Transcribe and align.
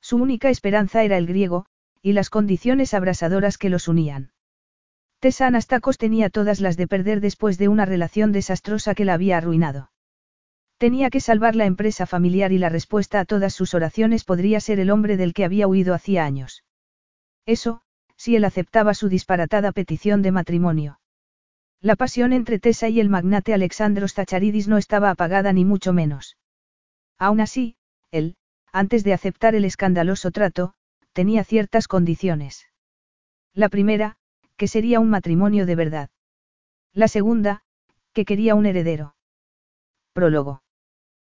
Su 0.00 0.16
única 0.16 0.50
esperanza 0.50 1.02
era 1.04 1.18
el 1.18 1.26
griego, 1.26 1.66
y 2.02 2.12
las 2.12 2.30
condiciones 2.30 2.94
abrasadoras 2.94 3.58
que 3.58 3.70
los 3.70 3.88
unían. 3.88 4.32
Tessa 5.18 5.46
Anastakos 5.46 5.98
tenía 5.98 6.30
todas 6.30 6.60
las 6.60 6.76
de 6.76 6.88
perder 6.88 7.20
después 7.20 7.58
de 7.58 7.68
una 7.68 7.84
relación 7.84 8.32
desastrosa 8.32 8.94
que 8.94 9.04
la 9.04 9.14
había 9.14 9.36
arruinado. 9.36 9.90
Tenía 10.78 11.10
que 11.10 11.20
salvar 11.20 11.56
la 11.56 11.66
empresa 11.66 12.06
familiar 12.06 12.52
y 12.52 12.58
la 12.58 12.70
respuesta 12.70 13.20
a 13.20 13.26
todas 13.26 13.52
sus 13.52 13.74
oraciones 13.74 14.24
podría 14.24 14.60
ser 14.60 14.80
el 14.80 14.90
hombre 14.90 15.18
del 15.18 15.34
que 15.34 15.44
había 15.44 15.68
huido 15.68 15.92
hacía 15.92 16.24
años. 16.24 16.64
Eso, 17.44 17.82
si 18.16 18.34
él 18.34 18.46
aceptaba 18.46 18.94
su 18.94 19.10
disparatada 19.10 19.72
petición 19.72 20.22
de 20.22 20.32
matrimonio. 20.32 21.00
La 21.82 21.96
pasión 21.96 22.32
entre 22.32 22.58
Tessa 22.58 22.88
y 22.88 22.98
el 23.00 23.10
magnate 23.10 23.52
Alexandros 23.52 24.14
Zacharidis 24.14 24.68
no 24.68 24.78
estaba 24.78 25.10
apagada 25.10 25.52
ni 25.52 25.66
mucho 25.66 25.92
menos. 25.92 26.38
Aún 27.18 27.40
así, 27.40 27.76
él, 28.10 28.36
antes 28.72 29.04
de 29.04 29.12
aceptar 29.12 29.54
el 29.54 29.64
escandaloso 29.64 30.30
trato, 30.30 30.74
tenía 31.12 31.44
ciertas 31.44 31.88
condiciones. 31.88 32.66
La 33.54 33.68
primera, 33.68 34.16
que 34.56 34.68
sería 34.68 35.00
un 35.00 35.10
matrimonio 35.10 35.66
de 35.66 35.74
verdad. 35.74 36.10
La 36.92 37.08
segunda, 37.08 37.62
que 38.12 38.24
quería 38.24 38.54
un 38.54 38.66
heredero. 38.66 39.14
Prólogo. 40.12 40.62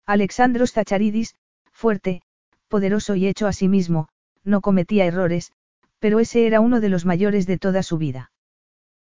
Alexandros 0.06 0.72
Zacharidis, 0.72 1.36
fuerte, 1.70 2.22
poderoso 2.68 3.14
y 3.14 3.26
hecho 3.26 3.46
a 3.46 3.52
sí 3.52 3.68
mismo, 3.68 4.08
no 4.44 4.60
cometía 4.60 5.04
errores, 5.04 5.52
pero 5.98 6.20
ese 6.20 6.46
era 6.46 6.60
uno 6.60 6.80
de 6.80 6.88
los 6.88 7.04
mayores 7.04 7.46
de 7.46 7.58
toda 7.58 7.82
su 7.82 7.98
vida. 7.98 8.32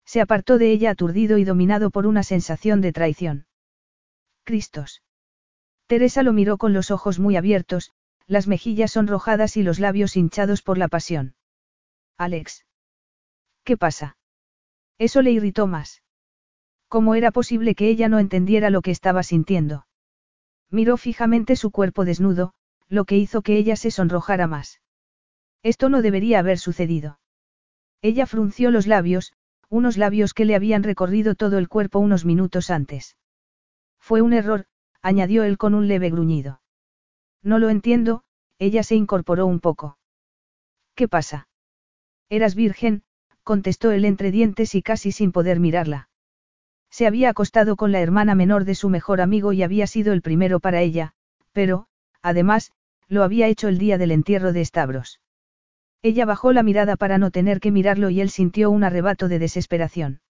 Se 0.06 0.22
apartó 0.22 0.58
de 0.58 0.72
ella 0.72 0.92
aturdido 0.92 1.38
y 1.38 1.44
dominado 1.44 1.90
por 1.90 2.06
una 2.08 2.24
sensación 2.24 2.80
de 2.80 2.94
traición. 2.94 3.48
Cristos. 4.44 5.02
Teresa 5.88 6.24
lo 6.24 6.32
miró 6.32 6.58
con 6.58 6.74
los 6.74 6.92
ojos 6.92 7.20
muy 7.20 7.36
abiertos, 7.36 7.92
las 8.28 8.48
mejillas 8.48 8.92
sonrojadas 8.92 9.58
y 9.58 9.64
los 9.64 9.80
labios 9.80 10.16
hinchados 10.16 10.62
por 10.62 10.78
la 10.78 10.88
pasión. 10.88 11.36
Alex. 12.18 12.66
¿Qué 13.64 13.78
pasa? 13.78 14.18
Eso 14.98 15.22
le 15.22 15.32
irritó 15.32 15.68
más. 15.68 16.02
¿Cómo 16.88 17.16
era 17.16 17.32
posible 17.32 17.76
que 17.76 17.90
ella 17.90 18.10
no 18.10 18.20
entendiera 18.20 18.70
lo 18.70 18.82
que 18.82 18.92
estaba 18.92 19.24
sintiendo? 19.24 19.86
Miró 20.70 20.98
fijamente 20.98 21.56
su 21.56 21.72
cuerpo 21.72 22.06
desnudo, 22.06 22.54
lo 22.88 23.06
que 23.06 23.18
hizo 23.18 23.42
que 23.42 23.58
ella 23.58 23.76
se 23.76 23.92
sonrojara 23.92 24.48
más. 24.48 24.82
Esto 25.64 25.90
no 25.90 26.02
debería 26.02 26.40
haber 26.40 26.60
sucedido. 26.60 27.20
Ella 28.02 28.28
frunció 28.28 28.72
los 28.72 28.88
labios, 28.88 29.34
unos 29.70 29.98
labios 29.98 30.34
que 30.34 30.46
le 30.46 30.56
habían 30.56 30.84
recorrido 30.84 31.36
todo 31.36 31.58
el 31.58 31.68
cuerpo 31.68 32.00
unos 32.00 32.24
minutos 32.24 32.70
antes. 32.70 33.18
Fue 34.00 34.22
un 34.22 34.34
error, 34.34 34.66
añadió 35.02 35.44
él 35.44 35.58
con 35.58 35.74
un 35.74 35.88
leve 35.88 36.10
gruñido. 36.12 36.62
No 37.46 37.60
lo 37.60 37.70
entiendo, 37.70 38.24
ella 38.58 38.82
se 38.82 38.96
incorporó 38.96 39.46
un 39.46 39.60
poco. 39.60 40.00
¿Qué 40.96 41.08
pasa? 41.08 41.48
Eras 42.28 42.56
virgen, 42.56 43.04
contestó 43.44 43.92
él 43.92 44.04
entre 44.04 44.32
dientes 44.32 44.74
y 44.74 44.82
casi 44.82 45.12
sin 45.12 45.32
poder 45.32 45.60
mirarla. 45.60 46.10
Se 46.90 47.06
había 47.06 47.30
acostado 47.30 47.76
con 47.76 47.92
la 47.92 48.00
hermana 48.00 48.34
menor 48.34 48.66
de 48.66 48.74
su 48.74 48.90
mejor 48.90 49.22
amigo 49.22 49.54
y 49.54 49.62
había 49.62 49.86
sido 49.86 50.12
el 50.12 50.24
primero 50.24 50.60
para 50.60 50.82
ella, 50.82 51.14
pero, 51.52 51.86
además, 52.24 52.72
lo 53.08 53.22
había 53.22 53.48
hecho 53.48 53.68
el 53.68 53.78
día 53.78 54.00
del 54.00 54.12
entierro 54.12 54.52
de 54.52 54.66
Stavros. 54.66 55.22
Ella 56.02 56.26
bajó 56.26 56.52
la 56.52 56.64
mirada 56.64 56.96
para 56.96 57.20
no 57.20 57.30
tener 57.30 57.60
que 57.60 57.72
mirarlo 57.72 58.10
y 58.10 58.22
él 58.22 58.32
sintió 58.32 58.72
un 58.72 58.84
arrebato 58.84 59.28
de 59.28 59.38
desesperación. 59.38 60.22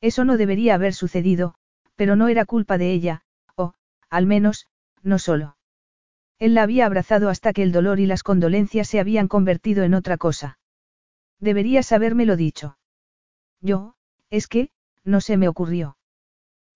Eso 0.00 0.24
no 0.24 0.36
debería 0.36 0.74
haber 0.74 0.92
sucedido, 0.92 1.54
pero 1.94 2.16
no 2.16 2.26
era 2.26 2.46
culpa 2.46 2.78
de 2.78 2.90
ella, 2.90 3.22
o, 3.54 3.74
al 4.10 4.26
menos, 4.26 4.66
no 5.04 5.20
solo. 5.20 5.56
Él 6.42 6.54
la 6.54 6.64
había 6.64 6.86
abrazado 6.86 7.28
hasta 7.28 7.52
que 7.52 7.62
el 7.62 7.70
dolor 7.70 8.00
y 8.00 8.06
las 8.06 8.24
condolencias 8.24 8.88
se 8.88 8.98
habían 8.98 9.28
convertido 9.28 9.84
en 9.84 9.94
otra 9.94 10.16
cosa. 10.16 10.58
Deberías 11.38 11.92
habérmelo 11.92 12.34
dicho. 12.34 12.78
Yo, 13.60 13.94
es 14.28 14.48
que, 14.48 14.70
no 15.04 15.20
se 15.20 15.36
me 15.36 15.46
ocurrió. 15.46 15.96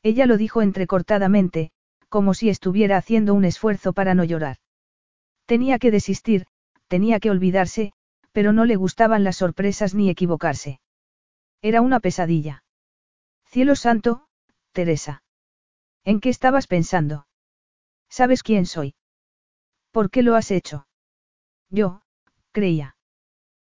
Ella 0.04 0.27
lo 0.27 0.37
dijo 0.37 0.62
entrecortadamente, 0.62 1.72
como 2.09 2.32
si 2.32 2.49
estuviera 2.49 2.97
haciendo 2.97 3.34
un 3.34 3.44
esfuerzo 3.44 3.93
para 3.93 4.15
no 4.15 4.22
llorar. 4.22 4.59
Tenía 5.47 5.81
que 5.81 5.91
desistir, 5.91 6.47
tenía 6.87 7.19
que 7.19 7.31
olvidarse, 7.31 7.93
pero 8.31 8.53
no 8.53 8.66
le 8.66 8.77
gustaban 8.77 9.25
las 9.25 9.34
sorpresas 9.34 9.97
ni 9.97 10.10
equivocarse. 10.10 10.78
Era 11.60 11.81
una 11.81 11.98
pesadilla. 11.98 12.62
Cielo 13.47 13.75
santo, 13.75 14.28
Teresa. 14.71 15.25
¿En 16.04 16.21
qué 16.21 16.28
estabas 16.28 16.69
pensando? 16.69 17.27
¿Sabes 18.09 18.44
quién 18.44 18.65
soy? 18.65 18.94
¿Por 19.97 20.11
qué 20.11 20.23
lo 20.23 20.34
has 20.34 20.51
hecho? 20.51 20.87
Yo, 21.71 22.03
creía. 22.53 22.97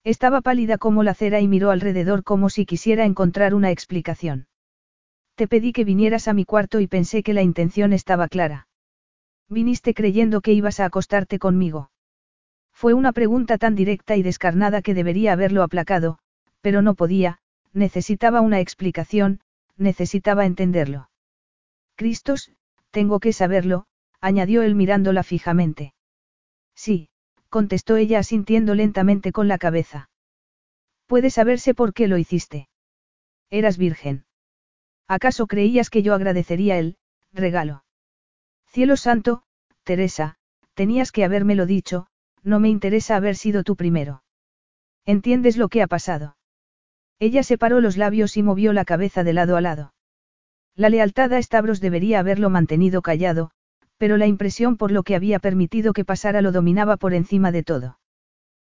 Estaba 0.05 0.41
pálida 0.41 0.79
como 0.79 1.03
la 1.03 1.15
cera 1.15 1.41
y 1.41 1.49
miró 1.49 1.73
alrededor 1.73 2.23
como 2.23 2.49
si 2.49 2.65
quisiera 2.65 3.07
encontrar 3.07 3.55
una 3.55 3.73
explicación. 3.73 4.47
Te 5.35 5.49
pedí 5.49 5.73
que 5.73 5.83
vinieras 5.83 6.29
a 6.29 6.33
mi 6.33 6.45
cuarto 6.45 6.79
y 6.79 6.87
pensé 6.87 7.25
que 7.25 7.33
la 7.33 7.43
intención 7.43 7.93
estaba 7.93 8.29
clara. 8.29 8.69
Viniste 9.49 9.95
creyendo 9.95 10.43
que 10.43 10.53
ibas 10.53 10.79
a 10.79 10.85
acostarte 10.85 11.41
conmigo. 11.41 11.91
Fue 12.73 12.95
una 12.95 13.11
pregunta 13.11 13.59
tan 13.59 13.75
directa 13.75 14.15
y 14.15 14.23
descarnada 14.23 14.81
que 14.81 14.95
debería 14.95 15.33
haberlo 15.33 15.65
aplacado, 15.65 16.21
pero 16.61 16.83
no 16.83 16.95
podía, 16.95 17.41
necesitaba 17.73 18.43
una 18.43 18.61
explicación, 18.61 19.41
necesitaba 19.77 20.47
entenderlo. 20.47 21.11
Cristos, 21.97 22.53
tengo 22.93 23.19
que 23.19 23.33
saberlo, 23.33 23.87
añadió 24.21 24.63
él 24.63 24.77
mirándola 24.77 25.25
fijamente. 25.25 25.95
Sí, 26.75 27.09
contestó 27.49 27.97
ella 27.97 28.19
asintiendo 28.19 28.75
lentamente 28.75 29.33
con 29.33 29.49
la 29.49 29.59
cabeza. 29.59 30.11
Puede 31.07 31.31
saberse 31.31 31.75
por 31.75 31.93
qué 31.93 32.09
lo 32.09 32.19
hiciste. 32.19 32.69
Eras 33.51 33.77
virgen. 33.77 34.25
¿Acaso 35.09 35.47
creías 35.47 35.91
que 35.91 36.03
yo 36.03 36.15
agradecería 36.15 36.79
el 36.79 36.97
regalo? 37.33 37.85
Cielo 38.67 38.97
santo, 38.97 39.43
Teresa, 39.85 40.37
tenías 40.75 41.13
que 41.13 41.25
habérmelo 41.25 41.67
dicho, 41.67 42.07
no 42.43 42.61
me 42.61 42.71
interesa 42.71 43.17
haber 43.17 43.37
sido 43.37 43.63
tú 43.63 43.77
primero. 43.77 44.25
¿Entiendes 45.05 45.57
lo 45.57 45.69
que 45.69 45.83
ha 45.83 45.87
pasado? 45.87 46.37
Ella 47.19 47.43
separó 47.43 47.81
los 47.81 47.97
labios 47.97 48.37
y 48.37 48.43
movió 48.43 48.73
la 48.73 48.85
cabeza 48.85 49.23
de 49.23 49.33
lado 49.33 49.57
a 49.57 49.61
lado. 49.61 49.95
La 50.75 50.89
lealtad 50.89 51.33
a 51.35 51.43
Stavros 51.43 51.81
debería 51.81 52.19
haberlo 52.21 52.49
mantenido 52.49 53.03
callado, 53.03 53.51
pero 54.03 54.17
la 54.17 54.27
impresión 54.27 54.77
por 54.77 54.91
lo 54.91 55.05
que 55.05 55.15
había 55.15 55.39
permitido 55.39 55.93
que 55.93 56.05
pasara 56.05 56.43
lo 56.43 56.51
dominaba 56.51 56.97
por 56.97 57.15
encima 57.15 57.53
de 57.53 57.63
todo. 57.63 58.01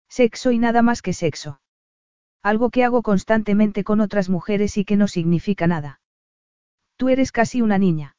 Sexo 0.09 0.51
y 0.51 0.59
nada 0.59 0.83
más 0.83 1.03
que 1.03 1.13
sexo. 1.13 1.61
Algo 2.43 2.71
que 2.71 2.83
hago 2.83 3.03
constantemente 3.03 3.85
con 3.85 4.01
otras 4.01 4.29
mujeres 4.29 4.77
y 4.77 4.85
que 4.85 4.97
no 4.97 5.07
significa 5.07 5.69
nada. 5.69 6.01
Tú 6.97 7.11
eres 7.11 7.31
casi 7.31 7.63
una 7.63 7.79
niña. 7.79 8.17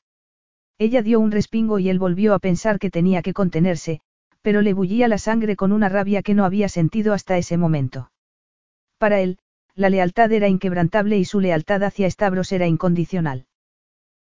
Ella 0.77 1.01
dio 1.01 1.19
un 1.19 1.31
respingo 1.31 1.79
y 1.79 1.89
él 1.89 1.99
volvió 1.99 2.33
a 2.33 2.39
pensar 2.39 2.79
que 2.79 2.89
tenía 2.89 3.21
que 3.21 3.33
contenerse, 3.33 3.99
pero 4.41 4.61
le 4.61 4.71
bullía 4.71 5.09
la 5.09 5.17
sangre 5.17 5.57
con 5.57 5.73
una 5.73 5.89
rabia 5.89 6.21
que 6.21 6.33
no 6.33 6.45
había 6.45 6.69
sentido 6.69 7.11
hasta 7.11 7.37
ese 7.37 7.57
momento. 7.57 8.09
Para 8.97 9.19
él, 9.19 9.37
la 9.75 9.89
lealtad 9.89 10.31
era 10.31 10.47
inquebrantable 10.47 11.17
y 11.17 11.25
su 11.25 11.41
lealtad 11.41 11.83
hacia 11.83 12.09
Stavros 12.09 12.53
era 12.53 12.67
incondicional. 12.67 13.47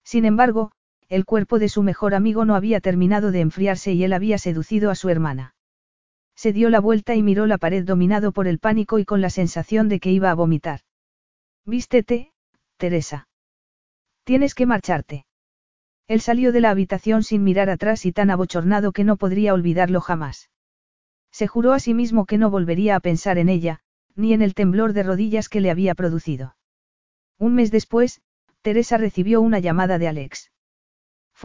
Sin 0.04 0.24
embargo, 0.24 0.72
el 1.10 1.26
cuerpo 1.26 1.60
de 1.60 1.70
su 1.70 1.84
mejor 1.84 2.16
amigo 2.16 2.46
no 2.46 2.56
había 2.56 2.82
terminado 2.82 3.32
de 3.32 3.42
enfriarse 3.42 3.94
y 3.94 4.04
él 4.04 4.14
había 4.14 4.38
seducido 4.38 4.90
a 4.90 4.96
su 4.96 5.10
hermana. 5.10 5.56
Se 6.36 6.52
dio 6.52 6.70
la 6.70 6.80
vuelta 6.80 7.16
y 7.16 7.24
miró 7.24 7.46
la 7.46 7.58
pared 7.58 7.86
dominado 7.86 8.32
por 8.32 8.48
el 8.48 8.60
pánico 8.60 9.00
y 9.00 9.06
con 9.06 9.22
la 9.22 9.30
sensación 9.30 9.88
de 9.88 10.00
que 10.00 10.12
iba 10.12 10.32
a 10.32 10.36
vomitar. 10.36 10.82
Vístete, 11.66 12.34
Teresa. 12.78 13.28
Tienes 14.24 14.54
que 14.56 14.66
marcharte. 14.66 15.26
Él 16.08 16.22
salió 16.22 16.52
de 16.52 16.62
la 16.62 16.70
habitación 16.70 17.24
sin 17.24 17.44
mirar 17.44 17.70
atrás 17.70 18.06
y 18.06 18.12
tan 18.12 18.30
abochornado 18.30 18.92
que 18.92 19.04
no 19.04 19.18
podría 19.18 19.54
olvidarlo 19.54 20.02
jamás. 20.02 20.50
Se 21.32 21.48
juró 21.48 21.74
a 21.74 21.80
sí 21.80 21.94
mismo 21.94 22.26
que 22.26 22.38
no 22.38 22.50
volvería 22.50 22.96
a 22.96 23.00
pensar 23.00 23.38
en 23.38 23.50
ella, 23.50 23.80
ni 24.16 24.34
en 24.34 24.42
el 24.42 24.54
temblor 24.54 24.94
de 24.94 25.04
rodillas 25.04 25.50
que 25.50 25.62
le 25.62 25.72
había 25.72 25.96
producido. 25.96 26.56
Un 27.38 27.56
mes 27.56 27.72
después, 27.72 28.22
Teresa 28.62 28.98
recibió 28.98 29.42
una 29.42 29.60
llamada 29.60 29.98
de 29.98 30.08
Alex. 30.08 30.52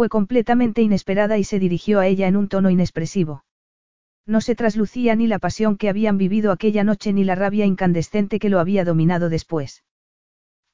Fue 0.01 0.09
completamente 0.09 0.81
inesperada 0.81 1.37
y 1.37 1.45
se 1.45 1.59
dirigió 1.59 2.01
a 2.01 2.07
ella 2.07 2.27
en 2.27 2.35
un 2.35 2.49
tono 2.49 2.71
inexpresivo. 2.71 3.45
No 4.25 4.41
se 4.41 4.55
traslucía 4.55 5.15
ni 5.15 5.27
la 5.27 5.39
pasión 5.39 5.77
que 5.77 5.91
habían 5.91 6.17
vivido 6.17 6.53
aquella 6.53 6.85
noche 6.85 7.13
ni 7.13 7.23
la 7.23 7.35
rabia 7.35 7.67
incandescente 7.67 8.39
que 8.39 8.49
lo 8.49 8.61
había 8.61 8.87
dominado 8.87 9.29
después. 9.29 9.85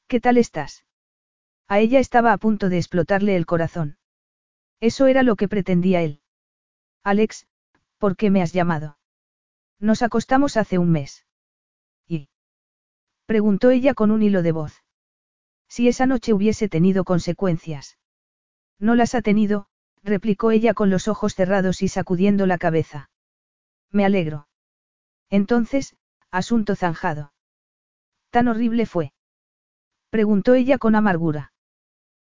¿Qué 0.06 0.20
tal 0.20 0.38
estás? 0.38 0.84
A 1.66 1.80
ella 1.80 1.98
estaba 1.98 2.32
a 2.32 2.38
punto 2.38 2.68
de 2.68 2.76
explotarle 2.76 3.34
el 3.34 3.46
corazón. 3.46 3.98
Eso 4.78 5.08
era 5.08 5.24
lo 5.24 5.34
que 5.34 5.48
pretendía 5.48 6.02
él. 6.02 6.20
Alex, 7.02 7.48
¿por 7.98 8.16
qué 8.16 8.30
me 8.30 8.42
has 8.42 8.52
llamado? 8.52 8.96
Nos 9.80 10.02
acostamos 10.02 10.56
hace 10.56 10.78
un 10.78 10.92
mes. 10.92 11.26
¿Y? 12.06 12.28
Preguntó 13.26 13.70
ella 13.70 13.92
con 13.92 14.12
un 14.12 14.22
hilo 14.22 14.44
de 14.44 14.52
voz. 14.52 14.84
Si 15.66 15.88
esa 15.88 16.06
noche 16.06 16.32
hubiese 16.32 16.68
tenido 16.68 17.02
consecuencias. 17.02 17.98
No 18.78 18.94
las 18.94 19.14
ha 19.14 19.22
tenido, 19.22 19.66
replicó 20.02 20.50
ella 20.50 20.74
con 20.74 20.90
los 20.90 21.08
ojos 21.08 21.34
cerrados 21.34 21.82
y 21.82 21.88
sacudiendo 21.88 22.46
la 22.46 22.58
cabeza. 22.58 23.10
Me 23.90 24.04
alegro. 24.04 24.48
Entonces, 25.30 25.96
asunto 26.30 26.76
zanjado. 26.76 27.32
¿Tan 28.30 28.48
horrible 28.48 28.86
fue? 28.86 29.12
Preguntó 30.10 30.54
ella 30.54 30.78
con 30.78 30.94
amargura. 30.94 31.52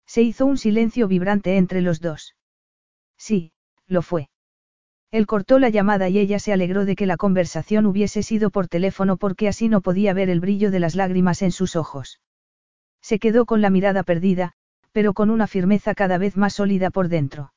Se 0.05 0.21
hizo 0.21 0.45
un 0.45 0.57
silencio 0.57 1.07
vibrante 1.07 1.57
entre 1.57 1.81
los 1.81 2.01
dos. 2.01 2.35
Sí, 3.17 3.53
lo 3.85 4.01
fue. 4.01 4.29
Él 5.11 5.25
cortó 5.25 5.59
la 5.59 5.69
llamada 5.69 6.09
y 6.09 6.19
ella 6.19 6.39
se 6.39 6.53
alegró 6.53 6.85
de 6.85 6.95
que 6.95 7.05
la 7.05 7.17
conversación 7.17 7.85
hubiese 7.85 8.21
sido 8.21 8.51
por 8.51 8.67
teléfono 8.67 9.17
porque 9.17 9.47
así 9.47 9.67
no 9.69 9.81
podía 9.81 10.13
ver 10.13 10.29
el 10.29 10.39
brillo 10.39 10.71
de 10.71 10.79
las 10.79 10.95
lágrimas 10.95 11.41
en 11.41 11.51
sus 11.51 11.75
ojos. 11.75 12.21
Se 13.01 13.17
quedó 13.17 13.45
con 13.45 13.61
la 13.61 13.69
mirada 13.69 14.03
perdida, 14.03 14.53
pero 14.91 15.13
con 15.13 15.29
una 15.29 15.47
firmeza 15.47 15.95
cada 15.95 16.17
vez 16.17 16.37
más 16.37 16.53
sólida 16.53 16.89
por 16.89 17.07
dentro. 17.07 17.53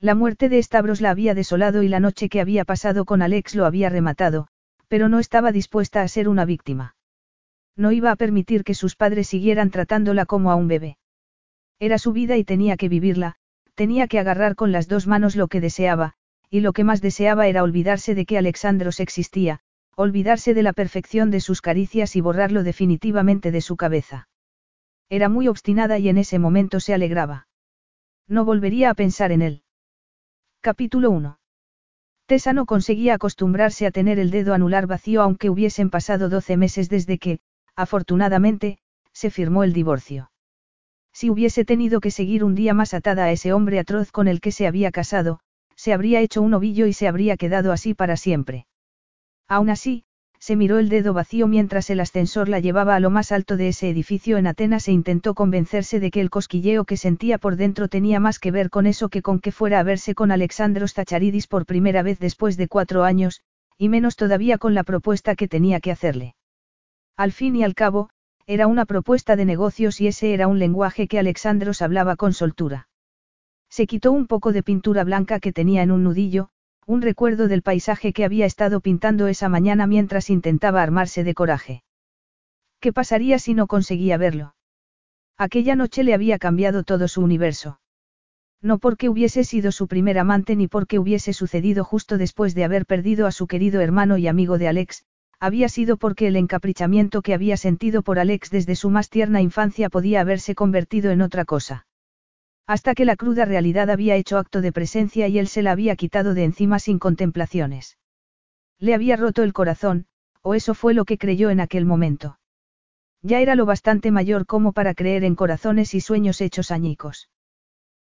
La 0.00 0.14
muerte 0.14 0.48
de 0.48 0.62
Stavros 0.62 1.00
la 1.00 1.10
había 1.10 1.34
desolado 1.34 1.82
y 1.82 1.88
la 1.88 2.00
noche 2.00 2.28
que 2.28 2.40
había 2.40 2.64
pasado 2.64 3.04
con 3.04 3.22
Alex 3.22 3.54
lo 3.54 3.64
había 3.64 3.88
rematado, 3.88 4.48
pero 4.88 5.08
no 5.08 5.18
estaba 5.18 5.52
dispuesta 5.52 6.02
a 6.02 6.08
ser 6.08 6.28
una 6.28 6.44
víctima. 6.44 6.94
No 7.76 7.90
iba 7.90 8.10
a 8.10 8.16
permitir 8.16 8.64
que 8.64 8.74
sus 8.74 8.96
padres 8.96 9.28
siguieran 9.28 9.70
tratándola 9.70 10.26
como 10.26 10.50
a 10.50 10.56
un 10.56 10.68
bebé. 10.68 10.98
Era 11.80 11.98
su 11.98 12.12
vida 12.12 12.36
y 12.36 12.44
tenía 12.44 12.76
que 12.76 12.88
vivirla, 12.88 13.36
tenía 13.74 14.06
que 14.06 14.18
agarrar 14.18 14.54
con 14.54 14.72
las 14.72 14.88
dos 14.88 15.06
manos 15.06 15.36
lo 15.36 15.48
que 15.48 15.60
deseaba, 15.60 16.14
y 16.50 16.60
lo 16.60 16.72
que 16.72 16.84
más 16.84 17.00
deseaba 17.00 17.48
era 17.48 17.62
olvidarse 17.62 18.14
de 18.14 18.26
que 18.26 18.38
Alexandros 18.38 19.00
existía, 19.00 19.60
olvidarse 19.96 20.54
de 20.54 20.62
la 20.62 20.72
perfección 20.72 21.30
de 21.30 21.40
sus 21.40 21.60
caricias 21.60 22.14
y 22.14 22.20
borrarlo 22.20 22.62
definitivamente 22.62 23.50
de 23.50 23.60
su 23.60 23.76
cabeza. 23.76 24.28
Era 25.14 25.28
muy 25.28 25.46
obstinada 25.46 25.96
y 26.00 26.08
en 26.08 26.18
ese 26.18 26.40
momento 26.40 26.80
se 26.80 26.92
alegraba. 26.92 27.46
No 28.26 28.44
volvería 28.44 28.90
a 28.90 28.94
pensar 28.94 29.30
en 29.30 29.42
él. 29.42 29.62
Capítulo 30.60 31.12
1. 31.12 31.38
Tessa 32.26 32.52
no 32.52 32.66
conseguía 32.66 33.14
acostumbrarse 33.14 33.86
a 33.86 33.92
tener 33.92 34.18
el 34.18 34.32
dedo 34.32 34.54
anular 34.54 34.88
vacío 34.88 35.22
aunque 35.22 35.50
hubiesen 35.50 35.88
pasado 35.88 36.28
doce 36.28 36.56
meses 36.56 36.88
desde 36.88 37.18
que, 37.18 37.38
afortunadamente, 37.76 38.78
se 39.12 39.30
firmó 39.30 39.62
el 39.62 39.72
divorcio. 39.72 40.32
Si 41.12 41.30
hubiese 41.30 41.64
tenido 41.64 42.00
que 42.00 42.10
seguir 42.10 42.42
un 42.42 42.56
día 42.56 42.74
más 42.74 42.92
atada 42.92 43.26
a 43.26 43.30
ese 43.30 43.52
hombre 43.52 43.78
atroz 43.78 44.10
con 44.10 44.26
el 44.26 44.40
que 44.40 44.50
se 44.50 44.66
había 44.66 44.90
casado, 44.90 45.38
se 45.76 45.92
habría 45.92 46.22
hecho 46.22 46.42
un 46.42 46.54
ovillo 46.54 46.88
y 46.88 46.92
se 46.92 47.06
habría 47.06 47.36
quedado 47.36 47.70
así 47.70 47.94
para 47.94 48.16
siempre. 48.16 48.66
Aún 49.46 49.70
así, 49.70 50.06
se 50.44 50.56
miró 50.56 50.78
el 50.78 50.90
dedo 50.90 51.14
vacío 51.14 51.48
mientras 51.48 51.88
el 51.88 52.00
ascensor 52.00 52.50
la 52.50 52.60
llevaba 52.60 52.94
a 52.94 53.00
lo 53.00 53.08
más 53.08 53.32
alto 53.32 53.56
de 53.56 53.68
ese 53.68 53.88
edificio 53.88 54.36
en 54.36 54.46
Atenas 54.46 54.88
e 54.88 54.92
intentó 54.92 55.32
convencerse 55.32 56.00
de 56.00 56.10
que 56.10 56.20
el 56.20 56.28
cosquilleo 56.28 56.84
que 56.84 56.98
sentía 56.98 57.38
por 57.38 57.56
dentro 57.56 57.88
tenía 57.88 58.20
más 58.20 58.38
que 58.38 58.50
ver 58.50 58.68
con 58.68 58.84
eso 58.84 59.08
que 59.08 59.22
con 59.22 59.40
que 59.40 59.52
fuera 59.52 59.80
a 59.80 59.82
verse 59.82 60.14
con 60.14 60.30
Alexandros 60.30 60.92
Zacharidis 60.92 61.46
por 61.46 61.64
primera 61.64 62.02
vez 62.02 62.18
después 62.18 62.58
de 62.58 62.68
cuatro 62.68 63.04
años, 63.04 63.40
y 63.78 63.88
menos 63.88 64.16
todavía 64.16 64.58
con 64.58 64.74
la 64.74 64.84
propuesta 64.84 65.34
que 65.34 65.48
tenía 65.48 65.80
que 65.80 65.90
hacerle. 65.90 66.34
Al 67.16 67.32
fin 67.32 67.56
y 67.56 67.64
al 67.64 67.74
cabo, 67.74 68.10
era 68.46 68.66
una 68.66 68.84
propuesta 68.84 69.36
de 69.36 69.46
negocios 69.46 69.98
y 70.02 70.08
ese 70.08 70.34
era 70.34 70.46
un 70.46 70.58
lenguaje 70.58 71.08
que 71.08 71.18
Alexandros 71.18 71.80
hablaba 71.80 72.16
con 72.16 72.34
soltura. 72.34 72.88
Se 73.70 73.86
quitó 73.86 74.12
un 74.12 74.26
poco 74.26 74.52
de 74.52 74.62
pintura 74.62 75.04
blanca 75.04 75.40
que 75.40 75.54
tenía 75.54 75.82
en 75.82 75.90
un 75.90 76.04
nudillo, 76.04 76.50
un 76.86 77.02
recuerdo 77.02 77.48
del 77.48 77.62
paisaje 77.62 78.12
que 78.12 78.24
había 78.24 78.46
estado 78.46 78.80
pintando 78.80 79.26
esa 79.26 79.48
mañana 79.48 79.86
mientras 79.86 80.30
intentaba 80.30 80.82
armarse 80.82 81.24
de 81.24 81.34
coraje. 81.34 81.82
¿Qué 82.80 82.92
pasaría 82.92 83.38
si 83.38 83.54
no 83.54 83.66
conseguía 83.66 84.16
verlo? 84.18 84.54
Aquella 85.38 85.74
noche 85.74 86.04
le 86.04 86.14
había 86.14 86.38
cambiado 86.38 86.84
todo 86.84 87.08
su 87.08 87.22
universo. 87.22 87.80
No 88.60 88.78
porque 88.78 89.08
hubiese 89.08 89.44
sido 89.44 89.72
su 89.72 89.88
primer 89.88 90.18
amante 90.18 90.56
ni 90.56 90.68
porque 90.68 90.98
hubiese 90.98 91.32
sucedido 91.32 91.84
justo 91.84 92.18
después 92.18 92.54
de 92.54 92.64
haber 92.64 92.86
perdido 92.86 93.26
a 93.26 93.32
su 93.32 93.46
querido 93.46 93.80
hermano 93.80 94.16
y 94.16 94.26
amigo 94.26 94.58
de 94.58 94.68
Alex, 94.68 95.04
había 95.40 95.68
sido 95.68 95.96
porque 95.96 96.28
el 96.28 96.36
encaprichamiento 96.36 97.20
que 97.20 97.34
había 97.34 97.56
sentido 97.56 98.02
por 98.02 98.18
Alex 98.18 98.50
desde 98.50 98.76
su 98.76 98.90
más 98.90 99.10
tierna 99.10 99.42
infancia 99.42 99.90
podía 99.90 100.20
haberse 100.20 100.54
convertido 100.54 101.10
en 101.10 101.20
otra 101.20 101.44
cosa. 101.44 101.86
Hasta 102.66 102.94
que 102.94 103.04
la 103.04 103.16
cruda 103.16 103.44
realidad 103.44 103.90
había 103.90 104.16
hecho 104.16 104.38
acto 104.38 104.62
de 104.62 104.72
presencia 104.72 105.28
y 105.28 105.38
él 105.38 105.48
se 105.48 105.62
la 105.62 105.72
había 105.72 105.96
quitado 105.96 106.32
de 106.32 106.44
encima 106.44 106.78
sin 106.78 106.98
contemplaciones. 106.98 107.98
Le 108.78 108.94
había 108.94 109.16
roto 109.16 109.42
el 109.42 109.52
corazón, 109.52 110.06
o 110.40 110.54
eso 110.54 110.74
fue 110.74 110.94
lo 110.94 111.04
que 111.04 111.18
creyó 111.18 111.50
en 111.50 111.60
aquel 111.60 111.84
momento. 111.84 112.38
Ya 113.22 113.40
era 113.40 113.54
lo 113.54 113.66
bastante 113.66 114.10
mayor 114.10 114.46
como 114.46 114.72
para 114.72 114.94
creer 114.94 115.24
en 115.24 115.34
corazones 115.34 115.94
y 115.94 116.00
sueños 116.00 116.40
hechos 116.40 116.70
añicos. 116.70 117.30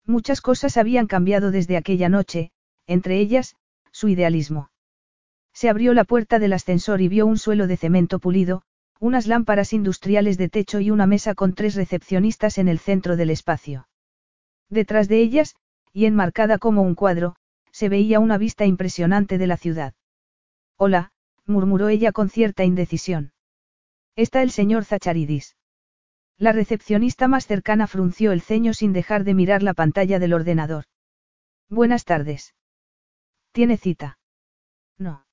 Muchas 0.06 0.40
cosas 0.40 0.76
habían 0.76 1.06
cambiado 1.06 1.50
desde 1.50 1.76
aquella 1.76 2.08
noche, 2.08 2.50
entre 2.86 3.18
ellas, 3.18 3.56
su 3.90 4.08
idealismo. 4.08 4.70
Se 5.52 5.68
abrió 5.68 5.92
la 5.92 6.04
puerta 6.04 6.38
del 6.38 6.52
ascensor 6.52 7.00
y 7.00 7.08
vio 7.08 7.26
un 7.26 7.36
suelo 7.36 7.66
de 7.66 7.76
cemento 7.76 8.20
pulido, 8.20 8.62
unas 9.00 9.26
lámparas 9.26 9.72
industriales 9.72 10.38
de 10.38 10.48
techo 10.48 10.78
y 10.80 10.90
una 10.90 11.06
mesa 11.06 11.34
con 11.34 11.54
tres 11.54 11.74
recepcionistas 11.74 12.58
en 12.58 12.68
el 12.68 12.78
centro 12.78 13.16
del 13.16 13.30
espacio. 13.30 13.87
Detrás 14.70 15.08
de 15.08 15.20
ellas, 15.20 15.56
y 15.92 16.06
enmarcada 16.06 16.58
como 16.58 16.82
un 16.82 16.94
cuadro, 16.94 17.36
se 17.72 17.88
veía 17.88 18.20
una 18.20 18.38
vista 18.38 18.66
impresionante 18.66 19.38
de 19.38 19.46
la 19.46 19.56
ciudad. 19.56 19.94
Hola, 20.76 21.12
murmuró 21.46 21.88
ella 21.88 22.12
con 22.12 22.28
cierta 22.28 22.64
indecisión. 22.64 23.32
Está 24.16 24.42
el 24.42 24.50
señor 24.50 24.84
Zacharidis. 24.84 25.56
La 26.36 26.52
recepcionista 26.52 27.26
más 27.28 27.46
cercana 27.46 27.86
frunció 27.86 28.32
el 28.32 28.42
ceño 28.42 28.74
sin 28.74 28.92
dejar 28.92 29.24
de 29.24 29.34
mirar 29.34 29.62
la 29.62 29.74
pantalla 29.74 30.18
del 30.18 30.34
ordenador. 30.34 30.84
Buenas 31.68 32.04
tardes. 32.04 32.54
¿Tiene 33.52 33.76
cita? 33.76 34.18
No. 34.98 35.26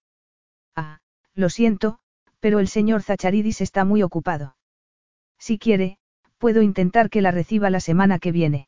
Ah, 0.76 1.00
lo 1.34 1.50
siento, 1.50 2.00
pero 2.40 2.60
el 2.60 2.68
señor 2.68 3.04
Zacharidis 3.04 3.62
está 3.62 3.86
muy 3.86 4.04
ocupado. 4.04 4.56
Si 5.38 5.60
quiere, 5.60 5.98
puedo 6.38 6.62
intentar 6.62 7.10
que 7.10 7.22
la 7.22 7.32
reciba 7.32 7.70
la 7.70 7.80
semana 7.80 8.20
que 8.20 8.32
viene. 8.32 8.68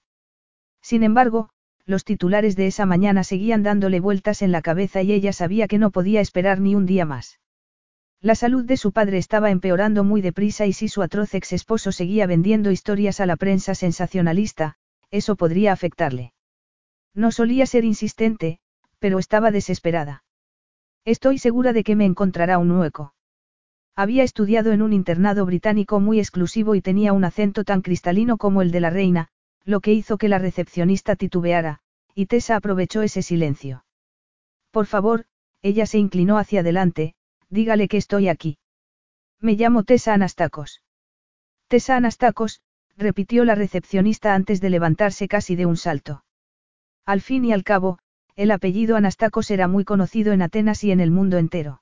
Sin 0.81 1.03
embargo, 1.03 1.49
los 1.85 2.03
titulares 2.03 2.55
de 2.55 2.67
esa 2.67 2.85
mañana 2.85 3.23
seguían 3.23 3.63
dándole 3.63 3.99
vueltas 3.99 4.41
en 4.41 4.51
la 4.51 4.61
cabeza 4.61 5.01
y 5.01 5.13
ella 5.13 5.33
sabía 5.33 5.67
que 5.67 5.77
no 5.77 5.91
podía 5.91 6.21
esperar 6.21 6.59
ni 6.59 6.75
un 6.75 6.85
día 6.85 7.05
más. 7.05 7.39
La 8.19 8.35
salud 8.35 8.65
de 8.65 8.77
su 8.77 8.91
padre 8.91 9.19
estaba 9.19 9.51
empeorando 9.51 10.03
muy 10.03 10.21
deprisa 10.21 10.65
y 10.65 10.73
si 10.73 10.87
su 10.87 11.01
atroz 11.01 11.33
ex 11.35 11.53
esposo 11.53 11.91
seguía 11.91 12.25
vendiendo 12.25 12.71
historias 12.71 13.19
a 13.19 13.25
la 13.25 13.37
prensa 13.37 13.75
sensacionalista, 13.75 14.75
eso 15.11 15.35
podría 15.35 15.71
afectarle. 15.71 16.33
No 17.13 17.31
solía 17.31 17.65
ser 17.65 17.85
insistente, 17.85 18.59
pero 18.99 19.19
estaba 19.19 19.51
desesperada. 19.51 20.23
Estoy 21.05 21.37
segura 21.37 21.73
de 21.73 21.83
que 21.83 21.95
me 21.95 22.05
encontrará 22.05 22.57
un 22.57 22.71
hueco. 22.71 23.13
Había 23.95 24.23
estudiado 24.23 24.71
en 24.73 24.81
un 24.81 24.93
internado 24.93 25.45
británico 25.45 25.99
muy 25.99 26.19
exclusivo 26.19 26.75
y 26.75 26.81
tenía 26.81 27.13
un 27.13 27.23
acento 27.23 27.63
tan 27.63 27.81
cristalino 27.81 28.37
como 28.37 28.61
el 28.61 28.71
de 28.71 28.79
la 28.81 28.89
reina, 28.89 29.29
lo 29.67 29.81
que 29.81 29.91
hizo 29.91 30.17
que 30.17 30.29
la 30.29 30.39
recepcionista 30.39 31.17
titubeara, 31.17 31.79
y 32.15 32.27
Tessa 32.27 32.55
aprovechó 32.55 33.01
ese 33.01 33.21
silencio. 33.21 33.83
Por 34.71 34.85
favor, 34.85 35.25
ella 35.61 35.85
se 35.85 35.97
inclinó 35.97 36.37
hacia 36.37 36.61
adelante, 36.61 37.15
dígale 37.49 37.89
que 37.89 37.97
estoy 37.97 38.29
aquí. 38.29 38.59
Me 39.41 39.55
llamo 39.55 39.83
Tessa 39.83 40.13
Anastacos. 40.13 40.81
Tessa 41.67 41.97
Anastacos, 41.97 42.61
repitió 42.95 43.43
la 43.43 43.55
recepcionista 43.55 44.35
antes 44.35 44.61
de 44.61 44.69
levantarse 44.69 45.27
casi 45.27 45.57
de 45.57 45.65
un 45.65 45.75
salto. 45.75 46.23
Al 47.05 47.19
fin 47.19 47.43
y 47.43 47.51
al 47.51 47.65
cabo, 47.65 47.99
el 48.37 48.51
apellido 48.51 48.95
Anastacos 48.95 49.51
era 49.51 49.67
muy 49.67 49.83
conocido 49.83 50.31
en 50.31 50.43
Atenas 50.43 50.81
y 50.85 50.91
en 50.91 51.01
el 51.01 51.11
mundo 51.11 51.37
entero. 51.37 51.81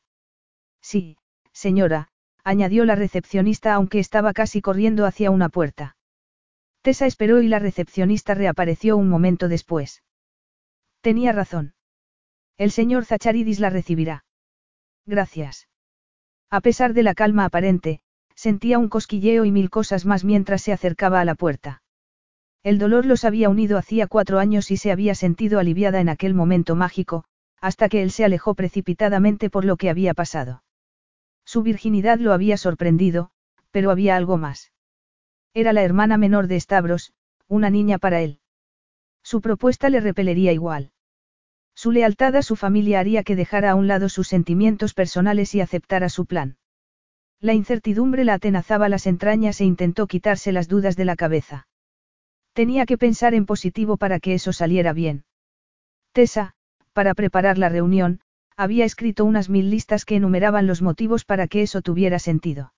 Sí, 0.82 1.18
señora, 1.52 2.10
añadió 2.44 2.84
la 2.84 2.96
recepcionista 2.96 3.76
aunque 3.76 4.00
estaba 4.00 4.34
casi 4.34 4.60
corriendo 4.60 5.06
hacia 5.06 5.30
una 5.30 5.50
puerta. 5.50 5.95
Tessa 6.86 7.08
esperó 7.08 7.42
y 7.42 7.48
la 7.48 7.58
recepcionista 7.58 8.36
reapareció 8.36 8.96
un 8.96 9.10
momento 9.10 9.48
después. 9.48 10.04
Tenía 11.02 11.32
razón. 11.32 11.74
El 12.60 12.70
señor 12.70 13.06
Zacharidis 13.06 13.60
la 13.60 13.72
recibirá. 13.72 14.24
Gracias. 15.08 15.68
A 16.52 16.62
pesar 16.62 16.94
de 16.94 17.02
la 17.02 17.16
calma 17.16 17.46
aparente, 17.46 18.02
sentía 18.36 18.78
un 18.78 18.90
cosquilleo 18.90 19.46
y 19.46 19.52
mil 19.52 19.72
cosas 19.72 20.06
más 20.06 20.24
mientras 20.24 20.62
se 20.62 20.74
acercaba 20.74 21.20
a 21.22 21.26
la 21.26 21.34
puerta. 21.34 21.82
El 22.62 22.78
dolor 22.78 23.08
los 23.08 23.26
había 23.26 23.50
unido 23.50 23.80
hacía 23.80 24.06
cuatro 24.06 24.38
años 24.38 24.70
y 24.70 24.78
se 24.78 24.92
había 24.92 25.16
sentido 25.16 25.58
aliviada 25.58 26.00
en 26.02 26.10
aquel 26.10 26.36
momento 26.36 26.76
mágico, 26.76 27.24
hasta 27.62 27.90
que 27.90 28.04
él 28.04 28.12
se 28.12 28.26
alejó 28.26 28.54
precipitadamente 28.54 29.50
por 29.50 29.66
lo 29.66 29.76
que 29.76 29.90
había 29.90 30.14
pasado. 30.14 30.64
Su 31.46 31.64
virginidad 31.64 32.20
lo 32.20 32.32
había 32.32 32.58
sorprendido, 32.58 33.32
pero 33.72 33.90
había 33.90 34.16
algo 34.16 34.38
más. 34.38 34.72
Era 35.56 35.72
la 35.72 35.84
hermana 35.84 36.18
menor 36.18 36.48
de 36.48 36.60
Stavros, 36.60 37.14
una 37.48 37.70
niña 37.70 37.98
para 37.98 38.22
él. 38.22 38.40
Su 39.24 39.40
propuesta 39.40 39.90
le 39.90 40.02
repelería 40.02 40.52
igual. 40.52 40.92
Su 41.74 41.94
lealtad 41.94 42.36
a 42.36 42.42
su 42.42 42.58
familia 42.58 43.00
haría 43.00 43.24
que 43.24 43.38
dejara 43.38 43.72
a 43.72 43.76
un 43.76 43.88
lado 43.88 44.10
sus 44.10 44.28
sentimientos 44.28 44.94
personales 44.94 45.56
y 45.56 45.62
aceptara 45.62 46.10
su 46.10 46.26
plan. 46.26 46.58
La 47.40 47.54
incertidumbre 47.54 48.26
la 48.26 48.34
atenazaba 48.34 48.90
las 48.90 49.08
entrañas 49.08 49.62
e 49.62 49.64
intentó 49.66 50.08
quitarse 50.08 50.52
las 50.52 50.68
dudas 50.68 50.98
de 50.98 51.06
la 51.06 51.16
cabeza. 51.16 51.68
Tenía 52.52 52.86
que 52.86 52.98
pensar 52.98 53.34
en 53.34 53.46
positivo 53.46 53.96
para 53.96 54.20
que 54.20 54.34
eso 54.34 54.52
saliera 54.52 54.92
bien. 54.92 55.24
Tessa, 56.12 56.54
para 56.92 57.14
preparar 57.14 57.58
la 57.58 57.70
reunión, 57.70 58.20
había 58.58 58.84
escrito 58.84 59.24
unas 59.24 59.50
mil 59.50 59.70
listas 59.70 60.04
que 60.04 60.18
enumeraban 60.18 60.68
los 60.68 60.82
motivos 60.82 61.24
para 61.24 61.48
que 61.48 61.62
eso 61.62 61.82
tuviera 61.82 62.20
sentido. 62.20 62.74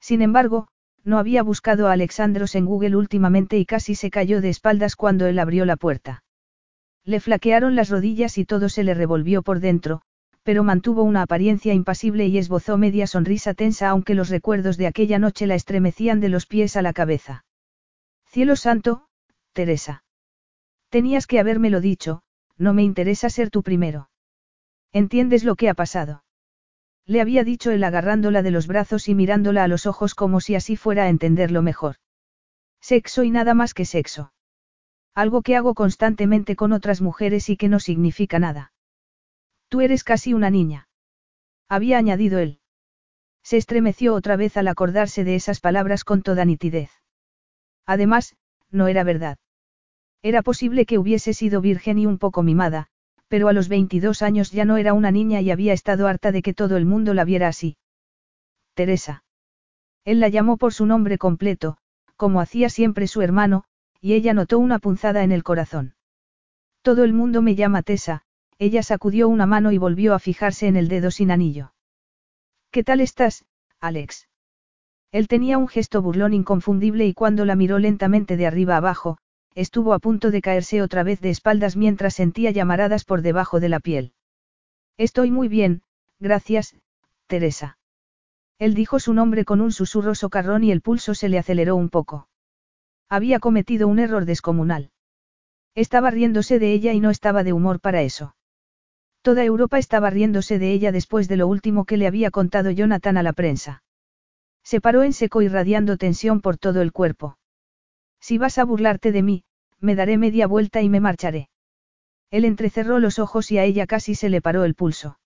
Sin 0.00 0.22
embargo, 0.22 0.68
no 1.04 1.18
había 1.18 1.42
buscado 1.42 1.88
a 1.88 1.92
Alexandros 1.92 2.54
en 2.54 2.66
Google 2.66 2.96
últimamente 2.96 3.58
y 3.58 3.66
casi 3.66 3.94
se 3.94 4.10
cayó 4.10 4.40
de 4.40 4.50
espaldas 4.50 4.96
cuando 4.96 5.26
él 5.26 5.38
abrió 5.38 5.64
la 5.64 5.76
puerta. 5.76 6.22
Le 7.04 7.20
flaquearon 7.20 7.74
las 7.74 7.88
rodillas 7.88 8.38
y 8.38 8.44
todo 8.44 8.68
se 8.68 8.84
le 8.84 8.94
revolvió 8.94 9.42
por 9.42 9.60
dentro, 9.60 10.02
pero 10.42 10.64
mantuvo 10.64 11.02
una 11.02 11.22
apariencia 11.22 11.74
impasible 11.74 12.26
y 12.26 12.38
esbozó 12.38 12.76
media 12.78 13.06
sonrisa 13.06 13.54
tensa 13.54 13.88
aunque 13.88 14.14
los 14.14 14.28
recuerdos 14.28 14.76
de 14.76 14.86
aquella 14.86 15.18
noche 15.18 15.46
la 15.46 15.54
estremecían 15.54 16.20
de 16.20 16.28
los 16.28 16.46
pies 16.46 16.76
a 16.76 16.82
la 16.82 16.92
cabeza. 16.92 17.44
Cielo 18.26 18.56
santo, 18.56 19.06
Teresa. 19.52 20.04
Tenías 20.88 21.26
que 21.26 21.38
habérmelo 21.38 21.80
dicho, 21.80 22.22
no 22.56 22.74
me 22.74 22.82
interesa 22.82 23.30
ser 23.30 23.50
tu 23.50 23.62
primero. 23.62 24.10
¿Entiendes 24.92 25.44
lo 25.44 25.56
que 25.56 25.68
ha 25.68 25.74
pasado? 25.74 26.22
Le 27.06 27.20
había 27.20 27.44
dicho 27.44 27.70
él 27.70 27.82
agarrándola 27.84 28.42
de 28.42 28.50
los 28.50 28.66
brazos 28.66 29.08
y 29.08 29.14
mirándola 29.14 29.64
a 29.64 29.68
los 29.68 29.86
ojos 29.86 30.14
como 30.14 30.40
si 30.40 30.54
así 30.54 30.76
fuera 30.76 31.04
a 31.04 31.08
entenderlo 31.08 31.62
mejor. 31.62 31.96
Sexo 32.80 33.24
y 33.24 33.30
nada 33.30 33.54
más 33.54 33.74
que 33.74 33.84
sexo. 33.84 34.32
Algo 35.14 35.42
que 35.42 35.56
hago 35.56 35.74
constantemente 35.74 36.56
con 36.56 36.72
otras 36.72 37.00
mujeres 37.00 37.48
y 37.48 37.56
que 37.56 37.68
no 37.68 37.80
significa 37.80 38.38
nada. 38.38 38.72
Tú 39.68 39.80
eres 39.80 40.04
casi 40.04 40.34
una 40.34 40.50
niña. 40.50 40.88
Había 41.68 41.98
añadido 41.98 42.38
él. 42.38 42.60
Se 43.42 43.56
estremeció 43.56 44.14
otra 44.14 44.36
vez 44.36 44.56
al 44.56 44.68
acordarse 44.68 45.24
de 45.24 45.34
esas 45.34 45.60
palabras 45.60 46.04
con 46.04 46.22
toda 46.22 46.44
nitidez. 46.44 46.90
Además, 47.86 48.36
no 48.70 48.88
era 48.88 49.04
verdad. 49.04 49.38
Era 50.22 50.42
posible 50.42 50.86
que 50.86 50.98
hubiese 50.98 51.34
sido 51.34 51.60
virgen 51.60 51.98
y 51.98 52.06
un 52.06 52.18
poco 52.18 52.42
mimada, 52.42 52.88
pero 53.30 53.46
a 53.46 53.52
los 53.52 53.68
22 53.68 54.22
años 54.22 54.50
ya 54.50 54.64
no 54.64 54.76
era 54.76 54.92
una 54.92 55.12
niña 55.12 55.40
y 55.40 55.52
había 55.52 55.72
estado 55.72 56.08
harta 56.08 56.32
de 56.32 56.42
que 56.42 56.52
todo 56.52 56.76
el 56.76 56.84
mundo 56.84 57.14
la 57.14 57.24
viera 57.24 57.46
así. 57.46 57.76
Teresa. 58.74 59.22
Él 60.04 60.18
la 60.18 60.28
llamó 60.28 60.56
por 60.56 60.74
su 60.74 60.84
nombre 60.84 61.16
completo, 61.16 61.76
como 62.16 62.40
hacía 62.40 62.68
siempre 62.68 63.06
su 63.06 63.22
hermano, 63.22 63.62
y 64.00 64.14
ella 64.14 64.34
notó 64.34 64.58
una 64.58 64.80
punzada 64.80 65.22
en 65.22 65.30
el 65.30 65.44
corazón. 65.44 65.94
Todo 66.82 67.04
el 67.04 67.12
mundo 67.12 67.40
me 67.40 67.54
llama 67.54 67.82
Tessa, 67.82 68.22
ella 68.58 68.82
sacudió 68.82 69.28
una 69.28 69.46
mano 69.46 69.70
y 69.70 69.78
volvió 69.78 70.14
a 70.14 70.18
fijarse 70.18 70.66
en 70.66 70.74
el 70.74 70.88
dedo 70.88 71.12
sin 71.12 71.30
anillo. 71.30 71.72
¿Qué 72.72 72.82
tal 72.82 73.00
estás, 73.00 73.44
Alex? 73.78 74.28
Él 75.12 75.28
tenía 75.28 75.56
un 75.56 75.68
gesto 75.68 76.02
burlón 76.02 76.34
inconfundible 76.34 77.06
y 77.06 77.14
cuando 77.14 77.44
la 77.44 77.54
miró 77.54 77.78
lentamente 77.78 78.36
de 78.36 78.48
arriba 78.48 78.76
abajo, 78.76 79.18
estuvo 79.54 79.94
a 79.94 79.98
punto 79.98 80.30
de 80.30 80.40
caerse 80.40 80.82
otra 80.82 81.02
vez 81.02 81.20
de 81.20 81.30
espaldas 81.30 81.76
mientras 81.76 82.14
sentía 82.14 82.50
llamaradas 82.50 83.04
por 83.04 83.22
debajo 83.22 83.60
de 83.60 83.68
la 83.68 83.80
piel. 83.80 84.12
Estoy 84.96 85.30
muy 85.30 85.48
bien, 85.48 85.82
gracias, 86.18 86.76
Teresa. 87.26 87.78
Él 88.58 88.74
dijo 88.74 89.00
su 89.00 89.14
nombre 89.14 89.44
con 89.44 89.60
un 89.60 89.72
susurro 89.72 90.14
socarrón 90.14 90.64
y 90.64 90.70
el 90.70 90.82
pulso 90.82 91.14
se 91.14 91.28
le 91.28 91.38
aceleró 91.38 91.76
un 91.76 91.88
poco. 91.88 92.28
Había 93.08 93.40
cometido 93.40 93.88
un 93.88 93.98
error 93.98 94.26
descomunal. 94.26 94.90
Estaba 95.74 96.10
riéndose 96.10 96.58
de 96.58 96.72
ella 96.72 96.92
y 96.92 97.00
no 97.00 97.10
estaba 97.10 97.42
de 97.42 97.52
humor 97.52 97.80
para 97.80 98.02
eso. 98.02 98.36
Toda 99.22 99.44
Europa 99.44 99.78
estaba 99.78 100.10
riéndose 100.10 100.58
de 100.58 100.72
ella 100.72 100.92
después 100.92 101.28
de 101.28 101.36
lo 101.36 101.46
último 101.46 101.84
que 101.84 101.96
le 101.96 102.06
había 102.06 102.30
contado 102.30 102.70
Jonathan 102.70 103.16
a 103.16 103.22
la 103.22 103.32
prensa. 103.32 103.82
Se 104.62 104.80
paró 104.80 105.02
en 105.02 105.12
seco 105.12 105.42
irradiando 105.42 105.96
tensión 105.96 106.40
por 106.40 106.56
todo 106.58 106.82
el 106.82 106.92
cuerpo. 106.92 107.38
Si 108.20 108.38
vas 108.38 108.58
a 108.58 108.64
burlarte 108.64 109.12
de 109.12 109.22
mí, 109.22 109.44
me 109.80 109.94
daré 109.94 110.18
media 110.18 110.46
vuelta 110.46 110.82
y 110.82 110.88
me 110.88 111.00
marcharé. 111.00 111.48
Él 112.30 112.44
entrecerró 112.44 112.98
los 112.98 113.18
ojos 113.18 113.50
y 113.50 113.58
a 113.58 113.64
ella 113.64 113.86
casi 113.86 114.14
se 114.14 114.28
le 114.28 114.40
paró 114.40 114.64
el 114.64 114.74
pulso. 114.74 115.18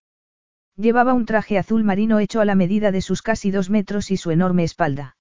Llevaba 0.76 1.12
un 1.12 1.26
traje 1.26 1.58
azul 1.58 1.84
marino 1.84 2.18
hecho 2.18 2.40
a 2.40 2.44
la 2.44 2.54
medida 2.54 2.90
de 2.90 3.02
sus 3.02 3.22
casi 3.22 3.50
dos 3.50 3.70
metros 3.70 4.10
y 4.10 4.16
su 4.16 4.30
enorme 4.30 4.64
espalda. 4.64 5.16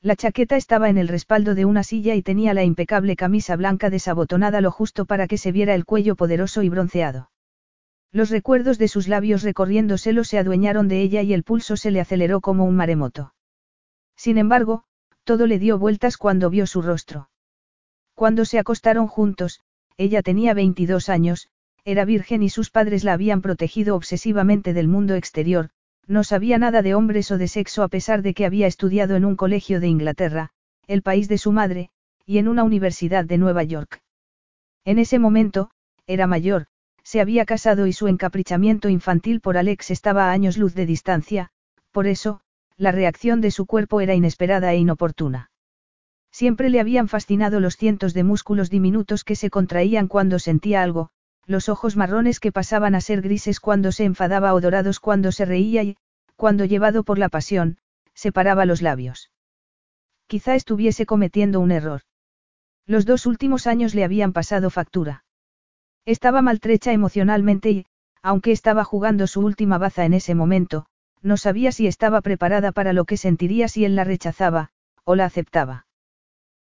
La 0.00 0.14
chaqueta 0.14 0.56
estaba 0.56 0.88
en 0.88 0.98
el 0.98 1.08
respaldo 1.08 1.56
de 1.56 1.64
una 1.64 1.82
silla 1.82 2.14
y 2.14 2.22
tenía 2.22 2.54
la 2.54 2.62
impecable 2.62 3.16
camisa 3.16 3.56
blanca 3.56 3.90
desabotonada 3.90 4.60
lo 4.60 4.70
justo 4.70 5.06
para 5.06 5.26
que 5.26 5.38
se 5.38 5.50
viera 5.50 5.74
el 5.74 5.84
cuello 5.84 6.14
poderoso 6.14 6.62
y 6.62 6.68
bronceado. 6.68 7.30
Los 8.12 8.30
recuerdos 8.30 8.78
de 8.78 8.88
sus 8.88 9.08
labios 9.08 9.42
recorriéndoselo 9.42 10.22
se 10.22 10.38
adueñaron 10.38 10.86
de 10.86 11.02
ella 11.02 11.22
y 11.22 11.32
el 11.32 11.42
pulso 11.42 11.76
se 11.76 11.90
le 11.90 12.00
aceleró 12.00 12.40
como 12.40 12.64
un 12.64 12.76
maremoto. 12.76 13.34
Sin 14.16 14.38
embargo, 14.38 14.84
todo 15.28 15.46
le 15.46 15.58
dio 15.58 15.78
vueltas 15.78 16.16
cuando 16.16 16.48
vio 16.48 16.66
su 16.66 16.80
rostro. 16.80 17.28
Cuando 18.14 18.46
se 18.46 18.58
acostaron 18.58 19.08
juntos, 19.08 19.60
ella 19.98 20.22
tenía 20.22 20.54
22 20.54 21.10
años, 21.10 21.50
era 21.84 22.06
virgen 22.06 22.42
y 22.42 22.48
sus 22.48 22.70
padres 22.70 23.04
la 23.04 23.12
habían 23.12 23.42
protegido 23.42 23.94
obsesivamente 23.94 24.72
del 24.72 24.88
mundo 24.88 25.16
exterior, 25.16 25.68
no 26.06 26.24
sabía 26.24 26.56
nada 26.56 26.80
de 26.80 26.94
hombres 26.94 27.30
o 27.30 27.36
de 27.36 27.46
sexo 27.46 27.82
a 27.82 27.88
pesar 27.88 28.22
de 28.22 28.32
que 28.32 28.46
había 28.46 28.66
estudiado 28.66 29.16
en 29.16 29.26
un 29.26 29.36
colegio 29.36 29.80
de 29.80 29.88
Inglaterra, 29.88 30.48
el 30.86 31.02
país 31.02 31.28
de 31.28 31.36
su 31.36 31.52
madre, 31.52 31.90
y 32.24 32.38
en 32.38 32.48
una 32.48 32.64
universidad 32.64 33.26
de 33.26 33.36
Nueva 33.36 33.64
York. 33.64 34.00
En 34.86 34.98
ese 34.98 35.18
momento, 35.18 35.70
era 36.06 36.26
mayor, 36.26 36.68
se 37.02 37.20
había 37.20 37.44
casado 37.44 37.86
y 37.86 37.92
su 37.92 38.08
encaprichamiento 38.08 38.88
infantil 38.88 39.42
por 39.42 39.58
Alex 39.58 39.90
estaba 39.90 40.30
a 40.30 40.32
años 40.32 40.56
luz 40.56 40.74
de 40.74 40.86
distancia, 40.86 41.50
por 41.92 42.06
eso, 42.06 42.40
la 42.78 42.92
reacción 42.92 43.40
de 43.40 43.50
su 43.50 43.66
cuerpo 43.66 44.00
era 44.00 44.14
inesperada 44.14 44.72
e 44.72 44.78
inoportuna. 44.78 45.50
Siempre 46.30 46.70
le 46.70 46.78
habían 46.78 47.08
fascinado 47.08 47.58
los 47.58 47.76
cientos 47.76 48.14
de 48.14 48.22
músculos 48.22 48.70
diminutos 48.70 49.24
que 49.24 49.34
se 49.34 49.50
contraían 49.50 50.06
cuando 50.06 50.38
sentía 50.38 50.82
algo, 50.82 51.10
los 51.46 51.68
ojos 51.68 51.96
marrones 51.96 52.38
que 52.38 52.52
pasaban 52.52 52.94
a 52.94 53.00
ser 53.00 53.20
grises 53.20 53.58
cuando 53.58 53.90
se 53.90 54.04
enfadaba 54.04 54.54
o 54.54 54.60
dorados 54.60 55.00
cuando 55.00 55.32
se 55.32 55.44
reía 55.44 55.82
y, 55.82 55.96
cuando 56.36 56.64
llevado 56.64 57.02
por 57.02 57.18
la 57.18 57.28
pasión, 57.28 57.78
separaba 58.14 58.64
los 58.64 58.80
labios. 58.80 59.32
Quizá 60.28 60.54
estuviese 60.54 61.06
cometiendo 61.06 61.58
un 61.58 61.72
error. 61.72 62.02
Los 62.86 63.06
dos 63.06 63.26
últimos 63.26 63.66
años 63.66 63.94
le 63.94 64.04
habían 64.04 64.32
pasado 64.32 64.70
factura. 64.70 65.24
Estaba 66.04 66.42
maltrecha 66.42 66.92
emocionalmente 66.92 67.70
y, 67.70 67.86
aunque 68.22 68.52
estaba 68.52 68.84
jugando 68.84 69.26
su 69.26 69.40
última 69.40 69.78
baza 69.78 70.04
en 70.04 70.14
ese 70.14 70.34
momento, 70.34 70.86
no 71.22 71.36
sabía 71.36 71.72
si 71.72 71.86
estaba 71.86 72.20
preparada 72.20 72.72
para 72.72 72.92
lo 72.92 73.04
que 73.04 73.16
sentiría 73.16 73.68
si 73.68 73.84
él 73.84 73.96
la 73.96 74.04
rechazaba, 74.04 74.70
o 75.04 75.14
la 75.14 75.24
aceptaba. 75.24 75.86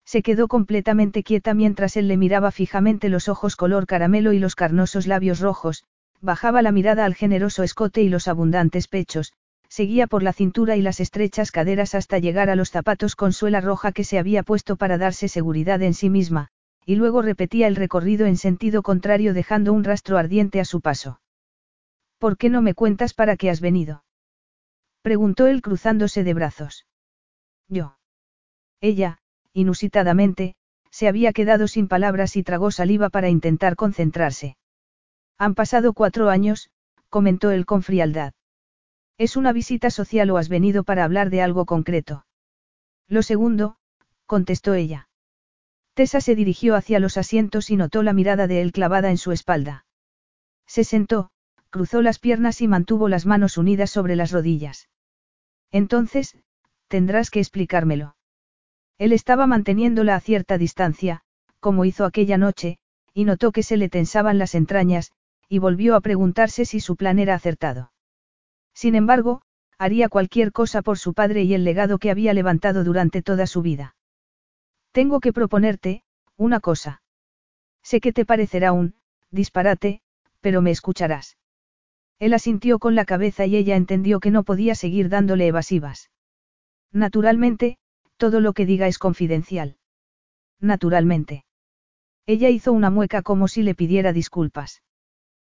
Se 0.04 0.22
quedó 0.22 0.46
completamente 0.46 1.22
quieta 1.25 1.52
mientras 1.52 1.96
él 1.96 2.06
le 2.06 2.16
miraba 2.16 2.52
fijamente 2.52 3.08
los 3.08 3.28
ojos 3.28 3.56
color 3.56 3.86
caramelo 3.86 4.32
y 4.32 4.38
los 4.38 4.54
carnosos 4.54 5.06
labios 5.06 5.40
rojos, 5.40 5.84
bajaba 6.20 6.62
la 6.62 6.72
mirada 6.72 7.04
al 7.04 7.14
generoso 7.14 7.62
escote 7.64 8.02
y 8.02 8.08
los 8.08 8.28
abundantes 8.28 8.86
pechos, 8.86 9.32
seguía 9.68 10.06
por 10.06 10.22
la 10.22 10.32
cintura 10.32 10.76
y 10.76 10.82
las 10.82 11.00
estrechas 11.00 11.50
caderas 11.50 11.94
hasta 11.94 12.18
llegar 12.18 12.50
a 12.50 12.56
los 12.56 12.70
zapatos 12.70 13.16
con 13.16 13.32
suela 13.32 13.60
roja 13.60 13.92
que 13.92 14.04
se 14.04 14.18
había 14.18 14.42
puesto 14.44 14.76
para 14.76 14.96
darse 14.96 15.28
seguridad 15.28 15.82
en 15.82 15.92
sí 15.92 16.08
misma, 16.08 16.48
y 16.86 16.94
luego 16.94 17.20
repetía 17.20 17.66
el 17.66 17.75
recorrido 17.75 18.26
en 18.26 18.36
sentido 18.36 18.82
contrario 18.82 19.34
dejando 19.34 19.72
un 19.72 19.82
rastro 19.82 20.18
ardiente 20.18 20.60
a 20.60 20.64
su 20.64 20.80
paso. 20.80 21.20
¿Por 22.18 22.38
qué 22.38 22.48
no 22.48 22.62
me 22.62 22.75
cuentas 22.75 23.12
para 23.12 23.36
qué 23.36 23.50
has 23.50 23.60
venido? 23.60 24.05
Preguntó 25.06 25.46
él 25.46 25.62
cruzándose 25.62 26.25
de 26.25 26.34
brazos. 26.34 26.84
Yo. 27.68 27.96
Ella, 28.80 29.18
inusitadamente, 29.52 30.56
se 30.90 31.06
había 31.06 31.32
quedado 31.32 31.68
sin 31.68 31.86
palabras 31.86 32.34
y 32.34 32.42
tragó 32.42 32.72
saliva 32.72 33.08
para 33.08 33.28
intentar 33.28 33.76
concentrarse. 33.76 34.56
Han 35.38 35.54
pasado 35.54 35.92
cuatro 35.92 36.28
años, 36.28 36.70
comentó 37.08 37.52
él 37.52 37.66
con 37.66 37.84
frialdad. 37.84 38.32
¿Es 39.16 39.36
una 39.36 39.52
visita 39.52 39.90
social 39.90 40.28
o 40.30 40.38
has 40.38 40.48
venido 40.48 40.82
para 40.82 41.04
hablar 41.04 41.30
de 41.30 41.40
algo 41.40 41.66
concreto? 41.66 42.26
Lo 43.06 43.22
segundo, 43.22 43.76
contestó 44.26 44.75
ella. 44.75 45.08
Tessa 45.94 46.20
se 46.20 46.34
dirigió 46.34 46.75
hacia 46.75 46.98
los 46.98 47.16
asientos 47.16 47.70
y 47.70 47.76
notó 47.76 48.02
la 48.02 48.12
mirada 48.12 48.48
de 48.48 48.60
él 48.60 48.72
clavada 48.72 49.10
en 49.10 49.18
su 49.18 49.30
espalda. 49.30 49.86
Se 50.66 50.82
sentó, 50.82 51.30
cruzó 51.70 52.02
las 52.02 52.18
piernas 52.18 52.60
y 52.60 52.66
mantuvo 52.66 53.08
las 53.08 53.25
manos 53.25 53.56
unidas 53.56 53.90
sobre 53.90 54.16
las 54.16 54.32
rodillas. 54.32 54.88
Entonces, 55.73 56.37
tendrás 56.88 57.30
que 57.30 57.40
explicármelo. 57.40 58.16
Él 58.99 59.12
estaba 59.12 59.46
manteniéndola 59.46 60.14
a 60.14 60.20
cierta 60.20 60.58
distancia, 60.58 61.23
como 61.61 61.85
hizo 61.85 62.04
aquella 62.04 62.38
noche, 62.38 62.78
y 63.12 63.25
notó 63.25 63.52
que 63.52 63.62
se 63.62 63.76
le 63.76 63.88
tensaban 63.88 64.38
las 64.38 64.54
entrañas, 64.54 65.12
y 65.49 65.58
volvió 65.58 65.94
a 65.94 66.00
preguntarse 66.00 66.64
si 66.64 66.80
su 66.80 66.96
plan 66.96 67.18
era 67.18 67.35
acertado. 67.35 67.92
Sin 68.75 68.94
embargo, 68.94 69.42
haría 69.78 70.08
cualquier 70.08 70.52
cosa 70.52 70.82
por 70.82 70.99
su 70.99 71.14
padre 71.14 71.42
y 71.42 71.54
el 71.54 71.64
legado 71.64 71.99
que 71.99 72.11
había 72.11 72.32
levantado 72.35 72.85
durante 72.85 73.23
toda 73.23 73.46
su 73.46 73.62
vida. 73.62 73.96
Tengo 74.92 75.20
que 75.20 75.32
proponerte, 75.32 76.02
una 76.37 76.61
cosa. 76.61 77.02
Sé 77.82 78.00
que 78.00 78.12
te 78.12 78.25
parecerá 78.25 78.73
un, 78.73 78.94
disparate, 79.30 80.00
pero 80.40 80.62
me 80.62 80.70
escucharás. 80.70 81.37
Él 82.18 82.32
asintió 82.35 82.78
con 82.78 82.94
la 82.94 83.04
cabeza 83.04 83.46
y 83.46 83.56
ella 83.56 83.76
entendió 83.76 84.20
que 84.20 84.30
no 84.30 84.42
podía 84.42 84.75
seguir 84.75 85.08
dándole 85.08 85.46
evasivas. 85.46 86.11
Naturalmente, 86.92 87.78
todo 88.16 88.40
lo 88.40 88.52
que 88.54 88.64
diga 88.64 88.87
es 88.87 88.99
confidencial. 88.99 89.76
Naturalmente. 90.61 91.44
Ella 92.25 92.49
hizo 92.49 92.73
una 92.73 92.90
mueca 92.90 93.23
como 93.23 93.49
si 93.49 93.62
le 93.62 93.75
pidiera 93.75 94.12
disculpas. 94.12 94.82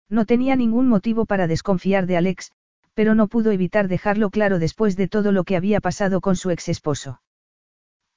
No 0.08 0.26
tenía 0.26 0.56
ningún 0.56 0.88
motivo 0.88 1.26
para 1.26 1.48
desconfiar 1.48 2.06
de 2.06 2.18
Alex, 2.18 2.52
pero 2.94 3.16
no 3.16 3.28
pudo 3.28 3.52
evitar 3.52 3.88
dejarlo 3.88 4.30
claro 4.30 4.60
después 4.60 4.96
de 4.96 5.08
todo 5.08 5.32
lo 5.32 5.44
que 5.44 5.56
había 5.56 5.82
pasado 5.82 6.22
con 6.22 6.36
su 6.36 6.52
ex 6.52 6.70
esposo. 6.70 7.22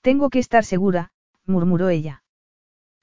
Tengo 0.02 0.28
que 0.28 0.38
estar 0.38 0.64
segura, 0.64 1.12
murmuró 1.46 1.88
ella. 1.88 2.22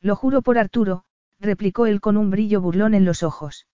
Lo 0.02 0.16
juro 0.16 0.42
por 0.42 0.58
Arturo, 0.58 1.04
replicó 1.40 1.86
él 1.86 2.02
con 2.02 2.18
un 2.18 2.30
brillo 2.30 2.62
burlón 2.62 2.94
en 2.94 3.06
los 3.06 3.24
ojos. 3.24 3.66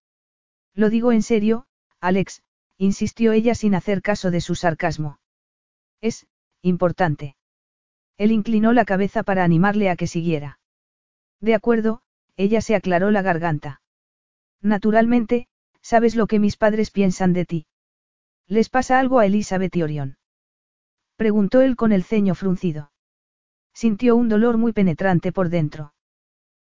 Lo 0.77 0.91
digo 0.91 1.11
en 1.11 1.23
serio, 1.23 1.65
Alex, 1.99 2.43
insistió 2.77 3.31
ella 3.31 3.55
sin 3.55 3.73
hacer 3.73 4.03
caso 4.03 4.29
de 4.29 4.41
su 4.41 4.53
sarcasmo. 4.53 5.19
Es, 6.01 6.27
importante. 6.61 7.35
Él 8.15 8.31
inclinó 8.31 8.73
la 8.73 8.85
cabeza 8.85 9.23
para 9.23 9.43
animarle 9.43 9.89
a 9.89 9.95
que 9.95 10.05
siguiera. 10.05 10.59
De 11.41 11.55
acuerdo, 11.55 12.03
ella 12.35 12.61
se 12.61 12.75
aclaró 12.75 13.09
la 13.09 13.23
garganta. 13.23 13.81
Naturalmente, 14.61 15.47
sabes 15.81 16.15
lo 16.15 16.27
que 16.27 16.37
mis 16.37 16.57
padres 16.57 16.91
piensan 16.91 17.33
de 17.33 17.45
ti. 17.45 17.65
¿Les 18.45 18.69
pasa 18.69 18.99
algo 18.99 19.17
a 19.17 19.25
Elizabeth 19.25 19.75
y 19.75 19.81
Orión? 19.81 20.19
Preguntó 21.15 21.61
él 21.61 21.75
con 21.75 21.91
el 21.91 22.03
ceño 22.03 22.35
fruncido. 22.35 22.91
Sintió 23.73 24.15
un 24.15 24.29
dolor 24.29 24.57
muy 24.57 24.73
penetrante 24.73 25.31
por 25.31 25.49
dentro. 25.49 25.95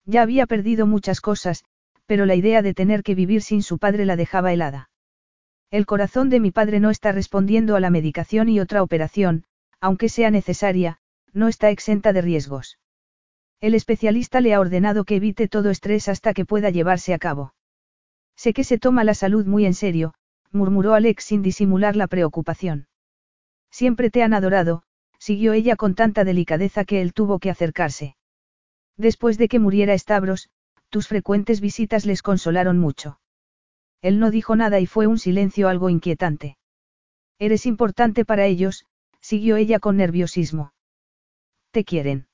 Ya 0.06 0.22
había 0.22 0.46
perdido 0.46 0.86
muchas 0.86 1.22
cosas, 1.22 1.66
pero 2.06 2.26
la 2.26 2.36
idea 2.36 2.62
de 2.62 2.74
tener 2.74 3.04
que 3.04 3.16
vivir 3.16 3.42
sin 3.42 3.64
su 3.64 3.78
padre 3.78 4.06
la 4.06 4.16
dejaba 4.16 4.54
helada. 4.54 4.90
El 5.72 5.86
corazón 5.86 6.30
de 6.30 6.40
mi 6.40 6.52
padre 6.52 6.80
no 6.80 6.90
está 6.90 7.12
respondiendo 7.12 7.76
a 7.76 7.80
la 7.80 7.90
medicación 7.90 8.50
y 8.50 8.60
otra 8.60 8.84
operación, 8.84 9.44
aunque 9.82 10.10
sea 10.10 10.32
necesaria, 10.32 11.00
no 11.34 11.48
está 11.48 11.70
exenta 11.70 12.14
de 12.14 12.22
riesgos. 12.22 12.80
El 13.62 13.76
especialista 13.76 14.42
le 14.42 14.54
ha 14.54 14.60
ordenado 14.60 15.06
que 15.06 15.16
evite 15.16 15.48
todo 15.48 15.70
estrés 15.70 16.08
hasta 16.08 16.34
que 16.34 16.46
pueda 16.46 16.70
llevarse 16.70 17.14
a 17.14 17.20
cabo. 17.20 17.54
Sé 18.36 18.54
que 18.54 18.64
se 18.64 18.78
toma 18.78 19.04
la 19.04 19.14
salud 19.14 19.46
muy 19.46 19.66
en 19.66 19.74
serio, 19.74 20.14
murmuró 20.52 20.94
Alex 20.94 21.24
sin 21.24 21.42
disimular 21.42 21.96
la 21.96 22.08
preocupación. 22.08 22.88
Siempre 23.72 24.10
te 24.10 24.24
han 24.24 24.34
adorado, 24.34 24.84
siguió 25.20 25.54
ella 25.54 25.76
con 25.76 25.96
tanta 25.96 26.24
delicadeza 26.24 26.86
que 26.86 27.02
él 27.02 27.14
tuvo 27.14 27.40
que 27.40 27.50
acercarse. 27.50 28.16
Después 28.98 29.38
de 29.38 29.48
que 29.48 29.60
muriera 29.60 29.98
Stavros, 29.98 30.50
tus 30.96 31.10
frecuentes 31.10 31.60
visitas 31.60 32.06
les 32.06 32.22
consolaron 32.22 32.80
mucho. 32.80 33.20
Él 34.02 34.18
no 34.18 34.32
dijo 34.32 34.56
nada 34.56 34.80
y 34.80 34.86
fue 34.86 35.08
un 35.08 35.20
silencio 35.20 35.68
algo 35.68 35.90
inquietante. 35.90 36.58
Eres 37.38 37.66
importante 37.66 38.24
para 38.24 38.46
ellos, 38.46 38.86
siguió 39.20 39.58
ella 39.58 39.80
con 39.80 39.98
nerviosismo. 39.98 40.72
Te 41.72 41.84
quieren. 41.84 42.28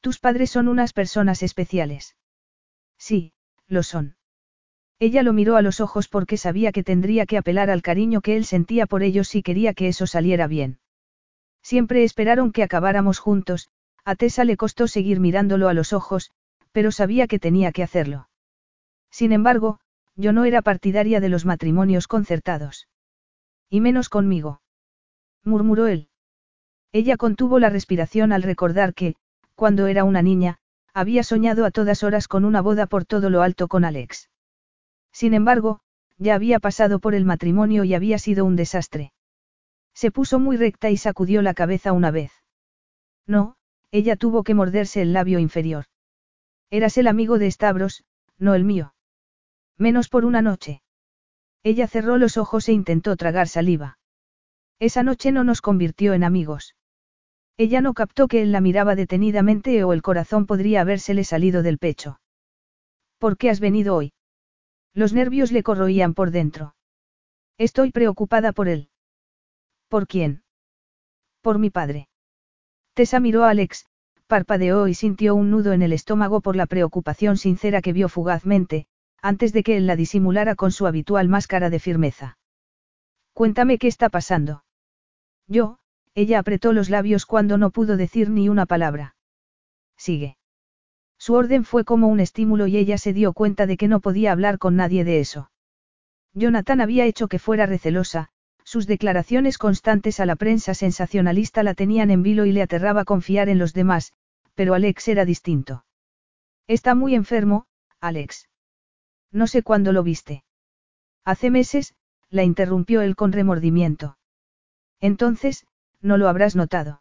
Tus 0.00 0.18
padres 0.18 0.50
son 0.50 0.66
unas 0.66 0.92
personas 0.92 1.44
especiales. 1.44 2.16
Sí, 2.98 3.34
lo 3.68 3.84
son. 3.84 4.16
Ella 4.98 5.22
lo 5.22 5.32
miró 5.32 5.54
a 5.54 5.62
los 5.62 5.80
ojos 5.80 6.08
porque 6.08 6.38
sabía 6.38 6.72
que 6.72 6.82
tendría 6.82 7.24
que 7.24 7.38
apelar 7.38 7.70
al 7.70 7.82
cariño 7.82 8.20
que 8.20 8.36
él 8.36 8.46
sentía 8.46 8.86
por 8.86 9.04
ellos 9.04 9.28
si 9.28 9.44
quería 9.44 9.74
que 9.74 9.86
eso 9.86 10.08
saliera 10.08 10.48
bien. 10.48 10.80
Siempre 11.62 12.02
esperaron 12.02 12.50
que 12.50 12.64
acabáramos 12.64 13.20
juntos, 13.20 13.68
a 14.04 14.16
Tessa 14.16 14.42
le 14.42 14.56
costó 14.56 14.88
seguir 14.88 15.20
mirándolo 15.20 15.68
a 15.68 15.72
los 15.72 15.92
ojos, 15.92 16.32
pero 16.72 16.92
sabía 16.92 17.26
que 17.26 17.38
tenía 17.38 17.72
que 17.72 17.82
hacerlo. 17.82 18.28
Sin 19.10 19.32
embargo, 19.32 19.80
yo 20.16 20.32
no 20.32 20.44
era 20.44 20.62
partidaria 20.62 21.20
de 21.20 21.28
los 21.28 21.44
matrimonios 21.44 22.06
concertados. 22.06 22.88
Y 23.68 23.80
menos 23.80 24.08
conmigo. 24.08 24.60
Murmuró 25.44 25.86
él. 25.86 26.08
Ella 26.92 27.16
contuvo 27.16 27.58
la 27.58 27.70
respiración 27.70 28.32
al 28.32 28.42
recordar 28.42 28.94
que, 28.94 29.14
cuando 29.54 29.86
era 29.86 30.04
una 30.04 30.22
niña, 30.22 30.58
había 30.92 31.22
soñado 31.22 31.64
a 31.64 31.70
todas 31.70 32.02
horas 32.02 32.28
con 32.28 32.44
una 32.44 32.60
boda 32.60 32.86
por 32.86 33.04
todo 33.04 33.30
lo 33.30 33.42
alto 33.42 33.68
con 33.68 33.84
Alex. 33.84 34.28
Sin 35.12 35.34
embargo, 35.34 35.80
ya 36.18 36.34
había 36.34 36.58
pasado 36.58 36.98
por 36.98 37.14
el 37.14 37.24
matrimonio 37.24 37.84
y 37.84 37.94
había 37.94 38.18
sido 38.18 38.44
un 38.44 38.56
desastre. 38.56 39.12
Se 39.94 40.10
puso 40.10 40.38
muy 40.38 40.56
recta 40.56 40.90
y 40.90 40.96
sacudió 40.96 41.42
la 41.42 41.54
cabeza 41.54 41.92
una 41.92 42.10
vez. 42.10 42.32
No, 43.26 43.56
ella 43.90 44.16
tuvo 44.16 44.42
que 44.42 44.54
morderse 44.54 45.02
el 45.02 45.12
labio 45.12 45.38
inferior. 45.38 45.86
Eras 46.70 46.96
el 46.98 47.08
amigo 47.08 47.38
de 47.38 47.50
Stavros, 47.50 48.04
no 48.38 48.54
el 48.54 48.64
mío. 48.64 48.94
Menos 49.76 50.08
por 50.08 50.24
una 50.24 50.40
noche. 50.40 50.82
Ella 51.64 51.88
cerró 51.88 52.16
los 52.16 52.36
ojos 52.36 52.68
e 52.68 52.72
intentó 52.72 53.16
tragar 53.16 53.48
saliva. 53.48 53.98
Esa 54.78 55.02
noche 55.02 55.32
no 55.32 55.42
nos 55.42 55.60
convirtió 55.60 56.14
en 56.14 56.24
amigos. 56.24 56.76
Ella 57.56 57.80
no 57.80 57.92
captó 57.92 58.28
que 58.28 58.40
él 58.40 58.52
la 58.52 58.60
miraba 58.60 58.94
detenidamente 58.94 59.84
o 59.84 59.92
el 59.92 60.00
corazón 60.00 60.46
podría 60.46 60.80
habérsele 60.80 61.24
salido 61.24 61.62
del 61.62 61.78
pecho. 61.78 62.20
¿Por 63.18 63.36
qué 63.36 63.50
has 63.50 63.60
venido 63.60 63.96
hoy? 63.96 64.14
Los 64.94 65.12
nervios 65.12 65.52
le 65.52 65.62
corroían 65.62 66.14
por 66.14 66.30
dentro. 66.30 66.74
Estoy 67.58 67.90
preocupada 67.90 68.52
por 68.52 68.68
él. 68.68 68.88
¿Por 69.88 70.06
quién? 70.06 70.44
Por 71.42 71.58
mi 71.58 71.68
padre. 71.68 72.08
Tessa 72.94 73.20
miró 73.20 73.44
a 73.44 73.50
Alex, 73.50 73.86
parpadeó 74.30 74.88
y 74.88 74.94
sintió 74.94 75.34
un 75.34 75.50
nudo 75.50 75.74
en 75.74 75.82
el 75.82 75.92
estómago 75.92 76.40
por 76.40 76.56
la 76.56 76.64
preocupación 76.64 77.36
sincera 77.36 77.82
que 77.82 77.92
vio 77.92 78.08
fugazmente, 78.08 78.86
antes 79.20 79.52
de 79.52 79.62
que 79.62 79.76
él 79.76 79.86
la 79.86 79.96
disimulara 79.96 80.54
con 80.54 80.72
su 80.72 80.86
habitual 80.86 81.28
máscara 81.28 81.68
de 81.68 81.80
firmeza. 81.80 82.38
Cuéntame 83.34 83.76
qué 83.76 83.88
está 83.88 84.08
pasando. 84.08 84.64
Yo, 85.46 85.78
ella 86.14 86.38
apretó 86.38 86.72
los 86.72 86.88
labios 86.90 87.26
cuando 87.26 87.58
no 87.58 87.70
pudo 87.70 87.96
decir 87.96 88.30
ni 88.30 88.48
una 88.48 88.66
palabra. 88.66 89.16
Sigue. 89.98 90.38
Su 91.18 91.34
orden 91.34 91.64
fue 91.64 91.84
como 91.84 92.06
un 92.06 92.20
estímulo 92.20 92.68
y 92.68 92.76
ella 92.76 92.98
se 92.98 93.12
dio 93.12 93.32
cuenta 93.32 93.66
de 93.66 93.76
que 93.76 93.88
no 93.88 94.00
podía 94.00 94.32
hablar 94.32 94.58
con 94.58 94.76
nadie 94.76 95.04
de 95.04 95.20
eso. 95.20 95.50
Jonathan 96.32 96.80
había 96.80 97.04
hecho 97.04 97.28
que 97.28 97.40
fuera 97.40 97.66
recelosa, 97.66 98.30
sus 98.64 98.86
declaraciones 98.86 99.58
constantes 99.58 100.20
a 100.20 100.26
la 100.26 100.36
prensa 100.36 100.74
sensacionalista 100.74 101.64
la 101.64 101.74
tenían 101.74 102.10
en 102.12 102.22
vilo 102.22 102.46
y 102.46 102.52
le 102.52 102.62
aterraba 102.62 103.04
confiar 103.04 103.48
en 103.48 103.58
los 103.58 103.74
demás, 103.74 104.12
pero 104.60 104.74
Alex 104.74 105.08
era 105.08 105.24
distinto. 105.24 105.86
Está 106.66 106.94
muy 106.94 107.14
enfermo, 107.14 107.64
Alex. 107.98 108.50
No 109.32 109.46
sé 109.46 109.62
cuándo 109.62 109.94
lo 109.94 110.02
viste. 110.02 110.44
Hace 111.24 111.50
meses, 111.50 111.94
la 112.28 112.42
interrumpió 112.42 113.00
él 113.00 113.16
con 113.16 113.32
remordimiento. 113.32 114.18
Entonces, 115.00 115.66
no 116.02 116.18
lo 116.18 116.28
habrás 116.28 116.56
notado. 116.56 117.00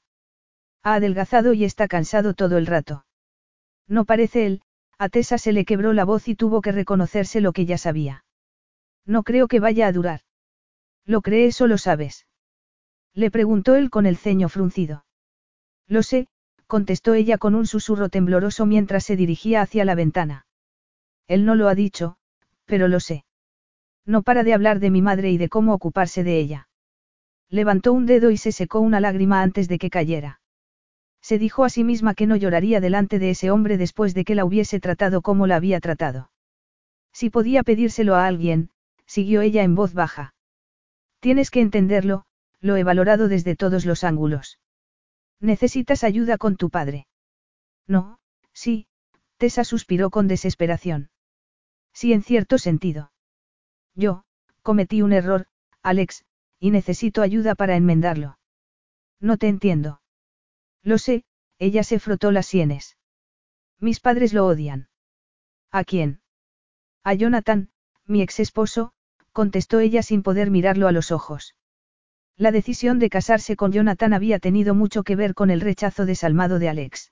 Ha 0.83 0.93
adelgazado 0.93 1.51
y 1.51 1.65
está 1.65 1.89
cansado 1.89 2.33
todo 2.33 2.57
el 2.57 2.65
rato. 2.65 3.05
No 3.89 4.05
parece 4.05 4.45
él, 4.45 4.61
a 4.97 5.09
Tessa 5.09 5.37
se 5.37 5.51
le 5.51 5.65
quebró 5.65 5.91
la 5.91 6.05
voz 6.05 6.29
y 6.29 6.35
tuvo 6.35 6.61
que 6.61 6.71
reconocerse 6.71 7.41
lo 7.41 7.51
que 7.51 7.65
ya 7.65 7.77
sabía. 7.77 8.23
No 9.05 9.23
creo 9.23 9.49
que 9.49 9.59
vaya 9.59 9.87
a 9.87 9.91
durar. 9.91 10.21
¿Lo 11.03 11.21
crees 11.21 11.59
o 11.59 11.67
lo 11.67 11.77
sabes? 11.77 12.25
Le 13.13 13.29
preguntó 13.29 13.75
él 13.75 13.89
con 13.89 14.05
el 14.05 14.15
ceño 14.15 14.47
fruncido. 14.47 15.03
Lo 15.87 16.03
sé, 16.03 16.29
contestó 16.69 17.15
ella 17.15 17.39
con 17.39 17.55
un 17.55 17.65
susurro 17.65 18.09
tembloroso 18.09 18.67
mientras 18.67 19.03
se 19.03 19.15
dirigía 19.15 19.61
hacia 19.61 19.85
la 19.85 19.95
ventana. 19.95 20.45
Él 21.27 21.43
no 21.43 21.55
lo 21.55 21.67
ha 21.67 21.73
dicho, 21.73 22.17
pero 22.65 22.87
lo 22.87 22.99
sé. 22.99 23.25
No 24.05 24.21
para 24.21 24.43
de 24.43 24.53
hablar 24.53 24.79
de 24.79 24.91
mi 24.91 25.01
madre 25.01 25.31
y 25.31 25.39
de 25.39 25.49
cómo 25.49 25.73
ocuparse 25.73 26.23
de 26.23 26.37
ella. 26.37 26.69
Levantó 27.49 27.91
un 27.91 28.05
dedo 28.05 28.29
y 28.29 28.37
se 28.37 28.51
secó 28.51 28.81
una 28.81 28.99
lágrima 28.99 29.41
antes 29.41 29.67
de 29.67 29.79
que 29.79 29.89
cayera. 29.89 30.41
Se 31.21 31.39
dijo 31.39 31.65
a 31.65 31.69
sí 31.69 31.83
misma 31.83 32.13
que 32.13 32.27
no 32.27 32.35
lloraría 32.35 32.79
delante 32.79 33.17
de 33.17 33.31
ese 33.31 33.49
hombre 33.49 33.79
después 33.79 34.13
de 34.13 34.23
que 34.23 34.35
la 34.35 34.45
hubiese 34.45 34.79
tratado 34.79 35.23
como 35.23 35.47
la 35.47 35.55
había 35.55 35.79
tratado. 35.79 36.29
Si 37.11 37.31
podía 37.31 37.63
pedírselo 37.63 38.13
a 38.13 38.27
alguien, 38.27 38.69
siguió 39.07 39.41
ella 39.41 39.63
en 39.63 39.73
voz 39.73 39.95
baja. 39.95 40.35
Tienes 41.19 41.49
que 41.49 41.61
entenderlo, 41.61 42.25
lo 42.61 42.75
he 42.77 42.83
valorado 42.83 43.27
desde 43.27 43.55
todos 43.55 43.87
los 43.87 44.03
ángulos. 44.03 44.59
Necesitas 45.39 46.03
ayuda 46.03 46.37
con 46.37 46.57
tu 46.57 46.69
padre. 46.69 47.07
No, 47.87 48.19
sí, 48.53 48.87
Tessa 49.37 49.63
suspiró 49.63 50.09
con 50.09 50.27
desesperación. 50.27 51.09
Sí, 51.93 52.13
en 52.13 52.23
cierto 52.23 52.57
sentido. 52.57 53.11
Yo, 53.95 54.23
cometí 54.61 55.01
un 55.01 55.13
error, 55.13 55.47
Alex, 55.81 56.25
y 56.59 56.71
necesito 56.71 57.21
ayuda 57.21 57.55
para 57.55 57.75
enmendarlo. 57.75 58.37
No 59.19 59.37
te 59.37 59.47
entiendo. 59.47 60.01
Lo 60.83 60.97
sé, 60.97 61.23
ella 61.57 61.83
se 61.83 61.99
frotó 61.99 62.31
las 62.31 62.45
sienes. 62.45 62.97
Mis 63.79 63.99
padres 63.99 64.33
lo 64.33 64.45
odian. 64.45 64.89
¿A 65.71 65.83
quién? 65.83 66.21
A 67.03 67.13
Jonathan, 67.13 67.69
Mi 68.05 68.21
ex 68.21 68.39
esposo, 68.39 68.93
contestó 69.31 69.79
ella 69.79 70.03
sin 70.03 70.23
poder 70.23 70.51
mirarlo 70.51 70.87
a 70.87 70.91
los 70.91 71.11
ojos. 71.11 71.55
La 72.39 72.53
decisión 72.53 72.99
de 72.99 73.09
casarse 73.09 73.57
con 73.57 73.73
Jonathan 73.73 74.13
había 74.13 74.39
tenido 74.39 74.73
mucho 74.73 75.03
que 75.03 75.17
ver 75.17 75.33
con 75.33 75.49
el 75.49 75.59
rechazo 75.59 76.05
desalmado 76.05 76.57
de 76.57 76.69
Alex. 76.69 77.11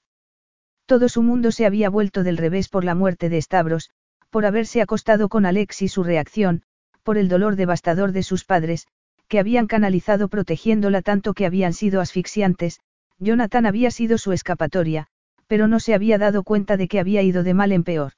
Todo 0.85 1.09
su 1.09 1.21
mundo 1.21 1.51
se 1.51 1.65
había 1.65 1.89
vuelto 1.89 2.23
del 2.23 2.37
revés 2.37 2.69
por 2.69 2.85
la 2.85 2.95
muerte 2.95 3.27
de 3.27 3.41
Stavros, 3.41 3.89
por 4.29 4.45
haberse 4.45 4.81
acostado 4.81 5.27
con 5.27 5.45
Alex 5.45 5.81
y 5.81 5.89
su 5.89 6.03
reacción, 6.03 6.63
por 7.03 7.17
el 7.17 7.27
dolor 7.27 7.57
devastador 7.57 8.13
de 8.13 8.23
sus 8.23 8.45
padres, 8.45 8.87
que 9.27 9.39
habían 9.39 9.67
canalizado 9.67 10.29
protegiéndola 10.29 11.01
tanto 11.01 11.33
que 11.33 11.45
habían 11.45 11.73
sido 11.73 11.99
asfixiantes, 11.99 12.79
Jonathan 13.19 13.65
había 13.65 13.91
sido 13.91 14.17
su 14.17 14.31
escapatoria, 14.31 15.07
pero 15.47 15.67
no 15.67 15.81
se 15.81 15.93
había 15.93 16.17
dado 16.17 16.43
cuenta 16.43 16.77
de 16.77 16.87
que 16.87 17.01
había 17.01 17.21
ido 17.21 17.43
de 17.43 17.53
mal 17.53 17.73
en 17.73 17.83
peor. 17.83 18.13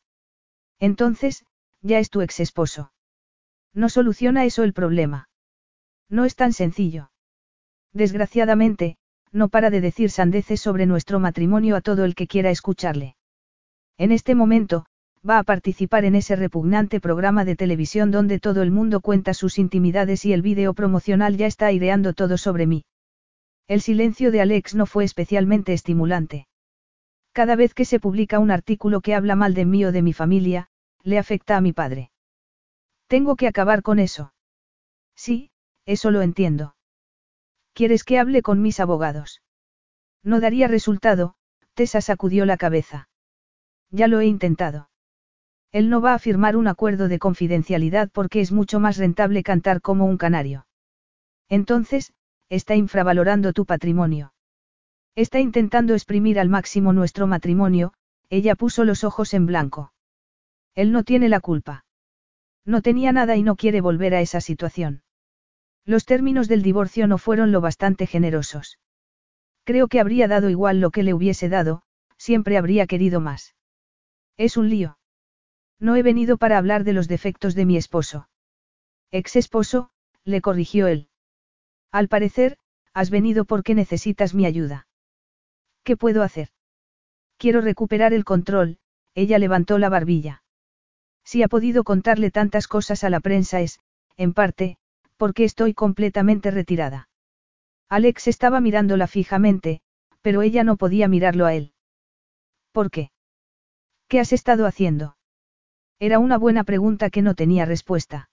Entonces, 0.80 1.44
ya 1.82 1.98
es 1.98 2.12
tu 2.12 2.22
ex 2.22 2.40
esposo. 2.40 2.92
No 3.74 3.90
soluciona 3.90 4.46
eso 4.46 4.64
el 4.64 4.74
problema. 4.74 5.29
No 6.10 6.26
es 6.26 6.36
tan 6.36 6.54
sencillo. 6.54 7.12
Desgraciadamente, 7.94 8.98
no 9.32 9.50
para 9.50 9.70
de 9.70 9.82
decir 9.82 10.10
sandeces 10.10 10.60
sobre 10.60 10.86
nuestro 10.86 11.20
matrimonio 11.20 11.76
a 11.76 11.82
todo 11.82 12.04
el 12.04 12.16
que 12.16 12.28
quiera 12.28 12.50
escucharle. 12.50 13.16
En 13.98 14.12
este 14.12 14.34
momento, 14.34 14.86
va 15.28 15.38
a 15.38 15.44
participar 15.44 16.06
en 16.06 16.16
ese 16.16 16.36
repugnante 16.36 17.00
programa 17.00 17.46
de 17.46 17.56
televisión 17.56 18.10
donde 18.10 18.40
todo 18.40 18.62
el 18.62 18.72
mundo 18.72 19.02
cuenta 19.02 19.34
sus 19.34 19.60
intimidades 19.60 20.26
y 20.26 20.34
el 20.34 20.42
vídeo 20.42 20.74
promocional 20.74 21.38
ya 21.38 21.46
está 21.46 21.68
aireando 21.68 22.14
todo 22.14 22.38
sobre 22.38 22.66
mí. 22.66 22.86
El 23.68 23.82
silencio 23.82 24.32
de 24.32 24.42
Alex 24.42 24.74
no 24.76 24.86
fue 24.86 25.04
especialmente 25.04 25.74
estimulante. 25.74 26.48
Cada 27.34 27.56
vez 27.56 27.74
que 27.74 27.86
se 27.86 28.00
publica 28.00 28.40
un 28.40 28.50
artículo 28.50 29.02
que 29.02 29.14
habla 29.14 29.36
mal 29.36 29.54
de 29.54 29.66
mí 29.66 29.86
o 29.86 29.92
de 29.92 30.02
mi 30.02 30.14
familia, 30.14 30.70
le 31.04 31.20
afecta 31.20 31.58
a 31.58 31.62
mi 31.62 31.74
padre. 31.74 32.12
Tengo 33.08 33.36
que 33.36 33.48
acabar 33.48 33.84
con 33.84 34.00
eso. 34.00 34.34
Sí, 35.16 35.49
eso 35.90 36.12
lo 36.12 36.22
entiendo. 36.22 36.76
¿Quieres 37.74 38.04
que 38.04 38.20
hable 38.20 38.44
con 38.44 38.62
mis 38.62 38.80
abogados? 38.80 39.42
No 40.24 40.40
daría 40.40 40.68
resultado, 40.68 41.34
Tessa 41.74 42.00
sacudió 42.00 42.46
la 42.46 42.58
cabeza. 42.58 43.10
Ya 43.90 44.08
lo 44.08 44.20
he 44.20 44.28
intentado. 44.28 44.92
Él 45.72 45.90
no 45.90 46.00
va 46.00 46.14
a 46.14 46.20
firmar 46.20 46.58
un 46.58 46.68
acuerdo 46.68 47.08
de 47.08 47.18
confidencialidad 47.18 48.12
porque 48.12 48.40
es 48.40 48.52
mucho 48.52 48.80
más 48.80 48.98
rentable 48.98 49.42
cantar 49.42 49.82
como 49.82 50.06
un 50.06 50.18
canario. 50.18 50.68
Entonces, 51.48 52.14
está 52.50 52.76
infravalorando 52.76 53.52
tu 53.52 53.66
patrimonio. 53.66 54.32
Está 55.16 55.40
intentando 55.40 55.96
exprimir 55.96 56.40
al 56.40 56.50
máximo 56.50 56.94
nuestro 56.94 57.26
matrimonio, 57.26 57.94
ella 58.30 58.54
puso 58.54 58.84
los 58.84 59.04
ojos 59.04 59.34
en 59.34 59.48
blanco. 59.48 59.92
Él 60.76 60.92
no 60.92 61.04
tiene 61.04 61.30
la 61.30 61.40
culpa. 61.40 61.84
No 62.64 62.84
tenía 62.84 63.12
nada 63.12 63.38
y 63.38 63.42
no 63.42 63.56
quiere 63.56 63.82
volver 63.82 64.14
a 64.14 64.22
esa 64.22 64.40
situación. 64.40 65.02
Los 65.90 66.06
términos 66.06 66.48
del 66.48 66.62
divorcio 66.62 67.08
no 67.08 67.18
fueron 67.18 67.52
lo 67.52 67.62
bastante 67.62 68.06
generosos. 68.06 68.78
Creo 69.64 69.88
que 69.88 70.00
habría 70.00 70.28
dado 70.28 70.52
igual 70.52 70.82
lo 70.82 70.92
que 70.92 71.02
le 71.02 71.16
hubiese 71.16 71.50
dado, 71.50 71.82
siempre 72.16 72.60
habría 72.60 72.86
querido 72.86 73.22
más. 73.22 73.56
Es 74.38 74.56
un 74.56 74.70
lío. 74.70 75.00
No 75.80 75.96
he 75.96 76.04
venido 76.04 76.38
para 76.38 76.60
hablar 76.60 76.84
de 76.84 76.94
los 76.94 77.08
defectos 77.08 77.56
de 77.56 77.66
mi 77.66 77.76
esposo. 77.76 78.30
Ex 79.10 79.36
esposo, 79.36 79.90
le 80.26 80.42
corrigió 80.42 80.86
él. 80.86 81.10
Al 81.92 82.08
parecer, 82.08 82.60
has 82.94 83.10
venido 83.10 83.46
porque 83.46 83.74
necesitas 83.74 84.36
mi 84.36 84.46
ayuda. 84.46 84.86
¿Qué 85.82 85.98
puedo 85.98 86.22
hacer? 86.22 86.50
Quiero 87.38 87.62
recuperar 87.62 88.14
el 88.14 88.26
control, 88.26 88.78
ella 89.16 89.40
levantó 89.40 89.80
la 89.80 89.90
barbilla. 89.90 90.44
Si 91.24 91.42
ha 91.42 91.48
podido 91.48 91.84
contarle 91.84 92.30
tantas 92.30 92.68
cosas 92.68 93.04
a 93.04 93.10
la 93.10 93.22
prensa 93.22 93.62
es, 93.62 93.80
en 94.18 94.34
parte, 94.36 94.78
porque 95.20 95.44
estoy 95.44 95.74
completamente 95.74 96.50
retirada. 96.50 97.10
Alex 97.90 98.30
estaba 98.30 98.62
mirándola 98.62 99.06
fijamente, 99.06 99.82
pero 100.22 100.42
ella 100.42 100.64
no 100.64 100.78
podía 100.78 101.10
mirarlo 101.10 101.46
a 101.46 101.54
él. 101.54 101.74
¿Por 102.72 102.90
qué? 102.90 103.12
¿Qué 104.08 104.22
has 104.22 104.32
estado 104.32 104.66
haciendo? 104.66 105.18
Era 106.00 106.20
una 106.20 106.38
buena 106.38 106.64
pregunta 106.64 107.10
que 107.10 107.22
no 107.22 107.36
tenía 107.36 107.66
respuesta. 107.66 108.30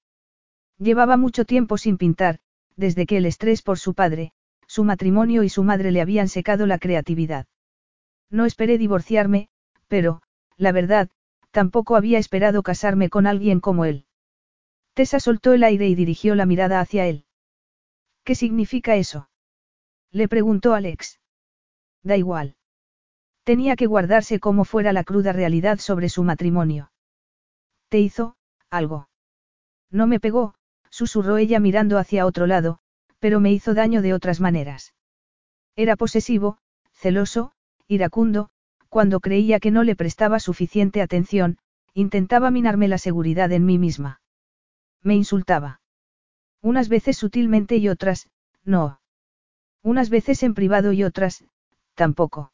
Llevaba 0.79 1.17
mucho 1.17 1.45
tiempo 1.45 1.77
sin 1.77 1.99
pintar, 1.99 2.39
desde 2.77 3.05
que 3.05 3.17
el 3.17 3.27
estrés 3.27 3.63
por 3.63 3.81
su 3.81 3.95
padre, 3.95 4.31
su 4.69 4.85
matrimonio 4.85 5.43
y 5.43 5.49
su 5.49 5.65
madre 5.65 5.91
le 5.91 6.01
habían 6.01 6.29
secado 6.29 6.67
la 6.67 6.79
creatividad. 6.79 7.47
No 8.31 8.45
esperé 8.45 8.79
divorciarme, 8.79 9.49
pero, 9.89 10.23
la 10.57 10.71
verdad, 10.71 11.11
tampoco 11.51 11.97
había 11.97 12.21
esperado 12.21 12.63
casarme 12.63 13.09
con 13.09 13.27
alguien 13.27 13.59
como 13.59 13.85
él. 13.85 14.05
Tessa 14.97 15.21
soltó 15.21 15.53
el 15.53 15.63
aire 15.63 15.89
y 15.89 15.95
dirigió 15.95 16.35
la 16.35 16.47
mirada 16.47 16.81
hacia 16.81 17.07
él. 17.07 17.27
¿Qué 18.25 18.35
significa 18.35 18.97
eso? 18.97 19.29
Le 20.11 20.27
preguntó 20.27 20.73
Alex. 20.73 21.21
Da 22.03 22.17
igual. 22.17 22.57
Tenía 23.45 23.77
que 23.77 23.85
guardarse 23.85 24.41
como 24.41 24.65
fuera 24.65 24.95
la 24.95 25.05
cruda 25.05 25.35
realidad 25.35 25.81
sobre 25.81 26.09
su 26.09 26.23
matrimonio. 26.25 26.93
¿Te 27.91 28.01
hizo, 28.01 28.37
algo? 28.71 29.11
No 29.91 30.07
me 30.07 30.19
pegó, 30.19 30.55
susurró 30.89 31.37
ella 31.37 31.61
mirando 31.61 31.99
hacia 31.99 32.25
otro 32.25 32.47
lado, 32.47 32.79
pero 33.19 33.39
me 33.39 33.53
hizo 33.53 33.75
daño 33.75 34.01
de 34.01 34.15
otras 34.15 34.41
maneras. 34.41 34.95
Era 35.77 35.97
posesivo, 35.97 36.57
celoso, 36.95 37.53
iracundo, 37.87 38.49
cuando 38.89 39.21
creía 39.21 39.61
que 39.61 39.71
no 39.71 39.83
le 39.83 39.95
prestaba 39.95 40.41
suficiente 40.41 41.03
atención, 41.03 41.59
intentaba 41.93 42.51
minarme 42.51 42.89
la 42.89 42.97
seguridad 42.97 43.53
en 43.53 43.67
mí 43.67 43.77
misma. 43.77 44.23
Me 45.03 45.15
insultaba. 45.15 45.81
Unas 46.63 46.89
veces 46.89 47.17
sutilmente 47.17 47.77
y 47.77 47.89
otras, 47.89 48.29
no. 48.65 49.01
Unas 49.83 50.11
veces 50.11 50.43
en 50.43 50.55
privado 50.55 50.93
y 50.93 51.05
otras, 51.05 51.45
tampoco. 51.95 52.53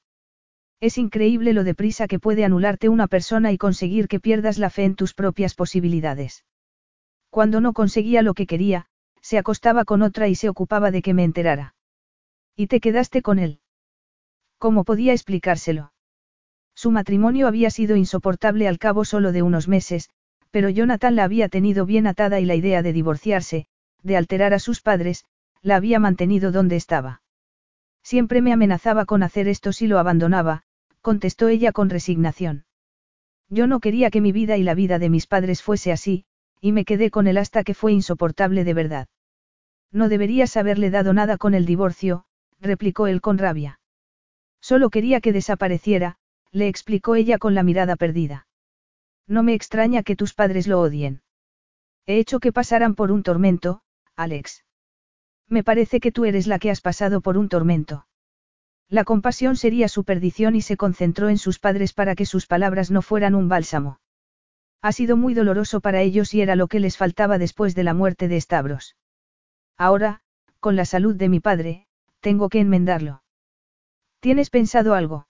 Es 0.80 0.98
increíble 0.98 1.52
lo 1.52 1.64
deprisa 1.64 2.08
que 2.08 2.18
puede 2.18 2.44
anularte 2.44 2.88
una 2.88 3.06
persona 3.06 3.52
y 3.52 3.58
conseguir 3.58 4.08
que 4.08 4.20
pierdas 4.20 4.58
la 4.58 4.68
fe 4.68 4.84
en 4.84 4.96
tus 4.96 5.14
propias 5.14 5.54
posibilidades. 5.54 6.44
Cuando 7.30 7.60
no 7.60 7.72
conseguía 7.72 8.20
lo 8.22 8.34
que 8.34 8.46
quería, 8.46 8.86
se 9.20 9.38
acostaba 9.38 9.84
con 9.84 10.02
otra 10.02 10.28
y 10.28 10.34
se 10.34 10.48
ocupaba 10.48 10.90
de 10.90 11.00
que 11.00 11.14
me 11.14 11.24
enterara. 11.24 11.74
¿Y 12.56 12.66
te 12.66 12.80
quedaste 12.80 13.22
con 13.22 13.38
él? 13.38 13.60
¿Cómo 14.58 14.84
podía 14.84 15.12
explicárselo? 15.12 15.92
Su 16.74 16.90
matrimonio 16.90 17.46
había 17.46 17.70
sido 17.70 17.96
insoportable 17.96 18.68
al 18.68 18.78
cabo 18.78 19.04
solo 19.04 19.32
de 19.32 19.42
unos 19.42 19.68
meses, 19.68 20.10
pero 20.52 20.68
Jonathan 20.68 21.16
la 21.16 21.24
había 21.24 21.48
tenido 21.48 21.86
bien 21.86 22.06
atada 22.06 22.38
y 22.38 22.44
la 22.44 22.54
idea 22.54 22.82
de 22.82 22.92
divorciarse, 22.92 23.66
de 24.02 24.16
alterar 24.16 24.52
a 24.54 24.58
sus 24.58 24.82
padres, 24.82 25.24
la 25.62 25.76
había 25.76 25.98
mantenido 25.98 26.52
donde 26.52 26.76
estaba. 26.76 27.22
Siempre 28.02 28.42
me 28.42 28.52
amenazaba 28.52 29.06
con 29.06 29.22
hacer 29.22 29.48
esto 29.48 29.72
si 29.72 29.86
lo 29.86 29.98
abandonaba, 29.98 30.62
contestó 31.00 31.48
ella 31.48 31.72
con 31.72 31.88
resignación. 31.88 32.66
Yo 33.48 33.66
no 33.66 33.80
quería 33.80 34.10
que 34.10 34.20
mi 34.20 34.30
vida 34.30 34.56
y 34.56 34.62
la 34.62 34.74
vida 34.74 34.98
de 34.98 35.08
mis 35.08 35.26
padres 35.26 35.62
fuese 35.62 35.90
así, 35.90 36.26
y 36.60 36.72
me 36.72 36.84
quedé 36.84 37.10
con 37.10 37.26
él 37.26 37.38
hasta 37.38 37.64
que 37.64 37.74
fue 37.74 37.92
insoportable 37.92 38.64
de 38.64 38.74
verdad. 38.74 39.08
No 39.90 40.08
deberías 40.08 40.56
haberle 40.56 40.90
dado 40.90 41.12
nada 41.12 41.38
con 41.38 41.54
el 41.54 41.64
divorcio, 41.64 42.24
replicó 42.60 43.06
él 43.06 43.20
con 43.20 43.38
rabia. 43.38 43.80
Solo 44.60 44.90
quería 44.90 45.20
que 45.20 45.32
desapareciera, 45.32 46.16
le 46.50 46.68
explicó 46.68 47.14
ella 47.14 47.38
con 47.38 47.54
la 47.54 47.62
mirada 47.62 47.96
perdida. 47.96 48.46
No 49.26 49.42
me 49.42 49.54
extraña 49.54 50.02
que 50.02 50.16
tus 50.16 50.34
padres 50.34 50.66
lo 50.66 50.80
odien. 50.80 51.22
He 52.06 52.18
hecho 52.18 52.40
que 52.40 52.52
pasaran 52.52 52.94
por 52.94 53.12
un 53.12 53.22
tormento, 53.22 53.82
Alex. 54.16 54.64
Me 55.48 55.62
parece 55.62 56.00
que 56.00 56.12
tú 56.12 56.24
eres 56.24 56.46
la 56.46 56.58
que 56.58 56.70
has 56.70 56.80
pasado 56.80 57.20
por 57.20 57.38
un 57.38 57.48
tormento. 57.48 58.06
La 58.88 59.04
compasión 59.04 59.56
sería 59.56 59.88
su 59.88 60.04
perdición 60.04 60.54
y 60.54 60.62
se 60.62 60.76
concentró 60.76 61.28
en 61.28 61.38
sus 61.38 61.58
padres 61.58 61.92
para 61.92 62.14
que 62.14 62.26
sus 62.26 62.46
palabras 62.46 62.90
no 62.90 63.00
fueran 63.00 63.34
un 63.34 63.48
bálsamo. 63.48 64.00
Ha 64.82 64.92
sido 64.92 65.16
muy 65.16 65.32
doloroso 65.32 65.80
para 65.80 66.02
ellos 66.02 66.34
y 66.34 66.42
era 66.42 66.56
lo 66.56 66.66
que 66.66 66.80
les 66.80 66.96
faltaba 66.96 67.38
después 67.38 67.74
de 67.74 67.84
la 67.84 67.94
muerte 67.94 68.28
de 68.28 68.40
Stavros. 68.40 68.96
Ahora, 69.78 70.20
con 70.60 70.76
la 70.76 70.84
salud 70.84 71.16
de 71.16 71.28
mi 71.28 71.40
padre, 71.40 71.86
tengo 72.20 72.48
que 72.48 72.60
enmendarlo. 72.60 73.22
¿Tienes 74.20 74.50
pensado 74.50 74.94
algo? 74.94 75.26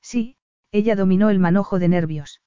Sí, 0.00 0.36
ella 0.72 0.94
dominó 0.94 1.30
el 1.30 1.38
manojo 1.38 1.78
de 1.78 1.88
nervios. 1.88 2.42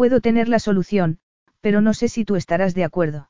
Puedo 0.00 0.22
tener 0.22 0.48
la 0.48 0.60
solución, 0.60 1.18
pero 1.60 1.82
no 1.82 1.92
sé 1.92 2.08
si 2.08 2.24
tú 2.24 2.36
estarás 2.36 2.74
de 2.74 2.84
acuerdo. 2.84 3.28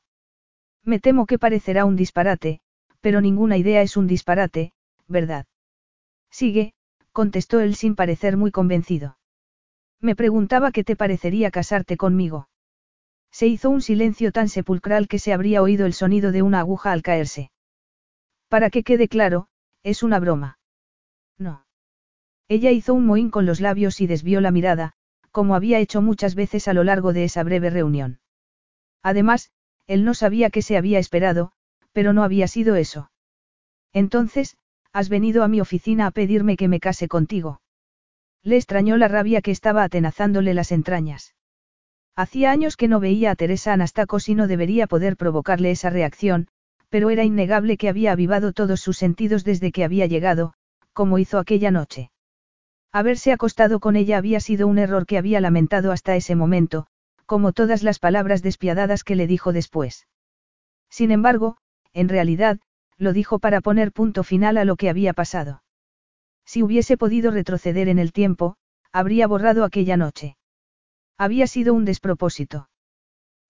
Me 0.85 1.01
temo 1.01 1.25
que 1.25 1.37
parecerá 1.37 1.83
un 1.83 1.97
disparate, 1.97 2.61
pero 3.01 3.19
ninguna 3.19 3.57
idea 3.57 3.81
es 3.81 3.97
un 3.97 4.07
disparate, 4.07 4.71
¿verdad? 5.05 5.47
Sigue, 6.29 6.73
contestó 7.11 7.59
él 7.59 7.75
sin 7.75 7.97
parecer 7.97 8.37
muy 8.37 8.51
convencido. 8.51 9.17
Me 9.99 10.15
preguntaba 10.15 10.71
qué 10.71 10.85
te 10.85 10.95
parecería 10.95 11.51
casarte 11.51 11.97
conmigo. 11.97 12.47
Se 13.31 13.47
hizo 13.47 13.69
un 13.69 13.81
silencio 13.81 14.31
tan 14.31 14.47
sepulcral 14.47 15.09
que 15.09 15.19
se 15.19 15.33
habría 15.33 15.61
oído 15.61 15.85
el 15.85 15.93
sonido 15.93 16.31
de 16.31 16.41
una 16.41 16.61
aguja 16.61 16.93
al 16.93 17.01
caerse. 17.01 17.51
Para 18.47 18.69
que 18.69 18.83
quede 18.83 19.09
claro, 19.09 19.49
es 19.83 20.03
una 20.03 20.21
broma. 20.21 20.57
No. 21.37 21.65
Ella 22.47 22.71
hizo 22.71 22.93
un 22.93 23.07
mohín 23.07 23.29
con 23.29 23.45
los 23.45 23.59
labios 23.59 23.99
y 23.99 24.07
desvió 24.07 24.39
la 24.39 24.51
mirada, 24.51 24.95
como 25.31 25.55
había 25.55 25.79
hecho 25.79 26.01
muchas 26.01 26.35
veces 26.35 26.67
a 26.67 26.73
lo 26.73 26.83
largo 26.83 27.13
de 27.13 27.23
esa 27.23 27.43
breve 27.43 27.69
reunión. 27.69 28.19
Además, 29.03 29.51
él 29.87 30.05
no 30.05 30.13
sabía 30.13 30.49
qué 30.49 30.61
se 30.61 30.77
había 30.77 30.99
esperado, 30.99 31.51
pero 31.91 32.13
no 32.13 32.23
había 32.23 32.47
sido 32.47 32.75
eso. 32.75 33.11
Entonces, 33.93 34.57
has 34.93 35.09
venido 35.09 35.43
a 35.43 35.47
mi 35.47 35.61
oficina 35.61 36.07
a 36.07 36.11
pedirme 36.11 36.57
que 36.57 36.67
me 36.67 36.79
case 36.79 37.07
contigo. 37.07 37.61
Le 38.43 38.57
extrañó 38.57 38.97
la 38.97 39.07
rabia 39.07 39.41
que 39.41 39.51
estaba 39.51 39.83
atenazándole 39.83 40.53
las 40.53 40.71
entrañas. 40.71 41.35
Hacía 42.15 42.51
años 42.51 42.75
que 42.75 42.87
no 42.87 42.99
veía 42.99 43.31
a 43.31 43.35
Teresa 43.35 43.73
Anastacos 43.73 44.27
y 44.29 44.35
no 44.35 44.47
debería 44.47 44.87
poder 44.87 45.15
provocarle 45.15 45.71
esa 45.71 45.89
reacción, 45.89 46.47
pero 46.89 47.09
era 47.09 47.23
innegable 47.23 47.77
que 47.77 47.87
había 47.87 48.11
avivado 48.11 48.51
todos 48.51 48.81
sus 48.81 48.97
sentidos 48.97 49.43
desde 49.43 49.71
que 49.71 49.85
había 49.85 50.07
llegado, 50.07 50.53
como 50.93 51.19
hizo 51.19 51.39
aquella 51.39 51.71
noche. 51.71 52.11
Haberse 52.93 53.31
acostado 53.31 53.79
con 53.79 53.95
ella 53.95 54.17
había 54.17 54.39
sido 54.39 54.67
un 54.67 54.77
error 54.77 55.05
que 55.05 55.17
había 55.17 55.39
lamentado 55.39 55.91
hasta 55.91 56.15
ese 56.15 56.35
momento, 56.35 56.87
como 57.25 57.53
todas 57.53 57.83
las 57.83 57.99
palabras 57.99 58.41
despiadadas 58.41 59.03
que 59.03 59.15
le 59.15 59.27
dijo 59.27 59.53
después. 59.53 60.07
Sin 60.89 61.11
embargo, 61.11 61.57
en 61.93 62.09
realidad, 62.09 62.59
lo 62.97 63.13
dijo 63.13 63.39
para 63.39 63.61
poner 63.61 63.93
punto 63.93 64.23
final 64.23 64.57
a 64.57 64.65
lo 64.65 64.75
que 64.75 64.89
había 64.89 65.13
pasado. 65.13 65.63
Si 66.45 66.61
hubiese 66.63 66.97
podido 66.97 67.31
retroceder 67.31 67.87
en 67.87 67.97
el 67.97 68.11
tiempo, 68.11 68.57
habría 68.91 69.25
borrado 69.25 69.63
aquella 69.63 69.95
noche. 69.95 70.35
Había 71.17 71.47
sido 71.47 71.73
un 71.73 71.85
despropósito. 71.85 72.69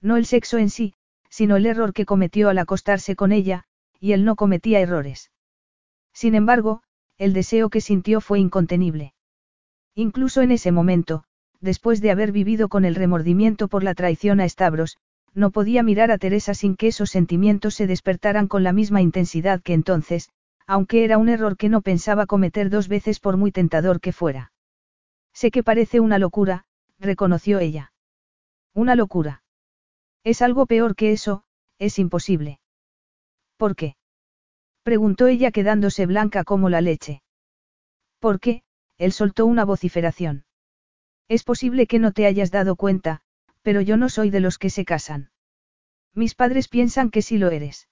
No 0.01 0.17
el 0.17 0.27
sexo 0.27 0.59
en 0.59 0.69
sí, 0.69 0.93
sino 1.29 1.55
el 1.55 1.65
error 1.65 1.93
que 1.93 2.05
cometió 2.05 2.49
al 2.49 2.59
acostarse 2.59 3.15
con 3.15 3.31
ella, 3.31 3.63
y 3.99 4.11
él 4.11 4.23
no 4.23 4.35
cometía 4.35 4.79
errores. 4.79 5.31
Sin 6.13 6.35
embargo, 6.35 6.83
el 7.17 7.33
deseo 7.33 7.69
que 7.69 7.81
sintió 7.81 8.21
fue 8.21 8.39
incontenible. 8.39 9.13
Incluso 9.95 10.41
en 10.41 10.51
ese 10.51 10.71
momento, 10.71 11.23
después 11.59 12.01
de 12.01 12.11
haber 12.11 12.31
vivido 12.31 12.69
con 12.69 12.85
el 12.85 12.95
remordimiento 12.95 13.67
por 13.67 13.83
la 13.83 13.93
traición 13.93 14.39
a 14.39 14.47
Stavros, 14.47 14.97
no 15.33 15.51
podía 15.51 15.83
mirar 15.83 16.11
a 16.11 16.17
Teresa 16.17 16.53
sin 16.53 16.75
que 16.75 16.87
esos 16.87 17.09
sentimientos 17.09 17.75
se 17.75 17.87
despertaran 17.87 18.47
con 18.47 18.63
la 18.63 18.73
misma 18.73 19.01
intensidad 19.01 19.61
que 19.61 19.73
entonces, 19.73 20.29
aunque 20.67 21.03
era 21.03 21.17
un 21.17 21.29
error 21.29 21.57
que 21.57 21.69
no 21.69 21.81
pensaba 21.81 22.25
cometer 22.25 22.69
dos 22.69 22.87
veces 22.87 23.19
por 23.19 23.37
muy 23.37 23.51
tentador 23.51 23.99
que 24.01 24.13
fuera. 24.13 24.51
Sé 25.33 25.51
que 25.51 25.63
parece 25.63 25.99
una 25.99 26.19
locura, 26.19 26.65
reconoció 26.99 27.59
ella. 27.59 27.93
Una 28.73 28.95
locura. 28.95 29.43
Es 30.23 30.41
algo 30.41 30.65
peor 30.65 30.95
que 30.95 31.11
eso, 31.11 31.43
es 31.79 31.99
imposible. 31.99 32.59
¿Por 33.57 33.75
qué? 33.75 33.95
preguntó 34.83 35.27
ella 35.27 35.51
quedándose 35.51 36.05
blanca 36.05 36.43
como 36.43 36.69
la 36.69 36.81
leche. 36.81 37.21
¿Por 38.19 38.39
qué? 38.39 38.63
Él 39.01 39.13
soltó 39.13 39.47
una 39.47 39.65
vociferación. 39.65 40.45
Es 41.27 41.43
posible 41.43 41.87
que 41.87 41.97
no 41.97 42.11
te 42.11 42.27
hayas 42.27 42.51
dado 42.51 42.75
cuenta, 42.75 43.21
pero 43.63 43.81
yo 43.81 43.97
no 43.97 44.09
soy 44.09 44.29
de 44.29 44.41
los 44.41 44.59
que 44.59 44.69
se 44.69 44.85
casan. 44.85 45.31
Mis 46.13 46.35
padres 46.35 46.67
piensan 46.67 47.09
que 47.09 47.23
sí 47.23 47.39
lo 47.39 47.49
eres. 47.49 47.89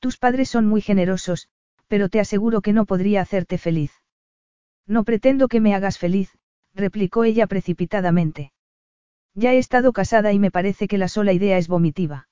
Tus 0.00 0.18
padres 0.18 0.48
son 0.50 0.66
muy 0.66 0.80
generosos, 0.80 1.48
pero 1.86 2.08
te 2.08 2.18
aseguro 2.18 2.60
que 2.60 2.72
no 2.72 2.86
podría 2.86 3.20
hacerte 3.20 3.56
feliz. 3.56 3.92
No 4.84 5.04
pretendo 5.04 5.46
que 5.46 5.60
me 5.60 5.76
hagas 5.76 5.96
feliz, 5.96 6.36
replicó 6.74 7.22
ella 7.22 7.46
precipitadamente. 7.46 8.52
Ya 9.32 9.52
he 9.52 9.58
estado 9.58 9.92
casada 9.92 10.32
y 10.32 10.40
me 10.40 10.50
parece 10.50 10.88
que 10.88 10.98
la 10.98 11.06
sola 11.06 11.34
idea 11.34 11.56
es 11.56 11.68
vomitiva. 11.68 12.28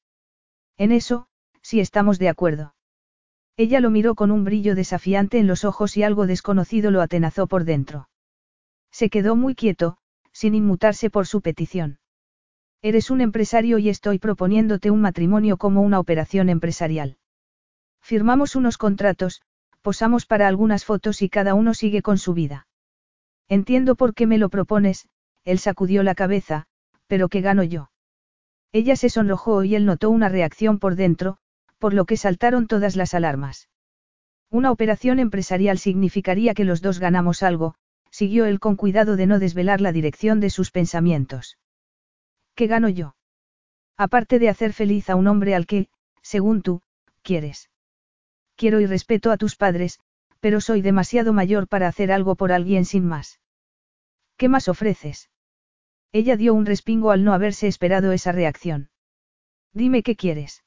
En 0.76 0.90
eso, 0.90 1.28
sí 1.62 1.78
estamos 1.78 2.18
de 2.18 2.28
acuerdo. 2.28 2.74
Ella 3.56 3.80
lo 3.80 3.90
miró 3.90 4.14
con 4.14 4.30
un 4.30 4.44
brillo 4.44 4.74
desafiante 4.74 5.38
en 5.38 5.46
los 5.46 5.64
ojos 5.64 5.96
y 5.96 6.02
algo 6.02 6.26
desconocido 6.26 6.90
lo 6.90 7.00
atenazó 7.00 7.46
por 7.46 7.64
dentro. 7.64 8.08
Se 8.90 9.10
quedó 9.10 9.36
muy 9.36 9.54
quieto, 9.54 9.96
sin 10.32 10.54
inmutarse 10.54 11.10
por 11.10 11.26
su 11.26 11.40
petición. 11.40 11.98
Eres 12.82 13.10
un 13.10 13.20
empresario 13.20 13.78
y 13.78 13.88
estoy 13.88 14.18
proponiéndote 14.18 14.90
un 14.90 15.00
matrimonio 15.00 15.56
como 15.56 15.82
una 15.82 16.00
operación 16.00 16.48
empresarial. 16.48 17.16
Firmamos 18.02 18.56
unos 18.56 18.76
contratos, 18.76 19.40
posamos 19.82 20.26
para 20.26 20.48
algunas 20.48 20.84
fotos 20.84 21.22
y 21.22 21.28
cada 21.28 21.54
uno 21.54 21.74
sigue 21.74 22.02
con 22.02 22.18
su 22.18 22.34
vida. 22.34 22.66
Entiendo 23.48 23.94
por 23.94 24.14
qué 24.14 24.26
me 24.26 24.38
lo 24.38 24.48
propones, 24.48 25.08
él 25.44 25.58
sacudió 25.58 26.02
la 26.02 26.14
cabeza, 26.14 26.66
pero 27.06 27.28
¿qué 27.28 27.40
gano 27.40 27.62
yo? 27.62 27.90
Ella 28.72 28.96
se 28.96 29.08
sonrojó 29.08 29.62
y 29.62 29.76
él 29.76 29.86
notó 29.86 30.10
una 30.10 30.28
reacción 30.28 30.78
por 30.78 30.96
dentro, 30.96 31.38
por 31.78 31.94
lo 31.94 32.04
que 32.04 32.16
saltaron 32.16 32.66
todas 32.66 32.96
las 32.96 33.14
alarmas. 33.14 33.68
Una 34.50 34.70
operación 34.70 35.18
empresarial 35.18 35.78
significaría 35.78 36.54
que 36.54 36.64
los 36.64 36.80
dos 36.80 36.98
ganamos 36.98 37.42
algo, 37.42 37.74
siguió 38.10 38.46
él 38.46 38.60
con 38.60 38.76
cuidado 38.76 39.16
de 39.16 39.26
no 39.26 39.38
desvelar 39.38 39.80
la 39.80 39.92
dirección 39.92 40.40
de 40.40 40.50
sus 40.50 40.70
pensamientos. 40.70 41.58
¿Qué 42.54 42.66
gano 42.66 42.88
yo? 42.88 43.16
Aparte 43.96 44.38
de 44.38 44.48
hacer 44.48 44.72
feliz 44.72 45.10
a 45.10 45.16
un 45.16 45.26
hombre 45.26 45.54
al 45.54 45.66
que, 45.66 45.88
según 46.22 46.62
tú, 46.62 46.82
quieres. 47.22 47.70
Quiero 48.56 48.80
y 48.80 48.86
respeto 48.86 49.30
a 49.32 49.36
tus 49.36 49.56
padres, 49.56 50.00
pero 50.40 50.60
soy 50.60 50.82
demasiado 50.82 51.32
mayor 51.32 51.68
para 51.68 51.88
hacer 51.88 52.12
algo 52.12 52.36
por 52.36 52.52
alguien 52.52 52.84
sin 52.84 53.06
más. 53.06 53.40
¿Qué 54.36 54.48
más 54.48 54.68
ofreces? 54.68 55.30
Ella 56.12 56.36
dio 56.36 56.54
un 56.54 56.66
respingo 56.66 57.10
al 57.10 57.24
no 57.24 57.32
haberse 57.32 57.66
esperado 57.66 58.12
esa 58.12 58.30
reacción. 58.30 58.90
Dime 59.72 60.02
qué 60.02 60.16
quieres. 60.16 60.63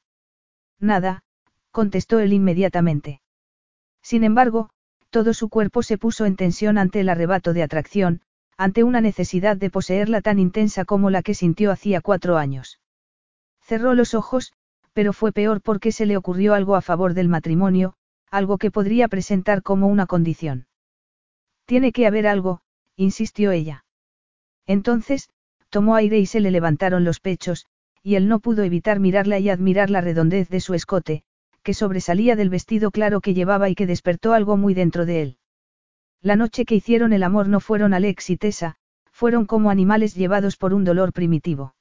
Nada, 0.80 1.22
contestó 1.70 2.20
él 2.20 2.32
inmediatamente. 2.32 3.20
Sin 4.02 4.24
embargo, 4.24 4.70
todo 5.10 5.34
su 5.34 5.48
cuerpo 5.48 5.82
se 5.82 5.98
puso 5.98 6.26
en 6.26 6.36
tensión 6.36 6.78
ante 6.78 7.00
el 7.00 7.08
arrebato 7.08 7.52
de 7.52 7.62
atracción, 7.62 8.22
ante 8.56 8.84
una 8.84 9.00
necesidad 9.00 9.56
de 9.56 9.70
poseerla 9.70 10.20
tan 10.20 10.38
intensa 10.38 10.84
como 10.84 11.10
la 11.10 11.22
que 11.22 11.34
sintió 11.34 11.70
hacía 11.70 12.00
cuatro 12.00 12.36
años. 12.36 12.80
Cerró 13.62 13.94
los 13.94 14.14
ojos, 14.14 14.52
pero 14.92 15.12
fue 15.12 15.32
peor 15.32 15.60
porque 15.60 15.92
se 15.92 16.06
le 16.06 16.16
ocurrió 16.16 16.54
algo 16.54 16.74
a 16.74 16.80
favor 16.80 17.14
del 17.14 17.28
matrimonio, 17.28 17.94
algo 18.30 18.58
que 18.58 18.70
podría 18.70 19.08
presentar 19.08 19.62
como 19.62 19.86
una 19.86 20.06
condición. 20.06 20.66
Tiene 21.66 21.92
que 21.92 22.06
haber 22.06 22.26
algo, 22.26 22.60
insistió 22.96 23.52
ella. 23.52 23.84
Entonces, 24.66 25.30
tomó 25.70 25.94
aire 25.94 26.18
y 26.18 26.26
se 26.26 26.40
le 26.40 26.50
levantaron 26.50 27.04
los 27.04 27.20
pechos, 27.20 27.66
y 28.02 28.14
él 28.14 28.28
no 28.28 28.40
pudo 28.40 28.62
evitar 28.62 29.00
mirarla 29.00 29.38
y 29.38 29.50
admirar 29.50 29.90
la 29.90 30.00
redondez 30.00 30.48
de 30.48 30.60
su 30.60 30.74
escote, 30.74 31.22
que 31.62 31.74
sobresalía 31.74 32.36
del 32.36 32.50
vestido 32.50 32.90
claro 32.90 33.20
que 33.20 33.34
llevaba 33.34 33.68
y 33.68 33.74
que 33.74 33.86
despertó 33.86 34.32
algo 34.32 34.56
muy 34.56 34.74
dentro 34.74 35.06
de 35.06 35.22
él. 35.22 35.36
La 36.22 36.36
noche 36.36 36.64
que 36.64 36.74
hicieron 36.74 37.12
el 37.12 37.22
amor 37.22 37.48
no 37.48 37.60
fueron 37.60 37.94
Alex 37.94 38.30
y 38.30 38.36
Tessa, 38.36 38.76
fueron 39.12 39.46
como 39.46 39.70
animales 39.70 40.14
llevados 40.14 40.56
por 40.56 40.74
un 40.74 40.84
dolor 40.84 41.12
primitivo. 41.12 41.74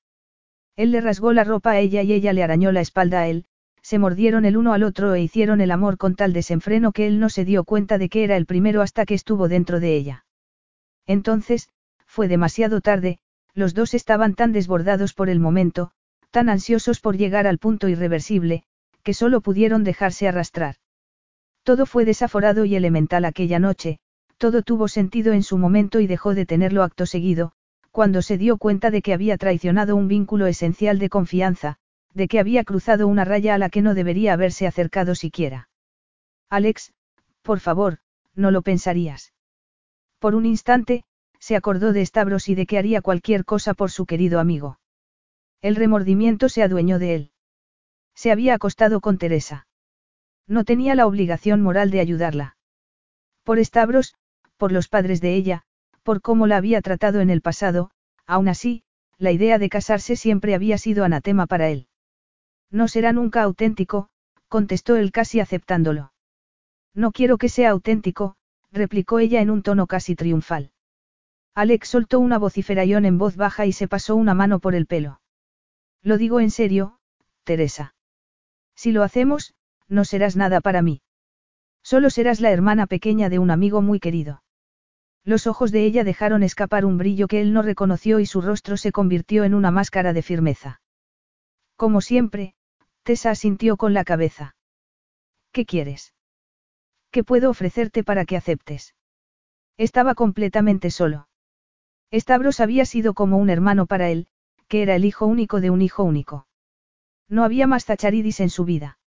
Él 0.76 0.92
le 0.92 1.02
rasgó 1.02 1.34
la 1.34 1.44
ropa 1.44 1.72
a 1.72 1.80
ella 1.80 2.04
y 2.04 2.14
ella 2.14 2.34
le 2.34 2.44
arañó 2.44 2.72
la 2.72 2.82
espalda 2.82 3.22
a 3.22 3.28
él, 3.28 3.46
se 3.82 4.00
mordieron 4.00 4.44
el 4.44 4.58
uno 4.58 4.74
al 4.74 4.84
otro 4.84 5.14
e 5.14 5.22
hicieron 5.22 5.62
el 5.62 5.72
amor 5.72 5.98
con 5.98 6.16
tal 6.16 6.34
desenfreno 6.34 6.92
que 6.92 7.08
él 7.08 7.20
no 7.20 7.30
se 7.30 7.46
dio 7.46 7.64
cuenta 7.64 7.98
de 7.98 8.10
que 8.10 8.24
era 8.24 8.36
el 8.36 8.46
primero 8.46 8.82
hasta 8.82 9.06
que 9.06 9.14
estuvo 9.14 9.48
dentro 9.48 9.80
de 9.80 9.96
ella. 9.96 10.26
Entonces, 11.06 11.70
fue 12.06 12.28
demasiado 12.28 12.82
tarde, 12.82 13.20
los 13.54 13.74
dos 13.74 13.94
estaban 13.94 14.36
tan 14.36 14.52
desbordados 14.52 15.14
por 15.14 15.30
el 15.30 15.40
momento, 15.40 15.92
tan 16.38 16.50
ansiosos 16.50 17.00
por 17.00 17.17
llegar 17.17 17.47
al 17.47 17.58
punto 17.58 17.88
irreversible, 17.88 18.62
que 19.02 19.15
solo 19.15 19.41
pudieron 19.41 19.84
dejarse 19.84 20.28
arrastrar. 20.28 20.76
Todo 21.63 21.88
fue 21.88 22.06
desaforado 22.06 22.63
y 22.63 22.76
elemental 22.76 23.26
aquella 23.26 23.58
noche, 23.58 23.97
todo 24.38 24.62
tuvo 24.62 24.88
sentido 24.88 25.34
en 25.34 25.41
su 25.41 25.58
momento 25.58 26.00
y 26.00 26.06
dejó 26.06 26.36
de 26.36 26.45
tenerlo 26.45 26.84
acto 26.84 27.08
seguido, 27.08 27.54
cuando 27.89 28.21
se 28.21 28.38
dio 28.38 28.60
cuenta 28.60 28.91
de 28.91 29.02
que 29.02 29.13
había 29.13 29.36
traicionado 29.39 29.95
un 29.95 30.08
vínculo 30.08 30.45
esencial 30.45 31.00
de 31.00 31.10
confianza, 31.10 31.78
de 32.13 32.28
que 32.28 32.39
había 32.39 32.63
cruzado 32.63 33.08
una 33.08 33.26
raya 33.26 33.56
a 33.56 33.58
la 33.58 33.69
que 33.69 33.82
no 33.82 33.95
debería 33.95 34.34
haberse 34.34 34.67
acercado 34.67 35.15
siquiera. 35.15 35.69
Alex, 36.52 36.93
por 37.41 37.62
favor, 37.62 37.97
no 38.36 38.52
lo 38.52 38.62
pensarías. 38.62 39.34
Por 40.19 40.36
un 40.36 40.45
instante, 40.45 41.04
se 41.39 41.56
acordó 41.56 41.93
de 41.93 42.06
Stavros 42.06 42.47
y 42.47 42.54
de 42.54 42.67
que 42.67 42.78
haría 42.78 43.02
cualquier 43.02 43.43
cosa 43.43 43.73
por 43.73 43.89
su 43.89 44.06
querido 44.06 44.39
amigo. 44.39 44.78
El 45.62 45.76
remordimiento 45.76 46.50
se 46.50 46.63
adueñó 46.63 47.00
de 47.00 47.15
él. 47.15 47.32
Se 48.15 48.32
había 48.32 48.54
acostado 48.54 49.02
con 49.02 49.17
Teresa. 49.17 49.67
No 50.48 50.63
tenía 50.63 50.96
la 50.96 51.08
obligación 51.08 51.62
moral 51.62 51.91
de 51.91 52.00
ayudarla. 52.00 52.58
Por 53.43 53.63
Stavros, 53.63 54.15
por 54.58 54.72
los 54.72 54.88
padres 54.88 55.22
de 55.22 55.36
ella, 55.36 55.63
por 56.04 56.22
cómo 56.22 56.48
la 56.48 56.58
había 56.58 56.82
tratado 56.82 57.20
en 57.22 57.30
el 57.30 57.41
pasado, 57.41 57.91
aún 58.26 58.48
así, 58.48 58.84
la 59.17 59.32
idea 59.32 59.58
de 59.60 59.70
casarse 59.70 60.15
siempre 60.15 60.56
había 60.56 60.78
sido 60.78 61.04
anatema 61.04 61.48
para 61.48 61.70
él. 61.70 61.88
No 62.72 62.88
será 62.88 63.13
nunca 63.13 63.43
auténtico, 63.43 64.10
contestó 64.48 64.96
él 64.96 65.12
casi 65.12 65.39
aceptándolo. 65.39 66.13
No 66.93 67.12
quiero 67.12 67.38
que 67.38 67.50
sea 67.50 67.72
auténtico, 67.72 68.36
replicó 68.72 69.20
ella 69.20 69.41
en 69.41 69.50
un 69.50 69.63
tono 69.63 69.88
casi 69.88 70.15
triunfal. 70.15 70.72
Alex 71.54 71.89
soltó 71.89 72.20
una 72.20 72.38
vociferación 72.38 73.06
en 73.06 73.17
voz 73.17 73.36
baja 73.36 73.65
y 73.65 73.72
se 73.72 73.88
pasó 73.88 74.15
una 74.15 74.34
mano 74.34 74.60
por 74.60 74.76
el 74.76 74.86
pelo. 74.86 75.20
Lo 76.04 76.18
digo 76.18 76.40
en 76.40 76.52
serio, 76.52 77.00
Teresa. 77.44 77.96
Si 78.76 78.92
lo 78.92 79.04
hacemos, 79.04 79.56
no 79.88 80.06
serás 80.06 80.36
nada 80.36 80.62
para 80.62 80.82
mí. 80.82 81.02
Solo 81.84 82.10
serás 82.10 82.42
la 82.42 82.52
hermana 82.52 82.86
pequeña 82.88 83.30
de 83.30 83.40
un 83.40 83.52
amigo 83.52 83.82
muy 83.82 84.00
querido. 84.00 84.44
Los 85.24 85.48
ojos 85.48 85.72
de 85.72 85.84
ella 85.86 86.04
dejaron 86.04 86.44
escapar 86.44 86.86
un 86.86 86.98
brillo 86.98 87.28
que 87.28 87.42
él 87.42 87.54
no 87.54 87.62
reconoció 87.62 88.20
y 88.20 88.26
su 88.26 88.42
rostro 88.42 88.78
se 88.78 88.92
convirtió 88.92 89.44
en 89.44 89.54
una 89.54 89.72
máscara 89.72 90.14
de 90.14 90.22
firmeza. 90.22 90.82
Como 91.76 92.02
siempre, 92.02 92.56
Tessa 93.04 93.32
asintió 93.32 93.78
con 93.78 93.94
la 93.94 94.04
cabeza. 94.04 94.56
¿Qué 95.52 95.66
quieres? 95.66 96.14
¿Qué 97.12 97.24
puedo 97.24 97.50
ofrecerte 97.50 98.04
para 98.04 98.26
que 98.26 98.38
aceptes? 98.38 98.96
Estaba 99.78 100.16
completamente 100.16 100.92
solo. 100.92 101.28
Stavros 102.12 102.60
había 102.60 102.86
sido 102.86 103.14
como 103.14 103.38
un 103.38 103.50
hermano 103.50 103.86
para 103.86 104.10
él, 104.10 104.28
que 104.68 104.82
era 104.82 104.96
el 104.96 105.06
hijo 105.06 105.26
único 105.26 105.62
de 105.62 105.70
un 105.70 105.82
hijo 105.82 106.04
único. 106.04 106.48
No 107.30 107.44
había 107.44 107.68
más 107.68 107.86
Zacharidis 107.86 108.40
en 108.40 108.50
su 108.50 108.66
vida. 108.66 109.00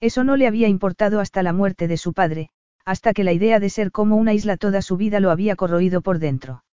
Eso 0.00 0.24
no 0.24 0.36
le 0.36 0.46
había 0.46 0.68
importado 0.68 1.20
hasta 1.20 1.42
la 1.42 1.52
muerte 1.52 1.88
de 1.88 1.96
su 1.96 2.12
padre, 2.12 2.50
hasta 2.84 3.12
que 3.12 3.24
la 3.24 3.32
idea 3.32 3.60
de 3.60 3.70
ser 3.70 3.90
como 3.90 4.16
una 4.16 4.32
isla 4.32 4.56
toda 4.56 4.80
su 4.82 4.96
vida 4.96 5.20
lo 5.20 5.30
había 5.30 5.56
corroído 5.56 6.00
por 6.00 6.18
dentro. 6.18 6.64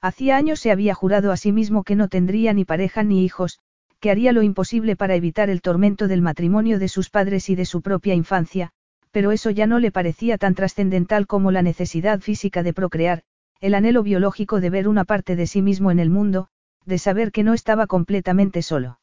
Hacía 0.00 0.36
años 0.36 0.60
se 0.60 0.70
había 0.70 0.94
jurado 0.94 1.32
a 1.32 1.36
sí 1.36 1.52
mismo 1.52 1.82
que 1.82 1.96
no 1.96 2.08
tendría 2.08 2.52
ni 2.52 2.64
pareja 2.64 3.02
ni 3.02 3.24
hijos, 3.24 3.58
que 4.00 4.10
haría 4.10 4.32
lo 4.32 4.42
imposible 4.42 4.96
para 4.96 5.14
evitar 5.14 5.48
el 5.48 5.62
tormento 5.62 6.08
del 6.08 6.22
matrimonio 6.22 6.78
de 6.78 6.88
sus 6.88 7.08
padres 7.08 7.48
y 7.48 7.54
de 7.54 7.64
su 7.64 7.80
propia 7.80 8.14
infancia, 8.14 8.70
pero 9.10 9.32
eso 9.32 9.50
ya 9.50 9.66
no 9.66 9.78
le 9.78 9.90
parecía 9.90 10.38
tan 10.38 10.54
trascendental 10.54 11.26
como 11.26 11.50
la 11.50 11.62
necesidad 11.62 12.20
física 12.20 12.62
de 12.62 12.74
procrear, 12.74 13.22
el 13.60 13.74
anhelo 13.74 14.02
biológico 14.02 14.60
de 14.60 14.70
ver 14.70 14.88
una 14.88 15.04
parte 15.04 15.36
de 15.36 15.46
sí 15.46 15.62
mismo 15.62 15.90
en 15.90 16.00
el 16.00 16.10
mundo, 16.10 16.48
de 16.84 16.98
saber 16.98 17.32
que 17.32 17.42
no 17.42 17.54
estaba 17.54 17.86
completamente 17.86 18.62
solo. 18.62 18.98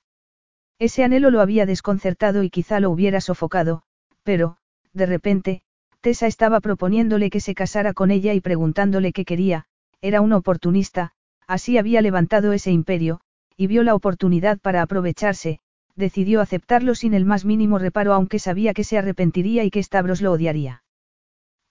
Ese 0.80 1.04
anhelo 1.04 1.30
lo 1.30 1.42
había 1.42 1.66
desconcertado 1.66 2.44
y 2.44 2.50
quizá 2.50 2.80
lo 2.80 2.90
hubiera 2.90 3.22
sofocado, 3.22 3.84
pero, 4.24 4.58
de 4.94 5.06
repente, 5.06 5.62
Tessa 6.02 6.28
estaba 6.28 6.60
proponiéndole 6.60 7.30
que 7.30 7.40
se 7.40 7.54
casara 7.54 7.94
con 7.94 8.10
ella 8.10 8.34
y 8.34 8.42
preguntándole 8.42 9.14
qué 9.14 9.24
quería, 9.24 9.66
era 10.02 10.22
un 10.22 10.34
oportunista, 10.34 11.12
así 11.46 11.78
había 11.78 12.02
levantado 12.02 12.54
ese 12.54 12.72
imperio, 12.72 13.22
y 13.56 13.68
vio 13.68 13.84
la 13.84 13.94
oportunidad 13.94 14.60
para 14.60 14.82
aprovecharse, 14.82 15.60
decidió 15.96 16.42
aceptarlo 16.42 16.96
sin 16.96 17.14
el 17.14 17.26
más 17.26 17.46
mínimo 17.46 17.78
reparo 17.78 18.14
aunque 18.14 18.40
sabía 18.40 18.74
que 18.74 18.84
se 18.84 18.98
arrepentiría 18.98 19.64
y 19.64 19.70
que 19.70 19.84
Stavros 19.84 20.22
lo 20.22 20.32
odiaría. 20.32 20.84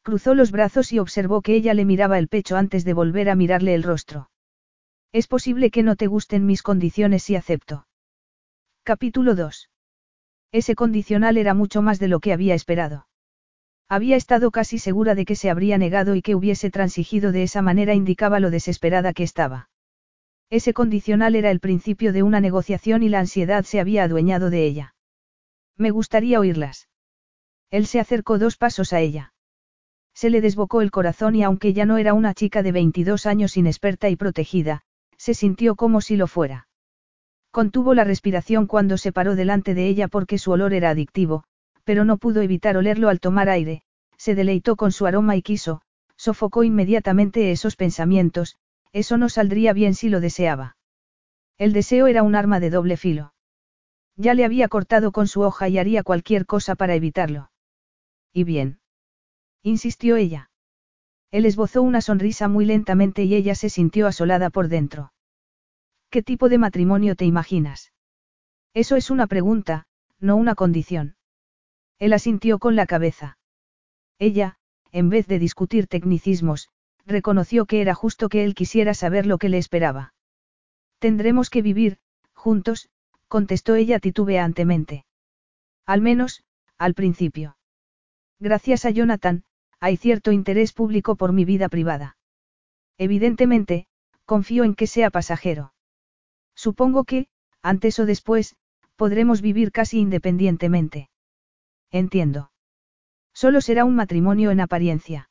Cruzó 0.02 0.34
los 0.34 0.52
brazos 0.52 0.92
y 0.92 0.98
observó 0.98 1.42
que 1.42 1.54
ella 1.54 1.74
le 1.74 1.84
miraba 1.84 2.18
el 2.18 2.28
pecho 2.28 2.56
antes 2.56 2.84
de 2.84 2.94
volver 2.94 3.28
a 3.28 3.34
mirarle 3.34 3.74
el 3.74 3.82
rostro. 3.82 4.29
Es 5.12 5.26
posible 5.26 5.72
que 5.72 5.82
no 5.82 5.96
te 5.96 6.06
gusten 6.06 6.46
mis 6.46 6.62
condiciones 6.62 7.24
si 7.24 7.34
acepto. 7.34 7.84
Capítulo 8.84 9.34
2. 9.34 9.68
Ese 10.52 10.76
condicional 10.76 11.36
era 11.36 11.52
mucho 11.52 11.82
más 11.82 11.98
de 11.98 12.06
lo 12.06 12.20
que 12.20 12.32
había 12.32 12.54
esperado. 12.54 13.08
Había 13.88 14.14
estado 14.14 14.52
casi 14.52 14.78
segura 14.78 15.16
de 15.16 15.24
que 15.24 15.34
se 15.34 15.50
habría 15.50 15.78
negado 15.78 16.14
y 16.14 16.22
que 16.22 16.36
hubiese 16.36 16.70
transigido 16.70 17.32
de 17.32 17.42
esa 17.42 17.60
manera 17.60 17.92
indicaba 17.94 18.38
lo 18.38 18.50
desesperada 18.50 19.12
que 19.12 19.24
estaba. 19.24 19.68
Ese 20.48 20.72
condicional 20.72 21.34
era 21.34 21.50
el 21.50 21.58
principio 21.58 22.12
de 22.12 22.22
una 22.22 22.40
negociación 22.40 23.02
y 23.02 23.08
la 23.08 23.18
ansiedad 23.18 23.64
se 23.64 23.80
había 23.80 24.04
adueñado 24.04 24.48
de 24.48 24.64
ella. 24.64 24.94
Me 25.76 25.90
gustaría 25.90 26.38
oírlas. 26.38 26.88
Él 27.72 27.88
se 27.88 27.98
acercó 27.98 28.38
dos 28.38 28.56
pasos 28.56 28.92
a 28.92 29.00
ella. 29.00 29.32
Se 30.14 30.30
le 30.30 30.40
desbocó 30.40 30.82
el 30.82 30.92
corazón 30.92 31.34
y 31.34 31.42
aunque 31.42 31.72
ya 31.72 31.84
no 31.84 31.98
era 31.98 32.14
una 32.14 32.32
chica 32.32 32.62
de 32.62 32.70
22 32.70 33.26
años 33.26 33.56
inexperta 33.56 34.08
y 34.08 34.14
protegida, 34.14 34.84
se 35.20 35.34
sintió 35.34 35.76
como 35.76 36.00
si 36.00 36.16
lo 36.16 36.26
fuera. 36.26 36.66
Contuvo 37.50 37.92
la 37.92 38.04
respiración 38.04 38.66
cuando 38.66 38.96
se 38.96 39.12
paró 39.12 39.36
delante 39.36 39.74
de 39.74 39.86
ella 39.86 40.08
porque 40.08 40.38
su 40.38 40.50
olor 40.50 40.72
era 40.72 40.88
adictivo, 40.88 41.44
pero 41.84 42.06
no 42.06 42.16
pudo 42.16 42.40
evitar 42.40 42.78
olerlo 42.78 43.10
al 43.10 43.20
tomar 43.20 43.50
aire, 43.50 43.82
se 44.16 44.34
deleitó 44.34 44.76
con 44.76 44.92
su 44.92 45.04
aroma 45.04 45.36
y 45.36 45.42
quiso, 45.42 45.82
sofocó 46.16 46.64
inmediatamente 46.64 47.52
esos 47.52 47.76
pensamientos, 47.76 48.56
eso 48.92 49.18
no 49.18 49.28
saldría 49.28 49.74
bien 49.74 49.94
si 49.94 50.08
lo 50.08 50.20
deseaba. 50.20 50.78
El 51.58 51.74
deseo 51.74 52.06
era 52.06 52.22
un 52.22 52.34
arma 52.34 52.58
de 52.58 52.70
doble 52.70 52.96
filo. 52.96 53.34
Ya 54.16 54.32
le 54.32 54.46
había 54.46 54.68
cortado 54.68 55.12
con 55.12 55.28
su 55.28 55.42
hoja 55.42 55.68
y 55.68 55.76
haría 55.76 56.02
cualquier 56.02 56.46
cosa 56.46 56.76
para 56.76 56.94
evitarlo. 56.94 57.50
¿Y 58.32 58.44
bien? 58.44 58.80
insistió 59.62 60.16
ella. 60.16 60.49
Él 61.30 61.46
esbozó 61.46 61.82
una 61.82 62.00
sonrisa 62.00 62.48
muy 62.48 62.64
lentamente 62.64 63.24
y 63.24 63.34
ella 63.34 63.54
se 63.54 63.70
sintió 63.70 64.06
asolada 64.06 64.50
por 64.50 64.68
dentro. 64.68 65.12
¿Qué 66.10 66.22
tipo 66.22 66.48
de 66.48 66.58
matrimonio 66.58 67.14
te 67.14 67.24
imaginas? 67.24 67.92
Eso 68.74 68.96
es 68.96 69.10
una 69.10 69.26
pregunta, 69.26 69.86
no 70.18 70.36
una 70.36 70.54
condición. 70.54 71.16
Él 71.98 72.12
asintió 72.12 72.58
con 72.58 72.74
la 72.74 72.86
cabeza. 72.86 73.38
Ella, 74.18 74.56
en 74.90 75.08
vez 75.08 75.26
de 75.28 75.38
discutir 75.38 75.86
tecnicismos, 75.86 76.68
reconoció 77.06 77.66
que 77.66 77.80
era 77.80 77.94
justo 77.94 78.28
que 78.28 78.44
él 78.44 78.54
quisiera 78.54 78.94
saber 78.94 79.26
lo 79.26 79.38
que 79.38 79.48
le 79.48 79.58
esperaba. 79.58 80.14
Tendremos 80.98 81.48
que 81.48 81.62
vivir, 81.62 81.98
juntos, 82.34 82.88
contestó 83.28 83.76
ella 83.76 84.00
titubeantemente. 84.00 85.04
Al 85.86 86.00
menos, 86.00 86.42
al 86.76 86.94
principio. 86.94 87.56
Gracias 88.38 88.84
a 88.84 88.90
Jonathan, 88.90 89.44
hay 89.80 89.96
cierto 89.96 90.30
interés 90.30 90.72
público 90.72 91.16
por 91.16 91.32
mi 91.32 91.44
vida 91.44 91.68
privada. 91.68 92.16
Evidentemente, 92.98 93.86
confío 94.26 94.64
en 94.64 94.74
que 94.74 94.86
sea 94.86 95.10
pasajero. 95.10 95.72
Supongo 96.54 97.04
que, 97.04 97.26
antes 97.62 97.98
o 97.98 98.06
después, 98.06 98.56
podremos 98.96 99.40
vivir 99.40 99.72
casi 99.72 99.98
independientemente. 99.98 101.08
Entiendo. 101.90 102.52
Solo 103.32 103.60
será 103.60 103.84
un 103.84 103.96
matrimonio 103.96 104.50
en 104.50 104.60
apariencia. 104.60 105.30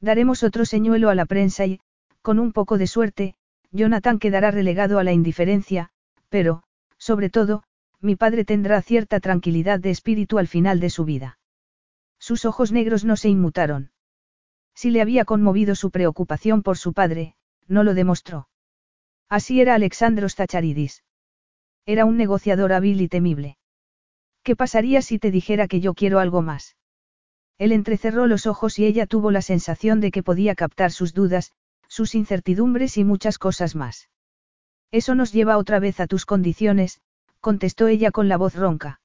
Daremos 0.00 0.42
otro 0.42 0.64
señuelo 0.64 1.08
a 1.08 1.14
la 1.14 1.26
prensa 1.26 1.66
y, 1.66 1.80
con 2.22 2.38
un 2.38 2.52
poco 2.52 2.78
de 2.78 2.86
suerte, 2.86 3.34
Jonathan 3.70 4.18
quedará 4.18 4.50
relegado 4.50 4.98
a 4.98 5.04
la 5.04 5.12
indiferencia, 5.12 5.90
pero, 6.28 6.64
sobre 6.98 7.30
todo, 7.30 7.62
mi 8.00 8.16
padre 8.16 8.44
tendrá 8.44 8.82
cierta 8.82 9.20
tranquilidad 9.20 9.78
de 9.78 9.90
espíritu 9.90 10.38
al 10.38 10.48
final 10.48 10.80
de 10.80 10.90
su 10.90 11.04
vida. 11.04 11.38
Sus 12.30 12.44
ojos 12.44 12.70
negros 12.70 13.04
no 13.04 13.16
se 13.16 13.28
inmutaron. 13.28 13.90
Si 14.72 14.92
le 14.92 15.02
había 15.02 15.24
conmovido 15.24 15.74
su 15.74 15.90
preocupación 15.90 16.62
por 16.62 16.78
su 16.78 16.92
padre, 16.92 17.34
no 17.66 17.82
lo 17.82 17.92
demostró. 17.92 18.48
Así 19.28 19.60
era 19.60 19.74
Alexandros 19.74 20.36
Zacharidis. 20.36 21.02
Era 21.86 22.04
un 22.04 22.16
negociador 22.16 22.72
hábil 22.72 23.00
y 23.00 23.08
temible. 23.08 23.58
¿Qué 24.44 24.54
pasaría 24.54 25.02
si 25.02 25.18
te 25.18 25.32
dijera 25.32 25.66
que 25.66 25.80
yo 25.80 25.92
quiero 25.92 26.20
algo 26.20 26.40
más? 26.40 26.76
Él 27.58 27.72
entrecerró 27.72 28.28
los 28.28 28.46
ojos 28.46 28.78
y 28.78 28.86
ella 28.86 29.06
tuvo 29.06 29.32
la 29.32 29.42
sensación 29.42 29.98
de 30.00 30.12
que 30.12 30.22
podía 30.22 30.54
captar 30.54 30.92
sus 30.92 31.12
dudas, 31.12 31.50
sus 31.88 32.14
incertidumbres 32.14 32.96
y 32.96 33.02
muchas 33.02 33.38
cosas 33.38 33.74
más. 33.74 34.08
Eso 34.92 35.16
nos 35.16 35.32
lleva 35.32 35.58
otra 35.58 35.80
vez 35.80 35.98
a 35.98 36.06
tus 36.06 36.26
condiciones, 36.26 37.00
contestó 37.40 37.88
ella 37.88 38.12
con 38.12 38.28
la 38.28 38.36
voz 38.36 38.54
ronca. 38.54 38.99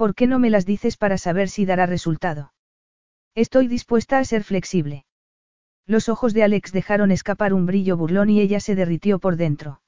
¿Por 0.00 0.14
qué 0.14 0.26
no 0.26 0.38
me 0.38 0.48
las 0.48 0.64
dices 0.64 0.96
para 0.96 1.18
saber 1.18 1.50
si 1.50 1.66
dará 1.66 1.84
resultado? 1.84 2.54
Estoy 3.34 3.68
dispuesta 3.68 4.18
a 4.18 4.24
ser 4.24 4.44
flexible. 4.44 5.04
Los 5.86 6.08
ojos 6.08 6.32
de 6.32 6.42
Alex 6.42 6.72
dejaron 6.72 7.10
escapar 7.10 7.52
un 7.52 7.66
brillo 7.66 7.98
burlón 7.98 8.30
y 8.30 8.40
ella 8.40 8.60
se 8.60 8.74
derritió 8.74 9.18
por 9.18 9.36
dentro. 9.36 9.82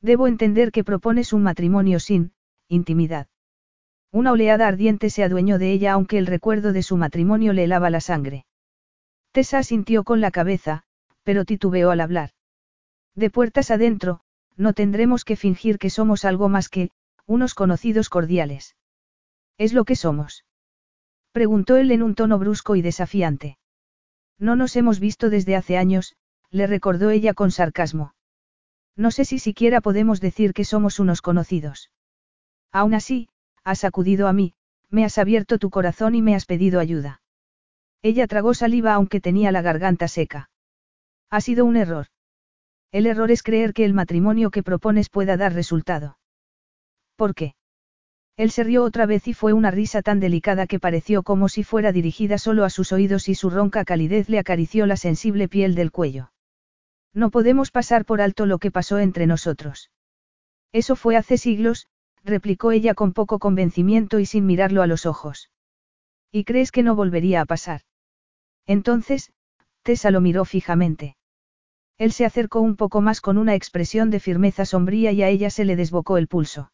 Debo 0.00 0.26
entender 0.26 0.72
que 0.72 0.82
propones 0.82 1.32
un 1.32 1.44
matrimonio 1.44 2.00
sin, 2.00 2.32
intimidad. 2.66 3.28
Una 4.10 4.32
oleada 4.32 4.66
ardiente 4.66 5.08
se 5.08 5.22
adueñó 5.22 5.60
de 5.60 5.70
ella 5.70 5.92
aunque 5.92 6.18
el 6.18 6.26
recuerdo 6.26 6.72
de 6.72 6.82
su 6.82 6.96
matrimonio 6.96 7.52
le 7.52 7.62
helaba 7.62 7.90
la 7.90 8.00
sangre. 8.00 8.44
Tessa 9.30 9.62
sintió 9.62 10.02
con 10.02 10.20
la 10.20 10.32
cabeza, 10.32 10.82
pero 11.22 11.44
titubeó 11.44 11.92
al 11.92 12.00
hablar. 12.00 12.30
De 13.14 13.30
puertas 13.30 13.70
adentro, 13.70 14.18
no 14.56 14.72
tendremos 14.72 15.24
que 15.24 15.36
fingir 15.36 15.78
que 15.78 15.90
somos 15.90 16.24
algo 16.24 16.48
más 16.48 16.68
que, 16.68 16.90
unos 17.24 17.54
conocidos 17.54 18.08
cordiales. 18.08 18.74
¿Es 19.58 19.72
lo 19.72 19.84
que 19.84 19.96
somos? 19.96 20.44
Preguntó 21.32 21.76
él 21.76 21.90
en 21.90 22.02
un 22.02 22.14
tono 22.14 22.38
brusco 22.38 22.76
y 22.76 22.82
desafiante. 22.82 23.58
No 24.38 24.56
nos 24.56 24.76
hemos 24.76 25.00
visto 25.00 25.30
desde 25.30 25.56
hace 25.56 25.76
años, 25.76 26.14
le 26.50 26.66
recordó 26.66 27.10
ella 27.10 27.34
con 27.34 27.50
sarcasmo. 27.50 28.14
No 28.96 29.10
sé 29.10 29.24
si 29.24 29.38
siquiera 29.38 29.80
podemos 29.80 30.20
decir 30.20 30.54
que 30.54 30.64
somos 30.64 31.00
unos 31.00 31.22
conocidos. 31.22 31.90
Aún 32.72 32.94
así, 32.94 33.28
has 33.64 33.84
acudido 33.84 34.28
a 34.28 34.32
mí, 34.32 34.54
me 34.90 35.04
has 35.04 35.18
abierto 35.18 35.58
tu 35.58 35.70
corazón 35.70 36.14
y 36.14 36.22
me 36.22 36.34
has 36.34 36.46
pedido 36.46 36.80
ayuda. 36.80 37.20
Ella 38.00 38.26
tragó 38.26 38.54
saliva 38.54 38.94
aunque 38.94 39.20
tenía 39.20 39.52
la 39.52 39.62
garganta 39.62 40.08
seca. 40.08 40.50
Ha 41.30 41.40
sido 41.40 41.64
un 41.64 41.76
error. 41.76 42.06
El 42.90 43.06
error 43.06 43.30
es 43.30 43.42
creer 43.42 43.74
que 43.74 43.84
el 43.84 43.92
matrimonio 43.92 44.50
que 44.50 44.62
propones 44.62 45.10
pueda 45.10 45.36
dar 45.36 45.52
resultado. 45.52 46.18
¿Por 47.16 47.34
qué? 47.34 47.54
Él 48.38 48.52
se 48.52 48.62
rió 48.62 48.84
otra 48.84 49.04
vez 49.04 49.26
y 49.26 49.34
fue 49.34 49.52
una 49.52 49.72
risa 49.72 50.00
tan 50.00 50.20
delicada 50.20 50.68
que 50.68 50.78
pareció 50.78 51.24
como 51.24 51.48
si 51.48 51.64
fuera 51.64 51.90
dirigida 51.90 52.38
solo 52.38 52.64
a 52.64 52.70
sus 52.70 52.92
oídos 52.92 53.28
y 53.28 53.34
su 53.34 53.50
ronca 53.50 53.84
calidez 53.84 54.28
le 54.28 54.38
acarició 54.38 54.86
la 54.86 54.96
sensible 54.96 55.48
piel 55.48 55.74
del 55.74 55.90
cuello. 55.90 56.30
No 57.12 57.30
podemos 57.30 57.72
pasar 57.72 58.04
por 58.04 58.20
alto 58.20 58.46
lo 58.46 58.58
que 58.58 58.70
pasó 58.70 59.00
entre 59.00 59.26
nosotros. 59.26 59.90
Eso 60.70 60.94
fue 60.94 61.16
hace 61.16 61.36
siglos, 61.36 61.88
replicó 62.22 62.70
ella 62.70 62.94
con 62.94 63.12
poco 63.12 63.40
convencimiento 63.40 64.20
y 64.20 64.26
sin 64.26 64.46
mirarlo 64.46 64.82
a 64.82 64.86
los 64.86 65.04
ojos. 65.04 65.50
¿Y 66.30 66.44
crees 66.44 66.70
que 66.70 66.84
no 66.84 66.94
volvería 66.94 67.40
a 67.40 67.44
pasar? 67.44 67.80
Entonces, 68.66 69.32
Tessa 69.82 70.12
lo 70.12 70.20
miró 70.20 70.44
fijamente. 70.44 71.16
Él 71.96 72.12
se 72.12 72.24
acercó 72.24 72.60
un 72.60 72.76
poco 72.76 73.00
más 73.00 73.20
con 73.20 73.36
una 73.36 73.56
expresión 73.56 74.10
de 74.10 74.20
firmeza 74.20 74.64
sombría 74.64 75.10
y 75.10 75.24
a 75.24 75.28
ella 75.28 75.50
se 75.50 75.64
le 75.64 75.74
desbocó 75.74 76.18
el 76.18 76.28
pulso. 76.28 76.70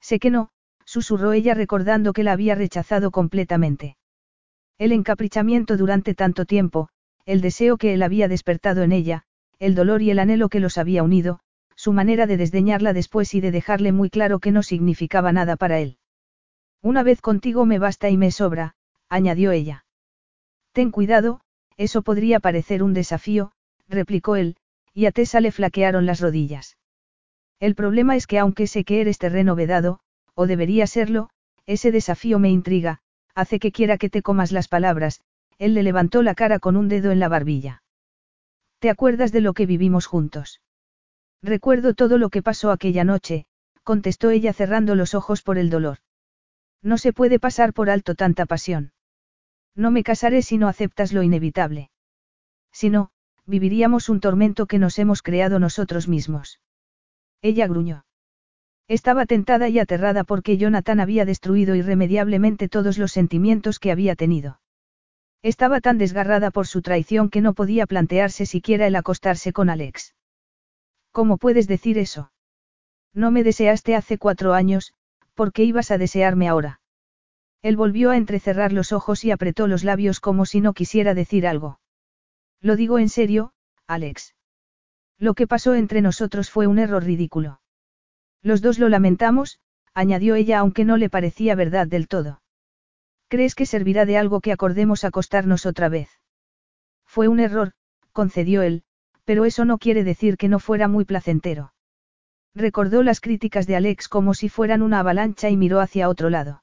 Sé 0.00 0.18
que 0.18 0.28
no, 0.28 0.50
susurró 0.94 1.32
ella 1.32 1.54
recordando 1.54 2.12
que 2.12 2.22
la 2.22 2.30
había 2.30 2.54
rechazado 2.54 3.10
completamente. 3.10 3.96
El 4.78 4.92
encaprichamiento 4.92 5.76
durante 5.76 6.14
tanto 6.14 6.44
tiempo, 6.44 6.88
el 7.26 7.40
deseo 7.40 7.78
que 7.78 7.94
él 7.94 8.02
había 8.04 8.28
despertado 8.28 8.84
en 8.84 8.92
ella, 8.92 9.24
el 9.58 9.74
dolor 9.74 10.02
y 10.02 10.12
el 10.12 10.20
anhelo 10.20 10.48
que 10.48 10.60
los 10.60 10.78
había 10.78 11.02
unido, 11.02 11.40
su 11.74 11.92
manera 11.92 12.28
de 12.28 12.36
desdeñarla 12.36 12.92
después 12.92 13.34
y 13.34 13.40
de 13.40 13.50
dejarle 13.50 13.90
muy 13.90 14.08
claro 14.08 14.38
que 14.38 14.52
no 14.52 14.62
significaba 14.62 15.32
nada 15.32 15.56
para 15.56 15.80
él. 15.80 15.98
Una 16.80 17.02
vez 17.02 17.20
contigo 17.20 17.66
me 17.66 17.80
basta 17.80 18.08
y 18.08 18.16
me 18.16 18.30
sobra, 18.30 18.76
añadió 19.08 19.50
ella. 19.50 19.86
Ten 20.70 20.92
cuidado, 20.92 21.40
eso 21.76 22.02
podría 22.02 22.38
parecer 22.38 22.84
un 22.84 22.94
desafío, 22.94 23.50
replicó 23.88 24.36
él, 24.36 24.54
y 24.92 25.06
a 25.06 25.10
Tessa 25.10 25.40
le 25.40 25.50
flaquearon 25.50 26.06
las 26.06 26.20
rodillas. 26.20 26.76
El 27.58 27.74
problema 27.74 28.14
es 28.14 28.28
que 28.28 28.38
aunque 28.38 28.68
sé 28.68 28.84
que 28.84 29.00
eres 29.00 29.18
terreno 29.18 29.56
vedado, 29.56 29.98
o 30.34 30.46
debería 30.46 30.86
serlo, 30.86 31.30
ese 31.66 31.92
desafío 31.92 32.38
me 32.38 32.50
intriga, 32.50 33.00
hace 33.34 33.58
que 33.58 33.72
quiera 33.72 33.98
que 33.98 34.10
te 34.10 34.22
comas 34.22 34.52
las 34.52 34.68
palabras, 34.68 35.20
él 35.58 35.74
le 35.74 35.82
levantó 35.82 36.22
la 36.22 36.34
cara 36.34 36.58
con 36.58 36.76
un 36.76 36.88
dedo 36.88 37.10
en 37.10 37.20
la 37.20 37.28
barbilla. 37.28 37.82
¿Te 38.78 38.90
acuerdas 38.90 39.32
de 39.32 39.40
lo 39.40 39.54
que 39.54 39.66
vivimos 39.66 40.06
juntos? 40.06 40.60
Recuerdo 41.42 41.94
todo 41.94 42.18
lo 42.18 42.30
que 42.30 42.42
pasó 42.42 42.70
aquella 42.70 43.04
noche, 43.04 43.46
contestó 43.82 44.30
ella 44.30 44.52
cerrando 44.52 44.94
los 44.94 45.14
ojos 45.14 45.42
por 45.42 45.58
el 45.58 45.70
dolor. 45.70 45.98
No 46.82 46.98
se 46.98 47.12
puede 47.12 47.38
pasar 47.38 47.72
por 47.72 47.90
alto 47.90 48.14
tanta 48.14 48.46
pasión. 48.46 48.92
No 49.74 49.90
me 49.90 50.02
casaré 50.02 50.42
si 50.42 50.58
no 50.58 50.68
aceptas 50.68 51.12
lo 51.12 51.22
inevitable. 51.22 51.90
Si 52.72 52.90
no, 52.90 53.10
viviríamos 53.46 54.08
un 54.08 54.20
tormento 54.20 54.66
que 54.66 54.78
nos 54.78 54.98
hemos 54.98 55.22
creado 55.22 55.58
nosotros 55.58 56.08
mismos. 56.08 56.60
Ella 57.42 57.66
gruñó. 57.66 58.04
Estaba 58.86 59.24
tentada 59.24 59.68
y 59.68 59.78
aterrada 59.78 60.24
porque 60.24 60.58
Jonathan 60.58 61.00
había 61.00 61.24
destruido 61.24 61.74
irremediablemente 61.74 62.68
todos 62.68 62.98
los 62.98 63.12
sentimientos 63.12 63.78
que 63.78 63.90
había 63.90 64.14
tenido. 64.14 64.60
Estaba 65.42 65.80
tan 65.80 65.98
desgarrada 65.98 66.50
por 66.50 66.66
su 66.66 66.82
traición 66.82 67.30
que 67.30 67.40
no 67.40 67.54
podía 67.54 67.86
plantearse 67.86 68.46
siquiera 68.46 68.86
el 68.86 68.96
acostarse 68.96 69.52
con 69.52 69.70
Alex. 69.70 70.14
¿Cómo 71.12 71.38
puedes 71.38 71.66
decir 71.66 71.96
eso? 71.98 72.32
No 73.14 73.30
me 73.30 73.42
deseaste 73.42 73.94
hace 73.94 74.18
cuatro 74.18 74.52
años, 74.52 74.92
¿por 75.34 75.52
qué 75.52 75.64
ibas 75.64 75.90
a 75.90 75.98
desearme 75.98 76.48
ahora? 76.48 76.80
Él 77.62 77.76
volvió 77.76 78.10
a 78.10 78.16
entrecerrar 78.16 78.72
los 78.72 78.92
ojos 78.92 79.24
y 79.24 79.30
apretó 79.30 79.66
los 79.66 79.84
labios 79.84 80.20
como 80.20 80.44
si 80.44 80.60
no 80.60 80.74
quisiera 80.74 81.14
decir 81.14 81.46
algo. 81.46 81.80
Lo 82.60 82.76
digo 82.76 82.98
en 82.98 83.08
serio, 83.08 83.52
Alex. 83.86 84.34
Lo 85.18 85.34
que 85.34 85.46
pasó 85.46 85.74
entre 85.74 86.02
nosotros 86.02 86.50
fue 86.50 86.66
un 86.66 86.78
error 86.78 87.04
ridículo. 87.04 87.60
Los 88.44 88.60
dos 88.60 88.78
lo 88.78 88.90
lamentamos, 88.90 89.58
añadió 89.94 90.34
ella 90.34 90.58
aunque 90.58 90.84
no 90.84 90.98
le 90.98 91.08
parecía 91.08 91.54
verdad 91.54 91.86
del 91.86 92.08
todo. 92.08 92.42
¿Crees 93.28 93.54
que 93.54 93.64
servirá 93.64 94.04
de 94.04 94.18
algo 94.18 94.42
que 94.42 94.52
acordemos 94.52 95.02
acostarnos 95.02 95.64
otra 95.64 95.88
vez? 95.88 96.10
Fue 97.06 97.26
un 97.26 97.40
error, 97.40 97.72
concedió 98.12 98.60
él, 98.60 98.82
pero 99.24 99.46
eso 99.46 99.64
no 99.64 99.78
quiere 99.78 100.04
decir 100.04 100.36
que 100.36 100.48
no 100.48 100.58
fuera 100.58 100.88
muy 100.88 101.06
placentero. 101.06 101.72
Recordó 102.54 103.02
las 103.02 103.20
críticas 103.22 103.66
de 103.66 103.76
Alex 103.76 104.08
como 104.08 104.34
si 104.34 104.50
fueran 104.50 104.82
una 104.82 105.00
avalancha 105.00 105.48
y 105.48 105.56
miró 105.56 105.80
hacia 105.80 106.10
otro 106.10 106.28
lado. 106.28 106.62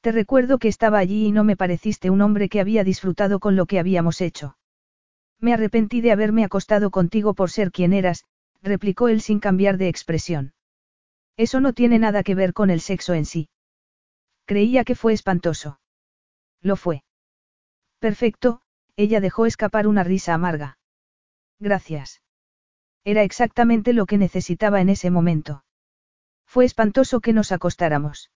Te 0.00 0.12
recuerdo 0.12 0.58
que 0.58 0.68
estaba 0.68 0.98
allí 0.98 1.26
y 1.26 1.32
no 1.32 1.44
me 1.44 1.58
pareciste 1.58 2.08
un 2.08 2.22
hombre 2.22 2.48
que 2.48 2.60
había 2.60 2.84
disfrutado 2.84 3.38
con 3.38 3.54
lo 3.54 3.66
que 3.66 3.78
habíamos 3.78 4.22
hecho. 4.22 4.56
Me 5.40 5.52
arrepentí 5.52 6.00
de 6.00 6.12
haberme 6.12 6.42
acostado 6.42 6.90
contigo 6.90 7.34
por 7.34 7.50
ser 7.50 7.70
quien 7.70 7.92
eras, 7.92 8.24
replicó 8.62 9.08
él 9.08 9.20
sin 9.20 9.40
cambiar 9.40 9.76
de 9.76 9.88
expresión. 9.88 10.54
Eso 11.36 11.60
no 11.60 11.72
tiene 11.72 11.98
nada 11.98 12.22
que 12.22 12.34
ver 12.34 12.52
con 12.52 12.70
el 12.70 12.80
sexo 12.80 13.14
en 13.14 13.24
sí. 13.24 13.48
Creía 14.46 14.84
que 14.84 14.94
fue 14.94 15.12
espantoso. 15.12 15.80
Lo 16.62 16.76
fue. 16.76 17.02
Perfecto, 17.98 18.62
ella 18.96 19.20
dejó 19.20 19.46
escapar 19.46 19.86
una 19.86 20.04
risa 20.04 20.34
amarga. 20.34 20.78
Gracias. 21.58 22.22
Era 23.04 23.22
exactamente 23.22 23.92
lo 23.92 24.06
que 24.06 24.18
necesitaba 24.18 24.80
en 24.80 24.88
ese 24.88 25.10
momento. 25.10 25.64
Fue 26.46 26.64
espantoso 26.64 27.20
que 27.20 27.32
nos 27.32 27.52
acostáramos. 27.52 28.30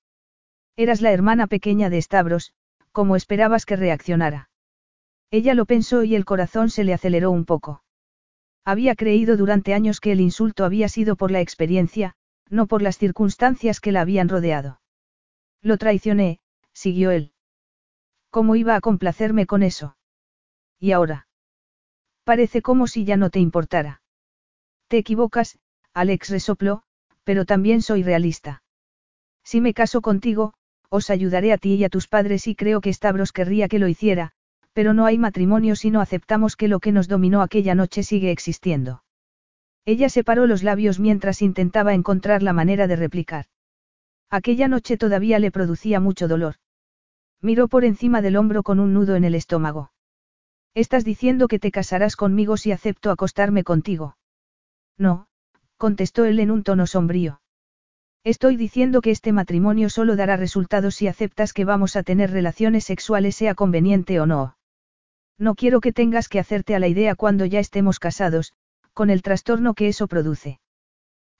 Eras 0.77 1.01
la 1.01 1.13
hermana 1.13 1.47
pequeña 1.47 1.91
de 1.91 2.01
Stavros, 2.03 2.53
como 2.93 3.17
esperabas 3.17 3.67
que 3.67 3.77
reaccionara. 3.77 4.51
Ella 5.31 5.55
lo 5.55 5.65
pensó 5.65 6.03
y 6.03 6.15
el 6.15 6.25
corazón 6.25 6.71
se 6.71 6.85
le 6.85 6.93
aceleró 6.93 7.31
un 7.31 7.45
poco. 7.45 7.83
Había 8.65 8.95
creído 8.95 9.37
durante 9.37 9.75
años 9.75 10.01
que 10.01 10.13
el 10.13 10.21
insulto 10.21 10.65
había 10.65 10.89
sido 10.89 11.17
por 11.17 11.31
la 11.31 11.41
experiencia, 11.41 12.15
no 12.51 12.67
por 12.67 12.83
las 12.83 12.99
circunstancias 12.99 13.81
que 13.81 13.93
la 13.93 14.03
habían 14.03 14.29
rodeado. 14.29 14.81
Lo 15.63 15.79
traicioné, 15.79 16.41
siguió 16.73 17.11
él. 17.11 17.33
¿Cómo 18.31 18.57
iba 18.57 18.77
a 18.77 18.81
complacerme 18.81 19.47
con 19.47 19.63
eso? 19.63 19.97
¿Y 20.79 20.93
ahora? 20.93 21.29
Parece 22.25 22.63
como 22.63 22.87
si 22.87 23.05
ya 23.05 23.17
no 23.17 23.31
te 23.31 23.41
importara. 23.41 24.03
Te 24.89 24.99
equivocas, 24.99 25.59
Alex 25.95 26.31
resopló, 26.31 26.83
pero 27.25 27.45
también 27.45 27.83
soy 27.83 28.03
realista. 28.03 28.63
Si 29.45 29.61
me 29.61 29.75
caso 29.75 30.01
contigo, 30.01 30.55
os 30.89 31.11
ayudaré 31.11 31.53
a 31.53 31.59
ti 31.59 31.75
y 31.75 31.85
a 31.85 31.89
tus 31.89 32.09
padres 32.09 32.47
y 32.47 32.55
creo 32.55 32.81
que 32.81 32.93
Stavros 32.93 33.33
querría 33.33 33.69
que 33.69 33.79
lo 33.79 33.89
hiciera, 33.89 34.33
pero 34.73 34.95
no 34.95 35.07
hay 35.07 35.19
matrimonio 35.19 35.77
si 35.77 35.91
no 35.91 36.01
aceptamos 36.01 36.57
que 36.57 36.69
lo 36.69 36.81
que 36.81 36.93
nos 36.93 37.09
dominó 37.09 37.43
aquella 37.43 37.75
noche 37.75 38.03
sigue 38.03 38.31
existiendo. 38.31 39.03
Ella 39.85 40.09
separó 40.09 40.47
los 40.47 40.63
labios 40.63 40.99
mientras 40.99 41.43
intentaba 41.43 41.95
encontrar 41.95 42.43
la 42.43 42.53
manera 42.53 42.87
de 42.87 42.97
replicar. 42.97 43.47
Aquella 44.31 44.69
noche 44.69 44.97
todavía 44.97 45.39
le 45.39 45.51
producía 45.51 46.01
mucho 46.01 46.29
dolor. 46.29 46.57
Miró 47.41 47.69
por 47.69 47.85
encima 47.85 48.23
del 48.23 48.37
hombro 48.37 48.63
con 48.63 48.79
un 48.79 48.93
nudo 48.93 49.17
en 49.17 49.25
el 49.25 49.35
estómago. 49.35 49.93
Estás 50.75 51.05
diciendo 51.05 51.49
que 51.49 51.59
te 51.59 51.71
casarás 51.71 52.15
conmigo 52.15 52.57
si 52.57 52.71
acepto 52.71 53.11
acostarme 53.11 53.65
contigo. 53.65 54.17
No, 54.97 55.27
contestó 55.77 56.25
él 56.27 56.39
en 56.39 56.51
un 56.51 56.63
tono 56.63 56.87
sombrío. 56.87 57.41
Estoy 58.23 58.57
diciendo 58.57 59.01
que 59.01 59.11
este 59.11 59.33
matrimonio 59.33 59.89
solo 59.89 60.15
dará 60.15 60.37
resultados 60.37 60.95
si 60.95 61.09
aceptas 61.09 61.55
que 61.55 61.65
vamos 61.65 61.97
a 61.97 62.03
tener 62.03 62.31
relaciones 62.31 62.85
sexuales 62.85 63.35
sea 63.35 63.55
conveniente 63.55 64.21
o 64.21 64.27
no. 64.27 64.59
No 65.39 65.55
quiero 65.55 65.81
que 65.81 65.93
tengas 65.93 66.29
que 66.29 66.39
hacerte 66.39 66.75
a 66.75 66.79
la 66.79 66.89
idea 66.89 67.15
cuando 67.15 67.47
ya 67.47 67.61
estemos 67.61 67.99
casados, 67.99 68.53
con 68.93 69.11
el 69.11 69.23
trastorno 69.23 69.75
que 69.75 69.89
eso 69.89 70.07
produce. 70.07 70.61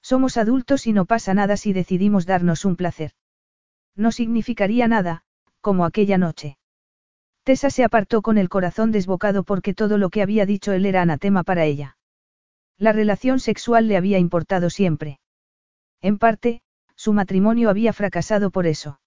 Somos 0.01 0.37
adultos 0.37 0.87
y 0.87 0.93
no 0.93 1.05
pasa 1.05 1.33
nada 1.33 1.57
si 1.57 1.73
decidimos 1.73 2.25
darnos 2.25 2.65
un 2.65 2.75
placer. 2.75 3.11
No 3.95 4.11
significaría 4.11 4.87
nada, 4.87 5.23
como 5.61 5.85
aquella 5.85 6.17
noche. 6.17 6.57
Tessa 7.43 7.69
se 7.69 7.83
apartó 7.83 8.21
con 8.21 8.37
el 8.37 8.49
corazón 8.49 8.91
desbocado 8.91 9.43
porque 9.43 9.73
todo 9.73 9.97
lo 9.97 10.09
que 10.09 10.21
había 10.21 10.45
dicho 10.45 10.73
él 10.73 10.85
era 10.85 11.01
anatema 11.01 11.43
para 11.43 11.65
ella. 11.65 11.97
La 12.77 12.93
relación 12.93 13.39
sexual 13.39 13.87
le 13.87 13.97
había 13.97 14.17
importado 14.17 14.69
siempre. 14.69 15.19
En 16.01 16.17
parte, 16.17 16.61
su 16.95 17.13
matrimonio 17.13 17.69
había 17.69 17.93
fracasado 17.93 18.51
por 18.51 18.67
eso. 18.67 18.99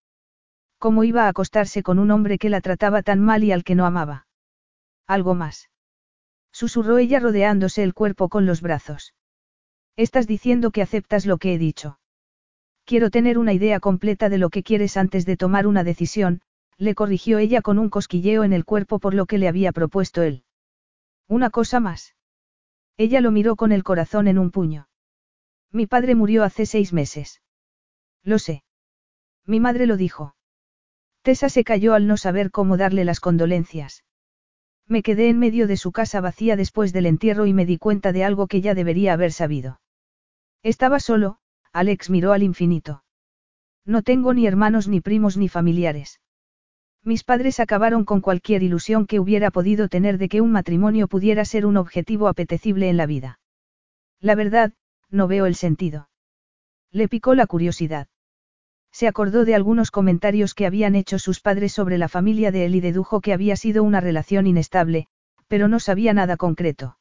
¿Cómo 0.79 1.05
iba 1.05 1.25
a 1.25 1.29
acostarse 1.29 1.83
con 1.83 1.99
un 1.99 2.11
hombre 2.11 2.39
que 2.39 2.51
la 2.51 2.61
trataba 2.61 3.03
tan 3.03 3.21
mal 3.21 3.43
y 3.43 3.53
al 3.53 3.65
que 3.65 3.75
no 3.75 3.87
amaba? 3.87 4.27
Algo 5.07 5.35
más. 5.35 5.71
Susurró 6.55 6.99
ella 6.99 7.19
rodeándose 7.19 7.83
el 7.83 7.95
cuerpo 7.95 8.29
con 8.29 8.47
los 8.47 8.61
brazos. 8.61 9.13
Estás 9.97 10.29
diciendo 10.29 10.71
que 10.71 10.83
aceptas 10.83 11.27
lo 11.27 11.39
que 11.39 11.53
he 11.53 11.59
dicho. 11.59 11.99
Quiero 12.85 13.11
tener 13.11 13.39
una 13.39 13.53
idea 13.53 13.81
completa 13.81 14.29
de 14.29 14.39
lo 14.39 14.51
que 14.51 14.63
quieres 14.63 14.97
antes 14.97 15.27
de 15.27 15.37
tomar 15.37 15.67
una 15.67 15.83
decisión, 15.83 16.43
le 16.79 16.95
corrigió 16.95 17.39
ella 17.39 17.61
con 17.61 17.81
un 17.81 17.91
cosquilleo 17.91 18.45
en 18.45 18.53
el 18.53 18.65
cuerpo 18.65 19.01
por 19.01 19.15
lo 19.15 19.27
que 19.27 19.39
le 19.39 19.49
había 19.49 19.73
propuesto 19.73 20.23
él. 20.23 20.45
Una 21.27 21.51
cosa 21.51 21.81
más. 21.81 22.15
Ella 22.97 23.21
lo 23.21 23.33
miró 23.33 23.57
con 23.57 23.73
el 23.73 23.83
corazón 23.83 24.29
en 24.29 24.39
un 24.39 24.53
puño. 24.53 24.87
Mi 25.73 25.89
padre 25.89 26.15
murió 26.15 26.45
hace 26.45 26.67
seis 26.67 26.93
meses. 26.93 27.43
Lo 28.23 28.39
sé. 28.39 28.63
Mi 29.45 29.59
madre 29.59 29.87
lo 29.87 29.97
dijo. 29.97 30.37
Tessa 31.23 31.49
se 31.49 31.65
cayó 31.65 31.95
al 31.95 32.07
no 32.07 32.17
saber 32.17 32.53
cómo 32.53 32.77
darle 32.77 33.05
las 33.05 33.19
condolencias. 33.19 34.04
Me 34.87 35.03
quedé 35.03 35.29
en 35.29 35.39
medio 35.39 35.67
de 35.67 35.77
su 35.77 35.93
casa 35.93 36.21
vacía 36.21 36.57
después 36.57 36.93
del 36.93 37.07
entierro 37.07 37.47
y 37.47 37.53
me 37.53 37.67
di 37.67 37.79
cuenta 37.79 38.13
de 38.13 38.25
algo 38.25 38.47
que 38.47 38.61
ya 38.61 38.75
debería 38.75 39.15
haber 39.15 39.33
sabido. 39.33 39.81
Estaba 40.63 41.01
solo, 41.01 41.39
Alex 41.73 42.11
miró 42.11 42.33
al 42.33 42.43
infinito. 42.43 43.05
No 43.85 44.03
tengo 44.03 44.35
ni 44.35 44.47
hermanos 44.47 44.89
ni 44.89 45.01
primos 45.01 45.37
ni 45.37 45.49
familiares. 45.49 46.21
Mis 47.03 47.23
padres 47.23 47.61
acabaron 47.61 48.05
con 48.05 48.21
cualquier 48.21 48.63
ilusión 48.63 49.07
que 49.07 49.21
hubiera 49.21 49.51
podido 49.51 49.89
tener 49.89 50.17
de 50.17 50.29
que 50.29 50.41
un 50.41 50.53
matrimonio 50.53 51.07
pudiera 51.07 51.45
ser 51.45 51.67
un 51.67 51.77
objetivo 51.77 52.29
apetecible 52.29 52.89
en 52.89 52.97
la 52.97 53.07
vida. 53.07 53.41
La 54.21 54.35
verdad, 54.35 54.73
no 55.11 55.29
veo 55.29 55.45
el 55.45 55.55
sentido. 55.55 56.09
Le 56.91 57.09
picó 57.09 57.35
la 57.35 57.47
curiosidad. 57.47 58.09
Se 58.95 59.09
acordó 59.09 59.45
de 59.45 59.57
algunos 59.57 59.91
comentarios 59.91 60.55
que 60.55 60.67
habían 60.67 60.95
hecho 60.95 61.19
sus 61.19 61.41
padres 61.41 61.73
sobre 61.73 61.99
la 61.99 62.09
familia 62.09 62.53
de 62.53 62.65
él 62.65 62.77
y 62.77 62.81
dedujo 62.81 63.21
que 63.21 63.33
había 63.33 63.57
sido 63.57 63.83
una 63.83 63.99
relación 64.01 64.47
inestable, 64.47 65.09
pero 65.49 65.67
no 65.67 65.81
sabía 65.81 66.15
nada 66.15 66.37
concreto. 66.37 66.97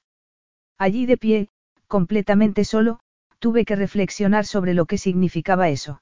Allí 0.80 1.06
de 1.06 1.18
pie, 1.18 1.50
completamente 1.86 2.66
solo, 2.66 3.00
tuve 3.38 3.64
que 3.64 3.76
reflexionar 3.76 4.48
sobre 4.48 4.74
lo 4.74 4.88
que 4.88 4.98
significaba 4.98 5.70
eso. 5.70 6.02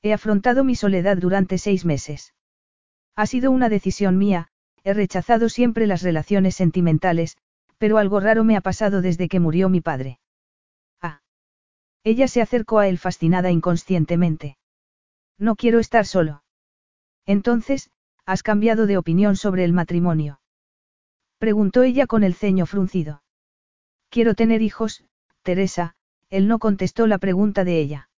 He 0.00 0.12
afrontado 0.12 0.62
mi 0.62 0.76
soledad 0.76 1.16
durante 1.16 1.58
seis 1.58 1.84
meses. 1.84 2.32
Ha 3.16 3.26
sido 3.26 3.50
una 3.50 3.68
decisión 3.68 4.16
mía, 4.16 4.46
he 4.84 4.94
rechazado 4.94 5.48
siempre 5.48 5.88
las 5.88 6.02
relaciones 6.02 6.54
sentimentales, 6.54 7.36
pero 7.78 7.98
algo 7.98 8.20
raro 8.20 8.44
me 8.44 8.56
ha 8.56 8.60
pasado 8.60 9.02
desde 9.02 9.28
que 9.28 9.40
murió 9.40 9.68
mi 9.68 9.80
padre. 9.80 10.20
Ah. 11.02 11.20
Ella 12.04 12.28
se 12.28 12.42
acercó 12.42 12.78
a 12.78 12.86
él 12.86 12.96
fascinada 12.96 13.50
inconscientemente. 13.50 14.56
No 15.40 15.56
quiero 15.56 15.78
estar 15.78 16.06
solo. 16.06 16.44
Entonces, 17.24 17.90
has 18.26 18.42
cambiado 18.42 18.86
de 18.86 18.98
opinión 18.98 19.36
sobre 19.36 19.64
el 19.64 19.72
matrimonio. 19.72 20.40
Preguntó 21.38 21.82
ella 21.82 22.06
con 22.06 22.22
el 22.22 22.34
ceño 22.34 22.66
fruncido. 22.66 23.22
Quiero 24.10 24.34
tener 24.34 24.60
hijos, 24.60 25.02
Teresa, 25.42 25.94
él 26.28 26.46
no 26.46 26.58
contestó 26.58 27.06
la 27.06 27.16
pregunta 27.16 27.64
de 27.64 27.80
ella. 27.80 28.10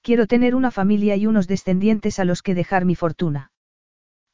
Quiero 0.00 0.26
tener 0.26 0.54
una 0.54 0.70
familia 0.70 1.16
y 1.16 1.26
unos 1.26 1.48
descendientes 1.48 2.18
a 2.18 2.24
los 2.24 2.42
que 2.42 2.54
dejar 2.54 2.86
mi 2.86 2.94
fortuna. 2.94 3.52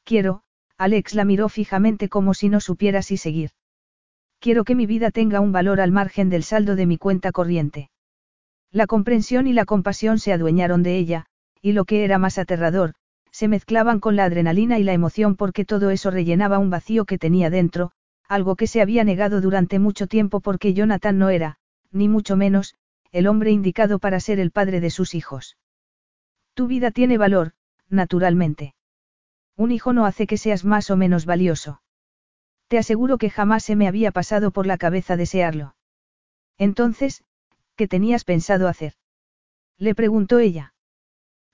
Quiero, 0.05 0.43
Alex 0.77 1.15
la 1.15 1.25
miró 1.25 1.49
fijamente 1.49 2.07
como 2.07 2.33
si 2.33 2.47
no 2.47 2.61
supiera 2.61 3.01
si 3.01 3.17
seguir. 3.17 3.51
Quiero 4.39 4.63
que 4.63 4.75
mi 4.75 4.85
vida 4.85 5.11
tenga 5.11 5.41
un 5.41 5.51
valor 5.51 5.81
al 5.81 5.91
margen 5.91 6.29
del 6.29 6.43
saldo 6.43 6.77
de 6.77 6.85
mi 6.85 6.97
cuenta 6.97 7.33
corriente. 7.33 7.89
La 8.71 8.87
comprensión 8.87 9.47
y 9.47 9.53
la 9.53 9.65
compasión 9.65 10.19
se 10.19 10.31
adueñaron 10.31 10.83
de 10.83 10.97
ella, 10.97 11.25
y 11.65 11.73
lo 11.73 11.85
que 11.85 12.03
era 12.03 12.19
más 12.19 12.37
aterrador, 12.37 12.93
se 13.31 13.47
mezclaban 13.47 13.99
con 13.99 14.15
la 14.15 14.25
adrenalina 14.25 14.77
y 14.77 14.83
la 14.83 14.93
emoción 14.93 15.35
porque 15.35 15.65
todo 15.65 15.89
eso 15.89 16.11
rellenaba 16.11 16.59
un 16.59 16.69
vacío 16.69 17.05
que 17.05 17.17
tenía 17.17 17.49
dentro, 17.49 17.91
algo 18.27 18.55
que 18.55 18.67
se 18.67 18.81
había 18.81 19.03
negado 19.03 19.41
durante 19.41 19.79
mucho 19.79 20.05
tiempo 20.05 20.41
porque 20.41 20.75
Jonathan 20.75 21.17
no 21.17 21.29
era, 21.29 21.57
ni 21.91 22.07
mucho 22.07 22.37
menos, 22.37 22.75
el 23.11 23.25
hombre 23.25 23.49
indicado 23.49 23.97
para 23.97 24.19
ser 24.19 24.39
el 24.39 24.51
padre 24.51 24.79
de 24.79 24.91
sus 24.91 25.15
hijos. 25.15 25.57
Tu 26.53 26.67
vida 26.67 26.91
tiene 26.91 27.17
valor, 27.17 27.53
naturalmente. 27.89 28.75
Un 29.57 29.71
hijo 29.71 29.91
no 29.91 30.05
hace 30.05 30.27
que 30.27 30.37
seas 30.37 30.65
más 30.65 30.91
o 30.91 30.97
menos 30.97 31.25
valioso. 31.25 31.81
Te 32.67 32.77
aseguro 32.77 33.17
que 33.17 33.31
jamás 33.31 33.63
se 33.63 33.75
me 33.75 33.87
había 33.87 34.11
pasado 34.11 34.51
por 34.51 34.67
la 34.67 34.77
cabeza 34.77 35.17
desearlo. 35.17 35.75
Entonces, 36.59 37.23
¿qué 37.75 37.87
tenías 37.87 38.23
pensado 38.23 38.67
hacer? 38.67 38.93
Le 39.79 39.95
preguntó 39.95 40.37
ella. 40.37 40.74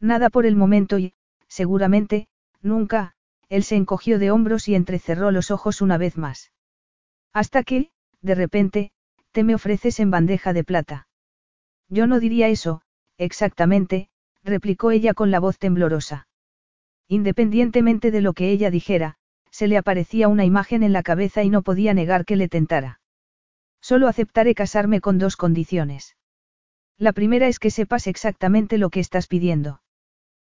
Nada 0.02 0.32
por 0.32 0.48
el 0.48 0.56
momento 0.56 0.98
y, 0.98 1.14
seguramente, 1.48 2.28
nunca, 2.62 3.14
él 3.50 3.64
se 3.64 3.76
encogió 3.76 4.18
de 4.18 4.32
hombros 4.32 4.68
y 4.68 4.74
entrecerró 4.74 5.30
los 5.30 5.52
ojos 5.52 5.80
una 5.80 6.00
vez 6.00 6.18
más. 6.18 6.52
Hasta 7.34 7.62
que, 7.64 7.92
de 8.22 8.34
repente, 8.34 8.92
te 9.32 9.44
me 9.44 9.54
ofreces 9.54 10.00
en 10.00 10.10
bandeja 10.10 10.54
de 10.54 10.64
plata. 10.64 11.08
Yo 11.88 12.08
no 12.08 12.20
diría 12.20 12.48
eso, 12.48 12.82
exactamente, 13.18 14.10
replicó 14.44 14.90
ella 14.90 15.14
con 15.14 15.30
la 15.30 15.40
voz 15.40 15.60
temblorosa. 15.60 16.28
Independientemente 17.08 18.10
de 18.10 18.22
lo 18.22 18.34
que 18.34 18.50
ella 18.50 18.72
dijera, 18.72 19.18
se 19.52 19.68
le 19.68 19.78
aparecía 19.78 20.30
una 20.30 20.46
imagen 20.46 20.82
en 20.82 20.94
la 20.94 21.04
cabeza 21.04 21.44
y 21.44 21.50
no 21.50 21.62
podía 21.62 21.94
negar 21.94 22.26
que 22.26 22.38
le 22.38 22.48
tentara. 22.48 23.02
Solo 23.82 24.08
aceptaré 24.08 24.56
casarme 24.56 25.00
con 25.00 25.20
dos 25.20 25.36
condiciones. 25.36 26.18
La 26.98 27.14
primera 27.14 27.48
es 27.48 27.60
que 27.60 27.70
sepas 27.70 28.08
exactamente 28.08 28.78
lo 28.78 28.90
que 28.90 29.00
estás 29.00 29.28
pidiendo. 29.28 29.82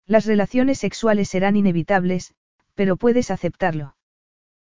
Las 0.07 0.27
relaciones 0.27 0.79
sexuales 0.79 1.29
serán 1.29 1.57
inevitables, 1.57 2.35
pero 2.75 2.97
puedes 2.97 3.31
aceptarlo. 3.31 3.97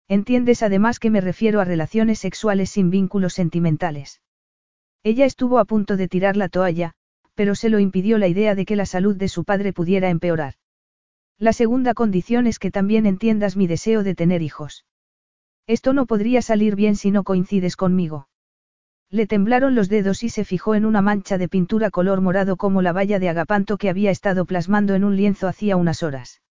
Entiendes 0.08 0.62
además 0.62 0.98
que 0.98 1.10
me 1.10 1.20
refiero 1.20 1.60
a 1.60 1.64
relaciones 1.64 2.18
sexuales 2.18 2.70
sin 2.70 2.90
vínculos 2.90 3.32
sentimentales. 3.32 4.20
Ella 5.02 5.24
estuvo 5.24 5.58
a 5.58 5.64
punto 5.64 5.96
de 5.96 6.08
tirar 6.08 6.36
la 6.36 6.48
toalla, 6.48 6.92
pero 7.34 7.54
se 7.54 7.68
lo 7.68 7.78
impidió 7.78 8.18
la 8.18 8.28
idea 8.28 8.54
de 8.54 8.64
que 8.64 8.76
la 8.76 8.86
salud 8.86 9.16
de 9.16 9.28
su 9.28 9.44
padre 9.44 9.72
pudiera 9.72 10.08
empeorar. 10.08 10.54
La 11.38 11.52
segunda 11.52 11.94
condición 11.94 12.46
es 12.46 12.58
que 12.58 12.70
también 12.70 13.06
entiendas 13.06 13.56
mi 13.56 13.66
deseo 13.66 14.04
de 14.04 14.14
tener 14.14 14.40
hijos. 14.40 14.84
Esto 15.66 15.92
no 15.94 16.06
podría 16.06 16.42
salir 16.42 16.76
bien 16.76 16.94
si 16.94 17.10
no 17.10 17.24
coincides 17.24 17.76
conmigo. 17.76 18.28
Le 19.10 19.26
temblaron 19.26 19.74
los 19.74 19.88
dedos 19.88 20.22
y 20.22 20.28
se 20.28 20.44
fijó 20.44 20.74
en 20.74 20.84
una 20.84 21.02
mancha 21.02 21.38
de 21.38 21.48
pintura 21.48 21.90
color 21.90 22.20
morado 22.20 22.56
como 22.56 22.82
la 22.82 22.92
valla 22.92 23.18
de 23.18 23.28
agapanto 23.28 23.76
que 23.76 23.88
había 23.88 24.10
estado 24.10 24.44
plasmando 24.44 24.94
en 24.94 25.04
un 25.04 25.16
lienzo 25.16 25.46
hacía 25.48 25.76
unas 25.76 26.02
horas. 26.02 26.42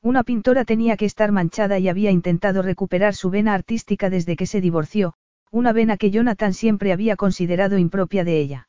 Una 0.00 0.24
pintora 0.24 0.64
tenía 0.64 0.96
que 0.96 1.04
estar 1.04 1.30
manchada 1.30 1.78
y 1.78 1.88
había 1.88 2.10
intentado 2.10 2.62
recuperar 2.62 3.14
su 3.14 3.30
vena 3.30 3.54
artística 3.54 4.10
desde 4.10 4.36
que 4.36 4.46
se 4.46 4.60
divorció, 4.60 5.14
una 5.52 5.72
vena 5.72 5.96
que 5.96 6.10
Jonathan 6.10 6.54
siempre 6.54 6.92
había 6.92 7.14
considerado 7.14 7.78
impropia 7.78 8.24
de 8.24 8.40
ella. 8.40 8.68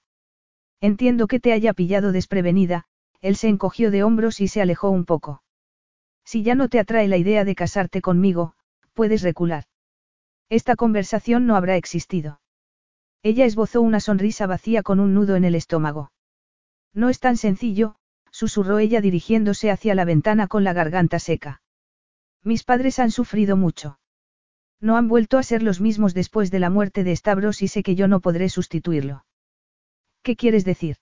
Entiendo 0.80 1.28
que 1.28 1.40
te 1.40 1.54
haya 1.54 1.74
pillado 1.74 2.12
desprevenida, 2.12 2.86
él 3.22 3.38
se 3.38 3.48
encogió 3.48 3.90
de 3.90 4.04
hombros 4.04 4.42
y 4.42 4.48
se 4.48 4.62
alejó 4.62 4.90
un 4.90 5.06
poco. 5.06 5.42
Si 6.26 6.44
ya 6.44 6.56
no 6.56 6.68
te 6.68 6.78
atrae 6.78 7.08
la 7.08 7.18
idea 7.18 7.46
de 7.46 7.56
casarte 7.56 8.02
conmigo, 8.02 8.54
puedes 8.94 9.24
recular. 9.24 9.64
Esta 10.50 10.76
conversación 10.76 11.48
no 11.48 11.56
habrá 11.56 11.78
existido. 11.78 12.42
Ella 13.24 13.46
esbozó 13.46 13.82
una 13.82 14.02
sonrisa 14.02 14.48
vacía 14.48 14.84
con 14.84 15.00
un 15.00 15.14
nudo 15.14 15.38
en 15.38 15.46
el 15.46 15.56
estómago. 15.56 16.12
No 16.94 17.10
es 17.10 17.20
tan 17.22 17.38
sencillo, 17.38 17.96
susurró 18.32 18.80
ella 18.80 19.00
dirigiéndose 19.00 19.72
hacia 19.72 19.96
la 19.96 20.04
ventana 20.04 20.48
con 20.48 20.66
la 20.66 20.74
garganta 20.74 21.20
seca. 21.20 21.62
Mis 22.44 22.66
padres 22.66 23.00
han 23.00 23.12
sufrido 23.12 23.56
mucho. 23.56 23.98
No 24.82 24.98
han 24.98 25.08
vuelto 25.08 25.38
a 25.38 25.44
ser 25.44 25.64
los 25.64 25.80
mismos 25.80 26.14
después 26.14 26.52
de 26.52 26.60
la 26.60 26.70
muerte 26.70 27.06
de 27.06 27.16
Stavros 27.16 27.62
y 27.62 27.70
sé 27.70 27.82
que 27.82 27.96
yo 27.96 28.10
no 28.10 28.20
podré 28.20 28.50
sustituirlo. 28.50 29.26
¿Qué 30.22 30.36
quieres 30.36 30.66
decir? 30.66 30.98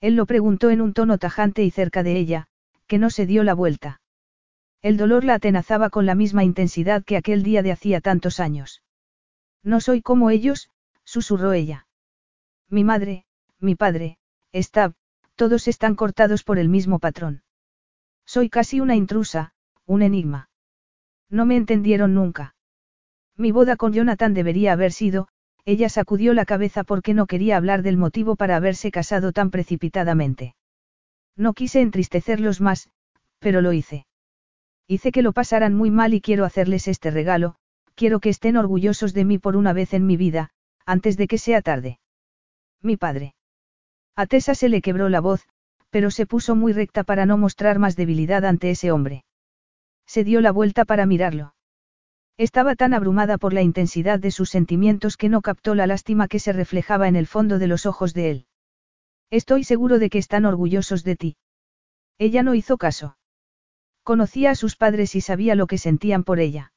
Él 0.00 0.14
lo 0.14 0.26
preguntó 0.26 0.70
en 0.70 0.80
un 0.80 0.92
tono 0.92 1.18
tajante 1.18 1.64
y 1.64 1.72
cerca 1.72 2.04
de 2.04 2.16
ella, 2.16 2.46
que 2.86 2.98
no 2.98 3.10
se 3.10 3.26
dio 3.26 3.42
la 3.42 3.54
vuelta. 3.54 4.00
El 4.82 4.96
dolor 4.96 5.24
la 5.24 5.34
atenazaba 5.34 5.90
con 5.90 6.06
la 6.06 6.14
misma 6.14 6.44
intensidad 6.44 7.04
que 7.04 7.16
aquel 7.16 7.42
día 7.42 7.62
de 7.62 7.72
hacía 7.72 8.00
tantos 8.00 8.38
años. 8.38 8.82
No 9.64 9.80
soy 9.80 10.02
como 10.02 10.30
ellos, 10.30 10.70
susurró 11.12 11.52
ella. 11.52 11.86
Mi 12.70 12.84
madre, 12.84 13.26
mi 13.60 13.74
padre, 13.74 14.16
Stab, 14.54 14.94
todos 15.36 15.68
están 15.68 15.94
cortados 15.94 16.42
por 16.42 16.58
el 16.58 16.70
mismo 16.70 17.00
patrón. 17.00 17.42
Soy 18.24 18.48
casi 18.48 18.80
una 18.80 18.96
intrusa, 18.96 19.52
un 19.84 20.00
enigma. 20.00 20.48
No 21.28 21.44
me 21.44 21.56
entendieron 21.56 22.14
nunca. 22.14 22.54
Mi 23.36 23.52
boda 23.52 23.76
con 23.76 23.92
Jonathan 23.92 24.32
debería 24.32 24.72
haber 24.72 24.90
sido, 24.90 25.28
ella 25.66 25.90
sacudió 25.90 26.32
la 26.32 26.46
cabeza 26.46 26.82
porque 26.82 27.12
no 27.12 27.26
quería 27.26 27.58
hablar 27.58 27.82
del 27.82 27.98
motivo 27.98 28.34
para 28.34 28.56
haberse 28.56 28.90
casado 28.90 29.32
tan 29.32 29.50
precipitadamente. 29.50 30.54
No 31.36 31.52
quise 31.52 31.82
entristecerlos 31.82 32.62
más, 32.62 32.88
pero 33.38 33.60
lo 33.60 33.74
hice. 33.74 34.06
Hice 34.86 35.12
que 35.12 35.20
lo 35.20 35.32
pasaran 35.32 35.74
muy 35.74 35.90
mal 35.90 36.14
y 36.14 36.22
quiero 36.22 36.46
hacerles 36.46 36.88
este 36.88 37.10
regalo, 37.10 37.56
quiero 37.94 38.18
que 38.18 38.30
estén 38.30 38.56
orgullosos 38.56 39.12
de 39.12 39.26
mí 39.26 39.38
por 39.38 39.56
una 39.56 39.74
vez 39.74 39.92
en 39.92 40.06
mi 40.06 40.16
vida, 40.16 40.50
antes 40.86 41.16
de 41.16 41.26
que 41.26 41.38
sea 41.38 41.62
tarde. 41.62 41.98
Mi 42.80 42.96
padre. 42.96 43.34
A 44.16 44.26
Tessa 44.26 44.54
se 44.54 44.68
le 44.68 44.82
quebró 44.82 45.08
la 45.08 45.20
voz, 45.20 45.46
pero 45.90 46.10
se 46.10 46.26
puso 46.26 46.56
muy 46.56 46.72
recta 46.72 47.04
para 47.04 47.26
no 47.26 47.38
mostrar 47.38 47.78
más 47.78 47.96
debilidad 47.96 48.44
ante 48.44 48.70
ese 48.70 48.90
hombre. 48.92 49.24
Se 50.06 50.24
dio 50.24 50.40
la 50.40 50.52
vuelta 50.52 50.84
para 50.84 51.06
mirarlo. 51.06 51.54
Estaba 52.38 52.74
tan 52.76 52.94
abrumada 52.94 53.38
por 53.38 53.52
la 53.52 53.62
intensidad 53.62 54.18
de 54.18 54.30
sus 54.30 54.50
sentimientos 54.50 55.16
que 55.16 55.28
no 55.28 55.42
captó 55.42 55.74
la 55.74 55.86
lástima 55.86 56.28
que 56.28 56.38
se 56.38 56.52
reflejaba 56.52 57.08
en 57.08 57.16
el 57.16 57.26
fondo 57.26 57.58
de 57.58 57.66
los 57.66 57.86
ojos 57.86 58.14
de 58.14 58.30
él. 58.30 58.46
Estoy 59.30 59.64
seguro 59.64 59.98
de 59.98 60.10
que 60.10 60.18
están 60.18 60.44
orgullosos 60.44 61.04
de 61.04 61.16
ti. 61.16 61.36
Ella 62.18 62.42
no 62.42 62.54
hizo 62.54 62.78
caso. 62.78 63.16
Conocía 64.02 64.50
a 64.50 64.54
sus 64.54 64.76
padres 64.76 65.14
y 65.14 65.20
sabía 65.20 65.54
lo 65.54 65.66
que 65.66 65.78
sentían 65.78 66.24
por 66.24 66.40
ella. 66.40 66.72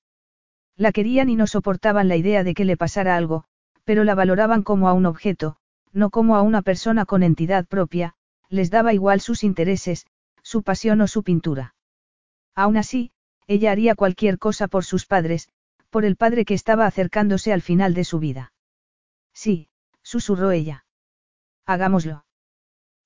La 0.76 0.92
querían 0.92 1.30
y 1.30 1.36
no 1.36 1.48
soportaban 1.48 2.08
la 2.08 2.18
idea 2.18 2.44
de 2.44 2.54
que 2.54 2.66
le 2.66 2.78
pasara 2.78 3.16
algo, 3.16 3.46
pero 3.86 4.04
la 4.04 4.16
valoraban 4.16 4.64
como 4.64 4.90
a 4.90 4.94
un 4.94 5.06
objeto, 5.06 5.58
no 5.94 6.10
como 6.10 6.36
a 6.36 6.42
una 6.42 6.62
persona 6.62 7.06
con 7.06 7.24
entidad 7.24 7.66
propia, 7.66 8.16
les 8.50 8.70
daba 8.70 8.94
igual 8.94 9.22
sus 9.22 9.44
intereses, 9.44 10.06
su 10.44 10.62
pasión 10.64 11.02
o 11.02 11.08
su 11.08 11.24
pintura. 11.24 11.76
Aún 12.54 12.78
así, 12.78 13.12
ella 13.48 13.72
haría 13.72 13.96
cualquier 13.96 14.38
cosa 14.40 14.68
por 14.68 14.84
sus 14.84 15.06
padres, 15.06 15.50
por 15.90 16.04
el 16.04 16.16
padre 16.18 16.46
que 16.46 16.54
estaba 16.54 16.86
acercándose 16.86 17.54
al 17.54 17.62
final 17.62 17.94
de 17.94 18.04
su 18.04 18.20
vida. 18.20 18.52
Sí, 19.34 19.70
susurró 20.02 20.52
ella. 20.52 20.86
Hagámoslo. 21.66 22.26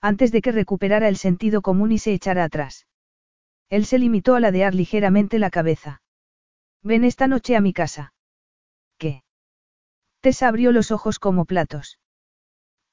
Antes 0.02 0.32
de 0.32 0.42
que 0.42 0.52
recuperara 0.52 1.08
el 1.08 1.18
sentido 1.18 1.62
común 1.62 1.92
y 1.92 2.00
se 2.00 2.14
echara 2.14 2.44
atrás. 2.44 2.88
Él 3.70 3.86
se 3.86 4.00
limitó 4.00 4.36
a 4.36 4.40
ladear 4.40 4.74
ligeramente 4.74 5.40
la 5.40 5.50
cabeza. 5.50 6.02
Ven 6.82 7.04
esta 7.04 7.28
noche 7.28 7.56
a 7.56 7.62
mi 7.62 7.74
casa. 7.74 8.14
Tessa 10.22 10.48
abrió 10.48 10.72
los 10.72 10.92
ojos 10.92 11.20
como 11.20 11.46
platos. 11.46 12.00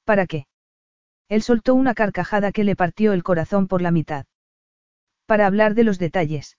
¿Para 0.05 0.27
qué? 0.27 0.47
Él 1.27 1.41
soltó 1.41 1.75
una 1.75 1.93
carcajada 1.93 2.51
que 2.51 2.63
le 2.63 2.75
partió 2.75 3.11
el 3.11 3.23
corazón 3.23 3.67
por 3.67 3.81
la 3.81 3.91
mitad. 3.91 4.25
Para 5.25 5.45
hablar 5.45 5.73
de 5.73 5.83
los 5.83 5.99
detalles. 5.99 6.57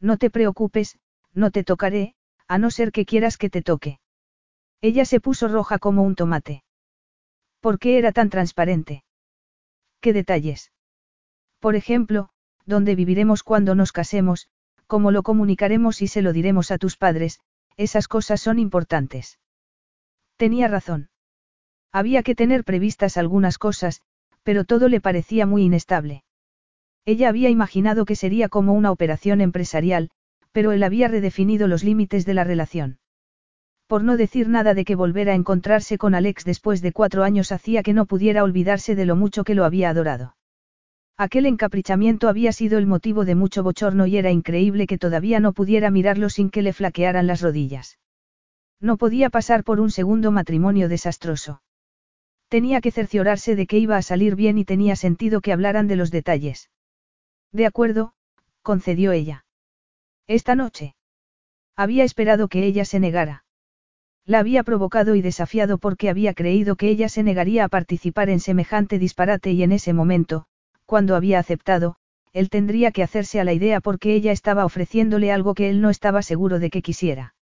No 0.00 0.18
te 0.18 0.30
preocupes, 0.30 0.98
no 1.32 1.50
te 1.50 1.64
tocaré, 1.64 2.14
a 2.46 2.58
no 2.58 2.70
ser 2.70 2.92
que 2.92 3.06
quieras 3.06 3.38
que 3.38 3.48
te 3.48 3.62
toque. 3.62 3.98
Ella 4.82 5.04
se 5.06 5.20
puso 5.20 5.48
roja 5.48 5.78
como 5.78 6.02
un 6.02 6.14
tomate. 6.14 6.62
¿Por 7.60 7.78
qué 7.78 7.98
era 7.98 8.12
tan 8.12 8.28
transparente? 8.28 9.04
¿Qué 10.00 10.12
detalles? 10.12 10.70
Por 11.58 11.74
ejemplo, 11.74 12.28
dónde 12.66 12.94
viviremos 12.94 13.42
cuando 13.42 13.74
nos 13.74 13.92
casemos, 13.92 14.48
cómo 14.86 15.10
lo 15.10 15.22
comunicaremos 15.22 16.02
y 16.02 16.08
se 16.08 16.22
lo 16.22 16.32
diremos 16.32 16.70
a 16.70 16.78
tus 16.78 16.96
padres, 16.96 17.40
esas 17.76 18.06
cosas 18.06 18.40
son 18.40 18.58
importantes. 18.58 19.38
Tenía 20.38 20.68
razón. 20.68 21.10
Había 21.92 22.22
que 22.22 22.36
tener 22.36 22.62
previstas 22.62 23.16
algunas 23.16 23.58
cosas, 23.58 24.02
pero 24.44 24.64
todo 24.64 24.88
le 24.88 25.00
parecía 25.00 25.46
muy 25.46 25.64
inestable. 25.64 26.22
Ella 27.04 27.28
había 27.28 27.50
imaginado 27.50 28.04
que 28.04 28.14
sería 28.14 28.48
como 28.48 28.72
una 28.72 28.92
operación 28.92 29.40
empresarial, 29.40 30.10
pero 30.52 30.70
él 30.70 30.84
había 30.84 31.08
redefinido 31.08 31.66
los 31.66 31.82
límites 31.82 32.24
de 32.24 32.34
la 32.34 32.44
relación. 32.44 33.00
Por 33.88 34.04
no 34.04 34.16
decir 34.16 34.48
nada 34.48 34.74
de 34.74 34.84
que 34.84 34.94
volver 34.94 35.28
a 35.28 35.34
encontrarse 35.34 35.98
con 35.98 36.14
Alex 36.14 36.44
después 36.44 36.82
de 36.82 36.92
cuatro 36.92 37.24
años 37.24 37.50
hacía 37.50 37.82
que 37.82 37.92
no 37.92 38.06
pudiera 38.06 38.44
olvidarse 38.44 38.94
de 38.94 39.06
lo 39.06 39.16
mucho 39.16 39.42
que 39.42 39.56
lo 39.56 39.64
había 39.64 39.90
adorado. 39.90 40.36
Aquel 41.16 41.46
encaprichamiento 41.46 42.28
había 42.28 42.52
sido 42.52 42.78
el 42.78 42.86
motivo 42.86 43.24
de 43.24 43.34
mucho 43.34 43.64
bochorno 43.64 44.06
y 44.06 44.18
era 44.18 44.30
increíble 44.30 44.86
que 44.86 44.98
todavía 44.98 45.40
no 45.40 45.52
pudiera 45.52 45.90
mirarlo 45.90 46.30
sin 46.30 46.48
que 46.48 46.62
le 46.62 46.72
flaquearan 46.72 47.26
las 47.26 47.40
rodillas. 47.40 47.98
No 48.80 48.96
podía 48.96 49.30
pasar 49.30 49.64
por 49.64 49.80
un 49.80 49.90
segundo 49.90 50.30
matrimonio 50.30 50.88
desastroso. 50.88 51.62
Tenía 52.48 52.80
que 52.80 52.90
cerciorarse 52.90 53.56
de 53.56 53.66
que 53.66 53.78
iba 53.78 53.96
a 53.96 54.02
salir 54.02 54.36
bien 54.36 54.56
y 54.58 54.64
tenía 54.64 54.96
sentido 54.96 55.40
que 55.40 55.52
hablaran 55.52 55.88
de 55.88 55.96
los 55.96 56.10
detalles. 56.10 56.70
De 57.52 57.66
acuerdo, 57.66 58.14
concedió 58.62 59.12
ella. 59.12 59.44
Esta 60.26 60.54
noche. 60.54 60.94
Había 61.76 62.04
esperado 62.04 62.48
que 62.48 62.64
ella 62.64 62.84
se 62.84 63.00
negara. 63.00 63.44
La 64.24 64.40
había 64.40 64.62
provocado 64.62 65.14
y 65.14 65.22
desafiado 65.22 65.78
porque 65.78 66.10
había 66.10 66.34
creído 66.34 66.76
que 66.76 66.88
ella 66.88 67.08
se 67.08 67.22
negaría 67.22 67.64
a 67.64 67.68
participar 67.68 68.28
en 68.28 68.40
semejante 68.40 68.98
disparate 68.98 69.52
y 69.52 69.62
en 69.62 69.72
ese 69.72 69.94
momento, 69.94 70.46
cuando 70.84 71.16
había 71.16 71.38
aceptado, 71.38 71.96
él 72.32 72.50
tendría 72.50 72.92
que 72.92 73.02
hacerse 73.02 73.40
a 73.40 73.44
la 73.44 73.54
idea 73.54 73.80
porque 73.80 74.14
ella 74.14 74.32
estaba 74.32 74.64
ofreciéndole 74.64 75.32
algo 75.32 75.54
que 75.54 75.70
él 75.70 75.80
no 75.80 75.90
estaba 75.90 76.22
seguro 76.22 76.58
de 76.58 76.70
que 76.70 76.82
quisiera. 76.82 77.34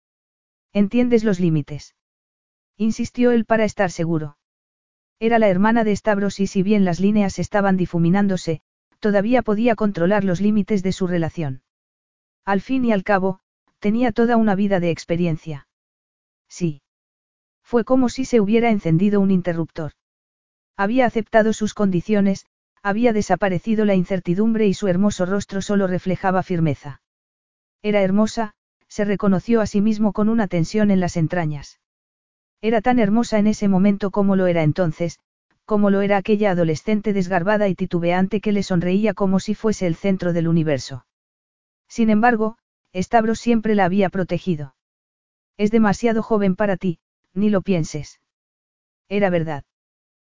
¿Entiendes 0.75 1.23
los 1.23 1.39
límites? 1.39 1.95
Insistió 2.75 3.31
él 3.31 3.45
para 3.45 3.63
estar 3.63 3.91
seguro. 3.91 4.37
Era 5.21 5.39
la 5.39 5.47
hermana 5.47 5.85
de 5.85 5.95
Stavros 5.95 6.41
y 6.41 6.47
si 6.47 6.63
bien 6.63 6.83
las 6.83 6.99
líneas 6.99 7.39
estaban 7.39 7.77
difuminándose, 7.77 8.59
todavía 8.99 9.41
podía 9.41 9.75
controlar 9.75 10.25
los 10.25 10.41
límites 10.41 10.83
de 10.83 10.91
su 10.91 11.07
relación. 11.07 11.63
Al 12.43 12.59
fin 12.59 12.83
y 12.83 12.91
al 12.91 13.05
cabo, 13.05 13.39
tenía 13.79 14.11
toda 14.11 14.35
una 14.35 14.53
vida 14.53 14.81
de 14.81 14.91
experiencia. 14.91 15.69
Sí. 16.49 16.81
Fue 17.63 17.85
como 17.85 18.09
si 18.09 18.25
se 18.25 18.41
hubiera 18.41 18.69
encendido 18.69 19.21
un 19.21 19.31
interruptor. 19.31 19.93
Había 20.75 21.05
aceptado 21.05 21.53
sus 21.53 21.73
condiciones, 21.73 22.47
había 22.83 23.13
desaparecido 23.13 23.85
la 23.85 23.95
incertidumbre 23.95 24.67
y 24.67 24.73
su 24.73 24.89
hermoso 24.89 25.25
rostro 25.25 25.61
solo 25.61 25.87
reflejaba 25.87 26.43
firmeza. 26.43 27.01
Era 27.81 28.01
hermosa, 28.01 28.55
se 28.95 29.03
reconoció 29.03 29.59
a 29.59 29.67
sí 29.67 29.81
mismo 29.81 30.13
con 30.13 30.29
una 30.29 30.47
tensión 30.47 30.89
en 30.89 31.01
las 31.01 31.17
entrañas. 31.17 31.81
Era 32.61 32.79
tan 32.79 32.97
hermosa 32.97 33.39
en 33.39 33.47
ese 33.47 33.67
momento 33.67 34.09
como 34.09 34.37
lo 34.37 34.47
era 34.47 34.63
entonces, 34.63 35.19
como 35.65 35.89
lo 35.89 35.99
era 35.99 36.15
aquella 36.15 36.51
adolescente 36.51 37.11
desgarbada 37.11 37.67
y 37.67 37.75
titubeante 37.75 38.39
que 38.39 38.53
le 38.53 38.63
sonreía 38.63 39.13
como 39.13 39.41
si 39.41 39.53
fuese 39.53 39.85
el 39.85 39.95
centro 39.95 40.31
del 40.31 40.47
universo. 40.47 41.05
Sin 41.89 42.09
embargo, 42.09 42.57
Stavros 42.95 43.37
siempre 43.37 43.75
la 43.75 43.83
había 43.83 44.09
protegido. 44.09 44.75
Es 45.57 45.71
demasiado 45.71 46.23
joven 46.23 46.55
para 46.55 46.77
ti, 46.77 46.99
ni 47.33 47.49
lo 47.49 47.63
pienses. 47.63 48.21
Era 49.09 49.29
verdad. 49.29 49.65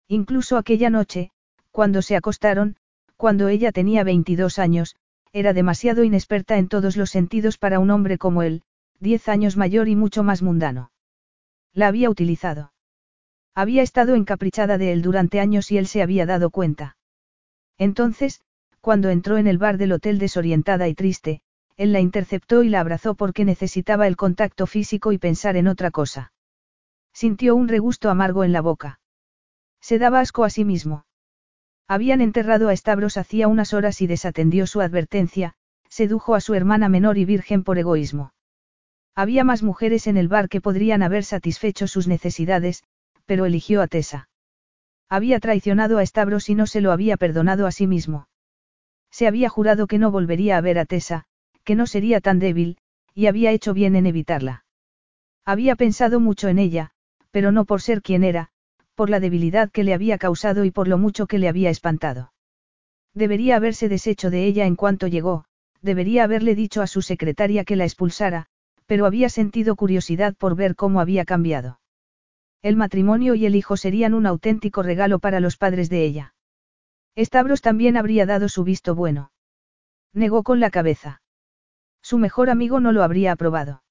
Incluso 0.07 0.55
aquella 0.55 0.89
noche, 0.89 1.31
cuando 1.71 2.01
se 2.01 2.15
acostaron, 2.15 2.77
cuando 3.17 3.49
ella 3.49 3.73
tenía 3.73 4.05
22 4.05 4.59
años, 4.59 4.95
era 5.35 5.51
demasiado 5.51 6.05
inexperta 6.05 6.57
en 6.57 6.69
todos 6.69 6.95
los 6.95 7.09
sentidos 7.09 7.57
para 7.57 7.79
un 7.79 7.91
hombre 7.91 8.17
como 8.17 8.41
él, 8.41 8.61
diez 9.01 9.27
años 9.27 9.57
mayor 9.57 9.89
y 9.89 9.95
mucho 9.97 10.23
más 10.23 10.41
mundano. 10.41 10.91
La 11.73 11.89
había 11.89 12.09
utilizado. 12.09 12.71
Había 13.53 13.81
estado 13.81 14.15
encaprichada 14.15 14.77
de 14.77 14.93
él 14.93 15.01
durante 15.01 15.41
años 15.41 15.71
y 15.71 15.77
él 15.77 15.87
se 15.87 16.01
había 16.01 16.25
dado 16.25 16.51
cuenta. 16.51 16.95
Entonces, 17.77 18.39
cuando 18.79 19.09
entró 19.09 19.37
en 19.37 19.47
el 19.47 19.57
bar 19.57 19.77
del 19.77 19.91
hotel 19.91 20.19
desorientada 20.19 20.87
y 20.87 20.95
triste, 20.95 21.41
él 21.75 21.91
la 21.91 21.99
interceptó 21.99 22.63
y 22.63 22.69
la 22.69 22.79
abrazó 22.79 23.15
porque 23.15 23.43
necesitaba 23.43 24.07
el 24.07 24.15
contacto 24.15 24.67
físico 24.67 25.11
y 25.11 25.17
pensar 25.17 25.57
en 25.57 25.67
otra 25.67 25.91
cosa. 25.91 26.31
Sintió 27.13 27.57
un 27.57 27.67
regusto 27.67 28.09
amargo 28.09 28.45
en 28.45 28.53
la 28.53 28.61
boca. 28.61 29.01
Se 29.81 29.99
daba 29.99 30.21
asco 30.21 30.45
a 30.45 30.49
sí 30.49 30.63
mismo. 30.63 31.03
Habían 31.87 32.21
enterrado 32.21 32.69
a 32.69 32.75
Stavros 32.75 33.17
hacía 33.17 33.47
unas 33.47 33.73
horas 33.73 34.01
y 34.01 34.07
desatendió 34.07 34.65
su 34.65 34.81
advertencia, 34.81 35.53
sedujo 35.89 36.33
a 36.33 36.41
su 36.41 36.55
hermana 36.55 36.89
menor 36.89 37.17
y 37.17 37.25
virgen 37.25 37.63
por 37.63 37.77
egoísmo. 37.77 38.33
Había 39.15 39.43
más 39.43 39.63
mujeres 39.63 40.07
en 40.07 40.17
el 40.17 40.27
bar 40.27 40.49
que 40.49 40.61
podrían 40.61 41.03
haber 41.03 41.23
satisfecho 41.23 41.87
sus 41.87 42.07
necesidades, 42.07 42.83
pero 43.25 43.45
eligió 43.45 43.81
a 43.81 43.87
Tessa. 43.87 44.29
Había 45.09 45.39
traicionado 45.39 45.99
a 45.99 46.05
Stavros 46.05 46.49
y 46.49 46.55
no 46.55 46.67
se 46.67 46.81
lo 46.81 46.91
había 46.91 47.17
perdonado 47.17 47.67
a 47.67 47.71
sí 47.71 47.87
mismo. 47.87 48.27
Se 49.11 49.27
había 49.27 49.49
jurado 49.49 49.87
que 49.87 49.99
no 49.99 50.11
volvería 50.11 50.57
a 50.57 50.61
ver 50.61 50.79
a 50.79 50.85
Tessa, 50.85 51.25
que 51.63 51.75
no 51.75 51.87
sería 51.87 52.19
tan 52.19 52.39
débil, 52.39 52.77
y 53.13 53.27
había 53.27 53.51
hecho 53.51 53.73
bien 53.73 53.95
en 53.95 54.07
evitarla. 54.07 54.65
Había 55.45 55.75
pensado 55.75 56.19
mucho 56.19 56.49
en 56.49 56.59
ella, 56.59 56.91
pero 57.31 57.51
no 57.51 57.65
por 57.65 57.81
ser 57.81 58.01
quien 58.01 58.23
era, 58.23 58.49
por 58.95 59.09
la 59.09 59.19
debilidad 59.19 59.69
que 59.71 59.83
le 59.83 59.93
había 59.93 60.17
causado 60.17 60.65
y 60.65 60.71
por 60.71 60.87
lo 60.87 60.97
mucho 60.97 61.27
que 61.27 61.37
le 61.37 61.47
había 61.47 61.69
espantado. 61.69 62.33
Debería 63.13 63.57
haberse 63.57 63.87
deshecho 63.87 64.29
de 64.29 64.45
ella 64.45 64.65
en 64.65 64.75
cuanto 64.75 65.07
llegó, 65.07 65.45
debería 65.81 66.23
haberle 66.23 66.55
dicho 66.55 66.81
a 66.81 66.87
su 66.87 67.01
secretaria 67.01 67.63
que 67.63 67.75
la 67.75 67.85
expulsara, 67.85 68.47
pero 68.87 69.05
había 69.05 69.29
sentido 69.29 69.75
curiosidad 69.75 70.35
por 70.35 70.55
ver 70.55 70.75
cómo 70.75 70.99
había 70.99 71.25
cambiado. 71.25 71.79
El 72.61 72.75
matrimonio 72.75 73.35
y 73.35 73.45
el 73.45 73.55
hijo 73.55 73.77
serían 73.77 74.13
un 74.13 74.25
auténtico 74.25 74.81
regalo 74.83 75.19
para 75.19 75.39
los 75.39 75.55
padres 75.55 75.89
de 75.89 76.03
ella. 76.03 76.33
Stavros 77.15 77.61
también 77.61 77.95
habría 77.95 78.25
dado 78.25 78.49
su 78.49 78.63
visto 78.63 78.95
bueno. 78.95 79.31
Negó 80.13 80.43
con 80.43 80.59
la 80.59 80.69
cabeza. 80.69 81.21
Su 82.01 82.17
mejor 82.17 82.49
amigo 82.49 82.79
no 82.79 82.91
lo 82.91 83.03
habría 83.03 83.31
aprobado. 83.31 83.84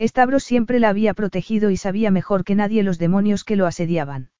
Stavros 0.00 0.44
siempre 0.44 0.78
la 0.78 0.90
había 0.90 1.12
protegido 1.14 1.70
y 1.70 1.76
sabía 1.76 2.10
mejor 2.10 2.44
que 2.44 2.54
nadie 2.54 2.82
los 2.82 2.98
demonios 2.98 3.44
que 3.44 3.56
lo 3.56 3.66
asediaban. 3.66 4.30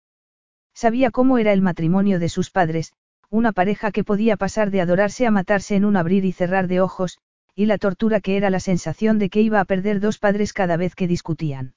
Sabía 0.73 1.11
cómo 1.11 1.39
era 1.39 1.53
el 1.53 1.63
matrimonio 1.63 2.21
de 2.21 2.29
sus 2.29 2.51
padres, 2.51 2.93
una 3.31 3.53
pareja 3.53 3.91
que 3.91 4.05
podía 4.05 4.37
pasar 4.37 4.71
de 4.71 4.81
adorarse 4.81 5.27
a 5.27 5.31
matarse 5.31 5.75
en 5.75 5.85
un 5.85 5.97
abrir 5.97 6.25
y 6.25 6.33
cerrar 6.33 6.69
de 6.69 6.81
ojos, 6.81 7.19
y 7.55 7.67
la 7.67 7.77
tortura 7.77 8.21
que 8.21 8.37
era 8.37 8.51
la 8.51 8.61
sensación 8.61 9.19
de 9.19 9.31
que 9.31 9.41
iba 9.41 9.59
a 9.59 9.65
perder 9.65 9.99
dos 9.99 10.19
padres 10.19 10.53
cada 10.53 10.77
vez 10.77 10.95
que 10.95 11.09
discutían. 11.09 11.75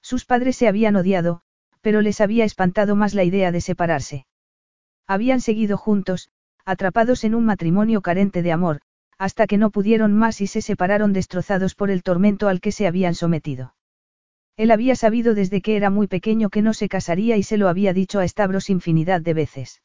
Sus 0.00 0.24
padres 0.24 0.56
se 0.56 0.68
habían 0.68 0.94
odiado, 0.94 1.42
pero 1.80 2.00
les 2.00 2.20
había 2.20 2.44
espantado 2.44 2.94
más 2.94 3.12
la 3.14 3.24
idea 3.24 3.50
de 3.50 3.60
separarse. 3.60 4.26
Habían 5.08 5.40
seguido 5.40 5.76
juntos, 5.76 6.30
atrapados 6.64 7.24
en 7.24 7.34
un 7.34 7.44
matrimonio 7.44 8.00
carente 8.00 8.42
de 8.42 8.52
amor, 8.52 8.80
hasta 9.22 9.46
que 9.46 9.56
no 9.56 9.70
pudieron 9.70 10.12
más 10.12 10.40
y 10.40 10.48
se 10.48 10.60
separaron 10.62 11.12
destrozados 11.12 11.76
por 11.76 11.92
el 11.92 12.02
tormento 12.02 12.48
al 12.48 12.60
que 12.60 12.72
se 12.72 12.88
habían 12.88 13.14
sometido. 13.14 13.76
Él 14.56 14.72
había 14.72 14.96
sabido 14.96 15.34
desde 15.34 15.62
que 15.62 15.76
era 15.76 15.90
muy 15.90 16.08
pequeño 16.08 16.50
que 16.50 16.60
no 16.60 16.74
se 16.74 16.88
casaría 16.88 17.36
y 17.36 17.44
se 17.44 17.56
lo 17.56 17.68
había 17.68 17.92
dicho 17.92 18.18
a 18.18 18.26
Stavros 18.26 18.68
infinidad 18.68 19.20
de 19.20 19.32
veces. 19.32 19.80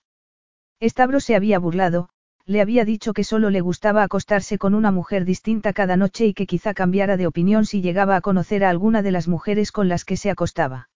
Stavros 0.81 1.23
se 1.23 1.35
había 1.35 1.59
burlado, 1.59 2.09
le 2.47 2.61
había 2.61 2.83
dicho 2.83 3.13
que 3.13 3.23
solo 3.23 3.51
le 3.51 3.61
gustaba 3.61 4.01
acostarse 4.01 4.57
con 4.57 4.73
una 4.73 4.89
mujer 4.89 5.23
distinta 5.23 5.71
cada 5.71 5.97
noche 5.97 6.25
y 6.25 6.33
que 6.33 6.47
quizá 6.47 6.73
cambiara 6.73 7.15
de 7.15 7.27
opinión 7.27 7.67
si 7.67 7.83
llegaba 7.83 8.15
a 8.15 8.21
conocer 8.21 8.63
a 8.63 8.71
alguna 8.71 9.03
de 9.03 9.11
las 9.11 9.27
mujeres 9.27 9.71
con 9.71 9.87
las 9.87 10.03
que 10.03 10.17
se 10.17 10.31
acostaba. 10.31 10.89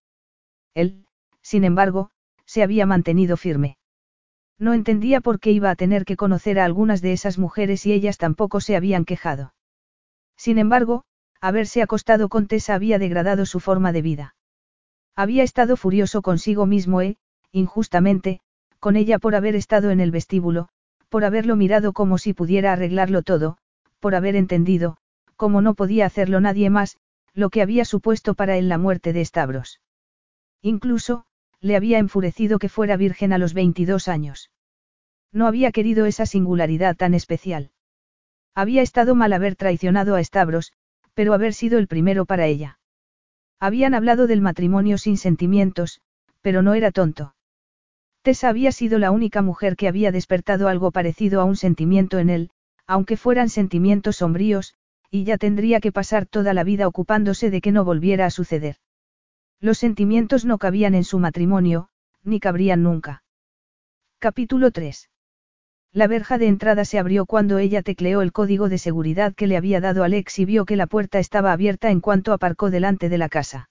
Él, 0.74 1.06
sin 1.44 1.64
embargo, 1.64 2.10
se 2.46 2.64
había 2.64 2.88
mantenido 2.88 3.38
firme. 3.38 3.78
No 4.62 4.76
entendía 4.76 5.22
por 5.22 5.40
qué 5.40 5.52
iba 5.52 5.72
a 5.72 5.76
tener 5.76 6.06
que 6.06 6.16
conocer 6.16 6.60
a 6.60 6.66
algunas 6.66 7.02
de 7.02 7.14
esas 7.14 7.40
mujeres 7.40 7.88
y 7.88 7.94
ellas 7.94 8.20
tampoco 8.20 8.62
se 8.62 8.76
habían 8.76 9.06
quejado. 9.06 9.56
Sin 10.38 10.60
embargo, 10.60 11.04
haberse 11.42 11.82
acostado 11.82 12.30
con 12.30 12.46
Tessa 12.46 12.76
había 12.76 13.00
degradado 13.00 13.48
su 13.48 13.60
forma 13.60 13.92
de 13.92 14.04
vida. 14.04 14.36
Había 15.16 15.42
estado 15.42 15.78
furioso 15.78 16.22
consigo 16.22 16.68
mismo 16.68 17.02
e, 17.02 17.18
injustamente, 17.52 18.40
con 18.80 18.98
ella 18.98 19.18
por 19.18 19.34
haber 19.34 19.56
estado 19.56 19.90
en 19.90 20.00
el 20.00 20.12
vestíbulo, 20.12 20.70
por 21.10 21.26
haberlo 21.26 21.56
mirado 21.56 21.92
como 21.92 22.20
si 22.20 22.36
pudiera 22.36 22.72
arreglarlo 22.72 23.24
todo, 23.24 23.58
por 24.00 24.14
haber 24.14 24.36
entendido, 24.36 24.98
como 25.38 25.64
no 25.64 25.74
podía 25.74 26.06
hacerlo 26.06 26.40
nadie 26.40 26.70
más, 26.70 26.98
lo 27.34 27.50
que 27.50 27.64
había 27.64 27.84
supuesto 27.84 28.36
para 28.36 28.58
él 28.58 28.70
la 28.70 28.78
muerte 28.78 29.12
de 29.12 29.26
Stavros. 29.26 29.82
Incluso, 30.62 31.26
le 31.62 31.76
había 31.76 32.00
enfurecido 32.00 32.60
que 32.60 32.70
fuera 32.70 32.98
virgen 32.98 33.34
a 33.34 33.38
los 33.38 33.54
22 33.54 34.08
años. 34.08 34.52
No 35.32 35.48
había 35.48 35.72
querido 35.72 36.06
esa 36.06 36.26
singularidad 36.26 36.96
tan 36.98 37.14
especial. 37.14 37.72
Había 38.54 38.82
estado 38.82 39.16
mal 39.16 39.32
haber 39.32 39.56
traicionado 39.56 40.16
a 40.16 40.24
Stavros, 40.24 40.74
pero 41.14 41.34
haber 41.34 41.54
sido 41.54 41.78
el 41.78 41.88
primero 41.88 42.26
para 42.26 42.48
ella. 42.48 42.80
Habían 43.60 43.94
hablado 43.94 44.28
del 44.28 44.42
matrimonio 44.42 44.98
sin 44.98 45.18
sentimientos, 45.18 46.02
pero 46.42 46.62
no 46.62 46.74
era 46.74 46.92
tonto. 46.92 47.36
Tessa 48.24 48.50
había 48.50 48.72
sido 48.72 49.00
la 49.00 49.12
única 49.12 49.42
mujer 49.42 49.76
que 49.76 49.88
había 49.88 50.12
despertado 50.12 50.68
algo 50.68 50.92
parecido 50.92 51.42
a 51.42 51.46
un 51.46 51.56
sentimiento 51.56 52.20
en 52.20 52.30
él, 52.30 52.50
aunque 52.88 53.18
fueran 53.18 53.50
sentimientos 53.50 54.18
sombríos, 54.18 54.76
y 55.10 55.24
ya 55.24 55.38
tendría 55.38 55.80
que 55.80 55.92
pasar 55.92 56.26
toda 56.26 56.54
la 56.54 56.64
vida 56.64 56.88
ocupándose 56.88 57.50
de 57.50 57.62
que 57.62 57.72
no 57.72 57.86
volviera 57.86 58.26
a 58.26 58.32
suceder. 58.32 58.78
Los 59.64 59.78
sentimientos 59.78 60.44
no 60.44 60.58
cabían 60.58 60.96
en 60.96 61.04
su 61.04 61.20
matrimonio, 61.20 61.90
ni 62.24 62.40
cabrían 62.40 62.82
nunca. 62.82 63.24
Capítulo 64.18 64.72
3. 64.72 65.12
La 65.94 66.08
verja 66.08 66.40
de 66.40 66.48
entrada 66.48 66.84
se 66.84 66.98
abrió 66.98 67.28
cuando 67.28 67.60
ella 67.60 67.84
tecleó 67.84 68.24
el 68.24 68.32
código 68.32 68.70
de 68.70 68.80
seguridad 68.80 69.36
que 69.36 69.46
le 69.46 69.58
había 69.58 69.80
dado 69.80 70.04
Alex 70.04 70.40
y 70.40 70.46
vio 70.46 70.66
que 70.66 70.76
la 70.76 70.88
puerta 70.88 71.20
estaba 71.20 71.52
abierta 71.52 71.92
en 71.92 72.02
cuanto 72.02 72.34
aparcó 72.34 72.72
delante 72.72 73.08
de 73.08 73.20
la 73.20 73.30
casa. 73.30 73.70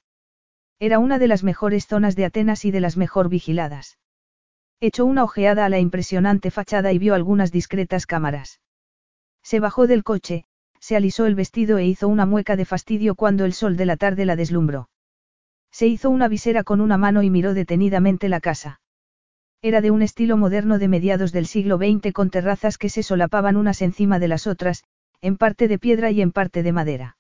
Era 0.78 1.01
una 1.01 1.18
de 1.18 1.26
las 1.26 1.43
mejores 1.43 1.88
zonas 1.88 2.14
de 2.14 2.24
Atenas 2.24 2.64
y 2.64 2.70
de 2.70 2.80
las 2.80 2.97
mejor 2.97 3.28
vigiladas. 3.28 3.99
Echó 4.78 5.05
una 5.05 5.24
ojeada 5.24 5.64
a 5.64 5.68
la 5.68 5.80
impresionante 5.80 6.53
fachada 6.53 6.93
y 6.93 6.99
vio 6.99 7.14
algunas 7.14 7.51
discretas 7.51 8.07
cámaras. 8.07 8.61
Se 9.43 9.59
bajó 9.59 9.88
del 9.88 10.05
coche, 10.05 10.45
se 10.78 10.95
alisó 10.95 11.26
el 11.26 11.34
vestido 11.34 11.78
e 11.78 11.86
hizo 11.86 12.07
una 12.07 12.26
mueca 12.26 12.55
de 12.55 12.64
fastidio 12.64 13.16
cuando 13.16 13.45
el 13.45 13.55
sol 13.55 13.76
de 13.76 13.86
la 13.86 13.97
tarde 13.97 14.24
la 14.24 14.36
deslumbró. 14.36 14.88
Se 15.70 15.86
hizo 15.86 16.10
una 16.10 16.28
visera 16.28 16.64
con 16.64 16.80
una 16.80 16.96
mano 16.96 17.22
y 17.22 17.30
miró 17.30 17.54
detenidamente 17.54 18.28
la 18.28 18.40
casa. 18.40 18.80
Era 19.62 19.80
de 19.80 19.90
un 19.90 20.02
estilo 20.02 20.36
moderno 20.36 20.78
de 20.78 20.88
mediados 20.88 21.32
del 21.32 21.46
siglo 21.46 21.76
XX 21.76 22.12
con 22.12 22.30
terrazas 22.30 22.78
que 22.78 22.88
se 22.88 23.02
solapaban 23.02 23.56
unas 23.56 23.82
encima 23.82 24.18
de 24.18 24.28
las 24.28 24.46
otras, 24.46 24.84
en 25.20 25.36
parte 25.36 25.68
de 25.68 25.78
piedra 25.78 26.10
y 26.10 26.22
en 26.22 26.32
parte 26.32 26.62
de 26.62 26.72
madera. 26.72 27.16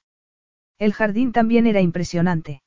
El 0.78 0.94
jardín 0.94 1.32
también 1.32 1.66
era 1.66 1.82
impresionante. 1.82 2.62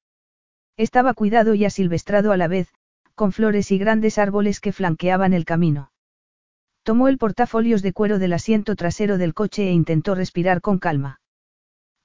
Estaba 0.77 1.13
cuidado 1.13 1.55
y 1.55 1.65
asilvestrado 1.65 2.31
a 2.31 2.37
la 2.37 2.47
vez, 2.47 2.71
con 3.15 3.31
flores 3.31 3.71
y 3.71 3.77
grandes 3.77 4.17
árboles 4.17 4.59
que 4.59 4.71
flanqueaban 4.71 5.33
el 5.33 5.45
camino. 5.45 5.91
Tomó 6.83 7.07
el 7.07 7.17
portafolios 7.17 7.81
de 7.81 7.93
cuero 7.93 8.19
del 8.19 8.33
asiento 8.33 8.75
trasero 8.75 9.17
del 9.17 9.33
coche 9.33 9.67
e 9.67 9.71
intentó 9.71 10.15
respirar 10.15 10.61
con 10.61 10.79
calma. 10.79 11.21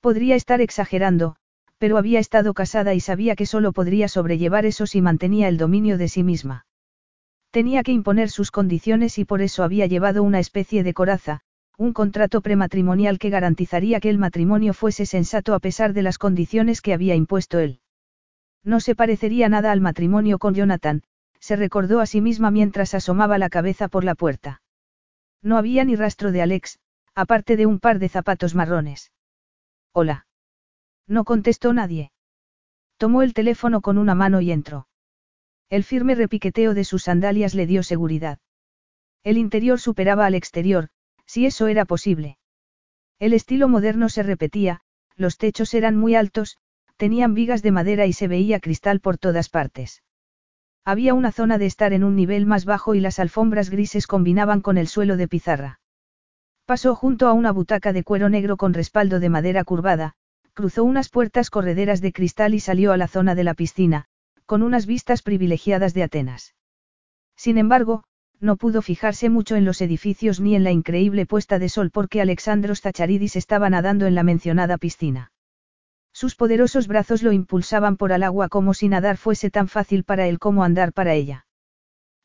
Podría 0.01 0.37
estar 0.37 0.61
exagerando, 0.61 1.37
pero 1.79 1.97
había 1.97 2.19
estado 2.19 2.55
casada 2.55 2.95
y 2.95 3.01
sabía 3.01 3.37
que 3.37 3.47
solo 3.47 3.73
podría 3.73 4.09
sobrellevar 4.09 4.67
eso 4.67 4.87
si 4.87 5.01
mantenía 5.01 5.49
el 5.49 5.57
dominio 5.57 5.97
de 5.97 6.09
sí 6.09 6.23
misma. 6.23 6.67
Tenía 7.51 7.83
que 7.83 7.93
imponer 7.93 8.31
sus 8.31 8.51
condiciones 8.51 9.19
y 9.19 9.25
por 9.25 9.41
eso 9.41 9.63
había 9.63 9.87
llevado 9.87 10.23
una 10.23 10.39
especie 10.39 10.83
de 10.83 10.93
coraza, 10.93 11.41
un 11.79 11.93
contrato 11.93 12.41
prematrimonial 12.41 13.19
que 13.19 13.31
garantizaría 13.31 14.01
que 14.01 14.11
el 14.11 14.19
matrimonio 14.19 14.75
fuese 14.75 15.07
sensato 15.07 15.55
a 15.55 15.61
pesar 15.61 15.93
de 15.93 16.03
las 16.03 16.19
condiciones 16.19 16.83
que 16.83 16.93
había 16.93 17.15
impuesto 17.15 17.59
él. 17.59 17.81
No 18.65 18.81
se 18.81 18.95
parecería 18.95 19.49
nada 19.49 19.73
al 19.73 19.81
matrimonio 19.81 20.39
con 20.39 20.55
Jonathan, 20.55 21.03
se 21.39 21.57
recordó 21.57 22.01
a 22.01 22.07
sí 22.07 22.21
misma 22.21 22.51
mientras 22.51 22.95
asomaba 22.95 23.39
la 23.39 23.49
cabeza 23.49 23.89
por 23.89 24.05
la 24.05 24.15
puerta. 24.15 24.61
No 25.41 25.57
había 25.57 25.85
ni 25.85 25.95
rastro 25.95 26.33
de 26.33 26.43
Alex, 26.43 26.81
aparte 27.15 27.57
de 27.57 27.67
un 27.67 27.79
par 27.79 27.99
de 27.99 28.09
zapatos 28.09 28.55
marrones. 28.55 29.13
Hola. 29.93 30.28
No 31.09 31.25
contestó 31.25 31.73
nadie. 31.73 32.13
Tomó 32.99 33.23
el 33.23 33.33
teléfono 33.33 33.81
con 33.81 33.97
una 33.97 34.15
mano 34.15 34.41
y 34.41 34.53
entró. 34.53 34.87
El 35.71 35.83
firme 35.83 36.15
repiqueteo 36.15 36.75
de 36.75 36.85
sus 36.85 37.05
sandalias 37.05 37.55
le 37.55 37.67
dio 37.67 37.83
seguridad. 37.83 38.39
El 39.25 39.39
interior 39.39 39.81
superaba 39.81 40.27
al 40.27 40.35
exterior, 40.35 40.89
si 41.27 41.47
eso 41.47 41.67
era 41.67 41.85
posible. 41.85 42.39
El 43.19 43.33
estilo 43.33 43.69
moderno 43.69 44.09
se 44.09 44.23
repetía, 44.23 44.81
los 45.17 45.39
techos 45.39 45.75
eran 45.75 45.97
muy 45.97 46.15
altos, 46.15 46.59
tenían 46.97 47.35
vigas 47.35 47.63
de 47.63 47.73
madera 47.73 48.07
y 48.07 48.13
se 48.13 48.29
veía 48.29 48.61
cristal 48.61 49.01
por 49.01 49.19
todas 49.19 49.49
partes. 49.49 50.03
Había 50.85 51.15
una 51.15 51.33
zona 51.33 51.59
de 51.59 51.67
estar 51.67 51.93
en 51.93 52.05
un 52.05 52.17
nivel 52.17 52.47
más 52.47 52.65
bajo 52.65 52.95
y 52.95 53.01
las 53.01 53.19
alfombras 53.19 53.71
grises 53.71 54.07
combinaban 54.07 54.61
con 54.61 54.79
el 54.79 54.89
suelo 54.89 55.17
de 55.17 55.29
pizarra. 55.29 55.81
Pasó 56.65 56.95
junto 56.95 57.29
a 57.29 57.33
una 57.33 57.53
butaca 57.53 57.93
de 57.93 58.05
cuero 58.05 58.29
negro 58.29 58.57
con 58.57 58.75
respaldo 58.75 59.21
de 59.21 59.29
madera 59.29 59.65
curvada, 59.65 60.15
cruzó 60.59 60.83
unas 60.83 61.09
puertas 61.09 61.51
correderas 61.51 62.01
de 62.01 62.13
cristal 62.13 62.53
y 62.53 62.59
salió 62.59 62.91
a 62.91 62.97
la 62.97 63.07
zona 63.07 63.37
de 63.37 63.45
la 63.45 63.55
piscina, 63.55 64.07
con 64.45 64.65
unas 64.65 64.87
vistas 64.87 65.23
privilegiadas 65.23 65.95
de 65.95 66.03
Atenas. 66.03 66.57
Sin 67.37 67.59
embargo, 67.59 68.03
no 68.41 68.57
pudo 68.57 68.83
fijarse 68.83 69.31
mucho 69.31 69.55
en 69.55 69.65
los 69.65 69.81
edificios 69.81 70.41
ni 70.41 70.57
en 70.57 70.65
la 70.65 70.73
increíble 70.73 71.27
puesta 71.27 71.61
de 71.61 71.69
sol 71.69 71.93
porque 71.93 72.21
Alexandros 72.21 72.81
Tacharidis 72.81 73.37
estaba 73.37 73.71
nadando 73.71 74.07
en 74.07 74.17
la 74.17 74.25
mencionada 74.25 74.79
piscina. 74.79 75.31
Sus 76.13 76.35
poderosos 76.35 76.89
brazos 76.89 77.23
lo 77.23 77.31
impulsaban 77.31 77.97
por 77.97 78.13
al 78.13 78.25
agua 78.25 78.49
como 78.49 78.75
si 78.75 78.89
nadar 78.89 79.17
fuese 79.17 79.51
tan 79.51 79.69
fácil 79.69 80.03
para 80.03 80.27
él 80.27 80.41
como 80.41 80.65
andar 80.65 80.93
para 80.93 81.15
ella. 81.15 81.47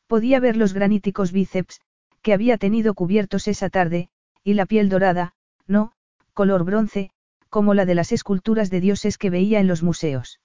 Podía 0.08 0.40
ver 0.40 0.56
los 0.56 0.72
graníticos 0.72 1.30
bíceps, 1.30 1.82
que 2.20 2.32
había 2.32 2.58
tenido 2.58 2.94
cubiertos 2.94 3.46
esa 3.46 3.70
tarde, 3.70 4.08
y 4.42 4.54
la 4.54 4.66
piel 4.66 4.88
dorada, 4.88 5.34
no, 5.68 5.92
color 6.32 6.64
bronce, 6.64 7.12
como 7.54 7.72
la 7.72 7.86
de 7.86 7.94
las 7.94 8.10
esculturas 8.10 8.68
de 8.68 8.80
dioses 8.80 9.16
que 9.16 9.30
veía 9.30 9.60
en 9.60 9.68
los 9.68 9.84
museos. 9.84 10.40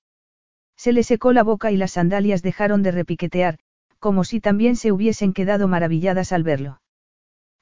Se 0.77 0.93
le 0.93 1.01
secó 1.01 1.33
la 1.33 1.41
boca 1.41 1.71
y 1.71 1.75
las 1.75 1.93
sandalias 1.93 2.43
dejaron 2.43 2.83
de 2.83 2.91
repiquetear, 2.91 3.57
como 3.97 4.23
si 4.23 4.39
también 4.39 4.75
se 4.75 4.91
hubiesen 4.91 5.33
quedado 5.33 5.67
maravilladas 5.67 6.31
al 6.31 6.43
verlo. 6.43 6.83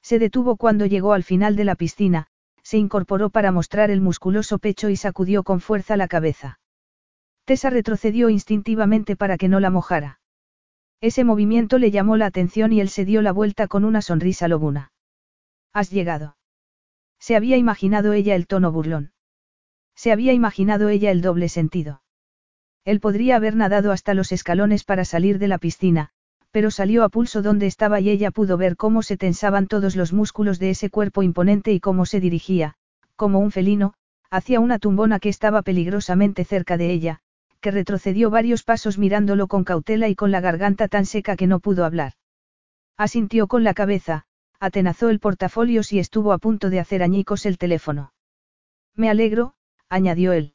Se 0.02 0.18
detuvo 0.18 0.58
cuando 0.58 0.84
llegó 0.84 1.14
al 1.14 1.24
final 1.24 1.56
de 1.56 1.64
la 1.64 1.76
piscina, 1.76 2.26
se 2.62 2.76
incorporó 2.76 3.30
para 3.30 3.50
mostrar 3.50 3.90
el 3.90 4.02
musculoso 4.02 4.58
pecho 4.58 4.90
y 4.90 4.96
sacudió 4.96 5.44
con 5.44 5.60
fuerza 5.60 5.96
la 5.96 6.08
cabeza. 6.08 6.60
Tessa 7.46 7.70
retrocedió 7.70 8.28
instintivamente 8.28 9.16
para 9.16 9.38
que 9.38 9.48
no 9.48 9.60
la 9.60 9.70
mojara. 9.70 10.20
Ese 11.00 11.24
movimiento 11.24 11.78
le 11.78 11.90
llamó 11.90 12.18
la 12.18 12.26
atención 12.26 12.74
y 12.74 12.82
él 12.82 12.90
se 12.90 13.06
dio 13.06 13.22
la 13.22 13.32
vuelta 13.32 13.66
con 13.66 13.86
una 13.86 14.02
sonrisa 14.02 14.46
lobuna. 14.46 14.92
Has 15.72 15.90
llegado. 15.90 16.36
Se 17.18 17.34
había 17.34 17.56
imaginado 17.56 18.12
ella 18.12 18.34
el 18.34 18.46
tono 18.46 18.70
burlón. 18.72 19.12
Se 19.98 20.12
había 20.12 20.32
imaginado 20.32 20.90
ella 20.90 21.10
el 21.10 21.22
doble 21.22 21.48
sentido. 21.48 22.02
Él 22.84 23.00
podría 23.00 23.34
haber 23.34 23.56
nadado 23.56 23.90
hasta 23.90 24.14
los 24.14 24.30
escalones 24.30 24.84
para 24.84 25.04
salir 25.04 25.40
de 25.40 25.48
la 25.48 25.58
piscina, 25.58 26.10
pero 26.52 26.70
salió 26.70 27.02
a 27.02 27.08
pulso 27.08 27.42
donde 27.42 27.66
estaba 27.66 27.98
y 27.98 28.08
ella 28.08 28.30
pudo 28.30 28.56
ver 28.56 28.76
cómo 28.76 29.02
se 29.02 29.16
tensaban 29.16 29.66
todos 29.66 29.96
los 29.96 30.12
músculos 30.12 30.60
de 30.60 30.70
ese 30.70 30.88
cuerpo 30.88 31.24
imponente 31.24 31.72
y 31.72 31.80
cómo 31.80 32.06
se 32.06 32.20
dirigía, 32.20 32.76
como 33.16 33.40
un 33.40 33.50
felino, 33.50 33.94
hacia 34.30 34.60
una 34.60 34.78
tumbona 34.78 35.18
que 35.18 35.30
estaba 35.30 35.62
peligrosamente 35.62 36.44
cerca 36.44 36.76
de 36.76 36.92
ella, 36.92 37.18
que 37.60 37.72
retrocedió 37.72 38.30
varios 38.30 38.62
pasos 38.62 38.98
mirándolo 38.98 39.48
con 39.48 39.64
cautela 39.64 40.08
y 40.08 40.14
con 40.14 40.30
la 40.30 40.40
garganta 40.40 40.86
tan 40.86 41.06
seca 41.06 41.34
que 41.34 41.48
no 41.48 41.58
pudo 41.58 41.84
hablar. 41.84 42.12
Asintió 42.96 43.48
con 43.48 43.64
la 43.64 43.74
cabeza, 43.74 44.26
atenazó 44.60 45.08
el 45.08 45.18
portafolio 45.18 45.80
y 45.90 45.98
estuvo 45.98 46.32
a 46.32 46.38
punto 46.38 46.70
de 46.70 46.78
hacer 46.78 47.02
añicos 47.02 47.46
el 47.46 47.58
teléfono. 47.58 48.12
Me 48.94 49.10
alegro, 49.10 49.54
añadió 49.88 50.32
él. 50.32 50.54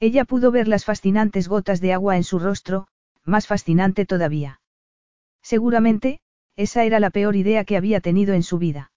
Ella 0.00 0.24
pudo 0.24 0.50
ver 0.50 0.66
las 0.66 0.84
fascinantes 0.84 1.48
gotas 1.48 1.80
de 1.80 1.92
agua 1.92 2.16
en 2.16 2.24
su 2.24 2.38
rostro, 2.38 2.86
más 3.24 3.46
fascinante 3.46 4.06
todavía. 4.06 4.60
Seguramente, 5.42 6.20
esa 6.56 6.84
era 6.84 7.00
la 7.00 7.10
peor 7.10 7.36
idea 7.36 7.64
que 7.64 7.76
había 7.76 8.00
tenido 8.00 8.34
en 8.34 8.42
su 8.42 8.58
vida. 8.58 8.92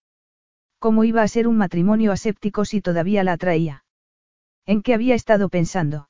¿Cómo 0.79 1.03
iba 1.03 1.21
a 1.21 1.27
ser 1.27 1.47
un 1.47 1.57
matrimonio 1.57 2.11
aséptico 2.11 2.65
si 2.65 2.81
todavía 2.81 3.23
la 3.23 3.33
atraía? 3.33 3.85
¿En 4.65 4.81
qué 4.81 4.93
había 4.93 5.15
estado 5.15 5.49
pensando? 5.49 6.09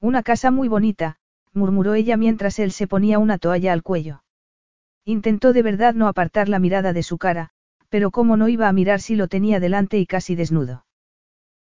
Una 0.00 0.22
casa 0.22 0.50
muy 0.50 0.68
bonita, 0.68 1.16
murmuró 1.52 1.94
ella 1.94 2.16
mientras 2.16 2.58
él 2.58 2.72
se 2.72 2.86
ponía 2.86 3.18
una 3.18 3.38
toalla 3.38 3.72
al 3.72 3.82
cuello. 3.82 4.24
Intentó 5.04 5.52
de 5.52 5.62
verdad 5.62 5.94
no 5.94 6.06
apartar 6.06 6.48
la 6.48 6.58
mirada 6.58 6.92
de 6.92 7.02
su 7.02 7.18
cara, 7.18 7.50
pero 7.88 8.10
cómo 8.10 8.36
no 8.36 8.48
iba 8.48 8.68
a 8.68 8.72
mirar 8.72 9.00
si 9.00 9.16
lo 9.16 9.28
tenía 9.28 9.60
delante 9.60 9.98
y 9.98 10.06
casi 10.06 10.34
desnudo. 10.34 10.86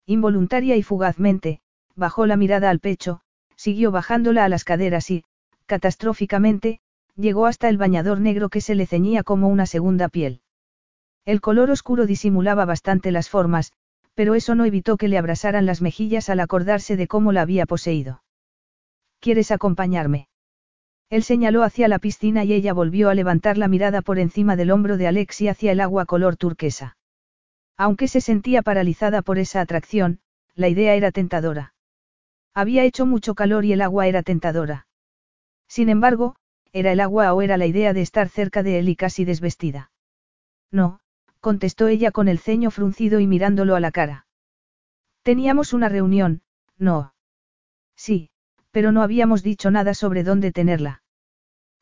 Involuntaria 0.06 0.76
y 0.76 0.84
fugazmente, 0.84 1.62
bajó 1.95 2.26
la 2.26 2.38
mirada 2.38 2.70
al 2.70 2.80
pecho, 2.80 3.22
siguió 3.56 3.91
bajándola 3.91 4.45
a 4.45 4.49
las 4.49 4.64
caderas 4.64 5.10
y, 5.12 5.24
catastróficamente, 5.66 6.80
llegó 7.16 7.45
hasta 7.45 7.70
el 7.70 7.78
bañador 7.78 8.20
negro 8.20 8.49
que 8.49 8.62
se 8.62 8.76
le 8.76 8.88
ceñía 8.88 9.24
como 9.24 9.47
una 9.47 9.66
segunda 9.66 10.10
piel. 10.10 10.41
El 11.26 11.41
color 11.41 11.70
oscuro 11.70 12.08
disimulaba 12.08 12.66
bastante 12.66 13.12
las 13.12 13.30
formas, 13.30 13.72
pero 14.16 14.36
eso 14.36 14.56
no 14.56 14.66
evitó 14.66 14.97
que 14.97 15.08
le 15.08 15.18
abrasaran 15.18 15.66
las 15.66 15.82
mejillas 15.82 16.30
al 16.30 16.39
acordarse 16.39 16.97
de 16.97 17.08
cómo 17.08 17.32
la 17.32 17.41
había 17.41 17.66
poseído. 17.66 18.24
¿Quieres 19.20 19.52
acompañarme? 19.52 20.28
Él 21.10 21.24
señaló 21.24 21.64
hacia 21.64 21.88
la 21.88 21.99
piscina 21.99 22.43
y 22.43 22.54
ella 22.54 22.74
volvió 22.74 23.10
a 23.10 23.14
levantar 23.14 23.58
la 23.58 23.68
mirada 23.68 24.02
por 24.02 24.18
encima 24.18 24.56
del 24.56 24.72
hombro 24.72 24.97
de 24.97 25.08
Alex 25.08 25.41
y 25.41 25.47
hacia 25.49 25.74
el 25.74 25.82
agua 25.82 26.06
color 26.06 26.38
turquesa. 26.38 26.97
Aunque 27.78 28.07
se 28.07 28.22
sentía 28.22 28.61
paralizada 28.61 29.22
por 29.22 29.39
esa 29.39 29.61
atracción, 29.61 30.19
la 30.55 30.67
idea 30.67 30.95
era 30.95 31.11
tentadora. 31.11 31.74
Había 32.53 32.84
hecho 32.84 33.05
mucho 33.05 33.34
calor 33.36 33.65
y 33.65 33.74
el 33.74 33.82
agua 33.82 34.07
era 34.07 34.24
tentadora. 34.24 34.88
Sin 35.67 35.89
embargo, 35.89 36.36
¿era 36.74 36.91
el 36.91 36.99
agua 36.99 37.34
o 37.34 37.41
era 37.41 37.57
la 37.57 37.65
idea 37.65 37.93
de 37.93 38.01
estar 38.01 38.30
cerca 38.30 38.61
de 38.63 38.80
él 38.80 38.89
y 38.89 38.95
casi 38.95 39.26
desvestida? 39.26 39.91
No, 40.72 40.99
contestó 41.39 41.88
ella 41.88 42.11
con 42.11 42.28
el 42.28 42.39
ceño 42.39 42.72
fruncido 42.72 43.19
y 43.19 43.28
mirándolo 43.28 43.76
a 43.76 43.80
la 43.80 43.91
cara. 43.91 44.28
Teníamos 45.24 45.74
una 45.74 45.89
reunión, 45.89 46.41
no. 46.78 47.13
Sí, 47.95 48.30
pero 48.72 48.91
no 48.91 49.01
habíamos 49.01 49.43
dicho 49.43 49.72
nada 49.72 49.93
sobre 49.93 50.24
dónde 50.24 50.51
tenerla. 50.51 51.03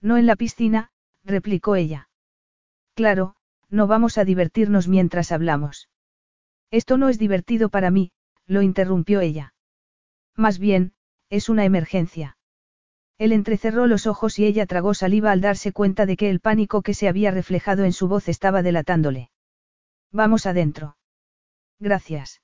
No 0.01 0.17
en 0.17 0.25
la 0.25 0.35
piscina, 0.35 0.91
replicó 1.23 1.75
ella. 1.75 2.09
Claro, 2.95 3.35
no 3.69 3.87
vamos 3.87 4.17
a 4.17 4.25
divertirnos 4.25 4.87
mientras 4.87 5.31
hablamos. 5.31 5.89
Esto 6.71 6.97
no 6.97 7.09
es 7.09 7.17
divertido 7.19 7.69
para 7.69 7.91
mí, 7.91 8.11
lo 8.45 8.61
interrumpió 8.61 9.21
ella. 9.21 9.53
Más 10.35 10.59
bien, 10.59 10.93
es 11.29 11.49
una 11.49 11.65
emergencia. 11.65 12.37
Él 13.17 13.33
entrecerró 13.33 13.85
los 13.85 14.07
ojos 14.07 14.39
y 14.39 14.45
ella 14.45 14.65
tragó 14.65 14.93
saliva 14.93 15.31
al 15.31 15.41
darse 15.41 15.73
cuenta 15.73 16.05
de 16.05 16.15
que 16.15 16.29
el 16.29 16.39
pánico 16.39 16.81
que 16.81 16.93
se 16.93 17.07
había 17.07 17.31
reflejado 17.31 17.83
en 17.83 17.91
su 17.91 18.07
voz 18.07 18.29
estaba 18.29 18.63
delatándole. 18.63 19.29
Vamos 20.11 20.45
adentro. 20.45 20.97
Gracias. 21.79 22.41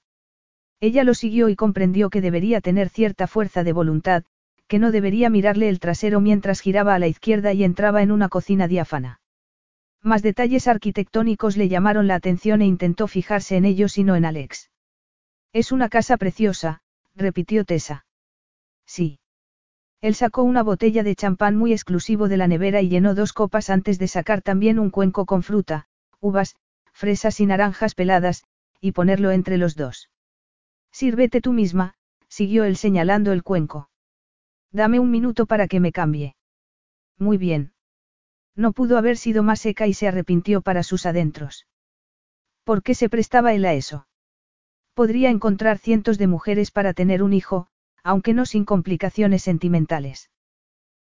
Ella 0.81 1.03
lo 1.03 1.13
siguió 1.13 1.49
y 1.49 1.55
comprendió 1.55 2.09
que 2.09 2.21
debería 2.21 2.61
tener 2.61 2.89
cierta 2.89 3.27
fuerza 3.27 3.63
de 3.63 3.73
voluntad, 3.73 4.25
que 4.67 4.79
no 4.79 4.91
debería 4.91 5.29
mirarle 5.29 5.69
el 5.69 5.79
trasero 5.79 6.19
mientras 6.19 6.59
giraba 6.59 6.95
a 6.95 6.99
la 6.99 7.07
izquierda 7.07 7.53
y 7.53 7.63
entraba 7.63 8.01
en 8.01 8.11
una 8.11 8.29
cocina 8.29 8.67
diáfana. 8.67 9.21
Más 10.05 10.21
detalles 10.21 10.67
arquitectónicos 10.67 11.57
le 11.57 11.67
llamaron 11.67 12.05
la 12.05 12.13
atención 12.13 12.61
e 12.61 12.67
intentó 12.67 13.07
fijarse 13.07 13.57
en 13.57 13.65
ellos 13.65 13.97
y 13.97 14.03
no 14.03 14.15
en 14.15 14.23
Alex. 14.23 14.69
Es 15.51 15.71
una 15.71 15.89
casa 15.89 16.15
preciosa, 16.17 16.83
repitió 17.15 17.65
Tessa. 17.65 18.05
Sí. 18.85 19.19
Él 20.01 20.13
sacó 20.13 20.43
una 20.43 20.61
botella 20.61 21.01
de 21.01 21.15
champán 21.15 21.55
muy 21.55 21.71
exclusivo 21.71 22.27
de 22.27 22.37
la 22.37 22.47
nevera 22.47 22.83
y 22.83 22.89
llenó 22.89 23.15
dos 23.15 23.33
copas 23.33 23.71
antes 23.71 23.97
de 23.97 24.07
sacar 24.07 24.43
también 24.43 24.77
un 24.77 24.91
cuenco 24.91 25.25
con 25.25 25.41
fruta, 25.41 25.87
uvas, 26.19 26.55
fresas 26.93 27.39
y 27.39 27.47
naranjas 27.47 27.95
peladas, 27.95 28.43
y 28.79 28.91
ponerlo 28.91 29.31
entre 29.31 29.57
los 29.57 29.75
dos. 29.75 30.11
Sírvete 30.91 31.41
tú 31.41 31.51
misma, 31.51 31.95
siguió 32.27 32.63
él 32.63 32.77
señalando 32.77 33.31
el 33.31 33.41
cuenco. 33.41 33.89
Dame 34.71 34.99
un 34.99 35.09
minuto 35.09 35.47
para 35.47 35.67
que 35.67 35.79
me 35.79 35.91
cambie. 35.91 36.35
Muy 37.17 37.39
bien. 37.39 37.71
No 38.55 38.71
pudo 38.71 38.97
haber 38.97 39.17
sido 39.17 39.43
más 39.43 39.59
seca 39.59 39.87
y 39.87 39.93
se 39.93 40.07
arrepintió 40.07 40.61
para 40.61 40.83
sus 40.83 41.05
adentros. 41.05 41.67
¿Por 42.63 42.83
qué 42.83 42.95
se 42.95 43.09
prestaba 43.09 43.53
él 43.53 43.65
a 43.65 43.73
eso? 43.73 44.07
Podría 44.93 45.29
encontrar 45.29 45.77
cientos 45.77 46.17
de 46.17 46.27
mujeres 46.27 46.71
para 46.71 46.93
tener 46.93 47.21
un 47.21 47.33
hijo, 47.33 47.67
aunque 48.03 48.33
no 48.33 48.45
sin 48.45 48.65
complicaciones 48.65 49.43
sentimentales. 49.43 50.29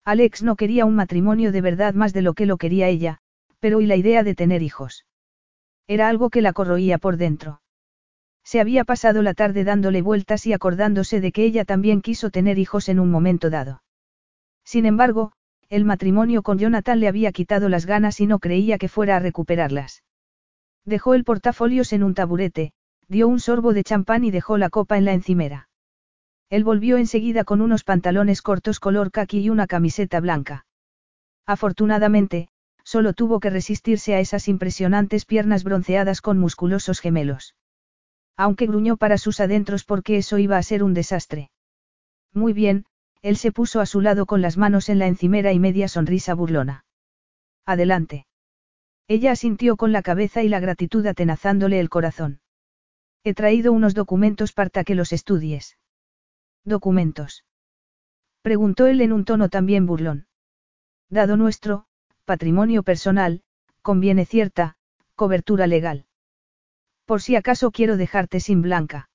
Alex 0.05 0.43
no 0.43 0.57
quería 0.57 0.85
un 0.85 0.95
matrimonio 0.95 1.53
de 1.53 1.61
verdad 1.61 1.95
más 1.95 2.13
de 2.13 2.23
lo 2.23 2.35
que 2.35 2.47
lo 2.47 2.59
quería 2.59 2.89
ella, 2.89 3.19
pero 3.61 3.81
y 3.81 3.87
la 3.87 3.97
idea 3.97 4.23
de 4.23 4.35
tener 4.35 4.63
hijos. 4.63 5.07
Era 5.87 6.09
algo 6.09 6.29
que 6.29 6.43
la 6.43 6.53
corroía 6.53 6.99
por 6.99 7.17
dentro. 7.17 7.63
Se 8.45 8.61
había 8.61 8.85
pasado 8.85 9.23
la 9.23 9.35
tarde 9.35 9.65
dándole 9.65 10.03
vueltas 10.03 10.47
y 10.47 10.53
acordándose 10.53 11.21
de 11.21 11.33
que 11.33 11.45
ella 11.45 11.65
también 11.65 12.03
quiso 12.03 12.31
tener 12.31 12.59
hijos 12.59 12.89
en 12.89 13.01
un 13.01 13.11
momento 13.11 13.51
dado. 13.51 13.83
Sin 14.65 14.87
embargo, 14.87 15.33
el 15.69 15.85
matrimonio 15.85 16.43
con 16.43 16.59
Jonathan 16.59 16.99
le 16.99 17.09
había 17.09 17.33
quitado 17.33 17.69
las 17.69 17.85
ganas 17.85 18.21
y 18.21 18.27
no 18.27 18.39
creía 18.39 18.79
que 18.79 18.89
fuera 18.89 19.16
a 19.16 19.21
recuperarlas. 19.21 20.03
Dejó 20.85 21.14
el 21.14 21.25
portafolios 21.25 21.93
en 21.93 22.03
un 22.03 22.14
taburete, 22.14 22.73
dio 23.09 23.29
un 23.29 23.41
sorbo 23.41 23.75
de 23.75 23.85
champán 23.85 24.25
y 24.25 24.31
dejó 24.31 24.57
la 24.57 24.71
copa 24.71 24.97
en 24.97 25.05
la 25.05 25.12
encimera. 25.12 25.69
Él 26.49 26.64
volvió 26.64 26.97
enseguida 26.97 27.45
con 27.45 27.61
unos 27.61 27.85
pantalones 27.85 28.41
cortos 28.41 28.81
color 28.81 29.11
khaki 29.11 29.41
y 29.41 29.51
una 29.51 29.66
camiseta 29.66 30.21
blanca. 30.21 30.64
Afortunadamente, 31.47 32.49
solo 32.85 33.12
tuvo 33.12 33.39
que 33.39 33.51
resistirse 33.51 34.14
a 34.14 34.21
esas 34.21 34.49
impresionantes 34.49 35.27
piernas 35.27 35.64
bronceadas 35.64 36.23
con 36.23 36.39
musculosos 36.39 37.01
gemelos. 37.01 37.55
Aunque 38.37 38.66
gruñó 38.66 38.97
para 38.97 39.19
sus 39.19 39.41
adentros 39.41 39.85
porque 39.85 40.16
eso 40.16 40.39
iba 40.39 40.57
a 40.57 40.62
ser 40.62 40.83
un 40.83 40.95
desastre. 40.95 41.51
Muy 42.33 42.55
bien, 42.55 42.87
él 43.23 43.37
se 43.37 43.53
puso 43.53 43.81
a 43.81 43.87
su 43.87 44.01
lado 44.01 44.27
con 44.27 44.43
las 44.43 44.57
manos 44.57 44.89
en 44.89 44.99
la 44.99 45.07
encimera 45.07 45.53
y 45.53 45.59
media 45.59 45.89
sonrisa 45.89 46.35
burlona. 46.35 46.85
Adelante. 47.66 48.27
Ella 49.09 49.33
asintió 49.33 49.77
con 49.77 49.93
la 49.93 50.03
cabeza 50.03 50.43
y 50.43 50.49
la 50.49 50.61
gratitud 50.61 51.07
atenazándole 51.07 51.81
el 51.81 51.89
corazón. 51.89 52.41
He 53.25 53.35
traído 53.35 53.73
unos 53.73 53.95
documentos 53.95 54.53
para 54.53 54.85
que 54.85 54.95
los 54.95 55.12
estudies. 55.12 55.79
¿Documentos? 56.64 57.45
Preguntó 58.43 58.87
él 58.87 59.01
en 59.01 59.12
un 59.12 59.25
tono 59.25 59.49
también 59.49 59.87
burlón. 59.87 60.27
Dado 61.11 61.37
nuestro, 61.37 61.87
patrimonio 62.25 62.83
personal, 62.83 63.43
conviene 63.83 64.27
cierta, 64.27 64.77
cobertura 65.14 65.66
legal. 65.66 66.07
Por 67.07 67.23
si 67.23 67.37
acaso 67.37 67.71
quiero 67.71 67.97
dejarte 67.97 68.41
sin 68.41 68.61
blanca. 68.61 69.09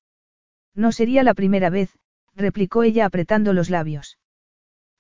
No 0.74 0.92
sería 0.92 1.24
la 1.24 1.36
primera 1.36 1.70
vez, 1.70 1.96
replicó 2.36 2.84
ella 2.84 3.06
apretando 3.06 3.54
los 3.54 3.70
labios. 3.70 4.18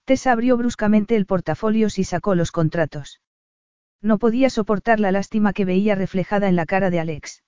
Tessa 0.06 0.32
abrió 0.32 0.58
bruscamente 0.58 1.16
el 1.16 1.26
portafolio 1.26 1.88
y 1.96 2.04
sacó 2.04 2.36
los 2.36 2.52
contratos. 2.52 3.22
No 4.02 4.18
podía 4.18 4.50
soportar 4.50 5.00
la 5.00 5.12
lástima 5.12 5.54
que 5.54 5.66
veía 5.66 5.96
reflejada 5.96 6.50
en 6.50 6.56
la 6.56 6.66
cara 6.66 6.90
de 6.90 7.00
Alex. 7.00 7.44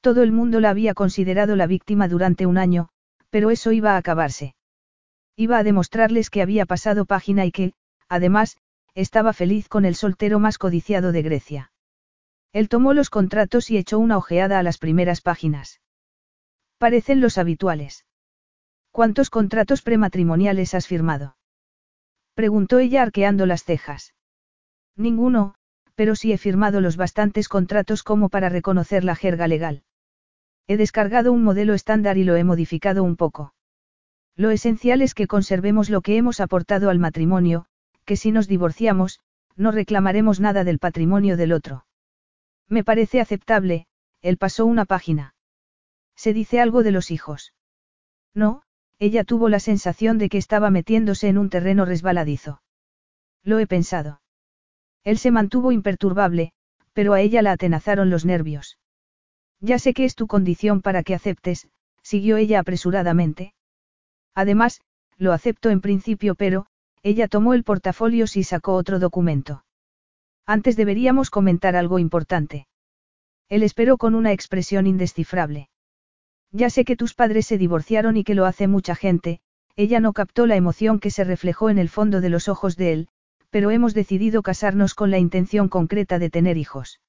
Todo 0.00 0.22
el 0.22 0.32
mundo 0.32 0.60
la 0.60 0.70
había 0.70 0.94
considerado 0.94 1.56
la 1.56 1.66
víctima 1.66 2.06
durante 2.08 2.46
un 2.46 2.58
año, 2.58 2.88
pero 3.30 3.50
eso 3.50 3.72
iba 3.72 3.94
a 3.94 3.96
acabarse. 3.96 4.54
Iba 5.36 5.58
a 5.58 5.64
demostrarles 5.64 6.30
que 6.30 6.42
había 6.42 6.64
pasado 6.64 7.06
página 7.06 7.44
y 7.44 7.50
que, 7.50 7.72
además, 8.08 8.56
estaba 8.94 9.32
feliz 9.32 9.68
con 9.68 9.84
el 9.84 9.96
soltero 9.96 10.38
más 10.38 10.58
codiciado 10.58 11.10
de 11.10 11.22
Grecia. 11.22 11.72
Él 12.52 12.68
tomó 12.68 12.94
los 12.94 13.10
contratos 13.10 13.68
y 13.70 13.76
echó 13.76 13.98
una 13.98 14.16
ojeada 14.16 14.60
a 14.60 14.62
las 14.62 14.78
primeras 14.78 15.20
páginas. 15.20 15.80
Parecen 16.78 17.20
los 17.20 17.36
habituales. 17.36 18.04
¿Cuántos 18.94 19.28
contratos 19.28 19.82
prematrimoniales 19.82 20.72
has 20.72 20.86
firmado? 20.86 21.36
Preguntó 22.34 22.78
ella 22.78 23.02
arqueando 23.02 23.44
las 23.44 23.64
cejas. 23.64 24.14
Ninguno, 24.94 25.56
pero 25.96 26.14
sí 26.14 26.32
he 26.32 26.38
firmado 26.38 26.80
los 26.80 26.96
bastantes 26.96 27.48
contratos 27.48 28.04
como 28.04 28.28
para 28.28 28.50
reconocer 28.50 29.02
la 29.02 29.16
jerga 29.16 29.48
legal. 29.48 29.82
He 30.68 30.76
descargado 30.76 31.32
un 31.32 31.42
modelo 31.42 31.74
estándar 31.74 32.18
y 32.18 32.22
lo 32.22 32.36
he 32.36 32.44
modificado 32.44 33.02
un 33.02 33.16
poco. 33.16 33.52
Lo 34.36 34.52
esencial 34.52 35.02
es 35.02 35.14
que 35.14 35.26
conservemos 35.26 35.90
lo 35.90 36.00
que 36.00 36.16
hemos 36.16 36.38
aportado 36.38 36.88
al 36.88 37.00
matrimonio, 37.00 37.66
que 38.04 38.14
si 38.14 38.30
nos 38.30 38.46
divorciamos, 38.46 39.18
no 39.56 39.72
reclamaremos 39.72 40.38
nada 40.38 40.62
del 40.62 40.78
patrimonio 40.78 41.36
del 41.36 41.50
otro. 41.50 41.84
Me 42.68 42.84
parece 42.84 43.20
aceptable, 43.20 43.88
él 44.22 44.36
pasó 44.36 44.66
una 44.66 44.84
página. 44.84 45.34
¿Se 46.14 46.32
dice 46.32 46.60
algo 46.60 46.84
de 46.84 46.92
los 46.92 47.10
hijos? 47.10 47.54
No, 48.34 48.63
ella 48.98 49.24
tuvo 49.24 49.48
la 49.48 49.60
sensación 49.60 50.18
de 50.18 50.28
que 50.28 50.38
estaba 50.38 50.70
metiéndose 50.70 51.28
en 51.28 51.38
un 51.38 51.50
terreno 51.50 51.84
resbaladizo. 51.84 52.62
Lo 53.42 53.58
he 53.58 53.66
pensado. 53.66 54.20
Él 55.02 55.18
se 55.18 55.30
mantuvo 55.30 55.72
imperturbable, 55.72 56.52
pero 56.92 57.12
a 57.12 57.20
ella 57.20 57.42
la 57.42 57.52
atenazaron 57.52 58.08
los 58.08 58.24
nervios. 58.24 58.78
Ya 59.60 59.78
sé 59.78 59.94
que 59.94 60.04
es 60.04 60.14
tu 60.14 60.26
condición 60.26 60.80
para 60.80 61.02
que 61.02 61.14
aceptes, 61.14 61.68
siguió 62.02 62.36
ella 62.36 62.60
apresuradamente. 62.60 63.54
Además, 64.34 64.80
lo 65.16 65.32
acepto 65.32 65.70
en 65.70 65.80
principio, 65.80 66.34
pero, 66.34 66.66
ella 67.02 67.28
tomó 67.28 67.54
el 67.54 67.64
portafolio 67.64 68.24
y 68.34 68.44
sacó 68.44 68.74
otro 68.74 68.98
documento. 68.98 69.64
Antes 70.46 70.76
deberíamos 70.76 71.30
comentar 71.30 71.76
algo 71.76 71.98
importante. 71.98 72.66
Él 73.48 73.62
esperó 73.62 73.98
con 73.98 74.14
una 74.14 74.32
expresión 74.32 74.86
indescifrable. 74.86 75.68
Ya 76.54 76.70
sé 76.70 76.84
que 76.84 76.94
tus 76.94 77.14
padres 77.14 77.46
se 77.46 77.58
divorciaron 77.58 78.16
y 78.16 78.22
que 78.22 78.36
lo 78.36 78.46
hace 78.46 78.68
mucha 78.68 78.94
gente, 78.94 79.40
ella 79.74 79.98
no 79.98 80.12
captó 80.12 80.46
la 80.46 80.54
emoción 80.54 81.00
que 81.00 81.10
se 81.10 81.24
reflejó 81.24 81.68
en 81.68 81.78
el 81.78 81.88
fondo 81.88 82.20
de 82.20 82.28
los 82.28 82.48
ojos 82.48 82.76
de 82.76 82.92
él, 82.92 83.08
pero 83.50 83.72
hemos 83.72 83.92
decidido 83.92 84.40
casarnos 84.40 84.94
con 84.94 85.10
la 85.10 85.18
intención 85.18 85.68
concreta 85.68 86.20
de 86.20 86.30
tener 86.30 86.56
hijos. 86.56 87.00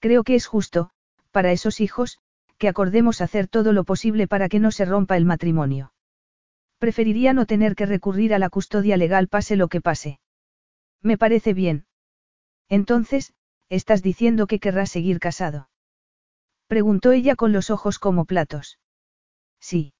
Creo 0.00 0.22
que 0.22 0.34
es 0.34 0.46
justo, 0.46 0.90
para 1.30 1.50
esos 1.50 1.80
hijos, 1.80 2.18
que 2.58 2.68
acordemos 2.68 3.22
hacer 3.22 3.48
todo 3.48 3.72
lo 3.72 3.84
posible 3.84 4.28
para 4.28 4.50
que 4.50 4.60
no 4.60 4.70
se 4.70 4.84
rompa 4.84 5.16
el 5.16 5.24
matrimonio. 5.24 5.94
Preferiría 6.78 7.32
no 7.32 7.46
tener 7.46 7.74
que 7.74 7.86
recurrir 7.86 8.34
a 8.34 8.38
la 8.38 8.50
custodia 8.50 8.98
legal 8.98 9.28
pase 9.28 9.56
lo 9.56 9.68
que 9.68 9.80
pase. 9.80 10.20
Me 11.00 11.16
parece 11.16 11.54
bien. 11.54 11.86
Entonces, 12.68 13.32
estás 13.70 14.02
diciendo 14.02 14.46
que 14.46 14.60
querrás 14.60 14.90
seguir 14.90 15.20
casado. 15.20 15.70
Preguntó 16.68 17.12
ella 17.12 17.34
con 17.34 17.52
los 17.52 17.70
ojos 17.70 17.98
como 17.98 18.26
platos. 18.26 18.78
Sí. 19.58 19.94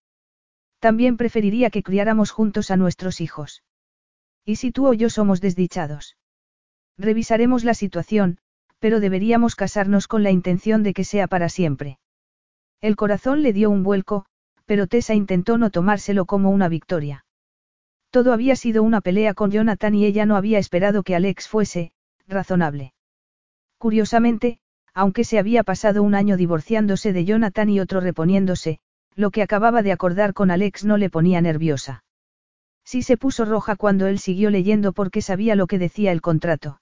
También 0.79 1.17
preferiría 1.17 1.71
que 1.71 1.83
criáramos 1.83 2.31
juntos 2.31 2.71
a 2.71 2.77
nuestros 2.77 3.21
hijos. 3.21 3.65
¿Y 4.45 4.57
si 4.57 4.71
tú 4.71 4.87
o 4.87 4.93
yo 4.93 5.11
somos 5.11 5.41
desdichados? 5.41 6.17
Revisaremos 6.97 7.65
la 7.65 7.75
situación, 7.75 8.39
pero 8.79 9.01
deberíamos 9.01 9.57
casarnos 9.57 10.07
con 10.07 10.23
la 10.23 10.31
intención 10.31 10.83
de 10.83 10.95
que 10.95 11.05
sea 11.05 11.27
para 11.27 11.49
siempre. 11.49 11.99
El 12.81 12.97
corazón 12.97 13.43
le 13.43 13.53
dio 13.53 13.71
un 13.71 13.83
vuelco, 13.83 14.27
pero 14.67 14.87
Tessa 14.87 15.15
intentó 15.15 15.59
no 15.59 15.71
tomárselo 15.71 16.27
como 16.27 16.51
una 16.51 16.69
victoria. 16.69 17.25
Todo 18.11 18.33
había 18.33 18.57
sido 18.57 18.83
una 18.83 19.01
pelea 19.01 19.35
con 19.35 19.51
Jonathan 19.51 19.95
y 19.95 20.05
ella 20.05 20.27
no 20.27 20.37
había 20.37 20.59
esperado 20.59 21.03
que 21.03 21.17
Alex 21.17 21.49
fuese, 21.49 21.93
razonable. 22.27 22.93
Curiosamente, 23.79 24.61
aunque 24.95 25.25
se 25.25 25.39
había 25.39 25.63
pasado 25.63 26.03
un 26.03 26.15
año 26.15 26.37
divorciándose 26.37 27.13
de 27.13 27.25
Jonathan 27.25 27.71
y 27.71 27.81
otro 27.81 28.01
reponiéndose, 28.01 28.81
lo 29.15 29.31
que 29.31 29.43
acababa 29.43 29.83
de 29.83 29.93
acordar 29.93 30.35
con 30.35 30.51
Alex 30.51 30.85
no 30.85 30.97
le 30.97 31.11
ponía 31.11 31.41
nerviosa. 31.41 32.05
Sí 32.85 33.03
se 33.03 33.17
puso 33.17 33.45
roja 33.45 33.77
cuando 33.77 34.07
él 34.07 34.19
siguió 34.19 34.51
leyendo 34.51 34.93
porque 34.93 35.21
sabía 35.23 35.55
lo 35.57 35.67
que 35.67 35.79
decía 35.79 36.13
el 36.13 36.21
contrato. 36.21 36.81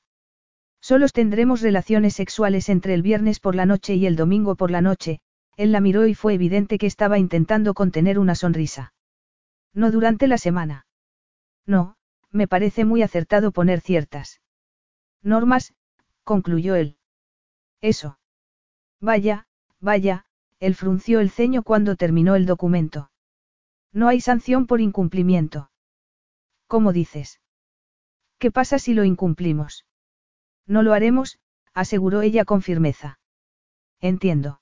Solos 0.81 1.13
tendremos 1.13 1.63
relaciones 1.63 2.15
sexuales 2.15 2.69
entre 2.69 2.95
el 2.95 3.03
viernes 3.03 3.41
por 3.41 3.55
la 3.55 3.67
noche 3.67 3.95
y 3.95 4.07
el 4.07 4.17
domingo 4.17 4.55
por 4.55 4.71
la 4.71 4.81
noche, 4.81 5.21
él 5.57 5.73
la 5.73 5.81
miró 5.81 6.07
y 6.07 6.15
fue 6.15 6.35
evidente 6.35 6.79
que 6.79 6.87
estaba 6.87 7.19
intentando 7.19 7.75
contener 7.75 8.19
una 8.19 8.35
sonrisa. 8.35 8.93
No 9.75 9.91
durante 9.91 10.27
la 10.29 10.39
semana. 10.39 10.87
No, 11.67 11.97
me 12.31 12.47
parece 12.47 12.85
muy 12.85 13.03
acertado 13.03 13.51
poner 13.51 13.81
ciertas. 13.81 14.41
Normas, 15.23 15.75
concluyó 16.23 16.77
él. 16.77 16.96
Eso. 17.81 18.19
Vaya, 19.01 19.47
vaya, 19.81 20.25
él 20.59 20.75
frunció 20.75 21.21
el 21.21 21.31
ceño 21.31 21.63
cuando 21.63 21.97
terminó 21.97 22.35
el 22.35 22.47
documento. 22.47 23.11
No 23.93 24.09
hay 24.09 24.21
sanción 24.21 24.67
por 24.67 24.81
incumplimiento. 24.81 25.71
¿Cómo 26.67 26.93
dices? 26.93 27.41
¿Qué 28.39 28.51
pasa 28.51 28.79
si 28.79 28.95
lo 28.95 29.05
incumplimos? 29.05 29.87
No 30.67 30.83
lo 30.83 30.93
haremos, 30.93 31.39
aseguró 31.73 32.23
ella 32.23 32.45
con 32.45 32.63
firmeza. 32.63 33.19
Entiendo. 34.01 34.61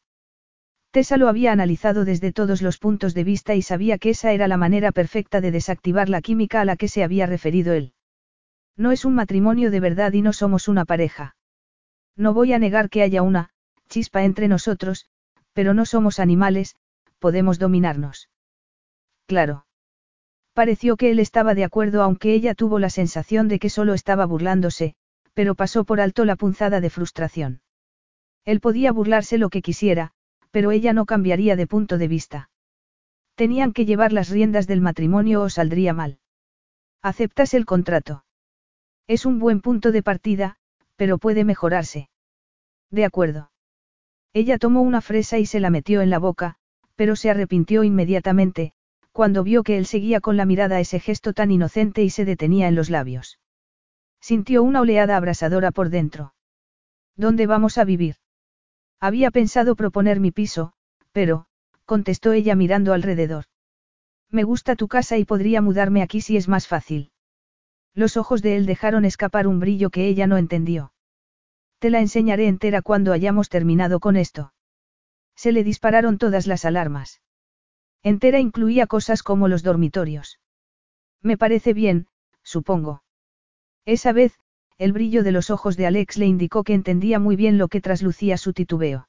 Tessa 0.91 1.17
lo 1.17 1.29
había 1.29 1.51
analizado 1.51 2.05
desde 2.05 2.33
todos 2.33 2.63
los 2.63 2.79
puntos 2.79 3.15
de 3.15 3.25
vista 3.25 3.55
y 3.57 3.63
sabía 3.63 3.99
que 3.99 4.11
esa 4.11 4.33
era 4.33 4.47
la 4.47 4.57
manera 4.57 4.93
perfecta 4.93 5.41
de 5.41 5.51
desactivar 5.51 6.09
la 6.09 6.23
química 6.23 6.61
a 6.61 6.65
la 6.65 6.77
que 6.77 6.87
se 6.87 7.03
había 7.03 7.27
referido 7.27 7.73
él. 7.73 7.95
No 8.77 8.93
es 8.93 9.05
un 9.05 9.15
matrimonio 9.15 9.73
de 9.73 9.81
verdad 9.81 10.13
y 10.13 10.23
no 10.23 10.33
somos 10.33 10.69
una 10.69 10.85
pareja. 10.85 11.35
No 12.17 12.33
voy 12.35 12.53
a 12.53 12.59
negar 12.59 12.91
que 12.91 13.03
haya 13.03 13.23
una, 13.23 13.51
chispa 13.89 14.25
entre 14.25 14.49
nosotros, 14.49 15.07
pero 15.53 15.75
no 15.75 15.87
somos 15.87 16.19
animales, 16.21 16.77
podemos 17.19 17.59
dominarnos. 17.59 18.29
Claro. 19.27 19.67
Pareció 20.53 20.97
que 20.97 21.11
él 21.11 21.19
estaba 21.19 21.55
de 21.55 21.65
acuerdo 21.65 22.03
aunque 22.03 22.33
ella 22.33 22.55
tuvo 22.55 22.79
la 22.79 22.91
sensación 22.91 23.49
de 23.49 23.59
que 23.59 23.71
solo 23.71 23.95
estaba 23.95 24.25
burlándose, 24.27 24.95
pero 25.33 25.55
pasó 25.55 25.85
por 25.85 26.01
alto 26.01 26.25
la 26.25 26.37
punzada 26.37 26.81
de 26.81 26.91
frustración. 26.91 27.61
Él 28.45 28.61
podía 28.61 28.93
burlarse 28.93 29.39
lo 29.39 29.49
que 29.49 29.63
quisiera, 29.63 30.13
pero 30.51 30.71
ella 30.71 30.93
no 30.93 31.07
cambiaría 31.07 31.57
de 31.57 31.67
punto 31.67 31.99
de 31.99 32.09
vista. 32.09 32.51
Tenían 33.35 33.73
que 33.73 33.87
llevar 33.87 34.13
las 34.13 34.29
riendas 34.29 34.69
del 34.69 34.81
matrimonio 34.81 35.43
o 35.43 35.51
saldría 35.51 35.93
mal. 35.93 36.19
¿Aceptas 37.03 37.53
el 37.55 37.65
contrato? 37.65 38.25
Es 39.09 39.27
un 39.27 39.41
buen 39.41 39.61
punto 39.61 39.91
de 39.91 40.03
partida, 40.03 40.57
pero 40.97 41.19
puede 41.19 41.45
mejorarse. 41.45 42.09
De 42.91 43.05
acuerdo. 43.05 43.51
Ella 44.33 44.59
tomó 44.59 44.83
una 44.83 45.01
fresa 45.01 45.39
y 45.39 45.47
se 45.47 45.61
la 45.61 45.71
metió 45.71 46.03
en 46.03 46.11
la 46.11 46.19
boca, 46.19 46.57
pero 46.97 47.17
se 47.17 47.31
arrepintió 47.31 47.85
inmediatamente, 47.85 48.73
cuando 49.13 49.45
vio 49.45 49.63
que 49.63 49.79
él 49.79 49.87
seguía 49.87 50.21
con 50.21 50.37
la 50.37 50.45
mirada 50.45 50.81
ese 50.81 50.99
gesto 50.99 51.33
tan 51.33 51.53
inocente 51.53 52.03
y 52.03 52.11
se 52.11 52.25
detenía 52.25 52.67
en 52.67 52.75
los 52.75 52.91
labios. 52.91 53.39
Sintió 54.21 54.63
una 54.63 54.81
oleada 54.81 55.17
abrasadora 55.17 55.71
por 55.71 55.91
dentro. 55.91 56.35
¿Dónde 57.17 57.47
vamos 57.47 57.79
a 57.79 57.85
vivir? 57.85 58.17
Había 59.01 59.31
pensado 59.31 59.77
proponer 59.77 60.19
mi 60.19 60.33
piso, 60.33 60.73
pero, 61.13 61.47
contestó 61.85 62.33
ella 62.33 62.57
mirando 62.57 62.93
alrededor. 62.93 63.45
Me 64.31 64.43
gusta 64.43 64.75
tu 64.75 64.89
casa 64.89 65.17
y 65.17 65.25
podría 65.25 65.61
mudarme 65.63 66.03
aquí 66.03 66.21
si 66.21 66.37
es 66.37 66.49
más 66.49 66.67
fácil. 66.67 67.13
Los 67.95 68.17
ojos 68.17 68.43
de 68.43 68.57
él 68.57 68.67
dejaron 68.67 69.05
escapar 69.05 69.47
un 69.47 69.61
brillo 69.61 69.91
que 69.91 70.09
ella 70.09 70.27
no 70.27 70.37
entendió. 70.37 70.93
Te 71.79 71.91
la 71.91 72.01
enseñaré 72.01 72.49
entera 72.49 72.83
cuando 72.83 73.13
hayamos 73.13 73.49
terminado 73.49 74.01
con 74.01 74.17
esto. 74.17 74.53
Se 75.37 75.53
le 75.53 75.65
dispararon 75.65 76.19
todas 76.19 76.47
las 76.47 76.65
alarmas. 76.65 77.21
Entera 78.03 78.41
incluía 78.41 78.87
cosas 78.87 79.23
como 79.23 79.49
los 79.49 79.63
dormitorios. 79.63 80.41
Me 81.23 81.39
parece 81.39 81.73
bien, 81.73 82.09
supongo. 82.43 83.03
Esa 83.85 84.13
vez, 84.13 84.39
el 84.77 84.93
brillo 84.93 85.23
de 85.23 85.33
los 85.33 85.51
ojos 85.51 85.77
de 85.77 85.87
Alex 85.87 86.19
le 86.19 86.27
indicó 86.27 86.65
que 86.65 86.75
entendía 86.75 87.19
muy 87.19 87.37
bien 87.37 87.59
lo 87.59 87.69
que 87.69 87.81
traslucía 87.81 88.37
su 88.37 88.53
titubeo. 88.53 89.09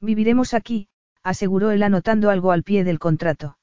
Viviremos 0.00 0.52
aquí, 0.52 0.88
aseguró 1.22 1.70
él 1.70 1.82
anotando 1.82 2.28
algo 2.28 2.52
al 2.52 2.62
pie 2.62 2.84
del 2.84 2.98
contrato. 2.98 3.56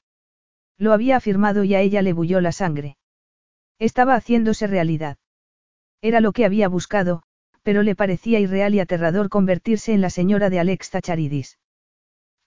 Lo 0.78 0.92
había 0.92 1.16
afirmado 1.16 1.64
y 1.64 1.74
a 1.74 1.80
ella 1.80 2.02
le 2.02 2.12
bulló 2.12 2.40
la 2.40 2.50
sangre. 2.50 2.96
Estaba 3.82 4.14
haciéndose 4.14 4.68
realidad. 4.68 5.18
Era 6.02 6.20
lo 6.20 6.30
que 6.30 6.44
había 6.44 6.68
buscado, 6.68 7.24
pero 7.64 7.82
le 7.82 7.96
parecía 7.96 8.38
irreal 8.38 8.76
y 8.76 8.78
aterrador 8.78 9.28
convertirse 9.28 9.92
en 9.92 10.00
la 10.00 10.08
señora 10.08 10.50
de 10.50 10.60
Alex 10.60 10.90
Tacharidis. 10.90 11.58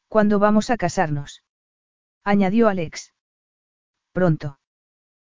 ¿Cuándo 0.08 0.40
vamos 0.40 0.70
a 0.70 0.78
casarnos? 0.78 1.44
añadió 2.24 2.70
Alex. 2.70 3.14
Pronto. 4.14 4.60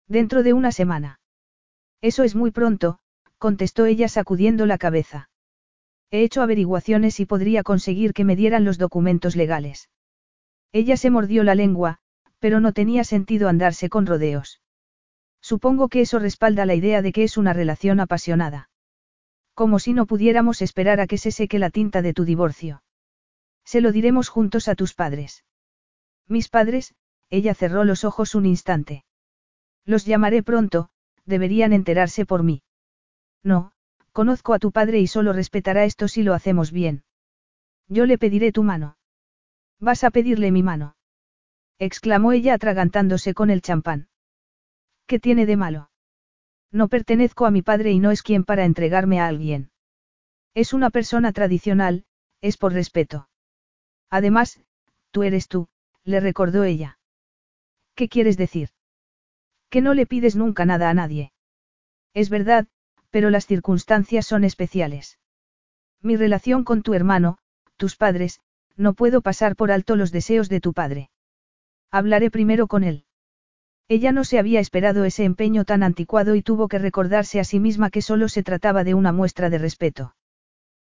Dentro 0.07 0.41
de 0.41 0.53
una 0.53 0.71
semana. 0.71 1.19
Eso 2.01 2.23
es 2.23 2.33
muy 2.33 2.49
pronto, 2.49 2.97
contestó 3.37 3.85
ella 3.85 4.07
sacudiendo 4.07 4.65
la 4.65 4.79
cabeza. 4.79 5.29
He 6.09 6.23
hecho 6.23 6.41
averiguaciones 6.41 7.19
y 7.19 7.27
podría 7.27 7.61
conseguir 7.61 8.13
que 8.13 8.25
me 8.25 8.35
dieran 8.35 8.65
los 8.65 8.79
documentos 8.79 9.35
legales. 9.35 9.91
Ella 10.71 10.97
se 10.97 11.11
mordió 11.11 11.43
la 11.43 11.53
lengua, 11.53 11.99
pero 12.39 12.59
no 12.59 12.73
tenía 12.73 13.03
sentido 13.03 13.49
andarse 13.49 13.87
con 13.87 14.07
rodeos. 14.07 14.61
Supongo 15.51 15.89
que 15.89 15.99
eso 15.99 16.17
respalda 16.17 16.65
la 16.65 16.75
idea 16.75 17.01
de 17.01 17.11
que 17.11 17.25
es 17.25 17.35
una 17.35 17.51
relación 17.51 17.99
apasionada. 17.99 18.69
Como 19.53 19.79
si 19.79 19.91
no 19.91 20.05
pudiéramos 20.05 20.61
esperar 20.61 21.01
a 21.01 21.07
que 21.07 21.17
se 21.17 21.29
seque 21.29 21.59
la 21.59 21.69
tinta 21.69 22.01
de 22.01 22.13
tu 22.13 22.23
divorcio. 22.23 22.83
Se 23.65 23.81
lo 23.81 23.91
diremos 23.91 24.29
juntos 24.29 24.69
a 24.69 24.75
tus 24.75 24.93
padres. 24.93 25.43
Mis 26.29 26.47
padres, 26.47 26.95
ella 27.29 27.53
cerró 27.53 27.83
los 27.83 28.05
ojos 28.05 28.33
un 28.33 28.45
instante. 28.45 29.03
Los 29.83 30.05
llamaré 30.05 30.41
pronto, 30.41 30.87
deberían 31.25 31.73
enterarse 31.73 32.25
por 32.25 32.43
mí. 32.43 32.63
No, 33.43 33.73
conozco 34.13 34.53
a 34.53 34.59
tu 34.59 34.71
padre 34.71 35.01
y 35.01 35.07
solo 35.07 35.33
respetará 35.33 35.83
esto 35.83 36.07
si 36.07 36.23
lo 36.23 36.33
hacemos 36.33 36.71
bien. 36.71 37.03
Yo 37.89 38.05
le 38.05 38.17
pediré 38.17 38.53
tu 38.53 38.63
mano. 38.63 38.95
¿Vas 39.81 40.05
a 40.05 40.11
pedirle 40.11 40.49
mi 40.49 40.63
mano? 40.63 40.95
exclamó 41.77 42.31
ella 42.31 42.53
atragantándose 42.53 43.33
con 43.33 43.49
el 43.49 43.61
champán. 43.61 44.07
¿Qué 45.11 45.19
tiene 45.19 45.45
de 45.45 45.57
malo? 45.57 45.91
No 46.71 46.87
pertenezco 46.87 47.45
a 47.45 47.51
mi 47.51 47.61
padre 47.61 47.91
y 47.91 47.99
no 47.99 48.11
es 48.11 48.23
quien 48.23 48.45
para 48.45 48.63
entregarme 48.63 49.19
a 49.19 49.27
alguien. 49.27 49.69
Es 50.53 50.71
una 50.71 50.89
persona 50.89 51.33
tradicional, 51.33 52.05
es 52.39 52.55
por 52.55 52.71
respeto. 52.71 53.27
Además, 54.09 54.61
tú 55.11 55.23
eres 55.23 55.49
tú, 55.49 55.67
le 56.05 56.21
recordó 56.21 56.63
ella. 56.63 56.97
¿Qué 57.93 58.07
quieres 58.07 58.37
decir? 58.37 58.69
Que 59.69 59.81
no 59.81 59.93
le 59.95 60.05
pides 60.05 60.37
nunca 60.37 60.63
nada 60.63 60.89
a 60.89 60.93
nadie. 60.93 61.33
Es 62.13 62.29
verdad, 62.29 62.67
pero 63.09 63.29
las 63.29 63.47
circunstancias 63.47 64.25
son 64.25 64.45
especiales. 64.45 65.19
Mi 66.01 66.15
relación 66.15 66.63
con 66.63 66.83
tu 66.83 66.93
hermano, 66.93 67.37
tus 67.75 67.97
padres, 67.97 68.39
no 68.77 68.93
puedo 68.93 69.19
pasar 69.19 69.57
por 69.57 69.73
alto 69.73 69.97
los 69.97 70.13
deseos 70.13 70.47
de 70.47 70.61
tu 70.61 70.71
padre. 70.71 71.09
Hablaré 71.91 72.31
primero 72.31 72.67
con 72.67 72.85
él. 72.85 73.03
Ella 73.91 74.13
no 74.13 74.23
se 74.23 74.39
había 74.39 74.61
esperado 74.61 75.03
ese 75.03 75.25
empeño 75.25 75.65
tan 75.65 75.83
anticuado 75.83 76.35
y 76.35 76.41
tuvo 76.41 76.69
que 76.69 76.79
recordarse 76.79 77.41
a 77.41 77.43
sí 77.43 77.59
misma 77.59 77.89
que 77.89 78.01
solo 78.01 78.29
se 78.29 78.41
trataba 78.41 78.85
de 78.85 78.93
una 78.93 79.11
muestra 79.11 79.49
de 79.49 79.57
respeto. 79.57 80.15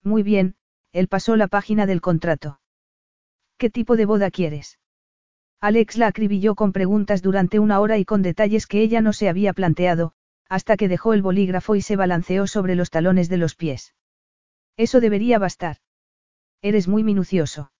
Muy 0.02 0.22
bien, 0.22 0.54
él 0.92 1.06
pasó 1.06 1.36
la 1.36 1.46
página 1.46 1.84
del 1.84 2.00
contrato. 2.00 2.58
¿Qué 3.58 3.68
tipo 3.68 3.96
de 3.96 4.06
boda 4.06 4.30
quieres? 4.30 4.78
Alex 5.60 5.98
la 5.98 6.06
acribilló 6.06 6.54
con 6.54 6.72
preguntas 6.72 7.20
durante 7.20 7.58
una 7.58 7.80
hora 7.80 7.98
y 7.98 8.06
con 8.06 8.22
detalles 8.22 8.66
que 8.66 8.80
ella 8.80 9.02
no 9.02 9.12
se 9.12 9.28
había 9.28 9.52
planteado, 9.52 10.14
hasta 10.48 10.78
que 10.78 10.88
dejó 10.88 11.12
el 11.12 11.20
bolígrafo 11.20 11.76
y 11.76 11.82
se 11.82 11.96
balanceó 11.96 12.46
sobre 12.46 12.76
los 12.76 12.88
talones 12.88 13.28
de 13.28 13.36
los 13.36 13.56
pies. 13.56 13.94
Eso 14.78 15.00
debería 15.00 15.38
bastar. 15.38 15.76
Eres 16.62 16.88
muy 16.88 17.04
minucioso. 17.04 17.72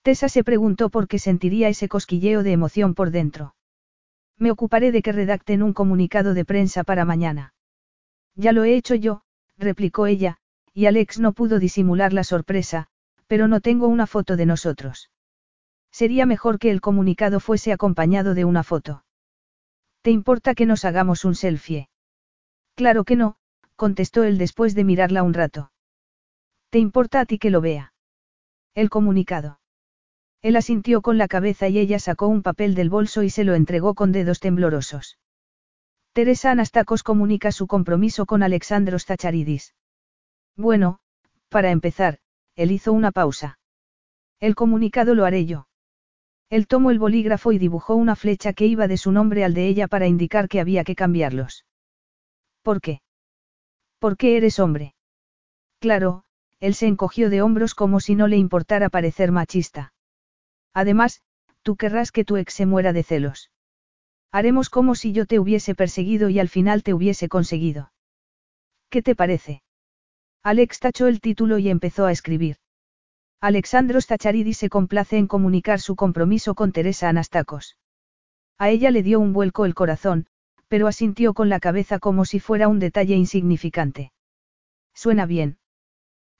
Tessa 0.00 0.30
se 0.30 0.44
preguntó 0.44 0.88
por 0.88 1.08
qué 1.08 1.18
sentiría 1.18 1.68
ese 1.68 1.88
cosquilleo 1.88 2.42
de 2.42 2.52
emoción 2.52 2.94
por 2.94 3.10
dentro. 3.10 3.54
Me 4.40 4.50
ocuparé 4.50 4.90
de 4.90 5.02
que 5.02 5.12
redacten 5.12 5.62
un 5.62 5.74
comunicado 5.74 6.32
de 6.32 6.46
prensa 6.46 6.82
para 6.82 7.04
mañana. 7.04 7.52
Ya 8.34 8.52
lo 8.52 8.64
he 8.64 8.74
hecho 8.74 8.94
yo, 8.94 9.22
replicó 9.58 10.06
ella, 10.06 10.38
y 10.72 10.86
Alex 10.86 11.20
no 11.20 11.34
pudo 11.34 11.58
disimular 11.58 12.14
la 12.14 12.24
sorpresa, 12.24 12.86
pero 13.26 13.48
no 13.48 13.60
tengo 13.60 13.86
una 13.86 14.06
foto 14.06 14.36
de 14.36 14.46
nosotros. 14.46 15.10
Sería 15.92 16.24
mejor 16.24 16.58
que 16.58 16.70
el 16.70 16.80
comunicado 16.80 17.38
fuese 17.38 17.70
acompañado 17.70 18.32
de 18.34 18.46
una 18.46 18.62
foto. 18.62 19.04
¿Te 20.00 20.10
importa 20.10 20.54
que 20.54 20.64
nos 20.64 20.86
hagamos 20.86 21.26
un 21.26 21.34
selfie? 21.34 21.90
Claro 22.74 23.04
que 23.04 23.16
no, 23.16 23.36
contestó 23.76 24.24
él 24.24 24.38
después 24.38 24.74
de 24.74 24.84
mirarla 24.84 25.22
un 25.22 25.34
rato. 25.34 25.70
¿Te 26.70 26.78
importa 26.78 27.20
a 27.20 27.26
ti 27.26 27.38
que 27.38 27.50
lo 27.50 27.60
vea? 27.60 27.92
El 28.74 28.88
comunicado. 28.88 29.59
Él 30.42 30.56
asintió 30.56 31.02
con 31.02 31.18
la 31.18 31.28
cabeza 31.28 31.68
y 31.68 31.78
ella 31.78 31.98
sacó 31.98 32.26
un 32.28 32.42
papel 32.42 32.74
del 32.74 32.88
bolso 32.88 33.22
y 33.22 33.30
se 33.30 33.44
lo 33.44 33.54
entregó 33.54 33.94
con 33.94 34.10
dedos 34.12 34.40
temblorosos. 34.40 35.18
Teresa 36.12 36.50
Anastakos 36.50 37.02
comunica 37.02 37.52
su 37.52 37.66
compromiso 37.66 38.26
con 38.26 38.42
Alexandros 38.42 39.04
Tacharidis. 39.04 39.74
Bueno, 40.56 40.98
para 41.48 41.70
empezar, 41.70 42.18
él 42.56 42.70
hizo 42.72 42.92
una 42.92 43.12
pausa. 43.12 43.58
El 44.40 44.54
comunicado 44.54 45.14
lo 45.14 45.24
haré 45.24 45.44
yo. 45.44 45.68
Él 46.48 46.66
tomó 46.66 46.90
el 46.90 46.98
bolígrafo 46.98 47.52
y 47.52 47.58
dibujó 47.58 47.94
una 47.94 48.16
flecha 48.16 48.52
que 48.52 48.66
iba 48.66 48.88
de 48.88 48.96
su 48.96 49.12
nombre 49.12 49.44
al 49.44 49.54
de 49.54 49.68
ella 49.68 49.86
para 49.86 50.08
indicar 50.08 50.48
que 50.48 50.60
había 50.60 50.82
que 50.82 50.96
cambiarlos. 50.96 51.64
¿Por 52.62 52.80
qué? 52.80 53.02
¿Por 53.98 54.16
qué 54.16 54.36
eres 54.36 54.58
hombre? 54.58 54.94
Claro, 55.78 56.24
él 56.58 56.74
se 56.74 56.86
encogió 56.86 57.30
de 57.30 57.42
hombros 57.42 57.74
como 57.74 58.00
si 58.00 58.14
no 58.14 58.26
le 58.26 58.36
importara 58.36 58.88
parecer 58.88 59.30
machista. 59.30 59.92
Además, 60.74 61.22
tú 61.62 61.76
querrás 61.76 62.12
que 62.12 62.24
tu 62.24 62.36
ex 62.36 62.54
se 62.54 62.66
muera 62.66 62.92
de 62.92 63.02
celos. 63.02 63.50
Haremos 64.32 64.70
como 64.70 64.94
si 64.94 65.12
yo 65.12 65.26
te 65.26 65.38
hubiese 65.38 65.74
perseguido 65.74 66.28
y 66.28 66.38
al 66.38 66.48
final 66.48 66.82
te 66.82 66.94
hubiese 66.94 67.28
conseguido. 67.28 67.92
¿Qué 68.88 69.02
te 69.02 69.14
parece? 69.14 69.62
Alex 70.42 70.80
tachó 70.80 71.06
el 71.08 71.20
título 71.20 71.58
y 71.58 71.68
empezó 71.68 72.06
a 72.06 72.12
escribir. 72.12 72.56
Alexandros 73.40 74.06
Tacharidis 74.06 74.58
se 74.58 74.68
complace 74.68 75.16
en 75.16 75.26
comunicar 75.26 75.80
su 75.80 75.96
compromiso 75.96 76.54
con 76.54 76.72
Teresa 76.72 77.08
Anastakos. 77.08 77.76
A 78.58 78.68
ella 78.68 78.90
le 78.90 79.02
dio 79.02 79.18
un 79.18 79.32
vuelco 79.32 79.64
el 79.64 79.74
corazón, 79.74 80.26
pero 80.68 80.86
asintió 80.86 81.34
con 81.34 81.48
la 81.48 81.58
cabeza 81.58 81.98
como 81.98 82.24
si 82.24 82.38
fuera 82.38 82.68
un 82.68 82.78
detalle 82.78 83.16
insignificante. 83.16 84.12
Suena 84.94 85.26
bien. 85.26 85.58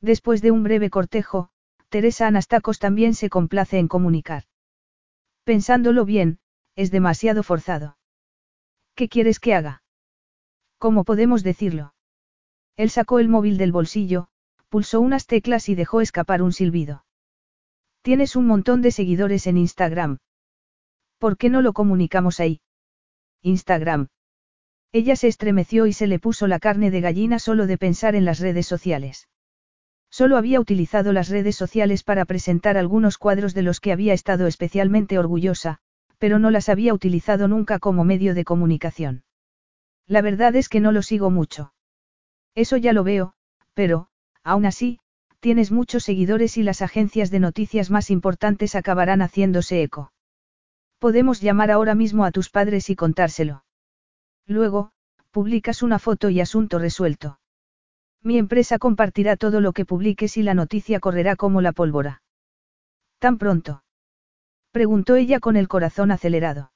Después 0.01 0.43
de 0.43 0.51
un 0.51 0.63
breve 0.63 0.91
cortejo, 0.91 1.51
Teresa 1.91 2.29
Anastakos 2.29 2.79
también 2.79 3.15
se 3.15 3.29
complace 3.29 3.79
en 3.79 3.89
comunicar. 3.89 4.45
Pensándolo 5.43 6.05
bien, 6.05 6.39
es 6.77 6.93
demasiado 6.93 7.43
forzado. 7.43 7.99
¿Qué 8.95 9.09
quieres 9.09 9.41
que 9.41 9.55
haga? 9.55 9.83
¿Cómo 10.79 11.03
podemos 11.03 11.43
decirlo? 11.43 11.93
Él 12.77 12.91
sacó 12.91 13.19
el 13.19 13.29
móvil 13.29 13.59
del 13.59 13.73
bolsillo, 13.73 14.29
pulsó 14.69 15.01
unas 15.01 15.27
teclas 15.27 15.69
y 15.69 15.75
dejó 15.75 16.01
escapar 16.01 16.43
un 16.43 16.53
silbido. 16.53 17.05
Tienes 18.03 18.37
un 18.37 18.47
montón 18.47 18.83
de 18.83 18.93
seguidores 18.93 19.49
en 19.49 19.59
Instagram. 19.59 20.19
¿Por 21.19 21.37
qué 21.37 21.51
no 21.51 21.61
lo 21.61 21.73
comunicamos 21.73 22.39
ahí? 22.39 22.61
Instagram. 23.43 24.07
Ella 24.93 25.17
se 25.17 25.27
estremeció 25.27 25.87
y 25.87 25.93
se 25.93 26.07
le 26.07 26.21
puso 26.21 26.47
la 26.47 26.61
carne 26.61 26.93
de 26.93 27.01
gallina 27.01 27.41
solo 27.41 27.67
de 27.67 27.79
pensar 27.79 28.15
en 28.15 28.25
las 28.25 28.39
redes 28.39 28.67
sociales. 28.67 29.29
Solo 30.11 30.37
había 30.37 30.61
utilizado 30.61 31.13
las 31.13 31.29
redes 31.29 31.57
sociales 31.57 32.03
para 32.03 32.25
presentar 32.25 32.77
algunos 32.77 33.17
cuadros 33.17 33.55
de 33.55 33.63
los 33.63 33.81
que 33.81 33.93
había 33.93 34.13
estado 34.13 34.47
especialmente 34.47 35.19
orgullosa, 35.19 35.79
pero 36.19 36.39
no 36.39 36.51
las 36.51 36.69
había 36.69 36.93
utilizado 36.93 37.49
nunca 37.49 37.79
como 37.79 38.05
medio 38.05 38.35
de 38.35 38.45
comunicación. 38.45 39.25
La 40.07 40.21
verdad 40.21 40.55
es 40.57 40.69
que 40.69 40.81
no 40.81 40.93
lo 40.93 41.03
sigo 41.03 41.31
mucho. 41.31 41.73
Eso 42.55 42.77
ya 42.77 42.93
lo 42.93 43.05
veo, 43.05 43.35
pero, 43.75 44.09
aún 44.45 44.67
así, 44.67 44.99
tienes 45.41 45.71
muchos 45.71 46.05
seguidores 46.05 46.59
y 46.59 46.63
las 46.63 46.83
agencias 46.83 47.31
de 47.31 47.41
noticias 47.41 47.91
más 47.91 48.11
importantes 48.11 48.75
acabarán 48.75 49.23
haciéndose 49.23 49.83
eco. 49.83 50.13
Podemos 50.99 51.41
llamar 51.41 51.71
ahora 51.71 51.95
mismo 51.95 52.27
a 52.27 52.31
tus 52.31 52.51
padres 52.51 52.91
y 52.91 52.97
contárselo. 52.97 53.65
Luego, 54.47 54.93
publicas 55.31 55.83
una 55.83 55.99
foto 55.99 56.29
y 56.29 56.41
asunto 56.41 56.79
resuelto. 56.79 57.40
Mi 58.23 58.37
empresa 58.39 58.79
compartirá 58.79 59.37
todo 59.37 59.61
lo 59.61 59.73
que 59.73 59.87
publiques 59.87 60.37
y 60.37 60.43
la 60.43 60.55
noticia 60.55 61.01
correrá 61.01 61.37
como 61.37 61.61
la 61.61 61.73
pólvora. 61.73 62.23
¿Tan 63.19 63.39
pronto? 63.39 63.83
Preguntó 64.73 65.17
ella 65.17 65.41
con 65.41 65.57
el 65.57 65.69
corazón 65.69 66.11
acelerado. 66.11 66.73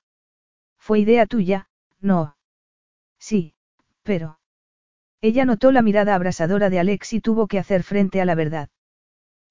Fue 0.78 1.00
idea 1.00 1.26
tuya, 1.26 1.68
no. 2.00 2.36
Sí, 3.18 3.54
pero. 4.02 4.38
Ella 5.20 5.44
notó 5.44 5.72
la 5.72 5.82
mirada 5.82 6.14
abrasadora 6.14 6.70
de 6.70 6.78
Alex 6.78 7.12
y 7.14 7.20
tuvo 7.20 7.46
que 7.46 7.58
hacer 7.58 7.82
frente 7.82 8.20
a 8.20 8.24
la 8.24 8.34
verdad. 8.34 8.68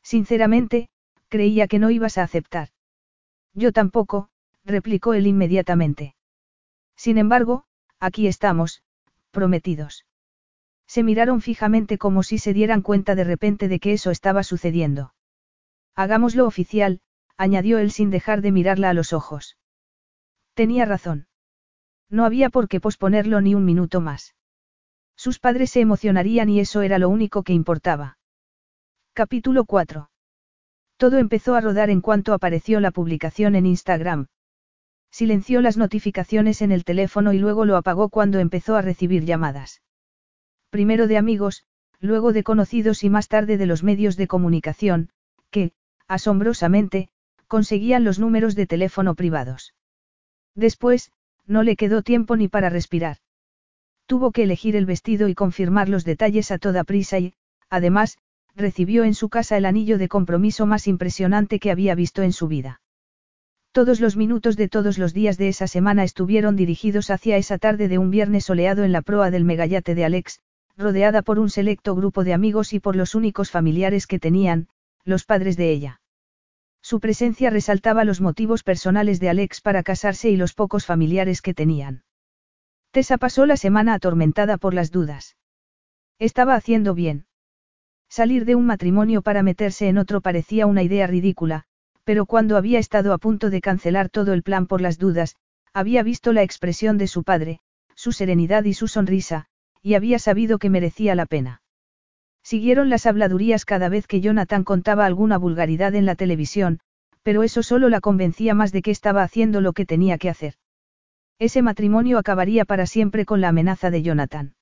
Sinceramente, 0.04 0.90
creía 1.30 1.68
que 1.68 1.80
no 1.80 1.90
ibas 1.90 2.18
a 2.18 2.24
aceptar. 2.24 2.70
Yo 3.54 3.72
tampoco, 3.72 4.30
replicó 4.66 5.14
él 5.14 5.26
inmediatamente. 5.26 6.16
Sin 6.96 7.18
embargo, 7.18 7.66
aquí 8.00 8.28
estamos, 8.28 8.84
prometidos. 9.32 10.06
Se 10.94 11.02
miraron 11.02 11.42
fijamente 11.42 11.98
como 11.98 12.22
si 12.22 12.38
se 12.38 12.54
dieran 12.54 12.84
cuenta 12.84 13.16
de 13.16 13.24
repente 13.24 13.68
de 13.68 13.80
que 13.80 13.94
eso 13.94 14.12
estaba 14.12 14.44
sucediendo. 14.44 15.16
Hagámoslo 15.96 16.46
oficial, 16.46 17.02
añadió 17.36 17.80
él 17.80 17.90
sin 17.90 18.12
dejar 18.12 18.44
de 18.44 18.52
mirarla 18.52 18.92
a 18.92 18.94
los 18.94 19.12
ojos. 19.12 19.58
Tenía 20.54 20.86
razón. 20.86 21.26
No 22.12 22.26
había 22.26 22.52
por 22.52 22.68
qué 22.68 22.80
posponerlo 22.80 23.42
ni 23.42 23.56
un 23.56 23.66
minuto 23.66 24.02
más. 24.02 24.36
Sus 25.16 25.40
padres 25.40 25.72
se 25.72 25.82
emocionarían 25.82 26.48
y 26.48 26.60
eso 26.60 26.84
era 26.84 27.00
lo 27.00 27.10
único 27.10 27.42
que 27.42 27.54
importaba. 27.54 28.20
Capítulo 29.14 29.66
4. 29.66 30.12
Todo 30.98 31.18
empezó 31.18 31.56
a 31.56 31.62
rodar 31.62 31.90
en 31.90 32.02
cuanto 32.02 32.36
apareció 32.36 32.80
la 32.80 32.92
publicación 32.92 33.56
en 33.56 33.66
Instagram. 33.66 34.28
Silenció 35.10 35.60
las 35.62 35.76
notificaciones 35.76 36.62
en 36.62 36.72
el 36.72 36.84
teléfono 36.84 37.34
y 37.34 37.40
luego 37.40 37.66
lo 37.66 37.78
apagó 37.78 38.10
cuando 38.10 38.38
empezó 38.38 38.76
a 38.76 38.84
recibir 38.84 39.26
llamadas. 39.26 39.82
Primero 40.74 41.06
de 41.06 41.18
amigos, 41.18 41.66
luego 42.00 42.34
de 42.34 42.42
conocidos 42.42 43.04
y 43.04 43.10
más 43.12 43.28
tarde 43.28 43.60
de 43.60 43.68
los 43.68 43.84
medios 43.84 44.18
de 44.18 44.26
comunicación, 44.26 45.10
que, 45.52 45.72
asombrosamente, 46.08 47.10
conseguían 47.48 48.04
los 48.04 48.18
números 48.18 48.56
de 48.56 48.66
teléfono 48.66 49.14
privados. 49.14 49.76
Después, 50.56 51.12
no 51.46 51.62
le 51.62 51.76
quedó 51.76 52.02
tiempo 52.02 52.38
ni 52.38 52.48
para 52.48 52.70
respirar. 52.70 53.18
Tuvo 54.08 54.32
que 54.32 54.42
elegir 54.42 54.76
el 54.76 54.88
vestido 54.88 55.28
y 55.28 55.36
confirmar 55.36 55.90
los 55.90 56.06
detalles 56.06 56.50
a 56.50 56.58
toda 56.58 56.84
prisa 56.84 57.20
y, 57.20 57.36
además, 57.70 58.18
recibió 58.56 59.04
en 59.04 59.14
su 59.14 59.30
casa 59.30 59.58
el 59.58 59.66
anillo 59.66 60.00
de 60.00 60.08
compromiso 60.08 60.66
más 60.66 60.88
impresionante 60.88 61.60
que 61.60 61.70
había 61.70 61.94
visto 61.94 62.24
en 62.24 62.34
su 62.34 62.48
vida. 62.48 62.82
Todos 63.74 64.02
los 64.02 64.18
minutos 64.18 64.58
de 64.58 64.70
todos 64.70 64.98
los 64.98 65.14
días 65.14 65.38
de 65.38 65.50
esa 65.50 65.68
semana 65.68 66.04
estuvieron 66.04 66.56
dirigidos 66.56 67.12
hacia 67.12 67.38
esa 67.38 67.60
tarde 67.60 67.88
de 67.88 68.00
un 68.00 68.10
viernes 68.10 68.46
soleado 68.46 68.84
en 68.84 68.92
la 68.92 69.04
proa 69.04 69.30
del 69.30 69.44
megayate 69.44 69.94
de 69.94 70.06
Alex, 70.06 70.40
rodeada 70.78 71.22
por 71.22 71.40
un 71.40 71.50
selecto 71.50 71.96
grupo 71.96 72.24
de 72.24 72.34
amigos 72.34 72.74
y 72.74 72.80
por 72.80 72.96
los 72.96 73.16
únicos 73.16 73.52
familiares 73.52 74.08
que 74.08 74.20
tenían, 74.20 74.68
los 75.04 75.26
padres 75.26 75.58
de 75.58 75.72
ella. 75.72 76.02
Su 76.82 77.00
presencia 77.00 77.50
resaltaba 77.50 78.04
los 78.04 78.22
motivos 78.22 78.64
personales 78.64 79.20
de 79.20 79.30
Alex 79.30 79.62
para 79.62 79.84
casarse 79.84 80.30
y 80.30 80.36
los 80.36 80.54
pocos 80.54 80.86
familiares 80.86 81.42
que 81.42 81.54
tenían. 81.54 82.04
Tessa 82.92 83.18
pasó 83.18 83.46
la 83.46 83.58
semana 83.58 83.94
atormentada 83.94 84.58
por 84.58 84.74
las 84.74 84.92
dudas. 84.92 85.38
Estaba 86.20 86.56
haciendo 86.56 86.94
bien. 86.94 87.26
Salir 88.10 88.46
de 88.46 88.56
un 88.56 88.66
matrimonio 88.66 89.22
para 89.22 89.44
meterse 89.44 89.88
en 89.88 89.98
otro 89.98 90.22
parecía 90.22 90.68
una 90.68 90.84
idea 90.84 91.08
ridícula, 91.08 91.64
pero 92.04 92.26
cuando 92.26 92.58
había 92.58 92.80
estado 92.80 93.14
a 93.14 93.18
punto 93.18 93.50
de 93.50 93.62
cancelar 93.62 94.10
todo 94.10 94.34
el 94.34 94.44
plan 94.44 94.68
por 94.68 94.82
las 94.82 94.98
dudas, 94.98 95.36
había 95.74 96.04
visto 96.04 96.34
la 96.34 96.44
expresión 96.44 96.98
de 96.98 97.08
su 97.08 97.24
padre, 97.24 97.62
su 97.96 98.12
serenidad 98.12 98.66
y 98.66 98.74
su 98.74 98.88
sonrisa, 98.88 99.48
y 99.84 99.94
había 99.94 100.18
sabido 100.18 100.58
que 100.58 100.70
merecía 100.70 101.14
la 101.14 101.26
pena. 101.26 101.62
Siguieron 102.42 102.90
las 102.90 103.06
habladurías 103.06 103.66
cada 103.66 103.90
vez 103.90 104.08
que 104.08 104.22
Jonathan 104.22 104.64
contaba 104.64 105.06
alguna 105.06 105.38
vulgaridad 105.38 105.94
en 105.94 106.06
la 106.06 106.16
televisión, 106.16 106.80
pero 107.22 107.44
eso 107.44 107.64
solo 107.64 107.90
la 107.90 108.02
convencía 108.02 108.54
más 108.54 108.72
de 108.72 108.82
que 108.82 108.92
estaba 108.92 109.24
haciendo 109.24 109.62
lo 109.62 109.74
que 109.74 109.86
tenía 109.86 110.18
que 110.18 110.30
hacer. 110.30 110.56
Ese 111.40 111.62
matrimonio 111.62 112.18
acabaría 112.18 112.66
para 112.66 112.86
siempre 112.86 113.26
con 113.26 113.42
la 113.42 113.50
amenaza 113.50 113.92
de 113.92 114.02
Jonathan. 114.02 114.56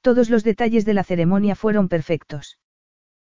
Todos 0.00 0.30
los 0.30 0.42
detalles 0.42 0.84
de 0.84 0.94
la 0.94 1.04
ceremonia 1.04 1.54
fueron 1.54 1.88
perfectos. 1.88 2.58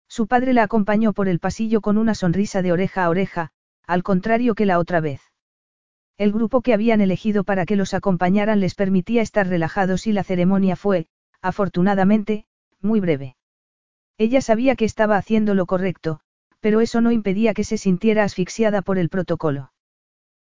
Su 0.08 0.28
padre 0.28 0.54
la 0.54 0.64
acompañó 0.64 1.14
por 1.14 1.28
el 1.28 1.40
pasillo 1.40 1.82
con 1.82 1.98
una 1.98 2.16
sonrisa 2.16 2.62
de 2.62 2.72
oreja 2.72 3.06
a 3.06 3.10
oreja, 3.10 3.52
al 3.86 4.04
contrario 4.04 4.56
que 4.56 4.66
la 4.66 4.80
otra 4.80 5.00
vez. 5.00 5.31
El 6.18 6.32
grupo 6.32 6.62
que 6.62 6.74
habían 6.74 7.02
elegido 7.02 7.44
para 7.44 7.66
que 7.66 7.76
los 7.76 7.94
acompañaran 7.94 8.60
les 8.60 8.76
permitía 8.76 9.22
estar 9.22 9.48
relajados 9.48 10.08
y 10.08 10.14
la 10.14 10.24
ceremonia 10.24 10.76
fue, 10.76 11.08
afortunadamente, 11.42 12.46
muy 12.80 13.00
breve. 13.00 13.36
Ella 14.18 14.42
sabía 14.42 14.76
que 14.76 14.86
estaba 14.86 15.18
haciendo 15.18 15.56
lo 15.56 15.66
correcto, 15.66 16.20
pero 16.60 16.80
eso 16.80 17.02
no 17.02 17.12
impedía 17.12 17.54
que 17.54 17.64
se 17.64 17.78
sintiera 17.78 18.24
asfixiada 18.24 18.82
por 18.82 19.00
el 19.00 19.10
protocolo. 19.10 19.74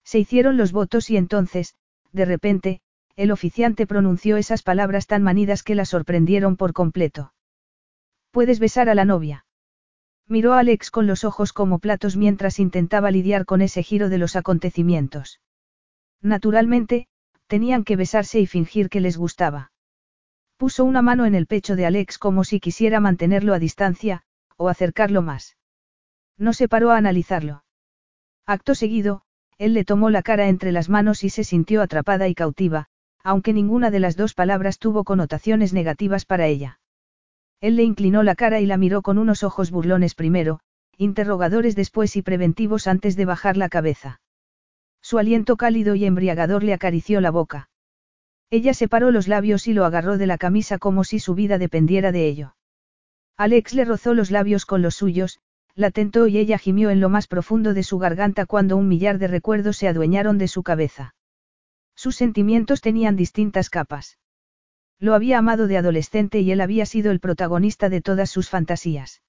Se 0.03 0.19
hicieron 0.19 0.57
los 0.57 0.71
votos 0.71 1.09
y 1.09 1.17
entonces, 1.17 1.75
de 2.11 2.25
repente, 2.25 2.81
el 3.15 3.31
oficiante 3.31 3.87
pronunció 3.87 4.37
esas 4.37 4.63
palabras 4.63 5.07
tan 5.07 5.23
manidas 5.23 5.63
que 5.63 5.75
la 5.75 5.85
sorprendieron 5.85 6.57
por 6.57 6.73
completo. 6.73 7.33
Puedes 8.31 8.59
besar 8.59 8.89
a 8.89 8.95
la 8.95 9.05
novia. 9.05 9.45
Miró 10.27 10.53
a 10.53 10.59
Alex 10.59 10.91
con 10.91 11.07
los 11.07 11.23
ojos 11.23 11.53
como 11.53 11.79
platos 11.79 12.17
mientras 12.17 12.59
intentaba 12.59 13.11
lidiar 13.11 13.45
con 13.45 13.61
ese 13.61 13.83
giro 13.83 14.09
de 14.09 14.17
los 14.17 14.35
acontecimientos. 14.35 15.39
Naturalmente, 16.21 17.07
tenían 17.47 17.83
que 17.83 17.95
besarse 17.95 18.39
y 18.39 18.47
fingir 18.47 18.89
que 18.89 19.01
les 19.01 19.17
gustaba. 19.17 19.71
Puso 20.57 20.85
una 20.85 21.01
mano 21.01 21.25
en 21.25 21.35
el 21.35 21.47
pecho 21.47 21.75
de 21.75 21.85
Alex 21.85 22.17
como 22.17 22.43
si 22.43 22.59
quisiera 22.59 22.99
mantenerlo 22.99 23.53
a 23.53 23.59
distancia, 23.59 24.21
o 24.57 24.69
acercarlo 24.69 25.21
más. 25.21 25.57
No 26.37 26.53
se 26.53 26.67
paró 26.67 26.91
a 26.91 26.97
analizarlo. 26.97 27.63
Acto 28.45 28.75
seguido, 28.75 29.23
él 29.57 29.73
le 29.73 29.85
tomó 29.85 30.09
la 30.09 30.21
cara 30.21 30.47
entre 30.47 30.71
las 30.71 30.89
manos 30.89 31.23
y 31.23 31.29
se 31.29 31.43
sintió 31.43 31.81
atrapada 31.81 32.27
y 32.27 32.35
cautiva, 32.35 32.87
aunque 33.23 33.53
ninguna 33.53 33.91
de 33.91 33.99
las 33.99 34.15
dos 34.15 34.33
palabras 34.33 34.79
tuvo 34.79 35.03
connotaciones 35.03 35.73
negativas 35.73 36.25
para 36.25 36.47
ella. 36.47 36.79
Él 37.59 37.75
le 37.75 37.83
inclinó 37.83 38.23
la 38.23 38.35
cara 38.35 38.59
y 38.59 38.65
la 38.65 38.77
miró 38.77 39.01
con 39.01 39.17
unos 39.17 39.43
ojos 39.43 39.69
burlones 39.69 40.15
primero, 40.15 40.59
interrogadores 40.97 41.75
después 41.75 42.15
y 42.15 42.21
preventivos 42.21 42.87
antes 42.87 43.15
de 43.15 43.25
bajar 43.25 43.57
la 43.57 43.69
cabeza. 43.69 44.19
Su 45.01 45.17
aliento 45.17 45.57
cálido 45.57 45.95
y 45.95 46.05
embriagador 46.05 46.63
le 46.63 46.73
acarició 46.73 47.21
la 47.21 47.31
boca. 47.31 47.69
Ella 48.49 48.73
separó 48.73 49.11
los 49.11 49.27
labios 49.27 49.67
y 49.67 49.73
lo 49.73 49.85
agarró 49.85 50.17
de 50.17 50.27
la 50.27 50.37
camisa 50.37 50.77
como 50.77 51.03
si 51.03 51.19
su 51.19 51.35
vida 51.35 51.57
dependiera 51.57 52.11
de 52.11 52.27
ello. 52.27 52.55
Alex 53.37 53.73
le 53.73 53.85
rozó 53.85 54.13
los 54.13 54.29
labios 54.29 54.65
con 54.65 54.81
los 54.81 54.95
suyos, 54.95 55.39
la 55.73 55.89
tentó 55.89 56.27
y 56.27 56.37
ella 56.37 56.57
gimió 56.57 56.89
en 56.89 56.99
lo 56.99 57.09
más 57.09 57.27
profundo 57.27 57.73
de 57.73 57.83
su 57.83 57.97
garganta 57.97 58.45
cuando 58.45 58.77
un 58.77 58.87
millar 58.87 59.17
de 59.19 59.27
recuerdos 59.27 59.77
se 59.77 59.87
adueñaron 59.87 60.37
de 60.37 60.47
su 60.47 60.63
cabeza. 60.63 61.15
Sus 61.95 62.15
sentimientos 62.15 62.81
tenían 62.81 63.15
distintas 63.15 63.69
capas. 63.69 64.17
Lo 64.99 65.15
había 65.15 65.37
amado 65.39 65.67
de 65.67 65.77
adolescente 65.77 66.41
y 66.41 66.51
él 66.51 66.61
había 66.61 66.85
sido 66.85 67.11
el 67.11 67.19
protagonista 67.19 67.89
de 67.89 68.01
todas 68.01 68.29
sus 68.29 68.49
fantasías. 68.49 69.21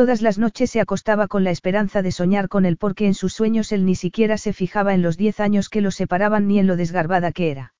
Todas 0.00 0.22
las 0.22 0.38
noches 0.38 0.70
se 0.70 0.80
acostaba 0.80 1.28
con 1.28 1.44
la 1.44 1.50
esperanza 1.50 2.00
de 2.00 2.10
soñar 2.10 2.48
con 2.48 2.64
él 2.64 2.78
porque 2.78 3.04
en 3.04 3.12
sus 3.12 3.34
sueños 3.34 3.70
él 3.70 3.84
ni 3.84 3.94
siquiera 3.94 4.38
se 4.38 4.54
fijaba 4.54 4.94
en 4.94 5.02
los 5.02 5.18
diez 5.18 5.40
años 5.40 5.68
que 5.68 5.82
los 5.82 5.94
separaban 5.94 6.48
ni 6.48 6.58
en 6.58 6.66
lo 6.66 6.76
desgarbada 6.76 7.32
que 7.32 7.50
era. 7.50 7.74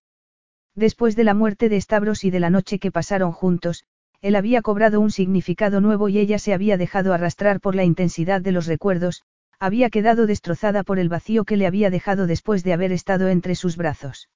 Después 0.75 1.17
de 1.17 1.25
la 1.25 1.33
muerte 1.33 1.71
de 1.71 1.81
Stavros 1.81 2.23
y 2.25 2.31
de 2.31 2.39
la 2.39 2.51
noche 2.51 2.79
que 2.79 2.93
pasaron 2.93 3.33
juntos, 3.33 3.87
él 4.21 4.37
había 4.37 4.61
cobrado 4.61 5.01
un 5.01 5.11
significado 5.11 5.81
nuevo 5.81 6.11
y 6.11 6.19
ella 6.19 6.39
se 6.39 6.53
había 6.53 6.77
dejado 6.77 7.15
arrastrar 7.15 7.59
por 7.59 7.75
la 7.75 7.85
intensidad 7.85 8.43
de 8.43 8.53
los 8.53 8.67
recuerdos, 8.67 9.23
había 9.59 9.89
quedado 9.89 10.27
destrozada 10.27 10.83
por 10.83 10.99
el 10.99 11.09
vacío 11.09 11.47
que 11.47 11.57
le 11.57 11.67
había 11.67 11.89
dejado 11.89 12.27
después 12.27 12.65
de 12.65 12.75
haber 12.75 12.93
estado 12.93 13.29
entre 13.29 13.55
sus 13.55 13.79
brazos. 13.79 14.29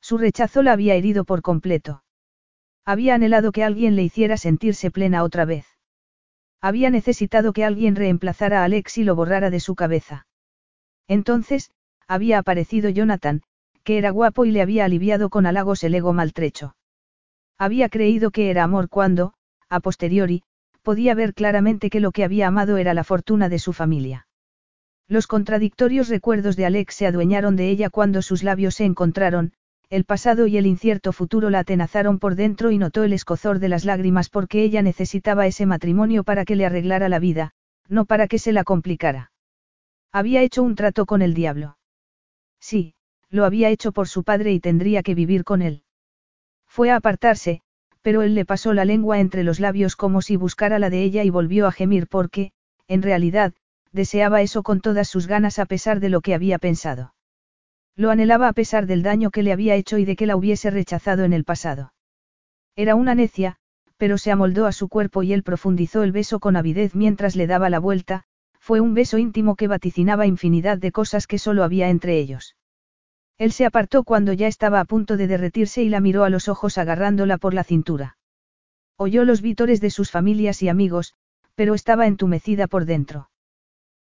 Su 0.00 0.16
rechazo 0.16 0.62
la 0.62 0.74
había 0.74 0.94
herido 0.94 1.24
por 1.24 1.42
completo. 1.42 2.04
Había 2.84 3.16
anhelado 3.16 3.50
que 3.50 3.64
alguien 3.64 3.96
le 3.96 4.04
hiciera 4.04 4.36
sentirse 4.36 4.92
plena 4.92 5.24
otra 5.24 5.44
vez. 5.44 5.66
Había 6.60 6.90
necesitado 6.90 7.52
que 7.52 7.64
alguien 7.64 7.96
reemplazara 7.96 8.60
a 8.60 8.64
Alex 8.64 8.98
y 8.98 9.04
lo 9.04 9.16
borrara 9.16 9.50
de 9.50 9.60
su 9.60 9.74
cabeza. 9.74 10.26
Entonces, 11.08 11.70
había 12.06 12.38
aparecido 12.38 12.90
Jonathan, 12.90 13.42
que 13.82 13.98
era 13.98 14.10
guapo 14.10 14.44
y 14.44 14.50
le 14.50 14.62
había 14.62 14.84
aliviado 14.84 15.30
con 15.30 15.46
halagos 15.46 15.82
el 15.84 15.94
ego 15.94 16.12
maltrecho. 16.12 16.76
Había 17.58 17.88
creído 17.88 18.30
que 18.30 18.50
era 18.50 18.64
amor 18.64 18.88
cuando, 18.88 19.34
a 19.68 19.80
posteriori, 19.80 20.42
podía 20.82 21.14
ver 21.14 21.34
claramente 21.34 21.90
que 21.90 22.00
lo 22.00 22.12
que 22.12 22.24
había 22.24 22.48
amado 22.48 22.76
era 22.76 22.94
la 22.94 23.04
fortuna 23.04 23.48
de 23.48 23.58
su 23.58 23.72
familia. 23.72 24.26
Los 25.08 25.26
contradictorios 25.26 26.08
recuerdos 26.08 26.56
de 26.56 26.66
Alex 26.66 26.94
se 26.94 27.06
adueñaron 27.06 27.56
de 27.56 27.68
ella 27.68 27.90
cuando 27.90 28.22
sus 28.22 28.42
labios 28.42 28.76
se 28.76 28.84
encontraron, 28.84 29.52
el 29.90 30.04
pasado 30.04 30.46
y 30.46 30.56
el 30.56 30.66
incierto 30.66 31.12
futuro 31.12 31.50
la 31.50 31.58
atenazaron 31.58 32.20
por 32.20 32.36
dentro 32.36 32.70
y 32.70 32.78
notó 32.78 33.02
el 33.02 33.12
escozor 33.12 33.58
de 33.58 33.68
las 33.68 33.84
lágrimas 33.84 34.30
porque 34.30 34.62
ella 34.62 34.82
necesitaba 34.82 35.48
ese 35.48 35.66
matrimonio 35.66 36.22
para 36.22 36.44
que 36.44 36.54
le 36.54 36.64
arreglara 36.64 37.08
la 37.08 37.18
vida, 37.18 37.50
no 37.88 38.04
para 38.04 38.28
que 38.28 38.38
se 38.38 38.52
la 38.52 38.62
complicara. 38.62 39.32
Había 40.12 40.42
hecho 40.42 40.62
un 40.62 40.76
trato 40.76 41.06
con 41.06 41.22
el 41.22 41.34
diablo. 41.34 41.76
Sí, 42.60 42.94
lo 43.30 43.44
había 43.44 43.68
hecho 43.68 43.90
por 43.90 44.06
su 44.06 44.22
padre 44.22 44.52
y 44.52 44.60
tendría 44.60 45.02
que 45.02 45.16
vivir 45.16 45.42
con 45.42 45.60
él. 45.60 45.82
Fue 46.68 46.90
a 46.90 46.96
apartarse, 46.96 47.60
pero 48.00 48.22
él 48.22 48.36
le 48.36 48.44
pasó 48.44 48.72
la 48.72 48.84
lengua 48.84 49.18
entre 49.18 49.42
los 49.42 49.58
labios 49.58 49.96
como 49.96 50.22
si 50.22 50.36
buscara 50.36 50.78
la 50.78 50.88
de 50.88 51.02
ella 51.02 51.24
y 51.24 51.30
volvió 51.30 51.66
a 51.66 51.72
gemir 51.72 52.06
porque, 52.06 52.52
en 52.86 53.02
realidad, 53.02 53.54
deseaba 53.90 54.40
eso 54.40 54.62
con 54.62 54.80
todas 54.80 55.08
sus 55.08 55.26
ganas 55.26 55.58
a 55.58 55.66
pesar 55.66 55.98
de 55.98 56.10
lo 56.10 56.20
que 56.20 56.34
había 56.34 56.58
pensado. 56.58 57.12
Lo 58.00 58.10
anhelaba 58.10 58.48
a 58.48 58.54
pesar 58.54 58.86
del 58.86 59.02
daño 59.02 59.30
que 59.30 59.42
le 59.42 59.52
había 59.52 59.74
hecho 59.74 59.98
y 59.98 60.06
de 60.06 60.16
que 60.16 60.24
la 60.24 60.34
hubiese 60.34 60.70
rechazado 60.70 61.24
en 61.24 61.34
el 61.34 61.44
pasado. 61.44 61.92
Era 62.74 62.94
una 62.94 63.14
necia, 63.14 63.56
pero 63.98 64.16
se 64.16 64.32
amoldó 64.32 64.64
a 64.64 64.72
su 64.72 64.88
cuerpo 64.88 65.22
y 65.22 65.34
él 65.34 65.42
profundizó 65.42 66.02
el 66.02 66.10
beso 66.10 66.40
con 66.40 66.56
avidez 66.56 66.94
mientras 66.94 67.36
le 67.36 67.46
daba 67.46 67.68
la 67.68 67.78
vuelta, 67.78 68.22
fue 68.58 68.80
un 68.80 68.94
beso 68.94 69.18
íntimo 69.18 69.54
que 69.54 69.68
vaticinaba 69.68 70.24
infinidad 70.24 70.78
de 70.78 70.92
cosas 70.92 71.26
que 71.26 71.36
solo 71.36 71.62
había 71.62 71.90
entre 71.90 72.18
ellos. 72.18 72.56
Él 73.36 73.52
se 73.52 73.66
apartó 73.66 74.02
cuando 74.02 74.32
ya 74.32 74.46
estaba 74.46 74.80
a 74.80 74.86
punto 74.86 75.18
de 75.18 75.26
derretirse 75.26 75.82
y 75.82 75.90
la 75.90 76.00
miró 76.00 76.24
a 76.24 76.30
los 76.30 76.48
ojos 76.48 76.78
agarrándola 76.78 77.36
por 77.36 77.52
la 77.52 77.64
cintura. 77.64 78.16
Oyó 78.96 79.26
los 79.26 79.42
vítores 79.42 79.82
de 79.82 79.90
sus 79.90 80.10
familias 80.10 80.62
y 80.62 80.70
amigos, 80.70 81.12
pero 81.54 81.74
estaba 81.74 82.06
entumecida 82.06 82.66
por 82.66 82.86
dentro. 82.86 83.28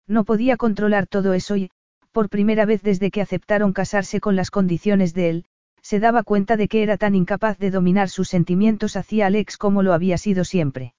No 0.07 0.25
podía 0.25 0.59
controlar 0.59 1.07
todo 1.07 1.33
eso 1.33 1.57
y, 1.57 1.71
por 2.17 2.31
primera 2.31 2.65
vez 2.65 2.81
desde 2.83 3.11
que 3.11 3.21
aceptaron 3.21 3.75
casarse 3.75 4.21
con 4.21 4.37
las 4.37 4.51
condiciones 4.51 5.13
de 5.13 5.29
él, 5.29 5.45
se 5.83 6.01
daba 6.01 6.23
cuenta 6.23 6.57
de 6.57 6.67
que 6.67 6.83
era 6.83 6.97
tan 6.97 7.15
incapaz 7.15 7.59
de 7.59 7.71
dominar 7.71 8.09
sus 8.09 8.31
sentimientos 8.31 8.97
hacia 8.97 9.27
Alex 9.27 9.59
como 9.59 9.83
lo 9.83 9.93
había 9.93 10.17
sido 10.17 10.45
siempre. 10.45 10.95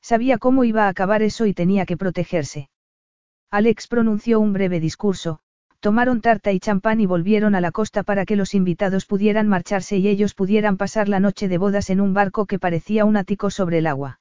Sabía 0.00 0.38
cómo 0.38 0.64
iba 0.64 0.86
a 0.86 0.88
acabar 0.88 1.22
eso 1.22 1.46
y 1.46 1.54
tenía 1.54 1.86
que 1.86 1.96
protegerse. 1.96 2.70
Alex 3.52 3.86
pronunció 3.86 4.40
un 4.40 4.52
breve 4.52 4.80
discurso, 4.80 5.38
tomaron 5.78 6.20
tarta 6.20 6.50
y 6.50 6.58
champán 6.58 7.00
y 7.00 7.06
volvieron 7.06 7.54
a 7.54 7.60
la 7.60 7.70
costa 7.70 8.02
para 8.02 8.26
que 8.26 8.34
los 8.34 8.52
invitados 8.52 9.06
pudieran 9.06 9.46
marcharse 9.46 9.98
y 9.98 10.08
ellos 10.08 10.34
pudieran 10.34 10.76
pasar 10.76 11.08
la 11.08 11.20
noche 11.20 11.46
de 11.46 11.58
bodas 11.58 11.88
en 11.88 12.00
un 12.00 12.14
barco 12.14 12.46
que 12.46 12.58
parecía 12.58 13.04
un 13.04 13.16
ático 13.16 13.48
sobre 13.50 13.78
el 13.78 13.86
agua. 13.86 14.18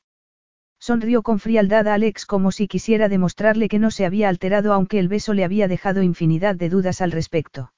Sonrió 0.81 1.21
con 1.21 1.37
frialdad 1.37 1.87
a 1.87 1.93
Alex 1.93 2.25
como 2.25 2.51
si 2.51 2.67
quisiera 2.67 3.07
demostrarle 3.07 3.69
que 3.69 3.77
no 3.77 3.91
se 3.91 4.03
había 4.03 4.29
alterado 4.29 4.73
aunque 4.73 4.97
el 4.97 5.09
beso 5.09 5.35
le 5.35 5.43
había 5.43 5.67
dejado 5.67 6.01
infinidad 6.01 6.55
de 6.55 6.69
dudas 6.69 7.01
al 7.01 7.11
respecto. 7.11 7.71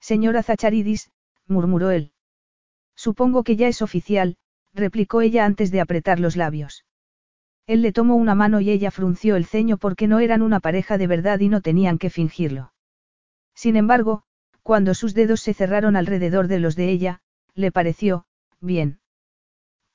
Señora 0.00 0.42
Zacharidis, 0.42 1.12
murmuró 1.46 1.92
él. 1.92 2.10
Supongo 2.96 3.44
que 3.44 3.54
ya 3.54 3.68
es 3.68 3.80
oficial, 3.80 4.38
replicó 4.74 5.20
ella 5.20 5.44
antes 5.44 5.70
de 5.70 5.80
apretar 5.80 6.18
los 6.18 6.34
labios. 6.34 6.84
Él 7.64 7.80
le 7.80 7.92
tomó 7.92 8.16
una 8.16 8.34
mano 8.34 8.60
y 8.60 8.70
ella 8.70 8.90
frunció 8.90 9.36
el 9.36 9.46
ceño 9.46 9.76
porque 9.76 10.08
no 10.08 10.18
eran 10.18 10.42
una 10.42 10.58
pareja 10.58 10.98
de 10.98 11.06
verdad 11.06 11.38
y 11.38 11.48
no 11.48 11.60
tenían 11.60 11.96
que 11.96 12.10
fingirlo. 12.10 12.72
Sin 13.54 13.76
embargo, 13.76 14.24
cuando 14.64 14.94
sus 14.94 15.14
dedos 15.14 15.42
se 15.42 15.54
cerraron 15.54 15.94
alrededor 15.94 16.48
de 16.48 16.58
los 16.58 16.74
de 16.74 16.90
ella, 16.90 17.20
le 17.54 17.70
pareció, 17.70 18.26
bien. 18.60 18.98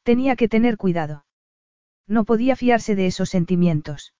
Tenía 0.03 0.37
que 0.37 0.47
tener 0.47 0.77
cuidado. 0.77 1.25
No 2.07 2.25
podía 2.25 2.55
fiarse 2.55 2.95
de 2.95 3.07
esos 3.07 3.29
sentimientos. 3.29 4.13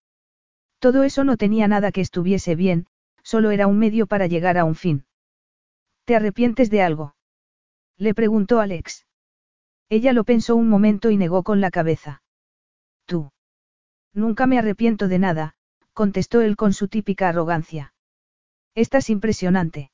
Todo 0.80 1.04
eso 1.04 1.24
no 1.24 1.38
tenía 1.38 1.68
nada 1.68 1.92
que 1.92 2.02
estuviese 2.02 2.56
bien, 2.56 2.88
solo 3.24 3.52
era 3.52 3.68
un 3.68 3.78
medio 3.78 4.08
para 4.08 4.28
llegar 4.28 4.58
a 4.58 4.66
un 4.66 4.76
fin. 4.76 5.06
¿Te 6.06 6.16
arrepientes 6.16 6.70
de 6.70 6.82
algo? 6.82 7.16
Le 7.98 8.14
preguntó 8.14 8.60
Alex. 8.60 9.06
Ella 9.90 10.14
lo 10.14 10.24
pensó 10.24 10.56
un 10.56 10.70
momento 10.70 11.12
y 11.12 11.18
negó 11.18 11.44
con 11.44 11.62
la 11.62 11.70
cabeza. 11.70 12.24
Tú. 13.06 13.32
Nunca 14.14 14.48
me 14.48 14.58
arrepiento 14.58 15.08
de 15.08 15.20
nada, 15.20 15.56
contestó 15.94 16.42
él 16.42 16.56
con 16.56 16.74
su 16.74 16.88
típica 16.88 17.30
arrogancia. 17.30 17.94
Estás 18.74 19.10
impresionante. 19.10 19.92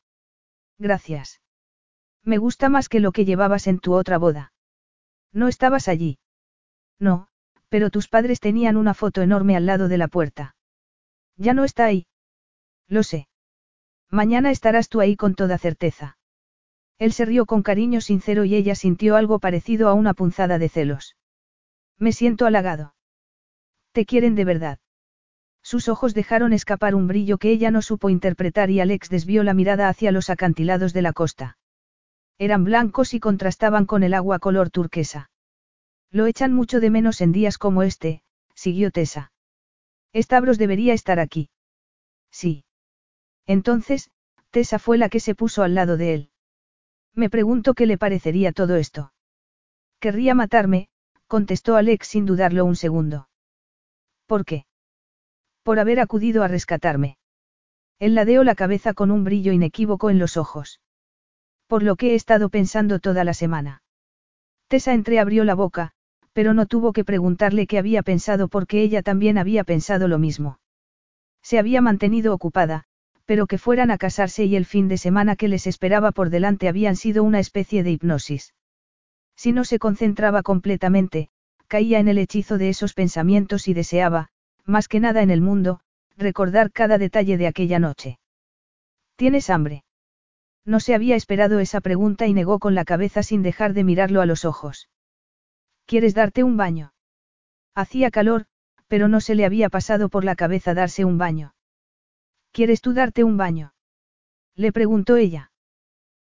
Gracias. 0.77 1.41
Me 2.23 2.37
gusta 2.37 2.69
más 2.69 2.89
que 2.89 2.99
lo 2.99 3.11
que 3.11 3.25
llevabas 3.25 3.67
en 3.67 3.79
tu 3.79 3.93
otra 3.93 4.17
boda. 4.17 4.53
No 5.33 5.47
estabas 5.47 5.87
allí. 5.87 6.19
No, 6.99 7.26
pero 7.69 7.89
tus 7.89 8.07
padres 8.07 8.39
tenían 8.39 8.77
una 8.77 8.93
foto 8.93 9.21
enorme 9.21 9.55
al 9.55 9.65
lado 9.65 9.87
de 9.87 9.97
la 9.97 10.07
puerta. 10.07 10.55
Ya 11.35 11.53
no 11.53 11.63
está 11.63 11.85
ahí. 11.85 12.07
Lo 12.87 13.03
sé. 13.03 13.27
Mañana 14.09 14.51
estarás 14.51 14.89
tú 14.89 15.01
ahí 15.01 15.15
con 15.15 15.35
toda 15.35 15.57
certeza. 15.57 16.17
Él 16.97 17.13
se 17.13 17.25
rió 17.25 17.45
con 17.45 17.61
cariño 17.61 18.01
sincero 18.01 18.45
y 18.45 18.55
ella 18.55 18.73
sintió 18.73 19.15
algo 19.15 19.39
parecido 19.39 19.87
a 19.89 19.93
una 19.93 20.13
punzada 20.13 20.57
de 20.57 20.69
celos. 20.69 21.15
Me 21.99 22.11
siento 22.11 22.45
halagado. 22.45 22.95
Te 23.91 24.05
quieren 24.05 24.35
de 24.35 24.45
verdad. 24.45 24.79
Sus 25.61 25.89
ojos 25.89 26.13
dejaron 26.13 26.53
escapar 26.53 26.95
un 26.95 27.07
brillo 27.07 27.37
que 27.37 27.51
ella 27.51 27.71
no 27.71 27.81
supo 27.81 28.09
interpretar 28.09 28.69
y 28.69 28.79
Alex 28.79 29.09
desvió 29.09 29.43
la 29.43 29.53
mirada 29.53 29.89
hacia 29.89 30.11
los 30.11 30.29
acantilados 30.29 30.93
de 30.93 31.01
la 31.01 31.13
costa. 31.13 31.57
Eran 32.39 32.63
blancos 32.63 33.13
y 33.13 33.19
contrastaban 33.19 33.85
con 33.85 34.03
el 34.03 34.13
agua 34.13 34.39
color 34.39 34.69
turquesa. 34.69 35.29
Lo 36.11 36.25
echan 36.25 36.53
mucho 36.53 36.79
de 36.79 36.89
menos 36.89 37.21
en 37.21 37.31
días 37.31 37.57
como 37.57 37.83
este, 37.83 38.21
siguió 38.53 38.91
Tessa. 38.91 39.31
Estabros 40.13 40.57
debería 40.57 40.93
estar 40.93 41.19
aquí. 41.19 41.49
Sí. 42.31 42.63
Entonces, 43.45 44.09
Tessa 44.51 44.79
fue 44.79 44.97
la 44.97 45.09
que 45.09 45.19
se 45.19 45.35
puso 45.35 45.63
al 45.63 45.75
lado 45.75 45.97
de 45.97 46.13
él. 46.13 46.29
Me 47.13 47.29
pregunto 47.29 47.73
qué 47.73 47.85
le 47.85 47.97
parecería 47.97 48.51
todo 48.51 48.75
esto. 48.75 49.11
Querría 49.99 50.35
matarme, 50.35 50.89
contestó 51.27 51.75
Alex 51.75 52.07
sin 52.07 52.25
dudarlo 52.25 52.63
un 52.63 52.75
segundo. 52.75 53.29
¿Por 54.27 54.45
qué? 54.45 54.65
Por 55.63 55.79
haber 55.79 55.99
acudido 55.99 56.43
a 56.43 56.47
rescatarme. 56.47 57.17
Él 57.99 58.15
ladeó 58.15 58.43
la 58.43 58.55
cabeza 58.55 58.93
con 58.93 59.11
un 59.11 59.23
brillo 59.23 59.51
inequívoco 59.51 60.09
en 60.09 60.19
los 60.19 60.37
ojos. 60.37 60.79
Por 61.67 61.83
lo 61.83 61.95
que 61.95 62.11
he 62.11 62.15
estado 62.15 62.49
pensando 62.49 62.99
toda 62.99 63.23
la 63.23 63.33
semana. 63.33 63.81
Tessa 64.67 64.93
entreabrió 64.93 65.43
la 65.43 65.55
boca, 65.55 65.93
pero 66.37 66.53
no 66.53 66.67
tuvo 66.67 66.93
que 66.93 67.03
preguntarle 67.03 67.65
qué 67.65 67.79
había 67.79 68.03
pensado 68.03 68.47
porque 68.47 68.83
ella 68.83 69.01
también 69.01 69.39
había 69.39 69.63
pensado 69.63 70.07
lo 70.07 70.19
mismo. 70.19 70.59
Se 71.41 71.57
había 71.57 71.81
mantenido 71.81 72.31
ocupada, 72.31 72.83
pero 73.25 73.47
que 73.47 73.57
fueran 73.57 73.89
a 73.89 73.97
casarse 73.97 74.45
y 74.45 74.55
el 74.55 74.67
fin 74.67 74.87
de 74.87 74.99
semana 74.99 75.35
que 75.35 75.47
les 75.47 75.65
esperaba 75.65 76.11
por 76.11 76.29
delante 76.29 76.67
habían 76.67 76.95
sido 76.95 77.23
una 77.23 77.39
especie 77.39 77.81
de 77.81 77.89
hipnosis. 77.89 78.53
Si 79.35 79.51
no 79.51 79.63
se 79.63 79.79
concentraba 79.79 80.43
completamente, 80.43 81.29
caía 81.67 81.97
en 81.97 82.07
el 82.07 82.19
hechizo 82.19 82.59
de 82.59 82.69
esos 82.69 82.93
pensamientos 82.93 83.67
y 83.67 83.73
deseaba, 83.73 84.27
más 84.63 84.87
que 84.87 84.99
nada 84.99 85.23
en 85.23 85.31
el 85.31 85.41
mundo, 85.41 85.79
recordar 86.17 86.71
cada 86.71 86.99
detalle 86.99 87.39
de 87.39 87.47
aquella 87.47 87.79
noche. 87.79 88.19
¿Tienes 89.15 89.49
hambre? 89.49 89.85
No 90.65 90.79
se 90.81 90.93
había 90.93 91.15
esperado 91.15 91.59
esa 91.59 91.81
pregunta 91.81 92.27
y 92.27 92.35
negó 92.35 92.59
con 92.59 92.75
la 92.75 92.85
cabeza 92.85 93.23
sin 93.23 93.41
dejar 93.41 93.73
de 93.73 93.83
mirarlo 93.83 94.21
a 94.21 94.27
los 94.27 94.45
ojos. 94.45 94.87
¿Quieres 95.87 96.13
darte 96.13 96.43
un 96.43 96.57
baño? 96.57 96.91
Hacía 97.73 98.11
calor, 98.11 98.45
pero 98.89 99.07
no 99.07 99.21
se 99.21 99.35
le 99.35 99.45
había 99.45 99.69
pasado 99.69 100.09
por 100.09 100.25
la 100.25 100.35
cabeza 100.35 100.73
darse 100.73 101.05
un 101.05 101.17
baño. 101.17 101.55
¿Quieres 102.51 102.81
tú 102.81 102.93
darte 102.93 103.23
un 103.23 103.37
baño? 103.37 103.73
Le 104.53 104.73
preguntó 104.73 105.15
ella. 105.15 105.51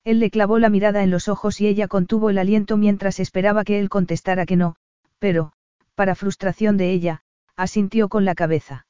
Él 0.05 0.21
le 0.21 0.31
clavó 0.31 0.59
la 0.59 0.69
mirada 0.69 1.03
en 1.03 1.11
los 1.11 1.27
ojos 1.27 1.59
y 1.59 1.67
ella 1.67 1.89
contuvo 1.89 2.29
el 2.29 2.37
aliento 2.37 2.77
mientras 2.77 3.19
esperaba 3.19 3.65
que 3.65 3.79
él 3.79 3.89
contestara 3.89 4.45
que 4.45 4.55
no, 4.55 4.77
pero, 5.19 5.51
para 5.93 6.15
frustración 6.15 6.77
de 6.77 6.91
ella, 6.93 7.23
asintió 7.57 8.07
con 8.07 8.23
la 8.23 8.35
cabeza. 8.35 8.87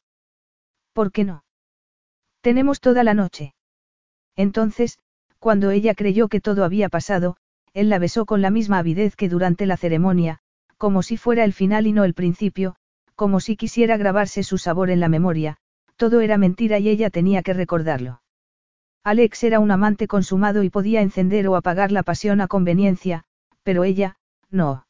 ¿Por 0.94 1.12
qué 1.12 1.24
no? 1.24 1.44
Tenemos 2.42 2.80
toda 2.80 3.04
la 3.04 3.16
noche. 3.16 3.56
Entonces, 4.36 5.00
cuando 5.40 5.72
ella 5.72 5.96
creyó 5.96 6.28
que 6.28 6.42
todo 6.42 6.64
había 6.64 6.90
pasado, 6.90 7.38
él 7.74 7.90
la 7.90 7.98
besó 7.98 8.28
con 8.28 8.44
la 8.44 8.52
misma 8.52 8.78
avidez 8.78 9.16
que 9.16 9.30
durante 9.30 9.66
la 9.66 9.76
ceremonia, 9.76 10.42
como 10.80 11.04
si 11.04 11.18
fuera 11.18 11.44
el 11.44 11.52
final 11.52 11.88
y 11.88 11.92
no 11.92 12.06
el 12.06 12.14
principio, 12.14 12.76
como 13.14 13.42
si 13.42 13.58
quisiera 13.58 13.98
grabarse 13.98 14.44
su 14.44 14.58
sabor 14.58 14.90
en 14.90 15.02
la 15.02 15.10
memoria, 15.10 15.58
todo 15.98 16.22
era 16.22 16.38
mentira 16.38 16.80
y 16.80 16.88
ella 16.88 17.10
tenía 17.10 17.44
que 17.44 17.54
recordarlo. 17.54 18.22
Alex 19.04 19.44
era 19.44 19.60
un 19.60 19.72
amante 19.72 20.08
consumado 20.08 20.64
y 20.64 20.70
podía 20.70 21.02
encender 21.02 21.50
o 21.50 21.58
apagar 21.58 21.92
la 21.92 22.04
pasión 22.04 22.40
a 22.40 22.48
conveniencia, 22.48 23.26
pero 23.64 23.84
ella, 23.84 24.16
no. 24.50 24.88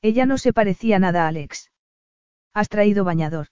Ella 0.00 0.24
no 0.24 0.38
se 0.38 0.54
parecía 0.54 0.98
nada 0.98 1.24
a 1.24 1.28
Alex. 1.28 1.70
¿Has 2.54 2.70
traído 2.70 3.04
bañador? 3.04 3.48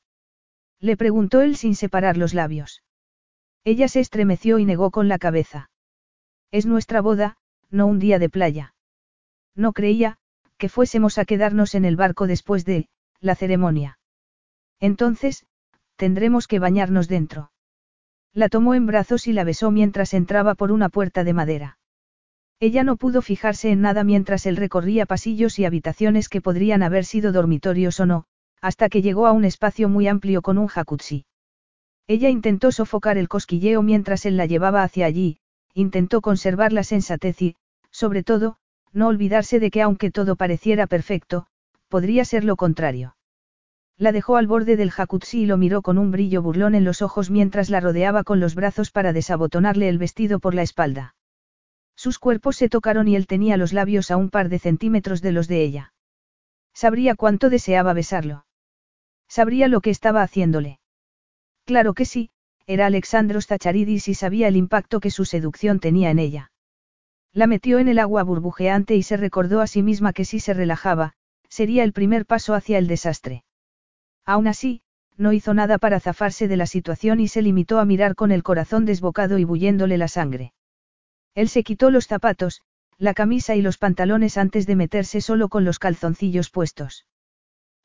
Le 0.81 0.97
preguntó 0.97 1.43
él 1.43 1.57
sin 1.57 1.75
separar 1.75 2.17
los 2.17 2.33
labios. 2.33 2.83
Ella 3.65 3.87
se 3.89 4.01
estremeció 4.01 4.59
y 4.59 4.65
negó 4.65 4.91
con 4.91 5.09
la 5.09 5.19
cabeza. 5.19 5.71
Es 6.51 6.65
nuestra 6.65 7.03
boda, 7.03 7.37
no 7.69 7.87
un 7.87 7.99
día 7.99 8.19
de 8.19 8.31
playa. 8.31 8.75
No 9.55 9.75
creía, 9.75 10.17
que 10.61 10.69
fuésemos 10.69 11.17
a 11.17 11.25
quedarnos 11.25 11.75
en 11.75 11.87
el 11.87 11.97
barco 11.97 12.29
después 12.29 12.65
de, 12.67 12.87
la 13.19 13.35
ceremonia. 13.35 13.99
Entonces, 14.79 15.47
tendremos 15.97 16.47
que 16.47 16.59
bañarnos 16.59 17.09
dentro. 17.09 17.51
La 18.35 18.51
tomó 18.51 18.75
en 18.75 18.87
brazos 18.87 19.27
y 19.27 19.33
la 19.33 19.43
besó 19.43 19.71
mientras 19.71 20.13
entraba 20.13 20.55
por 20.55 20.71
una 20.71 20.91
puerta 20.91 21.25
de 21.25 21.33
madera. 21.33 21.79
Ella 22.61 22.85
no 22.85 22.97
pudo 22.97 23.23
fijarse 23.23 23.71
en 23.71 23.81
nada 23.81 24.05
mientras 24.05 24.45
él 24.45 24.57
recorría 24.57 25.07
pasillos 25.07 25.59
y 25.59 25.65
habitaciones 25.65 26.29
que 26.29 26.43
podrían 26.43 26.83
haber 26.83 27.07
sido 27.07 27.33
dormitorios 27.33 27.99
o 27.99 28.07
no, 28.07 28.27
hasta 28.61 28.91
que 28.91 29.01
llegó 29.01 29.27
a 29.27 29.33
un 29.33 29.47
espacio 29.47 29.89
muy 29.89 30.09
amplio 30.09 30.43
con 30.43 30.59
un 30.59 30.67
jacuzzi. 30.67 31.25
Ella 32.07 32.29
intentó 32.29 32.71
sofocar 32.71 33.17
el 33.17 33.29
cosquilleo 33.29 33.83
mientras 33.83 34.27
él 34.27 34.37
la 34.37 34.45
llevaba 34.45 34.83
hacia 34.83 35.07
allí, 35.07 35.39
intentó 35.73 36.21
conservar 36.21 36.73
la 36.75 36.85
sensatez 36.85 37.41
y, 37.41 37.57
sobre 37.91 38.23
todo, 38.23 38.59
no 38.93 39.09
olvidarse 39.09 39.61
de 39.61 39.71
que 39.71 39.83
aunque 39.83 40.11
todo 40.11 40.37
pareciera 40.37 40.87
perfecto, 40.87 41.47
podría 41.89 42.25
ser 42.25 42.45
lo 42.45 42.57
contrario. 42.57 43.17
La 43.97 44.13
dejó 44.13 44.37
al 44.37 44.47
borde 44.47 44.77
del 44.77 44.91
jacuzzi 44.91 45.43
y 45.43 45.47
lo 45.47 45.59
miró 45.59 45.83
con 45.83 45.99
un 45.99 46.11
brillo 46.11 46.41
burlón 46.41 46.75
en 46.75 46.85
los 46.85 47.03
ojos 47.03 47.31
mientras 47.31 47.69
la 47.69 47.81
rodeaba 47.81 48.25
con 48.25 48.41
los 48.41 48.55
brazos 48.55 48.91
para 48.91 49.13
desabotonarle 49.13 49.89
el 49.89 49.99
vestido 49.99 50.39
por 50.41 50.55
la 50.55 50.63
espalda. 50.63 51.15
Sus 51.97 52.19
cuerpos 52.19 52.57
se 52.57 52.71
tocaron 52.71 53.09
y 53.09 53.17
él 53.17 53.27
tenía 53.27 53.59
los 53.59 53.75
labios 53.75 54.11
a 54.11 54.17
un 54.17 54.31
par 54.31 54.49
de 54.49 54.59
centímetros 54.59 55.21
de 55.21 55.33
los 55.33 55.49
de 55.49 55.63
ella. 55.63 55.93
Sabría 56.73 57.15
cuánto 57.15 57.51
deseaba 57.51 57.93
besarlo. 57.93 58.47
Sabría 59.29 59.69
lo 59.69 59.83
que 59.83 59.91
estaba 59.91 60.23
haciéndole. 60.23 60.81
Claro 61.67 61.93
que 61.93 62.07
sí, 62.07 62.31
era 62.67 62.87
Alexandros 62.87 63.47
Zacharidis 63.47 64.09
y 64.09 64.15
sabía 64.15 64.49
el 64.49 64.57
impacto 64.57 65.01
que 65.01 65.11
su 65.11 65.27
seducción 65.27 65.79
tenía 65.79 66.11
en 66.11 66.19
ella. 66.19 66.53
La 67.33 67.47
metió 67.47 67.79
en 67.79 67.89
el 67.89 67.99
agua 67.99 68.23
burbujeante 68.23 68.97
y 68.97 69.03
se 69.03 69.17
recordó 69.17 69.61
a 69.61 69.67
sí 69.67 69.83
misma 69.83 70.13
que 70.13 70.25
si 70.25 70.41
se 70.41 70.53
relajaba, 70.53 71.13
sería 71.49 71.85
el 71.85 71.93
primer 71.93 72.27
paso 72.27 72.55
hacia 72.55 72.79
el 72.79 72.87
desastre. 72.87 73.45
Aún 74.25 74.49
así, 74.49 74.83
no 75.17 75.33
hizo 75.33 75.55
nada 75.55 75.79
para 75.79 76.01
zafarse 76.01 76.49
de 76.49 76.57
la 76.57 76.67
situación 76.67 77.21
y 77.21 77.29
se 77.29 77.43
limitó 77.43 77.79
a 77.79 77.85
mirar 77.85 78.15
con 78.15 78.33
el 78.33 78.43
corazón 78.43 78.85
desbocado 78.85 79.39
y 79.39 79.45
bulléndole 79.45 79.99
la 79.99 80.09
sangre. 80.09 80.55
Él 81.35 81.49
se 81.49 81.63
quitó 81.63 81.91
los 81.91 82.07
zapatos, 82.07 82.63
la 82.99 83.15
camisa 83.15 83.55
y 83.55 83.63
los 83.63 83.79
pantalones 83.79 84.37
antes 84.37 84.67
de 84.67 84.77
meterse 84.77 85.21
solo 85.21 85.49
con 85.49 85.65
los 85.65 85.79
calzoncillos 85.79 86.51
puestos. 86.51 87.07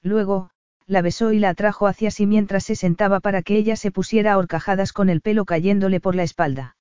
Luego, 0.01 0.49
la 0.87 1.01
besó 1.01 1.31
y 1.31 1.39
la 1.39 1.49
atrajo 1.49 1.87
hacia 1.87 2.11
sí 2.11 2.25
mientras 2.25 2.63
se 2.63 2.75
sentaba 2.75 3.19
para 3.19 3.41
que 3.41 3.57
ella 3.57 3.75
se 3.75 3.91
pusiera 3.91 4.33
a 4.33 4.37
horcajadas 4.37 4.93
con 4.93 5.09
el 5.09 5.21
pelo 5.21 5.45
cayéndole 5.45 5.99
por 5.99 6.15
la 6.15 6.23
espalda. 6.23 6.77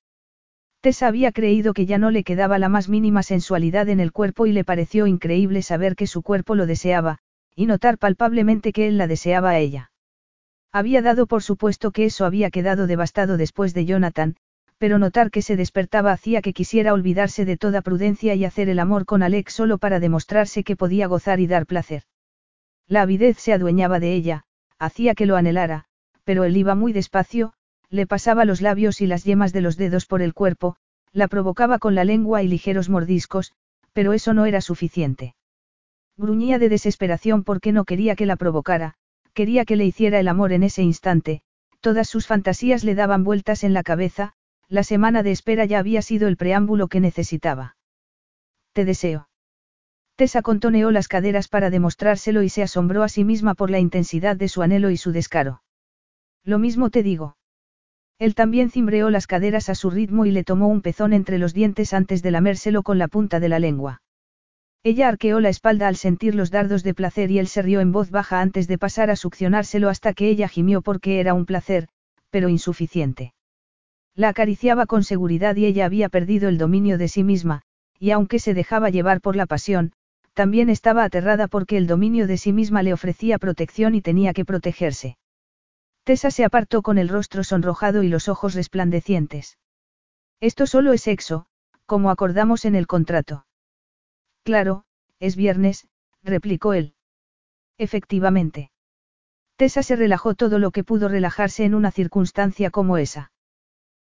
Tessa 0.85 1.06
había 1.06 1.32
creído 1.32 1.73
que 1.73 1.86
ya 1.86 1.97
no 1.97 2.11
le 2.11 2.24
quedaba 2.24 2.59
la 2.59 2.69
más 2.69 2.90
mínima 2.90 3.23
sensualidad 3.23 3.89
en 3.89 4.01
el 4.01 4.12
cuerpo 4.12 4.44
y 4.44 4.52
le 4.52 4.65
pareció 4.65 5.06
increíble 5.06 5.62
saber 5.62 5.97
que 5.97 6.06
su 6.06 6.20
cuerpo 6.20 6.55
lo 6.55 6.66
deseaba, 6.66 7.20
y 7.56 7.65
notar 7.65 7.97
palpablemente 7.97 8.70
que 8.70 8.86
él 8.86 8.98
la 8.98 9.06
deseaba 9.06 9.48
a 9.48 9.59
ella. 9.59 9.93
Había 10.73 11.01
dado 11.01 11.27
por 11.27 11.43
supuesto 11.43 11.90
que 11.90 12.05
eso 12.05 12.27
había 12.27 12.51
quedado 12.51 12.86
devastado 12.86 13.39
después 13.39 13.73
de 13.73 13.86
Jonathan, 13.86 14.36
pero 14.77 14.98
notar 14.98 15.31
que 15.31 15.40
se 15.40 15.56
despertaba 15.56 16.12
hacía 16.12 16.43
que 16.43 16.52
quisiera 16.52 16.93
olvidarse 16.93 17.47
de 17.47 17.56
toda 17.56 17.81
prudencia 17.81 18.35
y 18.35 18.44
hacer 18.44 18.69
el 18.69 18.78
amor 18.78 19.06
con 19.06 19.23
Alex 19.23 19.55
solo 19.55 19.78
para 19.78 20.01
demostrarse 20.01 20.65
que 20.65 20.77
podía 20.77 21.06
gozar 21.06 21.40
y 21.40 21.47
dar 21.47 21.65
placer. 21.65 22.02
La 22.86 23.01
avidez 23.01 23.39
se 23.39 23.55
adueñaba 23.55 24.01
de 24.01 24.12
ella, 24.12 24.44
hacía 24.78 25.15
que 25.15 25.24
lo 25.24 25.36
anhelara, 25.36 25.86
pero 26.24 26.44
él 26.44 26.59
iba 26.59 26.74
muy 26.74 26.93
despacio, 26.93 27.55
le 27.95 28.09
pasaba 28.09 28.45
los 28.45 28.61
labios 28.61 29.01
y 29.01 29.07
las 29.07 29.23
yemas 29.23 29.53
de 29.53 29.61
los 29.61 29.77
dedos 29.77 30.05
por 30.05 30.21
el 30.21 30.35
cuerpo, 30.35 30.75
la 31.12 31.29
provocaba 31.29 31.79
con 31.79 31.95
la 31.95 32.03
lengua 32.03 32.43
y 32.43 32.49
ligeros 32.49 32.89
mordiscos, 32.89 33.53
pero 33.93 34.12
eso 34.12 34.35
no 34.35 34.47
era 34.47 34.61
suficiente. 34.61 35.37
Gruñía 36.16 36.59
de 36.59 36.69
desesperación 36.69 37.45
porque 37.45 37.71
no 37.71 37.85
quería 37.85 38.16
que 38.16 38.27
la 38.27 38.35
provocara, 38.35 38.95
quería 39.33 39.65
que 39.65 39.77
le 39.77 39.85
hiciera 39.85 40.19
el 40.19 40.27
amor 40.27 40.53
en 40.53 40.65
ese 40.65 40.83
instante, 40.83 41.43
todas 41.81 42.09
sus 42.09 42.27
fantasías 42.27 42.83
le 42.83 42.97
daban 42.97 43.23
vueltas 43.23 43.62
en 43.62 43.73
la 43.73 43.85
cabeza, 43.85 44.33
la 44.69 44.83
semana 44.83 45.23
de 45.23 45.31
espera 45.31 45.65
ya 45.65 45.79
había 45.79 46.03
sido 46.03 46.27
el 46.27 46.37
preámbulo 46.37 46.89
que 46.89 46.99
necesitaba. 46.99 47.77
Te 48.73 48.85
deseo. 48.85 49.29
Tessa 50.16 50.43
contoneó 50.43 50.91
las 50.91 51.07
caderas 51.07 51.47
para 51.47 51.71
demostrárselo 51.71 52.43
y 52.43 52.49
se 52.49 52.65
asombró 52.65 53.05
a 53.05 53.09
sí 53.09 53.23
misma 53.23 53.55
por 53.55 53.71
la 53.71 53.79
intensidad 53.79 54.35
de 54.35 54.49
su 54.49 54.62
anhelo 54.62 54.91
y 54.91 54.97
su 54.97 55.12
descaro. 55.12 55.62
Lo 56.43 56.59
mismo 56.59 56.91
te 56.91 57.05
digo. 57.05 57.37
Él 58.19 58.35
también 58.35 58.70
cimbreó 58.70 59.11
las 59.11 59.27
caderas 59.27 59.69
a 59.69 59.74
su 59.74 59.91
ritmo 59.91 60.24
y 60.24 60.31
le 60.31 60.45
tomó 60.45 60.69
un 60.69 60.82
pezón 60.82 61.12
entre 61.12 61.39
los 61.39 61.53
dientes 61.53 61.93
antes 61.93 62.23
de 62.23 62.31
lamérselo 62.31 62.82
con 62.82 62.99
la 62.99 63.09
punta 63.09 63.41
de 63.41 63.49
la 63.49 63.59
lengua. 63.59 64.03
Ella 64.85 65.09
arqueó 65.09 65.41
la 65.41 65.49
espalda 65.49 65.89
al 65.89 65.97
sentir 65.97 66.35
los 66.35 66.51
dardos 66.51 66.82
de 66.82 66.95
placer 66.95 67.31
y 67.31 67.39
él 67.39 67.49
se 67.49 67.62
rió 67.62 67.81
en 67.81 67.91
voz 67.91 68.11
baja 68.11 68.41
antes 68.41 68.69
de 68.69 68.78
pasar 68.78 69.11
a 69.11 69.16
succionárselo 69.16 69.89
hasta 69.89 70.12
que 70.12 70.28
ella 70.28 70.47
gimió 70.47 70.82
porque 70.82 71.20
era 71.20 71.32
un 71.32 71.47
placer, 71.47 71.89
pero 72.31 72.49
insuficiente. 72.49 73.32
La 74.15 74.28
acariciaba 74.28 74.86
con 74.86 75.03
seguridad 75.03 75.57
y 75.57 75.65
ella 75.65 75.86
había 75.86 76.09
perdido 76.09 76.49
el 76.49 76.59
dominio 76.59 76.99
de 76.99 77.09
sí 77.09 77.24
misma, 77.24 77.62
y 77.99 78.11
aunque 78.11 78.39
se 78.39 78.55
dejaba 78.55 78.91
llevar 78.91 79.20
por 79.20 79.36
la 79.36 79.47
pasión, 79.47 79.93
también 80.35 80.69
estaba 80.69 81.05
aterrada 81.05 81.49
porque 81.49 81.77
el 81.77 81.86
dominio 81.86 82.27
de 82.27 82.36
sí 82.36 82.53
misma 82.53 82.82
le 82.82 82.93
ofrecía 82.93 83.39
protección 83.39 83.95
y 83.95 84.03
tenía 84.03 84.35
que 84.35 84.45
protegerse. 84.45 85.16
Tessa 86.05 86.31
se 86.31 86.45
apartó 86.45 86.83
con 86.83 86.99
el 86.99 87.09
rostro 87.09 87.45
sonrojado 87.45 88.03
y 88.03 88.09
los 88.09 88.29
ojos 88.29 88.55
resplandecientes. 88.55 89.57
Esto 90.39 90.67
solo 90.67 90.93
es 90.93 91.01
sexo, 91.01 91.47
como 91.87 92.11
acordamos 92.11 92.67
en 92.67 92.75
el 92.75 92.87
contrato. 92.87 93.47
Claro, 94.43 94.85
es 95.19 95.35
viernes, 95.35 95.89
replicó 96.23 96.75
él. 96.75 96.95
Efectivamente. 97.79 98.71
Tessa 99.57 99.83
se 99.83 99.97
relajó 99.97 100.35
todo 100.35 100.59
lo 100.59 100.73
que 100.73 100.85
pudo 100.85 101.09
relajarse 101.09 101.65
en 101.65 101.75
una 101.75 101.91
circunstancia 101.91 102.71
como 102.71 102.99
esa. 102.99 103.33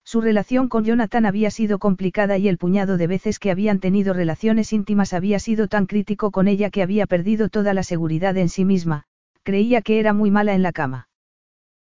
Su 0.04 0.20
relación 0.20 0.68
con 0.68 0.84
Jonathan 0.84 1.24
había 1.24 1.50
sido 1.50 1.78
complicada 1.78 2.36
y 2.36 2.48
el 2.48 2.58
puñado 2.58 2.98
de 2.98 3.06
veces 3.06 3.38
que 3.38 3.50
habían 3.50 3.80
tenido 3.80 4.12
relaciones 4.12 4.72
íntimas 4.74 5.14
había 5.14 5.38
sido 5.38 5.66
tan 5.66 5.86
crítico 5.86 6.30
con 6.30 6.46
ella 6.46 6.68
que 6.68 6.82
había 6.82 7.06
perdido 7.06 7.48
toda 7.48 7.72
la 7.72 7.82
seguridad 7.82 8.36
en 8.36 8.50
sí 8.50 8.66
misma, 8.66 9.04
creía 9.42 9.80
que 9.80 9.98
era 9.98 10.12
muy 10.12 10.30
mala 10.30 10.54
en 10.54 10.62
la 10.62 10.72
cama. 10.72 11.08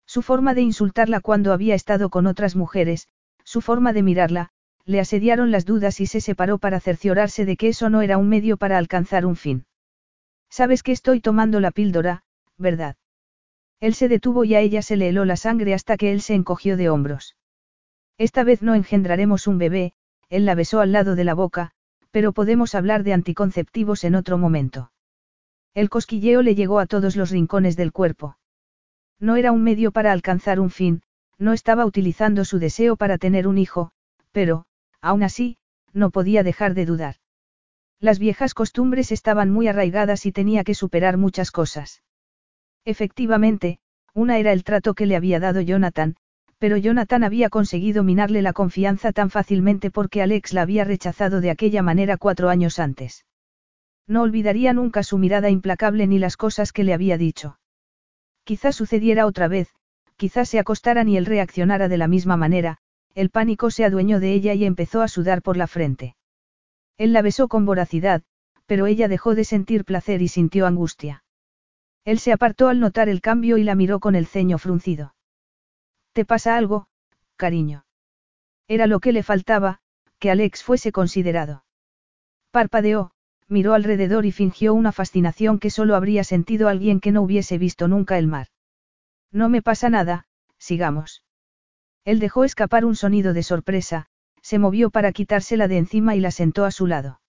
Su 0.06 0.22
forma 0.22 0.54
de 0.54 0.62
insultarla 0.62 1.20
cuando 1.22 1.54
había 1.54 1.76
estado 1.76 2.10
con 2.10 2.28
otras 2.28 2.56
mujeres, 2.56 3.08
su 3.44 3.62
forma 3.62 3.94
de 3.94 4.04
mirarla, 4.04 4.50
le 4.86 5.00
asediaron 5.00 5.52
las 5.52 5.66
dudas 5.66 6.00
y 6.02 6.06
se 6.06 6.22
separó 6.22 6.58
para 6.58 6.80
cerciorarse 6.80 7.46
de 7.46 7.56
que 7.56 7.70
eso 7.70 7.90
no 7.90 8.02
era 8.02 8.18
un 8.18 8.28
medio 8.30 8.58
para 8.58 8.78
alcanzar 8.78 9.26
un 9.26 9.36
fin. 9.36 9.66
Sabes 10.50 10.84
que 10.84 10.92
estoy 10.92 11.20
tomando 11.22 11.60
la 11.60 11.72
píldora, 11.72 12.24
¿verdad? 12.58 12.96
Él 13.80 13.94
se 13.96 14.08
detuvo 14.08 14.44
y 14.44 14.56
a 14.56 14.60
ella 14.60 14.82
se 14.82 14.98
le 14.98 15.10
heló 15.10 15.26
la 15.26 15.36
sangre 15.36 15.74
hasta 15.74 15.98
que 15.98 16.12
él 16.12 16.22
se 16.22 16.36
encogió 16.36 16.78
de 16.78 16.90
hombros. 16.90 17.36
Esta 18.18 18.44
vez 18.44 18.62
no 18.62 18.76
engendraremos 18.76 19.48
un 19.48 19.58
bebé, 19.58 19.94
él 20.30 20.46
la 20.46 20.56
besó 20.56 20.80
al 20.80 20.92
lado 20.92 21.16
de 21.16 21.24
la 21.24 21.34
boca, 21.34 21.72
pero 22.12 22.32
podemos 22.32 22.76
hablar 22.76 23.04
de 23.04 23.14
anticonceptivos 23.14 24.04
en 24.04 24.16
otro 24.16 24.38
momento. 24.38 24.92
El 25.74 25.90
cosquilleo 25.90 26.44
le 26.44 26.56
llegó 26.56 26.80
a 26.80 26.86
todos 26.86 27.16
los 27.16 27.32
rincones 27.32 27.76
del 27.76 27.92
cuerpo. 27.92 28.38
No 29.20 29.36
era 29.36 29.52
un 29.52 29.64
medio 29.64 29.92
para 29.92 30.12
alcanzar 30.12 30.60
un 30.60 30.70
fin, 30.70 31.02
no 31.38 31.54
estaba 31.54 31.86
utilizando 31.86 32.46
su 32.46 32.60
deseo 32.60 32.96
para 32.96 33.18
tener 33.18 33.48
un 33.48 33.58
hijo, 33.58 33.92
pero, 34.32 34.66
aún 35.02 35.24
así, 35.24 35.58
no 35.94 36.10
podía 36.10 36.44
dejar 36.44 36.74
de 36.74 36.86
dudar. 36.86 37.16
Las 38.00 38.20
viejas 38.20 38.54
costumbres 38.54 39.12
estaban 39.12 39.50
muy 39.50 39.68
arraigadas 39.68 40.26
y 40.26 40.32
tenía 40.32 40.64
que 40.64 40.76
superar 40.76 41.18
muchas 41.18 41.52
cosas. 41.52 42.04
Efectivamente, 42.86 43.80
una 44.14 44.38
era 44.38 44.52
el 44.52 44.64
trato 44.64 44.94
que 44.94 45.06
le 45.06 45.16
había 45.16 45.40
dado 45.40 45.62
Jonathan, 45.62 46.16
pero 46.58 46.78
Jonathan 46.78 47.24
había 47.24 47.50
conseguido 47.50 48.04
minarle 48.04 48.42
la 48.42 48.54
confianza 48.54 49.12
tan 49.12 49.30
fácilmente 49.30 49.92
porque 49.92 50.22
Alex 50.22 50.54
la 50.54 50.62
había 50.62 50.84
rechazado 50.84 51.42
de 51.42 51.50
aquella 51.50 51.82
manera 51.82 52.18
cuatro 52.18 52.50
años 52.50 52.80
antes. 52.80 53.26
No 54.08 54.22
olvidaría 54.22 54.74
nunca 54.74 55.04
su 55.04 55.18
mirada 55.18 55.50
implacable 55.50 56.08
ni 56.08 56.20
las 56.20 56.38
cosas 56.38 56.72
que 56.72 56.84
le 56.84 56.94
había 56.94 57.18
dicho. 57.18 57.58
Quizás 58.44 58.76
sucediera 58.76 59.26
otra 59.26 59.48
vez, 59.48 59.70
quizás 60.18 60.50
se 60.50 60.60
acostaran 60.60 61.08
y 61.10 61.18
él 61.18 61.26
reaccionara 61.26 61.88
de 61.88 61.98
la 61.98 62.08
misma 62.08 62.38
manera, 62.38 62.80
el 63.16 63.30
pánico 63.30 63.72
se 63.72 63.86
adueñó 63.86 64.20
de 64.20 64.34
ella 64.34 64.54
y 64.54 64.66
empezó 64.66 65.02
a 65.02 65.08
sudar 65.08 65.42
por 65.42 65.58
la 65.58 65.68
frente. 65.68 66.16
Él 66.98 67.14
la 67.14 67.22
besó 67.22 67.48
con 67.48 67.66
voracidad, 67.66 68.24
pero 68.66 68.88
ella 68.88 69.08
dejó 69.08 69.36
de 69.36 69.46
sentir 69.46 69.86
placer 69.86 70.22
y 70.22 70.28
sintió 70.28 70.68
angustia. 70.68 71.24
Él 72.06 72.20
se 72.20 72.32
apartó 72.32 72.68
al 72.68 72.80
notar 72.80 73.08
el 73.08 73.22
cambio 73.22 73.58
y 73.58 73.64
la 73.64 73.76
miró 73.76 74.00
con 74.00 74.16
el 74.16 74.28
ceño 74.28 74.58
fruncido. 74.58 75.16
¿Te 76.12 76.26
pasa 76.26 76.58
algo, 76.58 76.88
cariño? 77.38 77.86
Era 78.68 78.88
lo 78.88 79.00
que 79.00 79.14
le 79.14 79.24
faltaba, 79.24 79.80
que 80.20 80.32
Alex 80.32 80.64
fuese 80.64 80.92
considerado. 80.92 81.64
Parpadeó, 82.52 83.12
miró 83.54 83.74
alrededor 83.74 84.26
y 84.26 84.34
fingió 84.34 84.74
una 84.74 84.92
fascinación 84.92 85.60
que 85.60 85.70
solo 85.70 85.96
habría 85.96 86.26
sentido 86.26 86.68
alguien 86.68 87.00
que 87.00 87.14
no 87.14 87.22
hubiese 87.22 87.58
visto 87.58 87.88
nunca 87.88 88.18
el 88.18 88.28
mar. 88.28 88.48
No 89.32 89.48
me 89.48 89.62
pasa 89.62 89.90
nada, 89.90 90.28
sigamos. 90.58 91.24
Él 92.04 92.20
dejó 92.20 92.44
escapar 92.44 92.84
un 92.84 92.98
sonido 92.98 93.34
de 93.34 93.44
sorpresa, 93.44 94.08
se 94.42 94.60
movió 94.60 94.90
para 94.90 95.14
quitársela 95.14 95.70
de 95.70 95.78
encima 95.78 96.16
y 96.16 96.20
la 96.20 96.32
sentó 96.32 96.66
a 96.66 96.72
su 96.72 96.88
lado. 96.88 97.22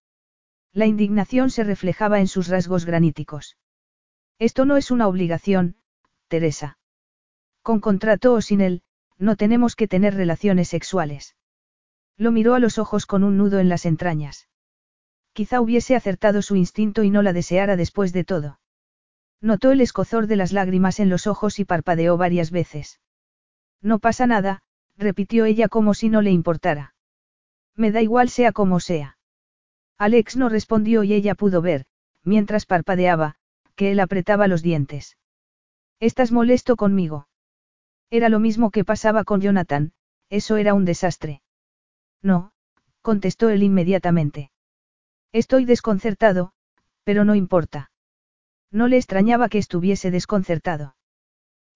La 0.73 0.87
indignación 0.87 1.51
se 1.51 1.63
reflejaba 1.63 2.19
en 2.19 2.27
sus 2.27 2.49
rasgos 2.49 2.85
graníticos. 2.85 3.57
Esto 4.41 4.65
no 4.65 4.77
es 4.77 4.91
una 4.91 5.07
obligación, 5.07 5.77
Teresa. 6.27 6.79
Con 7.63 7.81
contrato 7.81 8.33
o 8.33 8.41
sin 8.41 8.61
él, 8.61 8.83
no 9.17 9.37
tenemos 9.37 9.77
que 9.77 9.87
tener 9.87 10.15
relaciones 10.15 10.69
sexuales. 10.69 11.37
Lo 12.17 12.33
miró 12.33 12.55
a 12.55 12.59
los 12.59 12.79
ojos 12.79 13.07
con 13.07 13.23
un 13.23 13.37
nudo 13.37 13.61
en 13.61 13.69
las 13.69 13.87
entrañas. 13.87 14.49
Quizá 15.35 15.61
hubiese 15.61 15.97
acertado 15.97 16.43
su 16.43 16.55
instinto 16.55 17.03
y 17.03 17.11
no 17.11 17.21
la 17.21 17.33
deseara 17.33 17.77
después 17.77 18.13
de 18.13 18.23
todo. 18.23 18.61
Notó 19.41 19.73
el 19.73 19.81
escozor 19.81 20.29
de 20.29 20.37
las 20.37 20.53
lágrimas 20.53 21.01
en 21.01 21.11
los 21.11 21.27
ojos 21.27 21.59
y 21.59 21.65
parpadeó 21.65 22.17
varias 22.17 22.53
veces. 22.53 23.01
No 23.83 23.99
pasa 23.99 24.29
nada, 24.29 24.63
repitió 24.97 25.45
ella 25.45 25.69
como 25.69 25.93
si 25.93 26.09
no 26.09 26.23
le 26.23 26.31
importara. 26.31 26.95
Me 27.75 27.91
da 27.91 28.01
igual 28.01 28.29
sea 28.29 28.53
como 28.53 28.79
sea. 28.79 29.19
Alex 29.99 30.37
no 30.37 30.49
respondió 30.49 31.03
y 31.03 31.13
ella 31.13 31.35
pudo 31.35 31.61
ver, 31.61 31.87
mientras 32.23 32.65
parpadeaba, 32.65 33.35
que 33.75 33.91
él 33.91 33.99
apretaba 33.99 34.47
los 34.47 34.63
dientes. 34.63 35.19
¿Estás 35.99 36.31
molesto 36.31 36.77
conmigo? 36.77 37.27
Era 38.09 38.29
lo 38.29 38.39
mismo 38.39 38.71
que 38.71 38.85
pasaba 38.85 39.25
con 39.25 39.41
Jonathan, 39.41 39.93
eso 40.31 40.57
era 40.57 40.75
un 40.75 40.85
desastre. 40.85 41.43
No, 42.23 42.53
contestó 43.03 43.51
él 43.51 43.65
inmediatamente. 43.65 44.53
Estoy 45.35 45.65
desconcertado, 45.65 46.53
pero 47.03 47.25
no 47.25 47.35
importa. 47.35 47.91
No 48.71 48.87
le 48.87 48.99
extrañaba 48.99 49.49
que 49.49 49.59
estuviese 49.59 50.13
desconcertado. 50.13 50.95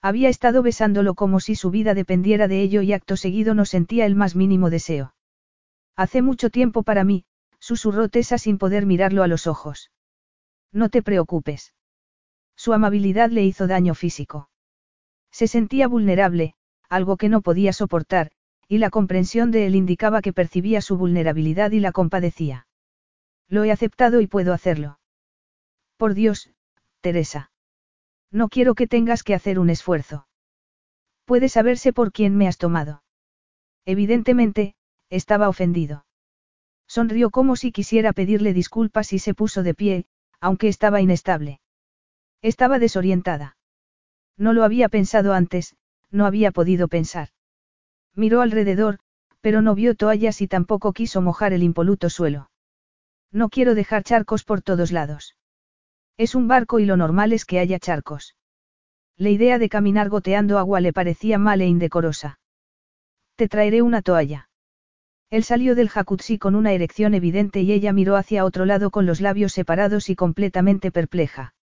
Había 0.01 0.29
estado 0.29 0.63
besándolo 0.63 1.15
como 1.15 1.41
si 1.41 1.57
su 1.57 1.73
vida 1.73 1.95
dependiera 1.95 2.47
de 2.47 2.63
ello 2.63 2.83
y 2.83 2.93
acto 2.93 3.17
seguido 3.17 3.55
no 3.55 3.65
sentía 3.65 4.07
el 4.07 4.15
más 4.15 4.37
mínimo 4.37 4.71
deseo. 4.71 5.13
Hace 5.97 6.23
mucho 6.23 6.51
tiempo 6.51 6.85
para 6.85 7.03
mí, 7.03 7.25
susurró 7.59 8.09
Tessa 8.09 8.39
sin 8.39 8.59
poder 8.59 8.87
mirarlo 8.87 9.25
a 9.25 9.27
los 9.27 9.49
ojos. 9.49 9.91
No 10.71 10.89
te 10.89 11.03
preocupes. 11.03 11.75
Su 12.55 12.73
amabilidad 12.75 13.31
le 13.31 13.43
hizo 13.43 13.67
daño 13.67 13.97
físico. 13.97 14.51
Se 15.33 15.49
sentía 15.49 15.89
vulnerable, 15.89 16.55
algo 16.89 17.17
que 17.17 17.29
no 17.29 17.41
podía 17.41 17.73
soportar, 17.73 18.31
y 18.69 18.79
la 18.79 18.91
comprensión 18.91 19.51
de 19.51 19.67
él 19.67 19.75
indicaba 19.75 20.23
que 20.23 20.33
percibía 20.33 20.81
su 20.81 20.97
vulnerabilidad 20.97 21.73
y 21.73 21.81
la 21.81 21.91
compadecía. 21.91 22.68
Lo 23.49 23.65
he 23.65 23.73
aceptado 23.73 24.21
y 24.21 24.27
puedo 24.27 24.53
hacerlo. 24.53 24.99
Por 25.97 26.15
Dios, 26.15 26.51
Teresa. 27.01 27.51
No 28.31 28.49
quiero 28.49 28.75
que 28.75 28.87
tengas 28.87 29.23
que 29.23 29.35
hacer 29.35 29.59
un 29.59 29.71
esfuerzo. 29.71 30.27
Puede 31.25 31.49
saberse 31.49 31.93
por 31.93 32.13
quién 32.13 32.37
me 32.37 32.47
has 32.47 32.59
tomado. 32.59 33.03
Evidentemente, 33.85 34.75
estaba 35.09 35.49
ofendido. 35.49 36.05
Sonrió 36.87 37.31
como 37.31 37.57
si 37.57 37.73
quisiera 37.73 38.13
pedirle 38.13 38.53
disculpas 38.53 39.13
y 39.13 39.19
se 39.19 39.35
puso 39.35 39.63
de 39.63 39.75
pie, 39.75 40.07
aunque 40.41 40.69
estaba 40.69 41.01
inestable. 41.01 41.61
Estaba 42.43 42.79
desorientada. 42.79 43.57
No 44.37 44.53
lo 44.53 44.63
había 44.65 44.89
pensado 44.89 45.33
antes, 45.33 45.77
no 46.11 46.27
había 46.27 46.53
podido 46.53 46.89
pensar. 46.89 47.31
Miró 48.15 48.41
alrededor, 48.41 49.01
pero 49.41 49.63
no 49.63 49.75
vio 49.75 49.95
toallas 49.95 50.41
y 50.41 50.49
tampoco 50.49 50.93
quiso 50.93 51.21
mojar 51.21 51.53
el 51.53 51.63
impoluto 51.63 52.11
suelo. 52.11 52.51
No 53.33 53.49
quiero 53.49 53.75
dejar 53.75 54.05
charcos 54.05 54.45
por 54.45 54.63
todos 54.63 54.93
lados. 54.93 55.37
Es 56.17 56.35
un 56.35 56.49
barco 56.49 56.81
y 56.81 56.87
lo 56.87 56.97
normal 56.97 57.33
es 57.33 57.45
que 57.45 57.59
haya 57.59 57.79
charcos. 57.79 58.37
La 59.17 59.31
idea 59.31 59.59
de 59.59 59.69
caminar 59.69 60.09
goteando 60.09 60.59
agua 60.59 60.81
le 60.81 60.93
parecía 60.93 61.39
mal 61.39 61.61
e 61.61 61.67
indecorosa. 61.67 62.39
Te 63.37 63.49
traeré 63.49 63.83
una 63.83 64.03
toalla. 64.03 64.49
Él 65.31 65.45
salió 65.45 65.75
del 65.75 65.91
jacuzzi 65.91 66.39
con 66.39 66.55
una 66.55 66.73
erección 66.73 67.15
evidente 67.15 67.61
y 67.61 67.73
ella 67.73 67.93
miró 67.93 68.17
hacia 68.17 68.45
otro 68.45 68.65
lado 68.65 68.91
con 68.91 69.05
los 69.05 69.21
labios 69.21 69.53
separados 69.53 70.09
y 70.09 70.17
completamente 70.17 70.91
perpleja. 70.91 71.55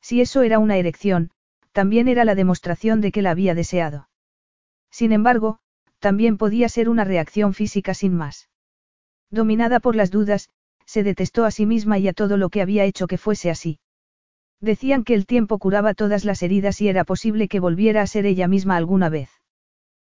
Si 0.00 0.20
eso 0.20 0.42
era 0.42 0.58
una 0.58 0.76
erección, 0.76 1.30
también 1.72 2.06
era 2.06 2.24
la 2.24 2.34
demostración 2.34 3.00
de 3.00 3.10
que 3.10 3.22
la 3.22 3.32
había 3.32 3.54
deseado. 3.54 4.08
Sin 4.90 5.10
embargo, 5.10 5.58
también 5.98 6.38
podía 6.38 6.68
ser 6.68 6.88
una 6.88 7.04
reacción 7.04 7.52
física 7.52 7.94
sin 7.94 8.14
más. 8.14 8.48
Dominada 9.30 9.80
por 9.80 9.96
las 9.96 10.12
dudas, 10.12 10.50
se 10.86 11.02
detestó 11.02 11.44
a 11.44 11.50
sí 11.50 11.66
misma 11.66 11.98
y 11.98 12.08
a 12.08 12.12
todo 12.12 12.36
lo 12.36 12.50
que 12.50 12.62
había 12.62 12.84
hecho 12.84 13.06
que 13.06 13.18
fuese 13.18 13.50
así. 13.50 13.78
Decían 14.60 15.04
que 15.04 15.14
el 15.14 15.26
tiempo 15.26 15.58
curaba 15.58 15.94
todas 15.94 16.24
las 16.24 16.42
heridas 16.42 16.80
y 16.80 16.88
era 16.88 17.04
posible 17.04 17.48
que 17.48 17.60
volviera 17.60 18.02
a 18.02 18.06
ser 18.06 18.26
ella 18.26 18.48
misma 18.48 18.76
alguna 18.76 19.08
vez. 19.08 19.30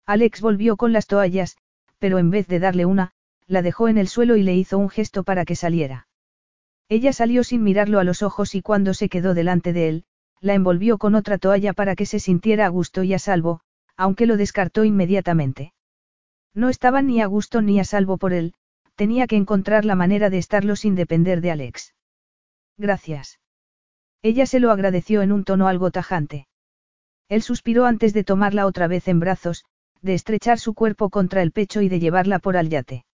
Alex 0.05 0.41
volvió 0.41 0.77
con 0.77 0.93
las 0.93 1.07
toallas, 1.07 1.57
pero 1.97 2.19
en 2.19 2.29
vez 2.29 2.47
de 2.47 2.59
darle 2.59 2.85
una, 2.85 3.11
la 3.47 3.61
dejó 3.61 3.87
en 3.87 3.97
el 3.97 4.07
suelo 4.07 4.35
y 4.35 4.43
le 4.43 4.55
hizo 4.55 4.77
un 4.77 4.89
gesto 4.89 5.23
para 5.23 5.45
que 5.45 5.55
saliera. 5.55 6.07
Ella 6.89 7.13
salió 7.13 7.43
sin 7.43 7.63
mirarlo 7.63 7.99
a 7.99 8.03
los 8.03 8.21
ojos 8.21 8.53
y 8.53 8.61
cuando 8.61 8.93
se 8.93 9.09
quedó 9.09 9.33
delante 9.33 9.73
de 9.73 9.89
él, 9.89 10.05
la 10.41 10.53
envolvió 10.53 10.97
con 10.99 11.15
otra 11.15 11.39
toalla 11.39 11.73
para 11.73 11.95
que 11.95 12.05
se 12.05 12.19
sintiera 12.19 12.67
a 12.67 12.69
gusto 12.69 13.01
y 13.03 13.13
a 13.13 13.19
salvo, 13.19 13.61
aunque 13.97 14.27
lo 14.27 14.37
descartó 14.37 14.83
inmediatamente. 14.83 15.73
No 16.53 16.69
estaba 16.69 17.01
ni 17.01 17.21
a 17.21 17.25
gusto 17.25 17.61
ni 17.61 17.79
a 17.79 17.83
salvo 17.83 18.17
por 18.17 18.33
él, 18.33 18.53
tenía 18.95 19.27
que 19.27 19.35
encontrar 19.35 19.85
la 19.85 19.95
manera 19.95 20.29
de 20.29 20.37
estarlo 20.37 20.75
sin 20.75 20.95
depender 20.95 21.41
de 21.41 21.51
Alex. 21.51 21.93
Gracias. 22.77 23.39
Ella 24.21 24.45
se 24.45 24.59
lo 24.59 24.71
agradeció 24.71 25.21
en 25.21 25.31
un 25.31 25.43
tono 25.43 25.67
algo 25.67 25.91
tajante. 25.91 26.47
Él 27.29 27.41
suspiró 27.41 27.85
antes 27.85 28.13
de 28.13 28.23
tomarla 28.23 28.65
otra 28.65 28.87
vez 28.87 29.07
en 29.07 29.19
brazos, 29.19 29.65
de 30.01 30.13
estrechar 30.13 30.59
su 30.59 30.73
cuerpo 30.73 31.09
contra 31.09 31.41
el 31.41 31.51
pecho 31.51 31.81
y 31.81 31.89
de 31.89 31.99
llevarla 31.99 32.39
por 32.39 32.57
al 32.57 32.69
yate. 32.69 33.05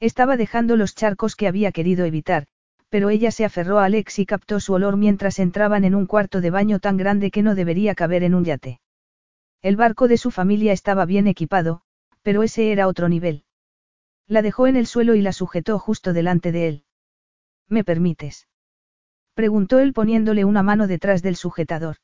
Estaba 0.00 0.36
dejando 0.36 0.76
los 0.76 0.94
charcos 0.94 1.36
que 1.36 1.48
había 1.48 1.72
querido 1.72 2.04
evitar, 2.04 2.46
pero 2.88 3.10
ella 3.10 3.30
se 3.30 3.44
aferró 3.44 3.78
a 3.78 3.84
Alex 3.84 4.18
y 4.18 4.26
captó 4.26 4.60
su 4.60 4.72
olor 4.72 4.96
mientras 4.96 5.38
entraban 5.38 5.84
en 5.84 5.94
un 5.94 6.06
cuarto 6.06 6.40
de 6.40 6.50
baño 6.50 6.78
tan 6.78 6.96
grande 6.96 7.30
que 7.30 7.42
no 7.42 7.54
debería 7.54 7.94
caber 7.94 8.22
en 8.22 8.34
un 8.34 8.44
yate. 8.44 8.80
El 9.60 9.76
barco 9.76 10.08
de 10.08 10.16
su 10.16 10.30
familia 10.30 10.72
estaba 10.72 11.04
bien 11.04 11.26
equipado, 11.26 11.82
pero 12.22 12.42
ese 12.42 12.72
era 12.72 12.86
otro 12.86 13.08
nivel. 13.08 13.44
La 14.28 14.42
dejó 14.42 14.66
en 14.66 14.76
el 14.76 14.86
suelo 14.86 15.14
y 15.14 15.22
la 15.22 15.32
sujetó 15.32 15.78
justo 15.78 16.12
delante 16.12 16.52
de 16.52 16.68
él. 16.68 16.84
¿Me 17.66 17.82
permites? 17.82 18.46
Preguntó 19.34 19.78
él 19.78 19.94
poniéndole 19.94 20.44
una 20.44 20.62
mano 20.62 20.86
detrás 20.86 21.22
del 21.22 21.34
sujetador. 21.34 21.96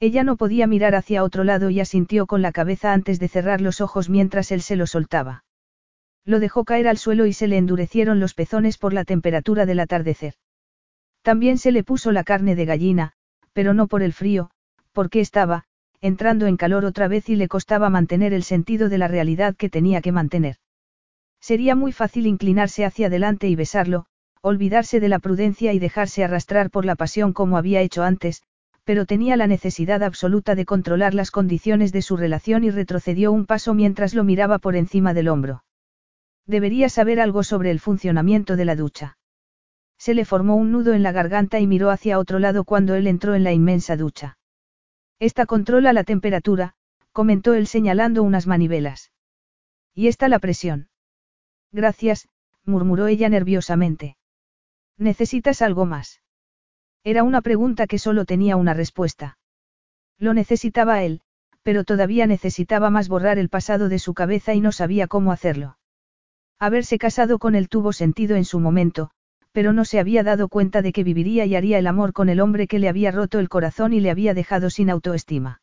Ella 0.00 0.24
no 0.24 0.36
podía 0.36 0.66
mirar 0.66 0.96
hacia 0.96 1.22
otro 1.22 1.44
lado 1.44 1.70
y 1.70 1.78
asintió 1.78 2.26
con 2.26 2.42
la 2.42 2.50
cabeza 2.50 2.92
antes 2.92 3.20
de 3.20 3.28
cerrar 3.28 3.60
los 3.60 3.80
ojos 3.80 4.10
mientras 4.10 4.50
él 4.50 4.60
se 4.60 4.74
lo 4.74 4.86
soltaba. 4.86 5.44
Lo 6.24 6.40
dejó 6.40 6.64
caer 6.64 6.88
al 6.88 6.98
suelo 6.98 7.26
y 7.26 7.32
se 7.32 7.46
le 7.46 7.56
endurecieron 7.56 8.18
los 8.18 8.34
pezones 8.34 8.76
por 8.76 8.92
la 8.92 9.04
temperatura 9.04 9.64
del 9.64 9.78
atardecer. 9.78 10.34
También 11.22 11.58
se 11.58 11.70
le 11.70 11.84
puso 11.84 12.10
la 12.10 12.24
carne 12.24 12.56
de 12.56 12.64
gallina, 12.64 13.12
pero 13.52 13.72
no 13.72 13.86
por 13.86 14.02
el 14.02 14.12
frío, 14.12 14.50
porque 14.92 15.20
estaba, 15.20 15.64
entrando 16.00 16.46
en 16.46 16.56
calor 16.56 16.84
otra 16.84 17.06
vez 17.06 17.28
y 17.28 17.36
le 17.36 17.48
costaba 17.48 17.88
mantener 17.88 18.32
el 18.32 18.42
sentido 18.42 18.88
de 18.88 18.98
la 18.98 19.08
realidad 19.08 19.54
que 19.56 19.70
tenía 19.70 20.00
que 20.00 20.12
mantener. 20.12 20.56
Sería 21.40 21.74
muy 21.74 21.92
fácil 21.92 22.26
inclinarse 22.26 22.84
hacia 22.84 23.06
adelante 23.06 23.48
y 23.48 23.56
besarlo, 23.56 24.06
olvidarse 24.40 25.00
de 25.00 25.08
la 25.08 25.18
prudencia 25.18 25.72
y 25.72 25.78
dejarse 25.78 26.24
arrastrar 26.24 26.70
por 26.70 26.84
la 26.84 26.96
pasión 26.96 27.32
como 27.32 27.58
había 27.58 27.80
hecho 27.80 28.02
antes, 28.02 28.42
pero 28.84 29.04
tenía 29.04 29.36
la 29.36 29.48
necesidad 29.48 30.02
absoluta 30.04 30.54
de 30.54 30.64
controlar 30.64 31.12
las 31.12 31.32
condiciones 31.32 31.92
de 31.92 32.02
su 32.02 32.16
relación 32.16 32.62
y 32.62 32.70
retrocedió 32.70 33.32
un 33.32 33.44
paso 33.44 33.74
mientras 33.74 34.14
lo 34.14 34.22
miraba 34.22 34.58
por 34.58 34.76
encima 34.76 35.12
del 35.12 35.28
hombro. 35.28 35.64
Debería 36.46 36.88
saber 36.88 37.20
algo 37.20 37.42
sobre 37.42 37.72
el 37.72 37.80
funcionamiento 37.80 38.54
de 38.54 38.64
la 38.64 38.76
ducha. 38.76 39.18
Se 39.98 40.14
le 40.14 40.24
formó 40.24 40.54
un 40.54 40.70
nudo 40.70 40.92
en 40.92 41.02
la 41.02 41.10
garganta 41.10 41.58
y 41.58 41.66
miró 41.66 41.90
hacia 41.90 42.20
otro 42.20 42.38
lado 42.38 42.62
cuando 42.62 42.94
él 42.94 43.08
entró 43.08 43.34
en 43.34 43.42
la 43.42 43.52
inmensa 43.52 43.96
ducha. 43.96 44.38
Esta 45.18 45.46
controla 45.46 45.92
la 45.92 46.04
temperatura, 46.04 46.74
comentó 47.10 47.54
él 47.54 47.66
señalando 47.66 48.22
unas 48.22 48.46
manivelas. 48.46 49.10
Y 49.94 50.06
está 50.06 50.28
la 50.28 50.38
presión. 50.38 50.88
Gracias, 51.72 52.28
murmuró 52.64 53.06
ella 53.06 53.28
nerviosamente. 53.28 54.16
¿Necesitas 54.98 55.62
algo 55.62 55.84
más? 55.84 56.22
Era 57.04 57.22
una 57.22 57.42
pregunta 57.42 57.86
que 57.86 57.98
solo 57.98 58.24
tenía 58.24 58.56
una 58.56 58.74
respuesta. 58.74 59.38
Lo 60.18 60.34
necesitaba 60.34 61.02
él, 61.02 61.20
pero 61.62 61.84
todavía 61.84 62.26
necesitaba 62.26 62.90
más 62.90 63.08
borrar 63.08 63.38
el 63.38 63.48
pasado 63.48 63.88
de 63.88 63.98
su 63.98 64.14
cabeza 64.14 64.54
y 64.54 64.60
no 64.60 64.72
sabía 64.72 65.06
cómo 65.06 65.32
hacerlo. 65.32 65.78
Haberse 66.58 66.98
casado 66.98 67.38
con 67.38 67.54
él 67.54 67.68
tuvo 67.68 67.92
sentido 67.92 68.36
en 68.36 68.44
su 68.44 68.60
momento, 68.60 69.10
pero 69.52 69.72
no 69.72 69.84
se 69.84 69.98
había 69.98 70.22
dado 70.22 70.48
cuenta 70.48 70.82
de 70.82 70.92
que 70.92 71.04
viviría 71.04 71.44
y 71.44 71.54
haría 71.54 71.78
el 71.78 71.86
amor 71.86 72.12
con 72.12 72.28
el 72.28 72.40
hombre 72.40 72.66
que 72.66 72.78
le 72.78 72.88
había 72.88 73.10
roto 73.10 73.38
el 73.38 73.48
corazón 73.48 73.92
y 73.92 74.00
le 74.00 74.10
había 74.10 74.32
dejado 74.32 74.70
sin 74.70 74.90
autoestima. 74.90 75.60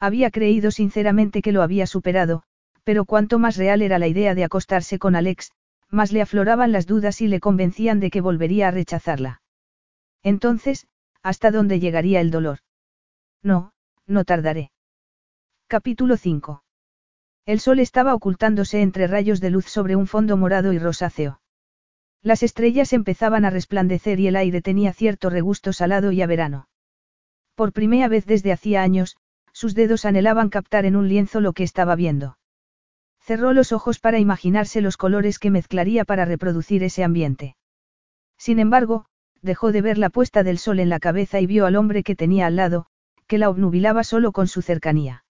Había 0.00 0.30
creído 0.30 0.70
sinceramente 0.70 1.40
que 1.40 1.52
lo 1.52 1.62
había 1.62 1.86
superado, 1.86 2.42
pero 2.84 3.04
cuanto 3.06 3.38
más 3.38 3.56
real 3.56 3.82
era 3.82 3.98
la 3.98 4.06
idea 4.06 4.34
de 4.34 4.44
acostarse 4.44 4.98
con 4.98 5.16
Alex, 5.16 5.50
más 5.90 6.12
le 6.12 6.22
afloraban 6.22 6.72
las 6.72 6.86
dudas 6.86 7.20
y 7.20 7.28
le 7.28 7.40
convencían 7.40 8.00
de 8.00 8.10
que 8.10 8.20
volvería 8.20 8.68
a 8.68 8.70
rechazarla. 8.70 9.42
Entonces, 10.22 10.86
¿hasta 11.22 11.50
dónde 11.50 11.80
llegaría 11.80 12.20
el 12.20 12.30
dolor? 12.30 12.58
No, 13.42 13.72
no 14.06 14.24
tardaré. 14.24 14.70
Capítulo 15.66 16.16
5. 16.16 16.62
El 17.46 17.60
sol 17.60 17.78
estaba 17.78 18.14
ocultándose 18.14 18.80
entre 18.80 19.06
rayos 19.06 19.40
de 19.40 19.50
luz 19.50 19.66
sobre 19.66 19.96
un 19.96 20.06
fondo 20.06 20.36
morado 20.36 20.72
y 20.72 20.78
rosáceo. 20.78 21.40
Las 22.22 22.42
estrellas 22.42 22.94
empezaban 22.94 23.44
a 23.44 23.50
resplandecer 23.50 24.18
y 24.18 24.28
el 24.28 24.36
aire 24.36 24.62
tenía 24.62 24.94
cierto 24.94 25.28
regusto 25.28 25.74
salado 25.74 26.10
y 26.10 26.22
a 26.22 26.26
verano. 26.26 26.68
Por 27.54 27.72
primera 27.72 28.08
vez 28.08 28.24
desde 28.24 28.52
hacía 28.52 28.82
años, 28.82 29.16
sus 29.52 29.74
dedos 29.74 30.06
anhelaban 30.06 30.48
captar 30.48 30.86
en 30.86 30.96
un 30.96 31.08
lienzo 31.08 31.40
lo 31.40 31.52
que 31.52 31.64
estaba 31.64 31.96
viendo. 31.96 32.38
Cerró 33.24 33.54
los 33.54 33.72
ojos 33.72 34.00
para 34.00 34.18
imaginarse 34.18 34.82
los 34.82 34.98
colores 34.98 35.38
que 35.38 35.50
mezclaría 35.50 36.04
para 36.04 36.26
reproducir 36.26 36.82
ese 36.82 37.02
ambiente. 37.02 37.56
Sin 38.36 38.58
embargo, 38.58 39.06
dejó 39.40 39.72
de 39.72 39.80
ver 39.80 39.96
la 39.96 40.10
puesta 40.10 40.42
del 40.42 40.58
sol 40.58 40.78
en 40.78 40.90
la 40.90 41.00
cabeza 41.00 41.40
y 41.40 41.46
vio 41.46 41.64
al 41.64 41.76
hombre 41.76 42.02
que 42.02 42.16
tenía 42.16 42.46
al 42.46 42.56
lado, 42.56 42.84
que 43.26 43.38
la 43.38 43.48
obnubilaba 43.48 44.04
solo 44.04 44.30
con 44.32 44.46
su 44.46 44.60
cercanía. 44.60 45.24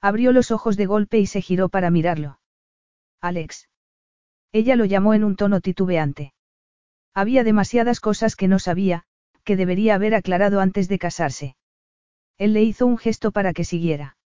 Abrió 0.00 0.32
los 0.32 0.50
ojos 0.50 0.78
de 0.78 0.86
golpe 0.86 1.18
y 1.18 1.26
se 1.26 1.42
giró 1.42 1.68
para 1.68 1.90
mirarlo. 1.90 2.40
Alex. 3.20 3.68
Ella 4.50 4.74
lo 4.74 4.86
llamó 4.86 5.12
en 5.12 5.22
un 5.22 5.36
tono 5.36 5.60
titubeante. 5.60 6.32
Había 7.12 7.44
demasiadas 7.44 8.00
cosas 8.00 8.34
que 8.34 8.48
no 8.48 8.58
sabía, 8.58 9.04
que 9.44 9.56
debería 9.56 9.94
haber 9.94 10.14
aclarado 10.14 10.60
antes 10.60 10.88
de 10.88 10.98
casarse. 10.98 11.56
Él 12.38 12.54
le 12.54 12.62
hizo 12.62 12.86
un 12.86 12.96
gesto 12.96 13.30
para 13.30 13.52
que 13.52 13.64
siguiera. 13.64 14.16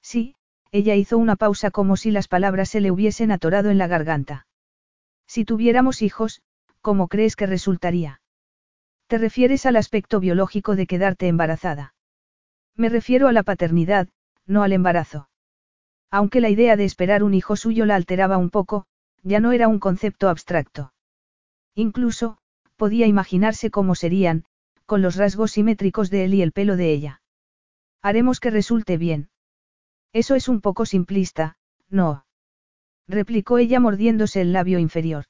Sí, 0.00 0.36
ella 0.74 0.96
hizo 0.96 1.18
una 1.18 1.36
pausa 1.36 1.70
como 1.70 1.96
si 1.96 2.10
las 2.10 2.26
palabras 2.26 2.68
se 2.68 2.80
le 2.80 2.90
hubiesen 2.90 3.30
atorado 3.30 3.70
en 3.70 3.78
la 3.78 3.86
garganta. 3.86 4.48
Si 5.24 5.44
tuviéramos 5.44 6.02
hijos, 6.02 6.42
¿cómo 6.80 7.06
crees 7.06 7.36
que 7.36 7.46
resultaría? 7.46 8.20
¿Te 9.06 9.18
refieres 9.18 9.66
al 9.66 9.76
aspecto 9.76 10.18
biológico 10.18 10.74
de 10.74 10.88
quedarte 10.88 11.28
embarazada? 11.28 11.94
Me 12.74 12.88
refiero 12.88 13.28
a 13.28 13.32
la 13.32 13.44
paternidad, 13.44 14.08
no 14.46 14.64
al 14.64 14.72
embarazo. 14.72 15.28
Aunque 16.10 16.40
la 16.40 16.50
idea 16.50 16.74
de 16.74 16.86
esperar 16.86 17.22
un 17.22 17.34
hijo 17.34 17.54
suyo 17.54 17.86
la 17.86 17.94
alteraba 17.94 18.36
un 18.36 18.50
poco, 18.50 18.84
ya 19.22 19.38
no 19.38 19.52
era 19.52 19.68
un 19.68 19.78
concepto 19.78 20.28
abstracto. 20.28 20.92
Incluso, 21.76 22.38
podía 22.74 23.06
imaginarse 23.06 23.70
cómo 23.70 23.94
serían, 23.94 24.44
con 24.86 25.02
los 25.02 25.14
rasgos 25.14 25.52
simétricos 25.52 26.10
de 26.10 26.24
él 26.24 26.34
y 26.34 26.42
el 26.42 26.50
pelo 26.50 26.76
de 26.76 26.90
ella. 26.90 27.22
Haremos 28.02 28.40
que 28.40 28.50
resulte 28.50 28.96
bien. 28.96 29.28
Eso 30.14 30.36
es 30.36 30.48
un 30.48 30.60
poco 30.60 30.86
simplista, 30.86 31.56
no. 31.90 32.24
replicó 33.08 33.58
ella 33.58 33.80
mordiéndose 33.80 34.40
el 34.40 34.52
labio 34.52 34.78
inferior. 34.78 35.24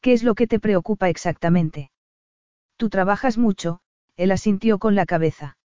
¿Qué 0.00 0.12
es 0.12 0.22
lo 0.22 0.36
que 0.36 0.46
te 0.46 0.60
preocupa 0.60 1.08
exactamente? 1.08 1.90
Tú 2.76 2.88
trabajas 2.88 3.36
mucho, 3.36 3.80
él 4.16 4.30
asintió 4.30 4.78
con 4.78 4.94
la 4.94 5.06
cabeza. 5.06 5.58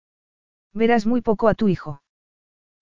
Verás 0.73 1.05
muy 1.05 1.21
poco 1.21 1.47
a 1.47 1.53
tu 1.53 1.67
hijo. 1.67 2.01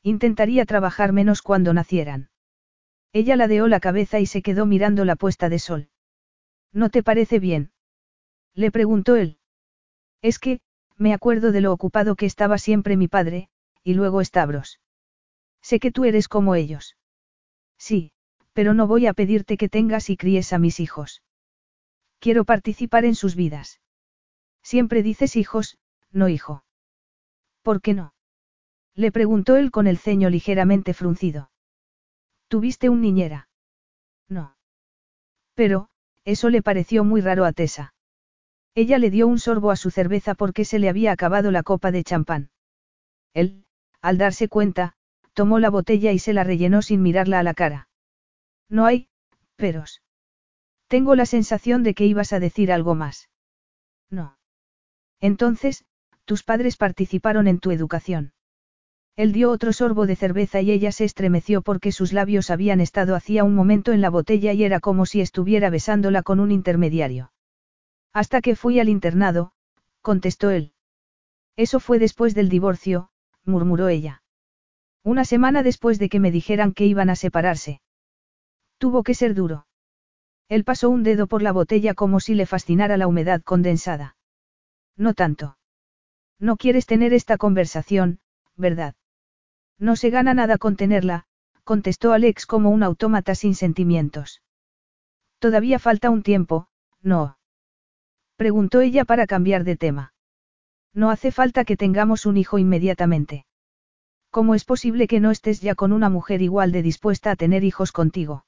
Intentaría 0.02 0.66
trabajar 0.66 1.12
menos 1.12 1.42
cuando 1.42 1.74
nacieran. 1.74 2.30
Ella 3.12 3.36
ladeó 3.36 3.68
la 3.68 3.82
cabeza 3.82 4.22
y 4.22 4.26
se 4.26 4.42
quedó 4.42 4.66
mirando 4.66 5.04
la 5.04 5.18
puesta 5.18 5.50
de 5.50 5.60
sol. 5.60 5.90
¿No 6.72 6.90
te 6.90 7.04
parece 7.04 7.40
bien? 7.40 7.74
Le 8.56 8.72
preguntó 8.72 9.18
él. 9.18 9.40
Es 10.22 10.40
que, 10.40 10.62
me 10.96 11.14
acuerdo 11.14 11.52
de 11.52 11.60
lo 11.60 11.74
ocupado 11.74 12.16
que 12.16 12.26
estaba 12.26 12.58
siempre 12.58 12.96
mi 12.96 13.10
padre, 13.10 13.50
y 13.84 13.94
luego 13.94 14.24
Stavros. 14.24 14.80
Sé 15.64 15.80
que 15.80 15.92
tú 15.92 16.06
eres 16.06 16.28
como 16.28 16.54
ellos. 16.54 16.96
Sí, 17.80 18.12
pero 18.52 18.74
no 18.74 18.86
voy 18.86 19.08
a 19.08 19.14
pedirte 19.14 19.58
que 19.58 19.70
tengas 19.70 20.10
y 20.10 20.18
críes 20.18 20.54
a 20.54 20.60
mis 20.60 20.80
hijos. 20.80 21.24
Quiero 22.20 22.46
participar 22.46 23.06
en 23.06 23.16
sus 23.16 23.36
vidas. 23.36 23.82
Siempre 24.62 25.02
dices 25.04 25.36
hijos, 25.36 25.78
no 26.12 26.30
hijo. 26.30 26.64
¿Por 27.64 27.82
qué 27.82 27.94
no? 27.94 28.14
Le 28.94 29.12
preguntó 29.12 29.56
él 29.56 29.72
con 29.72 29.88
el 29.88 29.98
ceño 29.98 30.30
ligeramente 30.30 30.94
fruncido. 30.94 31.50
¿Tuviste 32.48 32.90
un 32.90 33.02
niñera? 33.02 33.50
No. 34.30 34.56
Pero, 35.56 35.90
eso 36.26 36.50
le 36.50 36.62
pareció 36.62 37.04
muy 37.04 37.22
raro 37.22 37.46
a 37.46 37.54
Tessa. 37.54 37.94
Ella 38.76 38.98
le 38.98 39.10
dio 39.10 39.28
un 39.28 39.40
sorbo 39.40 39.72
a 39.72 39.76
su 39.76 39.92
cerveza 39.92 40.36
porque 40.36 40.66
se 40.66 40.80
le 40.80 40.90
había 40.90 41.12
acabado 41.12 41.52
la 41.52 41.64
copa 41.64 41.92
de 41.92 42.04
champán. 42.04 42.52
Él, 43.34 43.66
al 44.02 44.18
darse 44.18 44.48
cuenta, 44.48 44.96
tomó 45.34 45.60
la 45.60 45.70
botella 45.70 46.12
y 46.12 46.20
se 46.20 46.34
la 46.34 46.44
rellenó 46.44 46.82
sin 46.82 47.02
mirarla 47.02 47.40
a 47.40 47.44
la 47.44 47.54
cara. 47.54 47.90
No 48.70 48.86
hay, 48.86 49.08
peros. 49.56 50.02
Tengo 50.88 51.16
la 51.16 51.26
sensación 51.26 51.84
de 51.84 51.94
que 51.94 52.06
ibas 52.06 52.34
a 52.34 52.40
decir 52.40 52.72
algo 52.72 52.96
más. 52.96 53.30
No. 54.10 54.38
Entonces, 55.20 55.86
tus 56.26 56.44
padres 56.44 56.78
participaron 56.78 57.48
en 57.48 57.60
tu 57.60 57.72
educación. 57.72 58.34
Él 59.16 59.32
dio 59.32 59.52
otro 59.52 59.74
sorbo 59.74 60.08
de 60.08 60.16
cerveza 60.16 60.62
y 60.62 60.72
ella 60.72 60.92
se 60.92 61.06
estremeció 61.06 61.62
porque 61.62 61.92
sus 61.92 62.14
labios 62.14 62.50
habían 62.50 62.82
estado 62.82 63.16
hacía 63.16 63.44
un 63.44 63.54
momento 63.54 63.92
en 63.92 64.02
la 64.02 64.10
botella 64.10 64.54
y 64.54 64.64
era 64.64 64.80
como 64.80 65.06
si 65.06 65.22
estuviera 65.22 65.70
besándola 65.70 66.24
con 66.24 66.40
un 66.40 66.52
intermediario. 66.52 67.32
Hasta 68.12 68.42
que 68.42 68.56
fui 68.56 68.80
al 68.80 68.90
internado, 68.90 69.54
contestó 70.02 70.50
él. 70.50 70.74
Eso 71.56 71.80
fue 71.80 72.00
después 72.00 72.34
del 72.34 72.50
divorcio, 72.50 73.10
murmuró 73.46 73.88
ella. 73.88 74.23
Una 75.04 75.26
semana 75.26 75.64
después 75.64 76.00
de 76.00 76.10
que 76.10 76.20
me 76.20 76.32
dijeran 76.32 76.74
que 76.74 76.86
iban 76.86 77.10
a 77.10 77.16
separarse. 77.16 77.82
Tuvo 78.78 79.04
que 79.04 79.14
ser 79.14 79.34
duro. 79.34 79.68
Él 80.50 80.64
pasó 80.64 80.90
un 80.90 81.04
dedo 81.04 81.28
por 81.28 81.42
la 81.42 81.52
botella 81.52 81.94
como 81.94 82.20
si 82.20 82.36
le 82.36 82.46
fascinara 82.46 82.98
la 82.98 83.08
humedad 83.08 83.42
condensada. 83.42 84.16
No 84.96 85.14
tanto. 85.14 85.58
No 86.40 86.58
quieres 86.58 86.86
tener 86.86 87.14
esta 87.14 87.38
conversación, 87.38 88.20
¿verdad? 88.56 88.96
No 89.80 89.96
se 89.96 90.10
gana 90.10 90.34
nada 90.34 90.58
con 90.58 90.76
tenerla, 90.76 91.26
contestó 91.64 92.14
Alex 92.14 92.46
como 92.46 92.70
un 92.70 92.84
autómata 92.84 93.36
sin 93.36 93.56
sentimientos. 93.56 94.42
Todavía 95.40 95.80
falta 95.80 96.10
un 96.10 96.24
tiempo, 96.24 96.68
¿no? 97.02 97.38
Preguntó 98.36 98.82
ella 98.82 99.06
para 99.06 99.28
cambiar 99.28 99.64
de 99.64 99.76
tema. 99.76 100.14
No 100.94 101.10
hace 101.10 101.32
falta 101.32 101.66
que 101.66 101.78
tengamos 101.78 102.26
un 102.26 102.38
hijo 102.38 102.60
inmediatamente. 102.60 103.46
¿Cómo 104.34 104.56
es 104.56 104.66
posible 104.66 105.08
que 105.08 105.20
no 105.20 105.30
estés 105.30 105.62
ya 105.62 105.76
con 105.76 105.94
una 105.94 106.10
mujer 106.10 106.42
igual 106.42 106.72
de 106.72 106.82
dispuesta 106.82 107.30
a 107.30 107.36
tener 107.36 107.64
hijos 107.64 107.92
contigo? 107.92 108.48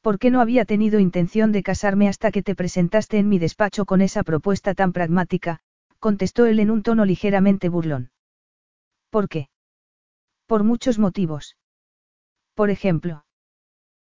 ¿Por 0.00 0.20
qué 0.20 0.30
no 0.30 0.40
había 0.40 0.64
tenido 0.64 1.00
intención 1.00 1.50
de 1.50 1.64
casarme 1.64 2.08
hasta 2.08 2.30
que 2.30 2.44
te 2.44 2.54
presentaste 2.54 3.18
en 3.18 3.28
mi 3.28 3.40
despacho 3.40 3.84
con 3.84 4.00
esa 4.00 4.22
propuesta 4.22 4.74
tan 4.74 4.92
pragmática? 4.92 5.58
contestó 5.98 6.46
él 6.46 6.60
en 6.60 6.70
un 6.70 6.84
tono 6.84 7.04
ligeramente 7.04 7.68
burlón. 7.68 8.12
¿Por 9.10 9.28
qué? 9.28 9.48
Por 10.46 10.62
muchos 10.62 11.00
motivos. 11.00 11.56
Por 12.54 12.70
ejemplo. 12.70 13.24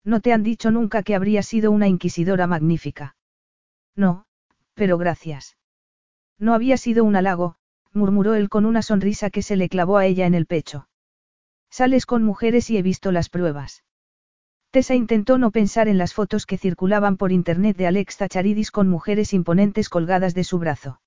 No 0.03 0.19
te 0.19 0.33
han 0.33 0.43
dicho 0.43 0.69
nunca 0.69 1.01
que 1.01 1.15
habría 1.15 1.43
sido 1.43 1.71
una 1.71 1.87
inquisidora 1.87 2.45
magnífica. 2.45 3.15
No, 3.95 4.25
pero 4.73 4.97
gracias. 4.97 5.55
No 6.37 6.53
había 6.53 6.75
sido 6.75 7.05
un 7.05 7.15
halago, 7.15 7.55
murmuró 7.93 8.35
él 8.35 8.49
con 8.49 8.65
una 8.65 8.81
sonrisa 8.81 9.29
que 9.29 9.41
se 9.41 9.55
le 9.55 9.69
clavó 9.69 9.95
a 9.95 10.05
ella 10.05 10.25
en 10.25 10.33
el 10.33 10.45
pecho. 10.45 10.88
Sales 11.69 12.05
con 12.05 12.23
mujeres 12.23 12.69
y 12.69 12.77
he 12.77 12.81
visto 12.81 13.11
las 13.11 13.29
pruebas. 13.29 13.83
Tessa 14.71 14.95
intentó 14.95 15.37
no 15.37 15.51
pensar 15.51 15.87
en 15.87 15.97
las 15.97 16.13
fotos 16.13 16.45
que 16.45 16.57
circulaban 16.57 17.17
por 17.17 17.31
internet 17.31 17.75
de 17.77 17.87
Alex 17.87 18.17
Zacharidis 18.17 18.71
con 18.71 18.87
mujeres 18.87 19.33
imponentes 19.33 19.89
colgadas 19.89 20.35
de 20.35 20.43
su 20.43 20.59
brazo. 20.59 21.01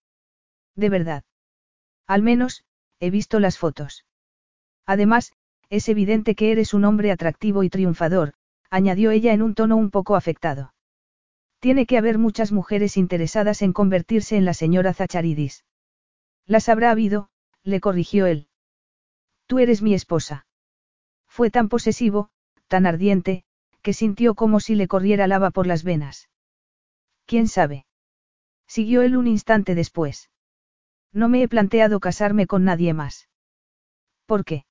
De 0.74 0.88
verdad. 0.88 1.24
Al 2.06 2.22
menos, 2.22 2.64
he 2.98 3.10
visto 3.10 3.38
las 3.38 3.58
fotos. 3.58 4.04
Además, 4.86 5.32
es 5.70 5.88
evidente 5.88 6.34
que 6.34 6.52
eres 6.52 6.74
un 6.74 6.84
hombre 6.84 7.12
atractivo 7.12 7.62
y 7.62 7.70
triunfador, 7.70 8.34
añadió 8.68 9.10
ella 9.10 9.32
en 9.32 9.42
un 9.42 9.54
tono 9.54 9.76
un 9.76 9.90
poco 9.90 10.16
afectado. 10.16 10.74
Tiene 11.60 11.86
que 11.86 11.98
haber 11.98 12.18
muchas 12.18 12.50
mujeres 12.50 12.96
interesadas 12.96 13.62
en 13.62 13.72
convertirse 13.72 14.36
en 14.36 14.44
la 14.44 14.54
señora 14.54 14.92
Zacharidis. 14.92 15.64
Las 16.46 16.68
habrá 16.68 16.90
habido, 16.90 17.30
le 17.62 17.80
corrigió 17.80 18.26
él. 18.26 18.48
Tú 19.46 19.60
eres 19.60 19.82
mi 19.82 19.94
esposa. 19.94 20.46
Fue 21.34 21.50
tan 21.50 21.70
posesivo, 21.70 22.28
tan 22.68 22.84
ardiente, 22.84 23.42
que 23.80 23.94
sintió 23.94 24.34
como 24.34 24.60
si 24.60 24.74
le 24.74 24.86
corriera 24.86 25.26
lava 25.26 25.50
por 25.50 25.66
las 25.66 25.82
venas. 25.82 26.28
¿Quién 27.24 27.48
sabe? 27.48 27.86
Siguió 28.66 29.00
él 29.00 29.16
un 29.16 29.26
instante 29.26 29.74
después. 29.74 30.28
No 31.10 31.30
me 31.30 31.42
he 31.42 31.48
planteado 31.48 32.00
casarme 32.00 32.46
con 32.46 32.64
nadie 32.64 32.92
más. 32.92 33.30
¿Por 34.26 34.44
qué? 34.44 34.66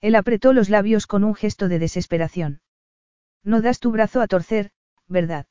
Él 0.00 0.16
apretó 0.16 0.52
los 0.52 0.70
labios 0.70 1.06
con 1.06 1.22
un 1.22 1.36
gesto 1.36 1.68
de 1.68 1.78
desesperación. 1.78 2.62
No 3.44 3.62
das 3.62 3.78
tu 3.78 3.92
brazo 3.92 4.20
a 4.20 4.26
torcer, 4.26 4.72
¿verdad? 5.06 5.46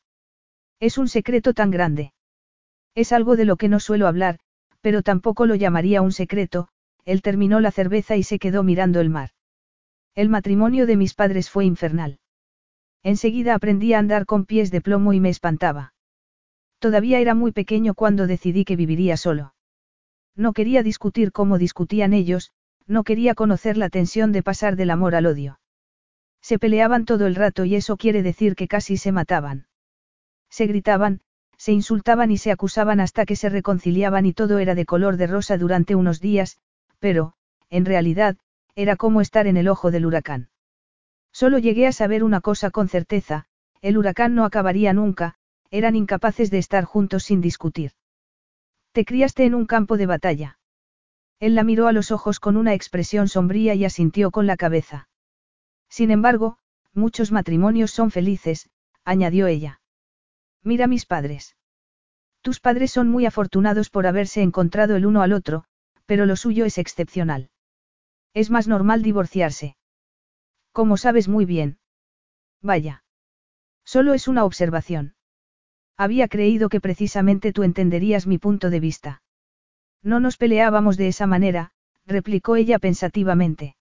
Es 0.82 0.98
un 0.98 1.08
secreto 1.08 1.54
tan 1.54 1.72
grande. 1.72 2.12
Es 2.94 3.14
algo 3.14 3.38
de 3.38 3.46
lo 3.46 3.56
que 3.56 3.70
no 3.70 3.80
suelo 3.80 4.06
hablar, 4.06 4.40
pero 4.82 5.02
tampoco 5.02 5.46
lo 5.46 5.56
llamaría 5.56 6.02
un 6.02 6.12
secreto, 6.12 6.68
él 7.06 7.22
terminó 7.22 7.62
la 7.62 7.72
cerveza 7.72 8.18
y 8.18 8.24
se 8.24 8.38
quedó 8.38 8.64
mirando 8.64 9.00
el 9.00 9.10
mar. 9.10 9.30
El 10.16 10.30
matrimonio 10.30 10.86
de 10.86 10.96
mis 10.96 11.14
padres 11.14 11.50
fue 11.50 11.66
infernal. 11.66 12.20
Enseguida 13.04 13.54
aprendí 13.54 13.94
a 13.94 14.00
andar 14.00 14.26
con 14.26 14.46
pies 14.46 14.72
de 14.72 14.80
plomo 14.80 15.12
y 15.12 15.20
me 15.20 15.30
espantaba. 15.30 15.94
Todavía 16.80 17.20
era 17.20 17.36
muy 17.36 17.52
pequeño 17.52 17.94
cuando 17.94 18.26
decidí 18.26 18.64
que 18.64 18.78
viviría 18.78 19.18
solo. 19.18 19.54
No 20.36 20.54
quería 20.54 20.84
discutir 20.84 21.34
como 21.34 21.58
discutían 21.58 22.14
ellos, 22.14 22.52
no 22.88 23.04
quería 23.04 23.36
conocer 23.36 23.76
la 23.76 23.90
tensión 23.90 24.32
de 24.32 24.42
pasar 24.42 24.78
del 24.78 24.90
amor 24.90 25.16
al 25.16 25.26
odio. 25.26 25.60
Se 26.42 26.60
peleaban 26.60 27.06
todo 27.06 27.28
el 27.28 27.36
rato 27.36 27.66
y 27.66 27.76
eso 27.76 27.98
quiere 27.98 28.24
decir 28.24 28.56
que 28.56 28.68
casi 28.68 28.98
se 28.98 29.12
mataban. 29.12 29.68
Se 30.50 30.68
gritaban, 30.68 31.22
se 31.58 31.74
insultaban 31.74 32.32
y 32.32 32.38
se 32.38 32.52
acusaban 32.52 33.00
hasta 33.02 33.26
que 33.26 33.36
se 33.36 33.50
reconciliaban 33.50 34.26
y 34.26 34.34
todo 34.34 34.60
era 34.60 34.76
de 34.76 34.86
color 34.86 35.18
de 35.18 35.28
rosa 35.28 35.58
durante 35.58 35.96
unos 35.96 36.22
días, 36.22 36.60
pero, 37.00 37.34
en 37.70 37.86
realidad, 37.86 38.38
era 38.76 38.96
como 38.98 39.22
estar 39.22 39.48
en 39.48 39.58
el 39.58 39.68
ojo 39.68 39.90
del 39.90 40.06
huracán. 40.06 40.50
Solo 41.32 41.58
llegué 41.60 41.88
a 41.88 41.92
saber 41.92 42.24
una 42.24 42.42
cosa 42.42 42.72
con 42.72 42.88
certeza, 42.88 43.46
el 43.82 43.98
huracán 43.98 44.36
no 44.36 44.46
acabaría 44.46 44.94
nunca, 44.94 45.36
eran 45.72 45.96
incapaces 45.96 46.52
de 46.52 46.58
estar 46.58 46.86
juntos 46.86 47.24
sin 47.24 47.42
discutir. 47.42 47.92
Te 48.92 49.06
criaste 49.06 49.46
en 49.46 49.56
un 49.56 49.66
campo 49.66 49.98
de 49.98 50.06
batalla. 50.06 50.60
Él 51.40 51.56
la 51.56 51.64
miró 51.64 51.88
a 51.88 51.92
los 51.92 52.12
ojos 52.12 52.40
con 52.40 52.56
una 52.56 52.74
expresión 52.74 53.28
sombría 53.28 53.76
y 53.76 53.84
asintió 53.84 54.32
con 54.32 54.48
la 54.48 54.56
cabeza. 54.56 55.10
Sin 55.90 56.12
embargo, 56.12 56.58
muchos 56.94 57.32
matrimonios 57.32 57.92
son 57.92 58.12
felices, 58.12 58.70
añadió 59.04 59.48
ella. 59.48 59.82
Mira 60.64 60.88
mis 60.88 61.06
padres. 61.06 61.58
Tus 62.42 62.60
padres 62.60 62.92
son 62.92 63.10
muy 63.10 63.26
afortunados 63.26 63.90
por 63.90 64.08
haberse 64.08 64.42
encontrado 64.42 64.96
el 64.96 65.06
uno 65.06 65.22
al 65.22 65.34
otro, 65.34 65.66
pero 66.06 66.26
lo 66.26 66.36
suyo 66.36 66.66
es 66.66 66.78
excepcional. 66.78 67.50
Es 68.36 68.52
más 68.52 68.68
normal 68.68 69.02
divorciarse. 69.02 69.78
Como 70.74 70.98
sabes 70.98 71.30
muy 71.30 71.46
bien. 71.46 71.80
Vaya. 72.62 73.04
Solo 73.86 74.14
es 74.14 74.28
una 74.28 74.44
observación. 74.44 75.16
Había 75.96 76.28
creído 76.28 76.68
que 76.68 76.82
precisamente 76.82 77.54
tú 77.54 77.64
entenderías 77.64 78.28
mi 78.28 78.38
punto 78.38 78.70
de 78.70 78.82
vista. 78.82 79.24
No 80.04 80.20
nos 80.20 80.36
peleábamos 80.36 80.98
de 80.98 81.08
esa 81.08 81.28
manera, 81.28 81.72
replicó 82.06 82.58
ella 82.58 82.78
pensativamente. 82.78 83.78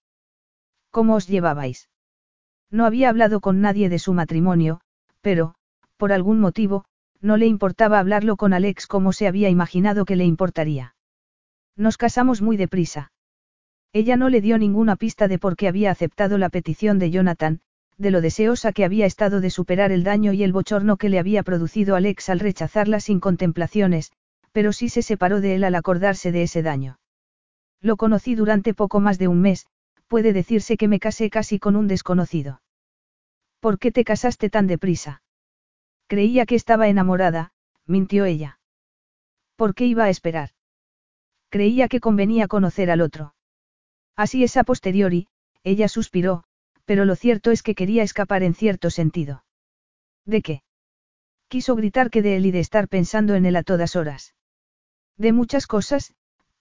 ¿Cómo 0.93 1.17
os 1.17 1.27
llevabais? 1.27 1.91
No 2.71 2.87
había 2.87 3.09
hablado 3.09 3.41
con 3.41 3.61
nadie 3.61 3.89
de 3.89 3.99
su 3.99 4.13
matrimonio, 4.13 4.81
pero, 5.21 5.57
por 5.97 6.13
algún 6.13 6.39
motivo, 6.39 6.85
no 7.21 7.37
le 7.37 7.47
importaba 7.47 7.99
hablarlo 7.99 8.37
con 8.37 8.53
Alex 8.53 8.87
como 8.87 9.13
se 9.13 9.27
había 9.27 9.49
imaginado 9.49 10.05
que 10.05 10.15
le 10.15 10.25
importaría. 10.25 10.95
Nos 11.75 11.97
casamos 11.97 12.41
muy 12.41 12.57
deprisa. 12.57 13.11
Ella 13.95 14.17
no 14.17 14.29
le 14.29 14.41
dio 14.41 14.59
ninguna 14.59 14.97
pista 14.97 15.29
de 15.29 15.39
por 15.39 15.55
qué 15.55 15.69
había 15.69 15.93
aceptado 15.93 16.37
la 16.37 16.49
petición 16.49 16.99
de 16.99 17.13
Jonathan, 17.13 17.61
de 17.97 18.11
lo 18.11 18.21
deseosa 18.21 18.73
que 18.73 18.85
había 18.85 19.07
estado 19.07 19.41
de 19.41 19.51
superar 19.51 19.93
el 19.93 20.03
daño 20.03 20.33
y 20.33 20.43
el 20.43 20.53
bochorno 20.53 20.97
que 20.97 21.09
le 21.09 21.21
había 21.21 21.45
producido 21.45 21.95
Alex 21.95 22.29
al 22.29 22.41
rechazarla 22.41 22.99
sin 22.99 23.21
contemplaciones, 23.21 24.11
pero 24.51 24.73
sí 24.73 24.89
se 24.89 25.03
separó 25.03 25.41
de 25.41 25.55
él 25.55 25.63
al 25.63 25.77
acordarse 25.77 26.33
de 26.33 26.43
ese 26.43 26.61
daño. 26.61 26.99
Lo 27.81 27.97
conocí 27.97 28.35
durante 28.35 28.75
poco 28.75 28.99
más 28.99 29.17
de 29.17 29.29
un 29.29 29.41
mes, 29.41 29.69
puede 30.09 30.33
decirse 30.33 30.77
que 30.77 30.89
me 30.89 30.99
casé 30.99 31.31
casi 31.31 31.61
con 31.61 31.77
un 31.77 31.87
desconocido. 31.87 32.63
¿Por 33.61 33.79
qué 33.79 33.93
te 33.93 34.03
casaste 34.03 34.51
tan 34.51 34.67
deprisa? 34.67 35.23
Creía 36.09 36.47
que 36.47 36.57
estaba 36.57 36.89
enamorada, 36.89 37.53
mintió 37.87 38.25
ella. 38.25 38.59
¿Por 39.55 39.73
qué 39.77 39.87
iba 39.87 40.03
a 40.03 40.11
esperar? 40.11 40.51
Creía 41.49 41.87
que 41.87 42.01
convenía 42.01 42.49
conocer 42.49 42.91
al 42.91 43.01
otro. 43.01 43.35
Así 44.17 44.45
es 44.45 44.57
a 44.57 44.65
posteriori, 44.65 45.29
ella 45.65 45.89
suspiró, 45.89 46.45
pero 46.85 47.05
lo 47.05 47.17
cierto 47.17 47.51
es 47.51 47.63
que 47.63 47.75
quería 47.75 48.03
escapar 48.03 48.43
en 48.43 48.55
cierto 48.55 48.91
sentido. 48.91 49.45
¿De 50.25 50.43
qué? 50.43 50.63
Quiso 51.49 51.75
gritar 51.77 52.11
que 52.11 52.23
de 52.23 52.37
él 52.37 52.47
y 52.47 52.51
de 52.51 52.61
estar 52.61 52.89
pensando 52.89 53.35
en 53.35 53.47
él 53.47 53.57
a 53.57 53.63
todas 53.63 53.97
horas. 53.97 54.35
De 55.17 55.33
muchas 55.33 55.67
cosas, 55.67 56.15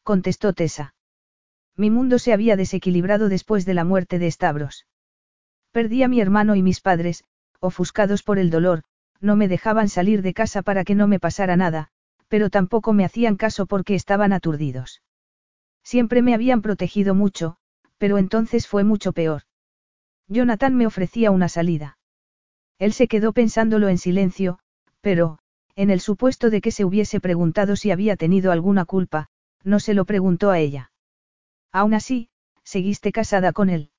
contestó 0.04 0.54
Tessa. 0.54 0.96
Mi 1.76 1.90
mundo 1.90 2.20
se 2.20 2.34
había 2.34 2.56
desequilibrado 2.56 3.30
después 3.30 3.66
de 3.66 3.74
la 3.74 3.84
muerte 3.84 4.20
de 4.20 4.30
Stavros. 4.30 4.86
Perdí 5.72 6.04
a 6.04 6.08
mi 6.08 6.22
hermano 6.22 6.56
y 6.56 6.62
mis 6.62 6.82
padres, 6.82 7.24
ofuscados 7.60 8.22
por 8.22 8.38
el 8.38 8.50
dolor, 8.50 8.84
no 9.20 9.36
me 9.36 9.48
dejaban 9.48 9.90
salir 9.90 10.22
de 10.22 10.34
casa 10.34 10.62
para 10.62 10.84
que 10.84 10.96
no 10.96 11.08
me 11.08 11.20
pasara 11.20 11.56
nada, 11.56 11.88
pero 12.28 12.50
tampoco 12.50 12.94
me 12.94 13.06
hacían 13.06 13.38
caso 13.38 13.66
porque 13.66 13.96
estaban 13.96 14.34
aturdidos. 14.34 15.02
Siempre 15.84 16.22
me 16.22 16.34
habían 16.34 16.62
protegido 16.62 17.14
mucho, 17.14 17.58
pero 17.98 18.18
entonces 18.18 18.68
fue 18.68 18.84
mucho 18.84 19.14
peor. 19.14 19.44
Jonathan 20.28 20.76
me 20.76 20.88
ofrecía 20.88 21.32
una 21.32 21.50
salida. 21.50 21.98
Él 22.80 22.94
se 22.94 23.08
quedó 23.08 23.34
pensándolo 23.34 23.90
en 23.90 23.98
silencio, 23.98 24.60
pero, 25.02 25.40
en 25.76 25.90
el 25.90 26.00
supuesto 26.00 26.50
de 26.50 26.62
que 26.62 26.72
se 26.72 26.86
hubiese 26.86 27.20
preguntado 27.20 27.76
si 27.76 27.92
había 27.92 28.16
tenido 28.16 28.52
alguna 28.52 28.86
culpa, 28.86 29.30
no 29.64 29.80
se 29.80 29.94
lo 29.94 30.06
preguntó 30.06 30.50
a 30.50 30.60
ella. 30.60 30.92
Aún 31.72 31.94
así, 31.94 32.30
seguiste 32.64 33.12
casada 33.12 33.54
con 33.54 33.70
él. 33.70 33.92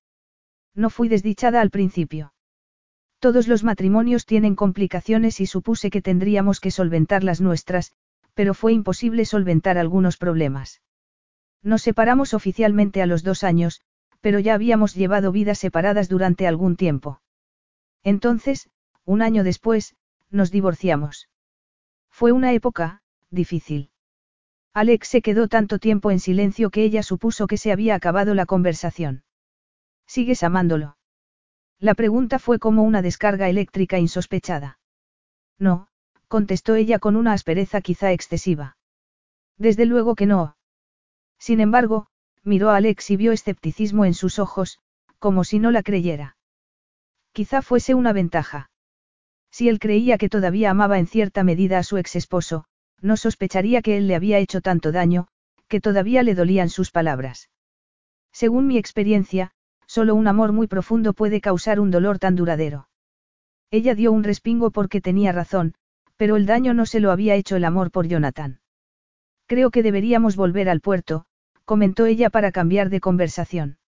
No 0.75 0.91
fui 0.91 1.09
desdichada 1.09 1.61
al 1.61 1.71
principio. 1.71 2.33
Todos 3.19 3.49
los 3.49 3.65
matrimonios 3.65 4.27
tienen 4.27 4.55
complicaciones 4.55 5.41
y 5.41 5.47
supuse 5.47 5.91
que 5.91 6.03
tendríamos 6.03 6.61
que 6.61 6.71
solventar 6.71 7.25
las 7.25 7.41
nuestras, 7.41 7.93
pero 8.35 8.55
fue 8.55 8.73
imposible 8.73 9.25
solventar 9.25 9.79
algunos 9.79 10.17
problemas. 10.17 10.83
Nos 11.65 11.83
separamos 11.83 12.35
oficialmente 12.35 13.01
a 13.03 13.07
los 13.07 13.25
dos 13.25 13.43
años, 13.43 13.81
pero 14.21 14.39
ya 14.39 14.55
habíamos 14.55 14.95
llevado 14.95 15.33
vidas 15.33 15.59
separadas 15.59 16.09
durante 16.09 16.47
algún 16.47 16.77
tiempo. 16.77 17.21
Entonces, 18.03 18.69
un 19.05 19.23
año 19.23 19.43
después, 19.45 19.97
nos 20.31 20.51
divorciamos. 20.51 21.29
Fue 22.11 22.33
una 22.33 22.53
época, 22.53 23.01
difícil. 23.31 23.91
Alex 24.75 25.09
se 25.09 25.23
quedó 25.23 25.49
tanto 25.49 25.79
tiempo 25.79 26.11
en 26.11 26.21
silencio 26.21 26.69
que 26.71 26.85
ella 26.85 27.03
supuso 27.03 27.47
que 27.47 27.57
se 27.57 27.73
había 27.73 27.95
acabado 27.95 28.35
la 28.35 28.45
conversación. 28.45 29.25
¿Sigues 30.07 30.43
amándolo? 30.43 30.99
La 31.79 31.95
pregunta 31.95 32.39
fue 32.39 32.59
como 32.59 32.83
una 32.83 33.01
descarga 33.01 33.49
eléctrica 33.49 33.99
insospechada. 33.99 34.79
No, 35.59 35.89
contestó 36.29 36.75
ella 36.75 36.99
con 36.99 37.17
una 37.17 37.33
aspereza 37.33 37.81
quizá 37.81 38.13
excesiva. 38.13 38.77
Desde 39.57 39.87
luego 39.87 40.15
que 40.15 40.27
no, 40.27 40.57
sin 41.45 41.61
embargo, 41.61 42.07
miró 42.43 42.71
a 42.71 42.77
Alex 42.77 43.11
y 43.11 43.19
vio 43.19 43.31
escepticismo 43.31 44.07
en 44.07 44.15
sus 44.15 44.39
ojos, 44.39 44.79
como 45.19 45.45
si 45.45 45.59
no 45.59 45.73
la 45.73 45.83
creyera. 45.83 46.39
Quizá 47.33 47.61
fuese 47.61 47.93
una 47.93 48.15
ventaja. 48.15 48.71
Si 49.51 49.69
él 49.69 49.79
creía 49.79 50.17
que 50.17 50.31
todavía 50.31 50.71
amaba 50.71 50.99
en 50.99 51.07
cierta 51.07 51.45
medida 51.45 51.77
a 51.77 51.83
su 51.83 51.99
ex 51.99 52.17
esposo, 52.17 52.65
no 53.03 53.19
sospecharía 53.19 53.83
que 53.83 53.99
él 53.99 54.09
le 54.09 54.15
había 54.15 54.39
hecho 54.39 54.63
tanto 54.63 54.91
daño, 54.91 55.29
que 55.69 55.83
todavía 55.83 56.23
le 56.23 56.35
dolían 56.35 56.71
sus 56.71 56.91
palabras. 56.91 57.51
Según 58.33 58.67
mi 58.67 58.79
experiencia, 58.79 59.51
solo 59.87 60.15
un 60.15 60.29
amor 60.29 60.53
muy 60.53 60.67
profundo 60.67 61.13
puede 61.13 61.43
causar 61.43 61.79
un 61.79 61.91
dolor 61.91 62.19
tan 62.19 62.37
duradero. 62.37 62.89
Ella 63.71 63.95
dio 63.95 64.13
un 64.13 64.25
respingo 64.25 64.71
porque 64.71 65.03
tenía 65.03 65.31
razón, 65.31 65.75
pero 66.17 66.37
el 66.37 66.47
daño 66.47 66.73
no 66.73 66.87
se 66.87 67.01
lo 67.01 67.11
había 67.11 67.35
hecho 67.35 67.57
el 67.57 67.65
amor 67.65 67.91
por 67.91 68.09
Jonathan. 68.09 68.61
Creo 69.47 69.71
que 69.71 69.83
deberíamos 69.83 70.37
volver 70.37 70.71
al 70.71 70.81
puerto, 70.81 71.27
comentó 71.65 72.07
ella 72.07 72.31
para 72.31 72.53
cambiar 72.53 72.91
de 72.91 73.01
conversación. 73.01 73.79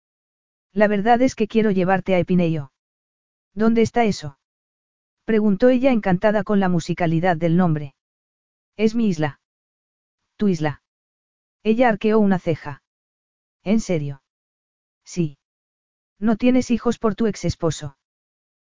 La 0.72 0.88
verdad 0.88 1.22
es 1.22 1.34
que 1.34 1.48
quiero 1.48 1.70
llevarte 1.70 2.14
a 2.14 2.18
Epineio. 2.18 2.72
¿Dónde 3.54 3.82
está 3.82 4.04
eso? 4.04 4.38
Preguntó 5.24 5.68
ella 5.68 5.90
encantada 5.90 6.44
con 6.44 6.60
la 6.60 6.68
musicalidad 6.68 7.36
del 7.36 7.56
nombre. 7.56 7.94
Es 8.76 8.94
mi 8.94 9.08
isla. 9.08 9.40
Tu 10.36 10.48
isla. 10.48 10.82
Ella 11.62 11.88
arqueó 11.88 12.18
una 12.18 12.38
ceja. 12.38 12.82
¿En 13.64 13.80
serio? 13.80 14.22
Sí. 15.04 15.38
No 16.18 16.36
tienes 16.36 16.70
hijos 16.70 16.98
por 16.98 17.14
tu 17.14 17.26
ex 17.26 17.44
esposo. 17.44 17.96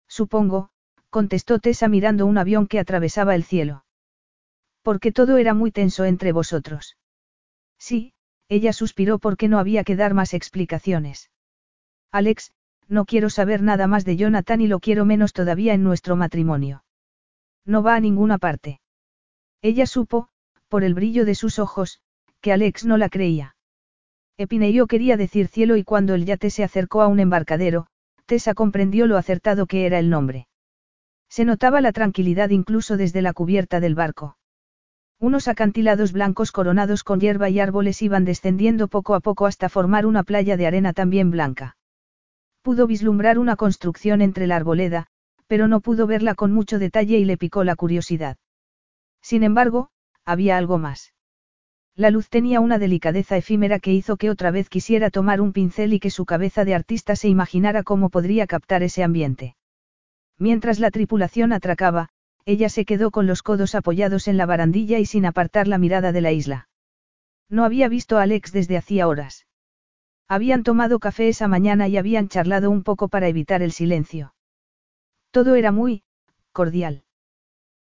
Supongo, 0.07 0.71
contestó 1.11 1.59
Tessa 1.59 1.89
mirando 1.89 2.27
un 2.27 2.39
avión 2.39 2.67
que 2.67 2.79
atravesaba 2.79 3.35
el 3.35 3.45
cielo. 3.45 3.85
Porque 4.83 5.13
todo 5.13 5.39
era 5.39 5.55
muy 5.55 5.73
tenso 5.73 6.05
entre 6.05 6.33
vosotros. 6.33 6.97
Sí, 7.79 8.15
ella 8.49 8.73
suspiró 8.73 9.19
porque 9.19 9.49
no 9.49 9.59
había 9.59 9.85
que 9.85 9.97
dar 9.97 10.15
más 10.15 10.35
explicaciones. 10.35 11.31
Alex, 12.13 12.53
no 12.89 13.05
quiero 13.07 13.31
saber 13.31 13.63
nada 13.63 13.87
más 13.87 14.05
de 14.05 14.17
Jonathan 14.17 14.61
y 14.61 14.69
lo 14.69 14.81
quiero 14.81 15.05
menos 15.05 15.33
todavía 15.33 15.75
en 15.75 15.83
nuestro 15.83 16.17
matrimonio. 16.17 16.85
No 17.65 17.83
va 17.83 17.97
a 17.97 18.01
ninguna 18.01 18.39
parte. 18.39 18.81
Ella 19.63 19.87
supo, 19.87 20.29
por 20.69 20.85
el 20.85 20.95
brillo 20.95 21.25
de 21.25 21.35
sus 21.35 21.59
ojos, 21.59 22.01
que 22.41 22.53
Alex 22.53 22.85
no 22.85 22.99
la 22.99 23.09
creía. 23.09 23.57
Epineio 24.37 24.87
quería 24.87 25.17
decir 25.17 25.49
cielo 25.49 25.77
y 25.77 25.85
cuando 25.85 26.15
el 26.15 26.27
yate 26.27 26.51
se 26.51 26.65
acercó 26.65 27.01
a 27.03 27.07
un 27.07 27.21
embarcadero, 27.21 27.87
Tessa 28.27 28.55
comprendió 28.55 29.07
lo 29.07 29.17
acertado 29.17 29.67
que 29.67 29.87
era 29.87 29.99
el 29.99 30.11
nombre. 30.11 30.49
Se 31.29 31.45
notaba 31.45 31.81
la 31.81 31.93
tranquilidad 31.93 32.51
incluso 32.51 32.97
desde 32.97 33.23
la 33.23 33.33
cubierta 33.33 33.81
del 33.81 33.95
barco. 33.95 34.37
Unos 35.25 35.49
acantilados 35.49 36.13
blancos 36.13 36.53
coronados 36.53 37.03
con 37.03 37.19
hierba 37.19 37.49
y 37.49 37.59
árboles 37.59 38.03
iban 38.03 38.27
descendiendo 38.27 38.89
poco 38.89 39.15
a 39.15 39.21
poco 39.21 39.47
hasta 39.47 39.71
formar 39.71 40.05
una 40.05 40.23
playa 40.23 40.59
de 40.59 40.67
arena 40.67 40.93
también 40.93 41.31
blanca. 41.31 41.79
Pudo 42.61 42.87
vislumbrar 42.87 43.39
una 43.39 43.57
construcción 43.57 44.21
entre 44.21 44.47
la 44.47 44.57
arboleda, 44.57 45.07
pero 45.47 45.67
no 45.67 45.81
pudo 45.81 46.07
verla 46.07 46.35
con 46.35 46.53
mucho 46.53 46.79
detalle 46.79 47.17
y 47.17 47.25
le 47.25 47.39
picó 47.39 47.65
la 47.65 47.75
curiosidad. 47.75 48.37
Sin 49.23 49.45
embargo, 49.45 49.89
había 50.27 50.59
algo 50.59 50.77
más. 50.77 51.15
La 51.97 52.11
luz 52.11 52.29
tenía 52.29 52.61
una 52.61 52.79
delicadeza 52.79 53.39
efímera 53.39 53.79
que 53.79 53.95
hizo 53.95 54.19
que 54.19 54.29
otra 54.29 54.51
vez 54.51 54.69
quisiera 54.69 55.09
tomar 55.09 55.41
un 55.41 55.55
pincel 55.55 55.95
y 55.95 56.01
que 56.01 56.11
su 56.11 56.27
cabeza 56.27 56.67
de 56.67 56.75
artista 56.75 57.17
se 57.17 57.29
imaginara 57.29 57.83
cómo 57.83 58.11
podría 58.11 58.47
captar 58.47 58.83
ese 58.83 59.03
ambiente. 59.03 59.57
Mientras 60.39 60.81
la 60.81 60.91
tripulación 60.91 61.55
atracaba, 61.55 62.11
ella 62.47 62.69
se 62.69 62.85
quedó 62.85 63.11
con 63.11 63.27
los 63.27 63.43
codos 63.43 63.75
apoyados 63.75 64.29
en 64.29 64.37
la 64.37 64.47
barandilla 64.47 64.99
y 64.99 65.07
sin 65.07 65.27
apartar 65.27 65.67
la 65.67 65.79
mirada 65.79 66.13
de 66.13 66.21
la 66.21 66.33
isla. 66.33 66.69
No 67.49 67.65
había 67.65 67.89
visto 67.89 68.19
a 68.19 68.23
Alex 68.23 68.53
desde 68.53 68.77
hacía 68.77 69.09
horas. 69.09 69.47
Habían 70.29 70.63
tomado 70.63 70.99
café 70.99 71.29
esa 71.29 71.49
mañana 71.49 71.89
y 71.89 71.97
habían 71.97 72.29
charlado 72.29 72.71
un 72.71 72.83
poco 72.83 73.09
para 73.09 73.29
evitar 73.29 73.63
el 73.63 73.73
silencio. 73.73 74.35
Todo 75.31 75.55
era 75.55 75.73
muy, 75.73 76.03
cordial. 76.53 77.05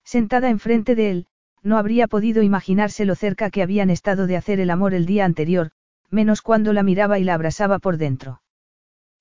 Sentada 0.05 0.49
enfrente 0.49 0.95
de 0.95 1.11
él, 1.11 1.27
no 1.63 1.77
habría 1.77 2.09
podido 2.09 2.43
imaginarse 2.43 3.05
lo 3.05 3.15
cerca 3.15 3.51
que 3.51 3.63
habían 3.63 3.91
estado 3.91 4.27
de 4.27 4.37
hacer 4.37 4.61
el 4.61 4.71
amor 4.71 4.95
el 4.95 5.05
día 5.05 5.25
anterior, 5.25 5.73
menos 6.11 6.43
cuando 6.43 6.73
la 6.73 6.83
miraba 6.83 7.19
y 7.19 7.25
la 7.25 7.35
abrazaba 7.35 7.79
por 7.79 7.99
dentro. 7.99 8.43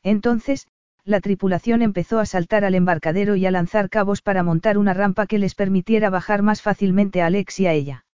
Entonces, 0.04 0.68
la 1.10 1.22
tripulación 1.22 1.82
empezó 1.82 2.20
a 2.20 2.28
saltar 2.28 2.64
al 2.64 2.76
embarcadero 2.76 3.36
y 3.36 3.48
a 3.48 3.52
lanzar 3.52 3.90
cabos 3.90 4.22
para 4.22 4.44
montar 4.44 4.78
una 4.78 4.94
rampa 4.94 5.26
que 5.26 5.40
les 5.40 5.56
permitiera 5.56 6.12
bajar 6.12 6.44
más 6.44 6.62
fácilmente 6.62 7.24
a 7.24 7.26
Alex 7.26 7.60
y 7.62 7.66
a 7.66 7.74
ella. 7.74 8.06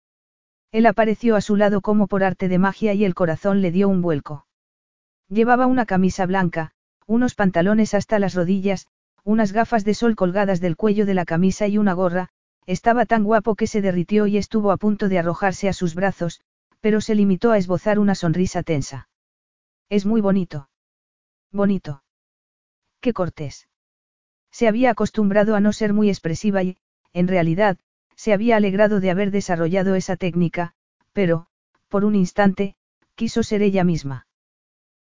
Él 0.70 0.86
apareció 0.86 1.34
a 1.34 1.40
su 1.40 1.56
lado 1.56 1.80
como 1.80 2.06
por 2.06 2.22
arte 2.22 2.48
de 2.48 2.58
magia 2.58 2.94
y 2.94 3.04
el 3.04 3.16
corazón 3.16 3.62
le 3.62 3.72
dio 3.72 3.88
un 3.88 4.00
vuelco. 4.00 4.46
Llevaba 5.28 5.66
una 5.66 5.86
camisa 5.86 6.24
blanca, 6.24 6.70
unos 7.04 7.34
pantalones 7.34 7.94
hasta 7.94 8.20
las 8.20 8.34
rodillas, 8.34 8.86
unas 9.24 9.50
gafas 9.50 9.84
de 9.84 9.94
sol 9.94 10.14
colgadas 10.14 10.60
del 10.60 10.76
cuello 10.76 11.04
de 11.04 11.14
la 11.14 11.24
camisa 11.24 11.66
y 11.66 11.78
una 11.78 11.94
gorra, 11.94 12.28
estaba 12.64 13.06
tan 13.06 13.24
guapo 13.24 13.56
que 13.56 13.66
se 13.66 13.82
derritió 13.82 14.28
y 14.28 14.36
estuvo 14.36 14.70
a 14.70 14.76
punto 14.76 15.08
de 15.08 15.18
arrojarse 15.18 15.68
a 15.68 15.72
sus 15.72 15.96
brazos, 15.96 16.42
pero 16.80 17.00
se 17.00 17.16
limitó 17.16 17.50
a 17.50 17.58
esbozar 17.58 17.98
una 17.98 18.14
sonrisa 18.14 18.62
tensa. 18.62 19.08
Es 19.88 20.06
muy 20.06 20.20
bonito. 20.20 20.68
Bonito. 21.50 22.03
Qué 23.04 23.12
cortés. 23.12 23.68
Se 24.50 24.66
había 24.66 24.88
acostumbrado 24.88 25.56
a 25.56 25.60
no 25.60 25.74
ser 25.74 25.92
muy 25.92 26.08
expresiva 26.08 26.62
y, 26.62 26.78
en 27.12 27.28
realidad, 27.28 27.76
se 28.16 28.32
había 28.32 28.56
alegrado 28.56 28.98
de 28.98 29.10
haber 29.10 29.30
desarrollado 29.30 29.94
esa 29.94 30.16
técnica, 30.16 30.72
pero, 31.12 31.46
por 31.88 32.06
un 32.06 32.14
instante, 32.14 32.76
quiso 33.14 33.42
ser 33.42 33.60
ella 33.60 33.84
misma. 33.84 34.26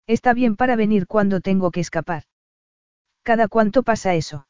Está 0.06 0.34
bien 0.34 0.58
para 0.58 0.76
venir 0.76 1.08
cuando 1.08 1.40
tengo 1.40 1.72
que 1.72 1.80
escapar. 1.80 2.24
¿Cada 3.22 3.48
cuánto 3.48 3.84
pasa 3.84 4.16
eso? 4.16 4.48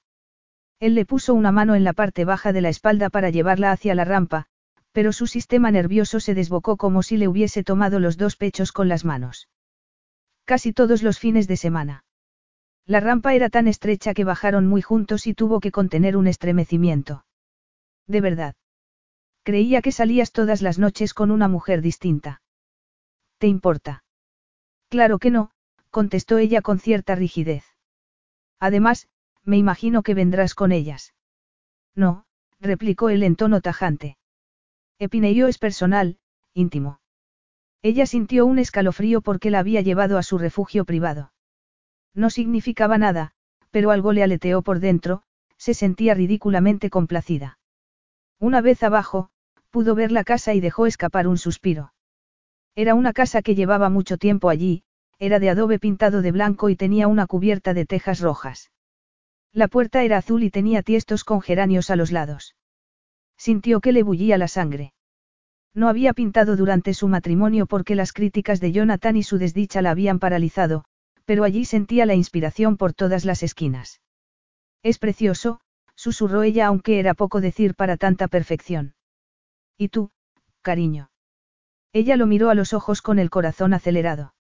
Él 0.80 0.96
le 0.96 1.06
puso 1.06 1.36
una 1.36 1.52
mano 1.52 1.76
en 1.76 1.84
la 1.84 1.94
parte 1.94 2.26
baja 2.26 2.54
de 2.54 2.62
la 2.62 2.70
espalda 2.70 3.12
para 3.12 3.30
llevarla 3.30 3.72
hacia 3.72 3.94
la 3.94 4.04
rampa, 4.04 4.48
pero 4.94 5.14
su 5.14 5.28
sistema 5.28 5.70
nervioso 5.70 6.20
se 6.20 6.34
desbocó 6.34 6.76
como 6.76 7.04
si 7.04 7.18
le 7.18 7.28
hubiese 7.28 7.64
tomado 7.64 8.00
los 8.00 8.18
dos 8.18 8.36
pechos 8.36 8.72
con 8.72 8.88
las 8.90 9.06
manos. 9.06 9.48
Casi 10.44 10.74
todos 10.74 11.04
los 11.04 11.20
fines 11.20 11.48
de 11.48 11.58
semana. 11.58 12.03
La 12.86 13.00
rampa 13.00 13.34
era 13.34 13.50
tan 13.50 13.68
estrecha 13.68 14.14
que 14.14 14.26
bajaron 14.26 14.68
muy 14.68 14.82
juntos 14.82 15.26
y 15.28 15.34
tuvo 15.34 15.60
que 15.60 15.72
contener 15.72 16.18
un 16.18 16.28
estremecimiento. 16.28 17.26
De 18.08 18.20
verdad. 18.20 18.56
Creía 19.44 19.82
que 19.82 19.92
salías 19.92 20.32
todas 20.32 20.62
las 20.62 20.80
noches 20.80 21.14
con 21.14 21.32
una 21.32 21.48
mujer 21.48 21.82
distinta. 21.82 22.42
¿Te 23.38 23.48
importa? 23.48 24.04
Claro 24.90 25.20
que 25.20 25.32
no, 25.32 25.52
contestó 25.90 26.38
ella 26.38 26.62
con 26.62 26.80
cierta 26.80 27.16
rigidez. 27.16 27.64
Además, 28.60 29.08
me 29.44 29.58
imagino 29.58 30.04
que 30.04 30.14
vendrás 30.14 30.56
con 30.56 30.72
ellas. 30.72 31.14
No, 31.96 32.26
replicó 32.60 33.10
él 33.10 33.24
en 33.24 33.36
tono 33.36 33.62
tajante. 33.62 34.18
Epineio 35.00 35.48
es 35.48 35.58
personal, 35.58 36.18
íntimo. 36.54 37.00
Ella 37.82 38.06
sintió 38.06 38.46
un 38.46 38.60
escalofrío 38.60 39.22
porque 39.22 39.52
la 39.52 39.60
había 39.60 39.82
llevado 39.82 40.18
a 40.18 40.24
su 40.24 40.38
refugio 40.38 40.86
privado. 40.86 41.34
No 42.14 42.30
significaba 42.30 42.98
nada, 42.98 43.32
pero 43.72 43.92
algo 43.92 44.14
le 44.14 44.24
aleteó 44.24 44.62
por 44.62 44.80
dentro, 44.80 45.24
se 45.58 45.74
sentía 45.74 46.14
ridículamente 46.14 46.90
complacida. 46.90 47.58
Una 48.40 48.62
vez 48.62 48.84
abajo, 48.84 49.30
pudo 49.72 49.96
ver 49.96 50.12
la 50.12 50.24
casa 50.24 50.54
y 50.54 50.60
dejó 50.60 50.86
escapar 50.86 51.28
un 51.28 51.38
suspiro. 51.38 51.94
Era 52.76 52.96
una 52.96 53.14
casa 53.14 53.42
que 53.42 53.56
llevaba 53.56 53.90
mucho 53.90 54.18
tiempo 54.18 54.50
allí, 54.50 54.84
era 55.20 55.40
de 55.40 55.50
adobe 55.50 55.80
pintado 55.80 56.22
de 56.22 56.32
blanco 56.32 56.70
y 56.70 56.76
tenía 56.76 57.08
una 57.08 57.28
cubierta 57.28 57.74
de 57.74 57.86
tejas 57.86 58.20
rojas. 58.20 58.72
La 59.52 59.68
puerta 59.68 60.04
era 60.04 60.18
azul 60.18 60.44
y 60.44 60.50
tenía 60.50 60.82
tiestos 60.82 61.24
con 61.24 61.42
geranios 61.42 61.90
a 61.90 61.96
los 61.96 62.12
lados. 62.12 62.56
Sintió 63.38 63.82
que 63.82 63.92
le 63.92 64.04
bullía 64.04 64.38
la 64.38 64.48
sangre. 64.48 64.94
No 65.74 65.88
había 65.88 66.14
pintado 66.14 66.56
durante 66.56 66.94
su 66.94 67.08
matrimonio 67.08 67.66
porque 67.66 67.96
las 67.96 68.14
críticas 68.14 68.60
de 68.60 68.72
Jonathan 68.72 69.18
y 69.18 69.24
su 69.24 69.38
desdicha 69.38 69.82
la 69.82 69.92
habían 69.92 70.20
paralizado, 70.20 70.86
pero 71.26 71.44
allí 71.44 71.66
sentía 71.66 72.06
la 72.06 72.16
inspiración 72.16 72.78
por 72.78 72.94
todas 72.94 73.26
las 73.26 73.44
esquinas. 73.44 74.02
Es 74.84 75.00
precioso, 75.00 75.62
susurró 75.96 76.44
ella 76.44 76.68
aunque 76.68 77.00
era 77.00 77.14
poco 77.14 77.42
decir 77.42 77.76
para 77.76 77.98
tanta 77.98 78.28
perfección. 78.28 78.96
¿Y 79.78 79.90
tú, 79.90 80.12
cariño? 80.62 81.10
Ella 81.94 82.18
lo 82.18 82.26
miró 82.26 82.50
a 82.50 82.56
los 82.56 82.74
ojos 82.74 83.02
con 83.02 83.20
el 83.20 83.30
corazón 83.30 83.74
acelerado. 83.74 84.34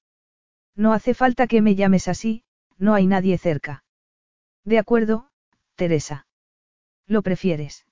No 0.75 0.93
hace 0.93 1.13
falta 1.13 1.47
que 1.47 1.61
me 1.61 1.75
llames 1.75 2.07
así, 2.07 2.43
no 2.77 2.95
hay 2.95 3.05
nadie 3.05 3.37
cerca. 3.37 3.83
De 4.65 4.79
acuerdo, 4.79 5.29
Teresa. 5.75 6.25
¿Lo 7.05 7.21
prefieres? 7.21 7.85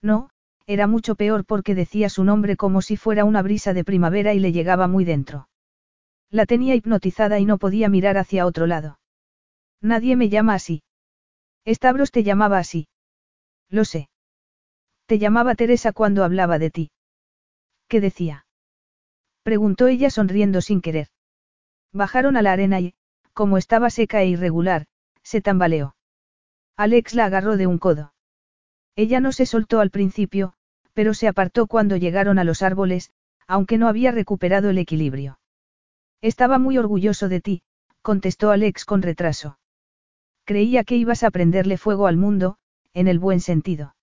No, 0.00 0.30
era 0.66 0.86
mucho 0.86 1.14
peor 1.14 1.44
porque 1.44 1.74
decía 1.74 2.08
su 2.08 2.24
nombre 2.24 2.56
como 2.56 2.82
si 2.82 2.96
fuera 2.96 3.24
una 3.24 3.42
brisa 3.42 3.72
de 3.72 3.84
primavera 3.84 4.34
y 4.34 4.40
le 4.40 4.52
llegaba 4.52 4.88
muy 4.88 5.04
dentro. 5.04 5.48
La 6.32 6.46
tenía 6.46 6.74
hipnotizada 6.74 7.38
y 7.38 7.44
no 7.44 7.58
podía 7.58 7.90
mirar 7.90 8.16
hacia 8.16 8.46
otro 8.46 8.66
lado. 8.66 8.98
Nadie 9.82 10.16
me 10.16 10.30
llama 10.30 10.54
así. 10.54 10.82
Stavros 11.66 12.10
te 12.10 12.22
llamaba 12.24 12.58
así. 12.58 12.88
Lo 13.68 13.84
sé. 13.84 14.08
Te 15.04 15.18
llamaba 15.18 15.54
Teresa 15.54 15.92
cuando 15.92 16.24
hablaba 16.24 16.58
de 16.58 16.70
ti. 16.70 16.90
¿Qué 17.86 18.00
decía? 18.00 18.46
Preguntó 19.42 19.88
ella 19.88 20.08
sonriendo 20.08 20.62
sin 20.62 20.80
querer. 20.80 21.08
Bajaron 21.92 22.38
a 22.38 22.42
la 22.42 22.52
arena 22.52 22.80
y, 22.80 22.94
como 23.34 23.58
estaba 23.58 23.90
seca 23.90 24.22
e 24.22 24.28
irregular, 24.28 24.86
se 25.22 25.42
tambaleó. 25.42 25.96
Alex 26.78 27.12
la 27.12 27.26
agarró 27.26 27.58
de 27.58 27.66
un 27.66 27.76
codo. 27.76 28.14
Ella 28.96 29.20
no 29.20 29.32
se 29.32 29.44
soltó 29.44 29.80
al 29.80 29.90
principio, 29.90 30.54
pero 30.94 31.12
se 31.12 31.28
apartó 31.28 31.66
cuando 31.66 31.98
llegaron 31.98 32.38
a 32.38 32.44
los 32.44 32.62
árboles, 32.62 33.12
aunque 33.46 33.76
no 33.76 33.86
había 33.86 34.12
recuperado 34.12 34.70
el 34.70 34.78
equilibrio. 34.78 35.38
Estaba 36.22 36.58
muy 36.58 36.78
orgulloso 36.78 37.28
de 37.28 37.40
ti, 37.40 37.62
contestó 38.00 38.52
Alex 38.52 38.84
con 38.84 39.02
retraso. 39.02 39.58
Creía 40.44 40.84
que 40.84 40.96
ibas 40.96 41.24
a 41.24 41.32
prenderle 41.32 41.76
fuego 41.78 42.06
al 42.06 42.16
mundo, 42.16 42.58
en 42.94 43.08
el 43.08 43.18
buen 43.18 43.40
sentido. 43.40 43.96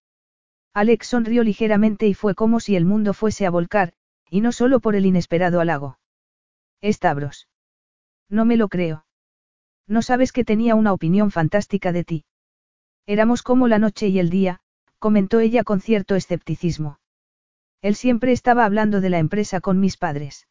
Alex 0.74 1.08
sonrió 1.08 1.44
ligeramente 1.44 2.08
y 2.08 2.14
fue 2.14 2.36
como 2.36 2.60
si 2.60 2.76
el 2.76 2.84
mundo 2.84 3.14
fuese 3.14 3.46
a 3.46 3.50
volcar, 3.50 3.94
y 4.30 4.41
no 4.41 4.52
solo 4.52 4.82
por 4.82 4.96
el 4.96 5.06
inesperado 5.06 5.62
halago. 5.62 5.98
Estabros. 6.82 7.48
No 8.30 8.44
me 8.44 8.58
lo 8.58 8.68
creo. 8.68 9.06
No 9.88 10.02
sabes 10.02 10.34
que 10.34 10.44
tenía 10.44 10.76
una 10.76 10.91
opinión 10.91 11.32
fantástica 11.32 11.94
de 11.94 12.04
ti. 12.04 12.26
Éramos 13.06 13.44
como 13.44 13.70
la 13.70 13.80
noche 13.80 14.10
y 14.10 14.20
el 14.20 14.30
día, 14.30 14.60
comentó 15.00 15.40
ella 15.40 15.64
con 15.64 15.80
cierto 15.80 16.16
escepticismo. 16.16 17.00
Él 17.82 17.96
siempre 17.96 18.34
estaba 18.34 18.66
hablando 18.66 19.00
de 19.00 19.10
la 19.10 19.20
empresa 19.20 19.62
con 19.62 19.80
mis 19.80 19.96
padres. 19.96 20.49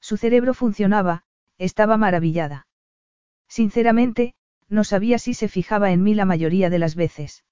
Su 0.00 0.16
cerebro 0.16 0.54
funcionaba, 0.54 1.24
estaba 1.58 1.96
maravillada. 1.96 2.66
Sinceramente, 3.48 4.34
no 4.68 4.84
sabía 4.84 5.18
si 5.18 5.34
se 5.34 5.48
fijaba 5.48 5.90
en 5.90 6.02
mí 6.02 6.14
la 6.14 6.24
mayoría 6.24 6.70
de 6.70 6.78
las 6.78 6.94
veces. 6.94 7.44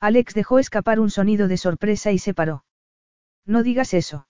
Alex 0.00 0.34
dejó 0.34 0.58
escapar 0.58 1.00
un 1.00 1.10
sonido 1.10 1.48
de 1.48 1.56
sorpresa 1.56 2.12
y 2.12 2.18
se 2.18 2.34
paró. 2.34 2.64
No 3.46 3.62
digas 3.62 3.94
eso. 3.94 4.28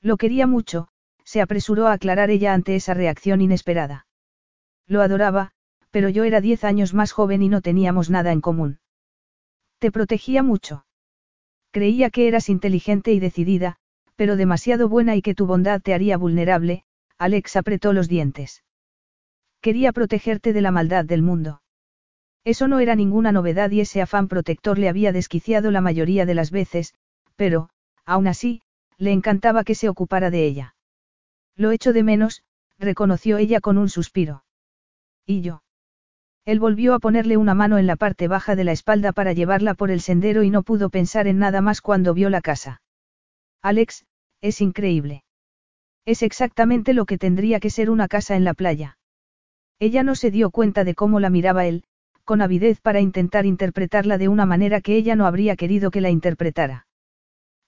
Lo 0.00 0.16
quería 0.16 0.46
mucho, 0.46 0.88
se 1.24 1.40
apresuró 1.40 1.86
a 1.88 1.92
aclarar 1.92 2.30
ella 2.30 2.54
ante 2.54 2.76
esa 2.76 2.94
reacción 2.94 3.40
inesperada. 3.40 4.06
Lo 4.86 5.02
adoraba, 5.02 5.52
pero 5.90 6.08
yo 6.08 6.24
era 6.24 6.40
diez 6.40 6.64
años 6.64 6.94
más 6.94 7.12
joven 7.12 7.42
y 7.42 7.48
no 7.48 7.60
teníamos 7.60 8.10
nada 8.10 8.32
en 8.32 8.40
común. 8.40 8.80
Te 9.78 9.90
protegía 9.90 10.42
mucho. 10.42 10.86
Creía 11.70 12.10
que 12.10 12.28
eras 12.28 12.48
inteligente 12.48 13.12
y 13.12 13.20
decidida, 13.20 13.78
pero 14.16 14.36
demasiado 14.36 14.88
buena 14.88 15.14
y 15.14 15.22
que 15.22 15.34
tu 15.34 15.46
bondad 15.46 15.80
te 15.80 15.94
haría 15.94 16.16
vulnerable, 16.16 16.84
Alex 17.18 17.56
apretó 17.56 17.92
los 17.92 18.08
dientes. 18.08 18.64
Quería 19.60 19.92
protegerte 19.92 20.52
de 20.52 20.60
la 20.60 20.70
maldad 20.70 21.04
del 21.04 21.22
mundo. 21.22 21.62
Eso 22.44 22.68
no 22.68 22.80
era 22.80 22.94
ninguna 22.94 23.32
novedad 23.32 23.70
y 23.70 23.80
ese 23.80 24.00
afán 24.00 24.28
protector 24.28 24.78
le 24.78 24.88
había 24.88 25.12
desquiciado 25.12 25.70
la 25.70 25.80
mayoría 25.80 26.26
de 26.26 26.34
las 26.34 26.50
veces, 26.50 26.94
pero, 27.36 27.70
aún 28.04 28.26
así, 28.28 28.62
le 28.98 29.12
encantaba 29.12 29.64
que 29.64 29.74
se 29.74 29.88
ocupara 29.88 30.30
de 30.30 30.44
ella. 30.46 30.74
Lo 31.56 31.70
echo 31.70 31.92
de 31.92 32.02
menos, 32.02 32.42
reconoció 32.78 33.38
ella 33.38 33.60
con 33.60 33.78
un 33.78 33.88
suspiro. 33.88 34.44
¿Y 35.26 35.40
yo? 35.40 35.62
Él 36.44 36.60
volvió 36.60 36.94
a 36.94 37.00
ponerle 37.00 37.36
una 37.36 37.54
mano 37.54 37.78
en 37.78 37.88
la 37.88 37.96
parte 37.96 38.28
baja 38.28 38.54
de 38.54 38.62
la 38.62 38.72
espalda 38.72 39.12
para 39.12 39.32
llevarla 39.32 39.74
por 39.74 39.90
el 39.90 40.00
sendero 40.00 40.44
y 40.44 40.50
no 40.50 40.62
pudo 40.62 40.90
pensar 40.90 41.26
en 41.26 41.38
nada 41.38 41.60
más 41.60 41.80
cuando 41.80 42.14
vio 42.14 42.30
la 42.30 42.40
casa. 42.40 42.80
Alex, 43.62 44.06
es 44.40 44.60
increíble. 44.60 45.24
Es 46.04 46.22
exactamente 46.22 46.94
lo 46.94 47.04
que 47.04 47.18
tendría 47.18 47.58
que 47.60 47.70
ser 47.70 47.90
una 47.90 48.08
casa 48.08 48.36
en 48.36 48.44
la 48.44 48.54
playa. 48.54 48.98
Ella 49.78 50.02
no 50.02 50.14
se 50.14 50.30
dio 50.30 50.50
cuenta 50.50 50.84
de 50.84 50.94
cómo 50.94 51.20
la 51.20 51.30
miraba 51.30 51.66
él, 51.66 51.84
con 52.24 52.42
avidez 52.42 52.80
para 52.80 53.00
intentar 53.00 53.46
interpretarla 53.46 54.18
de 54.18 54.28
una 54.28 54.46
manera 54.46 54.80
que 54.80 54.96
ella 54.96 55.16
no 55.16 55.26
habría 55.26 55.56
querido 55.56 55.90
que 55.90 56.00
la 56.00 56.10
interpretara. 56.10 56.86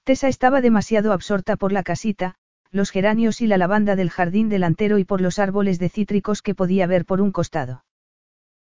Tessa 0.05 0.29
estaba 0.29 0.61
demasiado 0.61 1.13
absorta 1.13 1.57
por 1.57 1.73
la 1.73 1.83
casita, 1.83 2.37
los 2.71 2.91
geranios 2.91 3.41
y 3.41 3.47
la 3.47 3.59
lavanda 3.59 3.97
del 3.97 4.11
jardín 4.11 4.49
delantero 4.49 4.99
y 4.99 5.05
por 5.05 5.21
los 5.21 5.39
árboles 5.39 5.79
de 5.79 5.89
cítricos 5.89 6.43
que 6.43 6.55
podía 6.55 6.87
ver 6.87 7.05
por 7.05 7.21
un 7.21 7.33
costado. 7.33 7.85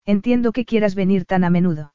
Entiendo 0.06 0.52
que 0.52 0.66
quieras 0.66 0.96
venir 0.96 1.26
tan 1.26 1.44
a 1.44 1.50
menudo. 1.50 1.94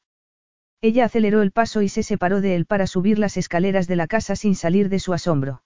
Ella 0.83 1.05
aceleró 1.05 1.43
el 1.43 1.53
paso 1.53 1.81
y 1.81 1.89
se 1.89 2.03
separó 2.03 2.41
de 2.41 2.57
él 2.57 2.67
para 2.67 2.89
subir 2.89 3.21
las 3.21 3.37
escaleras 3.37 3.87
de 3.87 3.95
la 3.95 4.09
casa 4.09 4.35
sin 4.35 4.57
salir 4.57 4.89
de 4.89 4.99
su 4.99 5.13
asombro. 5.13 5.63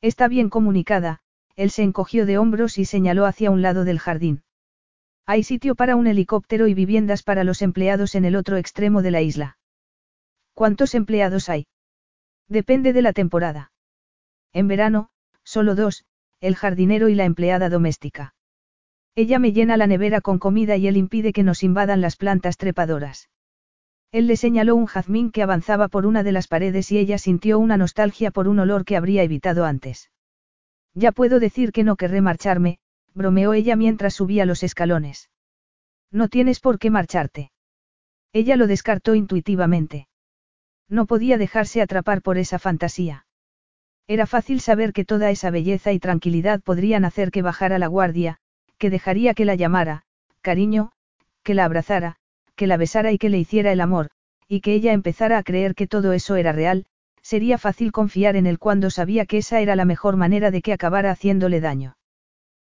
Está 0.00 0.28
bien 0.28 0.48
comunicada, 0.48 1.18
él 1.56 1.70
se 1.70 1.82
encogió 1.82 2.24
de 2.24 2.38
hombros 2.38 2.78
y 2.78 2.84
señaló 2.84 3.26
hacia 3.26 3.50
un 3.50 3.62
lado 3.62 3.84
del 3.84 3.98
jardín. 3.98 4.44
Hay 5.26 5.42
sitio 5.42 5.74
para 5.74 5.96
un 5.96 6.06
helicóptero 6.06 6.68
y 6.68 6.74
viviendas 6.74 7.24
para 7.24 7.42
los 7.42 7.62
empleados 7.62 8.14
en 8.14 8.24
el 8.24 8.36
otro 8.36 8.56
extremo 8.56 9.02
de 9.02 9.10
la 9.10 9.22
isla. 9.22 9.58
¿Cuántos 10.54 10.94
empleados 10.94 11.48
hay? 11.48 11.66
Depende 12.46 12.92
de 12.92 13.02
la 13.02 13.12
temporada. 13.12 13.72
En 14.52 14.68
verano, 14.68 15.10
solo 15.42 15.74
dos, 15.74 16.04
el 16.40 16.54
jardinero 16.54 17.08
y 17.08 17.16
la 17.16 17.24
empleada 17.24 17.68
doméstica. 17.68 18.34
Ella 19.16 19.40
me 19.40 19.52
llena 19.52 19.76
la 19.76 19.88
nevera 19.88 20.20
con 20.20 20.38
comida 20.38 20.76
y 20.76 20.86
él 20.86 20.96
impide 20.96 21.32
que 21.32 21.42
nos 21.42 21.64
invadan 21.64 22.00
las 22.00 22.14
plantas 22.14 22.56
trepadoras. 22.56 23.28
Él 24.10 24.26
le 24.26 24.36
señaló 24.36 24.74
un 24.74 24.86
jazmín 24.86 25.30
que 25.30 25.42
avanzaba 25.42 25.88
por 25.88 26.06
una 26.06 26.22
de 26.22 26.32
las 26.32 26.48
paredes 26.48 26.90
y 26.90 26.98
ella 26.98 27.18
sintió 27.18 27.58
una 27.58 27.76
nostalgia 27.76 28.30
por 28.30 28.48
un 28.48 28.58
olor 28.58 28.84
que 28.84 28.96
habría 28.96 29.22
evitado 29.22 29.64
antes. 29.66 30.10
Ya 30.94 31.12
puedo 31.12 31.40
decir 31.40 31.72
que 31.72 31.84
no 31.84 31.96
querré 31.96 32.20
marcharme, 32.22 32.78
bromeó 33.14 33.52
ella 33.52 33.76
mientras 33.76 34.14
subía 34.14 34.46
los 34.46 34.62
escalones. 34.62 35.30
No 36.10 36.28
tienes 36.28 36.60
por 36.60 36.78
qué 36.78 36.90
marcharte. 36.90 37.52
Ella 38.32 38.56
lo 38.56 38.66
descartó 38.66 39.14
intuitivamente. 39.14 40.08
No 40.88 41.06
podía 41.06 41.36
dejarse 41.36 41.82
atrapar 41.82 42.22
por 42.22 42.38
esa 42.38 42.58
fantasía. 42.58 43.26
Era 44.06 44.26
fácil 44.26 44.60
saber 44.60 44.94
que 44.94 45.04
toda 45.04 45.30
esa 45.30 45.50
belleza 45.50 45.92
y 45.92 45.98
tranquilidad 45.98 46.62
podrían 46.62 47.04
hacer 47.04 47.30
que 47.30 47.42
bajara 47.42 47.78
la 47.78 47.88
guardia, 47.88 48.38
que 48.78 48.88
dejaría 48.88 49.34
que 49.34 49.44
la 49.44 49.54
llamara, 49.54 50.04
cariño, 50.40 50.92
que 51.42 51.52
la 51.52 51.66
abrazara, 51.66 52.16
que 52.58 52.66
la 52.66 52.76
besara 52.76 53.12
y 53.12 53.18
que 53.18 53.30
le 53.30 53.38
hiciera 53.38 53.72
el 53.72 53.80
amor, 53.80 54.10
y 54.48 54.60
que 54.60 54.74
ella 54.74 54.92
empezara 54.92 55.38
a 55.38 55.44
creer 55.44 55.76
que 55.76 55.86
todo 55.86 56.12
eso 56.12 56.34
era 56.34 56.52
real, 56.52 56.86
sería 57.22 57.56
fácil 57.56 57.92
confiar 57.92 58.34
en 58.34 58.46
él 58.46 58.58
cuando 58.58 58.90
sabía 58.90 59.26
que 59.26 59.38
esa 59.38 59.60
era 59.60 59.76
la 59.76 59.84
mejor 59.84 60.16
manera 60.16 60.50
de 60.50 60.60
que 60.60 60.72
acabara 60.72 61.12
haciéndole 61.12 61.60
daño. 61.60 61.96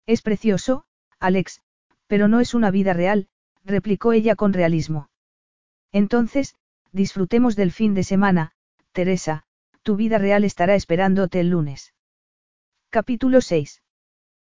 Es 0.07 0.23
precioso, 0.23 0.85
Alex, 1.19 1.61
pero 2.07 2.27
no 2.27 2.39
es 2.39 2.55
una 2.55 2.71
vida 2.71 2.93
real, 2.93 3.27
replicó 3.63 4.11
ella 4.11 4.35
con 4.35 4.53
realismo. 4.53 5.09
Entonces, 5.91 6.55
disfrutemos 6.91 7.55
del 7.55 7.71
fin 7.71 7.93
de 7.93 8.03
semana, 8.03 8.53
Teresa, 8.91 9.43
tu 9.83 9.95
vida 9.95 10.17
real 10.17 10.45
estará 10.45 10.73
esperándote 10.73 11.39
el 11.39 11.49
lunes. 11.49 11.93
Capítulo 12.89 13.39
6. 13.39 13.83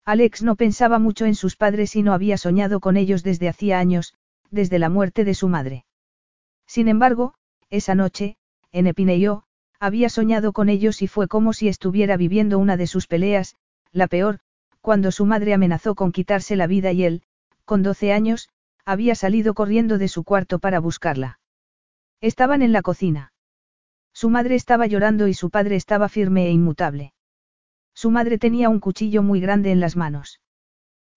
Alex 0.06 0.44
no 0.44 0.56
pensaba 0.56 1.00
mucho 1.00 1.26
en 1.26 1.34
sus 1.34 1.56
padres 1.56 1.96
y 1.96 2.04
no 2.04 2.14
había 2.14 2.38
soñado 2.38 2.80
con 2.80 2.96
ellos 2.96 3.24
desde 3.24 3.50
hacía 3.50 3.80
años, 3.80 4.14
desde 4.52 4.80
la 4.80 4.90
muerte 4.90 5.24
de 5.24 5.34
su 5.34 5.48
madre. 5.48 5.86
Sin 6.68 6.88
embargo, 6.88 7.34
esa 7.70 7.96
noche, 7.96 8.38
en 8.72 8.88
Epineyó, 8.88 9.44
había 9.80 10.10
soñado 10.10 10.54
con 10.54 10.70
ellos 10.70 11.02
y 11.02 11.08
fue 11.08 11.28
como 11.28 11.54
si 11.54 11.68
estuviera 11.68 12.18
viviendo 12.18 12.60
una 12.60 12.78
de 12.78 12.88
sus 12.88 13.08
peleas, 13.08 13.56
la 13.92 14.08
peor, 14.08 14.40
cuando 14.82 15.12
su 15.12 15.26
madre 15.26 15.54
amenazó 15.54 15.96
con 15.96 16.12
quitarse 16.12 16.56
la 16.56 16.68
vida 16.68 16.92
y 16.92 17.04
él, 17.04 17.24
con 17.66 17.84
12 17.84 18.14
años, 18.14 18.50
había 18.86 19.16
salido 19.16 19.54
corriendo 19.54 19.98
de 19.98 20.08
su 20.08 20.24
cuarto 20.24 20.60
para 20.60 20.80
buscarla. 20.80 21.40
Estaban 22.22 22.62
en 22.62 22.72
la 22.72 22.82
cocina. 22.82 23.34
Su 24.14 24.30
madre 24.30 24.56
estaba 24.56 24.88
llorando 24.88 25.28
y 25.28 25.34
su 25.34 25.50
padre 25.50 25.76
estaba 25.76 26.08
firme 26.08 26.48
e 26.48 26.52
inmutable. 26.52 27.14
Su 27.94 28.12
madre 28.12 28.38
tenía 28.38 28.70
un 28.70 28.80
cuchillo 28.80 29.24
muy 29.24 29.40
grande 29.40 29.72
en 29.72 29.80
las 29.80 29.96
manos. 29.96 30.40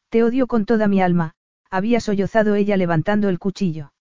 Te 0.09 0.25
odio 0.25 0.47
con 0.47 0.65
toda 0.65 0.89
mi 0.89 1.03
alma, 1.03 1.35
había 1.71 2.01
sollozado 2.01 2.55
ella 2.55 2.77
levantando 2.77 3.29
el 3.29 3.39
cuchillo. 3.39 3.93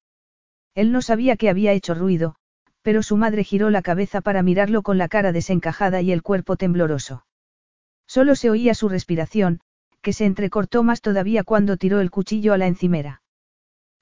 Él 0.76 0.92
no 0.92 1.02
sabía 1.02 1.38
que 1.38 1.50
había 1.50 1.74
hecho 1.74 1.94
ruido, 1.94 2.36
pero 2.82 3.04
su 3.04 3.18
madre 3.18 3.44
giró 3.44 3.70
la 3.70 3.82
cabeza 3.82 4.22
para 4.22 4.44
mirarlo 4.44 4.82
con 4.82 4.98
la 4.98 5.08
cara 5.08 5.32
desencajada 5.32 6.02
y 6.02 6.12
el 6.12 6.22
cuerpo 6.22 6.56
tembloroso. 6.56 7.26
Solo 8.06 8.36
se 8.36 8.50
oía 8.50 8.74
su 8.74 8.88
respiración, 8.88 9.60
que 10.02 10.14
se 10.14 10.26
entrecortó 10.26 10.84
más 10.84 11.02
todavía 11.02 11.44
cuando 11.44 11.78
tiró 11.78 12.00
el 12.00 12.12
cuchillo 12.12 12.54
a 12.54 12.58
la 12.58 12.68
encimera. 12.68 13.22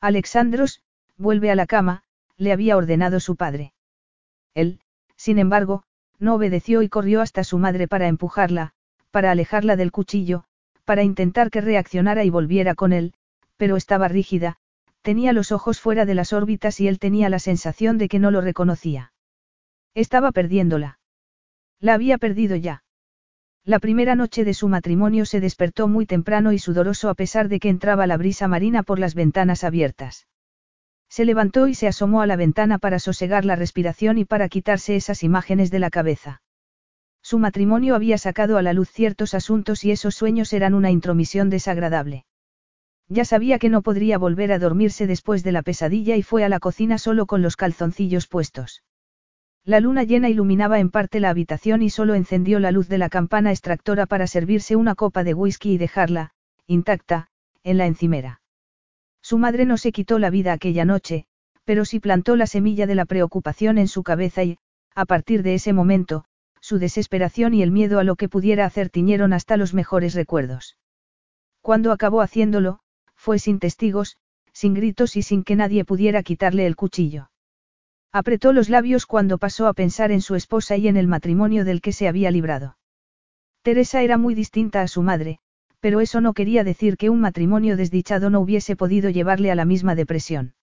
Alexandros, 0.02 0.82
vuelve 1.18 1.50
a 1.50 1.56
la 1.56 1.66
cama, 1.66 2.04
le 2.38 2.52
había 2.52 2.78
ordenado 2.78 3.20
su 3.20 3.36
padre. 3.36 3.74
Él, 4.54 4.82
sin 5.16 5.40
embargo, 5.40 5.84
no 6.20 6.36
obedeció 6.36 6.82
y 6.82 6.90
corrió 6.90 7.22
hasta 7.22 7.44
su 7.44 7.58
madre 7.58 7.88
para 7.88 8.08
empujarla, 8.08 8.74
para 9.12 9.32
alejarla 9.32 9.76
del 9.76 9.92
cuchillo, 9.92 10.44
para 10.84 11.04
intentar 11.04 11.50
que 11.50 11.62
reaccionara 11.62 12.24
y 12.24 12.30
volviera 12.30 12.76
con 12.76 12.94
él, 12.94 13.14
pero 13.57 13.76
estaba 13.76 14.07
rígida, 14.07 14.57
tenía 15.02 15.34
los 15.34 15.52
ojos 15.52 15.80
fuera 15.80 16.06
de 16.06 16.15
las 16.15 16.34
órbitas 16.34 16.80
y 16.80 16.88
él 16.88 16.99
tenía 16.99 17.30
la 17.30 17.40
sensación 17.40 17.98
de 17.98 18.07
que 18.07 18.19
no 18.19 18.32
lo 18.32 18.41
reconocía. 18.41 19.14
Estaba 19.94 20.32
perdiéndola. 20.32 20.99
La 21.80 21.94
había 21.94 22.18
perdido 22.18 22.56
ya. 22.56 22.84
La 23.64 23.80
primera 23.80 24.15
noche 24.15 24.44
de 24.44 24.53
su 24.53 24.68
matrimonio 24.68 25.26
se 25.26 25.40
despertó 25.40 25.88
muy 25.88 26.06
temprano 26.06 26.52
y 26.52 26.60
sudoroso 26.60 27.10
a 27.10 27.15
pesar 27.15 27.49
de 27.49 27.60
que 27.60 27.69
entraba 27.69 28.06
la 28.06 28.18
brisa 28.18 28.48
marina 28.48 28.84
por 28.84 28.99
las 28.99 29.15
ventanas 29.15 29.64
abiertas. 29.64 30.27
Se 31.10 31.26
levantó 31.26 31.68
y 31.68 31.76
se 31.76 31.88
asomó 31.88 32.22
a 32.22 32.27
la 32.27 32.36
ventana 32.36 32.77
para 32.77 32.99
sosegar 32.99 33.45
la 33.45 33.56
respiración 33.56 34.18
y 34.18 34.26
para 34.26 34.49
quitarse 34.49 34.95
esas 34.95 35.23
imágenes 35.23 35.72
de 35.72 35.80
la 35.80 35.90
cabeza. 35.90 36.41
Su 37.22 37.40
matrimonio 37.40 37.95
había 37.95 38.18
sacado 38.18 38.57
a 38.57 38.61
la 38.61 38.73
luz 38.73 38.91
ciertos 38.91 39.34
asuntos 39.34 39.84
y 39.84 39.91
esos 39.91 40.14
sueños 40.14 40.53
eran 40.53 40.73
una 40.73 40.91
intromisión 40.91 41.49
desagradable. 41.49 42.26
Ya 43.07 43.26
sabía 43.26 43.60
que 43.60 43.69
no 43.69 43.82
podría 43.82 44.18
volver 44.18 44.52
a 44.52 44.60
dormirse 44.60 45.06
después 45.06 45.44
de 45.44 45.52
la 45.52 45.61
pesadilla 45.61 46.15
y 46.15 46.23
fue 46.23 46.44
a 46.44 46.49
la 46.49 46.60
cocina 46.60 46.98
solo 46.98 47.27
con 47.27 47.41
los 47.41 47.56
calzoncillos 47.56 48.27
puestos. 48.27 48.84
La 49.64 49.80
luna 49.80 50.03
llena 50.03 50.30
iluminaba 50.30 50.80
en 50.80 50.90
parte 50.90 51.19
la 51.19 51.30
habitación 51.30 51.82
y 51.82 51.90
solo 51.90 52.14
encendió 52.14 52.60
la 52.60 52.72
luz 52.72 52.88
de 52.88 52.98
la 52.98 53.10
campana 53.10 53.52
extractora 53.52 54.06
para 54.06 54.27
servirse 54.27 54.76
una 54.76 54.95
copa 54.95 55.23
de 55.23 55.34
whisky 55.34 55.73
y 55.73 55.77
dejarla, 55.77 56.32
intacta, 56.68 57.30
en 57.64 57.77
la 57.77 57.88
encimera. 57.88 58.41
Su 59.22 59.40
madre 59.40 59.65
no 59.65 59.77
se 59.77 59.91
quitó 59.91 60.19
la 60.19 60.30
vida 60.30 60.53
aquella 60.53 60.86
noche, 60.86 61.26
pero 61.64 61.84
sí 61.84 61.99
plantó 61.99 62.36
la 62.36 62.45
semilla 62.45 62.86
de 62.86 62.94
la 62.94 63.06
preocupación 63.06 63.80
en 63.80 63.88
su 63.88 64.03
cabeza 64.03 64.44
y, 64.44 64.57
a 64.94 65.06
partir 65.06 65.41
de 65.41 65.56
ese 65.56 65.73
momento, 65.73 66.26
su 66.61 66.77
desesperación 66.77 67.56
y 67.56 67.64
el 67.64 67.72
miedo 67.72 67.99
a 67.99 68.03
lo 68.03 68.15
que 68.15 68.30
pudiera 68.30 68.65
hacer 68.65 68.90
tiñeron 68.90 69.34
hasta 69.34 69.57
los 69.57 69.73
mejores 69.73 70.14
recuerdos. 70.14 70.77
Cuando 71.61 71.91
acabó 71.91 72.22
haciéndolo, 72.22 72.80
fue 73.26 73.39
sin 73.39 73.57
testigos, 73.57 74.18
sin 74.53 74.76
gritos 74.76 75.15
y 75.15 75.23
sin 75.23 75.43
que 75.43 75.56
nadie 75.56 75.84
pudiera 75.84 76.22
quitarle 76.22 76.68
el 76.68 76.76
cuchillo. 76.76 77.31
Apretó 78.11 78.53
los 78.53 78.69
labios 78.69 79.07
cuando 79.07 79.39
pasó 79.39 79.65
a 79.65 79.73
pensar 79.73 80.11
en 80.11 80.22
su 80.22 80.35
esposa 80.35 80.77
y 80.77 80.88
en 80.88 80.95
el 80.95 81.07
matrimonio 81.07 81.65
del 81.65 81.81
que 81.81 81.91
se 81.91 82.07
había 82.07 82.30
librado. 82.30 82.77
Teresa 83.64 84.03
era 84.03 84.19
muy 84.19 84.35
distinta 84.35 84.84
a 84.84 84.88
su 84.88 85.02
madre, 85.02 85.39
pero 85.80 86.02
eso 86.02 86.22
no 86.22 86.35
quería 86.35 86.64
decir 86.64 86.97
que 86.97 87.10
un 87.10 87.19
matrimonio 87.19 87.77
desdichado 87.77 88.30
no 88.30 88.41
hubiese 88.41 88.76
podido 88.76 89.10
llevarle 89.10 89.49
a 89.49 89.56
la 89.56 89.65
misma 89.65 89.95
depresión. 89.95 90.53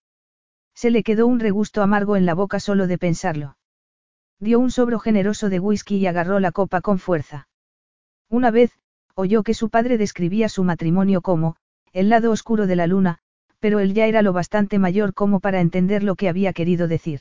Se 0.72 0.93
le 0.93 1.02
quedó 1.02 1.26
un 1.26 1.40
regusto 1.40 1.82
amargo 1.82 2.14
en 2.14 2.26
la 2.26 2.34
boca 2.34 2.60
solo 2.60 2.86
de 2.86 2.97
pensarlo. 2.97 3.56
Dio 4.39 4.60
un 4.60 4.70
sobro 4.70 5.01
generoso 5.01 5.48
de 5.48 5.59
whisky 5.59 5.97
y 5.97 6.06
agarró 6.06 6.39
la 6.39 6.52
copa 6.52 6.80
con 6.80 7.01
fuerza. 7.01 7.48
Una 8.30 8.52
vez, 8.52 8.70
oyó 9.16 9.43
que 9.43 9.52
su 9.52 9.68
padre 9.68 9.98
describía 9.98 10.48
su 10.48 10.62
matrimonio 10.62 11.22
como, 11.22 11.56
el 11.93 12.09
lado 12.09 12.31
oscuro 12.31 12.66
de 12.66 12.77
la 12.77 12.86
luna, 12.86 13.19
pero 13.60 13.78
él 13.81 13.94
ya 13.94 14.06
era 14.06 14.23
lo 14.23 14.32
bastante 14.32 14.78
mayor 14.78 15.14
como 15.14 15.40
para 15.40 15.60
entender 15.60 16.02
lo 16.02 16.16
que 16.16 16.28
había 16.28 16.52
querido 16.52 16.89
decir. 16.89 17.20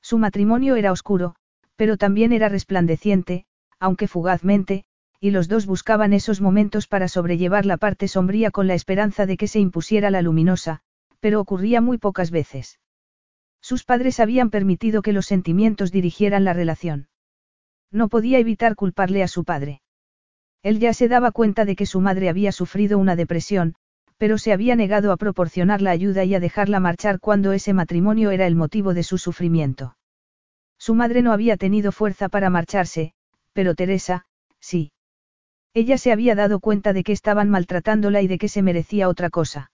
Su 0.00 0.18
matrimonio 0.18 0.76
era 0.76 0.92
oscuro, 0.92 1.34
pero 1.76 1.96
también 1.96 2.32
era 2.32 2.48
resplandeciente, 2.48 3.44
aunque 3.80 4.08
fugazmente, 4.08 4.84
y 5.20 5.30
los 5.30 5.48
dos 5.48 5.66
buscaban 5.66 6.12
esos 6.12 6.40
momentos 6.40 6.86
para 6.86 7.08
sobrellevar 7.08 7.66
la 7.66 7.76
parte 7.76 8.08
sombría 8.08 8.50
con 8.50 8.66
la 8.66 8.74
esperanza 8.74 9.26
de 9.26 9.36
que 9.36 9.48
se 9.48 9.58
impusiera 9.58 10.10
la 10.10 10.22
luminosa, 10.22 10.80
pero 11.20 11.40
ocurría 11.40 11.80
muy 11.80 11.98
pocas 11.98 12.30
veces. 12.30 12.78
Sus 13.60 13.84
padres 13.84 14.20
habían 14.20 14.50
permitido 14.50 15.02
que 15.02 15.12
los 15.12 15.26
sentimientos 15.26 15.90
dirigieran 15.90 16.44
la 16.44 16.52
relación. 16.52 17.08
No 17.90 18.08
podía 18.08 18.38
evitar 18.38 18.76
culparle 18.76 19.22
a 19.22 19.28
su 19.28 19.44
padre. 19.44 19.80
Él 20.62 20.78
ya 20.80 20.92
se 20.92 21.08
daba 21.08 21.30
cuenta 21.30 21.64
de 21.64 21.76
que 21.76 21.86
su 21.86 22.00
madre 22.00 22.28
había 22.28 22.52
sufrido 22.52 22.98
una 22.98 23.16
depresión, 23.16 23.74
pero 24.16 24.36
se 24.36 24.52
había 24.52 24.74
negado 24.74 25.12
a 25.12 25.16
proporcionar 25.16 25.80
la 25.80 25.92
ayuda 25.92 26.24
y 26.24 26.34
a 26.34 26.40
dejarla 26.40 26.80
marchar 26.80 27.20
cuando 27.20 27.52
ese 27.52 27.72
matrimonio 27.72 28.30
era 28.32 28.46
el 28.46 28.56
motivo 28.56 28.92
de 28.92 29.04
su 29.04 29.16
sufrimiento. 29.16 29.96
Su 30.78 30.94
madre 30.94 31.22
no 31.22 31.32
había 31.32 31.56
tenido 31.56 31.92
fuerza 31.92 32.28
para 32.28 32.50
marcharse, 32.50 33.12
pero 33.52 33.74
Teresa, 33.74 34.26
sí. 34.60 34.92
Ella 35.74 35.98
se 35.98 36.12
había 36.12 36.34
dado 36.34 36.60
cuenta 36.60 36.92
de 36.92 37.04
que 37.04 37.12
estaban 37.12 37.50
maltratándola 37.50 38.22
y 38.22 38.26
de 38.26 38.38
que 38.38 38.48
se 38.48 38.62
merecía 38.62 39.08
otra 39.08 39.30
cosa. 39.30 39.70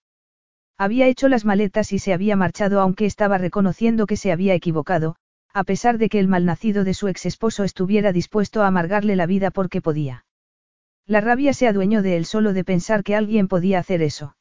Había 0.77 1.07
hecho 1.07 1.29
las 1.29 1.45
maletas 1.45 1.93
y 1.93 1.99
se 1.99 2.13
había 2.13 2.37
marchado 2.37 2.81
aunque 2.81 3.07
estaba 3.07 3.39
reconociendo 3.39 4.07
que 4.07 4.17
se 4.17 4.33
había 4.33 4.55
equivocado, 4.55 5.17
a 5.53 5.65
pesar 5.65 5.99
de 5.99 6.09
que 6.09 6.19
el 6.19 6.29
malnacido 6.29 6.85
de 6.85 6.95
su 6.95 7.09
ex 7.09 7.27
esposo 7.27 7.65
estuviera 7.65 8.13
dispuesto 8.13 8.63
a 8.63 8.67
amargarle 8.67 9.17
la 9.17 9.27
vida 9.27 9.51
porque 9.51 9.81
podía. 9.81 10.25
La 11.07 11.21
rabia 11.21 11.53
se 11.53 11.69
adueñó 11.69 12.03
de 12.03 12.17
él 12.17 12.25
solo 12.25 12.53
de 12.53 12.65
pensar 12.65 13.05
que 13.05 13.15
alguien 13.15 13.49
podía 13.49 13.79
hacer 13.79 14.01
eso. 14.01 14.37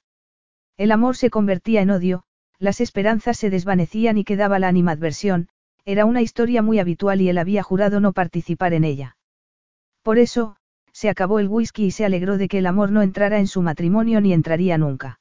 El 0.77 0.91
amor 0.91 1.17
se 1.17 1.29
convertía 1.29 1.81
en 1.81 1.89
odio, 1.89 2.23
las 2.57 2.79
esperanzas 2.79 3.37
se 3.37 3.49
desvanecían 3.49 4.17
y 4.17 4.23
quedaba 4.23 4.59
la 4.59 4.69
animadversión, 4.69 5.49
era 5.85 6.05
una 6.05 6.21
historia 6.21 6.61
muy 6.61 6.79
habitual 6.79 7.19
y 7.19 7.29
él 7.29 7.37
había 7.37 7.63
jurado 7.63 7.99
no 7.99 8.13
participar 8.13 8.73
en 8.73 8.85
ella. 8.85 9.17
Por 10.01 10.17
eso, 10.17 10.55
se 10.93 11.09
acabó 11.09 11.39
el 11.39 11.49
whisky 11.49 11.85
y 11.85 11.91
se 11.91 12.05
alegró 12.05 12.37
de 12.37 12.47
que 12.47 12.59
el 12.59 12.67
amor 12.67 12.91
no 12.91 13.01
entrara 13.01 13.39
en 13.39 13.47
su 13.47 13.61
matrimonio 13.61 14.21
ni 14.21 14.31
entraría 14.31 14.77
nunca. 14.77 15.19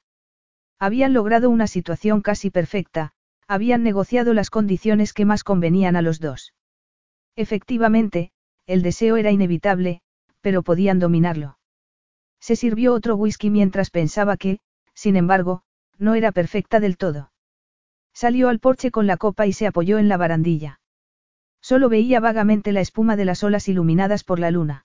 Habían 0.78 1.12
logrado 1.12 1.51
una 1.51 1.66
situación 1.66 2.20
casi 2.20 2.51
perfecta, 2.51 3.12
habían 3.48 3.82
negociado 3.82 4.35
las 4.35 4.51
condiciones 4.51 5.12
que 5.12 5.24
más 5.24 5.43
convenían 5.43 5.97
a 5.97 6.02
los 6.02 6.20
dos. 6.20 6.55
Efectivamente, 7.35 8.31
el 8.66 8.82
deseo 8.82 9.16
era 9.16 9.31
inevitable, 9.31 10.02
pero 10.43 10.62
podían 10.62 10.98
dominarlo. 10.98 11.59
Se 12.40 12.56
sirvió 12.56 12.93
otro 12.93 13.16
whisky 13.16 13.48
mientras 13.48 13.90
pensaba 13.90 14.36
que, 14.36 14.59
sin 14.93 15.16
embargo, 15.16 15.62
no 15.98 16.14
era 16.14 16.32
perfecta 16.32 16.81
del 16.81 16.97
todo. 16.97 17.32
Salió 18.12 18.48
al 18.48 18.59
porche 18.59 18.90
con 18.90 19.06
la 19.06 19.16
copa 19.16 19.47
y 19.47 19.52
se 19.52 19.66
apoyó 19.66 19.98
en 19.98 20.09
la 20.09 20.19
barandilla. 20.19 20.81
Solo 21.62 21.89
veía 21.89 22.20
vagamente 22.20 22.73
la 22.73 22.81
espuma 22.81 23.16
de 23.16 23.24
las 23.24 23.43
olas 23.44 23.69
iluminadas 23.69 24.24
por 24.24 24.39
la 24.39 24.51
luna. 24.51 24.85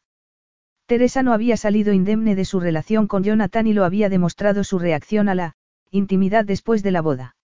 Teresa 0.86 1.24
no 1.24 1.34
había 1.34 1.58
salido 1.58 1.92
indemne 1.92 2.36
de 2.36 2.46
su 2.46 2.60
relación 2.60 3.08
con 3.08 3.24
Jonathan 3.24 3.68
y 3.68 3.74
lo 3.74 3.84
había 3.84 4.08
demostrado 4.08 4.64
su 4.64 4.80
reacción 4.80 5.28
a 5.28 5.36
la 5.36 5.56
intimidad 5.92 6.46
después 6.46 6.84
de 6.84 6.92
la 6.92 7.02
boda. 7.02 7.36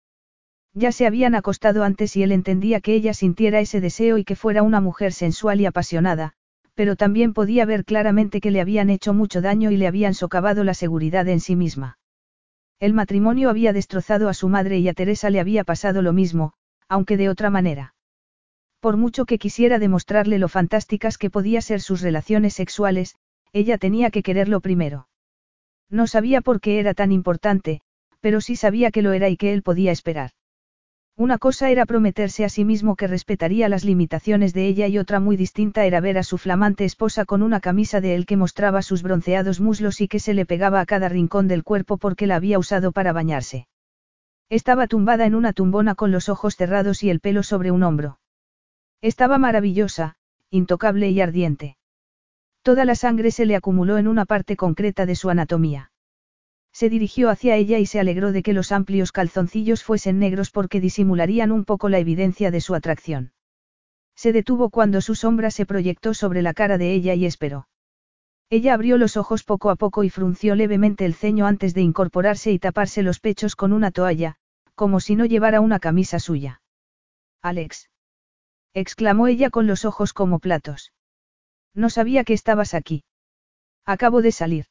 Ya 0.74 0.92
se 0.92 1.06
habían 1.06 1.36
acostado 1.36 1.84
antes 1.84 2.16
y 2.16 2.24
él 2.24 2.32
entendía 2.32 2.80
que 2.80 2.94
ella 2.94 3.14
sintiera 3.14 3.60
ese 3.60 3.82
deseo 3.82 4.18
y 4.18 4.24
que 4.24 4.36
fuera 4.36 4.64
una 4.64 4.80
mujer 4.80 5.12
sensual 5.14 5.60
y 5.60 5.66
apasionada, 5.66 6.36
pero 6.76 6.96
también 6.96 7.34
podía 7.34 7.66
ver 7.66 7.86
claramente 7.86 8.42
que 8.42 8.52
le 8.52 8.62
habían 8.62 8.90
hecho 8.90 9.14
mucho 9.14 9.42
daño 9.42 9.72
y 9.72 9.78
le 9.78 9.88
habían 9.88 10.14
socavado 10.14 10.64
la 10.64 10.74
seguridad 10.74 11.28
en 11.28 11.40
sí 11.40 11.56
misma. 11.56 11.98
El 12.80 12.94
matrimonio 12.94 13.50
había 13.50 13.74
destrozado 13.74 14.30
a 14.30 14.34
su 14.34 14.50
madre 14.50 14.80
y 14.80 14.88
a 14.90 14.94
Teresa 14.94 15.30
le 15.30 15.40
había 15.40 15.64
pasado 15.64 16.02
lo 16.02 16.14
mismo, 16.14 16.54
aunque 16.90 17.18
de 17.18 17.30
otra 17.30 17.50
manera. 17.50 17.96
Por 18.80 18.98
mucho 18.98 19.26
que 19.26 19.38
quisiera 19.38 19.80
demostrarle 19.80 20.40
lo 20.40 20.50
fantásticas 20.50 21.18
que 21.18 21.30
podía 21.30 21.62
ser 21.62 21.80
sus 21.80 22.02
relaciones 22.02 22.56
sexuales, 22.56 23.16
ella 23.54 23.78
tenía 23.78 24.10
que 24.10 24.24
quererlo 24.24 24.60
primero. 24.60 25.08
No 25.90 26.08
sabía 26.08 26.42
por 26.42 26.60
qué 26.60 26.80
era 26.80 26.94
tan 26.94 27.12
importante, 27.12 27.82
pero 28.20 28.42
sí 28.42 28.56
sabía 28.56 28.92
que 28.92 29.02
lo 29.02 29.14
era 29.14 29.30
y 29.30 29.38
que 29.38 29.54
él 29.54 29.62
podía 29.62 29.92
esperar. 29.92 30.32
Una 31.16 31.38
cosa 31.38 31.70
era 31.70 31.86
prometerse 31.86 32.44
a 32.44 32.50
sí 32.50 32.66
mismo 32.66 32.96
que 32.96 33.06
respetaría 33.06 33.70
las 33.70 33.86
limitaciones 33.86 34.52
de 34.52 34.66
ella 34.66 34.88
y 34.88 34.98
otra 34.98 35.20
muy 35.20 35.38
distinta 35.38 35.86
era 35.86 36.02
ver 36.02 36.18
a 36.18 36.24
su 36.24 36.40
flamante 36.40 36.86
esposa 36.86 37.24
con 37.24 37.44
una 37.44 37.60
camisa 37.60 38.02
de 38.02 38.16
él 38.16 38.26
que 38.26 38.36
mostraba 38.36 38.82
sus 38.82 39.04
bronceados 39.04 39.60
muslos 39.60 40.02
y 40.02 40.08
que 40.08 40.20
se 40.20 40.34
le 40.34 40.48
pegaba 40.48 40.80
a 40.80 40.88
cada 40.88 41.10
rincón 41.10 41.48
del 41.48 41.64
cuerpo 41.64 41.98
porque 41.98 42.26
la 42.26 42.38
había 42.38 42.58
usado 42.58 42.92
para 42.92 43.14
bañarse. 43.14 43.68
Estaba 44.50 44.88
tumbada 44.88 45.28
en 45.28 45.36
una 45.36 45.54
tumbona 45.54 45.94
con 45.94 46.12
los 46.12 46.30
ojos 46.30 46.56
cerrados 46.56 47.04
y 47.04 47.12
el 47.12 47.20
pelo 47.20 47.44
sobre 47.44 47.70
un 47.70 47.84
hombro. 47.84 48.20
Estaba 49.00 49.38
maravillosa, 49.38 50.16
intocable 50.50 51.12
y 51.12 51.22
ardiente. 51.22 51.78
Toda 52.64 52.86
la 52.86 52.96
sangre 52.96 53.30
se 53.30 53.46
le 53.46 53.56
acumuló 53.56 54.00
en 54.00 54.08
una 54.08 54.26
parte 54.26 54.56
concreta 54.56 55.06
de 55.06 55.16
su 55.16 55.30
anatomía. 55.30 55.92
Se 56.74 56.90
dirigió 56.90 57.30
hacia 57.30 57.56
ella 57.56 57.78
y 57.78 57.86
se 57.86 58.00
alegró 58.00 58.32
de 58.32 58.42
que 58.42 58.52
los 58.54 58.72
amplios 58.72 59.12
calzoncillos 59.12 59.84
fuesen 59.84 60.18
negros 60.18 60.50
porque 60.50 60.82
disimularían 60.82 61.52
un 61.52 61.66
poco 61.66 61.88
la 61.88 62.00
evidencia 62.00 62.50
de 62.50 62.62
su 62.62 62.74
atracción. 62.74 63.32
Se 64.16 64.34
detuvo 64.34 64.70
cuando 64.70 65.00
su 65.02 65.16
sombra 65.16 65.52
se 65.52 65.66
proyectó 65.68 66.14
sobre 66.14 66.42
la 66.42 66.54
cara 66.54 66.78
de 66.78 66.94
ella 66.94 67.14
y 67.14 67.26
esperó. 67.26 67.68
Ella 68.50 68.74
abrió 68.74 68.98
los 68.98 69.18
ojos 69.18 69.44
poco 69.44 69.70
a 69.70 69.76
poco 69.76 70.04
y 70.04 70.10
frunció 70.10 70.56
levemente 70.56 71.06
el 71.06 71.14
ceño 71.14 71.46
antes 71.46 71.74
de 71.74 71.82
incorporarse 71.82 72.52
y 72.52 72.60
taparse 72.60 73.04
los 73.04 73.20
pechos 73.20 73.56
con 73.56 73.72
una 73.72 73.92
toalla, 73.92 74.36
como 74.76 75.00
si 75.00 75.16
no 75.16 75.26
llevara 75.26 75.62
una 75.62 75.80
camisa 75.80 76.20
suya. 76.20 76.62
Alex. 77.42 77.90
exclamó 78.74 79.28
ella 79.28 79.50
con 79.50 79.68
los 79.68 79.86
ojos 79.86 80.14
como 80.14 80.40
platos. 80.40 80.92
No 81.76 81.90
sabía 81.90 82.24
que 82.24 82.34
estabas 82.34 82.74
aquí. 82.74 83.04
Acabo 83.86 84.22
de 84.22 84.32
salir. 84.32 84.66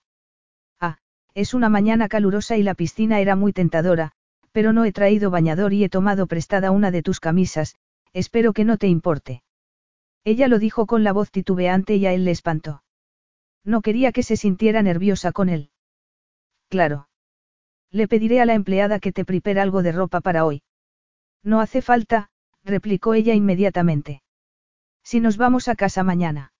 Es 1.34 1.54
una 1.54 1.68
mañana 1.68 2.08
calurosa 2.08 2.56
y 2.56 2.62
la 2.62 2.74
piscina 2.74 3.20
era 3.20 3.36
muy 3.36 3.52
tentadora, 3.52 4.12
pero 4.52 4.72
no 4.72 4.84
he 4.84 4.92
traído 4.92 5.30
bañador 5.30 5.72
y 5.72 5.84
he 5.84 5.88
tomado 5.88 6.26
prestada 6.26 6.70
una 6.70 6.90
de 6.90 7.02
tus 7.02 7.20
camisas, 7.20 7.76
espero 8.12 8.52
que 8.52 8.64
no 8.64 8.76
te 8.76 8.86
importe. 8.86 9.42
Ella 10.24 10.46
lo 10.46 10.58
dijo 10.58 10.86
con 10.86 11.04
la 11.04 11.12
voz 11.12 11.30
titubeante 11.30 11.96
y 11.96 12.06
a 12.06 12.12
él 12.12 12.24
le 12.24 12.30
espantó. 12.30 12.82
No 13.64 13.80
quería 13.80 14.12
que 14.12 14.22
se 14.22 14.36
sintiera 14.36 14.82
nerviosa 14.82 15.32
con 15.32 15.48
él. 15.48 15.70
Claro. 16.68 17.08
Le 17.90 18.08
pediré 18.08 18.40
a 18.40 18.46
la 18.46 18.54
empleada 18.54 18.98
que 18.98 19.12
te 19.12 19.24
prepare 19.24 19.60
algo 19.60 19.82
de 19.82 19.92
ropa 19.92 20.20
para 20.20 20.44
hoy. 20.44 20.62
No 21.42 21.60
hace 21.60 21.82
falta, 21.82 22.30
replicó 22.64 23.14
ella 23.14 23.34
inmediatamente. 23.34 24.22
Si 25.02 25.20
nos 25.20 25.36
vamos 25.36 25.68
a 25.68 25.76
casa 25.76 26.02
mañana. 26.02 26.52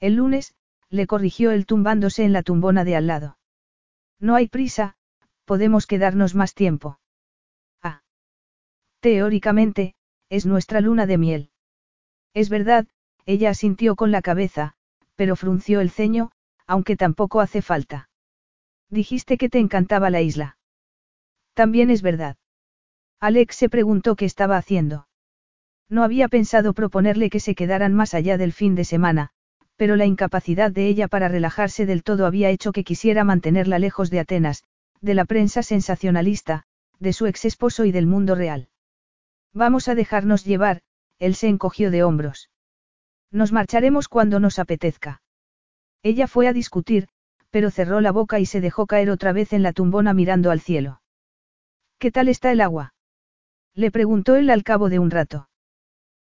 El 0.00 0.14
lunes, 0.14 0.54
le 0.88 1.06
corrigió 1.06 1.50
él 1.50 1.66
tumbándose 1.66 2.24
en 2.24 2.32
la 2.32 2.42
tumbona 2.42 2.84
de 2.84 2.96
al 2.96 3.06
lado. 3.06 3.37
No 4.20 4.34
hay 4.34 4.48
prisa, 4.48 4.96
podemos 5.44 5.86
quedarnos 5.86 6.34
más 6.34 6.54
tiempo. 6.54 6.98
Ah. 7.82 8.02
Teóricamente, 9.00 9.94
es 10.28 10.46
nuestra 10.46 10.80
luna 10.80 11.06
de 11.06 11.18
miel. 11.18 11.50
Es 12.34 12.48
verdad, 12.48 12.86
ella 13.26 13.50
asintió 13.50 13.96
con 13.96 14.10
la 14.10 14.22
cabeza, 14.22 14.74
pero 15.14 15.36
frunció 15.36 15.80
el 15.80 15.90
ceño, 15.90 16.30
aunque 16.66 16.96
tampoco 16.96 17.40
hace 17.40 17.62
falta. 17.62 18.08
Dijiste 18.90 19.36
que 19.36 19.48
te 19.48 19.58
encantaba 19.58 20.10
la 20.10 20.20
isla. 20.20 20.58
También 21.54 21.90
es 21.90 22.02
verdad. 22.02 22.36
Alex 23.20 23.56
se 23.56 23.68
preguntó 23.68 24.16
qué 24.16 24.24
estaba 24.24 24.56
haciendo. 24.56 25.08
No 25.88 26.04
había 26.04 26.28
pensado 26.28 26.72
proponerle 26.74 27.30
que 27.30 27.40
se 27.40 27.54
quedaran 27.54 27.94
más 27.94 28.14
allá 28.14 28.38
del 28.38 28.52
fin 28.52 28.74
de 28.74 28.84
semana, 28.84 29.30
pero 29.78 29.94
la 29.94 30.06
incapacidad 30.06 30.72
de 30.72 30.88
ella 30.88 31.06
para 31.06 31.28
relajarse 31.28 31.86
del 31.86 32.02
todo 32.02 32.26
había 32.26 32.50
hecho 32.50 32.72
que 32.72 32.82
quisiera 32.82 33.22
mantenerla 33.22 33.78
lejos 33.78 34.10
de 34.10 34.18
Atenas, 34.18 34.64
de 35.00 35.14
la 35.14 35.24
prensa 35.24 35.62
sensacionalista, 35.62 36.64
de 36.98 37.12
su 37.12 37.26
ex 37.26 37.44
esposo 37.44 37.84
y 37.84 37.92
del 37.92 38.08
mundo 38.08 38.34
real. 38.34 38.68
Vamos 39.54 39.86
a 39.86 39.94
dejarnos 39.94 40.44
llevar, 40.44 40.82
él 41.20 41.36
se 41.36 41.46
encogió 41.46 41.92
de 41.92 42.02
hombros. 42.02 42.50
Nos 43.30 43.52
marcharemos 43.52 44.08
cuando 44.08 44.40
nos 44.40 44.58
apetezca. 44.58 45.22
Ella 46.02 46.26
fue 46.26 46.48
a 46.48 46.52
discutir, 46.52 47.06
pero 47.50 47.70
cerró 47.70 48.00
la 48.00 48.10
boca 48.10 48.40
y 48.40 48.46
se 48.46 48.60
dejó 48.60 48.86
caer 48.86 49.10
otra 49.10 49.32
vez 49.32 49.52
en 49.52 49.62
la 49.62 49.72
tumbona 49.72 50.12
mirando 50.12 50.50
al 50.50 50.60
cielo. 50.60 51.02
¿Qué 51.98 52.10
tal 52.10 52.28
está 52.28 52.50
el 52.50 52.60
agua? 52.60 52.94
Le 53.74 53.92
preguntó 53.92 54.34
él 54.34 54.50
al 54.50 54.64
cabo 54.64 54.88
de 54.88 54.98
un 54.98 55.12
rato. 55.12 55.48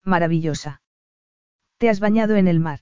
Maravillosa. 0.05 0.83
¿Te 1.79 1.89
has 1.89 1.99
bañado 1.99 2.37
en 2.37 2.47
el 2.47 2.61
mar? 2.61 2.81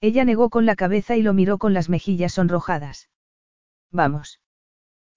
Ella 0.00 0.24
negó 0.24 0.50
con 0.50 0.66
la 0.66 0.76
cabeza 0.76 1.16
y 1.16 1.22
lo 1.22 1.32
miró 1.32 1.58
con 1.58 1.72
las 1.74 1.88
mejillas 1.88 2.34
sonrojadas. 2.34 3.08
Vamos. 3.90 4.40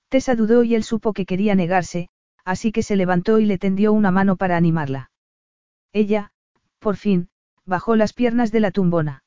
Tessa 0.10 0.36
dudó 0.36 0.64
y 0.64 0.76
él 0.76 0.84
supo 0.84 1.14
que 1.14 1.26
quería 1.26 1.54
negarse, 1.56 2.10
así 2.46 2.72
que 2.72 2.84
se 2.84 2.96
levantó 2.96 3.40
y 3.40 3.46
le 3.46 3.58
tendió 3.58 3.94
una 3.94 4.12
mano 4.12 4.38
para 4.38 4.58
animarla. 4.58 5.12
Ella, 5.92 6.32
por 6.80 6.96
fin, 6.96 7.30
bajó 7.66 7.96
las 7.96 8.14
piernas 8.14 8.52
de 8.52 8.60
la 8.60 8.72
tumbona. 8.72 9.24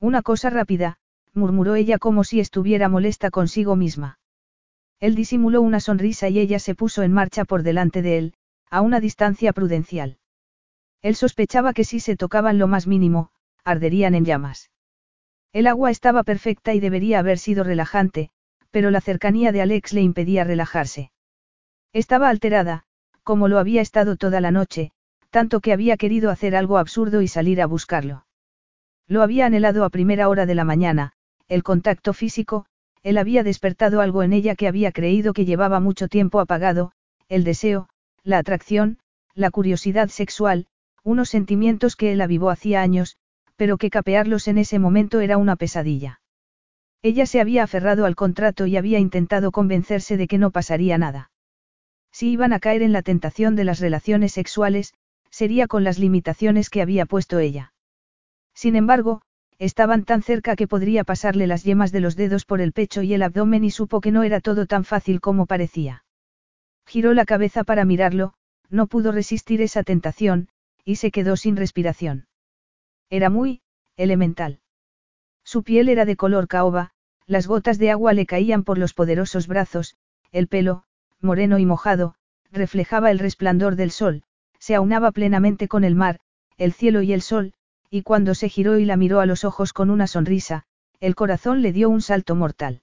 Una 0.00 0.22
cosa 0.22 0.50
rápida, 0.50 0.98
murmuró 1.32 1.74
ella 1.74 1.98
como 1.98 2.24
si 2.24 2.40
estuviera 2.40 2.88
molesta 2.88 3.30
consigo 3.30 3.76
misma. 3.76 4.18
Él 5.00 5.14
disimuló 5.14 5.62
una 5.62 5.80
sonrisa 5.80 6.28
y 6.28 6.38
ella 6.38 6.58
se 6.58 6.74
puso 6.74 7.02
en 7.02 7.12
marcha 7.12 7.44
por 7.44 7.62
delante 7.62 8.02
de 8.02 8.18
él, 8.18 8.34
a 8.70 8.80
una 8.80 9.00
distancia 9.00 9.52
prudencial. 9.52 10.18
Él 11.02 11.16
sospechaba 11.16 11.72
que 11.72 11.84
si 11.84 12.00
se 12.00 12.16
tocaban 12.16 12.58
lo 12.58 12.66
más 12.66 12.86
mínimo, 12.86 13.30
arderían 13.64 14.14
en 14.14 14.24
llamas. 14.24 14.70
El 15.52 15.66
agua 15.66 15.90
estaba 15.90 16.22
perfecta 16.22 16.74
y 16.74 16.80
debería 16.80 17.18
haber 17.18 17.38
sido 17.38 17.64
relajante, 17.64 18.30
pero 18.70 18.90
la 18.90 19.00
cercanía 19.00 19.52
de 19.52 19.62
Alex 19.62 19.92
le 19.92 20.02
impedía 20.02 20.44
relajarse. 20.44 21.12
Estaba 21.92 22.28
alterada, 22.28 22.84
como 23.22 23.48
lo 23.48 23.58
había 23.58 23.80
estado 23.80 24.16
toda 24.16 24.40
la 24.40 24.50
noche, 24.50 24.90
tanto 25.30 25.60
que 25.60 25.72
había 25.72 25.96
querido 25.96 26.30
hacer 26.30 26.56
algo 26.56 26.78
absurdo 26.78 27.22
y 27.22 27.28
salir 27.28 27.62
a 27.62 27.66
buscarlo. 27.66 28.26
Lo 29.06 29.22
había 29.22 29.46
anhelado 29.46 29.84
a 29.84 29.90
primera 29.90 30.28
hora 30.28 30.46
de 30.46 30.54
la 30.54 30.64
mañana, 30.64 31.12
el 31.48 31.62
contacto 31.62 32.12
físico, 32.12 32.66
él 33.02 33.18
había 33.18 33.42
despertado 33.42 34.00
algo 34.00 34.22
en 34.22 34.32
ella 34.32 34.54
que 34.56 34.66
había 34.66 34.92
creído 34.92 35.34
que 35.34 35.44
llevaba 35.44 35.78
mucho 35.78 36.08
tiempo 36.08 36.40
apagado, 36.40 36.92
el 37.28 37.44
deseo, 37.44 37.88
la 38.22 38.38
atracción, 38.38 38.98
la 39.34 39.50
curiosidad 39.50 40.08
sexual, 40.08 40.66
unos 41.02 41.28
sentimientos 41.28 41.96
que 41.96 42.12
él 42.12 42.20
avivó 42.22 42.50
hacía 42.50 42.80
años, 42.80 43.18
pero 43.56 43.78
que 43.78 43.90
capearlos 43.90 44.48
en 44.48 44.58
ese 44.58 44.78
momento 44.78 45.20
era 45.20 45.38
una 45.38 45.56
pesadilla. 45.56 46.20
Ella 47.02 47.26
se 47.26 47.40
había 47.40 47.62
aferrado 47.62 48.06
al 48.06 48.16
contrato 48.16 48.66
y 48.66 48.76
había 48.76 48.98
intentado 48.98 49.52
convencerse 49.52 50.16
de 50.16 50.26
que 50.26 50.38
no 50.38 50.50
pasaría 50.50 50.96
nada. 50.98 51.30
Si 52.10 52.30
iban 52.30 52.52
a 52.52 52.60
caer 52.60 52.82
en 52.82 52.92
la 52.92 53.02
tentación 53.02 53.56
de 53.56 53.64
las 53.64 53.80
relaciones 53.80 54.32
sexuales, 54.32 54.94
sería 55.30 55.66
con 55.66 55.84
las 55.84 55.98
limitaciones 55.98 56.70
que 56.70 56.80
había 56.80 57.06
puesto 57.06 57.38
ella. 57.40 57.72
Sin 58.54 58.76
embargo, 58.76 59.20
estaban 59.58 60.04
tan 60.04 60.22
cerca 60.22 60.56
que 60.56 60.68
podría 60.68 61.04
pasarle 61.04 61.46
las 61.46 61.64
yemas 61.64 61.92
de 61.92 62.00
los 62.00 62.16
dedos 62.16 62.44
por 62.44 62.60
el 62.60 62.72
pecho 62.72 63.02
y 63.02 63.14
el 63.14 63.22
abdomen 63.22 63.64
y 63.64 63.70
supo 63.70 64.00
que 64.00 64.12
no 64.12 64.22
era 64.22 64.40
todo 64.40 64.66
tan 64.66 64.84
fácil 64.84 65.20
como 65.20 65.46
parecía. 65.46 66.04
Giró 66.86 67.14
la 67.14 67.24
cabeza 67.24 67.64
para 67.64 67.84
mirarlo, 67.84 68.34
no 68.70 68.86
pudo 68.86 69.12
resistir 69.12 69.60
esa 69.60 69.82
tentación, 69.82 70.48
y 70.84 70.96
se 70.96 71.10
quedó 71.10 71.36
sin 71.36 71.56
respiración. 71.56 72.26
Era 73.10 73.30
muy, 73.30 73.60
elemental. 73.96 74.60
Su 75.44 75.62
piel 75.62 75.88
era 75.88 76.04
de 76.04 76.16
color 76.16 76.48
caoba, 76.48 76.92
las 77.26 77.46
gotas 77.46 77.78
de 77.78 77.90
agua 77.90 78.12
le 78.12 78.26
caían 78.26 78.64
por 78.64 78.78
los 78.78 78.94
poderosos 78.94 79.46
brazos, 79.46 79.96
el 80.32 80.48
pelo, 80.48 80.84
moreno 81.20 81.58
y 81.58 81.66
mojado, 81.66 82.14
reflejaba 82.50 83.10
el 83.10 83.18
resplandor 83.18 83.76
del 83.76 83.90
sol, 83.90 84.22
se 84.58 84.74
aunaba 84.74 85.12
plenamente 85.12 85.68
con 85.68 85.84
el 85.84 85.94
mar, 85.94 86.20
el 86.56 86.72
cielo 86.72 87.02
y 87.02 87.12
el 87.12 87.22
sol, 87.22 87.52
y 87.90 88.02
cuando 88.02 88.34
se 88.34 88.48
giró 88.48 88.78
y 88.78 88.84
la 88.84 88.96
miró 88.96 89.20
a 89.20 89.26
los 89.26 89.44
ojos 89.44 89.72
con 89.72 89.90
una 89.90 90.06
sonrisa, 90.06 90.64
el 91.00 91.14
corazón 91.14 91.62
le 91.62 91.72
dio 91.72 91.90
un 91.90 92.00
salto 92.00 92.34
mortal. 92.34 92.82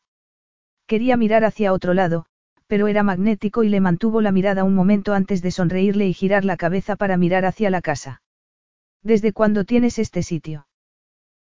Quería 0.86 1.18
mirar 1.18 1.44
hacia 1.44 1.74
otro 1.74 1.94
lado, 1.94 2.26
pero 2.68 2.88
era 2.88 3.04
magnético 3.04 3.64
y 3.64 3.70
le 3.70 3.82
mantuvo 3.82 4.22
la 4.22 4.32
mirada 4.32 4.64
un 4.64 4.76
momento 4.76 5.14
antes 5.14 5.42
de 5.42 5.52
sonreírle 5.52 6.08
y 6.08 6.14
girar 6.14 6.46
la 6.46 6.58
cabeza 6.58 6.96
para 6.96 7.18
mirar 7.18 7.46
hacia 7.46 7.70
la 7.70 7.82
casa. 7.82 8.22
¿Desde 9.04 9.34
cuándo 9.34 9.66
tienes 9.66 9.98
este 10.00 10.24
sitio? 10.24 10.68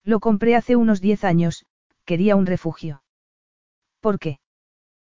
Lo 0.04 0.20
compré 0.20 0.56
hace 0.56 0.76
unos 0.76 1.00
diez 1.00 1.24
años, 1.24 1.64
quería 2.04 2.36
un 2.36 2.46
refugio. 2.46 3.02
¿Por 4.00 4.18
qué? 4.18 4.38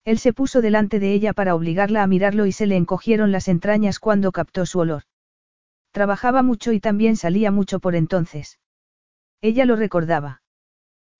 Él 0.05 0.17
se 0.19 0.33
puso 0.33 0.61
delante 0.61 0.99
de 0.99 1.13
ella 1.13 1.33
para 1.33 1.53
obligarla 1.53 2.01
a 2.01 2.07
mirarlo 2.07 2.45
y 2.45 2.51
se 2.51 2.65
le 2.65 2.77
encogieron 2.77 3.31
las 3.31 3.47
entrañas 3.47 3.99
cuando 3.99 4.31
captó 4.31 4.65
su 4.65 4.79
olor. 4.79 5.03
Trabajaba 5.91 6.41
mucho 6.41 6.71
y 6.71 6.79
también 6.79 7.15
salía 7.15 7.51
mucho 7.51 7.79
por 7.79 7.95
entonces. 7.95 8.59
Ella 9.41 9.65
lo 9.65 9.75
recordaba. 9.75 10.41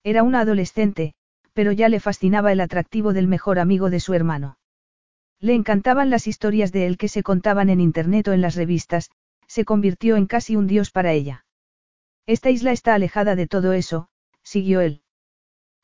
Era 0.02 0.22
una 0.22 0.40
adolescente, 0.40 1.14
pero 1.52 1.72
ya 1.72 1.88
le 1.88 2.00
fascinaba 2.00 2.52
el 2.52 2.60
atractivo 2.60 3.12
del 3.12 3.28
mejor 3.28 3.58
amigo 3.58 3.90
de 3.90 4.00
su 4.00 4.14
hermano. 4.14 4.58
Le 5.40 5.54
encantaban 5.54 6.10
las 6.10 6.26
historias 6.26 6.72
de 6.72 6.86
él 6.86 6.96
que 6.98 7.08
se 7.08 7.22
contaban 7.22 7.70
en 7.70 7.80
internet 7.80 8.28
o 8.28 8.32
en 8.32 8.40
las 8.40 8.56
revistas, 8.56 9.10
se 9.50 9.64
convirtió 9.64 10.14
en 10.14 10.26
casi 10.26 10.54
un 10.54 10.68
dios 10.68 10.92
para 10.92 11.12
ella. 11.12 11.44
Esta 12.24 12.50
isla 12.50 12.70
está 12.70 12.94
alejada 12.94 13.34
de 13.34 13.48
todo 13.48 13.72
eso, 13.72 14.08
siguió 14.44 14.80
él. 14.80 15.02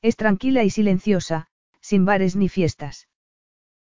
Es 0.03 0.15
tranquila 0.15 0.63
y 0.63 0.71
silenciosa, 0.71 1.49
sin 1.81 2.05
bares 2.05 2.37
ni 2.37 2.49
fiestas. 2.49 3.09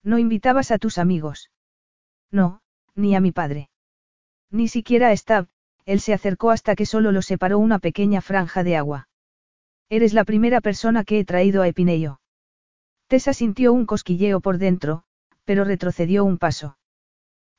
¿No 0.03 0.19
invitabas 0.19 0.71
a 0.71 0.79
tus 0.79 0.97
amigos? 0.97 1.49
No, 2.29 2.61
ni 2.93 3.15
a 3.15 3.21
mi 3.21 3.31
padre. 3.31 3.69
Ni 4.51 4.67
siquiera 4.67 5.11
a 5.11 5.15
Stab, 5.15 5.47
él 5.85 6.01
se 6.01 6.13
acercó 6.13 6.51
hasta 6.51 6.75
que 6.75 6.85
solo 6.85 7.13
lo 7.13 7.21
separó 7.21 7.57
una 7.57 7.79
pequeña 7.79 8.19
franja 8.19 8.65
de 8.65 8.75
agua. 8.75 9.07
Eres 9.87 10.13
la 10.13 10.25
primera 10.25 10.59
persona 10.59 11.05
que 11.05 11.19
he 11.19 11.23
traído 11.23 11.61
a 11.61 11.69
Epineyo. 11.69 12.19
Tessa 13.07 13.31
sintió 13.31 13.71
un 13.71 13.85
cosquilleo 13.85 14.41
por 14.41 14.57
dentro, 14.57 15.05
pero 15.45 15.63
retrocedió 15.63 16.25
un 16.25 16.37
paso. 16.37 16.78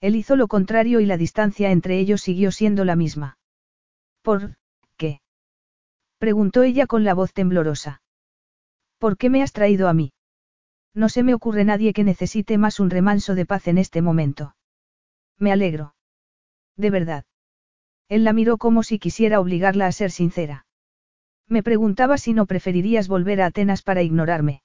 Él 0.00 0.16
hizo 0.16 0.36
lo 0.36 0.48
contrario 0.48 1.00
y 1.00 1.06
la 1.06 1.16
distancia 1.16 1.70
entre 1.70 1.98
ellos 1.98 2.22
siguió 2.22 2.52
siendo 2.52 2.84
la 2.84 2.96
misma. 2.96 3.38
¿Por 4.22 4.56
qué? 4.96 5.20
preguntó 6.18 6.62
ella 6.62 6.86
con 6.86 7.04
la 7.04 7.14
voz 7.14 7.32
temblorosa. 7.32 8.02
¿Por 8.98 9.16
qué 9.16 9.30
me 9.30 9.42
has 9.42 9.52
traído 9.52 9.88
a 9.88 9.94
mí? 9.94 10.12
No 10.94 11.08
se 11.08 11.22
me 11.22 11.34
ocurre 11.34 11.64
nadie 11.64 11.92
que 11.92 12.04
necesite 12.04 12.58
más 12.58 12.80
un 12.80 12.90
remanso 12.90 13.34
de 13.34 13.46
paz 13.46 13.68
en 13.68 13.78
este 13.78 14.02
momento. 14.02 14.56
Me 15.38 15.52
alegro. 15.52 15.94
De 16.76 16.90
verdad. 16.90 17.24
Él 18.08 18.24
la 18.24 18.32
miró 18.32 18.58
como 18.58 18.82
si 18.82 18.98
quisiera 18.98 19.40
obligarla 19.40 19.86
a 19.86 19.92
ser 19.92 20.10
sincera. 20.10 20.66
Me 21.46 21.62
preguntaba 21.62 22.18
si 22.18 22.32
no 22.32 22.46
preferirías 22.46 23.08
volver 23.08 23.40
a 23.40 23.46
Atenas 23.46 23.82
para 23.82 24.02
ignorarme. 24.02 24.62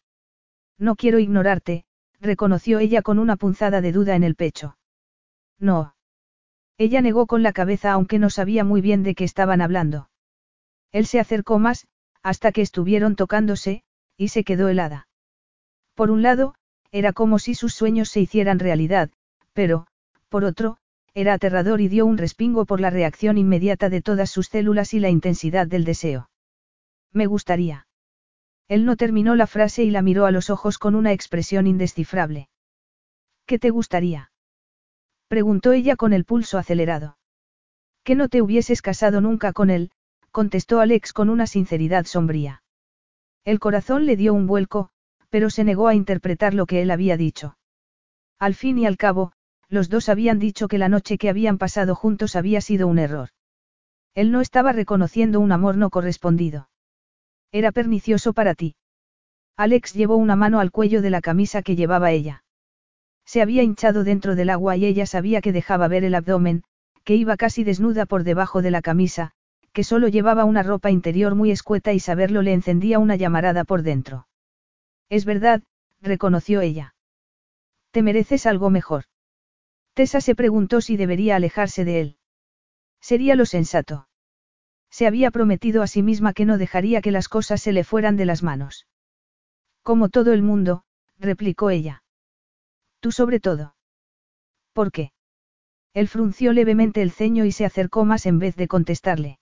No 0.78 0.96
quiero 0.96 1.20
ignorarte, 1.20 1.86
reconoció 2.20 2.80
ella 2.80 3.02
con 3.02 3.20
una 3.20 3.36
punzada 3.38 3.82
de 3.82 3.92
duda 3.92 4.16
en 4.16 4.24
el 4.24 4.36
pecho. 4.36 4.78
No. 5.60 5.96
Ella 6.78 7.02
negó 7.02 7.26
con 7.26 7.44
la 7.44 7.54
cabeza 7.54 7.94
aunque 7.94 8.20
no 8.20 8.30
sabía 8.30 8.64
muy 8.64 8.82
bien 8.82 9.04
de 9.04 9.16
qué 9.16 9.24
estaban 9.24 9.62
hablando. 9.62 10.10
Él 10.92 11.06
se 11.06 11.20
acercó 11.20 11.60
más, 11.60 11.88
hasta 12.22 12.52
que 12.52 12.62
estuvieron 12.62 13.16
tocándose, 13.16 13.84
y 14.18 14.30
se 14.30 14.44
quedó 14.44 14.68
helada. 14.68 15.08
Por 15.94 16.12
un 16.12 16.22
lado, 16.22 16.56
era 16.92 17.14
como 17.14 17.40
si 17.40 17.56
sus 17.56 17.74
sueños 17.74 18.10
se 18.10 18.22
hicieran 18.22 18.60
realidad, 18.60 19.10
pero, 19.54 19.88
por 20.30 20.44
otro, 20.44 20.78
era 21.14 21.34
aterrador 21.34 21.80
y 21.80 21.88
dio 21.88 22.06
un 22.06 22.18
respingo 22.18 22.66
por 22.66 22.82
la 22.82 22.90
reacción 22.90 23.38
inmediata 23.38 23.90
de 23.90 24.02
todas 24.02 24.30
sus 24.30 24.48
células 24.48 24.94
y 24.94 25.00
la 25.00 25.10
intensidad 25.10 25.68
del 25.68 25.86
deseo. 25.86 26.30
Me 27.14 27.26
gustaría. 27.26 27.88
Él 28.68 28.86
no 28.86 28.98
terminó 28.98 29.36
la 29.36 29.48
frase 29.48 29.84
y 29.84 29.92
la 29.92 30.02
miró 30.02 30.26
a 30.26 30.32
los 30.32 30.50
ojos 30.50 30.78
con 30.78 30.96
una 30.96 31.14
expresión 31.14 31.68
indescifrable. 31.68 32.50
¿Qué 33.46 33.60
te 33.60 33.70
gustaría? 33.70 34.32
Preguntó 35.28 35.72
ella 35.72 35.96
con 35.96 36.14
el 36.14 36.26
pulso 36.26 36.58
acelerado. 36.58 37.18
Que 38.04 38.16
no 38.16 38.30
te 38.30 38.42
hubieses 38.42 38.82
casado 38.82 39.22
nunca 39.22 39.54
con 39.54 39.70
él, 39.70 39.92
contestó 40.32 40.80
Alex 40.80 41.14
con 41.14 41.30
una 41.30 41.48
sinceridad 41.48 42.06
sombría. 42.06 42.64
El 43.44 43.60
corazón 43.60 44.06
le 44.06 44.16
dio 44.16 44.34
un 44.34 44.48
vuelco, 44.48 44.90
pero 45.30 45.50
se 45.50 45.64
negó 45.64 45.88
a 45.88 45.96
interpretar 45.96 46.54
lo 46.54 46.66
que 46.66 46.82
él 46.82 46.92
había 46.92 47.18
dicho. 47.18 47.58
Al 48.40 48.56
fin 48.56 48.78
y 48.78 48.86
al 48.86 48.98
cabo, 48.98 49.34
los 49.68 49.90
dos 49.90 50.08
habían 50.08 50.40
dicho 50.40 50.68
que 50.68 50.78
la 50.78 50.90
noche 50.90 51.18
que 51.18 51.30
habían 51.30 51.58
pasado 51.58 51.96
juntos 51.96 52.36
había 52.36 52.62
sido 52.62 52.88
un 52.88 53.00
error. 53.00 53.30
Él 54.14 54.32
no 54.32 54.40
estaba 54.40 54.72
reconociendo 54.72 55.42
un 55.42 55.52
amor 55.52 55.76
no 55.76 55.90
correspondido. 55.90 56.70
Era 57.52 57.72
pernicioso 57.72 58.32
para 58.34 58.56
ti. 58.56 58.76
Alex 59.58 59.94
llevó 59.94 60.16
una 60.16 60.36
mano 60.36 60.60
al 60.60 60.72
cuello 60.72 61.02
de 61.02 61.10
la 61.10 61.22
camisa 61.22 61.62
que 61.62 61.76
llevaba 61.76 62.12
ella. 62.12 62.45
Se 63.26 63.42
había 63.42 63.64
hinchado 63.64 64.04
dentro 64.04 64.36
del 64.36 64.50
agua 64.50 64.78
y 64.78 64.86
ella 64.86 65.06
sabía 65.06 65.42
que 65.42 65.52
dejaba 65.52 65.88
ver 65.88 66.04
el 66.04 66.16
abdomen, 66.16 66.64
que 67.04 67.16
iba 67.16 67.38
casi 67.38 67.64
desnuda 67.64 68.06
por 68.06 68.24
debajo 68.24 68.62
de 68.62 68.72
la 68.72 68.82
camisa, 68.82 69.32
que 69.74 69.84
solo 69.84 70.08
llevaba 70.08 70.46
una 70.46 70.64
ropa 70.64 70.90
interior 70.90 71.36
muy 71.36 71.52
escueta 71.52 71.92
y 71.92 72.00
saberlo 72.00 72.42
le 72.42 72.54
encendía 72.54 72.98
una 72.98 73.16
llamarada 73.16 73.66
por 73.66 73.82
dentro. 73.82 74.28
Es 75.10 75.26
verdad, 75.26 75.64
reconoció 76.02 76.62
ella. 76.62 76.96
Te 77.92 78.02
mereces 78.02 78.46
algo 78.46 78.70
mejor. 78.70 79.04
Tessa 79.94 80.22
se 80.22 80.34
preguntó 80.34 80.82
si 80.82 80.98
debería 80.98 81.36
alejarse 81.36 81.84
de 81.84 82.02
él. 82.02 82.18
Sería 83.02 83.36
lo 83.36 83.46
sensato. 83.46 84.08
Se 84.90 85.08
había 85.08 85.30
prometido 85.30 85.82
a 85.84 85.88
sí 85.88 86.02
misma 86.02 86.34
que 86.34 86.46
no 86.46 86.58
dejaría 86.58 87.02
que 87.02 87.12
las 87.12 87.28
cosas 87.28 87.62
se 87.62 87.74
le 87.74 87.84
fueran 87.84 88.16
de 88.16 88.26
las 88.26 88.44
manos. 88.44 88.88
Como 89.84 90.08
todo 90.08 90.32
el 90.32 90.42
mundo, 90.42 90.84
replicó 91.20 91.70
ella. 91.70 92.05
Tú 93.06 93.12
sobre 93.12 93.40
todo. 93.40 93.76
¿Por 94.74 94.92
qué? 94.92 95.12
Él 95.94 96.08
frunció 96.08 96.54
levemente 96.54 97.04
el 97.04 97.12
ceño 97.12 97.46
y 97.46 97.52
se 97.52 97.64
acercó 97.64 98.04
más 98.04 98.26
en 98.26 98.40
vez 98.40 98.56
de 98.56 98.68
contestarle. 98.68 99.38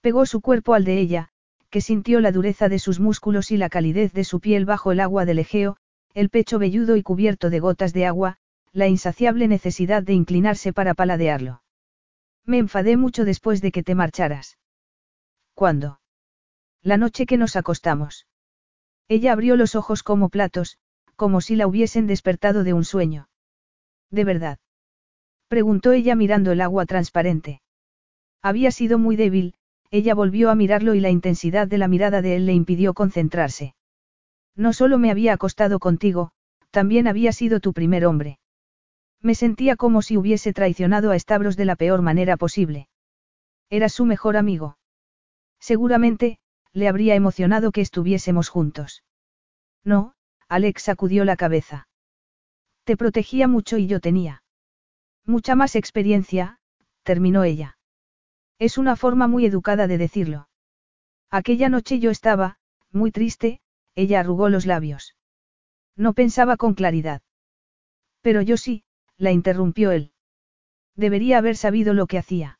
Pegó 0.00 0.26
su 0.26 0.40
cuerpo 0.40 0.74
al 0.74 0.84
de 0.84 0.98
ella, 0.98 1.28
que 1.70 1.80
sintió 1.80 2.18
la 2.18 2.32
dureza 2.32 2.68
de 2.68 2.80
sus 2.80 2.98
músculos 2.98 3.52
y 3.52 3.56
la 3.56 3.68
calidez 3.68 4.12
de 4.12 4.24
su 4.24 4.40
piel 4.40 4.64
bajo 4.64 4.90
el 4.90 4.98
agua 4.98 5.24
del 5.24 5.38
Egeo, 5.38 5.76
el 6.12 6.28
pecho 6.28 6.58
velludo 6.58 6.96
y 6.96 7.04
cubierto 7.04 7.50
de 7.50 7.60
gotas 7.60 7.92
de 7.92 8.04
agua, 8.04 8.38
la 8.72 8.88
insaciable 8.88 9.46
necesidad 9.46 10.02
de 10.02 10.14
inclinarse 10.14 10.72
para 10.72 10.94
paladearlo. 10.94 11.62
Me 12.44 12.58
enfadé 12.58 12.96
mucho 12.96 13.24
después 13.24 13.62
de 13.62 13.70
que 13.70 13.84
te 13.84 13.94
marcharas. 13.94 14.58
¿Cuándo? 15.54 16.00
La 16.82 16.96
noche 16.96 17.26
que 17.26 17.36
nos 17.36 17.54
acostamos. 17.54 18.26
Ella 19.06 19.34
abrió 19.34 19.54
los 19.54 19.76
ojos 19.76 20.02
como 20.02 20.30
platos, 20.30 20.78
como 21.16 21.40
si 21.40 21.56
la 21.56 21.66
hubiesen 21.66 22.06
despertado 22.06 22.64
de 22.64 22.72
un 22.72 22.84
sueño. 22.84 23.28
¿De 24.10 24.24
verdad? 24.24 24.58
Preguntó 25.48 25.92
ella 25.92 26.14
mirando 26.14 26.52
el 26.52 26.60
agua 26.60 26.86
transparente. 26.86 27.60
Había 28.42 28.70
sido 28.70 28.98
muy 28.98 29.16
débil, 29.16 29.54
ella 29.90 30.14
volvió 30.14 30.50
a 30.50 30.54
mirarlo 30.54 30.94
y 30.94 31.00
la 31.00 31.10
intensidad 31.10 31.68
de 31.68 31.78
la 31.78 31.88
mirada 31.88 32.22
de 32.22 32.36
él 32.36 32.46
le 32.46 32.54
impidió 32.54 32.94
concentrarse. 32.94 33.74
No 34.56 34.72
solo 34.72 34.98
me 34.98 35.10
había 35.10 35.34
acostado 35.34 35.78
contigo, 35.78 36.32
también 36.70 37.06
había 37.06 37.32
sido 37.32 37.60
tu 37.60 37.72
primer 37.72 38.06
hombre. 38.06 38.38
Me 39.20 39.34
sentía 39.34 39.76
como 39.76 40.02
si 40.02 40.16
hubiese 40.16 40.52
traicionado 40.52 41.12
a 41.12 41.18
Stavros 41.18 41.56
de 41.56 41.66
la 41.66 41.76
peor 41.76 42.02
manera 42.02 42.36
posible. 42.36 42.88
Era 43.70 43.88
su 43.88 44.04
mejor 44.04 44.36
amigo. 44.36 44.78
Seguramente, 45.60 46.38
le 46.72 46.88
habría 46.88 47.14
emocionado 47.14 47.70
que 47.70 47.82
estuviésemos 47.82 48.48
juntos. 48.48 49.04
No, 49.84 50.14
Alex 50.52 50.82
sacudió 50.82 51.24
la 51.24 51.36
cabeza. 51.36 51.88
Te 52.84 52.98
protegía 52.98 53.48
mucho 53.48 53.78
y 53.78 53.86
yo 53.86 54.00
tenía. 54.00 54.42
Mucha 55.24 55.54
más 55.54 55.76
experiencia, 55.76 56.58
terminó 57.04 57.42
ella. 57.42 57.78
Es 58.58 58.76
una 58.76 58.94
forma 58.96 59.28
muy 59.28 59.46
educada 59.46 59.86
de 59.86 59.96
decirlo. 59.96 60.50
Aquella 61.30 61.70
noche 61.70 62.00
yo 62.00 62.10
estaba, 62.10 62.58
muy 62.90 63.10
triste, 63.12 63.62
ella 63.94 64.20
arrugó 64.20 64.50
los 64.50 64.66
labios. 64.66 65.16
No 65.96 66.12
pensaba 66.12 66.58
con 66.58 66.74
claridad. 66.74 67.22
Pero 68.20 68.42
yo 68.42 68.58
sí, 68.58 68.84
la 69.16 69.32
interrumpió 69.32 69.90
él. 69.90 70.12
Debería 70.96 71.38
haber 71.38 71.56
sabido 71.56 71.94
lo 71.94 72.06
que 72.06 72.18
hacía. 72.18 72.58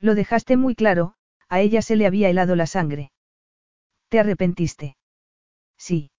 Lo 0.00 0.14
dejaste 0.14 0.56
muy 0.56 0.74
claro, 0.74 1.16
a 1.50 1.60
ella 1.60 1.82
se 1.82 1.96
le 1.96 2.06
había 2.06 2.30
helado 2.30 2.56
la 2.56 2.66
sangre. 2.66 3.12
¿Te 4.08 4.18
arrepentiste? 4.18 4.96
Sí. 5.76 6.11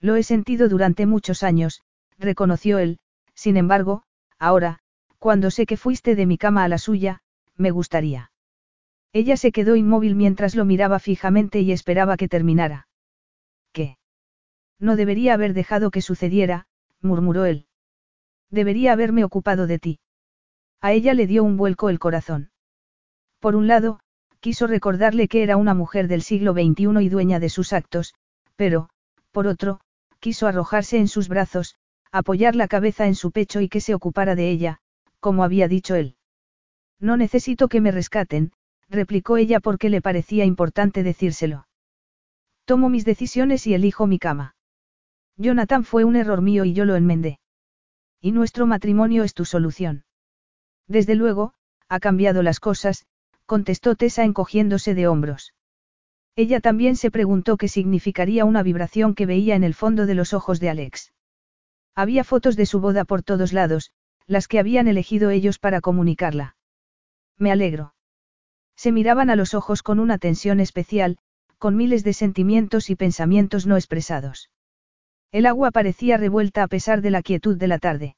Lo 0.00 0.16
he 0.16 0.22
sentido 0.22 0.68
durante 0.68 1.06
muchos 1.06 1.42
años, 1.42 1.82
reconoció 2.18 2.78
él, 2.78 2.98
sin 3.34 3.56
embargo, 3.56 4.02
ahora, 4.38 4.78
cuando 5.18 5.50
sé 5.50 5.66
que 5.66 5.76
fuiste 5.76 6.14
de 6.14 6.26
mi 6.26 6.38
cama 6.38 6.64
a 6.64 6.68
la 6.68 6.78
suya, 6.78 7.20
me 7.56 7.70
gustaría. 7.70 8.32
Ella 9.12 9.36
se 9.36 9.52
quedó 9.52 9.76
inmóvil 9.76 10.14
mientras 10.14 10.54
lo 10.54 10.64
miraba 10.64 10.98
fijamente 10.98 11.60
y 11.60 11.72
esperaba 11.72 12.16
que 12.16 12.28
terminara. 12.28 12.88
¿Qué? 13.72 13.98
No 14.78 14.96
debería 14.96 15.34
haber 15.34 15.52
dejado 15.52 15.90
que 15.90 16.00
sucediera, 16.00 16.66
murmuró 17.02 17.44
él. 17.44 17.66
Debería 18.50 18.92
haberme 18.92 19.24
ocupado 19.24 19.66
de 19.66 19.78
ti. 19.78 20.00
A 20.80 20.92
ella 20.92 21.12
le 21.12 21.26
dio 21.26 21.44
un 21.44 21.56
vuelco 21.56 21.90
el 21.90 21.98
corazón. 21.98 22.50
Por 23.38 23.56
un 23.56 23.66
lado, 23.66 24.00
quiso 24.40 24.66
recordarle 24.66 25.28
que 25.28 25.42
era 25.42 25.56
una 25.56 25.74
mujer 25.74 26.08
del 26.08 26.22
siglo 26.22 26.52
XXI 26.52 27.02
y 27.02 27.08
dueña 27.10 27.38
de 27.40 27.50
sus 27.50 27.72
actos, 27.74 28.14
pero, 28.56 28.88
por 29.32 29.46
otro, 29.46 29.80
quiso 30.20 30.46
arrojarse 30.46 30.98
en 30.98 31.08
sus 31.08 31.28
brazos, 31.28 31.76
apoyar 32.12 32.54
la 32.54 32.68
cabeza 32.68 33.06
en 33.06 33.14
su 33.14 33.32
pecho 33.32 33.60
y 33.60 33.68
que 33.68 33.80
se 33.80 33.94
ocupara 33.94 34.34
de 34.34 34.50
ella, 34.50 34.78
como 35.18 35.42
había 35.42 35.66
dicho 35.66 35.94
él. 35.94 36.16
No 37.00 37.16
necesito 37.16 37.68
que 37.68 37.80
me 37.80 37.90
rescaten, 37.90 38.52
replicó 38.88 39.36
ella 39.36 39.60
porque 39.60 39.88
le 39.88 40.02
parecía 40.02 40.44
importante 40.44 41.02
decírselo. 41.02 41.66
Tomo 42.64 42.88
mis 42.88 43.04
decisiones 43.04 43.66
y 43.66 43.74
elijo 43.74 44.06
mi 44.06 44.18
cama. 44.18 44.54
Jonathan 45.36 45.84
fue 45.84 46.04
un 46.04 46.16
error 46.16 46.42
mío 46.42 46.64
y 46.64 46.74
yo 46.74 46.84
lo 46.84 46.96
enmendé. 46.96 47.40
Y 48.20 48.32
nuestro 48.32 48.66
matrimonio 48.66 49.24
es 49.24 49.32
tu 49.32 49.44
solución. 49.44 50.04
Desde 50.86 51.14
luego, 51.14 51.54
ha 51.88 52.00
cambiado 52.00 52.42
las 52.42 52.60
cosas, 52.60 53.06
contestó 53.46 53.96
Tessa 53.96 54.24
encogiéndose 54.24 54.94
de 54.94 55.08
hombros. 55.08 55.54
Ella 56.36 56.60
también 56.60 56.96
se 56.96 57.10
preguntó 57.10 57.56
qué 57.56 57.68
significaría 57.68 58.44
una 58.44 58.62
vibración 58.62 59.14
que 59.14 59.26
veía 59.26 59.56
en 59.56 59.64
el 59.64 59.74
fondo 59.74 60.06
de 60.06 60.14
los 60.14 60.32
ojos 60.32 60.60
de 60.60 60.70
Alex. 60.70 61.12
Había 61.94 62.24
fotos 62.24 62.56
de 62.56 62.66
su 62.66 62.80
boda 62.80 63.04
por 63.04 63.22
todos 63.22 63.52
lados, 63.52 63.92
las 64.26 64.46
que 64.46 64.58
habían 64.58 64.88
elegido 64.88 65.30
ellos 65.30 65.58
para 65.58 65.80
comunicarla. 65.80 66.56
Me 67.36 67.50
alegro. 67.50 67.94
Se 68.76 68.92
miraban 68.92 69.28
a 69.28 69.36
los 69.36 69.54
ojos 69.54 69.82
con 69.82 69.98
una 69.98 70.18
tensión 70.18 70.60
especial, 70.60 71.18
con 71.58 71.76
miles 71.76 72.04
de 72.04 72.14
sentimientos 72.14 72.88
y 72.90 72.96
pensamientos 72.96 73.66
no 73.66 73.76
expresados. 73.76 74.50
El 75.32 75.46
agua 75.46 75.70
parecía 75.70 76.16
revuelta 76.16 76.62
a 76.62 76.68
pesar 76.68 77.02
de 77.02 77.10
la 77.10 77.22
quietud 77.22 77.56
de 77.56 77.68
la 77.68 77.78
tarde. 77.78 78.16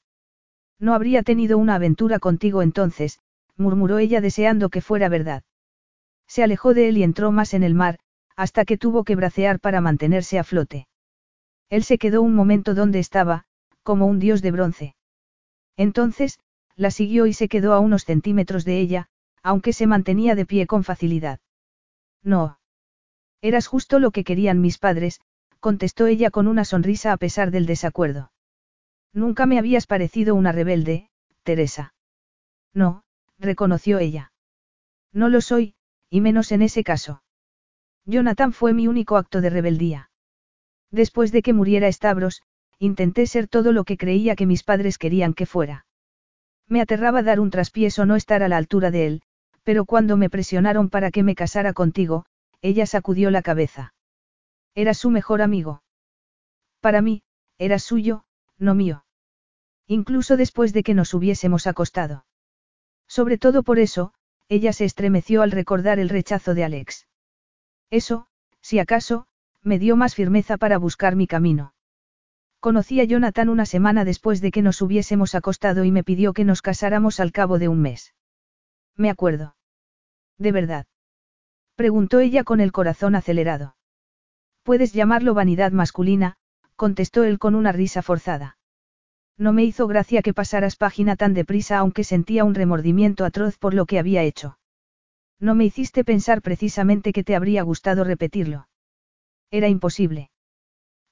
No 0.78 0.94
habría 0.94 1.22
tenido 1.22 1.58
una 1.58 1.74
aventura 1.74 2.18
contigo 2.18 2.62
entonces, 2.62 3.18
murmuró 3.56 3.98
ella 3.98 4.20
deseando 4.20 4.68
que 4.68 4.80
fuera 4.80 5.08
verdad. 5.08 5.42
Se 6.32 6.42
alejó 6.42 6.72
de 6.72 6.88
él 6.88 6.96
y 6.96 7.02
entró 7.02 7.30
más 7.30 7.52
en 7.52 7.62
el 7.62 7.74
mar, 7.74 7.98
hasta 8.36 8.64
que 8.64 8.78
tuvo 8.78 9.04
que 9.04 9.16
bracear 9.16 9.60
para 9.60 9.82
mantenerse 9.82 10.38
a 10.38 10.44
flote. 10.44 10.88
Él 11.68 11.84
se 11.84 11.98
quedó 11.98 12.22
un 12.22 12.34
momento 12.34 12.72
donde 12.72 13.00
estaba, 13.00 13.44
como 13.82 14.06
un 14.06 14.18
dios 14.18 14.40
de 14.40 14.50
bronce. 14.50 14.96
Entonces, 15.76 16.40
la 16.74 16.90
siguió 16.90 17.26
y 17.26 17.34
se 17.34 17.48
quedó 17.48 17.74
a 17.74 17.80
unos 17.80 18.06
centímetros 18.06 18.64
de 18.64 18.80
ella, 18.80 19.08
aunque 19.42 19.74
se 19.74 19.86
mantenía 19.86 20.34
de 20.34 20.46
pie 20.46 20.66
con 20.66 20.84
facilidad. 20.84 21.38
No. 22.22 22.58
Eras 23.42 23.66
justo 23.66 23.98
lo 23.98 24.10
que 24.10 24.24
querían 24.24 24.62
mis 24.62 24.78
padres, 24.78 25.20
contestó 25.60 26.06
ella 26.06 26.30
con 26.30 26.46
una 26.46 26.64
sonrisa 26.64 27.12
a 27.12 27.18
pesar 27.18 27.50
del 27.50 27.66
desacuerdo. 27.66 28.32
Nunca 29.12 29.44
me 29.44 29.58
habías 29.58 29.86
parecido 29.86 30.34
una 30.34 30.50
rebelde, 30.50 31.10
Teresa. 31.42 31.92
No, 32.72 33.04
reconoció 33.38 33.98
ella. 33.98 34.32
No 35.12 35.28
lo 35.28 35.42
soy, 35.42 35.74
y 36.12 36.20
menos 36.20 36.52
en 36.52 36.60
ese 36.60 36.84
caso. 36.84 37.22
Jonathan 38.04 38.52
fue 38.52 38.74
mi 38.74 38.86
único 38.86 39.16
acto 39.16 39.40
de 39.40 39.48
rebeldía. 39.48 40.10
Después 40.90 41.32
de 41.32 41.40
que 41.40 41.54
muriera 41.54 41.90
Stavros, 41.90 42.42
intenté 42.78 43.26
ser 43.26 43.48
todo 43.48 43.72
lo 43.72 43.84
que 43.84 43.96
creía 43.96 44.36
que 44.36 44.44
mis 44.44 44.62
padres 44.62 44.98
querían 44.98 45.32
que 45.32 45.46
fuera. 45.46 45.86
Me 46.68 46.82
aterraba 46.82 47.22
dar 47.22 47.40
un 47.40 47.48
traspiés 47.48 47.98
o 47.98 48.04
no 48.04 48.14
estar 48.14 48.42
a 48.42 48.48
la 48.48 48.58
altura 48.58 48.90
de 48.90 49.06
él, 49.06 49.22
pero 49.62 49.86
cuando 49.86 50.18
me 50.18 50.28
presionaron 50.28 50.90
para 50.90 51.10
que 51.10 51.22
me 51.22 51.34
casara 51.34 51.72
contigo, 51.72 52.26
ella 52.60 52.84
sacudió 52.84 53.30
la 53.30 53.40
cabeza. 53.40 53.94
Era 54.74 54.92
su 54.92 55.08
mejor 55.08 55.40
amigo. 55.40 55.82
Para 56.80 57.00
mí, 57.00 57.22
era 57.56 57.78
suyo, 57.78 58.26
no 58.58 58.74
mío. 58.74 59.06
Incluso 59.86 60.36
después 60.36 60.74
de 60.74 60.82
que 60.82 60.92
nos 60.92 61.14
hubiésemos 61.14 61.66
acostado. 61.66 62.26
Sobre 63.08 63.38
todo 63.38 63.62
por 63.62 63.78
eso, 63.78 64.12
ella 64.52 64.74
se 64.74 64.84
estremeció 64.84 65.40
al 65.40 65.50
recordar 65.50 65.98
el 65.98 66.10
rechazo 66.10 66.52
de 66.52 66.62
Alex. 66.62 67.06
Eso, 67.90 68.26
si 68.60 68.78
acaso, 68.78 69.26
me 69.62 69.78
dio 69.78 69.96
más 69.96 70.14
firmeza 70.14 70.58
para 70.58 70.76
buscar 70.76 71.16
mi 71.16 71.26
camino. 71.26 71.72
Conocí 72.60 73.00
a 73.00 73.04
Jonathan 73.04 73.48
una 73.48 73.64
semana 73.64 74.04
después 74.04 74.42
de 74.42 74.50
que 74.50 74.60
nos 74.60 74.82
hubiésemos 74.82 75.34
acostado 75.34 75.84
y 75.84 75.90
me 75.90 76.04
pidió 76.04 76.34
que 76.34 76.44
nos 76.44 76.60
casáramos 76.60 77.18
al 77.18 77.32
cabo 77.32 77.58
de 77.58 77.68
un 77.68 77.80
mes. 77.80 78.14
Me 78.94 79.08
acuerdo. 79.08 79.56
¿De 80.36 80.52
verdad? 80.52 80.86
Preguntó 81.74 82.20
ella 82.20 82.44
con 82.44 82.60
el 82.60 82.72
corazón 82.72 83.14
acelerado. 83.14 83.76
Puedes 84.64 84.92
llamarlo 84.92 85.32
vanidad 85.32 85.72
masculina, 85.72 86.36
contestó 86.76 87.24
él 87.24 87.38
con 87.38 87.54
una 87.54 87.72
risa 87.72 88.02
forzada. 88.02 88.58
No 89.38 89.52
me 89.52 89.64
hizo 89.64 89.86
gracia 89.86 90.22
que 90.22 90.34
pasaras 90.34 90.76
página 90.76 91.16
tan 91.16 91.34
deprisa 91.34 91.78
aunque 91.78 92.04
sentía 92.04 92.44
un 92.44 92.54
remordimiento 92.54 93.24
atroz 93.24 93.58
por 93.58 93.74
lo 93.74 93.86
que 93.86 93.98
había 93.98 94.22
hecho. 94.22 94.58
No 95.40 95.54
me 95.54 95.64
hiciste 95.64 96.04
pensar 96.04 96.42
precisamente 96.42 97.12
que 97.12 97.24
te 97.24 97.34
habría 97.34 97.62
gustado 97.62 98.04
repetirlo. 98.04 98.68
Era 99.50 99.68
imposible. 99.68 100.30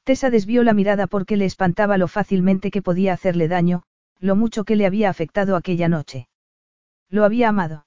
Tessa 0.04 0.30
desvió 0.30 0.62
la 0.62 0.72
mirada 0.72 1.06
porque 1.06 1.36
le 1.36 1.44
espantaba 1.44 1.98
lo 1.98 2.08
fácilmente 2.08 2.70
que 2.70 2.82
podía 2.82 3.12
hacerle 3.12 3.48
daño, 3.48 3.82
lo 4.18 4.36
mucho 4.36 4.64
que 4.64 4.76
le 4.76 4.86
había 4.86 5.10
afectado 5.10 5.56
aquella 5.56 5.88
noche. 5.88 6.28
Lo 7.08 7.24
había 7.24 7.48
amado. 7.48 7.86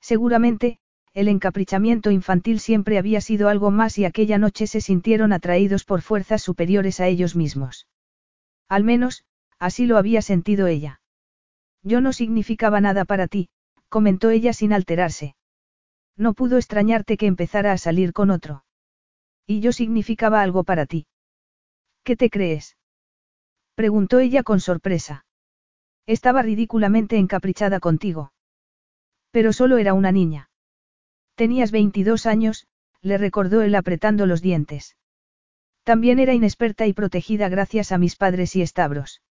Seguramente, 0.00 0.78
el 1.14 1.28
encaprichamiento 1.28 2.10
infantil 2.10 2.58
siempre 2.58 2.98
había 2.98 3.20
sido 3.20 3.48
algo 3.48 3.70
más 3.70 3.98
y 3.98 4.04
aquella 4.04 4.38
noche 4.38 4.66
se 4.66 4.80
sintieron 4.80 5.32
atraídos 5.32 5.84
por 5.84 6.00
fuerzas 6.00 6.42
superiores 6.42 7.00
a 7.00 7.06
ellos 7.06 7.36
mismos. 7.36 7.86
Al 8.68 8.82
menos, 8.82 9.24
así 9.62 9.86
lo 9.86 9.96
había 9.96 10.22
sentido 10.22 10.66
ella. 10.66 11.00
Yo 11.84 12.00
no 12.00 12.12
significaba 12.12 12.80
nada 12.80 13.04
para 13.04 13.28
ti, 13.28 13.48
comentó 13.88 14.30
ella 14.30 14.52
sin 14.52 14.72
alterarse. 14.72 15.36
No 16.16 16.34
pudo 16.34 16.56
extrañarte 16.56 17.16
que 17.16 17.26
empezara 17.26 17.70
a 17.70 17.78
salir 17.78 18.12
con 18.12 18.32
otro. 18.32 18.64
Y 19.46 19.60
yo 19.60 19.70
significaba 19.70 20.42
algo 20.42 20.64
para 20.64 20.86
ti. 20.86 21.06
¿Qué 22.02 22.16
te 22.16 22.28
crees? 22.28 22.76
preguntó 23.76 24.18
ella 24.18 24.42
con 24.42 24.58
sorpresa. 24.58 25.26
Estaba 26.06 26.42
ridículamente 26.42 27.16
encaprichada 27.16 27.78
contigo. 27.78 28.32
Pero 29.30 29.52
solo 29.52 29.78
era 29.78 29.94
una 29.94 30.10
niña. 30.10 30.50
Tenías 31.36 31.70
22 31.70 32.26
años, 32.26 32.66
le 33.00 33.16
recordó 33.16 33.62
él 33.62 33.76
apretando 33.76 34.26
los 34.26 34.42
dientes. 34.42 34.96
También 35.84 36.18
era 36.18 36.34
inexperta 36.34 36.88
y 36.88 36.92
protegida 36.92 37.48
gracias 37.48 37.92
a 37.92 37.98
mis 37.98 38.16
padres 38.16 38.56
y 38.56 38.62
estabros. 38.62 39.22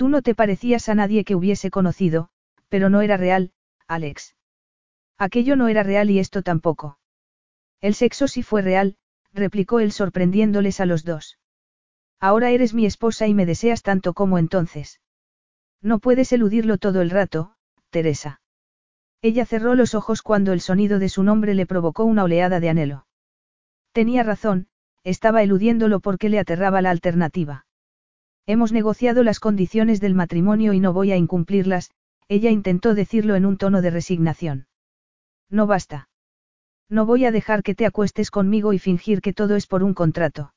Tú 0.00 0.08
no 0.08 0.22
te 0.22 0.34
parecías 0.34 0.88
a 0.88 0.94
nadie 0.94 1.26
que 1.26 1.34
hubiese 1.34 1.70
conocido, 1.70 2.30
pero 2.70 2.88
no 2.88 3.02
era 3.02 3.18
real, 3.18 3.52
Alex. 3.86 4.34
Aquello 5.18 5.56
no 5.56 5.68
era 5.68 5.82
real 5.82 6.08
y 6.08 6.18
esto 6.18 6.40
tampoco. 6.40 6.98
El 7.82 7.94
sexo 7.94 8.26
sí 8.26 8.42
fue 8.42 8.62
real, 8.62 8.96
replicó 9.34 9.78
él 9.78 9.92
sorprendiéndoles 9.92 10.80
a 10.80 10.86
los 10.86 11.04
dos. 11.04 11.38
Ahora 12.18 12.48
eres 12.48 12.72
mi 12.72 12.86
esposa 12.86 13.26
y 13.26 13.34
me 13.34 13.44
deseas 13.44 13.82
tanto 13.82 14.14
como 14.14 14.38
entonces. 14.38 15.02
No 15.82 15.98
puedes 15.98 16.32
eludirlo 16.32 16.78
todo 16.78 17.02
el 17.02 17.10
rato, 17.10 17.52
Teresa. 17.90 18.40
Ella 19.20 19.44
cerró 19.44 19.74
los 19.74 19.94
ojos 19.94 20.22
cuando 20.22 20.54
el 20.54 20.62
sonido 20.62 20.98
de 20.98 21.10
su 21.10 21.22
nombre 21.24 21.52
le 21.52 21.66
provocó 21.66 22.04
una 22.04 22.24
oleada 22.24 22.58
de 22.58 22.70
anhelo. 22.70 23.06
Tenía 23.92 24.22
razón, 24.22 24.68
estaba 25.04 25.42
eludiéndolo 25.42 26.00
porque 26.00 26.30
le 26.30 26.38
aterraba 26.38 26.80
la 26.80 26.88
alternativa. 26.88 27.66
Hemos 28.52 28.72
negociado 28.72 29.22
las 29.22 29.38
condiciones 29.38 30.00
del 30.00 30.16
matrimonio 30.16 30.72
y 30.72 30.80
no 30.80 30.92
voy 30.92 31.12
a 31.12 31.16
incumplirlas, 31.16 31.92
ella 32.26 32.50
intentó 32.50 32.96
decirlo 32.96 33.36
en 33.36 33.46
un 33.46 33.56
tono 33.56 33.80
de 33.80 33.90
resignación. 33.90 34.66
No 35.48 35.68
basta. 35.68 36.08
No 36.88 37.06
voy 37.06 37.26
a 37.26 37.30
dejar 37.30 37.62
que 37.62 37.76
te 37.76 37.86
acuestes 37.86 38.32
conmigo 38.32 38.72
y 38.72 38.80
fingir 38.80 39.20
que 39.20 39.32
todo 39.32 39.54
es 39.54 39.68
por 39.68 39.84
un 39.84 39.94
contrato. 39.94 40.52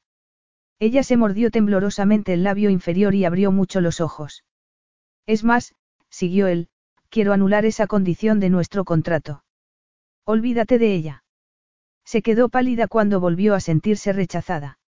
Ella 0.79 1.03
se 1.03 1.17
mordió 1.17 1.51
temblorosamente 1.51 2.33
el 2.33 2.43
labio 2.43 2.71
inferior 2.71 3.13
y 3.13 3.25
abrió 3.25 3.51
mucho 3.51 3.79
los 3.79 4.01
ojos. 4.01 4.43
Es 5.27 5.43
más, 5.43 5.75
siguió 6.09 6.47
él, 6.47 6.69
quiero 7.09 7.31
anular 7.31 7.63
esa 7.63 7.85
condición 7.85 8.39
de 8.39 8.49
nuestro 8.49 8.85
contrato. 8.85 9.43
Olvídate 10.25 10.79
de 10.79 10.95
ella. 10.95 11.23
Se 12.05 12.23
quedó 12.23 12.49
pálida 12.49 12.87
cuando 12.87 13.19
volvió 13.19 13.53
a 13.53 13.59
sentirse 13.59 14.13
rechazada. 14.13 14.79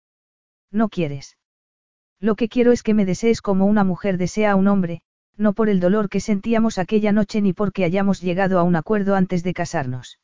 No 0.72 0.90
quieres. 0.90 1.38
Lo 2.20 2.36
que 2.36 2.50
quiero 2.50 2.72
es 2.72 2.84
que 2.84 2.94
me 2.94 3.06
desees 3.06 3.42
como 3.42 3.66
una 3.66 3.84
mujer 3.84 4.18
desea 4.18 4.52
a 4.52 4.56
un 4.56 4.68
hombre, 4.68 5.02
no 5.38 5.54
por 5.54 5.70
el 5.70 5.80
dolor 5.80 6.10
que 6.10 6.20
sentíamos 6.20 6.78
aquella 6.78 7.12
noche 7.12 7.42
ni 7.42 7.54
porque 7.54 7.84
hayamos 7.84 8.22
llegado 8.22 8.60
a 8.60 8.64
un 8.64 8.76
acuerdo 8.76 9.16
antes 9.16 9.44
de 9.44 9.54
casarnos. 9.54 10.20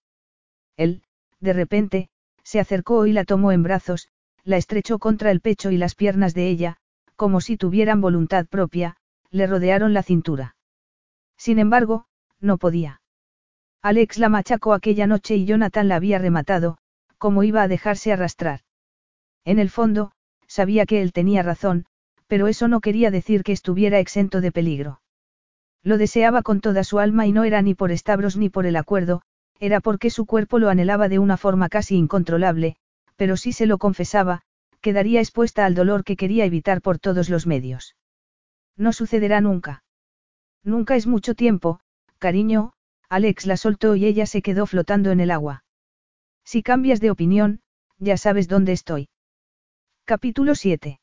Él, 0.78 1.04
de 1.40 1.54
repente, 1.54 2.10
se 2.44 2.60
acercó 2.60 3.06
y 3.06 3.14
la 3.14 3.26
tomó 3.26 3.52
en 3.52 3.64
brazos, 3.64 4.10
la 4.44 4.58
estrechó 4.58 5.00
contra 5.00 5.32
el 5.32 5.42
pecho 5.42 5.72
y 5.72 5.78
las 5.78 5.96
piernas 5.96 6.34
de 6.34 6.48
ella, 6.50 6.78
como 7.16 7.42
si 7.42 7.58
tuvieran 7.58 8.02
voluntad 8.02 8.48
propia, 8.48 8.98
le 9.30 9.48
rodearon 9.48 9.94
la 9.94 10.04
cintura. 10.04 10.56
Sin 11.38 11.60
embargo, 11.60 12.06
no 12.40 12.58
podía. 12.58 13.02
Alex 13.82 14.18
la 14.18 14.30
machacó 14.30 14.74
aquella 14.74 15.08
noche 15.08 15.36
y 15.36 15.46
Jonathan 15.46 15.88
la 15.88 15.96
había 15.96 16.20
rematado, 16.20 16.78
como 17.18 17.44
iba 17.44 17.62
a 17.64 17.68
dejarse 17.68 18.12
arrastrar. 18.12 18.62
En 19.44 19.60
el 19.60 19.70
fondo, 19.70 20.12
sabía 20.52 20.86
que 20.86 21.02
él 21.02 21.14
tenía 21.14 21.44
razón, 21.44 21.86
pero 22.28 22.48
eso 22.48 22.68
no 22.68 22.82
quería 22.82 23.10
decir 23.10 23.44
que 23.44 23.54
estuviera 23.54 24.00
exento 24.00 24.42
de 24.42 24.52
peligro. 24.52 25.02
Lo 25.82 25.98
deseaba 25.98 26.42
con 26.44 26.60
toda 26.60 26.84
su 26.84 27.00
alma 27.00 27.26
y 27.26 27.32
no 27.32 27.46
era 27.46 27.62
ni 27.62 27.74
por 27.74 27.92
estabros 27.92 28.36
ni 28.36 28.50
por 28.50 28.66
el 28.66 28.76
acuerdo, 28.76 29.22
era 29.62 29.80
porque 29.80 30.10
su 30.10 30.26
cuerpo 30.26 30.60
lo 30.60 30.70
anhelaba 30.70 31.08
de 31.08 31.20
una 31.20 31.38
forma 31.38 31.70
casi 31.70 31.96
incontrolable, 31.96 32.76
pero 33.16 33.38
si 33.38 33.54
se 33.54 33.66
lo 33.66 33.78
confesaba, 33.78 34.42
quedaría 34.82 35.22
expuesta 35.22 35.66
al 35.66 35.74
dolor 35.74 36.04
que 36.04 36.18
quería 36.18 36.44
evitar 36.44 36.82
por 36.82 37.00
todos 37.00 37.30
los 37.30 37.48
medios. 37.48 37.96
No 38.76 38.92
sucederá 38.92 39.40
nunca. 39.40 39.84
Nunca 40.64 40.98
es 40.98 41.08
mucho 41.08 41.34
tiempo, 41.34 41.80
cariño, 42.20 42.74
Alex 43.08 43.46
la 43.46 43.56
soltó 43.56 43.96
y 43.96 44.06
ella 44.06 44.26
se 44.26 44.42
quedó 44.42 44.66
flotando 44.66 45.12
en 45.12 45.22
el 45.22 45.32
agua. 45.32 45.64
Si 46.44 46.62
cambias 46.62 47.00
de 47.00 47.12
opinión, 47.12 47.62
ya 48.00 48.18
sabes 48.18 48.50
dónde 48.50 48.74
estoy. 48.74 49.08
Capítulo 50.12 50.56
7. 50.56 51.00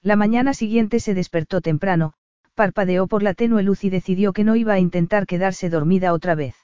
La 0.00 0.16
mañana 0.16 0.54
siguiente 0.54 1.00
se 1.00 1.12
despertó 1.12 1.60
temprano, 1.60 2.14
parpadeó 2.54 3.06
por 3.06 3.22
la 3.22 3.34
tenue 3.34 3.62
luz 3.62 3.84
y 3.84 3.90
decidió 3.90 4.32
que 4.32 4.42
no 4.42 4.56
iba 4.56 4.72
a 4.72 4.78
intentar 4.78 5.26
quedarse 5.26 5.68
dormida 5.68 6.14
otra 6.14 6.34
vez. 6.34 6.54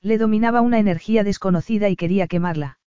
Le 0.00 0.18
dominaba 0.18 0.60
una 0.60 0.80
energía 0.80 1.22
desconocida 1.22 1.88
y 1.88 1.94
quería 1.94 2.26
quemarla. 2.26 2.80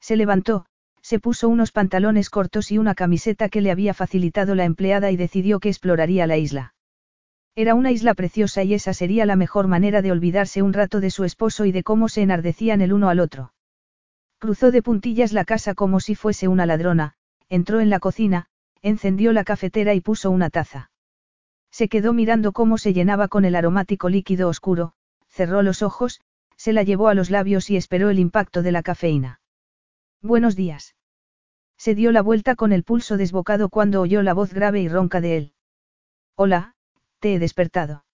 Se 0.00 0.16
levantó, 0.16 0.66
se 1.00 1.20
puso 1.20 1.48
unos 1.48 1.70
pantalones 1.70 2.28
cortos 2.28 2.72
y 2.72 2.78
una 2.78 2.96
camiseta 2.96 3.48
que 3.48 3.60
le 3.60 3.70
había 3.70 3.94
facilitado 3.94 4.56
la 4.56 4.64
empleada 4.64 5.12
y 5.12 5.16
decidió 5.16 5.60
que 5.60 5.68
exploraría 5.68 6.26
la 6.26 6.38
isla. 6.38 6.74
Era 7.54 7.76
una 7.76 7.92
isla 7.92 8.14
preciosa 8.14 8.64
y 8.64 8.74
esa 8.74 8.94
sería 8.94 9.26
la 9.26 9.36
mejor 9.36 9.68
manera 9.68 10.02
de 10.02 10.10
olvidarse 10.10 10.60
un 10.60 10.72
rato 10.72 10.98
de 10.98 11.10
su 11.10 11.22
esposo 11.22 11.66
y 11.66 11.70
de 11.70 11.84
cómo 11.84 12.08
se 12.08 12.22
enardecían 12.22 12.80
el 12.80 12.92
uno 12.92 13.10
al 13.10 13.20
otro. 13.20 13.52
Cruzó 14.42 14.72
de 14.72 14.82
puntillas 14.82 15.32
la 15.32 15.44
casa 15.44 15.72
como 15.72 16.00
si 16.00 16.16
fuese 16.16 16.48
una 16.48 16.66
ladrona, 16.66 17.14
entró 17.48 17.78
en 17.78 17.90
la 17.90 18.00
cocina, 18.00 18.46
encendió 18.82 19.32
la 19.32 19.44
cafetera 19.44 19.94
y 19.94 20.00
puso 20.00 20.32
una 20.32 20.50
taza. 20.50 20.90
Se 21.70 21.88
quedó 21.88 22.12
mirando 22.12 22.50
cómo 22.50 22.76
se 22.76 22.92
llenaba 22.92 23.28
con 23.28 23.44
el 23.44 23.54
aromático 23.54 24.08
líquido 24.08 24.48
oscuro, 24.48 24.94
cerró 25.28 25.62
los 25.62 25.80
ojos, 25.82 26.20
se 26.56 26.72
la 26.72 26.82
llevó 26.82 27.06
a 27.06 27.14
los 27.14 27.30
labios 27.30 27.70
y 27.70 27.76
esperó 27.76 28.10
el 28.10 28.18
impacto 28.18 28.62
de 28.62 28.72
la 28.72 28.82
cafeína. 28.82 29.40
Buenos 30.20 30.56
días. 30.56 30.96
Se 31.76 31.94
dio 31.94 32.10
la 32.10 32.22
vuelta 32.22 32.56
con 32.56 32.72
el 32.72 32.82
pulso 32.82 33.16
desbocado 33.16 33.68
cuando 33.68 34.00
oyó 34.00 34.22
la 34.22 34.34
voz 34.34 34.52
grave 34.52 34.80
y 34.80 34.88
ronca 34.88 35.20
de 35.20 35.36
él. 35.36 35.52
Hola, 36.34 36.74
te 37.20 37.34
he 37.34 37.38
despertado. 37.38 38.04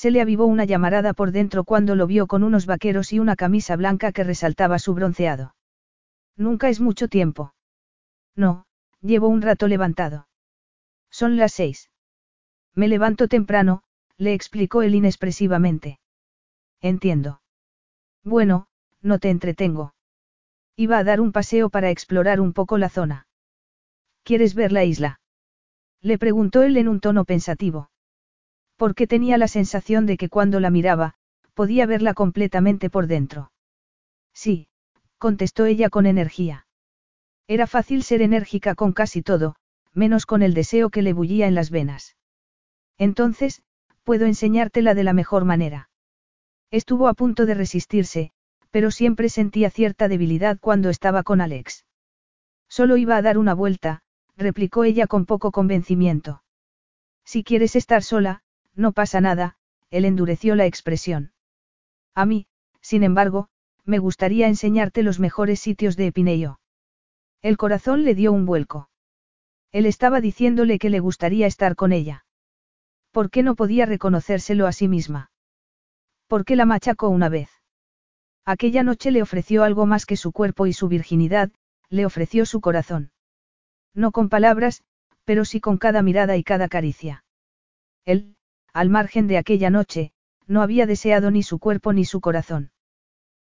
Se 0.00 0.10
le 0.10 0.22
avivó 0.22 0.46
una 0.46 0.64
llamarada 0.64 1.12
por 1.12 1.30
dentro 1.30 1.64
cuando 1.64 1.94
lo 1.94 2.06
vio 2.06 2.26
con 2.26 2.42
unos 2.42 2.64
vaqueros 2.64 3.12
y 3.12 3.18
una 3.18 3.36
camisa 3.36 3.76
blanca 3.76 4.12
que 4.12 4.24
resaltaba 4.24 4.78
su 4.78 4.94
bronceado. 4.94 5.54
Nunca 6.38 6.70
es 6.70 6.80
mucho 6.80 7.06
tiempo. 7.08 7.52
No, 8.34 8.64
llevo 9.02 9.28
un 9.28 9.42
rato 9.42 9.68
levantado. 9.68 10.26
Son 11.10 11.36
las 11.36 11.52
seis. 11.52 11.90
Me 12.74 12.88
levanto 12.88 13.28
temprano, 13.28 13.82
le 14.16 14.32
explicó 14.32 14.80
él 14.80 14.94
inexpresivamente. 14.94 16.00
Entiendo. 16.80 17.42
Bueno, 18.24 18.68
no 19.02 19.18
te 19.18 19.28
entretengo. 19.28 19.92
Iba 20.76 20.96
a 20.96 21.04
dar 21.04 21.20
un 21.20 21.30
paseo 21.30 21.68
para 21.68 21.90
explorar 21.90 22.40
un 22.40 22.54
poco 22.54 22.78
la 22.78 22.88
zona. 22.88 23.26
¿Quieres 24.22 24.54
ver 24.54 24.72
la 24.72 24.84
isla? 24.84 25.20
Le 26.00 26.16
preguntó 26.16 26.62
él 26.62 26.78
en 26.78 26.88
un 26.88 27.00
tono 27.00 27.26
pensativo. 27.26 27.90
Porque 28.80 29.06
tenía 29.06 29.36
la 29.36 29.46
sensación 29.46 30.06
de 30.06 30.16
que 30.16 30.30
cuando 30.30 30.58
la 30.58 30.70
miraba, 30.70 31.12
podía 31.52 31.84
verla 31.84 32.14
completamente 32.14 32.88
por 32.88 33.08
dentro. 33.08 33.52
Sí, 34.32 34.68
contestó 35.18 35.66
ella 35.66 35.90
con 35.90 36.06
energía. 36.06 36.66
Era 37.46 37.66
fácil 37.66 38.02
ser 38.02 38.22
enérgica 38.22 38.74
con 38.74 38.94
casi 38.94 39.20
todo, 39.20 39.56
menos 39.92 40.24
con 40.24 40.40
el 40.40 40.54
deseo 40.54 40.88
que 40.88 41.02
le 41.02 41.12
bullía 41.12 41.46
en 41.46 41.54
las 41.54 41.68
venas. 41.68 42.16
Entonces, 42.96 43.62
puedo 44.02 44.24
enseñártela 44.24 44.94
de 44.94 45.04
la 45.04 45.12
mejor 45.12 45.44
manera. 45.44 45.90
Estuvo 46.70 47.08
a 47.08 47.12
punto 47.12 47.44
de 47.44 47.52
resistirse, 47.52 48.32
pero 48.70 48.90
siempre 48.90 49.28
sentía 49.28 49.68
cierta 49.68 50.08
debilidad 50.08 50.58
cuando 50.58 50.88
estaba 50.88 51.22
con 51.22 51.42
Alex. 51.42 51.84
Solo 52.66 52.96
iba 52.96 53.18
a 53.18 53.20
dar 53.20 53.36
una 53.36 53.52
vuelta, 53.52 54.00
replicó 54.38 54.84
ella 54.84 55.06
con 55.06 55.26
poco 55.26 55.52
convencimiento. 55.52 56.42
Si 57.26 57.44
quieres 57.44 57.76
estar 57.76 58.02
sola, 58.02 58.42
no 58.80 58.92
pasa 58.92 59.20
nada, 59.20 59.56
él 59.90 60.04
endureció 60.04 60.56
la 60.56 60.66
expresión. 60.66 61.32
A 62.14 62.24
mí, 62.24 62.46
sin 62.80 63.02
embargo, 63.04 63.48
me 63.84 63.98
gustaría 63.98 64.48
enseñarte 64.48 65.02
los 65.02 65.20
mejores 65.20 65.60
sitios 65.60 65.96
de 65.96 66.06
Epineio. 66.06 66.60
El 67.42 67.56
corazón 67.56 68.04
le 68.04 68.14
dio 68.14 68.32
un 68.32 68.46
vuelco. 68.46 68.88
Él 69.70 69.86
estaba 69.86 70.20
diciéndole 70.20 70.78
que 70.78 70.90
le 70.90 71.00
gustaría 71.00 71.46
estar 71.46 71.76
con 71.76 71.92
ella. 71.92 72.24
¿Por 73.12 73.30
qué 73.30 73.42
no 73.42 73.54
podía 73.54 73.86
reconocérselo 73.86 74.66
a 74.66 74.72
sí 74.72 74.88
misma? 74.88 75.30
¿Por 76.26 76.44
qué 76.44 76.56
la 76.56 76.64
machacó 76.64 77.08
una 77.08 77.28
vez? 77.28 77.50
Aquella 78.46 78.82
noche 78.82 79.10
le 79.10 79.22
ofreció 79.22 79.62
algo 79.62 79.84
más 79.84 80.06
que 80.06 80.16
su 80.16 80.32
cuerpo 80.32 80.66
y 80.66 80.72
su 80.72 80.88
virginidad, 80.88 81.50
le 81.88 82.06
ofreció 82.06 82.46
su 82.46 82.60
corazón. 82.60 83.12
No 83.94 84.10
con 84.12 84.28
palabras, 84.28 84.82
pero 85.24 85.44
sí 85.44 85.60
con 85.60 85.76
cada 85.76 86.02
mirada 86.02 86.36
y 86.36 86.44
cada 86.44 86.68
caricia. 86.68 87.24
Él, 88.04 88.36
al 88.72 88.88
margen 88.88 89.26
de 89.26 89.38
aquella 89.38 89.70
noche, 89.70 90.12
no 90.46 90.62
había 90.62 90.86
deseado 90.86 91.30
ni 91.30 91.42
su 91.42 91.58
cuerpo 91.58 91.92
ni 91.92 92.04
su 92.04 92.20
corazón. 92.20 92.72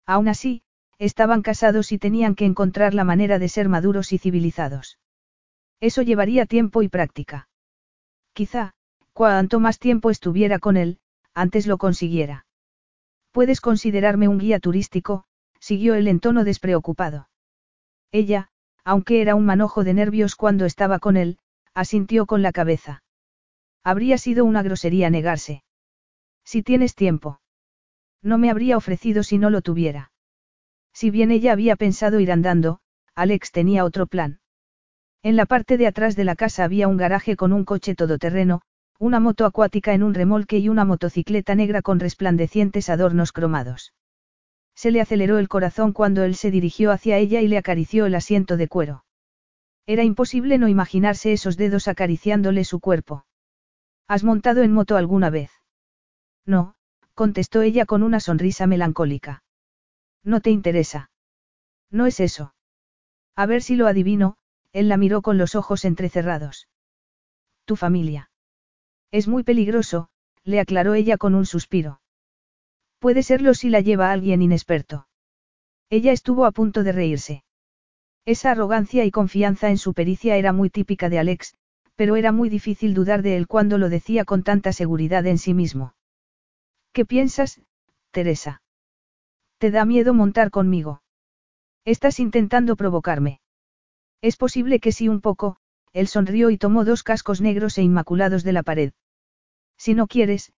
Aún 0.06 0.28
así, 0.28 0.62
estaban 0.98 1.42
casados 1.42 1.92
y 1.92 1.98
tenían 1.98 2.34
que 2.34 2.44
encontrar 2.44 2.94
la 2.94 3.04
manera 3.04 3.38
de 3.38 3.48
ser 3.48 3.68
maduros 3.68 4.12
y 4.12 4.18
civilizados. 4.18 4.98
Eso 5.80 6.02
llevaría 6.02 6.46
tiempo 6.46 6.82
y 6.82 6.88
práctica. 6.88 7.48
Quizá, 8.32 8.74
cuanto 9.12 9.58
más 9.58 9.78
tiempo 9.78 10.10
estuviera 10.10 10.58
con 10.58 10.76
él, 10.76 10.98
antes 11.34 11.66
lo 11.66 11.76
consiguiera. 11.76 12.46
Puedes 13.32 13.60
considerarme 13.60 14.28
un 14.28 14.38
guía 14.38 14.60
turístico, 14.60 15.24
siguió 15.58 15.94
él 15.94 16.06
en 16.06 16.20
tono 16.20 16.44
despreocupado. 16.44 17.28
Ella, 18.12 18.48
aunque 18.84 19.22
era 19.22 19.34
un 19.34 19.46
manojo 19.46 19.84
de 19.84 19.94
nervios 19.94 20.36
cuando 20.36 20.66
estaba 20.66 20.98
con 20.98 21.16
él, 21.16 21.38
asintió 21.74 22.26
con 22.26 22.42
la 22.42 22.52
cabeza. 22.52 23.01
Habría 23.84 24.18
sido 24.18 24.44
una 24.44 24.62
grosería 24.62 25.10
negarse. 25.10 25.64
Si 26.44 26.62
tienes 26.62 26.94
tiempo. 26.94 27.40
No 28.22 28.38
me 28.38 28.50
habría 28.50 28.76
ofrecido 28.76 29.22
si 29.22 29.38
no 29.38 29.50
lo 29.50 29.62
tuviera. 29.62 30.12
Si 30.92 31.10
bien 31.10 31.30
ella 31.30 31.52
había 31.52 31.76
pensado 31.76 32.20
ir 32.20 32.30
andando, 32.30 32.80
Alex 33.14 33.50
tenía 33.50 33.84
otro 33.84 34.06
plan. 34.06 34.40
En 35.22 35.36
la 35.36 35.46
parte 35.46 35.76
de 35.76 35.86
atrás 35.86 36.16
de 36.16 36.24
la 36.24 36.36
casa 36.36 36.64
había 36.64 36.88
un 36.88 36.96
garaje 36.96 37.36
con 37.36 37.52
un 37.52 37.64
coche 37.64 37.94
todoterreno, 37.94 38.62
una 38.98 39.20
moto 39.20 39.46
acuática 39.46 39.94
en 39.94 40.02
un 40.02 40.14
remolque 40.14 40.58
y 40.58 40.68
una 40.68 40.84
motocicleta 40.84 41.54
negra 41.54 41.82
con 41.82 41.98
resplandecientes 41.98 42.88
adornos 42.88 43.32
cromados. 43.32 43.94
Se 44.74 44.90
le 44.90 45.00
aceleró 45.00 45.38
el 45.38 45.48
corazón 45.48 45.92
cuando 45.92 46.22
él 46.22 46.34
se 46.34 46.50
dirigió 46.50 46.92
hacia 46.92 47.18
ella 47.18 47.40
y 47.40 47.48
le 47.48 47.58
acarició 47.58 48.06
el 48.06 48.14
asiento 48.14 48.56
de 48.56 48.68
cuero. 48.68 49.04
Era 49.86 50.04
imposible 50.04 50.58
no 50.58 50.68
imaginarse 50.68 51.32
esos 51.32 51.56
dedos 51.56 51.88
acariciándole 51.88 52.64
su 52.64 52.78
cuerpo. 52.78 53.24
¿Has 54.12 54.24
montado 54.24 54.62
en 54.62 54.74
moto 54.74 54.98
alguna 54.98 55.30
vez? 55.30 55.50
No, 56.44 56.74
contestó 57.14 57.62
ella 57.62 57.86
con 57.86 58.02
una 58.02 58.20
sonrisa 58.20 58.66
melancólica. 58.66 59.42
No 60.22 60.42
te 60.42 60.50
interesa. 60.50 61.10
No 61.90 62.04
es 62.04 62.20
eso. 62.20 62.54
A 63.34 63.46
ver 63.46 63.62
si 63.62 63.74
lo 63.74 63.86
adivino, 63.86 64.36
él 64.74 64.90
la 64.90 64.98
miró 64.98 65.22
con 65.22 65.38
los 65.38 65.54
ojos 65.54 65.86
entrecerrados. 65.86 66.68
Tu 67.64 67.74
familia. 67.74 68.30
Es 69.10 69.28
muy 69.28 69.44
peligroso, 69.44 70.10
le 70.44 70.60
aclaró 70.60 70.92
ella 70.92 71.16
con 71.16 71.34
un 71.34 71.46
suspiro. 71.46 72.02
Puede 72.98 73.22
serlo 73.22 73.54
si 73.54 73.70
la 73.70 73.80
lleva 73.80 74.12
alguien 74.12 74.42
inexperto. 74.42 75.08
Ella 75.88 76.12
estuvo 76.12 76.44
a 76.44 76.52
punto 76.52 76.82
de 76.82 76.92
reírse. 76.92 77.44
Esa 78.26 78.50
arrogancia 78.50 79.06
y 79.06 79.10
confianza 79.10 79.70
en 79.70 79.78
su 79.78 79.94
pericia 79.94 80.36
era 80.36 80.52
muy 80.52 80.68
típica 80.68 81.08
de 81.08 81.18
Alex, 81.18 81.56
pero 82.02 82.16
era 82.16 82.32
muy 82.32 82.48
difícil 82.48 82.94
dudar 82.94 83.22
de 83.22 83.36
él 83.36 83.46
cuando 83.46 83.78
lo 83.78 83.88
decía 83.88 84.24
con 84.24 84.42
tanta 84.42 84.72
seguridad 84.72 85.24
en 85.24 85.38
sí 85.38 85.54
mismo. 85.54 85.94
¿Qué 86.92 87.06
piensas, 87.06 87.60
Teresa? 88.10 88.60
¿Te 89.58 89.70
da 89.70 89.84
miedo 89.84 90.12
montar 90.12 90.50
conmigo? 90.50 91.00
Estás 91.84 92.18
intentando 92.18 92.74
provocarme. 92.74 93.40
Es 94.20 94.36
posible 94.36 94.80
que 94.80 94.90
sí 94.90 95.08
un 95.08 95.20
poco, 95.20 95.58
él 95.92 96.08
sonrió 96.08 96.50
y 96.50 96.58
tomó 96.58 96.84
dos 96.84 97.04
cascos 97.04 97.40
negros 97.40 97.78
e 97.78 97.82
inmaculados 97.82 98.42
de 98.42 98.52
la 98.52 98.64
pared. 98.64 98.92
Si 99.78 99.94
no 99.94 100.08
quieres, 100.08 100.52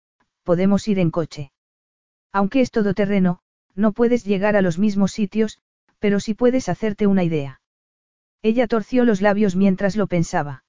podemos 0.44 0.86
ir 0.86 1.00
en 1.00 1.10
coche. 1.10 1.50
Aunque 2.30 2.60
es 2.60 2.70
todo 2.70 2.94
terreno, 2.94 3.40
no 3.74 3.90
puedes 3.90 4.24
llegar 4.24 4.54
a 4.54 4.62
los 4.62 4.78
mismos 4.78 5.10
sitios, 5.10 5.58
pero 5.98 6.20
sí 6.20 6.34
puedes 6.34 6.68
hacerte 6.68 7.08
una 7.08 7.24
idea. 7.24 7.60
Ella 8.42 8.68
torció 8.68 9.04
los 9.04 9.20
labios 9.20 9.56
mientras 9.56 9.96
lo 9.96 10.06
pensaba. 10.06 10.62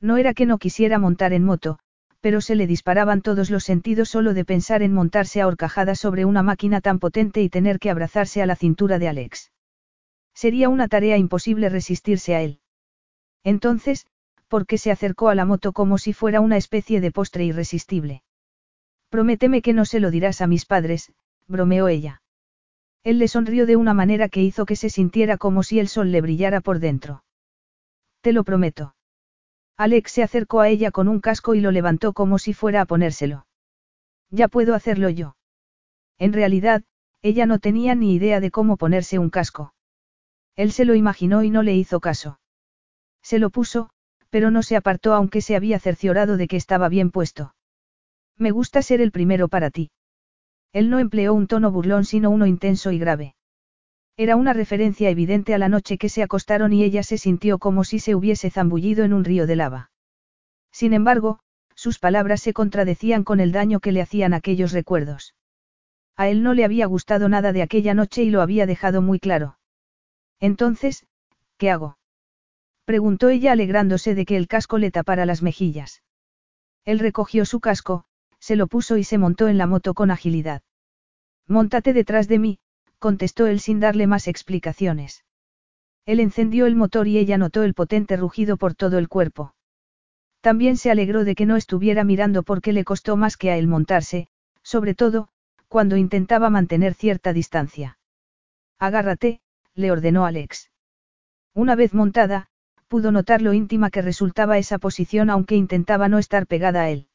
No 0.00 0.16
era 0.16 0.34
que 0.34 0.46
no 0.46 0.58
quisiera 0.58 0.98
montar 0.98 1.32
en 1.32 1.44
moto, 1.44 1.78
pero 2.20 2.40
se 2.40 2.54
le 2.54 2.66
disparaban 2.66 3.22
todos 3.22 3.50
los 3.50 3.64
sentidos 3.64 4.08
solo 4.08 4.34
de 4.34 4.44
pensar 4.44 4.82
en 4.82 4.92
montarse 4.92 5.40
a 5.40 5.46
horcajadas 5.46 5.98
sobre 5.98 6.24
una 6.24 6.42
máquina 6.42 6.80
tan 6.80 6.98
potente 6.98 7.42
y 7.42 7.48
tener 7.48 7.78
que 7.78 7.90
abrazarse 7.90 8.42
a 8.42 8.46
la 8.46 8.56
cintura 8.56 8.98
de 8.98 9.08
Alex. 9.08 9.52
Sería 10.34 10.68
una 10.68 10.88
tarea 10.88 11.16
imposible 11.16 11.68
resistirse 11.68 12.34
a 12.34 12.42
él. 12.42 12.60
Entonces, 13.44 14.06
¿por 14.48 14.66
qué 14.66 14.78
se 14.78 14.90
acercó 14.90 15.28
a 15.28 15.34
la 15.34 15.44
moto 15.44 15.72
como 15.72 15.98
si 15.98 16.12
fuera 16.12 16.40
una 16.40 16.56
especie 16.56 17.00
de 17.00 17.10
postre 17.10 17.44
irresistible? 17.44 18.22
Prométeme 19.10 19.62
que 19.62 19.72
no 19.72 19.84
se 19.84 20.00
lo 20.00 20.10
dirás 20.10 20.40
a 20.40 20.46
mis 20.46 20.66
padres, 20.66 21.12
bromeó 21.46 21.88
ella. 21.88 22.22
Él 23.04 23.18
le 23.18 23.28
sonrió 23.28 23.64
de 23.64 23.76
una 23.76 23.94
manera 23.94 24.28
que 24.28 24.42
hizo 24.42 24.66
que 24.66 24.76
se 24.76 24.90
sintiera 24.90 25.38
como 25.38 25.62
si 25.62 25.78
el 25.78 25.88
sol 25.88 26.12
le 26.12 26.20
brillara 26.20 26.60
por 26.60 26.78
dentro. 26.78 27.24
Te 28.20 28.32
lo 28.32 28.44
prometo. 28.44 28.94
Alex 29.78 30.10
se 30.10 30.24
acercó 30.24 30.60
a 30.60 30.68
ella 30.68 30.90
con 30.90 31.06
un 31.06 31.20
casco 31.20 31.54
y 31.54 31.60
lo 31.60 31.70
levantó 31.70 32.12
como 32.12 32.38
si 32.38 32.52
fuera 32.52 32.80
a 32.80 32.84
ponérselo. 32.84 33.46
Ya 34.28 34.48
puedo 34.48 34.74
hacerlo 34.74 35.08
yo. 35.08 35.36
En 36.18 36.32
realidad, 36.32 36.82
ella 37.22 37.46
no 37.46 37.60
tenía 37.60 37.94
ni 37.94 38.12
idea 38.12 38.40
de 38.40 38.50
cómo 38.50 38.76
ponerse 38.76 39.20
un 39.20 39.30
casco. 39.30 39.72
Él 40.56 40.72
se 40.72 40.84
lo 40.84 40.96
imaginó 40.96 41.44
y 41.44 41.50
no 41.50 41.62
le 41.62 41.76
hizo 41.76 42.00
caso. 42.00 42.40
Se 43.22 43.38
lo 43.38 43.50
puso, 43.50 43.90
pero 44.30 44.50
no 44.50 44.64
se 44.64 44.74
apartó 44.74 45.14
aunque 45.14 45.40
se 45.40 45.54
había 45.54 45.78
cerciorado 45.78 46.36
de 46.36 46.48
que 46.48 46.56
estaba 46.56 46.88
bien 46.88 47.12
puesto. 47.12 47.54
Me 48.36 48.50
gusta 48.50 48.82
ser 48.82 49.00
el 49.00 49.12
primero 49.12 49.46
para 49.46 49.70
ti. 49.70 49.92
Él 50.72 50.90
no 50.90 50.98
empleó 50.98 51.34
un 51.34 51.46
tono 51.46 51.70
burlón 51.70 52.04
sino 52.04 52.30
uno 52.30 52.46
intenso 52.46 52.90
y 52.90 52.98
grave. 52.98 53.36
Era 54.20 54.34
una 54.34 54.52
referencia 54.52 55.10
evidente 55.10 55.54
a 55.54 55.58
la 55.58 55.68
noche 55.68 55.96
que 55.96 56.08
se 56.08 56.24
acostaron 56.24 56.72
y 56.72 56.82
ella 56.82 57.04
se 57.04 57.18
sintió 57.18 57.58
como 57.58 57.84
si 57.84 58.00
se 58.00 58.16
hubiese 58.16 58.50
zambullido 58.50 59.04
en 59.04 59.12
un 59.12 59.24
río 59.24 59.46
de 59.46 59.54
lava. 59.54 59.92
Sin 60.72 60.92
embargo, 60.92 61.38
sus 61.76 62.00
palabras 62.00 62.42
se 62.42 62.52
contradecían 62.52 63.22
con 63.22 63.38
el 63.38 63.52
daño 63.52 63.78
que 63.78 63.92
le 63.92 64.02
hacían 64.02 64.34
aquellos 64.34 64.72
recuerdos. 64.72 65.36
A 66.16 66.28
él 66.28 66.42
no 66.42 66.52
le 66.52 66.64
había 66.64 66.86
gustado 66.86 67.28
nada 67.28 67.52
de 67.52 67.62
aquella 67.62 67.94
noche 67.94 68.24
y 68.24 68.30
lo 68.30 68.42
había 68.42 68.66
dejado 68.66 69.02
muy 69.02 69.20
claro. 69.20 69.56
Entonces, 70.40 71.06
¿qué 71.56 71.70
hago? 71.70 71.96
Preguntó 72.84 73.28
ella 73.28 73.52
alegrándose 73.52 74.16
de 74.16 74.26
que 74.26 74.36
el 74.36 74.48
casco 74.48 74.78
le 74.78 74.90
tapara 74.90 75.26
las 75.26 75.42
mejillas. 75.42 76.02
Él 76.84 76.98
recogió 76.98 77.44
su 77.44 77.60
casco, 77.60 78.04
se 78.40 78.56
lo 78.56 78.66
puso 78.66 78.96
y 78.96 79.04
se 79.04 79.16
montó 79.16 79.46
en 79.46 79.58
la 79.58 79.68
moto 79.68 79.94
con 79.94 80.10
agilidad. 80.10 80.62
Móntate 81.46 81.92
detrás 81.92 82.26
de 82.26 82.40
mí, 82.40 82.58
contestó 82.98 83.46
él 83.46 83.60
sin 83.60 83.80
darle 83.80 84.06
más 84.06 84.28
explicaciones. 84.28 85.24
Él 86.06 86.20
encendió 86.20 86.66
el 86.66 86.74
motor 86.74 87.06
y 87.06 87.18
ella 87.18 87.38
notó 87.38 87.62
el 87.62 87.74
potente 87.74 88.16
rugido 88.16 88.56
por 88.56 88.74
todo 88.74 88.98
el 88.98 89.08
cuerpo. 89.08 89.54
También 90.40 90.76
se 90.76 90.90
alegró 90.90 91.24
de 91.24 91.34
que 91.34 91.46
no 91.46 91.56
estuviera 91.56 92.04
mirando 92.04 92.42
porque 92.42 92.72
le 92.72 92.84
costó 92.84 93.16
más 93.16 93.36
que 93.36 93.50
a 93.50 93.56
él 93.56 93.66
montarse, 93.66 94.28
sobre 94.62 94.94
todo, 94.94 95.28
cuando 95.68 95.96
intentaba 95.96 96.48
mantener 96.48 96.94
cierta 96.94 97.32
distancia. 97.32 97.98
Agárrate, 98.78 99.40
le 99.74 99.90
ordenó 99.90 100.24
Alex. 100.24 100.70
Una 101.54 101.74
vez 101.74 101.92
montada, 101.92 102.48
pudo 102.88 103.12
notar 103.12 103.42
lo 103.42 103.52
íntima 103.52 103.90
que 103.90 104.00
resultaba 104.00 104.58
esa 104.58 104.78
posición 104.78 105.28
aunque 105.28 105.56
intentaba 105.56 106.08
no 106.08 106.18
estar 106.18 106.46
pegada 106.46 106.82
a 106.82 106.90
él. 106.90 107.08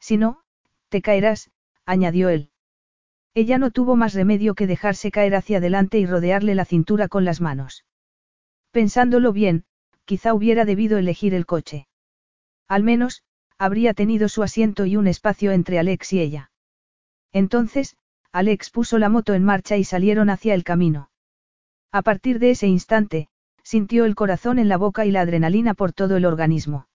Si 0.00 0.16
no, 0.16 0.42
te 0.88 1.02
caerás, 1.02 1.50
añadió 1.84 2.28
él. 2.28 2.50
Ella 3.36 3.58
no 3.58 3.70
tuvo 3.70 3.96
más 3.96 4.14
remedio 4.14 4.54
que 4.54 4.66
dejarse 4.66 5.10
caer 5.10 5.34
hacia 5.34 5.58
adelante 5.58 5.98
y 5.98 6.06
rodearle 6.06 6.54
la 6.54 6.64
cintura 6.64 7.06
con 7.06 7.26
las 7.26 7.42
manos. 7.42 7.84
Pensándolo 8.70 9.30
bien, 9.34 9.64
quizá 10.06 10.32
hubiera 10.32 10.64
debido 10.64 10.96
elegir 10.96 11.34
el 11.34 11.44
coche. 11.44 11.86
Al 12.66 12.82
menos, 12.82 13.24
habría 13.58 13.92
tenido 13.92 14.30
su 14.30 14.42
asiento 14.42 14.86
y 14.86 14.96
un 14.96 15.06
espacio 15.06 15.52
entre 15.52 15.78
Alex 15.78 16.14
y 16.14 16.20
ella. 16.20 16.50
Entonces, 17.30 17.98
Alex 18.32 18.70
puso 18.70 18.96
la 18.96 19.10
moto 19.10 19.34
en 19.34 19.44
marcha 19.44 19.76
y 19.76 19.84
salieron 19.84 20.30
hacia 20.30 20.54
el 20.54 20.64
camino. 20.64 21.10
A 21.92 22.00
partir 22.00 22.38
de 22.38 22.52
ese 22.52 22.68
instante, 22.68 23.28
sintió 23.62 24.06
el 24.06 24.14
corazón 24.14 24.58
en 24.58 24.70
la 24.70 24.78
boca 24.78 25.04
y 25.04 25.10
la 25.10 25.20
adrenalina 25.20 25.74
por 25.74 25.92
todo 25.92 26.16
el 26.16 26.24
organismo. 26.24 26.88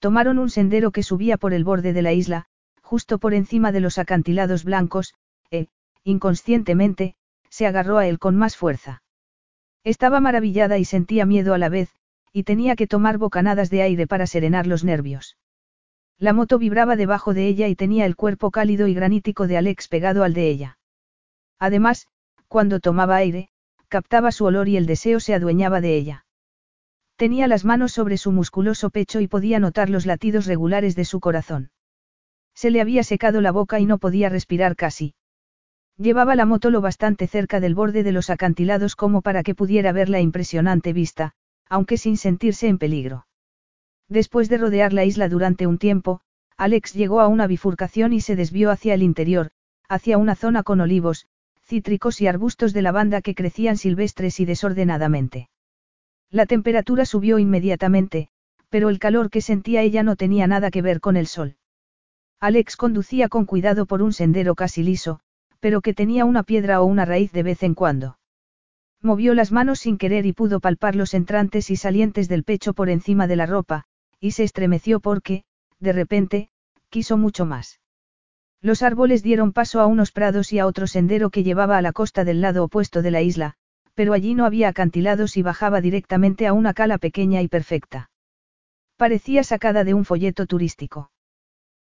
Tomaron 0.00 0.40
un 0.40 0.50
sendero 0.50 0.90
que 0.90 1.04
subía 1.04 1.36
por 1.36 1.54
el 1.54 1.62
borde 1.62 1.92
de 1.92 2.02
la 2.02 2.12
isla, 2.12 2.46
justo 2.80 3.18
por 3.18 3.32
encima 3.32 3.70
de 3.70 3.78
los 3.78 3.98
acantilados 3.98 4.64
blancos, 4.64 5.14
e, 5.52 5.68
inconscientemente, 6.02 7.14
se 7.48 7.66
agarró 7.66 7.98
a 7.98 8.06
él 8.08 8.18
con 8.18 8.36
más 8.36 8.56
fuerza. 8.56 9.02
Estaba 9.84 10.18
maravillada 10.20 10.78
y 10.78 10.84
sentía 10.84 11.26
miedo 11.26 11.54
a 11.54 11.58
la 11.58 11.68
vez, 11.68 11.94
y 12.32 12.42
tenía 12.42 12.74
que 12.74 12.86
tomar 12.86 13.18
bocanadas 13.18 13.70
de 13.70 13.82
aire 13.82 14.06
para 14.08 14.26
serenar 14.26 14.66
los 14.66 14.82
nervios. 14.82 15.36
La 16.18 16.32
moto 16.32 16.58
vibraba 16.58 16.96
debajo 16.96 17.34
de 17.34 17.46
ella 17.46 17.68
y 17.68 17.76
tenía 17.76 18.06
el 18.06 18.16
cuerpo 18.16 18.50
cálido 18.50 18.86
y 18.86 18.94
granítico 18.94 19.46
de 19.46 19.56
Alex 19.58 19.88
pegado 19.88 20.24
al 20.24 20.34
de 20.34 20.48
ella. 20.48 20.78
Además, 21.58 22.08
cuando 22.48 22.80
tomaba 22.80 23.16
aire, 23.16 23.50
captaba 23.88 24.32
su 24.32 24.44
olor 24.44 24.68
y 24.68 24.76
el 24.76 24.86
deseo 24.86 25.20
se 25.20 25.34
adueñaba 25.34 25.80
de 25.80 25.96
ella. 25.96 26.26
Tenía 27.16 27.46
las 27.46 27.64
manos 27.64 27.92
sobre 27.92 28.16
su 28.16 28.32
musculoso 28.32 28.90
pecho 28.90 29.20
y 29.20 29.28
podía 29.28 29.58
notar 29.58 29.90
los 29.90 30.06
latidos 30.06 30.46
regulares 30.46 30.96
de 30.96 31.04
su 31.04 31.20
corazón. 31.20 31.70
Se 32.54 32.70
le 32.70 32.80
había 32.80 33.04
secado 33.04 33.40
la 33.40 33.52
boca 33.52 33.80
y 33.80 33.86
no 33.86 33.98
podía 33.98 34.28
respirar 34.28 34.76
casi. 34.76 35.14
Llevaba 36.02 36.34
la 36.34 36.46
moto 36.46 36.70
lo 36.70 36.80
bastante 36.80 37.28
cerca 37.28 37.60
del 37.60 37.76
borde 37.76 38.02
de 38.02 38.10
los 38.10 38.28
acantilados 38.28 38.96
como 38.96 39.22
para 39.22 39.44
que 39.44 39.54
pudiera 39.54 39.92
ver 39.92 40.08
la 40.08 40.20
impresionante 40.20 40.92
vista, 40.92 41.34
aunque 41.68 41.96
sin 41.96 42.16
sentirse 42.16 42.66
en 42.66 42.78
peligro. 42.78 43.28
Después 44.08 44.48
de 44.48 44.58
rodear 44.58 44.92
la 44.92 45.04
isla 45.04 45.28
durante 45.28 45.68
un 45.68 45.78
tiempo, 45.78 46.20
Alex 46.56 46.94
llegó 46.94 47.20
a 47.20 47.28
una 47.28 47.46
bifurcación 47.46 48.12
y 48.12 48.20
se 48.20 48.34
desvió 48.34 48.72
hacia 48.72 48.94
el 48.94 49.02
interior, 49.04 49.52
hacia 49.88 50.18
una 50.18 50.34
zona 50.34 50.64
con 50.64 50.80
olivos, 50.80 51.28
cítricos 51.62 52.20
y 52.20 52.26
arbustos 52.26 52.72
de 52.72 52.82
lavanda 52.82 53.22
que 53.22 53.36
crecían 53.36 53.76
silvestres 53.76 54.40
y 54.40 54.44
desordenadamente. 54.44 55.50
La 56.30 56.46
temperatura 56.46 57.04
subió 57.04 57.38
inmediatamente, 57.38 58.28
pero 58.70 58.88
el 58.88 58.98
calor 58.98 59.30
que 59.30 59.40
sentía 59.40 59.82
ella 59.82 60.02
no 60.02 60.16
tenía 60.16 60.48
nada 60.48 60.72
que 60.72 60.82
ver 60.82 60.98
con 60.98 61.16
el 61.16 61.28
sol. 61.28 61.54
Alex 62.40 62.76
conducía 62.76 63.28
con 63.28 63.44
cuidado 63.44 63.86
por 63.86 64.02
un 64.02 64.12
sendero 64.12 64.56
casi 64.56 64.82
liso, 64.82 65.20
pero 65.62 65.80
que 65.80 65.94
tenía 65.94 66.24
una 66.24 66.42
piedra 66.42 66.82
o 66.82 66.84
una 66.84 67.04
raíz 67.04 67.30
de 67.30 67.44
vez 67.44 67.62
en 67.62 67.74
cuando. 67.74 68.18
Movió 69.00 69.32
las 69.32 69.52
manos 69.52 69.78
sin 69.78 69.96
querer 69.96 70.26
y 70.26 70.32
pudo 70.32 70.58
palpar 70.58 70.96
los 70.96 71.14
entrantes 71.14 71.70
y 71.70 71.76
salientes 71.76 72.28
del 72.28 72.42
pecho 72.42 72.74
por 72.74 72.90
encima 72.90 73.28
de 73.28 73.36
la 73.36 73.46
ropa, 73.46 73.84
y 74.18 74.32
se 74.32 74.42
estremeció 74.42 74.98
porque, 74.98 75.44
de 75.78 75.92
repente, 75.92 76.50
quiso 76.90 77.16
mucho 77.16 77.46
más. 77.46 77.78
Los 78.60 78.82
árboles 78.82 79.22
dieron 79.22 79.52
paso 79.52 79.78
a 79.80 79.86
unos 79.86 80.10
prados 80.10 80.52
y 80.52 80.58
a 80.58 80.66
otro 80.66 80.88
sendero 80.88 81.30
que 81.30 81.44
llevaba 81.44 81.78
a 81.78 81.82
la 81.82 81.92
costa 81.92 82.24
del 82.24 82.40
lado 82.40 82.64
opuesto 82.64 83.00
de 83.00 83.12
la 83.12 83.22
isla, 83.22 83.54
pero 83.94 84.14
allí 84.14 84.34
no 84.34 84.46
había 84.46 84.66
acantilados 84.66 85.36
y 85.36 85.42
bajaba 85.42 85.80
directamente 85.80 86.48
a 86.48 86.54
una 86.54 86.74
cala 86.74 86.98
pequeña 86.98 87.40
y 87.40 87.46
perfecta. 87.46 88.10
Parecía 88.96 89.44
sacada 89.44 89.84
de 89.84 89.94
un 89.94 90.04
folleto 90.04 90.46
turístico. 90.46 91.12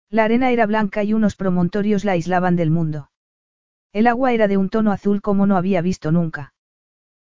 La 0.10 0.26
arena 0.26 0.52
era 0.52 0.66
blanca 0.66 1.02
y 1.06 1.14
unos 1.14 1.38
promontorios 1.38 2.04
la 2.04 2.12
aislaban 2.12 2.58
del 2.58 2.72
mundo. 2.72 3.10
El 3.92 4.08
agua 4.08 4.34
era 4.34 4.48
de 4.48 4.58
un 4.58 4.70
tono 4.70 4.92
azul 4.92 5.22
como 5.22 5.48
no 5.48 5.58
había 5.58 5.82
visto 5.82 6.12
nunca. 6.12 6.54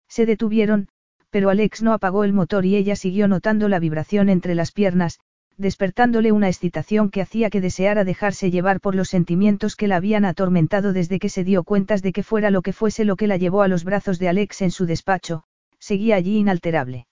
Se 0.08 0.26
detuvieron, 0.26 0.88
pero 1.30 1.50
Alex 1.50 1.82
no 1.82 1.94
apagó 1.94 2.24
el 2.24 2.34
motor 2.34 2.66
y 2.66 2.76
ella 2.76 2.96
siguió 2.96 3.28
notando 3.28 3.68
la 3.68 3.80
vibración 3.80 4.30
entre 4.30 4.56
las 4.56 4.72
piernas, 4.72 5.20
despertándole 5.58 6.32
una 6.32 6.48
excitación 6.48 7.10
que 7.10 7.22
hacía 7.22 7.50
que 7.50 7.62
deseara 7.62 8.04
dejarse 8.04 8.52
llevar 8.52 8.80
por 8.80 8.96
los 8.96 9.10
sentimientos 9.10 9.76
que 9.76 9.88
la 9.88 9.98
habían 9.98 10.26
atormentado 10.26 10.94
desde 10.94 11.20
que 11.20 11.30
se 11.30 11.44
dio 11.44 11.64
cuentas 11.64 12.02
de 12.02 12.14
que 12.14 12.24
fuera 12.24 12.50
lo 12.50 12.62
que 12.62 12.74
fuese 12.74 13.06
lo 13.06 13.16
que 13.16 13.28
la 13.28 13.38
llevó 13.38 13.62
a 13.62 13.68
los 13.68 13.84
brazos 13.84 14.20
de 14.20 14.30
Alex 14.30 14.62
en 14.62 14.72
su 14.72 14.86
despacho, 14.86 15.44
seguía 15.80 16.16
allí 16.16 16.38
inalterable. 16.38 17.08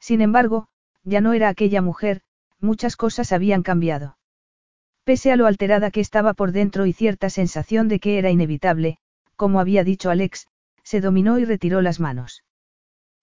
Sin 0.00 0.20
embargo, 0.20 0.68
ya 1.04 1.20
no 1.20 1.32
era 1.32 1.48
aquella 1.48 1.80
mujer, 1.80 2.22
muchas 2.60 2.96
cosas 2.96 3.32
habían 3.32 3.62
cambiado. 3.62 4.16
Pese 5.04 5.32
a 5.32 5.36
lo 5.36 5.46
alterada 5.46 5.90
que 5.90 6.00
estaba 6.00 6.32
por 6.32 6.52
dentro 6.52 6.86
y 6.86 6.92
cierta 6.92 7.28
sensación 7.28 7.88
de 7.88 8.00
que 8.00 8.18
era 8.18 8.30
inevitable, 8.30 8.96
como 9.36 9.60
había 9.60 9.84
dicho 9.84 10.10
Alex, 10.10 10.48
se 10.82 11.00
dominó 11.00 11.38
y 11.38 11.44
retiró 11.44 11.82
las 11.82 12.00
manos. 12.00 12.42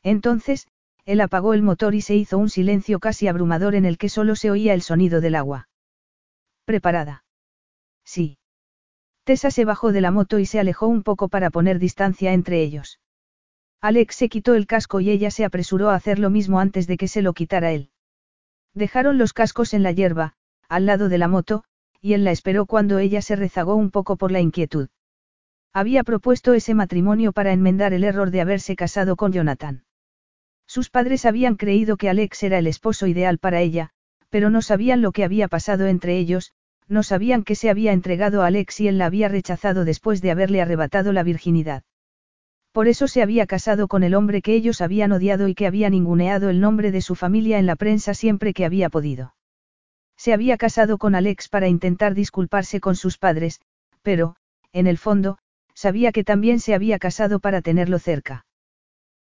Entonces, 0.03 0.67
él 1.05 1.21
apagó 1.21 1.53
el 1.53 1.63
motor 1.63 1.95
y 1.95 2.01
se 2.01 2.15
hizo 2.15 2.37
un 2.37 2.49
silencio 2.49 2.99
casi 2.99 3.27
abrumador 3.27 3.73
en 3.73 3.85
el 3.85 3.97
que 3.97 4.09
solo 4.09 4.35
se 4.35 4.51
oía 4.51 4.73
el 4.73 4.83
sonido 4.83 5.21
del 5.21 5.35
agua. 5.35 5.69
¿Preparada? 6.65 7.23
Sí. 8.03 8.37
Tessa 9.23 9.49
se 9.51 9.65
bajó 9.65 9.91
de 9.91 10.01
la 10.01 10.11
moto 10.11 10.39
y 10.39 10.45
se 10.45 10.59
alejó 10.59 10.87
un 10.87 11.03
poco 11.03 11.29
para 11.29 11.49
poner 11.49 11.79
distancia 11.79 12.33
entre 12.33 12.61
ellos. 12.61 12.99
Alex 13.81 14.15
se 14.15 14.29
quitó 14.29 14.53
el 14.53 14.67
casco 14.67 14.99
y 14.99 15.09
ella 15.09 15.31
se 15.31 15.45
apresuró 15.45 15.89
a 15.89 15.95
hacer 15.95 16.19
lo 16.19 16.29
mismo 16.29 16.59
antes 16.59 16.85
de 16.85 16.97
que 16.97 17.07
se 17.07 17.23
lo 17.23 17.33
quitara 17.33 17.71
él. 17.71 17.89
Dejaron 18.75 19.17
los 19.17 19.33
cascos 19.33 19.73
en 19.73 19.81
la 19.81 19.91
hierba, 19.91 20.35
al 20.69 20.85
lado 20.85 21.09
de 21.09 21.17
la 21.17 21.27
moto, 21.27 21.63
y 22.01 22.13
él 22.13 22.23
la 22.23 22.31
esperó 22.31 22.65
cuando 22.65 22.99
ella 22.99 23.21
se 23.21 23.35
rezagó 23.35 23.75
un 23.75 23.91
poco 23.91 24.17
por 24.17 24.31
la 24.31 24.41
inquietud. 24.41 24.89
Había 25.73 26.03
propuesto 26.03 26.53
ese 26.53 26.73
matrimonio 26.73 27.31
para 27.31 27.53
enmendar 27.53 27.93
el 27.93 28.03
error 28.03 28.31
de 28.31 28.41
haberse 28.41 28.75
casado 28.75 29.15
con 29.15 29.31
Jonathan. 29.31 29.85
Sus 30.67 30.89
padres 30.89 31.25
habían 31.25 31.55
creído 31.55 31.97
que 31.97 32.09
Alex 32.09 32.43
era 32.43 32.57
el 32.57 32.67
esposo 32.67 33.07
ideal 33.07 33.37
para 33.37 33.61
ella, 33.61 33.91
pero 34.29 34.49
no 34.49 34.61
sabían 34.61 35.01
lo 35.01 35.11
que 35.11 35.23
había 35.23 35.47
pasado 35.47 35.87
entre 35.87 36.17
ellos, 36.17 36.53
no 36.87 37.03
sabían 37.03 37.43
que 37.43 37.55
se 37.55 37.69
había 37.69 37.93
entregado 37.93 38.41
a 38.41 38.47
Alex 38.47 38.81
y 38.81 38.87
él 38.87 38.97
la 38.97 39.05
había 39.05 39.29
rechazado 39.29 39.85
después 39.85 40.21
de 40.21 40.31
haberle 40.31 40.61
arrebatado 40.61 41.13
la 41.13 41.23
virginidad. 41.23 41.83
Por 42.71 42.87
eso 42.87 43.07
se 43.07 43.21
había 43.21 43.47
casado 43.47 43.87
con 43.87 44.03
el 44.03 44.15
hombre 44.15 44.41
que 44.41 44.55
ellos 44.55 44.81
habían 44.81 45.11
odiado 45.11 45.47
y 45.47 45.55
que 45.55 45.67
había 45.67 45.89
ninguneado 45.89 46.49
el 46.49 46.61
nombre 46.61 46.91
de 46.91 47.01
su 47.01 47.15
familia 47.15 47.59
en 47.59 47.65
la 47.65 47.75
prensa 47.75 48.13
siempre 48.13 48.53
que 48.53 48.65
había 48.65 48.89
podido. 48.89 49.35
Se 50.21 50.33
había 50.33 50.55
casado 50.55 50.99
con 50.99 51.15
Alex 51.15 51.49
para 51.49 51.67
intentar 51.67 52.13
disculparse 52.13 52.79
con 52.79 52.95
sus 52.95 53.17
padres, 53.17 53.59
pero, 54.03 54.35
en 54.71 54.85
el 54.85 54.99
fondo, 54.99 55.39
sabía 55.73 56.11
que 56.11 56.23
también 56.23 56.59
se 56.59 56.75
había 56.75 56.99
casado 56.99 57.39
para 57.39 57.63
tenerlo 57.63 57.97
cerca. 57.97 58.45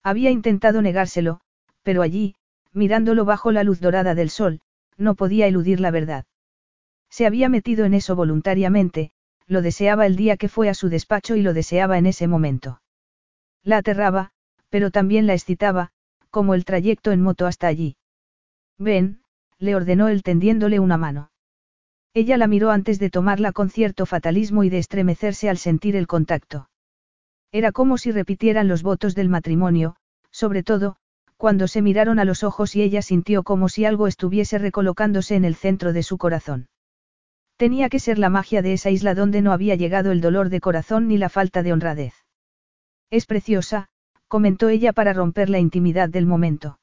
Había 0.03 0.33
intentado 0.33 0.83
negárselo, 0.83 1.39
pero 1.85 2.03
allí, 2.03 2.35
mirándolo 2.73 3.25
bajo 3.25 3.53
la 3.53 3.63
luz 3.63 3.79
dorada 3.79 4.17
del 4.17 4.29
sol, 4.29 4.61
no 4.97 5.15
podía 5.15 5.47
eludir 5.47 5.79
la 5.79 5.93
verdad. 5.93 6.25
Se 7.09 7.27
había 7.27 7.49
metido 7.49 7.85
en 7.85 7.95
eso 7.95 8.17
voluntariamente, 8.17 9.13
lo 9.47 9.63
deseaba 9.63 10.05
el 10.05 10.17
día 10.17 10.37
que 10.37 10.49
fue 10.49 10.69
a 10.69 10.75
su 10.75 10.89
despacho 10.89 11.37
y 11.37 11.43
lo 11.43 11.55
deseaba 11.55 11.99
en 11.99 12.07
ese 12.07 12.27
momento. 12.27 12.83
La 13.63 13.77
aterraba, 13.77 14.33
pero 14.69 14.91
también 14.91 15.29
la 15.29 15.35
excitaba, 15.35 15.93
como 16.31 16.55
el 16.55 16.65
trayecto 16.65 17.13
en 17.13 17.23
moto 17.23 17.47
hasta 17.47 17.69
allí. 17.69 17.97
Ven, 18.79 19.23
le 19.59 19.75
ordenó 19.75 20.09
él 20.09 20.23
tendiéndole 20.23 20.81
una 20.81 20.97
mano. 20.97 21.31
Ella 22.15 22.37
la 22.37 22.47
miró 22.47 22.71
antes 22.71 22.99
de 22.99 23.11
tomarla 23.11 23.53
con 23.53 23.71
cierto 23.71 24.07
fatalismo 24.07 24.65
y 24.65 24.71
de 24.71 24.79
estremecerse 24.79 25.49
al 25.49 25.59
sentir 25.59 25.97
el 25.97 26.07
contacto. 26.07 26.69
Era 27.53 27.73
como 27.73 27.99
si 27.99 28.13
repitieran 28.13 28.69
los 28.69 28.83
votos 28.83 29.15
del 29.15 29.29
matrimonio, 29.29 29.97
sobre 30.31 30.63
todo, 30.63 30.97
cuando 31.37 31.69
se 31.69 31.83
miraron 31.83 32.19
a 32.19 32.25
los 32.25 32.43
ojos 32.43 32.75
y 32.77 32.83
ella 32.83 33.01
sintió 33.03 33.43
como 33.43 33.69
si 33.69 33.85
algo 33.85 34.07
estuviese 34.07 34.59
recolocándose 34.59 35.37
en 35.37 35.45
el 35.45 35.55
centro 35.55 35.93
de 35.93 36.03
su 36.03 36.19
corazón. 36.19 36.69
Tenía 37.57 37.89
que 37.89 37.99
ser 37.99 38.19
la 38.19 38.29
magia 38.29 38.63
de 38.63 38.73
esa 38.73 38.91
isla 38.91 39.15
donde 39.15 39.43
no 39.43 39.53
había 39.53 39.75
llegado 39.75 40.13
el 40.13 40.21
dolor 40.21 40.49
de 40.49 40.61
corazón 40.61 41.09
ni 41.09 41.19
la 41.19 41.29
falta 41.29 41.63
de 41.63 41.73
honradez. 41.73 42.15
Es 43.11 43.27
preciosa, 43.27 43.89
comentó 44.29 44.69
ella 44.69 44.93
para 44.93 45.13
romper 45.13 45.49
la 45.49 45.59
intimidad 45.59 46.09
del 46.09 46.27
momento. 46.27 46.79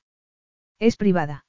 Es 0.80 0.98
privada. 0.98 1.45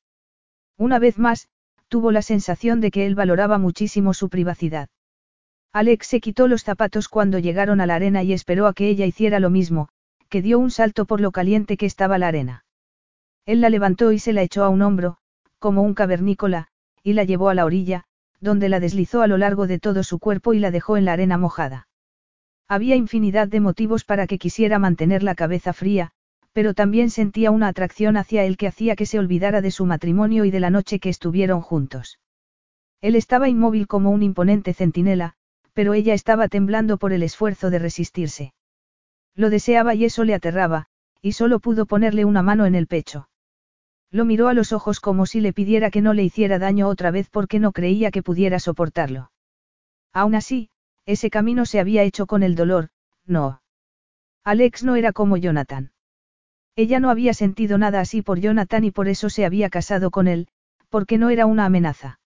Una 0.78 0.98
vez 0.98 1.18
más, 1.18 1.48
tuvo 1.88 2.12
la 2.12 2.22
sensación 2.22 2.80
de 2.80 2.90
que 2.90 3.06
él 3.06 3.14
valoraba 3.14 3.58
muchísimo 3.58 4.14
su 4.14 4.28
privacidad. 4.28 4.88
Alex 5.72 6.06
se 6.06 6.20
quitó 6.20 6.48
los 6.48 6.64
zapatos 6.64 7.08
cuando 7.08 7.38
llegaron 7.38 7.80
a 7.80 7.86
la 7.86 7.94
arena 7.94 8.22
y 8.22 8.32
esperó 8.32 8.66
a 8.66 8.74
que 8.74 8.88
ella 8.88 9.06
hiciera 9.06 9.40
lo 9.40 9.50
mismo, 9.50 9.88
que 10.28 10.42
dio 10.42 10.58
un 10.58 10.70
salto 10.70 11.04
por 11.04 11.20
lo 11.20 11.32
caliente 11.32 11.76
que 11.76 11.86
estaba 11.86 12.18
la 12.18 12.28
arena. 12.28 12.64
Él 13.44 13.60
la 13.60 13.70
levantó 13.70 14.12
y 14.12 14.18
se 14.18 14.32
la 14.32 14.42
echó 14.42 14.64
a 14.64 14.68
un 14.68 14.82
hombro, 14.82 15.18
como 15.58 15.82
un 15.82 15.94
cavernícola, 15.94 16.68
y 17.02 17.12
la 17.12 17.24
llevó 17.24 17.48
a 17.48 17.54
la 17.54 17.64
orilla, 17.64 18.04
donde 18.40 18.68
la 18.68 18.80
deslizó 18.80 19.22
a 19.22 19.26
lo 19.26 19.38
largo 19.38 19.66
de 19.66 19.78
todo 19.78 20.02
su 20.02 20.18
cuerpo 20.18 20.52
y 20.52 20.58
la 20.58 20.70
dejó 20.70 20.96
en 20.96 21.04
la 21.04 21.12
arena 21.12 21.38
mojada. 21.38 21.88
Había 22.68 22.96
infinidad 22.96 23.48
de 23.48 23.60
motivos 23.60 24.04
para 24.04 24.26
que 24.26 24.38
quisiera 24.38 24.78
mantener 24.78 25.22
la 25.22 25.34
cabeza 25.34 25.72
fría, 25.72 26.12
pero 26.56 26.72
también 26.72 27.10
sentía 27.10 27.50
una 27.50 27.68
atracción 27.68 28.16
hacia 28.16 28.44
él 28.44 28.56
que 28.56 28.66
hacía 28.66 28.96
que 28.96 29.04
se 29.04 29.18
olvidara 29.18 29.60
de 29.60 29.70
su 29.70 29.84
matrimonio 29.84 30.46
y 30.46 30.50
de 30.50 30.58
la 30.58 30.70
noche 30.70 31.00
que 31.00 31.10
estuvieron 31.10 31.60
juntos. 31.60 32.18
Él 33.02 33.14
estaba 33.14 33.50
inmóvil 33.50 33.86
como 33.86 34.10
un 34.10 34.22
imponente 34.22 34.72
centinela, 34.72 35.34
pero 35.74 35.92
ella 35.92 36.14
estaba 36.14 36.48
temblando 36.48 36.96
por 36.96 37.12
el 37.12 37.22
esfuerzo 37.22 37.68
de 37.68 37.78
resistirse. 37.78 38.54
Lo 39.34 39.50
deseaba 39.50 39.94
y 39.94 40.06
eso 40.06 40.24
le 40.24 40.32
aterraba, 40.32 40.86
y 41.20 41.32
solo 41.32 41.60
pudo 41.60 41.84
ponerle 41.84 42.24
una 42.24 42.40
mano 42.40 42.64
en 42.64 42.74
el 42.74 42.86
pecho. 42.86 43.28
Lo 44.10 44.24
miró 44.24 44.48
a 44.48 44.54
los 44.54 44.72
ojos 44.72 44.98
como 44.98 45.26
si 45.26 45.42
le 45.42 45.52
pidiera 45.52 45.90
que 45.90 46.00
no 46.00 46.14
le 46.14 46.24
hiciera 46.24 46.58
daño 46.58 46.88
otra 46.88 47.10
vez 47.10 47.28
porque 47.28 47.58
no 47.58 47.72
creía 47.72 48.10
que 48.10 48.22
pudiera 48.22 48.60
soportarlo. 48.60 49.30
Aún 50.14 50.34
así, 50.34 50.70
ese 51.04 51.28
camino 51.28 51.66
se 51.66 51.80
había 51.80 52.02
hecho 52.02 52.24
con 52.24 52.42
el 52.42 52.54
dolor, 52.54 52.88
no. 53.26 53.60
Alex 54.42 54.84
no 54.84 54.96
era 54.96 55.12
como 55.12 55.36
Jonathan. 55.36 55.92
Ella 56.76 57.00
no 57.00 57.08
había 57.08 57.32
sentido 57.32 57.78
nada 57.78 58.00
así 58.00 58.20
por 58.20 58.38
Jonathan 58.38 58.84
y 58.84 58.90
por 58.90 59.08
eso 59.08 59.30
se 59.30 59.46
había 59.46 59.70
casado 59.70 60.10
con 60.10 60.28
él, 60.28 60.48
porque 60.90 61.16
no 61.16 61.30
era 61.30 61.46
una 61.46 61.64
amenaza. 61.64 62.20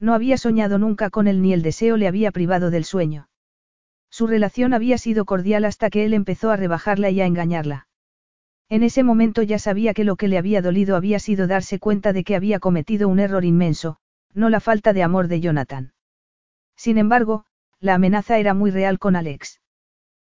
No 0.00 0.14
había 0.14 0.38
soñado 0.38 0.78
nunca 0.78 1.10
con 1.10 1.28
él 1.28 1.42
ni 1.42 1.52
el 1.52 1.62
deseo 1.62 1.98
le 1.98 2.08
había 2.08 2.32
privado 2.32 2.70
del 2.70 2.84
sueño. 2.84 3.28
Su 4.10 4.26
relación 4.26 4.72
había 4.72 4.96
sido 4.96 5.26
cordial 5.26 5.66
hasta 5.66 5.90
que 5.90 6.06
él 6.06 6.14
empezó 6.14 6.50
a 6.50 6.56
rebajarla 6.56 7.10
y 7.10 7.20
a 7.20 7.26
engañarla. 7.26 7.86
En 8.68 8.82
ese 8.82 9.02
momento 9.04 9.42
ya 9.42 9.58
sabía 9.58 9.92
que 9.92 10.04
lo 10.04 10.16
que 10.16 10.28
le 10.28 10.38
había 10.38 10.62
dolido 10.62 10.96
había 10.96 11.18
sido 11.18 11.46
darse 11.46 11.78
cuenta 11.78 12.12
de 12.14 12.24
que 12.24 12.34
había 12.34 12.58
cometido 12.58 13.08
un 13.08 13.20
error 13.20 13.44
inmenso, 13.44 13.98
no 14.32 14.48
la 14.48 14.60
falta 14.60 14.94
de 14.94 15.02
amor 15.02 15.28
de 15.28 15.40
Jonathan. 15.40 15.92
Sin 16.76 16.98
embargo, 16.98 17.44
la 17.78 17.94
amenaza 17.94 18.38
era 18.38 18.54
muy 18.54 18.70
real 18.70 18.98
con 18.98 19.16
Alex. 19.16 19.60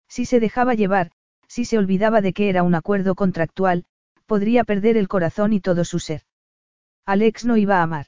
Si 0.08 0.26
se 0.26 0.40
dejaba 0.40 0.76
llevar, 0.76 1.12
si 1.52 1.66
se 1.66 1.78
olvidaba 1.78 2.22
de 2.22 2.32
que 2.32 2.48
era 2.48 2.64
un 2.64 2.76
acuerdo 2.76 3.14
contractual, 3.14 3.84
podría 4.26 4.64
perder 4.64 4.96
el 4.96 5.10
corazón 5.10 5.52
y 5.52 5.60
todo 5.60 5.84
su 5.84 6.00
ser. 6.00 6.22
Alex 7.06 7.44
no 7.44 7.58
iba 7.58 7.80
a 7.80 7.84
amar. 7.84 8.06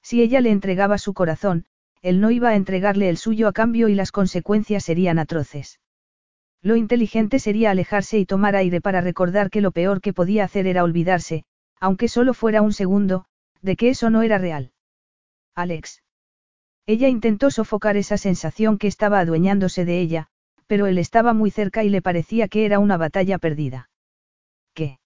Si 0.00 0.22
ella 0.22 0.40
le 0.40 0.52
entregaba 0.52 0.98
su 0.98 1.12
corazón, 1.12 1.66
él 2.02 2.20
no 2.20 2.30
iba 2.30 2.50
a 2.50 2.54
entregarle 2.54 3.08
el 3.08 3.16
suyo 3.16 3.48
a 3.48 3.52
cambio 3.52 3.88
y 3.88 3.96
las 3.96 4.12
consecuencias 4.12 4.84
serían 4.84 5.18
atroces. 5.18 5.80
Lo 6.60 6.76
inteligente 6.76 7.40
sería 7.40 7.72
alejarse 7.72 8.20
y 8.20 8.26
tomar 8.26 8.54
aire 8.54 8.80
para 8.80 9.00
recordar 9.00 9.50
que 9.50 9.60
lo 9.60 9.72
peor 9.72 10.00
que 10.00 10.12
podía 10.12 10.44
hacer 10.44 10.68
era 10.68 10.84
olvidarse, 10.84 11.42
aunque 11.80 12.06
solo 12.06 12.32
fuera 12.32 12.62
un 12.62 12.72
segundo, 12.72 13.24
de 13.60 13.74
que 13.74 13.88
eso 13.88 14.08
no 14.08 14.22
era 14.22 14.38
real. 14.38 14.70
Alex. 15.56 16.04
Ella 16.86 17.08
intentó 17.08 17.50
sofocar 17.50 17.96
esa 17.96 18.18
sensación 18.18 18.78
que 18.78 18.86
estaba 18.86 19.18
adueñándose 19.18 19.84
de 19.84 19.98
ella, 20.00 20.28
pero 20.66 20.86
él 20.86 20.98
estaba 20.98 21.32
muy 21.32 21.50
cerca 21.50 21.84
y 21.84 21.90
le 21.90 22.02
parecía 22.02 22.48
que 22.48 22.64
era 22.64 22.78
una 22.78 22.96
batalla 22.96 23.38
perdida. 23.38 23.90
¿Qué? 24.74 24.98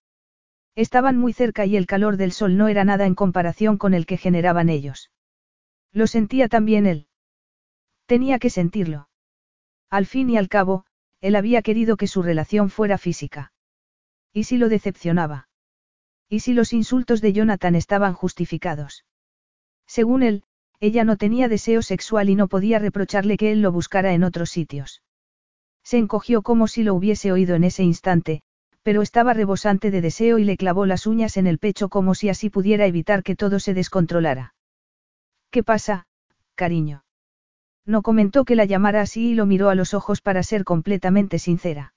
Estaban 0.74 1.16
muy 1.16 1.32
cerca 1.32 1.66
y 1.66 1.76
el 1.76 1.86
calor 1.86 2.16
del 2.16 2.32
sol 2.32 2.56
no 2.56 2.68
era 2.68 2.84
nada 2.84 3.06
en 3.06 3.14
comparación 3.14 3.78
con 3.78 3.94
el 3.94 4.06
que 4.06 4.16
generaban 4.16 4.68
ellos. 4.68 5.10
Lo 5.92 6.06
sentía 6.06 6.48
también 6.48 6.86
él. 6.86 7.08
Tenía 8.06 8.38
que 8.38 8.50
sentirlo. 8.50 9.08
Al 9.88 10.06
fin 10.06 10.28
y 10.30 10.36
al 10.36 10.48
cabo, 10.48 10.84
él 11.20 11.34
había 11.34 11.62
querido 11.62 11.96
que 11.96 12.06
su 12.06 12.22
relación 12.22 12.70
fuera 12.70 12.98
física. 12.98 13.52
¿Y 14.32 14.44
si 14.44 14.58
lo 14.58 14.68
decepcionaba? 14.68 15.48
¿Y 16.28 16.40
si 16.40 16.52
los 16.52 16.72
insultos 16.72 17.20
de 17.20 17.32
Jonathan 17.32 17.74
estaban 17.74 18.12
justificados? 18.12 19.04
Según 19.86 20.22
él, 20.22 20.42
ella 20.80 21.04
no 21.04 21.16
tenía 21.16 21.48
deseo 21.48 21.80
sexual 21.80 22.28
y 22.28 22.34
no 22.34 22.48
podía 22.48 22.78
reprocharle 22.78 23.36
que 23.36 23.52
él 23.52 23.62
lo 23.62 23.72
buscara 23.72 24.12
en 24.12 24.24
otros 24.24 24.50
sitios. 24.50 25.02
Se 25.86 25.98
encogió 25.98 26.42
como 26.42 26.66
si 26.66 26.82
lo 26.82 26.94
hubiese 26.94 27.30
oído 27.30 27.54
en 27.54 27.62
ese 27.62 27.84
instante, 27.84 28.42
pero 28.82 29.02
estaba 29.02 29.34
rebosante 29.34 29.92
de 29.92 30.00
deseo 30.00 30.40
y 30.40 30.44
le 30.44 30.56
clavó 30.56 30.84
las 30.84 31.06
uñas 31.06 31.36
en 31.36 31.46
el 31.46 31.60
pecho 31.60 31.88
como 31.88 32.16
si 32.16 32.28
así 32.28 32.50
pudiera 32.50 32.86
evitar 32.86 33.22
que 33.22 33.36
todo 33.36 33.60
se 33.60 33.72
descontrolara. 33.72 34.56
¿Qué 35.52 35.62
pasa, 35.62 36.08
cariño? 36.56 37.04
No 37.84 38.02
comentó 38.02 38.44
que 38.44 38.56
la 38.56 38.64
llamara 38.64 39.00
así 39.00 39.30
y 39.30 39.34
lo 39.34 39.46
miró 39.46 39.68
a 39.68 39.76
los 39.76 39.94
ojos 39.94 40.20
para 40.22 40.42
ser 40.42 40.64
completamente 40.64 41.38
sincera. 41.38 41.94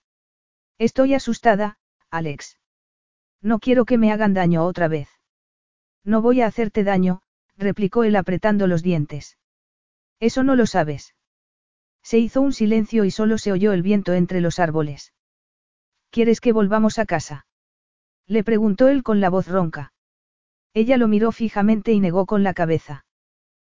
Estoy 0.78 1.16
asustada, 1.16 1.80
Alex. 2.12 2.60
No 3.42 3.58
quiero 3.58 3.86
que 3.86 3.98
me 3.98 4.12
hagan 4.12 4.36
daño 4.36 4.66
otra 4.66 4.88
vez. 4.88 5.10
No 6.04 6.22
voy 6.22 6.42
a 6.42 6.46
hacerte 6.46 6.84
daño, 6.84 7.24
replicó 7.58 8.04
él 8.04 8.18
apretando 8.18 8.68
los 8.68 8.84
dientes. 8.84 9.40
Eso 10.20 10.44
no 10.44 10.56
lo 10.56 10.68
sabes. 10.68 11.16
Se 12.02 12.18
hizo 12.18 12.42
un 12.42 12.54
silencio 12.54 13.06
y 13.06 13.12
solo 13.12 13.38
se 13.38 13.52
oyó 13.52 13.74
el 13.74 13.82
viento 13.82 14.14
entre 14.14 14.42
los 14.42 14.60
árboles. 14.60 15.14
¿Quieres 16.10 16.42
que 16.42 16.54
volvamos 16.54 16.98
a 17.00 17.06
casa? 17.06 17.46
Le 18.26 18.44
preguntó 18.44 18.88
él 18.88 19.04
con 19.04 19.20
la 19.22 19.30
voz 19.30 19.48
ronca. 19.48 19.94
Ella 20.74 20.98
lo 20.98 21.08
miró 21.08 21.32
fijamente 21.32 21.92
y 21.92 22.00
negó 22.00 22.26
con 22.26 22.44
la 22.44 22.54
cabeza. 22.54 23.06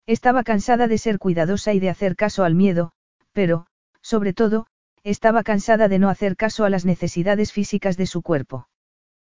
Estaba 0.06 0.44
cansada 0.44 0.88
de 0.88 0.98
ser 0.98 1.20
cuidadosa 1.20 1.74
y 1.74 1.80
de 1.80 1.90
hacer 1.90 2.16
caso 2.16 2.44
al 2.44 2.56
miedo, 2.56 2.92
pero, 3.32 3.68
sobre 4.02 4.34
todo, 4.34 4.68
estaba 5.04 5.44
cansada 5.44 5.88
de 5.88 6.00
no 6.00 6.10
hacer 6.10 6.36
caso 6.36 6.66
a 6.66 6.70
las 6.70 6.86
necesidades 6.86 7.54
físicas 7.54 7.96
de 7.96 8.08
su 8.08 8.22
cuerpo. 8.22 8.68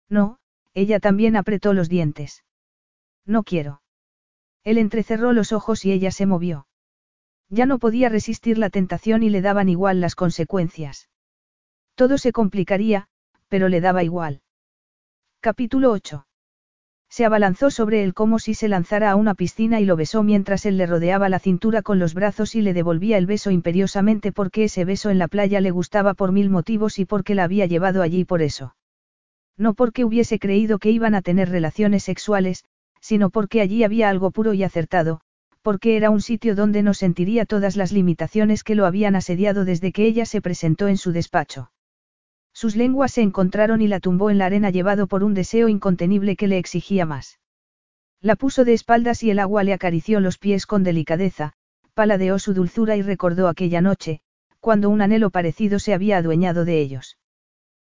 No, 0.10 0.38
ella 0.74 1.00
también 1.00 1.36
apretó 1.36 1.74
los 1.74 1.90
dientes. 1.90 2.44
No 3.26 3.44
quiero. 3.44 3.82
Él 4.64 4.78
entrecerró 4.78 5.34
los 5.34 5.52
ojos 5.52 5.86
y 5.86 5.92
ella 5.92 6.12
se 6.12 6.26
movió. 6.26 6.68
Ya 7.50 7.66
no 7.66 7.80
podía 7.80 8.10
resistir 8.10 8.58
la 8.58 8.70
tentación 8.70 9.24
y 9.24 9.30
le 9.30 9.42
daban 9.42 9.70
igual 9.70 10.02
las 10.02 10.16
consecuencias. 10.16 11.10
Todo 11.96 12.18
se 12.18 12.32
complicaría, 12.32 13.08
pero 13.48 13.70
le 13.70 13.82
daba 13.82 14.04
igual. 14.04 14.42
Capítulo 15.42 15.92
8. 15.92 16.28
Se 17.10 17.26
abalanzó 17.26 17.72
sobre 17.72 18.04
él 18.04 18.14
como 18.14 18.38
si 18.38 18.54
se 18.54 18.68
lanzara 18.68 19.10
a 19.10 19.16
una 19.16 19.34
piscina 19.34 19.80
y 19.80 19.86
lo 19.86 19.96
besó 19.96 20.22
mientras 20.22 20.68
él 20.68 20.78
le 20.78 20.86
rodeaba 20.86 21.28
la 21.28 21.40
cintura 21.40 21.82
con 21.82 21.98
los 21.98 22.14
brazos 22.14 22.54
y 22.54 22.62
le 22.62 22.74
devolvía 22.74 23.18
el 23.18 23.26
beso 23.26 23.50
imperiosamente 23.50 24.32
porque 24.32 24.66
ese 24.66 24.86
beso 24.86 25.10
en 25.10 25.18
la 25.18 25.28
playa 25.28 25.60
le 25.60 25.72
gustaba 25.72 26.14
por 26.14 26.32
mil 26.32 26.52
motivos 26.52 27.00
y 27.00 27.06
porque 27.06 27.34
la 27.34 27.46
había 27.46 27.66
llevado 27.66 28.04
allí 28.04 28.26
por 28.26 28.44
eso. 28.44 28.76
No 29.58 29.74
porque 29.74 30.06
hubiese 30.06 30.38
creído 30.38 30.78
que 30.78 30.92
iban 30.92 31.16
a 31.16 31.24
tener 31.24 31.50
relaciones 31.50 32.04
sexuales, 32.04 32.64
sino 33.02 33.32
porque 33.32 33.60
allí 33.60 33.84
había 33.84 34.10
algo 34.10 34.30
puro 34.30 34.54
y 34.54 34.64
acertado, 34.64 35.22
porque 35.62 35.98
era 35.98 36.10
un 36.10 36.22
sitio 36.22 36.56
donde 36.56 36.84
no 36.84 36.94
sentiría 36.94 37.46
todas 37.46 37.76
las 37.76 37.92
limitaciones 37.92 38.64
que 38.64 38.76
lo 38.76 38.86
habían 38.86 39.16
asediado 39.16 39.66
desde 39.66 39.92
que 39.92 40.06
ella 40.06 40.26
se 40.26 40.42
presentó 40.42 40.88
en 40.88 40.98
su 40.98 41.12
despacho. 41.12 41.72
Sus 42.54 42.76
lenguas 42.76 43.12
se 43.12 43.22
encontraron 43.22 43.82
y 43.82 43.88
la 43.88 44.00
tumbó 44.00 44.30
en 44.30 44.38
la 44.38 44.46
arena 44.46 44.70
llevado 44.70 45.08
por 45.08 45.24
un 45.24 45.34
deseo 45.34 45.70
incontenible 45.70 46.36
que 46.36 46.48
le 46.48 46.58
exigía 46.58 47.06
más. 47.06 47.40
La 48.22 48.36
puso 48.36 48.66
de 48.66 48.74
espaldas 48.74 49.24
y 49.24 49.30
el 49.30 49.40
agua 49.40 49.64
le 49.64 49.74
acarició 49.74 50.20
los 50.20 50.38
pies 50.38 50.66
con 50.66 50.84
delicadeza, 50.84 51.54
paladeó 51.94 52.40
su 52.40 52.54
dulzura 52.54 52.96
y 52.98 53.02
recordó 53.02 53.48
aquella 53.48 53.82
noche, 53.82 54.22
cuando 54.60 54.90
un 54.90 55.02
anhelo 55.02 55.30
parecido 55.30 55.80
se 55.80 55.94
había 55.94 56.18
adueñado 56.18 56.66
de 56.66 56.82
ellos. 56.82 57.19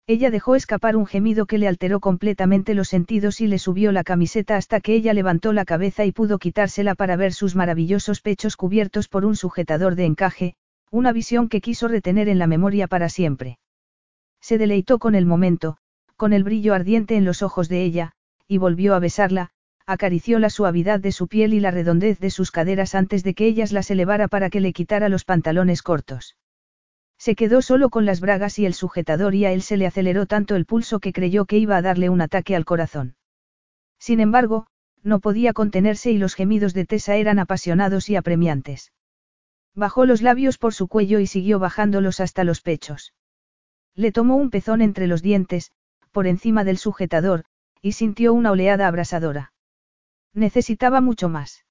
Ella 0.09 0.31
dejó 0.31 0.55
escapar 0.55 0.97
un 0.97 1.05
gemido 1.05 1.47
que 1.47 1.59
le 1.59 1.66
alteró 1.66 1.99
completamente 1.99 2.74
los 2.74 2.89
sentidos 2.89 3.41
y 3.41 3.49
le 3.49 3.59
subió 3.59 3.91
la 3.91 4.05
camiseta 4.05 4.57
hasta 4.57 4.81
que 4.81 4.95
ella 4.95 5.12
levantó 5.12 5.53
la 5.53 5.65
cabeza 5.65 6.05
y 6.05 6.12
pudo 6.12 6.39
quitársela 6.39 6.95
para 6.95 7.16
ver 7.16 7.33
sus 7.33 7.57
maravillosos 7.57 8.20
pechos 8.20 8.57
cubiertos 8.57 9.09
por 9.09 9.24
un 9.24 9.35
sujetador 9.35 9.97
de 9.97 10.05
encaje, 10.05 10.55
una 10.93 11.12
visión 11.12 11.49
que 11.49 11.61
quiso 11.61 11.89
retener 11.89 12.28
en 12.28 12.39
la 12.39 12.47
memoria 12.47 12.87
para 12.87 13.09
siempre. 13.09 13.59
Se 14.41 14.59
deleitó 14.59 15.01
con 15.01 15.16
el 15.16 15.27
momento, 15.27 15.78
con 16.17 16.33
el 16.33 16.44
brillo 16.44 16.73
ardiente 16.73 17.17
en 17.17 17.25
los 17.25 17.43
ojos 17.43 17.68
de 17.68 17.83
ella, 17.83 18.12
y 18.47 18.59
volvió 18.59 18.94
a 18.94 19.01
besarla, 19.01 19.51
acarició 19.86 20.39
la 20.39 20.51
suavidad 20.51 21.01
de 21.01 21.10
su 21.10 21.26
piel 21.26 21.52
y 21.52 21.59
la 21.59 21.73
redondez 21.73 22.20
de 22.20 22.31
sus 22.31 22.52
caderas 22.52 22.94
antes 22.94 23.25
de 23.25 23.35
que 23.35 23.47
ellas 23.47 23.73
las 23.73 23.91
elevara 23.91 24.28
para 24.28 24.51
que 24.51 24.60
le 24.60 24.73
quitara 24.73 25.09
los 25.09 25.25
pantalones 25.25 25.83
cortos. 25.83 26.36
Se 27.19 27.35
quedó 27.35 27.62
solo 27.62 27.91
con 27.91 28.05
las 28.05 28.20
bragas 28.20 28.59
y 28.59 28.67
el 28.67 28.75
sujetador 28.75 29.35
y 29.35 29.45
a 29.45 29.53
él 29.53 29.62
se 29.62 29.77
le 29.77 29.86
aceleró 29.86 30.27
tanto 30.27 30.55
el 30.55 30.67
pulso 30.67 31.01
que 31.01 31.12
creyó 31.12 31.47
que 31.47 31.59
iba 31.59 31.77
a 31.77 31.83
darle 31.83 32.09
un 32.09 32.20
ataque 32.20 32.55
al 32.55 32.65
corazón. 32.65 33.17
Sin 33.99 34.20
embargo, 34.20 34.67
no 35.03 35.20
podía 35.20 35.53
contenerse 35.53 36.11
y 36.11 36.19
los 36.19 36.35
gemidos 36.35 36.75
de 36.75 36.85
Tessa 36.85 37.17
eran 37.17 37.39
apasionados 37.39 38.11
y 38.11 38.17
apremiantes. 38.17 38.93
Bajó 39.75 40.07
los 40.07 40.23
labios 40.23 40.59
por 40.59 40.75
su 40.75 40.89
cuello 40.89 41.20
y 41.20 41.27
siguió 41.27 41.59
bajándolos 41.59 42.20
hasta 42.20 42.45
los 42.45 42.61
pechos. 42.61 43.15
Le 43.95 44.12
tomó 44.12 44.36
un 44.36 44.51
pezón 44.51 44.83
entre 44.83 45.07
los 45.07 45.23
dientes, 45.23 45.73
por 46.12 46.27
encima 46.27 46.65
del 46.65 46.78
sujetador, 46.78 47.45
y 47.81 47.93
sintió 47.93 48.33
una 48.35 48.51
oleada 48.51 48.86
abrasadora. 48.89 49.53
Necesitaba 50.35 51.01
mucho 51.01 51.28
más. 51.28 51.65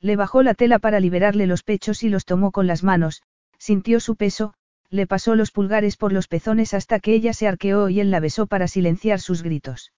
Le 0.00 0.16
bajó 0.16 0.42
la 0.42 0.54
tela 0.54 0.78
para 0.78 1.00
liberarle 1.00 1.46
los 1.46 1.62
pechos 1.62 2.02
y 2.02 2.08
los 2.08 2.24
tomó 2.24 2.52
con 2.52 2.66
las 2.66 2.82
manos, 2.82 3.22
sintió 3.58 4.00
su 4.00 4.16
peso, 4.16 4.54
le 4.90 5.06
pasó 5.06 5.36
los 5.36 5.52
pulgares 5.52 5.96
por 5.96 6.12
los 6.12 6.26
pezones 6.26 6.74
hasta 6.74 6.98
que 6.98 7.14
ella 7.14 7.32
se 7.32 7.46
arqueó 7.46 7.88
y 7.88 8.00
él 8.00 8.10
la 8.10 8.20
besó 8.20 8.46
para 8.46 8.66
silenciar 8.66 9.20
sus 9.20 9.42
gritos. 9.42 9.92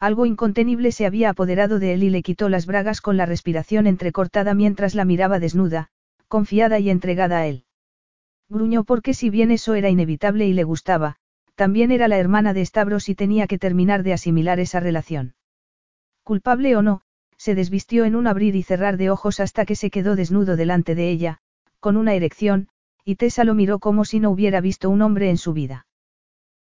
Algo 0.00 0.26
incontenible 0.26 0.92
se 0.92 1.06
había 1.06 1.30
apoderado 1.30 1.78
de 1.78 1.94
él 1.94 2.02
y 2.02 2.10
le 2.10 2.22
quitó 2.22 2.48
las 2.48 2.66
bragas 2.66 3.00
con 3.00 3.16
la 3.16 3.26
respiración 3.26 3.86
entrecortada 3.86 4.54
mientras 4.54 4.94
la 4.94 5.04
miraba 5.04 5.38
desnuda, 5.38 5.88
confiada 6.28 6.78
y 6.78 6.90
entregada 6.90 7.38
a 7.38 7.46
él. 7.46 7.64
Gruñó 8.48 8.84
porque 8.84 9.14
si 9.14 9.30
bien 9.30 9.50
eso 9.50 9.74
era 9.74 9.90
inevitable 9.90 10.46
y 10.46 10.52
le 10.52 10.64
gustaba, 10.64 11.16
también 11.54 11.90
era 11.90 12.08
la 12.08 12.18
hermana 12.18 12.52
de 12.52 12.64
Stavros 12.64 13.08
y 13.08 13.14
tenía 13.14 13.46
que 13.46 13.58
terminar 13.58 14.02
de 14.02 14.12
asimilar 14.12 14.60
esa 14.60 14.80
relación. 14.80 15.34
Culpable 16.22 16.76
o 16.76 16.82
no, 16.82 17.02
se 17.38 17.54
desvistió 17.54 18.04
en 18.04 18.16
un 18.16 18.26
abrir 18.26 18.54
y 18.54 18.62
cerrar 18.62 18.96
de 18.96 19.10
ojos 19.10 19.40
hasta 19.40 19.64
que 19.64 19.76
se 19.76 19.90
quedó 19.90 20.16
desnudo 20.16 20.56
delante 20.56 20.94
de 20.94 21.10
ella, 21.10 21.38
con 21.80 21.96
una 21.96 22.14
erección, 22.14 22.68
y 23.08 23.14
Tessa 23.14 23.44
lo 23.44 23.54
miró 23.54 23.78
como 23.78 24.04
si 24.04 24.18
no 24.18 24.30
hubiera 24.30 24.60
visto 24.60 24.90
un 24.90 25.00
hombre 25.00 25.30
en 25.30 25.38
su 25.38 25.52
vida. 25.52 25.86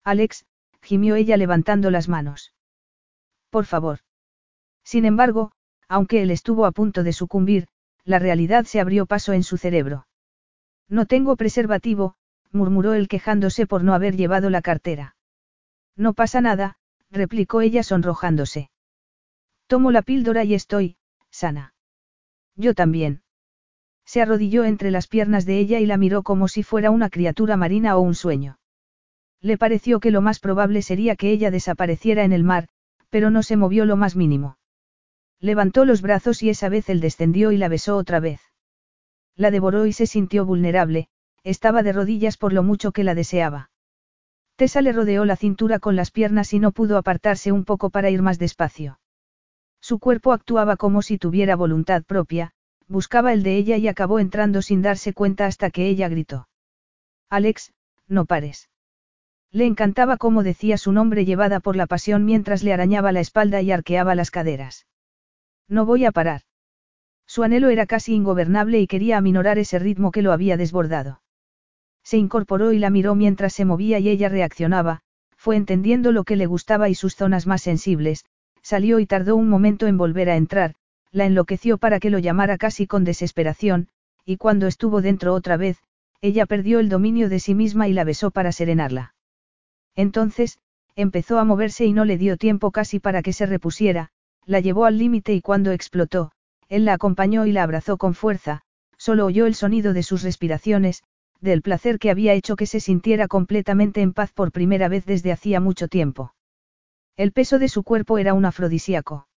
Alex, 0.03 0.45
gimió 0.81 1.15
ella 1.15 1.37
levantando 1.37 1.89
las 1.89 2.09
manos. 2.09 2.53
Por 3.49 3.65
favor. 3.65 3.99
Sin 4.83 5.05
embargo, 5.05 5.53
aunque 5.87 6.21
él 6.21 6.31
estuvo 6.31 6.65
a 6.65 6.73
punto 6.73 7.03
de 7.03 7.13
sucumbir, 7.13 7.69
la 8.03 8.19
realidad 8.19 8.65
se 8.65 8.81
abrió 8.81 9.05
paso 9.05 9.31
en 9.31 9.43
su 9.43 9.55
cerebro. 9.55 10.05
No 10.89 11.05
tengo 11.05 11.37
preservativo, 11.37 12.15
murmuró 12.51 12.93
él 12.93 13.07
quejándose 13.07 13.65
por 13.65 13.85
no 13.85 13.93
haber 13.93 14.17
llevado 14.17 14.49
la 14.49 14.61
cartera. 14.61 15.15
No 15.95 16.13
pasa 16.13 16.41
nada, 16.41 16.75
replicó 17.09 17.61
ella 17.61 17.83
sonrojándose. 17.83 18.69
Tomo 19.67 19.91
la 19.91 20.01
píldora 20.01 20.43
y 20.43 20.55
estoy, 20.55 20.97
sana. 21.31 21.73
Yo 22.57 22.73
también. 22.73 23.22
Se 24.05 24.21
arrodilló 24.21 24.65
entre 24.65 24.91
las 24.91 25.07
piernas 25.07 25.45
de 25.45 25.59
ella 25.59 25.79
y 25.79 25.85
la 25.85 25.97
miró 25.97 26.23
como 26.23 26.47
si 26.47 26.63
fuera 26.63 26.91
una 26.91 27.09
criatura 27.09 27.57
marina 27.57 27.97
o 27.97 28.01
un 28.01 28.15
sueño. 28.15 28.59
Le 29.41 29.57
pareció 29.57 29.99
que 29.99 30.11
lo 30.11 30.21
más 30.21 30.39
probable 30.39 30.81
sería 30.81 31.15
que 31.15 31.31
ella 31.31 31.51
desapareciera 31.51 32.23
en 32.23 32.31
el 32.31 32.43
mar, 32.43 32.67
pero 33.09 33.29
no 33.29 33.43
se 33.43 33.57
movió 33.57 33.85
lo 33.85 33.97
más 33.97 34.15
mínimo. 34.15 34.57
Levantó 35.39 35.83
los 35.85 36.01
brazos 36.01 36.41
y 36.41 36.49
esa 36.49 36.69
vez 36.69 36.89
él 36.89 37.01
descendió 37.01 37.51
y 37.51 37.57
la 37.57 37.67
besó 37.67 37.97
otra 37.97 38.19
vez. 38.19 38.39
La 39.35 39.51
devoró 39.51 39.85
y 39.85 39.93
se 39.93 40.07
sintió 40.07 40.45
vulnerable, 40.45 41.07
estaba 41.43 41.83
de 41.83 41.91
rodillas 41.91 42.37
por 42.37 42.53
lo 42.53 42.63
mucho 42.63 42.91
que 42.91 43.03
la 43.03 43.15
deseaba. 43.15 43.69
Tessa 44.55 44.81
le 44.81 44.93
rodeó 44.93 45.25
la 45.25 45.35
cintura 45.35 45.79
con 45.79 45.95
las 45.95 46.11
piernas 46.11 46.53
y 46.53 46.59
no 46.59 46.71
pudo 46.71 46.97
apartarse 46.97 47.51
un 47.51 47.65
poco 47.65 47.89
para 47.89 48.09
ir 48.09 48.21
más 48.21 48.39
despacio. 48.39 48.99
Su 49.81 49.99
cuerpo 49.99 50.31
actuaba 50.31 50.77
como 50.77 51.01
si 51.01 51.17
tuviera 51.17 51.55
voluntad 51.55 52.03
propia, 52.03 52.53
buscaba 52.87 53.33
el 53.33 53.43
de 53.43 53.57
ella 53.57 53.77
y 53.77 53.87
acabó 53.87 54.19
entrando 54.19 54.61
sin 54.61 54.81
darse 54.81 55.13
cuenta 55.13 55.45
hasta 55.45 55.69
que 55.69 55.87
ella 55.87 56.09
gritó. 56.09 56.47
Alex, 57.29 57.73
no 58.07 58.25
pares. 58.25 58.69
Le 59.51 59.65
encantaba 59.65 60.17
cómo 60.17 60.43
decía 60.43 60.77
su 60.77 60.91
nombre 60.91 61.25
llevada 61.25 61.59
por 61.59 61.75
la 61.75 61.85
pasión 61.85 62.25
mientras 62.25 62.63
le 62.63 62.73
arañaba 62.73 63.11
la 63.11 63.19
espalda 63.19 63.61
y 63.61 63.71
arqueaba 63.71 64.15
las 64.15 64.31
caderas. 64.31 64.87
No 65.67 65.85
voy 65.85 66.05
a 66.05 66.11
parar. 66.11 66.41
Su 67.25 67.43
anhelo 67.43 67.69
era 67.69 67.85
casi 67.85 68.13
ingobernable 68.13 68.79
y 68.79 68.87
quería 68.87 69.17
aminorar 69.17 69.57
ese 69.57 69.79
ritmo 69.79 70.11
que 70.11 70.21
lo 70.21 70.31
había 70.31 70.57
desbordado. 70.57 71.21
Se 72.03 72.17
incorporó 72.17 72.73
y 72.73 72.79
la 72.79 72.89
miró 72.89 73.15
mientras 73.15 73.53
se 73.53 73.65
movía 73.65 73.99
y 73.99 74.09
ella 74.09 74.27
reaccionaba, 74.27 75.01
fue 75.37 75.55
entendiendo 75.55 76.11
lo 76.11 76.23
que 76.23 76.35
le 76.35 76.45
gustaba 76.45 76.89
y 76.89 76.95
sus 76.95 77.15
zonas 77.15 77.47
más 77.47 77.61
sensibles, 77.61 78.25
salió 78.61 78.99
y 78.99 79.05
tardó 79.05 79.35
un 79.35 79.49
momento 79.49 79.87
en 79.87 79.97
volver 79.97 80.29
a 80.29 80.35
entrar, 80.35 80.75
la 81.13 81.25
enloqueció 81.25 81.77
para 81.77 81.99
que 81.99 82.09
lo 82.09 82.19
llamara 82.19 82.57
casi 82.57 82.87
con 82.87 83.03
desesperación, 83.05 83.87
y 84.25 84.37
cuando 84.37 84.67
estuvo 84.67 85.01
dentro 85.01 85.33
otra 85.33 85.55
vez, 85.57 85.77
ella 86.21 86.45
perdió 86.47 86.79
el 86.79 86.89
dominio 86.89 87.29
de 87.29 87.39
sí 87.39 87.53
misma 87.53 87.87
y 87.87 87.93
la 87.93 88.03
besó 88.03 88.31
para 88.31 88.51
serenarla. 88.51 89.13
Entonces, 89.95 90.57
empezó 90.95 91.37
a 91.37 91.43
moverse 91.43 91.85
y 91.85 91.93
no 91.93 92.03
le 92.03 92.17
dio 92.17 92.35
tiempo 92.37 92.71
casi 92.71 92.99
para 92.99 93.21
que 93.21 93.31
se 93.31 93.45
repusiera, 93.45 94.09
la 94.45 94.59
llevó 94.59 94.85
al 94.85 94.97
límite 94.97 95.33
y 95.33 95.41
cuando 95.41 95.71
explotó, 95.71 96.31
él 96.67 96.85
la 96.85 96.93
acompañó 96.93 97.45
y 97.45 97.51
la 97.51 97.61
abrazó 97.61 97.97
con 97.97 98.15
fuerza, 98.15 98.61
solo 98.97 99.25
oyó 99.25 99.45
el 99.45 99.53
sonido 99.53 99.93
de 99.93 100.01
sus 100.01 100.23
respiraciones, 100.23 101.03
del 101.41 101.61
placer 101.61 101.99
que 101.99 102.09
había 102.09 102.33
hecho 102.33 102.55
que 102.55 102.65
se 102.65 102.79
sintiera 102.79 103.27
completamente 103.27 104.01
en 104.01 104.13
paz 104.13 104.31
por 104.31 104.51
primera 104.51 104.87
vez 104.87 105.05
desde 105.05 105.31
hacía 105.31 105.59
mucho 105.59 105.87
tiempo. 105.87 106.33
El 107.17 107.31
peso 107.33 107.59
de 107.59 107.67
su 107.67 107.83
cuerpo 107.83 108.17
era 108.17 108.33
un 108.33 108.45
afrodisíaco. 108.45 109.27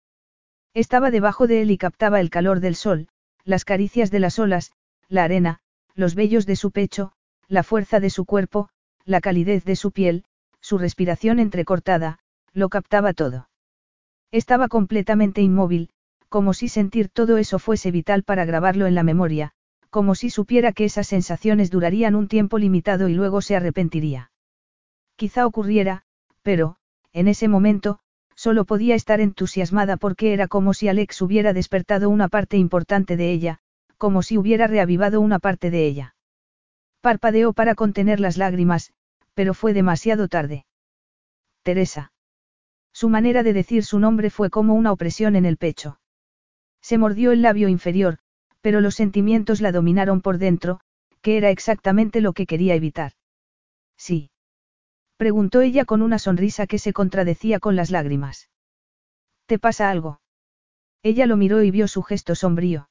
Estaba 0.77 1.09
debajo 1.09 1.47
de 1.47 1.63
él 1.63 1.71
y 1.71 1.79
captaba 1.79 2.19
el 2.19 2.29
calor 2.29 2.59
del 2.59 2.75
sol, 2.75 3.07
las 3.43 3.65
caricias 3.65 4.11
de 4.11 4.19
las 4.19 4.37
olas, 4.37 4.73
la 5.09 5.23
arena, 5.23 5.57
los 5.95 6.13
vellos 6.13 6.45
de 6.45 6.55
su 6.55 6.69
pecho, 6.69 7.13
la 7.47 7.63
fuerza 7.63 7.99
de 7.99 8.11
su 8.11 8.25
cuerpo, 8.25 8.69
la 9.03 9.19
calidez 9.19 9.65
de 9.65 9.75
su 9.75 9.91
piel, 9.91 10.23
su 10.61 10.77
respiración 10.77 11.39
entrecortada, 11.39 12.19
lo 12.53 12.69
captaba 12.69 13.13
todo. 13.13 13.49
Estaba 14.29 14.67
completamente 14.67 15.41
inmóvil, 15.41 15.89
como 16.29 16.53
si 16.53 16.67
sentir 16.67 17.09
todo 17.09 17.37
eso 17.37 17.57
fuese 17.57 17.89
vital 17.89 18.21
para 18.21 18.45
grabarlo 18.45 18.85
en 18.85 18.93
la 18.93 19.01
memoria, 19.01 19.53
como 19.89 20.13
si 20.13 20.29
supiera 20.29 20.73
que 20.73 20.85
esas 20.85 21.07
sensaciones 21.07 21.71
durarían 21.71 22.13
un 22.13 22.27
tiempo 22.27 22.59
limitado 22.59 23.09
y 23.09 23.15
luego 23.15 23.41
se 23.41 23.55
arrepentiría. 23.55 24.29
Quizá 25.15 25.47
ocurriera, 25.47 26.03
pero, 26.43 26.75
en 27.13 27.27
ese 27.27 27.47
momento, 27.47 27.97
solo 28.37 28.65
podía 28.65 28.93
estar 28.93 29.19
entusiasmada 29.19 29.97
porque 29.97 30.31
era 30.31 30.47
como 30.47 30.73
si 30.75 30.87
Alex 30.87 31.21
hubiera 31.23 31.53
despertado 31.53 32.09
una 32.09 32.29
parte 32.29 32.55
importante 32.55 33.17
de 33.17 33.31
ella, 33.31 33.59
como 33.97 34.21
si 34.21 34.37
hubiera 34.37 34.67
reavivado 34.67 35.19
una 35.19 35.39
parte 35.39 35.71
de 35.71 35.87
ella. 35.87 36.15
Parpadeó 37.01 37.51
para 37.51 37.73
contener 37.73 38.19
las 38.19 38.37
lágrimas, 38.37 38.93
pero 39.33 39.55
fue 39.55 39.73
demasiado 39.73 40.27
tarde. 40.27 40.65
Teresa. 41.63 42.11
Su 42.93 43.09
manera 43.09 43.41
de 43.41 43.53
decir 43.53 43.83
su 43.83 43.99
nombre 43.99 44.29
fue 44.29 44.51
como 44.51 44.75
una 44.75 44.91
opresión 44.91 45.35
en 45.35 45.45
el 45.45 45.57
pecho. 45.57 45.99
Se 46.81 46.97
mordió 46.99 47.31
el 47.31 47.41
labio 47.41 47.67
inferior, 47.69 48.19
pero 48.61 48.81
los 48.81 48.95
sentimientos 48.95 49.61
la 49.61 49.71
dominaron 49.71 50.21
por 50.21 50.37
dentro, 50.37 50.79
que 51.21 51.37
era 51.37 51.49
exactamente 51.49 52.21
lo 52.21 52.33
que 52.33 52.45
quería 52.45 52.75
evitar. 52.75 53.13
Sí. 53.97 54.29
Preguntó 55.17 55.61
ella 55.61 55.85
con 55.85 56.01
una 56.01 56.19
sonrisa 56.19 56.67
que 56.67 56.79
se 56.79 56.93
contradecía 56.93 57.59
con 57.59 57.75
las 57.75 57.89
lágrimas. 57.89 58.49
¿Te 59.47 59.57
pasa 59.57 59.89
algo? 59.89 60.21
Ella 61.01 61.25
lo 61.25 61.37
miró 61.37 61.63
y 61.63 61.71
vio 61.71 61.87
su 61.87 62.03
gesto 62.03 62.35
sombrío. 62.35 62.89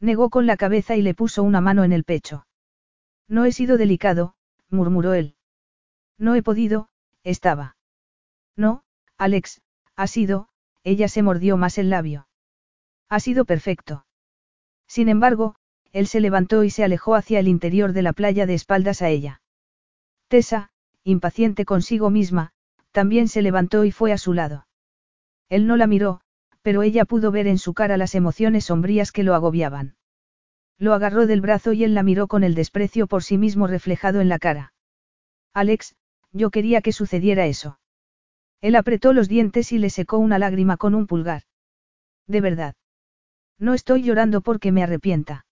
Negó 0.00 0.28
con 0.28 0.46
la 0.46 0.56
cabeza 0.56 0.96
y 0.96 1.02
le 1.02 1.14
puso 1.14 1.42
una 1.42 1.60
mano 1.60 1.84
en 1.84 1.92
el 1.92 2.04
pecho. 2.04 2.46
No 3.28 3.44
he 3.44 3.52
sido 3.52 3.76
delicado, 3.76 4.34
murmuró 4.70 5.14
él. 5.14 5.36
No 6.18 6.34
he 6.34 6.42
podido, 6.42 6.88
estaba. 7.22 7.76
No, 8.56 8.82
Alex, 9.16 9.62
ha 9.94 10.06
sido, 10.06 10.48
ella 10.82 11.08
se 11.08 11.22
mordió 11.22 11.56
más 11.56 11.78
el 11.78 11.90
labio. 11.90 12.28
Ha 13.08 13.20
sido 13.20 13.44
perfecto. 13.44 14.06
Sin 14.86 15.08
embargo, 15.08 15.56
él 15.92 16.06
se 16.06 16.20
levantó 16.20 16.64
y 16.64 16.70
se 16.70 16.84
alejó 16.84 17.14
hacia 17.14 17.38
el 17.38 17.48
interior 17.48 17.92
de 17.92 18.02
la 18.02 18.12
playa 18.12 18.46
de 18.46 18.54
espaldas 18.54 19.02
a 19.02 19.08
ella. 19.08 19.40
Tessa, 20.28 20.70
impaciente 21.06 21.64
consigo 21.64 22.10
misma, 22.10 22.50
también 22.90 23.28
se 23.28 23.40
levantó 23.40 23.84
y 23.84 23.92
fue 23.92 24.12
a 24.12 24.18
su 24.18 24.32
lado. 24.32 24.66
Él 25.48 25.68
no 25.68 25.76
la 25.76 25.86
miró, 25.86 26.20
pero 26.62 26.82
ella 26.82 27.04
pudo 27.04 27.30
ver 27.30 27.46
en 27.46 27.58
su 27.58 27.74
cara 27.74 27.96
las 27.96 28.16
emociones 28.16 28.64
sombrías 28.64 29.12
que 29.12 29.22
lo 29.22 29.36
agobiaban. 29.36 29.94
Lo 30.78 30.94
agarró 30.94 31.28
del 31.28 31.40
brazo 31.40 31.72
y 31.72 31.84
él 31.84 31.94
la 31.94 32.02
miró 32.02 32.26
con 32.26 32.42
el 32.42 32.56
desprecio 32.56 33.06
por 33.06 33.22
sí 33.22 33.38
mismo 33.38 33.68
reflejado 33.68 34.20
en 34.20 34.28
la 34.28 34.40
cara. 34.40 34.72
Alex, 35.54 35.94
yo 36.32 36.50
quería 36.50 36.82
que 36.82 36.92
sucediera 36.92 37.46
eso. 37.46 37.78
Él 38.60 38.74
apretó 38.74 39.12
los 39.12 39.28
dientes 39.28 39.70
y 39.70 39.78
le 39.78 39.90
secó 39.90 40.18
una 40.18 40.40
lágrima 40.40 40.76
con 40.76 40.96
un 40.96 41.06
pulgar. 41.06 41.42
De 42.26 42.40
verdad. 42.40 42.74
No 43.60 43.74
estoy 43.74 44.02
llorando 44.02 44.40
porque 44.40 44.72
me 44.72 44.82
arrepienta. 44.82 45.45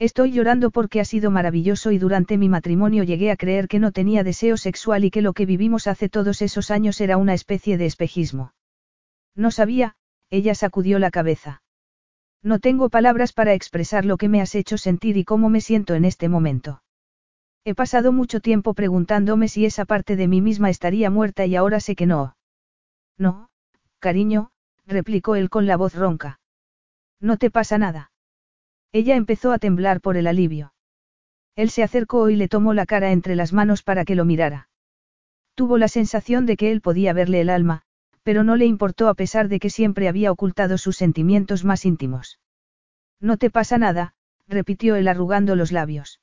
Estoy 0.00 0.30
llorando 0.30 0.70
porque 0.70 1.00
ha 1.00 1.04
sido 1.04 1.32
maravilloso 1.32 1.90
y 1.90 1.98
durante 1.98 2.38
mi 2.38 2.48
matrimonio 2.48 3.02
llegué 3.02 3.32
a 3.32 3.36
creer 3.36 3.66
que 3.66 3.80
no 3.80 3.90
tenía 3.90 4.22
deseo 4.22 4.56
sexual 4.56 5.04
y 5.04 5.10
que 5.10 5.22
lo 5.22 5.32
que 5.32 5.44
vivimos 5.44 5.88
hace 5.88 6.08
todos 6.08 6.40
esos 6.40 6.70
años 6.70 7.00
era 7.00 7.16
una 7.16 7.34
especie 7.34 7.78
de 7.78 7.86
espejismo. 7.86 8.52
No 9.34 9.50
sabía, 9.50 9.96
ella 10.30 10.54
sacudió 10.54 11.00
la 11.00 11.10
cabeza. 11.10 11.62
No 12.44 12.60
tengo 12.60 12.90
palabras 12.90 13.32
para 13.32 13.54
expresar 13.54 14.04
lo 14.04 14.18
que 14.18 14.28
me 14.28 14.40
has 14.40 14.54
hecho 14.54 14.78
sentir 14.78 15.16
y 15.16 15.24
cómo 15.24 15.48
me 15.48 15.60
siento 15.60 15.94
en 15.94 16.04
este 16.04 16.28
momento. 16.28 16.82
He 17.64 17.74
pasado 17.74 18.12
mucho 18.12 18.38
tiempo 18.40 18.74
preguntándome 18.74 19.48
si 19.48 19.66
esa 19.66 19.84
parte 19.84 20.14
de 20.14 20.28
mí 20.28 20.40
misma 20.40 20.70
estaría 20.70 21.10
muerta 21.10 21.44
y 21.44 21.56
ahora 21.56 21.80
sé 21.80 21.96
que 21.96 22.06
no. 22.06 22.36
No, 23.18 23.50
cariño, 23.98 24.52
replicó 24.86 25.34
él 25.34 25.50
con 25.50 25.66
la 25.66 25.76
voz 25.76 25.96
ronca. 25.96 26.38
No 27.20 27.36
te 27.36 27.50
pasa 27.50 27.78
nada. 27.78 28.12
Ella 28.92 29.16
empezó 29.16 29.52
a 29.52 29.58
temblar 29.58 30.00
por 30.00 30.16
el 30.16 30.26
alivio. 30.26 30.72
Él 31.56 31.70
se 31.70 31.82
acercó 31.82 32.30
y 32.30 32.36
le 32.36 32.48
tomó 32.48 32.72
la 32.72 32.86
cara 32.86 33.12
entre 33.12 33.36
las 33.36 33.52
manos 33.52 33.82
para 33.82 34.04
que 34.04 34.14
lo 34.14 34.24
mirara. 34.24 34.68
Tuvo 35.54 35.76
la 35.76 35.88
sensación 35.88 36.46
de 36.46 36.56
que 36.56 36.70
él 36.70 36.80
podía 36.80 37.12
verle 37.12 37.40
el 37.40 37.50
alma, 37.50 37.82
pero 38.22 38.44
no 38.44 38.56
le 38.56 38.66
importó 38.66 39.08
a 39.08 39.14
pesar 39.14 39.48
de 39.48 39.58
que 39.58 39.70
siempre 39.70 40.08
había 40.08 40.30
ocultado 40.30 40.78
sus 40.78 40.96
sentimientos 40.96 41.64
más 41.64 41.84
íntimos. 41.84 42.38
No 43.20 43.36
te 43.38 43.50
pasa 43.50 43.78
nada, 43.78 44.14
repitió 44.46 44.96
él 44.96 45.08
arrugando 45.08 45.56
los 45.56 45.72
labios. 45.72 46.20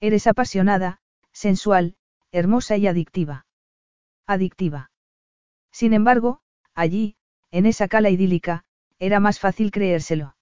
Eres 0.00 0.26
apasionada, 0.26 1.00
sensual, 1.32 1.96
hermosa 2.32 2.76
y 2.76 2.86
adictiva. 2.86 3.46
Adictiva. 4.26 4.90
Sin 5.70 5.92
embargo, 5.92 6.40
allí, 6.74 7.16
en 7.50 7.66
esa 7.66 7.88
cala 7.88 8.10
idílica, 8.10 8.64
era 8.98 9.20
más 9.20 9.38
fácil 9.38 9.70
creérselo. 9.70 10.35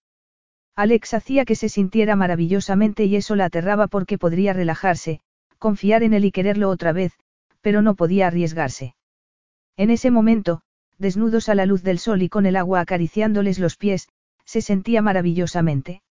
Alex 0.76 1.14
hacía 1.14 1.44
que 1.44 1.54
se 1.54 1.68
sintiera 1.68 2.16
maravillosamente 2.16 3.04
y 3.04 3.16
eso 3.16 3.36
la 3.36 3.44
aterraba 3.44 3.86
porque 3.86 4.18
podría 4.18 4.52
relajarse, 4.52 5.20
confiar 5.58 6.02
en 6.02 6.14
él 6.14 6.24
y 6.24 6.32
quererlo 6.32 6.68
otra 6.68 6.92
vez, 6.92 7.12
pero 7.60 7.80
no 7.80 7.94
podía 7.94 8.26
arriesgarse. 8.26 8.96
En 9.76 9.90
ese 9.90 10.10
momento, 10.10 10.62
desnudos 10.98 11.48
a 11.48 11.54
la 11.54 11.66
luz 11.66 11.82
del 11.82 11.98
sol 11.98 12.22
y 12.22 12.28
con 12.28 12.44
el 12.46 12.56
agua 12.56 12.80
acariciándoles 12.80 13.58
los 13.58 13.76
pies, 13.76 14.08
se 14.44 14.62
sentía 14.62 15.00
maravillosamente. 15.00 16.02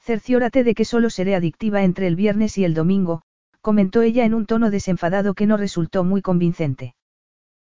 Cerciórate 0.00 0.64
de 0.64 0.74
que 0.74 0.84
solo 0.84 1.10
seré 1.10 1.34
adictiva 1.34 1.82
entre 1.82 2.06
el 2.06 2.16
viernes 2.16 2.58
y 2.58 2.64
el 2.64 2.74
domingo, 2.74 3.22
comentó 3.60 4.02
ella 4.02 4.24
en 4.24 4.34
un 4.34 4.46
tono 4.46 4.70
desenfadado 4.70 5.34
que 5.34 5.46
no 5.46 5.56
resultó 5.56 6.04
muy 6.04 6.22
convincente. 6.22 6.94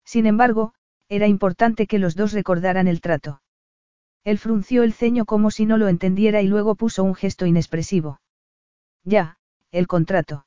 Sin 0.05 0.26
embargo, 0.26 0.74
era 1.08 1.26
importante 1.26 1.86
que 1.86 1.98
los 1.98 2.16
dos 2.16 2.32
recordaran 2.32 2.88
el 2.88 3.00
trato. 3.00 3.40
Él 4.24 4.38
frunció 4.38 4.82
el 4.82 4.92
ceño 4.92 5.24
como 5.24 5.50
si 5.50 5.66
no 5.66 5.78
lo 5.78 5.88
entendiera 5.88 6.42
y 6.42 6.48
luego 6.48 6.74
puso 6.74 7.05
un 7.05 7.14
gesto 7.14 7.47
inexpresivo. 7.47 8.20
Ya, 9.05 9.38
el 9.70 9.86
contrato. 9.86 10.47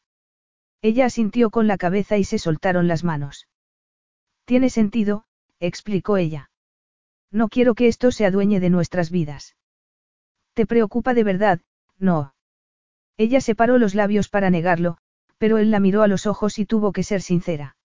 Ella 0.82 1.06
asintió 1.06 1.50
con 1.50 1.68
la 1.68 1.78
cabeza 1.78 2.18
y 2.18 2.24
se 2.24 2.40
soltaron 2.40 2.88
las 2.88 3.04
manos. 3.04 3.48
Tiene 4.46 4.70
sentido, 4.70 5.26
explicó 5.60 6.18
ella. 6.18 6.50
No 7.32 7.48
quiero 7.48 7.76
que 7.76 7.88
esto 7.88 8.12
se 8.12 8.26
adueñe 8.26 8.60
de 8.60 8.70
nuestras 8.70 9.10
vidas. 9.12 9.56
¿Te 10.54 10.66
preocupa 10.66 11.14
de 11.14 11.24
verdad? 11.24 11.62
No. 11.98 12.34
Ella 13.18 13.42
separó 13.42 13.78
los 13.78 13.96
labios 13.96 14.28
para 14.28 14.50
negarlo, 14.50 14.98
pero 15.38 15.58
él 15.58 15.72
la 15.72 15.80
miró 15.80 16.02
a 16.02 16.08
los 16.08 16.26
ojos 16.26 16.60
y 16.60 16.66
tuvo 16.66 16.92
que 16.92 17.04
ser 17.04 17.22
sincera. 17.22 17.76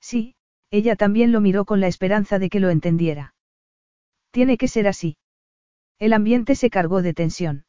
Sí, 0.00 0.34
ella 0.70 0.96
también 0.96 1.30
lo 1.30 1.40
miró 1.40 1.64
con 1.64 1.80
la 1.80 1.86
esperanza 1.86 2.38
de 2.38 2.50
que 2.50 2.60
lo 2.60 2.70
entendiera. 2.70 3.33
Tiene 4.34 4.58
que 4.58 4.66
ser 4.66 4.88
así. 4.88 5.16
El 6.00 6.12
ambiente 6.12 6.56
se 6.56 6.68
cargó 6.68 7.02
de 7.02 7.14
tensión. 7.14 7.66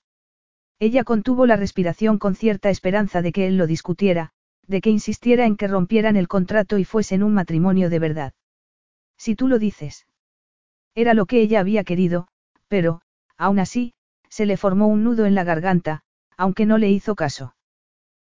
Ella 0.80 1.04
contuvo 1.04 1.46
la 1.46 1.58
respiración 1.58 2.18
con 2.18 2.34
cierta 2.34 2.72
esperanza 2.72 3.22
de 3.22 3.32
que 3.32 3.46
él 3.46 3.56
lo 3.56 3.68
discutiera, 3.68 4.32
de 4.66 4.82
que 4.82 4.90
insistiera 4.90 5.46
en 5.46 5.58
que 5.58 5.68
rompieran 5.68 6.16
el 6.16 6.28
contrato 6.28 6.80
y 6.80 6.84
fuesen 6.84 7.22
un 7.22 7.36
matrimonio 7.36 7.92
de 7.92 8.00
verdad. 8.00 8.34
Si 9.16 9.36
tú 9.36 9.48
lo 9.48 9.60
dices. 9.60 10.08
Era 10.96 11.14
lo 11.14 11.28
que 11.28 11.40
ella 11.40 11.60
había 11.60 11.84
querido, 11.84 12.30
pero, 12.68 13.02
aún 13.38 13.60
así, 13.60 13.94
se 14.28 14.48
le 14.48 14.58
formó 14.58 14.88
un 14.88 15.04
nudo 15.04 15.28
en 15.28 15.36
la 15.36 15.44
garganta, 15.44 16.02
aunque 16.36 16.66
no 16.66 16.80
le 16.80 16.90
hizo 16.90 17.14
caso. 17.14 17.56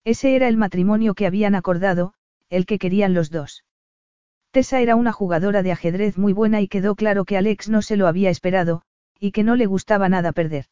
Ese 0.05 0.37
era 0.37 0.49
el 0.49 0.57
matrimonio 0.57 1.13
que 1.13 1.27
habían 1.27 1.55
acordado, 1.55 2.15
el 2.49 2.65
que 2.65 2.79
querían 2.79 3.13
los 3.13 3.31
dos. 3.31 3.63
Tessa 4.53 4.81
era 4.81 4.97
una 4.97 5.13
jugadora 5.13 5.63
de 5.63 5.73
ajedrez 5.73 6.19
muy 6.19 6.35
buena 6.35 6.61
y 6.61 6.69
quedó 6.69 6.95
claro 6.95 7.25
que 7.25 7.39
Alex 7.39 7.71
no 7.71 7.81
se 7.81 7.97
lo 7.97 8.07
había 8.07 8.29
esperado, 8.29 8.83
y 9.19 9.33
que 9.33 9.45
no 9.45 9.57
le 9.57 9.65
gustaba 9.65 10.11
nada 10.11 10.33
perder. 10.33 10.67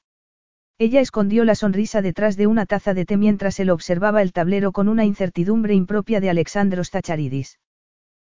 Ella 0.76 1.00
escondió 1.00 1.46
la 1.46 1.54
sonrisa 1.54 2.02
detrás 2.02 2.36
de 2.36 2.46
una 2.46 2.66
taza 2.66 2.92
de 2.92 3.06
té 3.06 3.16
mientras 3.16 3.58
él 3.58 3.70
observaba 3.70 4.20
el 4.20 4.34
tablero 4.34 4.72
con 4.72 4.88
una 4.88 5.06
incertidumbre 5.06 5.72
impropia 5.72 6.20
de 6.20 6.28
Alexandros 6.28 6.90
Tacharidis. 6.90 7.58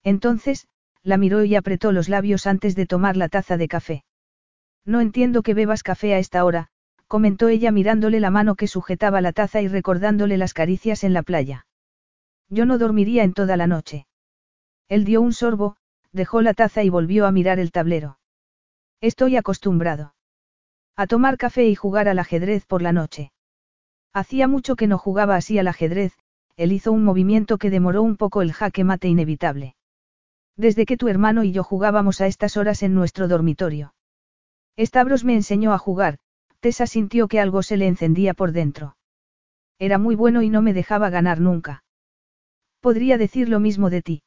Entonces, 0.05 0.69
la 1.03 1.17
miró 1.17 1.43
y 1.43 1.57
apretó 1.57 1.91
los 1.91 2.09
labios 2.09 2.47
antes 2.47 2.77
de 2.77 2.87
tomar 2.87 3.17
la 3.17 3.29
taza 3.29 3.57
de 3.57 3.67
café. 3.67 4.05
No 4.85 5.01
entiendo 5.01 5.43
que 5.43 5.55
bebas 5.55 5.83
café 5.83 6.15
a 6.15 6.19
esta 6.19 6.45
hora, 6.45 6.69
comentó 7.09 7.49
ella 7.49 7.73
mirándole 7.73 8.21
la 8.21 8.31
mano 8.31 8.55
que 8.55 8.69
sujetaba 8.69 9.21
la 9.21 9.33
taza 9.33 9.61
y 9.61 9.67
recordándole 9.67 10.37
las 10.37 10.55
caricias 10.55 11.03
en 11.03 11.13
la 11.13 11.23
playa. 11.23 11.67
Yo 12.49 12.65
no 12.65 12.79
dormiría 12.79 13.25
en 13.25 13.33
toda 13.33 13.57
la 13.57 13.67
noche. 13.67 14.07
Él 14.93 15.07
dio 15.07 15.23
un 15.23 15.33
sorbo, 15.33 15.77
dejó 16.13 16.43
la 16.43 16.53
taza 16.53 16.83
y 16.83 16.91
volvió 16.91 17.25
a 17.27 17.33
mirar 17.33 17.59
el 17.59 17.73
tablero. 17.73 18.19
Estoy 19.01 19.39
acostumbrado. 19.39 20.15
A 20.97 21.07
tomar 21.07 21.39
café 21.39 21.67
y 21.67 21.75
jugar 21.75 22.11
al 22.11 22.19
ajedrez 22.19 22.67
por 22.67 22.83
la 22.83 22.93
noche. 22.93 23.33
Hacía 24.13 24.49
mucho 24.49 24.77
que 24.77 24.87
no 24.87 24.99
jugaba 24.99 25.37
así 25.37 25.59
al 25.59 25.69
ajedrez, 25.69 26.13
él 26.59 26.73
hizo 26.73 26.93
un 26.93 27.05
movimiento 27.05 27.57
que 27.57 27.71
demoró 27.71 28.03
un 28.03 28.19
poco 28.19 28.43
el 28.43 28.53
jaque 28.53 28.85
mate 28.85 29.09
inevitable. 29.09 29.77
Desde 30.59 30.85
que 30.85 30.99
tu 30.99 31.09
hermano 31.09 31.43
y 31.43 31.53
yo 31.53 31.65
jugábamos 31.65 32.21
a 32.21 32.27
estas 32.27 32.59
horas 32.59 32.83
en 32.83 32.95
nuestro 32.95 33.29
dormitorio. 33.29 33.95
Stavros 34.79 35.25
me 35.25 35.35
enseñó 35.35 35.73
a 35.73 35.79
jugar, 35.79 36.19
Tessa 36.61 36.87
sintió 36.87 37.29
que 37.29 37.41
algo 37.41 37.63
se 37.63 37.79
le 37.79 37.87
encendía 37.87 38.35
por 38.35 38.53
dentro. 38.53 38.99
Era 39.79 39.97
muy 39.97 40.17
bueno 40.17 40.43
y 40.43 40.51
no 40.51 40.61
me 40.61 40.75
dejaba 40.75 41.09
ganar 41.09 41.41
nunca. 41.41 41.83
Podría 42.81 43.17
decir 43.17 43.49
lo 43.49 43.59
mismo 43.59 43.89
de 43.89 44.03
ti. 44.03 44.23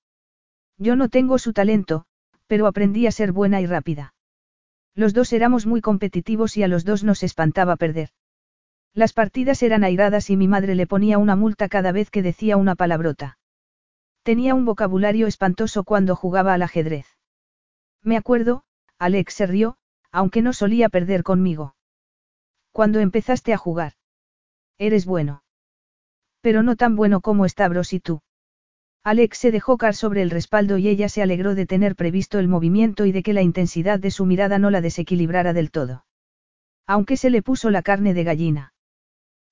Yo 0.77 0.95
no 0.95 1.09
tengo 1.09 1.37
su 1.37 1.53
talento, 1.53 2.05
pero 2.47 2.67
aprendí 2.67 3.07
a 3.07 3.11
ser 3.11 3.31
buena 3.31 3.61
y 3.61 3.65
rápida. 3.65 4.13
Los 4.93 5.13
dos 5.13 5.33
éramos 5.33 5.65
muy 5.65 5.81
competitivos 5.81 6.57
y 6.57 6.63
a 6.63 6.67
los 6.67 6.85
dos 6.85 7.03
nos 7.03 7.23
espantaba 7.23 7.75
perder. 7.75 8.09
Las 8.93 9.11
partidas 9.11 9.61
eran 9.61 9.83
airadas 9.83 10.29
y 10.29 10.37
mi 10.37 10.47
madre 10.47 10.73
le 10.75 10.87
ponía 10.87 11.17
una 11.17 11.35
multa 11.35 11.67
cada 11.67 11.91
vez 11.91 12.09
que 12.09 12.21
decía 12.21 12.55
una 12.55 12.75
palabrota. 12.75 13.37
Tenía 14.23 14.55
un 14.55 14.65
vocabulario 14.65 15.27
espantoso 15.27 15.83
cuando 15.83 16.15
jugaba 16.15 16.53
al 16.53 16.61
ajedrez. 16.61 17.05
Me 18.01 18.15
acuerdo, 18.15 18.63
Alex 18.97 19.33
se 19.33 19.47
rió, 19.47 19.77
aunque 20.11 20.41
no 20.41 20.53
solía 20.53 20.87
perder 20.87 21.23
conmigo. 21.23 21.75
Cuando 22.71 22.99
empezaste 22.99 23.53
a 23.53 23.57
jugar. 23.57 23.93
Eres 24.77 25.05
bueno. 25.05 25.43
Pero 26.41 26.63
no 26.63 26.75
tan 26.75 26.95
bueno 26.95 27.19
como 27.19 27.47
Stavros 27.47 27.91
y 27.91 27.99
tú. 27.99 28.21
Alex 29.06 29.38
se 29.38 29.51
dejó 29.51 29.77
caer 29.77 29.93
sobre 29.93 30.24
el 30.24 30.32
respaldo 30.32 30.80
y 30.80 30.88
ella 30.88 31.09
se 31.09 31.22
alegró 31.22 31.53
de 31.53 31.67
tener 31.67 31.95
previsto 31.95 32.40
el 32.40 32.48
movimiento 32.48 33.06
y 33.06 33.11
de 33.11 33.22
que 33.22 33.34
la 33.34 33.43
intensidad 33.43 34.00
de 34.00 34.09
su 34.09 34.25
mirada 34.25 34.58
no 34.58 34.72
la 34.72 34.82
desequilibrara 34.82 35.53
del 35.53 35.69
todo. 35.69 36.08
Aunque 36.88 37.16
se 37.16 37.30
le 37.30 37.43
puso 37.43 37.69
la 37.69 37.84
carne 37.84 38.16
de 38.16 38.24
gallina. 38.24 38.74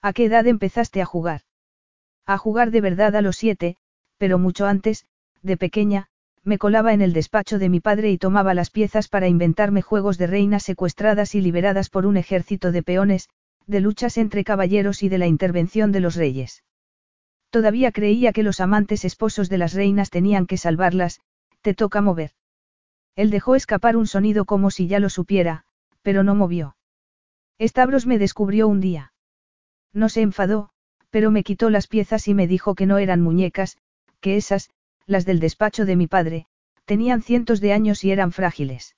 ¿A 0.01 0.11
qué 0.11 0.25
edad 0.25 0.47
empezaste 0.47 1.03
a 1.03 1.05
jugar? 1.05 1.41
A 2.25 2.39
jugar 2.39 2.71
de 2.71 2.81
verdad 2.81 3.15
a 3.15 3.21
los 3.21 3.35
siete, 3.35 3.77
pero 4.17 4.39
mucho 4.39 4.65
antes, 4.65 5.05
de 5.43 5.55
pequeña, 5.55 6.07
me 6.43 6.57
colaba 6.57 6.91
en 6.91 7.03
el 7.03 7.13
despacho 7.13 7.59
de 7.59 7.69
mi 7.69 7.79
padre 7.79 8.09
y 8.09 8.17
tomaba 8.17 8.55
las 8.55 8.71
piezas 8.71 9.07
para 9.07 9.27
inventarme 9.27 9.83
juegos 9.83 10.17
de 10.17 10.25
reinas 10.25 10.63
secuestradas 10.63 11.35
y 11.35 11.41
liberadas 11.41 11.91
por 11.91 12.07
un 12.07 12.17
ejército 12.17 12.71
de 12.71 12.81
peones, 12.81 13.29
de 13.67 13.81
luchas 13.81 14.17
entre 14.17 14.43
caballeros 14.43 15.03
y 15.03 15.09
de 15.09 15.19
la 15.19 15.27
intervención 15.27 15.91
de 15.91 15.99
los 15.99 16.15
reyes. 16.15 16.63
Todavía 17.53 17.91
creía 17.91 18.33
que 18.33 18.41
los 18.41 18.59
amantes 18.59 19.05
esposos 19.05 19.47
de 19.47 19.59
las 19.59 19.75
reinas 19.75 20.09
tenían 20.09 20.47
que 20.47 20.57
salvarlas, 20.57 21.21
te 21.61 21.75
toca 21.75 22.01
mover. 22.01 22.31
Él 23.15 23.29
dejó 23.29 23.53
escapar 23.53 23.95
un 23.95 24.07
sonido 24.07 24.45
como 24.45 24.71
si 24.71 24.87
ya 24.87 24.99
lo 24.99 25.07
supiera, 25.07 25.63
pero 26.01 26.23
no 26.23 26.33
movió. 26.33 26.77
Stavros 27.61 28.07
me 28.07 28.17
descubrió 28.17 28.67
un 28.67 28.81
día. 28.81 29.13
No 29.93 30.09
se 30.09 30.21
enfadó, 30.21 30.71
pero 31.11 31.29
me 31.29 31.43
quitó 31.43 31.69
las 31.69 31.85
piezas 31.85 32.27
y 32.27 32.33
me 32.33 32.47
dijo 32.47 32.73
que 32.73 32.87
no 32.87 32.97
eran 32.97 33.21
muñecas, 33.21 33.77
que 34.19 34.35
esas, 34.35 34.71
las 35.05 35.23
del 35.23 35.39
despacho 35.39 35.85
de 35.85 35.95
mi 35.95 36.07
padre, 36.07 36.47
tenían 36.85 37.21
cientos 37.21 37.61
de 37.61 37.73
años 37.73 38.03
y 38.03 38.09
eran 38.09 38.31
frágiles. 38.31 38.95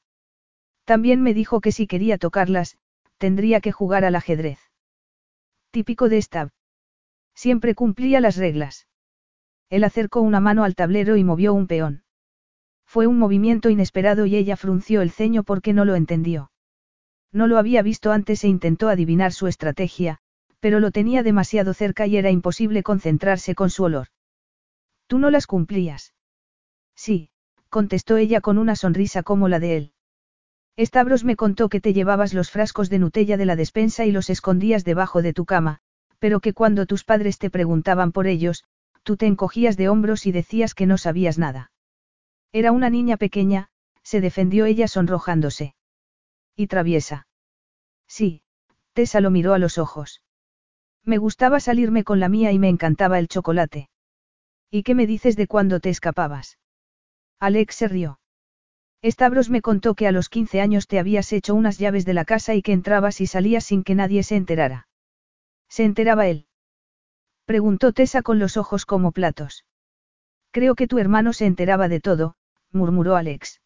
También 0.85 1.21
me 1.21 1.33
dijo 1.33 1.59
que 1.59 1.73
si 1.73 1.87
quería 1.87 2.17
tocarlas, 2.17 2.77
tendría 3.17 3.59
que 3.59 3.73
jugar 3.73 4.05
al 4.05 4.15
ajedrez. 4.15 4.59
Típico 5.71 6.07
de 6.07 6.21
Stav. 6.21 6.51
Siempre 7.35 7.75
cumplía 7.75 8.21
las 8.21 8.37
reglas. 8.37 8.87
Él 9.69 9.83
acercó 9.83 10.21
una 10.21 10.39
mano 10.39 10.63
al 10.63 10.75
tablero 10.75 11.17
y 11.17 11.23
movió 11.23 11.53
un 11.53 11.67
peón. 11.67 12.03
Fue 12.85 13.07
un 13.07 13.19
movimiento 13.19 13.69
inesperado 13.69 14.25
y 14.25 14.35
ella 14.35 14.55
frunció 14.55 15.01
el 15.01 15.11
ceño 15.11 15.43
porque 15.43 15.73
no 15.73 15.85
lo 15.85 15.95
entendió. 15.95 16.51
No 17.31 17.47
lo 17.47 17.57
había 17.57 17.81
visto 17.81 18.11
antes 18.11 18.43
e 18.43 18.47
intentó 18.47 18.87
adivinar 18.87 19.33
su 19.33 19.47
estrategia, 19.47 20.19
pero 20.61 20.79
lo 20.79 20.91
tenía 20.91 21.21
demasiado 21.21 21.73
cerca 21.73 22.07
y 22.07 22.15
era 22.15 22.31
imposible 22.31 22.83
concentrarse 22.83 23.53
con 23.53 23.69
su 23.69 23.83
olor. 23.83 24.07
¿Tú 25.07 25.19
no 25.19 25.29
las 25.29 25.45
cumplías? 25.45 26.13
Sí, 26.95 27.29
contestó 27.69 28.15
ella 28.15 28.39
con 28.39 28.57
una 28.57 28.75
sonrisa 28.75 29.21
como 29.21 29.49
la 29.49 29.59
de 29.59 29.77
él. 29.77 29.91
Stavros 30.77 31.23
me 31.23 31.35
contó 31.35 31.67
que 31.67 31.81
te 31.81 31.93
llevabas 31.93 32.33
los 32.33 32.51
frascos 32.51 32.89
de 32.89 32.99
Nutella 32.99 33.37
de 33.37 33.45
la 33.45 33.55
despensa 33.55 34.05
y 34.05 34.11
los 34.11 34.29
escondías 34.29 34.85
debajo 34.85 35.21
de 35.21 35.33
tu 35.33 35.45
cama, 35.45 35.81
pero 36.19 36.39
que 36.39 36.53
cuando 36.53 36.85
tus 36.85 37.03
padres 37.03 37.37
te 37.37 37.49
preguntaban 37.49 38.11
por 38.11 38.27
ellos, 38.27 38.63
tú 39.03 39.17
te 39.17 39.27
encogías 39.27 39.77
de 39.77 39.89
hombros 39.89 40.25
y 40.25 40.31
decías 40.31 40.73
que 40.73 40.85
no 40.85 40.97
sabías 40.97 41.37
nada. 41.37 41.71
Era 42.51 42.71
una 42.71 42.89
niña 42.89 43.17
pequeña, 43.17 43.69
se 44.03 44.21
defendió 44.21 44.65
ella 44.65 44.87
sonrojándose. 44.87 45.75
Y 46.55 46.67
traviesa. 46.67 47.27
Sí, 48.07 48.41
Tessa 48.93 49.19
lo 49.19 49.29
miró 49.29 49.53
a 49.53 49.59
los 49.59 49.77
ojos. 49.77 50.21
Me 51.03 51.17
gustaba 51.17 51.59
salirme 51.59 52.03
con 52.03 52.19
la 52.19 52.29
mía 52.29 52.51
y 52.51 52.59
me 52.59 52.69
encantaba 52.69 53.19
el 53.19 53.27
chocolate. 53.27 53.89
¿Y 54.71 54.83
qué 54.83 54.95
me 54.95 55.05
dices 55.05 55.35
de 55.35 55.47
cuando 55.47 55.79
te 55.79 55.89
escapabas? 55.89 56.57
Alex 57.39 57.75
se 57.75 57.87
rió. 57.87 58.19
Stavros 59.03 59.49
me 59.49 59.61
contó 59.61 59.93
que 59.93 60.07
a 60.07 60.11
los 60.11 60.29
15 60.29 60.61
años 60.61 60.87
te 60.87 60.97
habías 60.97 61.31
hecho 61.31 61.53
unas 61.53 61.77
llaves 61.77 62.05
de 62.05 62.13
la 62.13 62.25
casa 62.25 62.55
y 62.55 62.61
que 62.61 62.71
entrabas 62.71 63.21
y 63.21 63.27
salías 63.27 63.65
sin 63.65 63.83
que 63.83 63.93
nadie 63.93 64.23
se 64.23 64.35
enterara. 64.35 64.87
¿Se 65.69 65.83
enteraba 65.83 66.27
él? 66.27 66.47
Preguntó 67.45 67.93
Tessa 67.93 68.21
con 68.21 68.39
los 68.39 68.57
ojos 68.57 68.85
como 68.85 69.11
platos. 69.11 69.65
Creo 70.51 70.75
que 70.75 70.87
tu 70.87 70.99
hermano 70.99 71.33
se 71.33 71.45
enteraba 71.45 71.87
de 71.87 71.99
todo, 71.99 72.35
murmuró 72.71 73.15
Alex. 73.15 73.61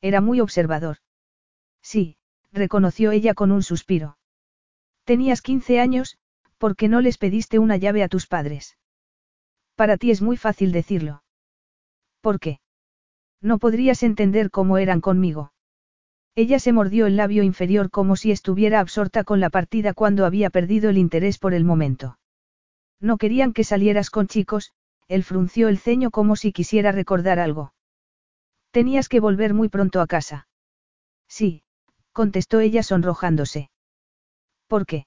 Era 0.00 0.20
muy 0.20 0.40
observador. 0.40 0.98
Sí, 1.82 2.16
reconoció 2.52 3.10
ella 3.12 3.34
con 3.34 3.50
un 3.50 3.62
suspiro. 3.62 4.18
Tenías 5.04 5.42
15 5.42 5.80
años, 5.80 6.18
¿por 6.58 6.76
qué 6.76 6.88
no 6.88 7.00
les 7.00 7.18
pediste 7.18 7.58
una 7.58 7.76
llave 7.76 8.02
a 8.02 8.08
tus 8.08 8.26
padres? 8.26 8.76
Para 9.74 9.96
ti 9.96 10.10
es 10.10 10.22
muy 10.22 10.36
fácil 10.36 10.70
decirlo. 10.70 11.24
¿Por 12.20 12.38
qué? 12.38 12.60
No 13.40 13.58
podrías 13.58 14.02
entender 14.02 14.50
cómo 14.50 14.78
eran 14.78 15.00
conmigo. 15.00 15.52
Ella 16.34 16.58
se 16.58 16.72
mordió 16.72 17.06
el 17.06 17.16
labio 17.16 17.42
inferior 17.42 17.90
como 17.90 18.16
si 18.16 18.30
estuviera 18.30 18.80
absorta 18.80 19.22
con 19.22 19.38
la 19.40 19.50
partida 19.50 19.92
cuando 19.92 20.24
había 20.24 20.48
perdido 20.48 20.88
el 20.88 20.96
interés 20.96 21.38
por 21.38 21.52
el 21.52 21.64
momento. 21.64 22.18
No 23.00 23.18
querían 23.18 23.52
que 23.52 23.64
salieras 23.64 24.08
con 24.08 24.28
chicos, 24.28 24.72
él 25.08 25.24
frunció 25.24 25.68
el 25.68 25.78
ceño 25.78 26.10
como 26.10 26.36
si 26.36 26.52
quisiera 26.52 26.90
recordar 26.90 27.38
algo. 27.38 27.74
Tenías 28.70 29.10
que 29.10 29.20
volver 29.20 29.52
muy 29.52 29.68
pronto 29.68 30.00
a 30.00 30.06
casa. 30.06 30.48
Sí, 31.28 31.62
contestó 32.12 32.60
ella 32.60 32.82
sonrojándose. 32.82 33.70
¿Por 34.68 34.86
qué? 34.86 35.06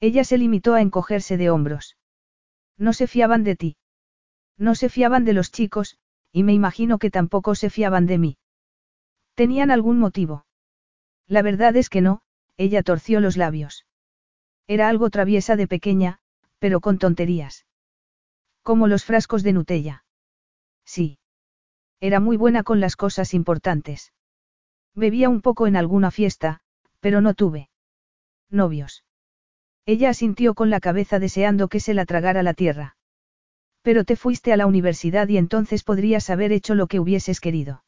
Ella 0.00 0.24
se 0.24 0.36
limitó 0.36 0.74
a 0.74 0.82
encogerse 0.82 1.38
de 1.38 1.48
hombros. 1.48 1.96
No 2.76 2.92
se 2.92 3.06
fiaban 3.06 3.44
de 3.44 3.56
ti. 3.56 3.76
No 4.58 4.74
se 4.74 4.90
fiaban 4.90 5.24
de 5.24 5.32
los 5.32 5.50
chicos, 5.50 5.96
y 6.32 6.42
me 6.42 6.52
imagino 6.52 6.98
que 6.98 7.10
tampoco 7.10 7.54
se 7.54 7.70
fiaban 7.70 8.04
de 8.04 8.18
mí. 8.18 8.36
¿Tenían 9.34 9.70
algún 9.70 9.98
motivo? 9.98 10.46
La 11.26 11.42
verdad 11.42 11.76
es 11.76 11.88
que 11.88 12.00
no, 12.00 12.22
ella 12.56 12.82
torció 12.82 13.20
los 13.20 13.36
labios. 13.36 13.86
Era 14.66 14.88
algo 14.88 15.10
traviesa 15.10 15.56
de 15.56 15.66
pequeña, 15.66 16.18
pero 16.58 16.80
con 16.80 16.98
tonterías. 16.98 17.66
Como 18.62 18.86
los 18.86 19.04
frascos 19.04 19.42
de 19.42 19.52
Nutella. 19.52 20.04
Sí. 20.84 21.18
Era 22.00 22.20
muy 22.20 22.36
buena 22.36 22.62
con 22.62 22.80
las 22.80 22.96
cosas 22.96 23.34
importantes. 23.34 24.12
Bebía 24.94 25.28
un 25.28 25.42
poco 25.42 25.66
en 25.66 25.76
alguna 25.76 26.10
fiesta, 26.10 26.60
pero 27.00 27.20
no 27.20 27.34
tuve. 27.34 27.68
Novios. 28.50 29.04
Ella 29.86 30.10
asintió 30.10 30.54
con 30.54 30.70
la 30.70 30.80
cabeza 30.80 31.18
deseando 31.18 31.68
que 31.68 31.80
se 31.80 31.92
la 31.92 32.06
tragara 32.06 32.42
la 32.42 32.54
tierra. 32.54 32.96
Pero 33.82 34.04
te 34.04 34.16
fuiste 34.16 34.52
a 34.52 34.56
la 34.56 34.66
universidad 34.66 35.28
y 35.28 35.36
entonces 35.36 35.82
podrías 35.82 36.30
haber 36.30 36.52
hecho 36.52 36.74
lo 36.74 36.86
que 36.86 37.00
hubieses 37.00 37.40
querido. 37.40 37.83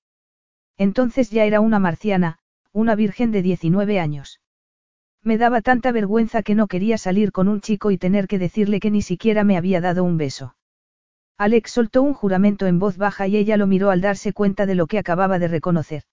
Entonces 0.79 1.31
ya 1.31 1.45
era 1.45 1.61
una 1.61 1.79
marciana, 1.79 2.39
una 2.73 2.95
virgen 2.95 3.33
de 3.33 3.43
19 3.43 3.99
años. 3.99 4.41
Me 5.23 5.39
daba 5.39 5.61
tanta 5.61 5.93
vergüenza 5.93 6.43
que 6.43 6.55
no 6.55 6.67
quería 6.69 6.99
salir 6.99 7.33
con 7.33 7.49
un 7.49 7.61
chico 7.61 7.91
y 7.91 7.99
tener 7.99 8.29
que 8.29 8.39
decirle 8.39 8.79
que 8.81 8.91
ni 8.91 9.03
siquiera 9.03 9.45
me 9.45 9.57
había 9.57 9.81
dado 9.81 10.05
un 10.05 10.19
beso. 10.19 10.55
Alex 11.39 11.71
soltó 11.71 12.03
un 12.03 12.15
juramento 12.15 12.67
en 12.67 12.79
voz 12.79 12.97
baja 12.97 13.27
y 13.27 13.37
ella 13.37 13.57
lo 13.57 13.67
miró 13.67 13.91
al 13.91 14.01
darse 14.01 14.33
cuenta 14.33 14.67
de 14.67 14.75
lo 14.75 14.87
que 14.87 14.99
acababa 14.99 15.39
de 15.39 15.49
reconocer. 15.49 16.05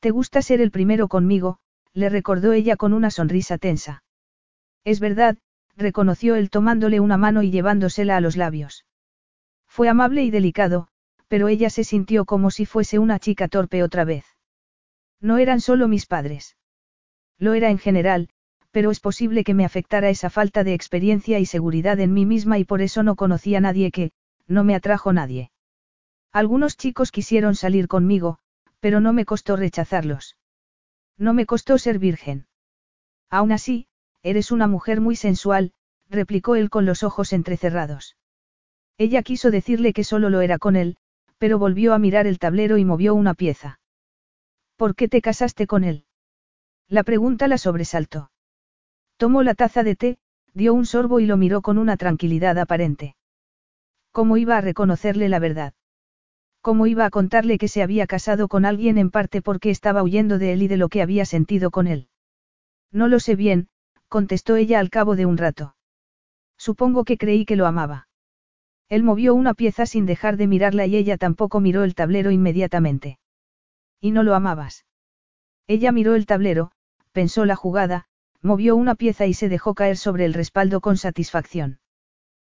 ¿Te 0.00 0.10
gusta 0.10 0.42
ser 0.42 0.60
el 0.60 0.70
primero 0.70 1.08
conmigo? 1.08 1.58
le 1.92 2.08
recordó 2.08 2.52
ella 2.52 2.76
con 2.76 2.92
una 2.92 3.10
sonrisa 3.10 3.56
tensa. 3.56 4.02
Es 4.84 5.00
verdad, 5.00 5.38
reconoció 5.76 6.34
él 6.34 6.50
tomándole 6.50 7.00
una 7.00 7.16
mano 7.16 7.42
y 7.42 7.50
llevándosela 7.50 8.16
a 8.16 8.20
los 8.20 8.36
labios. 8.36 8.84
Fue 9.66 9.88
amable 9.88 10.22
y 10.22 10.30
delicado, 10.30 10.88
pero 11.34 11.48
ella 11.48 11.68
se 11.68 11.82
sintió 11.82 12.26
como 12.26 12.52
si 12.52 12.64
fuese 12.64 13.00
una 13.00 13.18
chica 13.18 13.48
torpe 13.48 13.82
otra 13.82 14.04
vez. 14.04 14.24
No 15.20 15.38
eran 15.38 15.60
solo 15.60 15.88
mis 15.88 16.06
padres. 16.06 16.56
Lo 17.40 17.54
era 17.54 17.70
en 17.70 17.78
general, 17.78 18.28
pero 18.70 18.92
es 18.92 19.00
posible 19.00 19.42
que 19.42 19.52
me 19.52 19.64
afectara 19.64 20.10
esa 20.10 20.30
falta 20.30 20.62
de 20.62 20.74
experiencia 20.74 21.40
y 21.40 21.46
seguridad 21.46 21.98
en 21.98 22.12
mí 22.12 22.24
misma 22.24 22.60
y 22.60 22.64
por 22.64 22.82
eso 22.82 23.02
no 23.02 23.16
conocí 23.16 23.56
a 23.56 23.60
nadie 23.60 23.90
que, 23.90 24.12
no 24.46 24.62
me 24.62 24.76
atrajo 24.76 25.12
nadie. 25.12 25.50
Algunos 26.30 26.76
chicos 26.76 27.10
quisieron 27.10 27.56
salir 27.56 27.88
conmigo, 27.88 28.38
pero 28.78 29.00
no 29.00 29.12
me 29.12 29.24
costó 29.24 29.56
rechazarlos. 29.56 30.36
No 31.18 31.34
me 31.34 31.46
costó 31.46 31.78
ser 31.78 31.98
virgen. 31.98 32.46
Aún 33.28 33.50
así, 33.50 33.88
eres 34.22 34.52
una 34.52 34.68
mujer 34.68 35.00
muy 35.00 35.16
sensual, 35.16 35.72
replicó 36.08 36.54
él 36.54 36.70
con 36.70 36.86
los 36.86 37.02
ojos 37.02 37.32
entrecerrados. 37.32 38.16
Ella 38.98 39.24
quiso 39.24 39.50
decirle 39.50 39.92
que 39.92 40.04
solo 40.04 40.30
lo 40.30 40.40
era 40.40 40.58
con 40.58 40.76
él, 40.76 40.96
pero 41.38 41.58
volvió 41.58 41.94
a 41.94 41.98
mirar 41.98 42.26
el 42.26 42.38
tablero 42.38 42.78
y 42.78 42.84
movió 42.84 43.14
una 43.14 43.34
pieza. 43.34 43.80
¿Por 44.76 44.94
qué 44.94 45.08
te 45.08 45.20
casaste 45.20 45.66
con 45.66 45.84
él? 45.84 46.04
La 46.88 47.02
pregunta 47.02 47.48
la 47.48 47.58
sobresaltó. 47.58 48.30
Tomó 49.16 49.42
la 49.42 49.54
taza 49.54 49.82
de 49.82 49.96
té, 49.96 50.18
dio 50.52 50.74
un 50.74 50.86
sorbo 50.86 51.20
y 51.20 51.26
lo 51.26 51.36
miró 51.36 51.62
con 51.62 51.78
una 51.78 51.96
tranquilidad 51.96 52.58
aparente. 52.58 53.16
¿Cómo 54.12 54.36
iba 54.36 54.56
a 54.56 54.60
reconocerle 54.60 55.28
la 55.28 55.38
verdad? 55.38 55.74
¿Cómo 56.60 56.86
iba 56.86 57.04
a 57.04 57.10
contarle 57.10 57.58
que 57.58 57.68
se 57.68 57.82
había 57.82 58.06
casado 58.06 58.48
con 58.48 58.64
alguien 58.64 58.96
en 58.96 59.10
parte 59.10 59.42
porque 59.42 59.70
estaba 59.70 60.02
huyendo 60.02 60.38
de 60.38 60.52
él 60.52 60.62
y 60.62 60.68
de 60.68 60.76
lo 60.76 60.88
que 60.88 61.02
había 61.02 61.24
sentido 61.24 61.70
con 61.70 61.86
él? 61.86 62.08
No 62.90 63.08
lo 63.08 63.20
sé 63.20 63.36
bien, 63.36 63.68
contestó 64.08 64.56
ella 64.56 64.78
al 64.78 64.88
cabo 64.88 65.16
de 65.16 65.26
un 65.26 65.36
rato. 65.36 65.74
Supongo 66.56 67.04
que 67.04 67.18
creí 67.18 67.44
que 67.44 67.56
lo 67.56 67.66
amaba. 67.66 68.08
Él 68.94 69.02
movió 69.02 69.34
una 69.34 69.54
pieza 69.54 69.86
sin 69.86 70.06
dejar 70.06 70.36
de 70.36 70.46
mirarla 70.46 70.86
y 70.86 70.94
ella 70.94 71.16
tampoco 71.16 71.58
miró 71.58 71.82
el 71.82 71.96
tablero 71.96 72.30
inmediatamente. 72.30 73.18
¿Y 74.00 74.12
no 74.12 74.22
lo 74.22 74.36
amabas? 74.36 74.86
Ella 75.66 75.90
miró 75.90 76.14
el 76.14 76.26
tablero, 76.26 76.70
pensó 77.10 77.44
la 77.44 77.56
jugada, 77.56 78.04
movió 78.40 78.76
una 78.76 78.94
pieza 78.94 79.26
y 79.26 79.34
se 79.34 79.48
dejó 79.48 79.74
caer 79.74 79.96
sobre 79.96 80.26
el 80.26 80.32
respaldo 80.32 80.80
con 80.80 80.96
satisfacción. 80.96 81.80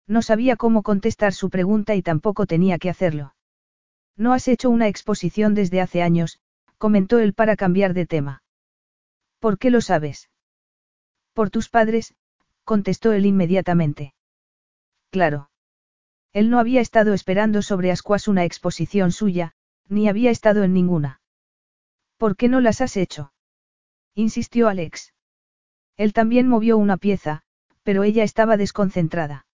No 0.07 0.21
sabía 0.21 0.55
cómo 0.55 0.81
contestar 0.81 1.33
su 1.33 1.49
pregunta 1.49 1.93
y 1.95 2.01
tampoco 2.01 2.45
tenía 2.45 2.77
que 2.77 2.89
hacerlo. 2.89 3.35
No 4.15 4.31
has 4.31 4.47
hecho 4.47 4.69
una 4.69 4.87
exposición 4.87 5.55
desde 5.55 5.81
hace 5.81 6.01
años, 6.01 6.39
comentó 6.77 7.19
él 7.19 7.33
para 7.33 7.57
cambiar 7.57 7.93
de 7.93 8.05
tema. 8.05 8.43
¿Por 9.39 9.57
qué 9.57 9.71
lo 9.71 9.81
sabes? 9.81 10.29
Por 11.33 11.49
tus 11.49 11.67
padres, 11.67 12.15
contestó 12.63 13.11
él 13.11 13.25
inmediatamente. 13.25 14.13
Claro. 15.09 15.48
Él 16.33 16.49
no 16.49 16.59
había 16.59 16.81
estado 16.81 17.13
esperando 17.13 17.61
sobre 17.61 17.91
Ascuas 17.91 18.27
una 18.27 18.45
exposición 18.45 19.11
suya, 19.11 19.53
ni 19.87 20.07
había 20.07 20.31
estado 20.31 20.63
en 20.63 20.73
ninguna. 20.73 21.21
¿Por 22.17 22.35
qué 22.35 22.47
no 22.47 22.61
las 22.61 22.81
has 22.81 22.97
hecho? 22.97 23.33
insistió 24.13 24.67
Alex. 24.67 25.13
Él 25.97 26.13
también 26.13 26.47
movió 26.47 26.77
una 26.77 26.97
pieza, 26.97 27.41
pero 27.83 28.03
ella 28.03 28.23
estaba 28.23 28.57
desconcentrada. 28.57 29.47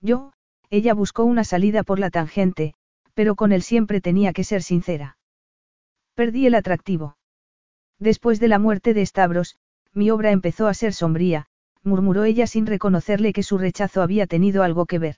Yo, 0.00 0.32
ella 0.70 0.94
buscó 0.94 1.24
una 1.24 1.44
salida 1.44 1.82
por 1.82 1.98
la 1.98 2.10
tangente, 2.10 2.74
pero 3.14 3.36
con 3.36 3.52
él 3.52 3.62
siempre 3.62 4.00
tenía 4.00 4.32
que 4.32 4.44
ser 4.44 4.62
sincera. 4.62 5.18
Perdí 6.14 6.46
el 6.46 6.54
atractivo. 6.54 7.16
Después 7.98 8.40
de 8.40 8.48
la 8.48 8.58
muerte 8.58 8.94
de 8.94 9.06
Stavros, 9.06 9.58
mi 9.92 10.10
obra 10.10 10.32
empezó 10.32 10.66
a 10.66 10.74
ser 10.74 10.92
sombría, 10.92 11.46
murmuró 11.82 12.24
ella 12.24 12.46
sin 12.46 12.66
reconocerle 12.66 13.32
que 13.32 13.42
su 13.42 13.58
rechazo 13.58 14.02
había 14.02 14.26
tenido 14.26 14.62
algo 14.62 14.86
que 14.86 14.98
ver. 14.98 15.16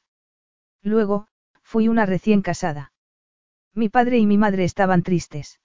Luego, 0.85 1.27
fui 1.63 1.89
una 1.89 2.05
recién 2.07 2.43
casada. 2.43 2.93
Mi 3.73 3.89
padre 3.89 4.19
y 4.19 4.27
mi 4.27 4.39
madre 4.39 4.65
estaban 4.65 5.03
tristes. 5.03 5.61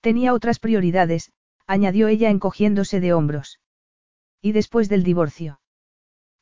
Tenía 0.00 0.32
otras 0.32 0.60
prioridades, 0.60 1.32
añadió 1.66 2.06
ella 2.06 2.30
encogiéndose 2.30 3.00
de 3.00 3.12
hombros. 3.12 3.60
Y 4.40 4.52
después 4.52 4.88
del 4.88 5.02
divorcio. 5.02 5.60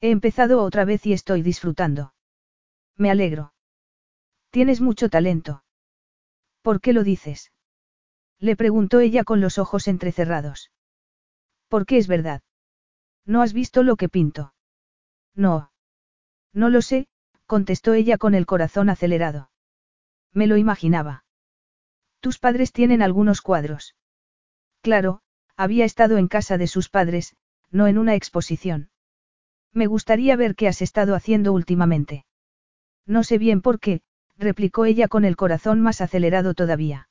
He 0.01 0.11
empezado 0.11 0.63
otra 0.63 0.85
vez 0.85 1.07
y 1.07 1.15
estoy 1.15 1.43
disfrutando. 1.43 2.15
Me 2.97 3.11
alegro. 3.11 3.55
Tienes 4.51 4.83
mucho 4.83 5.09
talento. 5.09 5.65
¿Por 6.61 6.83
qué 6.83 6.93
lo 6.93 7.03
dices? 7.03 7.51
Le 8.39 8.57
preguntó 8.57 9.01
ella 9.01 9.25
con 9.25 9.41
los 9.41 9.57
ojos 9.57 9.89
entrecerrados. 9.89 10.71
qué 11.87 11.97
es 11.97 12.07
verdad. 12.07 12.43
¿No 13.25 13.41
has 13.41 13.55
visto 13.55 13.83
lo 13.83 13.97
que 13.97 14.11
pinto? 14.11 14.55
No. 15.35 15.73
No 16.53 16.69
lo 16.69 16.83
sé, 16.83 17.09
contestó 17.47 17.95
ella 17.95 18.19
con 18.19 18.35
el 18.35 18.47
corazón 18.47 18.91
acelerado. 18.91 19.51
Me 20.33 20.47
lo 20.47 20.57
imaginaba. 20.57 21.25
Tus 22.21 22.39
padres 22.39 22.73
tienen 22.73 23.03
algunos 23.03 23.41
cuadros. 23.41 23.95
Claro, 24.83 25.21
había 25.57 25.85
estado 25.85 26.19
en 26.19 26.29
casa 26.29 26.59
de 26.59 26.67
sus 26.67 26.89
padres, 26.89 27.37
no 27.71 27.87
en 27.87 27.99
una 27.99 28.15
exposición. 28.15 28.91
Me 29.73 29.87
gustaría 29.87 30.37
ver 30.37 30.55
qué 30.55 30.69
has 30.69 30.83
estado 30.83 31.15
haciendo 31.15 31.53
últimamente. 31.53 32.25
No 33.07 33.23
sé 33.23 33.39
bien 33.39 33.63
por 33.63 33.79
qué, 33.79 34.03
replicó 34.37 34.85
ella 34.85 35.09
con 35.09 35.25
el 35.25 35.37
corazón 35.37 35.81
más 35.81 36.01
acelerado 36.01 36.55
todavía. 36.55 37.09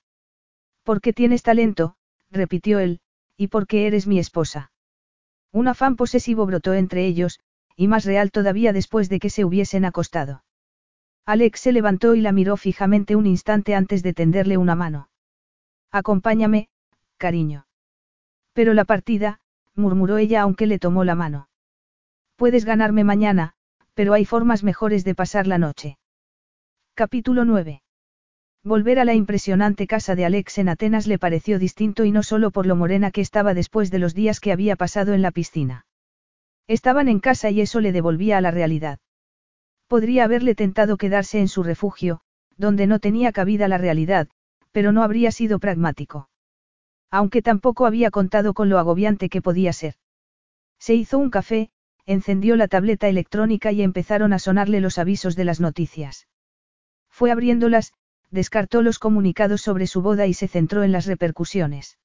Porque 0.84 1.14
tienes 1.14 1.44
talento, 1.44 1.96
repitió 2.30 2.80
él, 2.80 3.00
y 3.38 3.48
porque 3.48 3.88
eres 3.88 4.08
mi 4.08 4.20
esposa. 4.20 4.72
Un 5.52 5.68
afán 5.68 5.96
posesivo 5.96 6.46
brotó 6.46 6.74
entre 6.74 7.06
ellos, 7.06 7.40
y 7.76 7.88
más 7.88 8.06
real 8.06 8.32
todavía 8.32 8.74
después 8.74 9.10
de 9.10 9.20
que 9.20 9.30
se 9.30 9.46
hubiesen 9.46 9.86
acostado. 9.86 10.44
Alex 11.26 11.60
se 11.60 11.72
levantó 11.72 12.16
y 12.16 12.22
la 12.22 12.32
miró 12.32 12.56
fijamente 12.56 13.16
un 13.16 13.26
instante 13.26 13.76
antes 13.76 14.04
de 14.04 14.14
tenderle 14.14 14.58
una 14.58 14.76
mano. 14.76 15.10
Acompáñame, 15.92 16.70
cariño. 17.18 17.68
Pero 18.54 18.74
la 18.74 18.86
partida, 18.86 19.40
murmuró 19.76 20.18
ella 20.18 20.42
aunque 20.42 20.68
le 20.68 20.80
tomó 20.80 21.04
la 21.04 21.16
mano. 21.16 21.50
Puedes 22.36 22.66
ganarme 22.66 23.04
mañana, 23.04 23.54
pero 23.94 24.14
hay 24.14 24.26
formas 24.26 24.64
mejores 24.64 25.04
de 25.04 25.16
pasar 25.16 25.48
la 25.48 25.58
noche. 25.58 25.98
Capítulo 26.94 27.44
9. 27.44 27.82
Volver 28.64 29.00
a 29.00 29.06
la 29.06 29.14
impresionante 29.14 29.88
casa 29.88 30.16
de 30.16 30.26
Alex 30.26 30.58
en 30.58 30.70
Atenas 30.70 31.08
le 31.08 31.20
pareció 31.20 31.60
distinto 31.60 32.04
y 32.04 32.12
no 32.12 32.24
solo 32.24 32.52
por 32.52 32.66
lo 32.66 32.76
morena 32.76 33.12
que 33.12 33.22
estaba 33.22 33.54
después 33.54 33.92
de 33.92 34.00
los 34.00 34.14
días 34.14 34.40
que 34.40 34.52
había 34.52 34.76
pasado 34.76 35.14
en 35.14 35.22
la 35.22 35.32
piscina. 35.32 35.85
Estaban 36.68 37.10
en 37.10 37.20
casa 37.20 37.50
y 37.52 37.62
eso 37.62 37.80
le 37.80 37.92
devolvía 37.92 38.38
a 38.38 38.42
la 38.42 38.52
realidad. 38.52 39.00
Podría 39.88 40.24
haberle 40.24 40.56
tentado 40.56 40.98
quedarse 40.98 41.40
en 41.40 41.48
su 41.48 41.62
refugio, 41.62 42.22
donde 42.58 42.88
no 42.88 43.00
tenía 43.00 43.32
cabida 43.32 43.68
la 43.68 43.78
realidad, 43.78 44.28
pero 44.72 44.92
no 44.92 45.04
habría 45.04 45.32
sido 45.32 45.60
pragmático. 45.60 46.30
Aunque 47.12 47.42
tampoco 47.42 47.86
había 47.86 48.12
contado 48.12 48.54
con 48.54 48.70
lo 48.70 48.80
agobiante 48.80 49.30
que 49.30 49.42
podía 49.42 49.74
ser. 49.74 49.96
Se 50.80 50.96
hizo 50.96 51.18
un 51.18 51.30
café, 51.30 51.70
encendió 52.06 52.56
la 52.56 52.68
tableta 52.68 53.08
electrónica 53.08 53.72
y 53.72 53.82
empezaron 53.82 54.34
a 54.34 54.40
sonarle 54.40 54.82
los 54.82 54.98
avisos 54.98 55.36
de 55.36 55.46
las 55.46 55.60
noticias. 55.60 56.28
Fue 57.10 57.32
abriéndolas, 57.32 57.94
descartó 58.32 58.82
los 58.82 59.00
comunicados 59.00 59.62
sobre 59.62 59.88
su 59.88 60.02
boda 60.02 60.28
y 60.28 60.34
se 60.34 60.48
centró 60.48 60.84
en 60.84 60.92
las 60.92 61.06
repercusiones. 61.06 61.98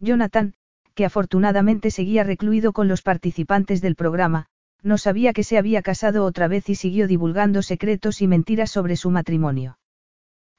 Jonathan, 0.00 0.54
que 0.94 1.04
afortunadamente 1.04 1.90
seguía 1.90 2.24
recluido 2.24 2.72
con 2.72 2.88
los 2.88 3.02
participantes 3.02 3.80
del 3.80 3.96
programa, 3.96 4.46
no 4.82 4.98
sabía 4.98 5.32
que 5.32 5.44
se 5.44 5.58
había 5.58 5.82
casado 5.82 6.24
otra 6.24 6.46
vez 6.46 6.68
y 6.68 6.74
siguió 6.74 7.08
divulgando 7.08 7.62
secretos 7.62 8.20
y 8.22 8.26
mentiras 8.26 8.70
sobre 8.70 8.96
su 8.96 9.10
matrimonio. 9.10 9.78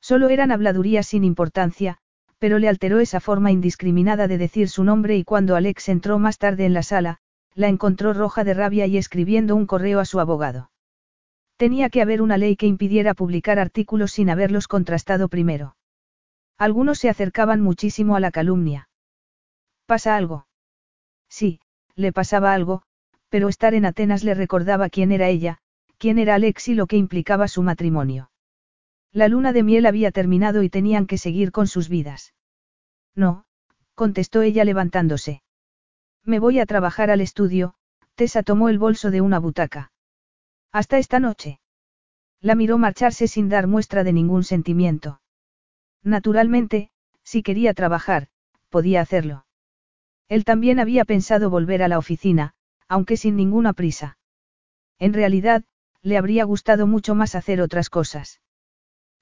Solo 0.02 0.30
eran 0.30 0.52
habladurías 0.52 1.08
sin 1.08 1.24
importancia, 1.24 1.98
pero 2.40 2.60
le 2.60 2.68
alteró 2.68 3.00
esa 3.00 3.20
forma 3.20 3.52
indiscriminada 3.52 4.28
de 4.28 4.38
decir 4.38 4.70
su 4.70 4.84
nombre 4.84 5.16
y 5.18 5.24
cuando 5.24 5.56
Alex 5.56 5.90
entró 5.90 6.20
más 6.20 6.38
tarde 6.38 6.66
en 6.66 6.74
la 6.74 6.84
sala, 6.84 7.18
la 7.54 7.70
encontró 7.70 8.14
roja 8.14 8.44
de 8.44 8.54
rabia 8.54 8.86
y 8.86 8.98
escribiendo 8.98 9.56
un 9.56 9.66
correo 9.66 10.00
a 10.00 10.06
su 10.06 10.20
abogado. 10.20 10.70
Tenía 11.58 11.90
que 11.90 12.02
haber 12.02 12.22
una 12.22 12.38
ley 12.38 12.58
que 12.58 12.68
impidiera 12.68 13.14
publicar 13.14 13.60
artículos 13.60 14.12
sin 14.12 14.30
haberlos 14.30 14.68
contrastado 14.68 15.30
primero. 15.30 15.78
Algunos 16.58 17.00
se 17.00 17.10
acercaban 17.10 17.62
muchísimo 17.62 18.16
a 18.16 18.20
la 18.20 18.32
calumnia. 18.32 18.90
¿Pasa 19.86 20.16
algo? 20.16 20.48
Sí, 21.30 21.60
le 21.96 22.12
pasaba 22.12 22.54
algo, 22.54 22.82
pero 23.30 23.50
estar 23.50 23.74
en 23.74 23.86
Atenas 23.86 24.24
le 24.24 24.34
recordaba 24.34 24.90
quién 24.90 25.12
era 25.12 25.28
ella, 25.30 25.60
quién 25.98 26.20
era 26.20 26.36
Alex 26.36 26.68
y 26.70 26.76
lo 26.76 26.88
que 26.88 26.98
implicaba 26.98 27.48
su 27.48 27.62
matrimonio. 27.62 28.32
La 29.12 29.28
luna 29.28 29.54
de 29.54 29.64
miel 29.64 29.86
había 29.86 30.12
terminado 30.12 30.64
y 30.64 30.70
tenían 30.70 31.08
que 31.08 31.18
seguir 31.18 31.52
con 31.52 31.68
sus 31.68 31.88
vidas. 31.88 32.34
No, 33.16 33.46
contestó 33.94 34.42
ella 34.42 34.66
levantándose. 34.66 35.42
Me 36.24 36.40
voy 36.40 36.60
a 36.60 36.66
trabajar 36.66 37.10
al 37.12 37.22
estudio, 37.22 37.76
Tessa 38.16 38.44
tomó 38.44 38.70
el 38.70 38.80
bolso 38.80 39.12
de 39.12 39.22
una 39.22 39.40
butaca. 39.40 39.92
Hasta 40.72 40.98
esta 40.98 41.20
noche. 41.20 41.60
La 42.42 42.56
miró 42.56 42.78
marcharse 42.78 43.28
sin 43.28 43.50
dar 43.50 43.68
muestra 43.68 44.04
de 44.04 44.14
ningún 44.14 44.44
sentimiento. 44.44 45.22
Naturalmente, 46.04 46.92
si 47.24 47.42
quería 47.42 47.74
trabajar, 47.74 48.28
podía 48.70 49.02
hacerlo. 49.02 49.46
Él 50.28 50.44
también 50.44 50.80
había 50.80 51.06
pensado 51.06 51.50
volver 51.50 51.84
a 51.84 51.88
la 51.88 51.98
oficina, 51.98 52.54
aunque 52.88 53.18
sin 53.18 53.36
ninguna 53.36 53.74
prisa. 53.74 54.18
En 55.00 55.14
realidad, 55.14 55.64
le 56.02 56.18
habría 56.18 56.44
gustado 56.44 56.88
mucho 56.88 57.16
más 57.16 57.36
hacer 57.36 57.62
otras 57.62 57.90
cosas. 57.90 58.42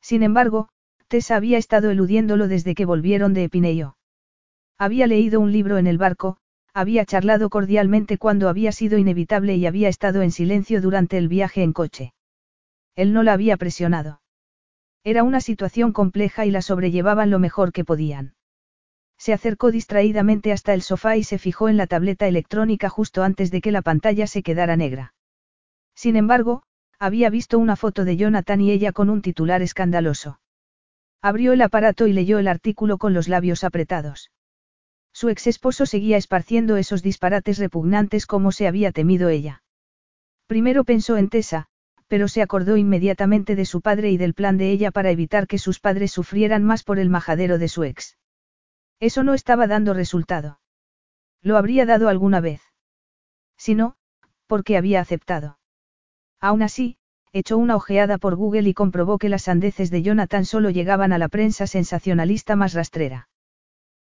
Sin 0.01 0.23
embargo, 0.23 0.69
Tessa 1.07 1.35
había 1.35 1.57
estado 1.57 1.91
eludiéndolo 1.91 2.47
desde 2.47 2.75
que 2.75 2.85
volvieron 2.85 3.33
de 3.33 3.45
Epineio. 3.45 3.97
Había 4.77 5.07
leído 5.07 5.39
un 5.39 5.51
libro 5.51 5.77
en 5.77 5.87
el 5.87 5.97
barco, 5.97 6.37
había 6.73 7.05
charlado 7.05 7.49
cordialmente 7.49 8.17
cuando 8.17 8.49
había 8.49 8.71
sido 8.71 8.97
inevitable 8.97 9.55
y 9.55 9.65
había 9.65 9.89
estado 9.89 10.21
en 10.23 10.31
silencio 10.31 10.81
durante 10.81 11.17
el 11.17 11.27
viaje 11.27 11.61
en 11.63 11.71
coche. 11.71 12.13
Él 12.95 13.13
no 13.13 13.23
la 13.23 13.33
había 13.33 13.57
presionado. 13.57 14.21
Era 15.03 15.23
una 15.23 15.41
situación 15.41 15.91
compleja 15.91 16.45
y 16.45 16.51
la 16.51 16.61
sobrellevaban 16.61 17.29
lo 17.29 17.39
mejor 17.39 17.71
que 17.71 17.85
podían. 17.85 18.33
Se 19.23 19.31
acercó 19.31 19.71
distraídamente 19.71 20.51
hasta 20.51 20.73
el 20.73 20.81
sofá 20.81 21.15
y 21.15 21.23
se 21.23 21.37
fijó 21.37 21.69
en 21.69 21.77
la 21.77 21.87
tableta 21.87 22.27
electrónica 22.27 22.89
justo 22.89 23.23
antes 23.23 23.51
de 23.51 23.61
que 23.61 23.71
la 23.71 23.81
pantalla 23.81 24.27
se 24.27 24.43
quedara 24.43 24.75
negra. 24.75 25.13
Sin 25.95 26.17
embargo, 26.17 26.63
había 26.99 27.29
visto 27.29 27.57
una 27.57 27.77
foto 27.77 28.03
de 28.03 28.17
Jonathan 28.17 28.59
y 28.59 28.71
ella 28.71 28.91
con 28.91 29.09
un 29.09 29.21
titular 29.21 29.61
escandaloso. 29.61 30.41
Abrió 31.21 31.53
el 31.53 31.61
aparato 31.61 32.05
y 32.07 32.11
leyó 32.11 32.37
el 32.37 32.49
artículo 32.49 32.97
con 32.97 33.13
los 33.13 33.29
labios 33.29 33.63
apretados. 33.63 34.29
Su 35.13 35.29
ex 35.29 35.47
esposo 35.47 35.85
seguía 35.85 36.17
esparciendo 36.17 36.75
esos 36.75 37.01
disparates 37.01 37.59
repugnantes 37.59 38.25
como 38.25 38.51
se 38.51 38.67
había 38.67 38.91
temido 38.91 39.29
ella. 39.29 39.63
Primero 40.47 40.83
pensó 40.83 41.15
en 41.15 41.29
Tessa, 41.29 41.67
pero 42.09 42.27
se 42.27 42.41
acordó 42.41 42.75
inmediatamente 42.75 43.55
de 43.55 43.63
su 43.63 43.79
padre 43.79 44.11
y 44.11 44.17
del 44.17 44.33
plan 44.33 44.57
de 44.57 44.69
ella 44.71 44.91
para 44.91 45.11
evitar 45.11 45.47
que 45.47 45.59
sus 45.59 45.79
padres 45.79 46.11
sufrieran 46.11 46.65
más 46.65 46.83
por 46.83 46.99
el 46.99 47.09
majadero 47.09 47.57
de 47.57 47.69
su 47.69 47.85
ex. 47.85 48.17
Eso 48.99 49.23
no 49.23 49.33
estaba 49.33 49.67
dando 49.67 49.93
resultado. 49.93 50.59
Lo 51.41 51.57
habría 51.57 51.85
dado 51.85 52.07
alguna 52.09 52.39
vez. 52.39 52.61
Si 53.57 53.75
no, 53.75 53.95
porque 54.47 54.77
había 54.77 55.01
aceptado. 55.01 55.59
Aún 56.39 56.61
así, 56.61 56.97
echó 57.33 57.57
una 57.57 57.75
ojeada 57.75 58.17
por 58.17 58.35
Google 58.35 58.69
y 58.69 58.73
comprobó 58.73 59.17
que 59.17 59.29
las 59.29 59.43
sandeces 59.43 59.89
de 59.89 60.03
Jonathan 60.03 60.45
solo 60.45 60.69
llegaban 60.69 61.11
a 61.11 61.17
la 61.17 61.27
prensa 61.27 61.65
sensacionalista 61.67 62.55
más 62.55 62.73
rastrera. 62.73 63.27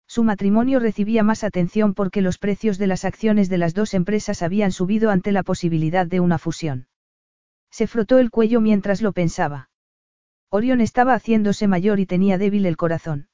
Su 0.07 0.23
matrimonio 0.25 0.79
recibía 0.79 1.23
más 1.23 1.45
atención 1.45 1.93
porque 1.93 2.21
los 2.21 2.37
precios 2.37 2.77
de 2.77 2.87
las 2.87 3.05
acciones 3.05 3.47
de 3.47 3.57
las 3.57 3.73
dos 3.73 3.93
empresas 3.93 4.41
habían 4.41 4.73
subido 4.73 5.09
ante 5.09 5.31
la 5.31 5.41
posibilidad 5.41 6.05
de 6.05 6.19
una 6.19 6.37
fusión. 6.37 6.87
Se 7.71 7.87
frotó 7.87 8.19
el 8.19 8.29
cuello 8.29 8.59
mientras 8.59 9.01
lo 9.01 9.13
pensaba. 9.13 9.69
Orión 10.49 10.81
estaba 10.81 11.13
haciéndose 11.13 11.67
mayor 11.67 12.01
y 12.01 12.05
tenía 12.05 12.37
débil 12.37 12.65
el 12.65 12.75
corazón. 12.75 13.29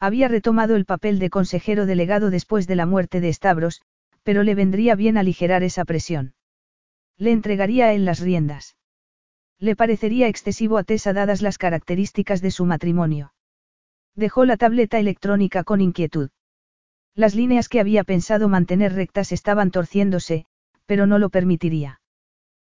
Había 0.00 0.28
retomado 0.28 0.76
el 0.76 0.86
papel 0.86 1.18
de 1.18 1.28
consejero 1.28 1.84
delegado 1.84 2.30
después 2.30 2.66
de 2.66 2.74
la 2.74 2.86
muerte 2.86 3.20
de 3.20 3.30
Stavros, 3.30 3.82
pero 4.22 4.42
le 4.42 4.54
vendría 4.54 4.94
bien 4.94 5.18
aligerar 5.18 5.62
esa 5.62 5.84
presión. 5.84 6.34
Le 7.18 7.32
entregaría 7.32 7.86
a 7.86 7.92
él 7.92 8.06
las 8.06 8.20
riendas. 8.20 8.76
Le 9.58 9.76
parecería 9.76 10.26
excesivo 10.28 10.78
a 10.78 10.84
Tessa 10.84 11.12
dadas 11.12 11.42
las 11.42 11.58
características 11.58 12.40
de 12.40 12.50
su 12.50 12.64
matrimonio. 12.64 13.34
Dejó 14.14 14.46
la 14.46 14.56
tableta 14.56 14.98
electrónica 14.98 15.64
con 15.64 15.82
inquietud. 15.82 16.30
Las 17.14 17.34
líneas 17.34 17.68
que 17.68 17.80
había 17.80 18.02
pensado 18.02 18.48
mantener 18.48 18.94
rectas 18.94 19.32
estaban 19.32 19.70
torciéndose, 19.70 20.46
pero 20.86 21.06
no 21.06 21.18
lo 21.18 21.28
permitiría. 21.28 22.00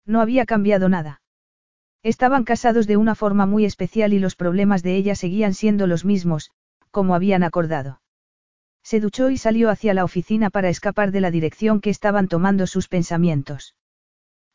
No 0.04 0.20
había 0.20 0.44
cambiado 0.44 0.90
nada. 0.90 1.22
Estaban 2.02 2.44
casados 2.44 2.86
de 2.86 2.98
una 2.98 3.14
forma 3.14 3.46
muy 3.46 3.64
especial 3.64 4.12
y 4.12 4.18
los 4.18 4.36
problemas 4.36 4.82
de 4.82 4.96
ella 4.96 5.14
seguían 5.14 5.54
siendo 5.54 5.86
los 5.86 6.04
mismos, 6.04 6.50
como 6.94 7.16
habían 7.16 7.42
acordado. 7.42 8.00
Se 8.84 9.00
duchó 9.00 9.28
y 9.28 9.36
salió 9.36 9.68
hacia 9.68 9.94
la 9.94 10.04
oficina 10.04 10.48
para 10.48 10.68
escapar 10.68 11.10
de 11.10 11.20
la 11.20 11.32
dirección 11.32 11.80
que 11.80 11.90
estaban 11.90 12.28
tomando 12.28 12.68
sus 12.68 12.86
pensamientos. 12.86 13.74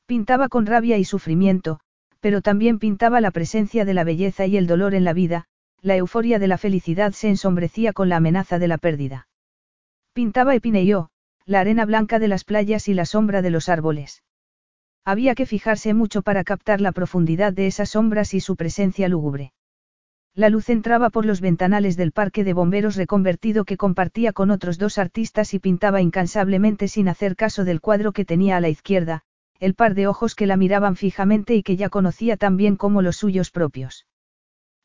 Pintaba 0.05 0.47
con 0.47 0.65
rabia 0.65 0.97
y 0.97 1.03
sufrimiento, 1.03 1.81
pero 2.21 2.41
también 2.41 2.79
pintaba 2.79 3.19
la 3.19 3.31
presencia 3.31 3.83
de 3.83 3.93
la 3.93 4.05
belleza 4.05 4.45
y 4.45 4.55
el 4.55 4.67
dolor 4.67 4.95
en 4.95 5.03
la 5.03 5.11
vida, 5.11 5.47
la 5.81 5.97
euforia 5.97 6.39
de 6.39 6.47
la 6.47 6.57
felicidad 6.57 7.11
se 7.11 7.27
ensombrecía 7.27 7.91
con 7.91 8.07
la 8.07 8.15
amenaza 8.15 8.57
de 8.57 8.69
la 8.69 8.77
pérdida. 8.77 9.27
Pintaba 10.13 10.55
Epineyó, 10.55 11.09
la 11.45 11.59
arena 11.59 11.83
blanca 11.83 12.19
de 12.19 12.29
las 12.29 12.45
playas 12.45 12.87
y 12.87 12.93
la 12.93 13.03
sombra 13.03 13.41
de 13.41 13.49
los 13.49 13.67
árboles. 13.67 14.23
Había 15.03 15.35
que 15.35 15.45
fijarse 15.45 15.93
mucho 15.93 16.21
para 16.21 16.45
captar 16.45 16.79
la 16.79 16.93
profundidad 16.93 17.51
de 17.51 17.67
esas 17.67 17.89
sombras 17.89 18.33
y 18.33 18.39
su 18.39 18.55
presencia 18.55 19.09
lúgubre. 19.09 19.51
La 20.39 20.49
luz 20.49 20.69
entraba 20.69 21.09
por 21.09 21.25
los 21.25 21.41
ventanales 21.41 21.97
del 21.97 22.13
parque 22.13 22.45
de 22.45 22.53
bomberos 22.53 22.95
reconvertido 22.95 23.65
que 23.65 23.75
compartía 23.75 24.31
con 24.31 24.51
otros 24.51 24.77
dos 24.77 24.97
artistas 24.97 25.53
y 25.53 25.59
pintaba 25.59 25.99
incansablemente 25.99 26.87
sin 26.87 27.09
hacer 27.09 27.35
caso 27.35 27.65
del 27.65 27.81
cuadro 27.81 28.13
que 28.13 28.23
tenía 28.23 28.55
a 28.55 28.61
la 28.61 28.69
izquierda, 28.69 29.23
el 29.59 29.73
par 29.73 29.95
de 29.95 30.07
ojos 30.07 30.35
que 30.35 30.47
la 30.47 30.55
miraban 30.55 30.95
fijamente 30.95 31.55
y 31.55 31.61
que 31.61 31.75
ya 31.75 31.89
conocía 31.89 32.37
tan 32.37 32.55
bien 32.55 32.77
como 32.77 33.01
los 33.01 33.17
suyos 33.17 33.51
propios. 33.51 34.07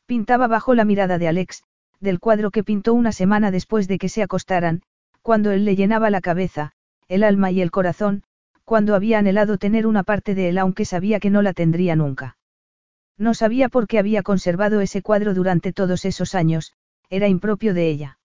Pintaba 0.07 0.49
bajo 0.49 0.75
la 0.75 0.85
mirada 0.85 1.19
de 1.19 1.29
Alex, 1.29 1.63
del 2.01 2.19
cuadro 2.19 2.51
que 2.51 2.65
pintó 2.65 2.93
una 2.93 3.13
semana 3.13 3.53
después 3.53 3.87
de 3.87 3.99
que 3.99 4.09
se 4.09 4.25
acostaran, 4.25 4.83
cuando 5.23 5.53
él 5.53 5.65
le 5.65 5.77
llenaba 5.77 6.11
la 6.11 6.21
cabeza, 6.21 6.73
el 7.07 7.23
alma 7.23 7.53
y 7.53 7.61
el 7.61 7.71
corazón, 7.71 8.25
cuando 8.65 8.97
había 8.97 9.21
anhelado 9.21 9.57
tener 9.59 9.87
una 9.87 10.03
parte 10.03 10.35
de 10.35 10.49
él 10.49 10.59
aunque 10.59 10.85
sabía 10.85 11.21
que 11.21 11.31
no 11.31 11.43
la 11.43 11.53
tendría 11.53 11.95
nunca. 11.95 12.39
No 13.17 13.35
sabía 13.35 13.69
por 13.69 13.87
qué 13.87 13.99
había 13.99 14.23
conservado 14.23 14.81
ese 14.81 15.03
cuadro 15.03 15.35
durante 15.35 15.73
todos 15.73 16.05
esos 16.05 16.35
años, 16.35 16.73
era 17.11 17.29
impropio 17.29 17.75
de 17.75 17.89
ella. 17.89 18.19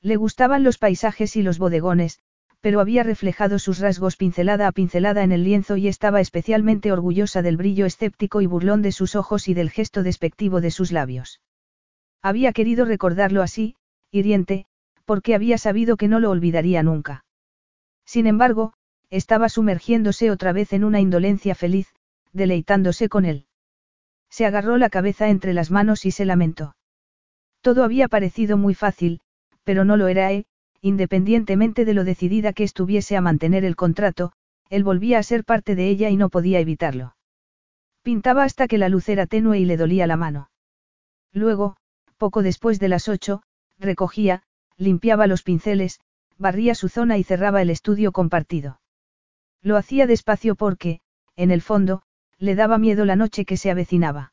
Le 0.00 0.16
gustaban 0.16 0.64
los 0.64 0.78
paisajes 0.78 1.36
y 1.36 1.42
los 1.42 1.58
bodegones, 1.58 2.20
pero 2.60 2.80
había 2.80 3.02
reflejado 3.02 3.58
sus 3.58 3.78
rasgos 3.78 4.16
pincelada 4.16 4.66
a 4.66 4.72
pincelada 4.72 5.22
en 5.22 5.32
el 5.32 5.44
lienzo 5.44 5.76
y 5.76 5.88
estaba 5.88 6.20
especialmente 6.20 6.92
orgullosa 6.92 7.42
del 7.42 7.56
brillo 7.56 7.86
escéptico 7.86 8.40
y 8.40 8.46
burlón 8.46 8.82
de 8.82 8.92
sus 8.92 9.14
ojos 9.14 9.48
y 9.48 9.54
del 9.54 9.70
gesto 9.70 10.02
despectivo 10.02 10.60
de 10.60 10.70
sus 10.70 10.92
labios. 10.92 11.40
Había 12.22 12.52
querido 12.52 12.84
recordarlo 12.84 13.42
así, 13.42 13.76
hiriente, 14.10 14.66
porque 15.04 15.34
había 15.34 15.58
sabido 15.58 15.96
que 15.96 16.08
no 16.08 16.18
lo 16.18 16.30
olvidaría 16.30 16.82
nunca. 16.82 17.24
Sin 18.04 18.26
embargo, 18.26 18.72
estaba 19.10 19.48
sumergiéndose 19.48 20.30
otra 20.30 20.52
vez 20.52 20.72
en 20.72 20.84
una 20.84 21.00
indolencia 21.00 21.54
feliz, 21.54 21.94
deleitándose 22.32 23.08
con 23.08 23.24
él. 23.24 23.45
Se 24.36 24.44
agarró 24.44 24.76
la 24.76 24.90
cabeza 24.90 25.30
entre 25.30 25.54
las 25.54 25.70
manos 25.70 26.04
y 26.04 26.10
se 26.10 26.26
lamentó. 26.26 26.76
Todo 27.62 27.84
había 27.84 28.06
parecido 28.06 28.58
muy 28.58 28.74
fácil, 28.74 29.22
pero 29.64 29.86
no 29.86 29.96
lo 29.96 30.08
era, 30.08 30.30
¿eh? 30.30 30.44
independientemente 30.82 31.86
de 31.86 31.94
lo 31.94 32.04
decidida 32.04 32.52
que 32.52 32.62
estuviese 32.62 33.16
a 33.16 33.22
mantener 33.22 33.64
el 33.64 33.76
contrato, 33.76 34.32
él 34.68 34.84
volvía 34.84 35.18
a 35.18 35.22
ser 35.22 35.42
parte 35.42 35.74
de 35.74 35.88
ella 35.88 36.10
y 36.10 36.18
no 36.18 36.28
podía 36.28 36.60
evitarlo. 36.60 37.16
Pintaba 38.02 38.44
hasta 38.44 38.68
que 38.68 38.76
la 38.76 38.90
luz 38.90 39.08
era 39.08 39.24
tenue 39.24 39.58
y 39.58 39.64
le 39.64 39.78
dolía 39.78 40.06
la 40.06 40.18
mano. 40.18 40.50
Luego, 41.32 41.78
poco 42.18 42.42
después 42.42 42.78
de 42.78 42.88
las 42.88 43.08
ocho, 43.08 43.42
recogía, 43.78 44.42
limpiaba 44.76 45.26
los 45.26 45.44
pinceles, 45.44 45.98
barría 46.36 46.74
su 46.74 46.90
zona 46.90 47.16
y 47.16 47.24
cerraba 47.24 47.62
el 47.62 47.70
estudio 47.70 48.12
compartido. 48.12 48.82
Lo 49.62 49.78
hacía 49.78 50.06
despacio 50.06 50.56
porque, 50.56 51.00
en 51.36 51.50
el 51.50 51.62
fondo, 51.62 52.02
le 52.38 52.54
daba 52.54 52.78
miedo 52.78 53.04
la 53.04 53.16
noche 53.16 53.44
que 53.44 53.56
se 53.56 53.70
avecinaba. 53.70 54.32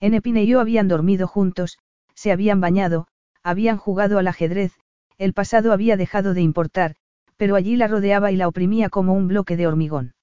En 0.00 0.14
Epine 0.14 0.42
y 0.42 0.48
yo 0.48 0.60
habían 0.60 0.88
dormido 0.88 1.26
juntos, 1.26 1.78
se 2.14 2.32
habían 2.32 2.60
bañado, 2.60 3.06
habían 3.42 3.76
jugado 3.76 4.18
al 4.18 4.28
ajedrez, 4.28 4.72
el 5.18 5.32
pasado 5.32 5.72
había 5.72 5.96
dejado 5.96 6.34
de 6.34 6.42
importar, 6.42 6.96
pero 7.36 7.54
allí 7.54 7.76
la 7.76 7.88
rodeaba 7.88 8.32
y 8.32 8.36
la 8.36 8.48
oprimía 8.48 8.88
como 8.88 9.14
un 9.14 9.28
bloque 9.28 9.56
de 9.56 9.66
hormigón. 9.66 10.14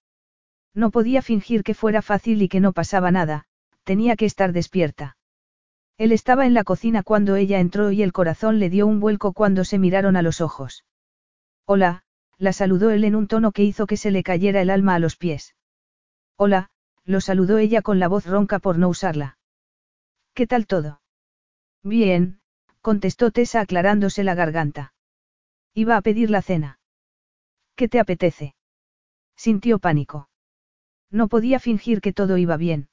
No 0.74 0.92
podía 0.92 1.22
fingir 1.22 1.64
que 1.64 1.74
fuera 1.74 2.02
fácil 2.02 2.42
y 2.42 2.50
que 2.50 2.60
no 2.60 2.74
pasaba 2.74 3.12
nada, 3.12 3.46
tenía 3.84 4.16
que 4.16 4.26
estar 4.26 4.54
despierta. 4.54 5.18
Él 5.98 6.12
estaba 6.12 6.46
en 6.46 6.54
la 6.54 6.64
cocina 6.64 7.04
cuando 7.04 7.36
ella 7.36 7.60
entró 7.60 7.92
y 7.92 8.04
el 8.04 8.14
corazón 8.14 8.60
le 8.60 8.70
dio 8.70 8.88
un 8.88 9.00
vuelco 9.00 9.34
cuando 9.34 9.66
se 9.66 9.80
miraron 9.80 10.16
a 10.16 10.22
los 10.22 10.40
ojos. 10.40 10.86
Hola, 11.66 12.04
la 12.38 12.54
saludó 12.54 12.92
él 12.92 13.04
en 13.04 13.16
un 13.16 13.28
tono 13.28 13.52
que 13.52 13.64
hizo 13.64 13.86
que 13.86 13.98
se 13.98 14.12
le 14.12 14.24
cayera 14.24 14.62
el 14.62 14.70
alma 14.70 14.96
a 14.96 15.00
los 15.00 15.18
pies. 15.18 15.56
Hola, 16.38 16.70
lo 17.10 17.22
saludó 17.22 17.58
ella 17.58 17.82
con 17.82 17.98
la 17.98 18.08
voz 18.08 18.28
ronca 18.28 18.60
por 18.60 18.78
no 18.78 18.88
usarla. 18.88 19.40
¿Qué 20.36 20.46
tal 20.46 20.68
todo? 20.68 21.02
Bien, 21.82 22.40
contestó 22.82 23.32
Tessa 23.32 23.62
aclarándose 23.62 24.24
la 24.24 24.36
garganta. 24.36 24.94
Iba 25.74 25.98
a 25.98 26.02
pedir 26.02 26.30
la 26.30 26.44
cena. 26.44 26.80
¿Qué 27.76 27.90
te 27.90 28.00
apetece? 28.00 28.54
Sintió 29.36 29.80
pánico. 29.80 30.30
No 31.10 31.30
podía 31.30 31.60
fingir 31.60 32.00
que 32.00 32.14
todo 32.14 32.38
iba 32.38 32.58
bien. 32.58 32.90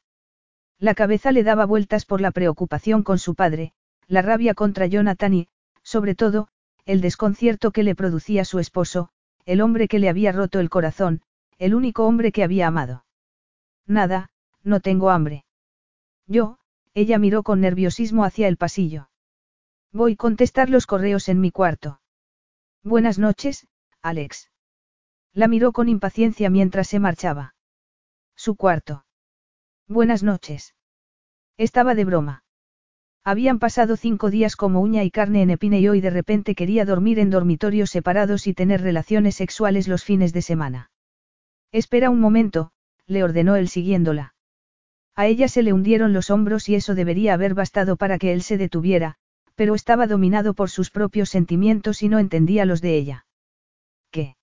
La 0.78 0.94
cabeza 0.94 1.30
le 1.30 1.42
daba 1.42 1.66
vueltas 1.66 2.06
por 2.06 2.22
la 2.22 2.30
preocupación 2.30 3.02
con 3.02 3.18
su 3.18 3.34
padre, 3.34 3.74
la 4.06 4.22
rabia 4.22 4.54
contra 4.54 4.86
Jonathan 4.86 5.34
y, 5.34 5.48
sobre 5.82 6.14
todo, 6.14 6.48
el 6.86 7.02
desconcierto 7.02 7.70
que 7.70 7.82
le 7.82 7.94
producía 7.94 8.46
su 8.46 8.60
esposo, 8.60 9.10
el 9.44 9.60
hombre 9.60 9.88
que 9.88 9.98
le 9.98 10.08
había 10.08 10.32
roto 10.32 10.58
el 10.58 10.70
corazón, 10.70 11.20
el 11.58 11.74
único 11.74 12.06
hombre 12.06 12.32
que 12.32 12.44
había 12.44 12.66
amado. 12.66 13.05
Nada, 13.86 14.30
no 14.62 14.80
tengo 14.80 15.10
hambre. 15.10 15.44
Yo, 16.26 16.58
ella 16.94 17.18
miró 17.18 17.42
con 17.42 17.60
nerviosismo 17.60 18.24
hacia 18.24 18.48
el 18.48 18.56
pasillo. 18.56 19.10
Voy 19.92 20.12
a 20.12 20.16
contestar 20.16 20.70
los 20.70 20.86
correos 20.86 21.28
en 21.28 21.40
mi 21.40 21.50
cuarto. 21.50 22.00
Buenas 22.82 23.18
noches, 23.18 23.66
Alex. 24.02 24.50
La 25.32 25.48
miró 25.48 25.72
con 25.72 25.88
impaciencia 25.88 26.50
mientras 26.50 26.88
se 26.88 26.98
marchaba. 26.98 27.54
Su 28.34 28.56
cuarto. 28.56 29.04
Buenas 29.88 30.22
noches. 30.22 30.74
Estaba 31.56 31.94
de 31.94 32.04
broma. 32.04 32.44
Habían 33.24 33.58
pasado 33.58 33.96
cinco 33.96 34.30
días 34.30 34.56
como 34.56 34.80
uña 34.80 35.02
y 35.02 35.10
carne 35.10 35.42
en 35.42 35.50
Epine 35.50 35.80
y 35.80 36.00
de 36.00 36.10
repente 36.10 36.54
quería 36.54 36.84
dormir 36.84 37.18
en 37.18 37.30
dormitorios 37.30 37.90
separados 37.90 38.46
y 38.46 38.54
tener 38.54 38.82
relaciones 38.82 39.34
sexuales 39.34 39.88
los 39.88 40.04
fines 40.04 40.32
de 40.32 40.42
semana. 40.42 40.90
Espera 41.72 42.10
un 42.10 42.20
momento, 42.20 42.70
le 43.06 43.24
ordenó 43.24 43.56
él 43.56 43.68
siguiéndola. 43.68 44.34
A 45.14 45.26
ella 45.26 45.48
se 45.48 45.62
le 45.62 45.72
hundieron 45.72 46.12
los 46.12 46.30
hombros 46.30 46.68
y 46.68 46.74
eso 46.74 46.94
debería 46.94 47.34
haber 47.34 47.54
bastado 47.54 47.96
para 47.96 48.18
que 48.18 48.32
él 48.32 48.42
se 48.42 48.58
detuviera, 48.58 49.16
pero 49.54 49.74
estaba 49.74 50.06
dominado 50.06 50.54
por 50.54 50.68
sus 50.68 50.90
propios 50.90 51.30
sentimientos 51.30 52.02
y 52.02 52.08
no 52.08 52.18
entendía 52.18 52.66
los 52.66 52.82
de 52.82 52.96
ella. 52.96 53.26
¿Qué? 54.10 54.36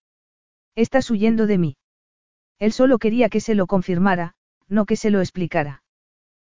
Estás 0.75 1.11
huyendo 1.11 1.45
de 1.45 1.58
mí. 1.59 1.77
Él 2.58 2.72
solo 2.72 2.98
quería 2.98 3.30
que 3.30 3.40
se 3.40 3.56
lo 3.56 3.67
confirmara, 3.67 4.33
no 4.67 4.85
que 4.85 4.95
se 4.95 5.11
lo 5.11 5.19
explicara. 5.19 5.83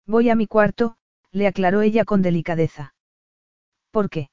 Voy 0.06 0.30
a 0.30 0.36
mi 0.36 0.48
cuarto, 0.48 0.96
le 1.32 1.48
aclaró 1.48 1.82
ella 1.82 2.06
con 2.06 2.22
delicadeza. 2.22 2.94
¿Por 3.92 4.10
qué? 4.10 4.30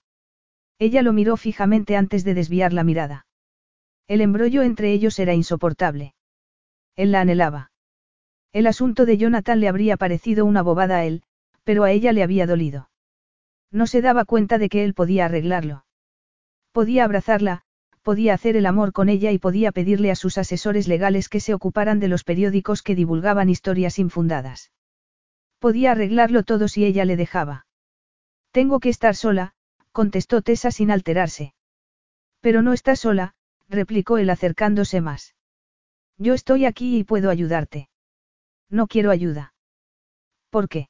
Ella 0.78 1.02
lo 1.02 1.12
miró 1.12 1.36
fijamente 1.36 1.96
antes 1.96 2.24
de 2.24 2.34
desviar 2.34 2.72
la 2.72 2.84
mirada. 2.84 3.26
El 4.06 4.20
embrollo 4.20 4.62
entre 4.62 4.92
ellos 4.92 5.18
era 5.18 5.34
insoportable. 5.34 6.14
Él 6.96 7.12
la 7.12 7.20
anhelaba. 7.20 7.70
El 8.52 8.66
asunto 8.66 9.06
de 9.06 9.16
Jonathan 9.16 9.60
le 9.60 9.68
habría 9.68 9.96
parecido 9.96 10.44
una 10.44 10.62
bobada 10.62 10.98
a 10.98 11.04
él, 11.04 11.22
pero 11.64 11.84
a 11.84 11.90
ella 11.90 12.12
le 12.12 12.22
había 12.22 12.46
dolido. 12.46 12.90
No 13.70 13.86
se 13.86 14.02
daba 14.02 14.24
cuenta 14.24 14.58
de 14.58 14.68
que 14.68 14.84
él 14.84 14.92
podía 14.92 15.24
arreglarlo. 15.24 15.86
Podía 16.72 17.04
abrazarla, 17.04 17.62
podía 18.02 18.34
hacer 18.34 18.56
el 18.56 18.66
amor 18.66 18.92
con 18.92 19.08
ella 19.08 19.30
y 19.32 19.38
podía 19.38 19.72
pedirle 19.72 20.10
a 20.10 20.16
sus 20.16 20.36
asesores 20.36 20.88
legales 20.88 21.28
que 21.28 21.40
se 21.40 21.54
ocuparan 21.54 22.00
de 22.00 22.08
los 22.08 22.24
periódicos 22.24 22.82
que 22.82 22.94
divulgaban 22.94 23.48
historias 23.48 23.98
infundadas. 23.98 24.72
Podía 25.58 25.92
arreglarlo 25.92 26.42
todo 26.42 26.68
si 26.68 26.84
ella 26.84 27.04
le 27.04 27.16
dejaba. 27.16 27.66
Tengo 28.50 28.80
que 28.80 28.88
estar 28.88 29.14
sola, 29.14 29.54
contestó 29.92 30.42
Tessa 30.42 30.70
sin 30.70 30.90
alterarse. 30.90 31.54
Pero 32.40 32.60
no 32.60 32.72
estás 32.72 33.00
sola, 33.00 33.34
replicó 33.68 34.18
él 34.18 34.28
acercándose 34.28 35.00
más. 35.00 35.34
Yo 36.18 36.34
estoy 36.34 36.66
aquí 36.66 36.98
y 36.98 37.04
puedo 37.04 37.30
ayudarte. 37.30 37.88
No 38.68 38.86
quiero 38.86 39.10
ayuda. 39.10 39.54
¿Por 40.50 40.68
qué? 40.68 40.88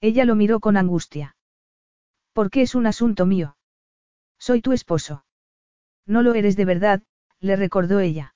Ella 0.00 0.24
lo 0.24 0.34
miró 0.34 0.60
con 0.60 0.76
angustia. 0.76 1.36
Porque 2.32 2.62
es 2.62 2.74
un 2.74 2.86
asunto 2.86 3.26
mío. 3.26 3.56
Soy 4.38 4.60
tu 4.60 4.72
esposo. 4.72 5.24
No 6.06 6.22
lo 6.22 6.34
eres 6.34 6.56
de 6.56 6.64
verdad, 6.64 7.02
le 7.40 7.56
recordó 7.56 8.00
ella. 8.00 8.34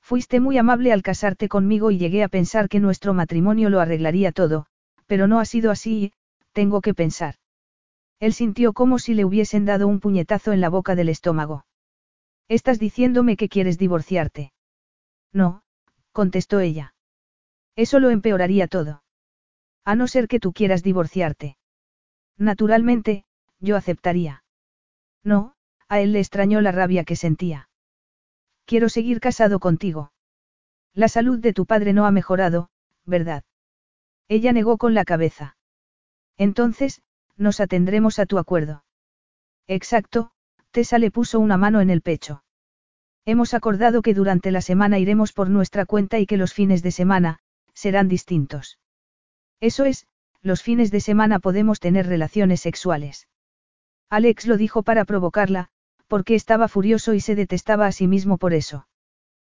Fuiste 0.00 0.40
muy 0.40 0.56
amable 0.56 0.92
al 0.92 1.02
casarte 1.02 1.48
conmigo 1.48 1.90
y 1.90 1.98
llegué 1.98 2.22
a 2.22 2.28
pensar 2.28 2.68
que 2.68 2.80
nuestro 2.80 3.12
matrimonio 3.12 3.68
lo 3.68 3.80
arreglaría 3.80 4.32
todo, 4.32 4.66
pero 5.06 5.26
no 5.26 5.40
ha 5.40 5.44
sido 5.44 5.70
así 5.70 6.04
y, 6.04 6.12
tengo 6.52 6.80
que 6.80 6.94
pensar. 6.94 7.34
Él 8.18 8.32
sintió 8.32 8.72
como 8.72 8.98
si 8.98 9.14
le 9.14 9.24
hubiesen 9.24 9.64
dado 9.64 9.86
un 9.86 10.00
puñetazo 10.00 10.52
en 10.52 10.60
la 10.60 10.70
boca 10.70 10.94
del 10.94 11.08
estómago. 11.08 11.66
Estás 12.48 12.78
diciéndome 12.78 13.36
que 13.36 13.48
quieres 13.48 13.78
divorciarte. 13.78 14.52
No, 15.32 15.62
contestó 16.12 16.60
ella. 16.60 16.94
Eso 17.76 18.00
lo 18.00 18.10
empeoraría 18.10 18.66
todo. 18.66 19.02
A 19.84 19.94
no 19.94 20.08
ser 20.08 20.28
que 20.28 20.40
tú 20.40 20.52
quieras 20.52 20.82
divorciarte. 20.82 21.56
Naturalmente, 22.36 23.24
yo 23.60 23.76
aceptaría. 23.76 24.44
No, 25.24 25.54
a 25.88 26.00
él 26.00 26.12
le 26.12 26.20
extrañó 26.20 26.60
la 26.60 26.72
rabia 26.72 27.04
que 27.04 27.16
sentía. 27.16 27.68
Quiero 28.64 28.88
seguir 28.88 29.20
casado 29.20 29.60
contigo. 29.60 30.12
La 30.92 31.08
salud 31.08 31.38
de 31.38 31.52
tu 31.52 31.66
padre 31.66 31.92
no 31.92 32.06
ha 32.06 32.10
mejorado, 32.10 32.70
¿verdad? 33.04 33.44
Ella 34.28 34.52
negó 34.52 34.76
con 34.76 34.94
la 34.94 35.04
cabeza. 35.04 35.56
Entonces, 36.36 37.02
nos 37.36 37.60
atendremos 37.60 38.18
a 38.18 38.26
tu 38.26 38.38
acuerdo. 38.38 38.84
Exacto, 39.66 40.32
Tessa 40.70 40.98
le 40.98 41.10
puso 41.10 41.40
una 41.40 41.56
mano 41.56 41.80
en 41.80 41.90
el 41.90 42.02
pecho. 42.02 42.42
Hemos 43.30 43.52
acordado 43.52 44.00
que 44.00 44.14
durante 44.14 44.50
la 44.50 44.62
semana 44.62 44.98
iremos 44.98 45.34
por 45.34 45.50
nuestra 45.50 45.84
cuenta 45.84 46.18
y 46.18 46.24
que 46.24 46.38
los 46.38 46.54
fines 46.54 46.82
de 46.82 46.90
semana, 46.90 47.40
serán 47.74 48.08
distintos. 48.08 48.78
Eso 49.60 49.84
es, 49.84 50.06
los 50.40 50.62
fines 50.62 50.90
de 50.90 51.00
semana 51.00 51.38
podemos 51.38 51.78
tener 51.78 52.06
relaciones 52.06 52.62
sexuales. 52.62 53.28
Alex 54.08 54.46
lo 54.46 54.56
dijo 54.56 54.82
para 54.82 55.04
provocarla, 55.04 55.68
porque 56.06 56.34
estaba 56.34 56.68
furioso 56.68 57.12
y 57.12 57.20
se 57.20 57.34
detestaba 57.34 57.84
a 57.84 57.92
sí 57.92 58.06
mismo 58.06 58.38
por 58.38 58.54
eso. 58.54 58.88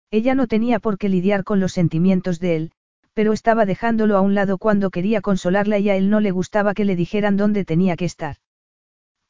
Ella 0.09 0.33
no 0.33 0.47
tenía 0.47 0.79
por 0.79 0.97
qué 0.97 1.07
lidiar 1.07 1.43
con 1.43 1.59
los 1.59 1.71
sentimientos 1.71 2.39
de 2.39 2.55
él, 2.55 2.71
pero 3.13 3.33
estaba 3.33 3.67
dejándolo 3.67 4.17
a 4.17 4.21
un 4.21 4.33
lado 4.33 4.57
cuando 4.57 4.89
quería 4.89 5.21
consolarla 5.21 5.77
y 5.77 5.91
a 5.91 5.95
él 5.95 6.09
no 6.09 6.21
le 6.21 6.31
gustaba 6.31 6.73
que 6.73 6.85
le 6.85 6.95
dijeran 6.95 7.37
dónde 7.37 7.65
tenía 7.65 7.95
que 7.97 8.05
estar. 8.05 8.37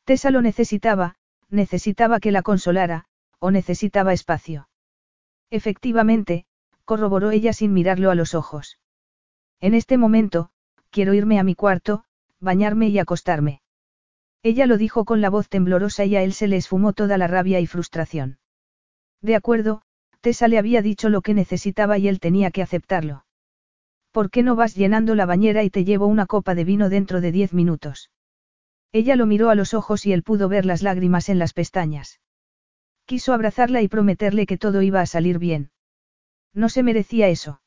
Tessa 0.05 0.31
lo 0.31 0.41
necesitaba, 0.41 1.15
necesitaba 1.49 2.21
que 2.21 2.31
la 2.31 2.41
consolara, 2.41 3.08
o 3.39 3.51
necesitaba 3.51 4.13
espacio. 4.13 4.69
Efectivamente, 5.49 6.45
corroboró 6.85 7.31
ella 7.31 7.53
sin 7.53 7.73
mirarlo 7.73 8.11
a 8.11 8.15
los 8.15 8.35
ojos. 8.35 8.79
En 9.59 9.73
este 9.73 9.97
momento, 9.97 10.51
quiero 10.89 11.13
irme 11.13 11.39
a 11.39 11.43
mi 11.43 11.55
cuarto, 11.55 12.03
bañarme 12.39 12.89
y 12.89 12.99
acostarme. 12.99 13.61
Ella 14.41 14.65
lo 14.65 14.77
dijo 14.77 15.05
con 15.05 15.21
la 15.21 15.29
voz 15.29 15.49
temblorosa 15.49 16.05
y 16.05 16.15
a 16.15 16.23
él 16.23 16.33
se 16.33 16.47
le 16.47 16.55
esfumó 16.55 16.93
toda 16.93 17.17
la 17.17 17.27
rabia 17.27 17.59
y 17.59 17.67
frustración. 17.67 18.39
De 19.21 19.35
acuerdo, 19.35 19.81
Tessa 20.21 20.47
le 20.47 20.57
había 20.57 20.81
dicho 20.81 21.09
lo 21.09 21.21
que 21.21 21.33
necesitaba 21.33 21.97
y 21.97 22.07
él 22.07 22.19
tenía 22.19 22.51
que 22.51 22.61
aceptarlo. 22.61 23.25
¿Por 24.11 24.31
qué 24.31 24.43
no 24.43 24.55
vas 24.55 24.75
llenando 24.75 25.13
la 25.13 25.25
bañera 25.25 25.63
y 25.63 25.69
te 25.69 25.83
llevo 25.83 26.07
una 26.07 26.25
copa 26.25 26.55
de 26.55 26.63
vino 26.63 26.89
dentro 26.89 27.21
de 27.21 27.31
diez 27.31 27.53
minutos? 27.53 28.09
Ella 28.91 29.15
lo 29.15 29.25
miró 29.25 29.49
a 29.49 29.55
los 29.55 29.73
ojos 29.73 30.05
y 30.05 30.13
él 30.13 30.23
pudo 30.23 30.49
ver 30.49 30.65
las 30.65 30.81
lágrimas 30.81 31.29
en 31.29 31.37
las 31.37 31.53
pestañas. 31.53 32.19
Quiso 33.09 33.33
abrazarla 33.33 33.81
y 33.81 33.87
prometerle 33.87 34.45
que 34.45 34.59
todo 34.59 34.83
iba 34.83 35.01
a 35.01 35.07
salir 35.07 35.39
bien. 35.39 35.71
No 36.53 36.69
se 36.69 36.83
merecía 36.83 37.27
eso. 37.27 37.59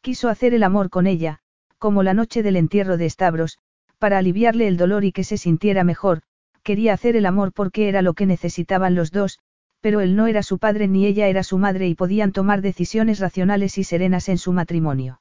Quiso 0.00 0.30
hacer 0.30 0.54
el 0.54 0.62
amor 0.62 0.88
con 0.88 1.06
ella, 1.06 1.40
como 1.76 2.02
la 2.02 2.14
noche 2.14 2.42
del 2.42 2.56
entierro 2.56 2.96
de 2.96 3.10
Stavros, 3.10 3.58
para 3.98 4.16
aliviarle 4.16 4.66
el 4.66 4.78
dolor 4.78 5.04
y 5.04 5.12
que 5.12 5.22
se 5.22 5.36
sintiera 5.36 5.84
mejor, 5.84 6.22
quería 6.62 6.94
hacer 6.94 7.14
el 7.14 7.26
amor 7.26 7.52
porque 7.52 7.90
era 7.90 8.00
lo 8.00 8.14
que 8.14 8.24
necesitaban 8.24 8.94
los 8.94 9.10
dos, 9.10 9.38
pero 9.82 10.00
él 10.00 10.16
no 10.16 10.28
era 10.28 10.42
su 10.42 10.58
padre 10.58 10.88
ni 10.88 11.04
ella 11.04 11.28
era 11.28 11.42
su 11.42 11.58
madre 11.58 11.86
y 11.86 11.94
podían 11.94 12.32
tomar 12.32 12.62
decisiones 12.62 13.18
racionales 13.18 13.76
y 13.76 13.84
serenas 13.84 14.30
en 14.30 14.38
su 14.38 14.54
matrimonio. 14.54 15.20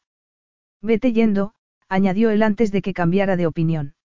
Vete 0.81 1.11
yendo, 1.11 1.53
añadió 1.89 2.29
él 2.29 2.43
antes 2.43 2.71
de 2.71 2.81
que 2.81 2.93
cambiara 2.93 3.35
de 3.35 3.47
opinión. 3.47 3.95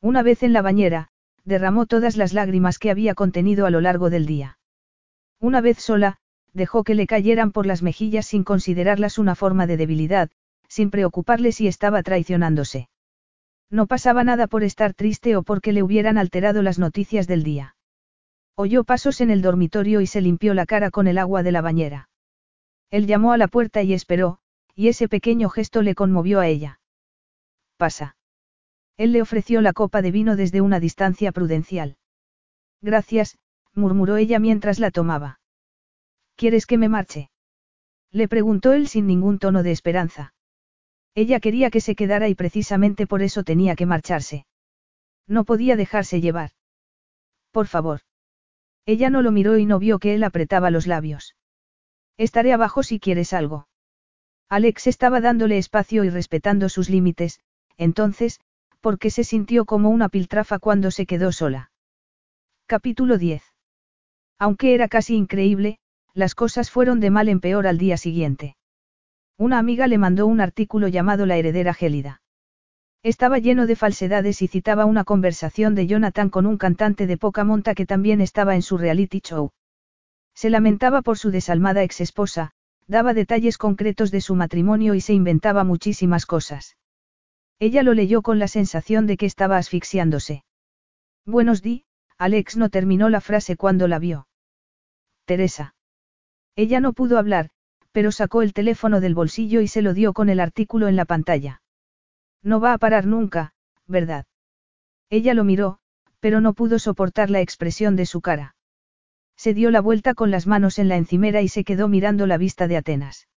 Una 0.00 0.24
vez 0.24 0.42
en 0.42 0.52
la 0.52 0.62
bañera, 0.62 1.10
derramó 1.46 1.86
todas 1.86 2.16
las 2.16 2.34
lágrimas 2.34 2.78
que 2.78 2.90
había 2.90 3.14
contenido 3.14 3.64
a 3.64 3.70
lo 3.70 3.80
largo 3.80 4.10
del 4.10 4.26
día. 4.26 4.58
Una 5.40 5.60
vez 5.60 5.78
sola, 5.78 6.18
dejó 6.52 6.84
que 6.84 6.94
le 6.94 7.06
cayeran 7.06 7.52
por 7.52 7.66
las 7.66 7.82
mejillas 7.82 8.26
sin 8.26 8.44
considerarlas 8.44 9.18
una 9.18 9.34
forma 9.34 9.66
de 9.66 9.76
debilidad, 9.76 10.30
sin 10.68 10.90
preocuparle 10.90 11.52
si 11.52 11.68
estaba 11.68 12.02
traicionándose. 12.02 12.88
No 13.70 13.86
pasaba 13.86 14.24
nada 14.24 14.46
por 14.48 14.64
estar 14.64 14.92
triste 14.92 15.36
o 15.36 15.42
porque 15.42 15.72
le 15.72 15.82
hubieran 15.82 16.18
alterado 16.18 16.62
las 16.62 16.78
noticias 16.78 17.26
del 17.26 17.44
día. 17.44 17.76
Oyó 18.56 18.84
pasos 18.84 19.20
en 19.20 19.30
el 19.30 19.42
dormitorio 19.42 20.00
y 20.00 20.06
se 20.06 20.20
limpió 20.20 20.54
la 20.54 20.66
cara 20.66 20.90
con 20.90 21.06
el 21.06 21.18
agua 21.18 21.42
de 21.42 21.52
la 21.52 21.60
bañera. 21.60 22.08
Él 22.90 23.06
llamó 23.06 23.32
a 23.32 23.38
la 23.38 23.48
puerta 23.48 23.82
y 23.82 23.92
esperó, 23.92 24.38
y 24.74 24.88
ese 24.88 25.08
pequeño 25.08 25.48
gesto 25.48 25.82
le 25.82 25.94
conmovió 25.94 26.40
a 26.40 26.46
ella. 26.48 26.80
Pasa. 27.76 28.15
Él 28.96 29.12
le 29.12 29.22
ofreció 29.22 29.60
la 29.60 29.72
copa 29.72 30.02
de 30.02 30.10
vino 30.10 30.36
desde 30.36 30.60
una 30.60 30.80
distancia 30.80 31.32
prudencial. 31.32 31.96
Gracias, 32.80 33.38
murmuró 33.74 34.16
ella 34.16 34.38
mientras 34.38 34.78
la 34.78 34.90
tomaba. 34.90 35.40
¿Quieres 36.34 36.66
que 36.66 36.78
me 36.78 36.88
marche? 36.88 37.30
Le 38.10 38.28
preguntó 38.28 38.72
él 38.72 38.88
sin 38.88 39.06
ningún 39.06 39.38
tono 39.38 39.62
de 39.62 39.72
esperanza. 39.72 40.34
Ella 41.14 41.40
quería 41.40 41.70
que 41.70 41.80
se 41.80 41.94
quedara 41.94 42.28
y 42.28 42.34
precisamente 42.34 43.06
por 43.06 43.22
eso 43.22 43.42
tenía 43.42 43.74
que 43.74 43.86
marcharse. 43.86 44.46
No 45.26 45.44
podía 45.44 45.76
dejarse 45.76 46.20
llevar. 46.20 46.50
Por 47.50 47.66
favor. 47.66 48.00
Ella 48.84 49.10
no 49.10 49.22
lo 49.22 49.32
miró 49.32 49.58
y 49.58 49.66
no 49.66 49.78
vio 49.78 49.98
que 49.98 50.14
él 50.14 50.22
apretaba 50.24 50.70
los 50.70 50.86
labios. 50.86 51.34
Estaré 52.16 52.52
abajo 52.52 52.82
si 52.82 53.00
quieres 53.00 53.32
algo. 53.32 53.66
Alex 54.48 54.86
estaba 54.86 55.20
dándole 55.20 55.58
espacio 55.58 56.04
y 56.04 56.10
respetando 56.10 56.68
sus 56.68 56.88
límites, 56.88 57.40
entonces, 57.76 58.40
porque 58.80 59.10
se 59.10 59.24
sintió 59.24 59.64
como 59.64 59.90
una 59.90 60.08
piltrafa 60.08 60.58
cuando 60.58 60.90
se 60.90 61.06
quedó 61.06 61.32
sola. 61.32 61.70
Capítulo 62.66 63.18
10. 63.18 63.42
Aunque 64.38 64.74
era 64.74 64.88
casi 64.88 65.14
increíble, 65.14 65.78
las 66.14 66.34
cosas 66.34 66.70
fueron 66.70 67.00
de 67.00 67.10
mal 67.10 67.28
en 67.28 67.40
peor 67.40 67.66
al 67.66 67.78
día 67.78 67.96
siguiente. 67.96 68.56
Una 69.38 69.58
amiga 69.58 69.86
le 69.86 69.98
mandó 69.98 70.26
un 70.26 70.40
artículo 70.40 70.88
llamado 70.88 71.26
La 71.26 71.36
heredera 71.36 71.74
gélida. 71.74 72.22
Estaba 73.02 73.38
lleno 73.38 73.66
de 73.66 73.76
falsedades 73.76 74.42
y 74.42 74.48
citaba 74.48 74.84
una 74.84 75.04
conversación 75.04 75.74
de 75.74 75.86
Jonathan 75.86 76.30
con 76.30 76.46
un 76.46 76.56
cantante 76.56 77.06
de 77.06 77.18
poca 77.18 77.44
monta 77.44 77.74
que 77.74 77.86
también 77.86 78.20
estaba 78.20 78.54
en 78.54 78.62
su 78.62 78.78
reality 78.78 79.20
show. 79.20 79.50
Se 80.34 80.50
lamentaba 80.50 81.02
por 81.02 81.18
su 81.18 81.30
desalmada 81.30 81.82
exesposa, 81.82 82.52
daba 82.88 83.14
detalles 83.14 83.58
concretos 83.58 84.10
de 84.10 84.20
su 84.20 84.34
matrimonio 84.34 84.94
y 84.94 85.00
se 85.00 85.12
inventaba 85.12 85.64
muchísimas 85.64 86.26
cosas. 86.26 86.76
Ella 87.58 87.82
lo 87.82 87.94
leyó 87.94 88.22
con 88.22 88.38
la 88.38 88.48
sensación 88.48 89.06
de 89.06 89.16
que 89.16 89.26
estaba 89.26 89.56
asfixiándose. 89.56 90.44
Buenos 91.24 91.62
di, 91.62 91.84
Alex 92.18 92.56
no 92.56 92.68
terminó 92.68 93.08
la 93.08 93.20
frase 93.20 93.56
cuando 93.56 93.88
la 93.88 93.98
vio. 93.98 94.28
Teresa. 95.24 95.74
Ella 96.54 96.80
no 96.80 96.92
pudo 96.92 97.18
hablar, 97.18 97.50
pero 97.92 98.12
sacó 98.12 98.42
el 98.42 98.52
teléfono 98.52 99.00
del 99.00 99.14
bolsillo 99.14 99.62
y 99.62 99.68
se 99.68 99.80
lo 99.80 99.94
dio 99.94 100.12
con 100.12 100.28
el 100.28 100.38
artículo 100.38 100.86
en 100.86 100.96
la 100.96 101.06
pantalla. 101.06 101.62
No 102.42 102.60
va 102.60 102.74
a 102.74 102.78
parar 102.78 103.06
nunca, 103.06 103.54
¿verdad? 103.86 104.26
Ella 105.08 105.32
lo 105.32 105.44
miró, 105.44 105.78
pero 106.20 106.42
no 106.42 106.52
pudo 106.52 106.78
soportar 106.78 107.30
la 107.30 107.40
expresión 107.40 107.96
de 107.96 108.04
su 108.04 108.20
cara. 108.20 108.54
Se 109.36 109.54
dio 109.54 109.70
la 109.70 109.80
vuelta 109.80 110.14
con 110.14 110.30
las 110.30 110.46
manos 110.46 110.78
en 110.78 110.88
la 110.88 110.96
encimera 110.96 111.40
y 111.40 111.48
se 111.48 111.64
quedó 111.64 111.88
mirando 111.88 112.26
la 112.26 112.36
vista 112.36 112.68
de 112.68 112.76
Atenas. 112.76 113.28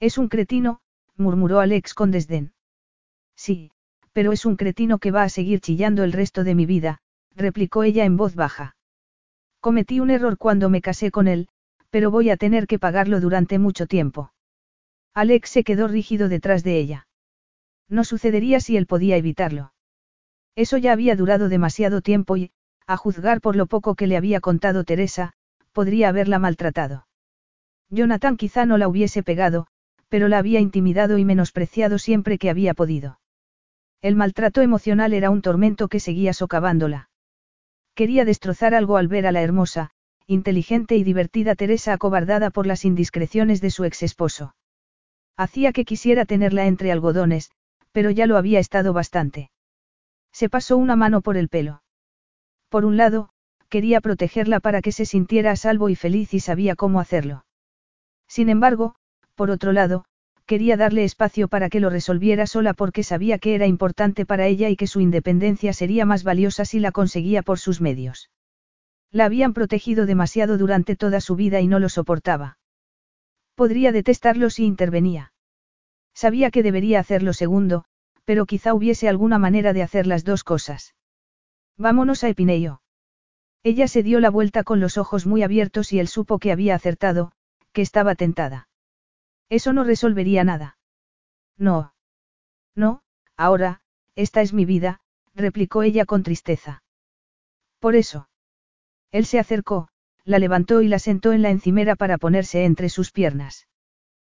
Es 0.00 0.18
un 0.18 0.28
cretino, 0.28 0.80
murmuró 1.16 1.60
Alex 1.60 1.94
con 1.94 2.10
desdén. 2.10 2.55
Sí, 3.36 3.70
pero 4.12 4.32
es 4.32 4.44
un 4.46 4.56
cretino 4.56 4.98
que 4.98 5.10
va 5.10 5.22
a 5.22 5.28
seguir 5.28 5.60
chillando 5.60 6.02
el 6.02 6.12
resto 6.12 6.42
de 6.42 6.54
mi 6.54 6.66
vida, 6.66 6.98
replicó 7.34 7.82
ella 7.84 8.04
en 8.04 8.16
voz 8.16 8.34
baja. 8.34 8.76
Cometí 9.60 10.00
un 10.00 10.10
error 10.10 10.38
cuando 10.38 10.70
me 10.70 10.80
casé 10.80 11.10
con 11.10 11.28
él, 11.28 11.48
pero 11.90 12.10
voy 12.10 12.30
a 12.30 12.36
tener 12.36 12.66
que 12.66 12.78
pagarlo 12.78 13.20
durante 13.20 13.58
mucho 13.58 13.86
tiempo. 13.86 14.32
Alex 15.14 15.50
se 15.50 15.64
quedó 15.64 15.88
rígido 15.88 16.28
detrás 16.28 16.64
de 16.64 16.78
ella. 16.78 17.08
No 17.88 18.04
sucedería 18.04 18.60
si 18.60 18.76
él 18.76 18.86
podía 18.86 19.16
evitarlo. 19.16 19.72
Eso 20.56 20.78
ya 20.78 20.92
había 20.92 21.16
durado 21.16 21.48
demasiado 21.48 22.00
tiempo 22.00 22.36
y, 22.36 22.50
a 22.86 22.96
juzgar 22.96 23.40
por 23.40 23.56
lo 23.56 23.66
poco 23.66 23.94
que 23.94 24.06
le 24.06 24.16
había 24.16 24.40
contado 24.40 24.84
Teresa, 24.84 25.32
podría 25.72 26.08
haberla 26.08 26.38
maltratado. 26.38 27.06
Jonathan 27.90 28.36
quizá 28.36 28.66
no 28.66 28.78
la 28.78 28.88
hubiese 28.88 29.22
pegado, 29.22 29.66
pero 30.08 30.28
la 30.28 30.38
había 30.38 30.60
intimidado 30.60 31.18
y 31.18 31.24
menospreciado 31.24 31.98
siempre 31.98 32.38
que 32.38 32.50
había 32.50 32.74
podido. 32.74 33.20
El 34.06 34.14
maltrato 34.14 34.62
emocional 34.62 35.12
era 35.14 35.30
un 35.30 35.42
tormento 35.42 35.88
que 35.88 35.98
seguía 35.98 36.32
socavándola. 36.32 37.10
Quería 37.96 38.24
destrozar 38.24 38.72
algo 38.72 38.98
al 38.98 39.08
ver 39.08 39.26
a 39.26 39.32
la 39.32 39.42
hermosa, 39.42 39.90
inteligente 40.28 40.94
y 40.94 41.02
divertida 41.02 41.56
Teresa 41.56 41.92
acobardada 41.92 42.50
por 42.50 42.68
las 42.68 42.84
indiscreciones 42.84 43.60
de 43.60 43.70
su 43.72 43.82
ex 43.82 44.04
esposo. 44.04 44.54
Hacía 45.36 45.72
que 45.72 45.84
quisiera 45.84 46.24
tenerla 46.24 46.68
entre 46.68 46.92
algodones, 46.92 47.50
pero 47.90 48.12
ya 48.12 48.28
lo 48.28 48.36
había 48.36 48.60
estado 48.60 48.92
bastante. 48.92 49.50
Se 50.30 50.48
pasó 50.48 50.76
una 50.76 50.94
mano 50.94 51.20
por 51.20 51.36
el 51.36 51.48
pelo. 51.48 51.82
Por 52.68 52.84
un 52.84 52.96
lado, 52.96 53.30
quería 53.68 54.00
protegerla 54.00 54.60
para 54.60 54.82
que 54.82 54.92
se 54.92 55.04
sintiera 55.04 55.50
a 55.50 55.56
salvo 55.56 55.88
y 55.88 55.96
feliz 55.96 56.32
y 56.32 56.38
sabía 56.38 56.76
cómo 56.76 57.00
hacerlo. 57.00 57.44
Sin 58.28 58.50
embargo, 58.50 58.94
por 59.34 59.50
otro 59.50 59.72
lado, 59.72 60.04
quería 60.46 60.76
darle 60.76 61.04
espacio 61.04 61.48
para 61.48 61.68
que 61.68 61.80
lo 61.80 61.90
resolviera 61.90 62.46
sola 62.46 62.72
porque 62.72 63.02
sabía 63.02 63.38
que 63.38 63.54
era 63.54 63.66
importante 63.66 64.24
para 64.24 64.46
ella 64.46 64.70
y 64.70 64.76
que 64.76 64.86
su 64.86 65.00
independencia 65.00 65.72
sería 65.72 66.06
más 66.06 66.22
valiosa 66.22 66.64
si 66.64 66.80
la 66.80 66.92
conseguía 66.92 67.42
por 67.42 67.58
sus 67.58 67.80
medios. 67.80 68.30
La 69.10 69.24
habían 69.24 69.52
protegido 69.54 70.06
demasiado 70.06 70.56
durante 70.56 70.96
toda 70.96 71.20
su 71.20 71.36
vida 71.36 71.60
y 71.60 71.66
no 71.66 71.78
lo 71.78 71.88
soportaba. 71.88 72.58
Podría 73.54 73.90
detestarlo 73.90 74.50
si 74.50 74.64
intervenía. 74.64 75.32
Sabía 76.14 76.50
que 76.50 76.62
debería 76.62 77.00
hacer 77.00 77.22
lo 77.22 77.32
segundo, 77.32 77.84
pero 78.24 78.46
quizá 78.46 78.72
hubiese 78.74 79.08
alguna 79.08 79.38
manera 79.38 79.72
de 79.72 79.82
hacer 79.82 80.06
las 80.06 80.24
dos 80.24 80.44
cosas. 80.44 80.94
Vámonos 81.76 82.24
a 82.24 82.28
Epineio. 82.28 82.82
Ella 83.62 83.88
se 83.88 84.02
dio 84.02 84.20
la 84.20 84.30
vuelta 84.30 84.62
con 84.62 84.80
los 84.80 84.96
ojos 84.96 85.26
muy 85.26 85.42
abiertos 85.42 85.92
y 85.92 85.98
él 85.98 86.08
supo 86.08 86.38
que 86.38 86.52
había 86.52 86.74
acertado, 86.74 87.32
que 87.72 87.82
estaba 87.82 88.14
tentada. 88.14 88.68
Eso 89.48 89.72
no 89.72 89.84
resolvería 89.84 90.44
nada. 90.44 90.78
No. 91.56 91.94
No, 92.74 93.02
ahora, 93.36 93.80
esta 94.14 94.42
es 94.42 94.52
mi 94.52 94.64
vida, 94.64 95.00
replicó 95.34 95.82
ella 95.82 96.04
con 96.04 96.22
tristeza. 96.22 96.82
Por 97.78 97.94
eso. 97.94 98.28
Él 99.12 99.26
se 99.26 99.38
acercó, 99.38 99.88
la 100.24 100.38
levantó 100.38 100.82
y 100.82 100.88
la 100.88 100.98
sentó 100.98 101.32
en 101.32 101.42
la 101.42 101.50
encimera 101.50 101.94
para 101.94 102.18
ponerse 102.18 102.64
entre 102.64 102.88
sus 102.88 103.12
piernas. 103.12 103.68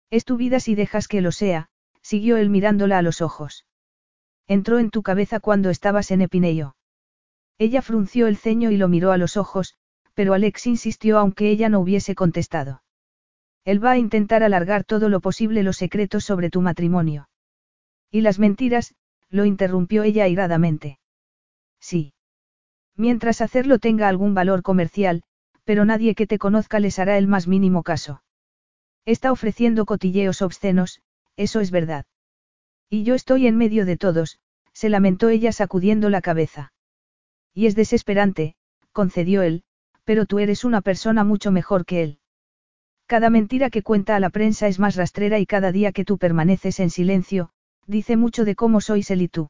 Es 0.10 0.26
tu 0.26 0.38
vida 0.38 0.60
si 0.60 0.76
dejas 0.76 1.08
que 1.08 1.22
lo 1.22 1.32
sea, 1.32 1.70
siguió 2.02 2.38
él 2.38 2.50
mirándola 2.50 2.98
a 2.98 3.02
los 3.02 3.22
ojos. 3.22 3.66
Entró 4.48 4.80
en 4.80 4.90
tu 4.92 5.04
cabeza 5.04 5.40
cuando 5.40 5.70
estabas 5.70 6.12
en 6.12 6.22
Epineio. 6.22 6.76
Ella 7.58 7.82
frunció 7.82 8.28
el 8.28 8.38
ceño 8.38 8.72
y 8.72 8.78
lo 8.78 8.88
miró 8.88 9.12
a 9.12 9.18
los 9.18 9.36
ojos, 9.36 9.76
pero 10.14 10.34
Alex 10.34 10.68
insistió 10.68 11.18
aunque 11.18 11.50
ella 11.50 11.70
no 11.70 11.80
hubiese 11.80 12.16
contestado. 12.16 12.82
Él 13.68 13.84
va 13.84 13.92
a 13.92 13.98
intentar 13.98 14.44
alargar 14.44 14.86
todo 14.86 15.10
lo 15.10 15.20
posible 15.20 15.62
los 15.62 15.76
secretos 15.76 16.24
sobre 16.24 16.50
tu 16.50 16.62
matrimonio. 16.62 17.28
Y 18.10 18.22
las 18.22 18.40
mentiras, 18.40 18.96
lo 19.30 19.44
interrumpió 19.44 20.04
ella 20.04 20.24
airadamente. 20.24 21.00
Sí. 21.82 22.14
Mientras 22.96 23.42
hacerlo 23.42 23.78
tenga 23.78 24.08
algún 24.08 24.34
valor 24.34 24.64
comercial, 24.64 25.24
pero 25.66 25.84
nadie 25.84 26.16
que 26.16 26.28
te 26.28 26.40
conozca 26.40 26.80
les 26.80 26.98
hará 26.98 27.18
el 27.18 27.28
más 27.28 27.50
mínimo 27.50 27.84
caso. 27.84 28.24
Está 29.04 29.34
ofreciendo 29.34 29.86
cotilleos 29.86 30.42
obscenos, 30.42 31.02
eso 31.36 31.60
es 31.60 31.70
verdad. 31.70 32.06
Y 32.90 33.04
yo 33.04 33.16
estoy 33.16 33.48
en 33.48 33.58
medio 33.58 33.86
de 33.86 33.98
todos, 33.98 34.40
se 34.72 34.88
lamentó 34.88 35.28
ella 35.28 35.52
sacudiendo 35.52 36.10
la 36.10 36.22
cabeza. 36.22 36.72
Y 37.54 37.66
es 37.66 37.76
desesperante, 37.76 38.56
concedió 38.94 39.42
él, 39.42 39.66
pero 40.06 40.26
tú 40.26 40.40
eres 40.40 40.64
una 40.64 40.80
persona 40.80 41.26
mucho 41.26 41.52
mejor 41.52 41.86
que 41.86 42.04
él. 42.04 42.20
Cada 43.08 43.30
mentira 43.30 43.70
que 43.70 43.84
cuenta 43.84 44.18
a 44.18 44.20
la 44.20 44.30
prensa 44.30 44.68
es 44.68 44.80
más 44.80 44.98
rastrera 44.98 45.40
y 45.40 45.46
cada 45.46 45.72
día 45.72 45.94
que 45.94 46.04
tú 46.04 46.18
permaneces 46.18 46.82
en 46.82 46.90
silencio, 46.90 47.52
dice 47.86 48.18
mucho 48.18 48.44
de 48.44 48.56
cómo 48.56 48.82
sois 48.82 49.10
él 49.12 49.22
y 49.22 49.30
tú. 49.30 49.50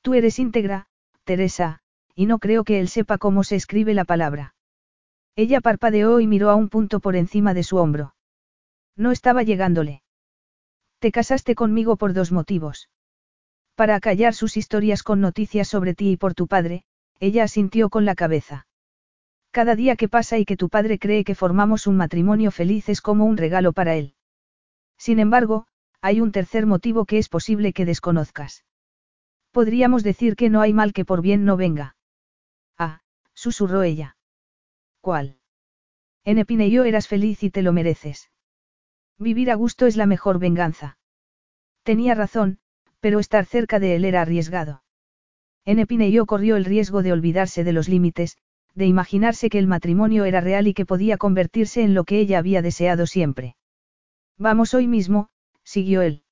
Tú 0.00 0.14
eres 0.14 0.38
íntegra, 0.38 0.86
Teresa, 1.24 1.80
y 2.14 2.24
no 2.24 2.38
creo 2.38 2.64
que 2.64 2.80
él 2.80 2.88
sepa 2.88 3.18
cómo 3.18 3.44
se 3.44 3.56
escribe 3.56 3.92
la 3.92 4.04
palabra. 4.04 4.54
Ella 5.36 5.60
parpadeó 5.60 6.18
y 6.20 6.26
miró 6.26 6.48
a 6.48 6.54
un 6.54 6.70
punto 6.70 7.00
por 7.00 7.14
encima 7.14 7.52
de 7.52 7.62
su 7.62 7.76
hombro. 7.76 8.14
No 8.96 9.12
estaba 9.12 9.42
llegándole. 9.42 10.02
Te 10.98 11.12
casaste 11.12 11.54
conmigo 11.54 11.96
por 11.96 12.14
dos 12.14 12.32
motivos. 12.32 12.88
Para 13.74 13.96
acallar 13.96 14.34
sus 14.34 14.56
historias 14.56 15.02
con 15.02 15.20
noticias 15.20 15.68
sobre 15.68 15.94
ti 15.94 16.12
y 16.12 16.16
por 16.16 16.34
tu 16.34 16.46
padre, 16.46 16.84
ella 17.20 17.44
asintió 17.44 17.90
con 17.90 18.06
la 18.06 18.14
cabeza. 18.14 18.66
Cada 19.52 19.76
día 19.76 19.96
que 19.96 20.08
pasa 20.08 20.38
y 20.38 20.46
que 20.46 20.56
tu 20.56 20.70
padre 20.70 20.98
cree 20.98 21.24
que 21.24 21.34
formamos 21.34 21.86
un 21.86 21.98
matrimonio 21.98 22.50
feliz 22.50 22.88
es 22.88 23.02
como 23.02 23.26
un 23.26 23.36
regalo 23.36 23.74
para 23.74 23.94
él. 23.96 24.14
Sin 24.96 25.18
embargo, 25.18 25.66
hay 26.00 26.22
un 26.22 26.32
tercer 26.32 26.64
motivo 26.64 27.04
que 27.04 27.18
es 27.18 27.28
posible 27.28 27.74
que 27.74 27.84
desconozcas. 27.84 28.64
Podríamos 29.50 30.02
decir 30.02 30.36
que 30.36 30.48
no 30.48 30.62
hay 30.62 30.72
mal 30.72 30.94
que 30.94 31.04
por 31.04 31.20
bien 31.20 31.44
no 31.44 31.58
venga. 31.58 31.96
Ah, 32.78 33.02
susurró 33.34 33.82
ella. 33.82 34.16
¿Cuál? 35.02 35.36
En 36.24 36.38
Epineyo 36.38 36.84
eras 36.84 37.06
feliz 37.06 37.42
y 37.42 37.50
te 37.50 37.60
lo 37.60 37.74
mereces. 37.74 38.30
Vivir 39.18 39.50
a 39.50 39.54
gusto 39.54 39.84
es 39.84 39.96
la 39.96 40.06
mejor 40.06 40.38
venganza. 40.38 40.96
Tenía 41.82 42.14
razón, 42.14 42.58
pero 43.00 43.18
estar 43.18 43.44
cerca 43.44 43.78
de 43.78 43.96
él 43.96 44.06
era 44.06 44.22
arriesgado. 44.22 44.82
En 45.66 45.78
Epineyo 45.78 46.24
corrió 46.24 46.56
el 46.56 46.64
riesgo 46.64 47.02
de 47.02 47.12
olvidarse 47.12 47.64
de 47.64 47.72
los 47.72 47.88
límites, 47.88 48.38
de 48.74 48.86
imaginarse 48.86 49.50
que 49.50 49.58
el 49.58 49.66
matrimonio 49.66 50.24
era 50.24 50.40
real 50.40 50.66
y 50.66 50.74
que 50.74 50.86
podía 50.86 51.18
convertirse 51.18 51.82
en 51.82 51.94
lo 51.94 52.04
que 52.04 52.18
ella 52.18 52.38
había 52.38 52.62
deseado 52.62 53.06
siempre. 53.06 53.56
Vamos 54.38 54.74
hoy 54.74 54.86
mismo, 54.86 55.28
siguió 55.62 56.02
él. 56.02 56.22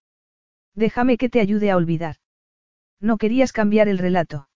Déjame 0.75 1.19
que 1.19 1.29
te 1.29 1.41
ayude 1.41 1.71
a 1.71 1.77
olvidar. 1.77 2.17
No 3.01 3.19
querías 3.19 3.53
cambiar 3.53 3.89
el 3.89 3.99
relato. 3.99 4.49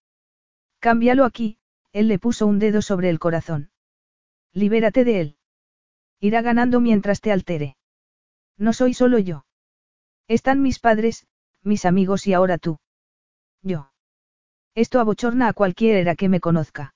Cámbialo 0.79 1.25
aquí, 1.25 1.57
él 1.93 2.07
le 2.07 2.19
puso 2.19 2.47
un 2.47 2.59
dedo 2.59 2.81
sobre 2.81 3.09
el 3.09 3.19
corazón. 3.19 3.69
Libérate 4.51 5.03
de 5.03 5.21
él. 5.21 5.37
Irá 6.19 6.41
ganando 6.41 6.79
mientras 6.79 7.21
te 7.21 7.31
altere. 7.31 7.77
No 8.57 8.73
soy 8.73 8.93
solo 8.93 9.19
yo. 9.19 9.45
Están 10.27 10.61
mis 10.61 10.79
padres, 10.79 11.27
mis 11.61 11.85
amigos 11.85 12.25
y 12.25 12.33
ahora 12.33 12.57
tú. 12.57 12.79
Yo. 13.61 13.91
Esto 14.73 14.99
abochorna 14.99 15.49
a 15.49 15.53
cualquiera 15.53 16.15
que 16.15 16.29
me 16.29 16.39
conozca. 16.39 16.94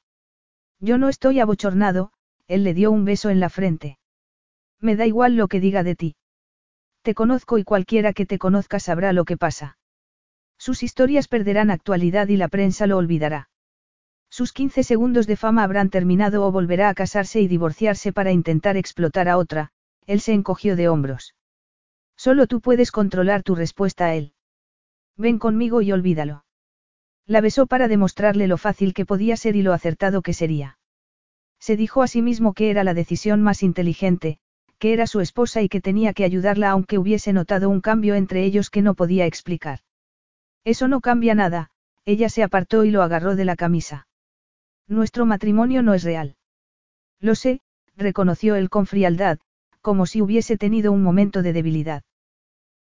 Yo 0.80 0.98
no 0.98 1.10
estoy 1.10 1.40
abochornado, 1.40 2.12
él 2.48 2.64
le 2.64 2.74
dio 2.74 2.92
un 2.92 3.06
beso 3.06 3.30
en 3.30 3.40
la 3.40 3.50
frente. 3.50 3.98
Me 4.80 4.96
da 4.96 5.06
igual 5.06 5.36
lo 5.36 5.48
que 5.48 5.60
diga 5.60 5.84
de 5.84 5.96
ti. 5.96 6.16
Te 7.02 7.14
conozco 7.14 7.58
y 7.58 7.64
cualquiera 7.64 8.14
que 8.14 8.26
te 8.26 8.38
conozca 8.38 8.80
sabrá 8.80 9.14
lo 9.14 9.26
que 9.26 9.38
pasa. 9.38 9.78
Sus 10.58 10.84
historias 10.84 11.28
perderán 11.28 11.72
actualidad 11.72 12.28
y 12.28 12.38
la 12.38 12.48
prensa 12.48 12.88
lo 12.88 12.98
olvidará. 12.98 13.50
Sus 14.30 14.54
15 14.54 14.84
segundos 14.84 15.28
de 15.28 15.36
fama 15.36 15.64
habrán 15.64 15.90
terminado 15.90 16.46
o 16.46 16.52
volverá 16.52 16.90
a 16.90 16.94
casarse 16.94 17.42
y 17.42 17.48
divorciarse 17.48 18.14
para 18.14 18.32
intentar 18.32 18.78
explotar 18.78 19.28
a 19.28 19.38
otra, 19.38 19.72
él 20.06 20.22
se 20.22 20.34
encogió 20.34 20.76
de 20.76 20.88
hombros. 20.88 21.36
Solo 22.16 22.48
tú 22.48 22.62
puedes 22.62 22.92
controlar 22.92 23.44
tu 23.44 23.56
respuesta 23.56 24.06
a 24.06 24.16
él. 24.16 24.34
Ven 25.18 25.40
conmigo 25.40 25.82
y 25.82 25.92
olvídalo. 25.92 26.44
La 27.30 27.42
besó 27.42 27.68
para 27.68 27.88
demostrarle 27.88 28.48
lo 28.48 28.58
fácil 28.58 28.96
que 28.96 29.06
podía 29.06 29.38
ser 29.38 29.56
y 29.56 29.62
lo 29.62 29.74
acertado 29.74 30.24
que 30.24 30.34
sería. 30.34 30.80
Se 31.60 31.78
dijo 31.78 32.02
a 32.02 32.08
sí 32.08 32.24
mismo 32.24 32.56
que 32.56 32.72
era 32.72 32.84
la 32.84 32.96
decisión 32.96 33.44
más 33.44 33.62
inteligente, 33.62 34.40
que 34.80 34.94
era 34.94 35.06
su 35.06 35.20
esposa 35.20 35.62
y 35.62 35.70
que 35.70 35.80
tenía 35.80 36.14
que 36.14 36.24
ayudarla 36.24 36.72
aunque 36.72 36.98
hubiese 36.98 37.32
notado 37.32 37.70
un 37.70 37.82
cambio 37.82 38.16
entre 38.16 38.44
ellos 38.46 38.72
que 38.72 38.82
no 38.82 38.96
podía 38.96 39.28
explicar. 39.28 39.82
Eso 40.64 40.88
no 40.88 41.02
cambia 41.02 41.36
nada, 41.36 41.70
ella 42.04 42.30
se 42.30 42.42
apartó 42.42 42.84
y 42.84 42.90
lo 42.90 43.04
agarró 43.04 43.36
de 43.36 43.46
la 43.46 43.56
camisa. 43.56 44.08
Nuestro 44.88 45.28
matrimonio 45.28 45.84
no 45.84 45.94
es 45.94 46.02
real. 46.02 46.36
Lo 47.20 47.36
sé, 47.36 47.62
reconoció 47.96 48.56
él 48.56 48.72
con 48.72 48.88
frialdad, 48.88 49.38
como 49.82 50.08
si 50.08 50.24
hubiese 50.24 50.58
tenido 50.58 50.92
un 50.92 51.04
momento 51.04 51.44
de 51.44 51.54
debilidad. 51.54 52.02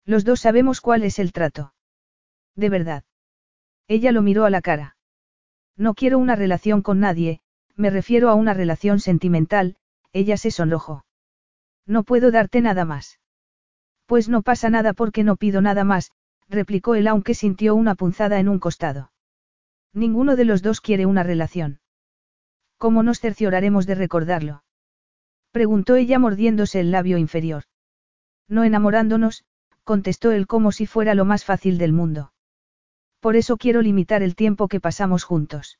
Los 0.05 0.23
dos 0.23 0.39
sabemos 0.39 0.79
cuál 0.79 1.03
es 1.03 1.19
el 1.19 1.33
trato. 1.33 1.73
De 2.55 2.69
verdad. 2.69 3.03
Ella 3.87 4.11
lo 4.11 4.21
miró 4.21 4.45
a 4.45 4.49
la 4.49 4.61
cara. 4.61 4.97
No 5.77 5.93
quiero 5.93 6.17
una 6.19 6.35
relación 6.35 6.81
con 6.81 6.99
nadie, 6.99 7.39
me 7.75 7.89
refiero 7.89 8.29
a 8.29 8.35
una 8.35 8.53
relación 8.53 8.99
sentimental, 8.99 9.77
ella 10.11 10.37
se 10.37 10.51
sonrojó. 10.51 11.05
No 11.85 12.03
puedo 12.03 12.31
darte 12.31 12.61
nada 12.61 12.83
más. 12.85 13.19
Pues 14.05 14.29
no 14.29 14.41
pasa 14.41 14.69
nada 14.69 14.93
porque 14.93 15.23
no 15.23 15.35
pido 15.35 15.61
nada 15.61 15.83
más, 15.83 16.11
replicó 16.49 16.95
él 16.95 17.07
aunque 17.07 17.33
sintió 17.33 17.75
una 17.75 17.95
punzada 17.95 18.39
en 18.39 18.49
un 18.49 18.59
costado. 18.59 19.11
Ninguno 19.93 20.35
de 20.35 20.45
los 20.45 20.61
dos 20.61 20.81
quiere 20.81 21.05
una 21.05 21.23
relación. 21.23 21.79
¿Cómo 22.77 23.03
nos 23.03 23.19
cercioraremos 23.19 23.85
de 23.85 23.95
recordarlo? 23.95 24.63
Preguntó 25.51 25.95
ella 25.95 26.19
mordiéndose 26.19 26.79
el 26.79 26.91
labio 26.91 27.17
inferior. 27.17 27.63
No 28.47 28.63
enamorándonos, 28.63 29.45
contestó 29.83 30.31
él 30.31 30.47
como 30.47 30.71
si 30.71 30.85
fuera 30.85 31.15
lo 31.15 31.25
más 31.25 31.45
fácil 31.45 31.77
del 31.77 31.93
mundo. 31.93 32.31
Por 33.19 33.35
eso 33.35 33.57
quiero 33.57 33.81
limitar 33.81 34.23
el 34.23 34.35
tiempo 34.35 34.67
que 34.67 34.79
pasamos 34.79 35.23
juntos. 35.23 35.79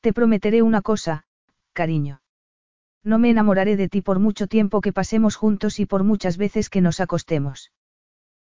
Te 0.00 0.12
prometeré 0.12 0.62
una 0.62 0.82
cosa, 0.82 1.24
cariño. 1.72 2.20
No 3.04 3.18
me 3.18 3.30
enamoraré 3.30 3.76
de 3.76 3.88
ti 3.88 4.00
por 4.00 4.18
mucho 4.18 4.46
tiempo 4.46 4.80
que 4.80 4.92
pasemos 4.92 5.36
juntos 5.36 5.80
y 5.80 5.86
por 5.86 6.04
muchas 6.04 6.36
veces 6.36 6.70
que 6.70 6.80
nos 6.80 7.00
acostemos. 7.00 7.72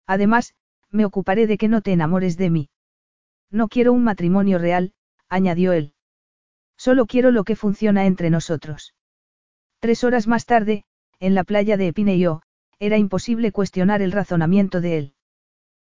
Además, 0.07 0.55
me 0.91 1.05
ocuparé 1.05 1.47
de 1.47 1.59
que 1.59 1.69
no 1.69 1.83
te 1.83 1.93
enamores 1.93 2.37
de 2.37 2.51
mí. 2.51 2.71
No 3.51 3.69
quiero 3.69 3.93
un 3.93 4.05
matrimonio 4.05 4.59
real, 4.59 4.93
añadió 5.29 5.73
él. 5.73 5.95
Solo 6.77 7.07
quiero 7.07 7.31
lo 7.31 7.45
que 7.45 7.57
funciona 7.57 8.07
entre 8.07 8.31
nosotros. 8.31 8.95
Tres 9.81 10.05
horas 10.05 10.27
más 10.27 10.47
tarde, 10.47 10.85
en 11.21 11.35
la 11.35 11.45
playa 11.45 11.77
de 11.77 11.89
Epineo, 11.89 12.43
era 12.79 12.99
imposible 12.99 13.53
cuestionar 13.53 14.03
el 14.03 14.13
razonamiento 14.13 14.81
de 14.81 14.99
él. 14.99 15.16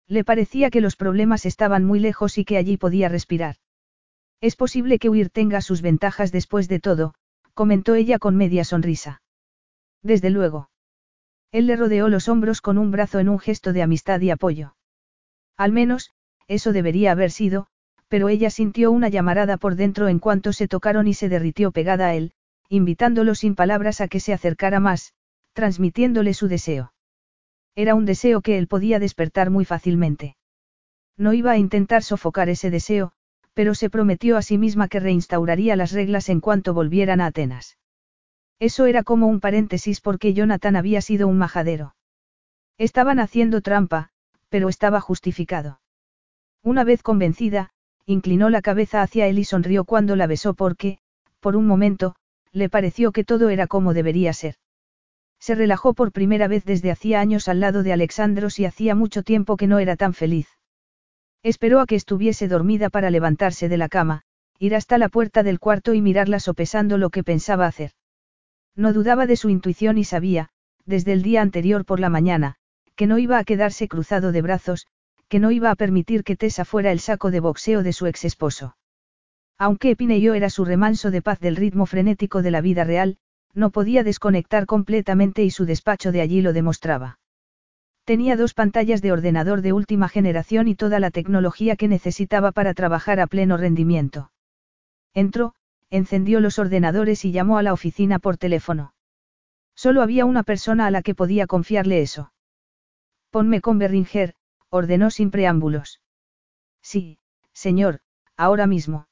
Le 0.09 0.25
parecía 0.25 0.71
que 0.71 0.81
los 0.81 0.97
problemas 0.97 1.47
estaban 1.47 1.85
muy 1.85 1.99
lejos 1.99 2.39
y 2.39 2.45
que 2.45 2.57
allí 2.57 2.77
podía 2.77 3.09
respirar. 3.09 3.57
Es 4.41 4.55
posible 4.55 4.99
que 4.99 5.09
huir 5.09 5.31
tenga 5.31 5.61
sus 5.61 5.83
ventajas 5.83 6.31
después 6.31 6.69
de 6.69 6.79
todo, 6.79 7.15
comentó 7.55 7.95
ella 7.95 8.19
con 8.19 8.37
media 8.37 8.65
sonrisa. 8.65 9.23
Desde 10.03 10.31
luego. 10.31 10.71
Él 11.53 11.67
le 11.67 11.77
rodeó 11.77 12.09
los 12.09 12.29
hombros 12.29 12.61
con 12.61 12.79
un 12.79 12.91
brazo 12.91 13.19
en 13.19 13.29
un 13.29 13.39
gesto 13.39 13.73
de 13.73 13.83
amistad 13.83 14.21
y 14.21 14.31
apoyo. 14.31 14.77
Al 15.57 15.73
menos, 15.73 16.11
eso 16.49 16.73
debería 16.73 17.13
haber 17.13 17.31
sido, 17.31 17.67
pero 18.09 18.29
ella 18.29 18.51
sintió 18.51 18.93
una 18.93 19.09
llamarada 19.09 19.57
por 19.57 19.75
dentro 19.75 20.09
en 20.09 20.19
cuanto 20.19 20.53
se 20.53 20.69
tocaron 20.69 21.09
y 21.09 21.15
se 21.15 21.29
derritió 21.29 21.73
pegada 21.73 22.09
a 22.09 22.15
él, 22.15 22.33
invitándolo 22.69 23.35
sin 23.35 23.55
palabras 23.55 24.01
a 24.01 24.09
que 24.09 24.21
se 24.21 24.33
acercara 24.33 24.81
más, 24.81 25.15
transmitiéndole 25.55 26.35
su 26.35 26.47
deseo. 26.47 26.93
Era 27.77 27.95
un 27.95 28.07
deseo 28.07 28.41
que 28.41 28.57
él 28.57 28.67
podía 28.67 28.99
despertar 28.99 29.51
muy 29.51 29.65
fácilmente. 29.67 30.37
No 31.19 31.35
iba 31.35 31.53
a 31.53 31.59
intentar 31.59 32.03
sofocar 32.03 32.49
ese 32.49 32.71
deseo, 32.71 33.13
pero 33.53 33.75
se 33.75 33.91
prometió 33.91 34.37
a 34.37 34.43
sí 34.43 34.59
misma 34.59 34.89
que 34.89 34.99
reinstauraría 34.99 35.77
las 35.77 35.93
reglas 35.93 36.29
en 36.31 36.41
cuanto 36.41 36.75
volvieran 36.75 37.21
a 37.21 37.27
Atenas. 37.27 37.79
Eso 38.59 38.87
era 38.87 39.03
como 39.03 39.27
un 39.27 39.41
paréntesis 39.41 40.01
porque 40.01 40.33
Jonathan 40.33 40.77
había 40.77 41.03
sido 41.03 41.29
un 41.29 41.37
majadero. 41.37 41.95
Estaban 42.79 43.21
haciendo 43.21 43.61
trampa, 43.61 44.09
pero 44.49 44.69
estaba 44.71 45.01
justificado. 45.01 45.81
Una 46.63 46.83
vez 46.83 47.03
convencida, 47.03 47.71
inclinó 48.07 48.49
la 48.49 48.63
cabeza 48.63 49.03
hacia 49.03 49.27
él 49.27 49.39
y 49.39 49.45
sonrió 49.45 49.85
cuando 49.85 50.17
la 50.17 50.27
besó 50.27 50.55
porque, 50.55 50.99
por 51.41 51.57
un 51.57 51.67
momento, 51.67 52.17
le 52.53 52.71
pareció 52.71 53.13
que 53.13 53.25
todo 53.25 53.51
era 53.51 53.67
como 53.67 53.93
debería 53.93 54.33
ser. 54.33 54.57
Se 55.47 55.55
relajó 55.55 55.95
por 55.95 56.11
primera 56.11 56.49
vez 56.49 56.65
desde 56.65 56.91
hacía 56.91 57.21
años 57.21 57.47
al 57.47 57.61
lado 57.61 57.85
de 57.85 57.93
Alexandros 57.93 58.59
y 58.59 58.65
hacía 58.65 58.97
mucho 58.97 59.23
tiempo 59.23 59.57
que 59.57 59.69
no 59.69 59.79
era 59.79 59.95
tan 59.95 60.13
feliz. 60.13 60.49
Esperó 61.45 61.79
a 61.79 61.87
que 61.87 61.95
estuviese 61.95 62.49
dormida 62.49 62.91
para 62.91 63.11
levantarse 63.11 63.69
de 63.69 63.77
la 63.77 63.89
cama, 63.89 64.23
ir 64.59 64.75
hasta 64.75 64.99
la 64.99 65.09
puerta 65.09 65.45
del 65.45 65.61
cuarto 65.61 65.95
y 65.95 66.03
mirarla 66.03 66.41
sopesando 66.41 66.99
lo 66.99 67.11
que 67.11 67.23
pensaba 67.23 67.69
hacer. 67.69 67.93
No 68.75 68.93
dudaba 68.93 69.29
de 69.29 69.37
su 69.37 69.49
intuición 69.49 69.99
y 69.99 70.03
sabía, 70.03 70.49
desde 70.85 71.13
el 71.13 71.23
día 71.23 71.43
anterior 71.43 71.85
por 71.85 72.01
la 72.01 72.09
mañana, 72.09 72.57
que 72.97 73.07
no 73.07 73.17
iba 73.17 73.39
a 73.39 73.45
quedarse 73.45 73.87
cruzado 73.87 74.33
de 74.33 74.43
brazos, 74.43 74.89
que 75.29 75.39
no 75.39 75.53
iba 75.53 75.71
a 75.71 75.77
permitir 75.77 76.25
que 76.25 76.35
Tessa 76.35 76.65
fuera 76.65 76.91
el 76.91 76.99
saco 76.99 77.31
de 77.31 77.39
boxeo 77.39 77.85
de 77.85 77.93
su 77.93 78.07
ex 78.09 78.25
esposo. 78.25 78.77
Aunque 79.59 79.93
Epineyo 79.93 80.35
era 80.35 80.51
su 80.51 80.65
remanso 80.65 81.13
de 81.13 81.23
paz 81.23 81.39
del 81.39 81.55
ritmo 81.55 81.87
frenético 81.87 82.43
de 82.43 82.51
la 82.51 82.61
vida 82.61 82.83
real, 82.83 83.19
no 83.57 83.71
podía 83.71 84.05
desconectar 84.05 84.67
completamente 84.67 85.43
y 85.43 85.51
su 85.51 85.65
despacho 85.65 86.13
de 86.13 86.21
allí 86.21 86.43
lo 86.43 86.53
demostraba. 86.53 87.19
Tenía 88.05 88.37
dos 88.37 88.55
pantallas 88.55 89.03
de 89.03 89.11
ordenador 89.11 89.63
de 89.63 89.73
última 89.73 90.09
generación 90.09 90.69
y 90.69 90.77
toda 90.77 91.01
la 91.01 91.11
tecnología 91.11 91.75
que 91.75 91.89
necesitaba 91.89 92.53
para 92.53 92.75
trabajar 92.75 93.19
a 93.19 93.27
pleno 93.27 93.57
rendimiento. 93.57 94.31
Entró, 95.13 95.55
encendió 95.91 96.41
los 96.41 96.59
ordenadores 96.59 97.25
y 97.25 97.33
llamó 97.33 97.59
a 97.59 97.63
la 97.63 97.73
oficina 97.73 98.19
por 98.19 98.37
teléfono. 98.37 98.95
Solo 99.75 100.03
había 100.03 100.25
una 100.25 100.43
persona 100.43 100.87
a 100.87 100.91
la 100.91 101.03
que 101.03 101.15
podía 101.15 101.47
confiarle 101.47 102.03
eso. 102.03 102.33
Ponme 103.31 103.61
con 103.61 103.79
Berringer, 103.79 104.35
ordenó 104.69 105.11
sin 105.11 105.31
preámbulos. 105.31 106.01
Sí, 106.83 107.19
señor, 107.53 108.01
ahora 108.37 108.67
mismo. 108.67 109.06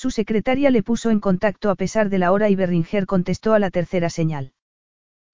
Su 0.00 0.10
secretaria 0.10 0.70
le 0.70 0.82
puso 0.82 1.10
en 1.10 1.20
contacto 1.20 1.68
a 1.68 1.74
pesar 1.74 2.08
de 2.08 2.18
la 2.18 2.32
hora 2.32 2.48
y 2.48 2.54
Berringer 2.54 3.04
contestó 3.04 3.52
a 3.52 3.58
la 3.58 3.68
tercera 3.68 4.08
señal. 4.08 4.54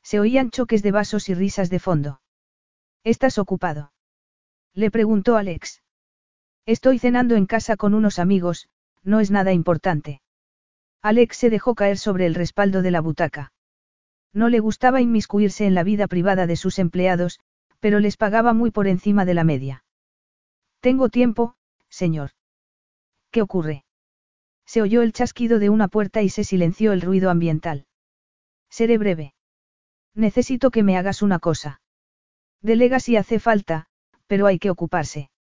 Se 0.03 0.19
oían 0.19 0.51
choques 0.51 0.83
de 0.83 0.91
vasos 0.91 1.29
y 1.29 1.35
risas 1.35 1.71
de 1.71 1.79
fondo. 1.79 2.21
¿Estás 3.05 3.39
ocupado? 3.39 3.93
Le 4.75 4.91
preguntó 4.91 5.37
Alex. 5.37 5.85
Estoy 6.65 6.99
cenando 6.99 7.37
en 7.37 7.47
casa 7.47 7.77
con 7.77 7.95
unos 7.95 8.19
amigos, 8.19 8.69
no 9.05 9.21
es 9.21 9.31
nada 9.31 9.53
importante. 9.53 10.21
Alex 11.01 11.37
se 11.37 11.49
dejó 11.49 11.77
caer 11.77 11.97
sobre 11.97 12.27
el 12.27 12.35
respaldo 12.35 12.83
de 12.83 12.91
la 12.91 13.01
butaca. 13.01 13.53
No 14.33 14.49
le 14.49 14.59
gustaba 14.59 15.01
inmiscuirse 15.01 15.67
en 15.67 15.77
la 15.77 15.85
vida 15.85 16.09
privada 16.09 16.49
de 16.49 16.57
sus 16.57 16.81
empleados, 16.81 17.39
pero 17.79 18.01
les 18.01 18.17
pagaba 18.17 18.53
muy 18.53 18.73
por 18.73 18.89
encima 18.89 19.25
de 19.25 19.35
la 19.35 19.45
media. 19.45 19.85
Tengo 20.81 21.09
tiempo, 21.09 21.55
señor. 21.89 22.33
¿Qué 23.31 23.43
ocurre? 23.43 23.86
Se 24.67 24.83
oyó 24.83 25.03
el 25.03 25.13
chasquido 25.13 25.59
de 25.59 25.71
una 25.71 25.89
puerta 25.89 26.23
y 26.23 26.29
se 26.29 26.45
silenció 26.45 26.93
el 26.93 27.01
ruido 27.01 27.31
ambiental. 27.31 27.87
Seré 28.69 28.99
breve. 28.99 29.35
Necesito 30.15 30.71
que 30.71 30.83
me 30.83 30.97
hagas 30.97 31.23
una 31.23 31.39
cosa. 31.39 31.81
Delega 32.63 33.01
si 33.01 33.17
hace 33.17 33.39
falta, 33.39 33.87
pero 34.27 34.47
hay 34.47 34.59
que 34.59 34.71
ocuparse. 34.71 35.31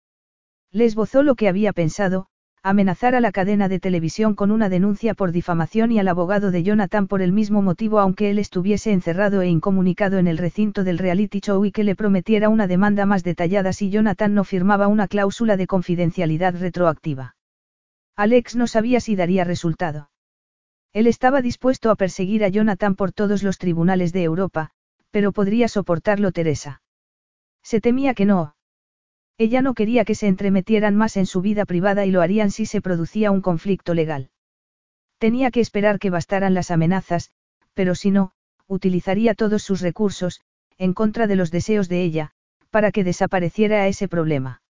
Le 0.70 0.84
esbozó 0.84 1.22
lo 1.22 1.34
que 1.34 1.48
había 1.48 1.72
pensado, 1.72 2.28
amenazar 2.62 3.14
a 3.14 3.20
la 3.20 3.30
cadena 3.30 3.68
de 3.68 3.78
televisión 3.78 4.34
con 4.34 4.50
una 4.50 4.68
denuncia 4.68 5.14
por 5.14 5.30
difamación 5.30 5.92
y 5.92 6.00
al 6.00 6.08
abogado 6.08 6.50
de 6.50 6.64
Jonathan 6.64 7.06
por 7.06 7.22
el 7.22 7.32
mismo 7.32 7.62
motivo 7.62 8.00
aunque 8.00 8.30
él 8.30 8.40
estuviese 8.40 8.92
encerrado 8.92 9.40
e 9.42 9.48
incomunicado 9.48 10.18
en 10.18 10.26
el 10.26 10.36
recinto 10.36 10.82
del 10.82 10.98
reality 10.98 11.40
show 11.40 11.64
y 11.64 11.70
que 11.70 11.84
le 11.84 11.94
prometiera 11.94 12.48
una 12.48 12.66
demanda 12.66 13.06
más 13.06 13.22
detallada 13.22 13.72
si 13.72 13.90
Jonathan 13.90 14.34
no 14.34 14.42
firmaba 14.42 14.88
una 14.88 15.06
cláusula 15.06 15.56
de 15.56 15.68
confidencialidad 15.68 16.56
retroactiva. 16.58 17.35
Alex 18.16 18.56
no 18.56 18.66
sabía 18.66 19.00
si 19.00 19.14
daría 19.14 19.44
resultado. 19.44 20.10
Él 20.94 21.06
estaba 21.06 21.42
dispuesto 21.42 21.90
a 21.90 21.96
perseguir 21.96 22.42
a 22.44 22.48
Jonathan 22.48 22.94
por 22.94 23.12
todos 23.12 23.42
los 23.42 23.58
tribunales 23.58 24.14
de 24.14 24.22
Europa, 24.22 24.70
pero 25.10 25.32
podría 25.32 25.68
soportarlo 25.68 26.32
Teresa. 26.32 26.80
Se 27.62 27.80
temía 27.82 28.14
que 28.14 28.24
no. 28.24 28.56
Ella 29.36 29.60
no 29.60 29.74
quería 29.74 30.06
que 30.06 30.14
se 30.14 30.28
entremetieran 30.28 30.96
más 30.96 31.18
en 31.18 31.26
su 31.26 31.42
vida 31.42 31.66
privada 31.66 32.06
y 32.06 32.10
lo 32.10 32.22
harían 32.22 32.50
si 32.50 32.64
se 32.64 32.80
producía 32.80 33.30
un 33.30 33.42
conflicto 33.42 33.92
legal. 33.92 34.30
Tenía 35.18 35.50
que 35.50 35.60
esperar 35.60 35.98
que 35.98 36.08
bastaran 36.08 36.54
las 36.54 36.70
amenazas, 36.70 37.30
pero 37.74 37.94
si 37.94 38.10
no, 38.10 38.32
utilizaría 38.66 39.34
todos 39.34 39.62
sus 39.62 39.82
recursos, 39.82 40.40
en 40.78 40.94
contra 40.94 41.26
de 41.26 41.36
los 41.36 41.50
deseos 41.50 41.90
de 41.90 42.02
ella, 42.02 42.32
para 42.70 42.92
que 42.92 43.04
desapareciera 43.04 43.86
ese 43.88 44.08
problema. 44.08 44.62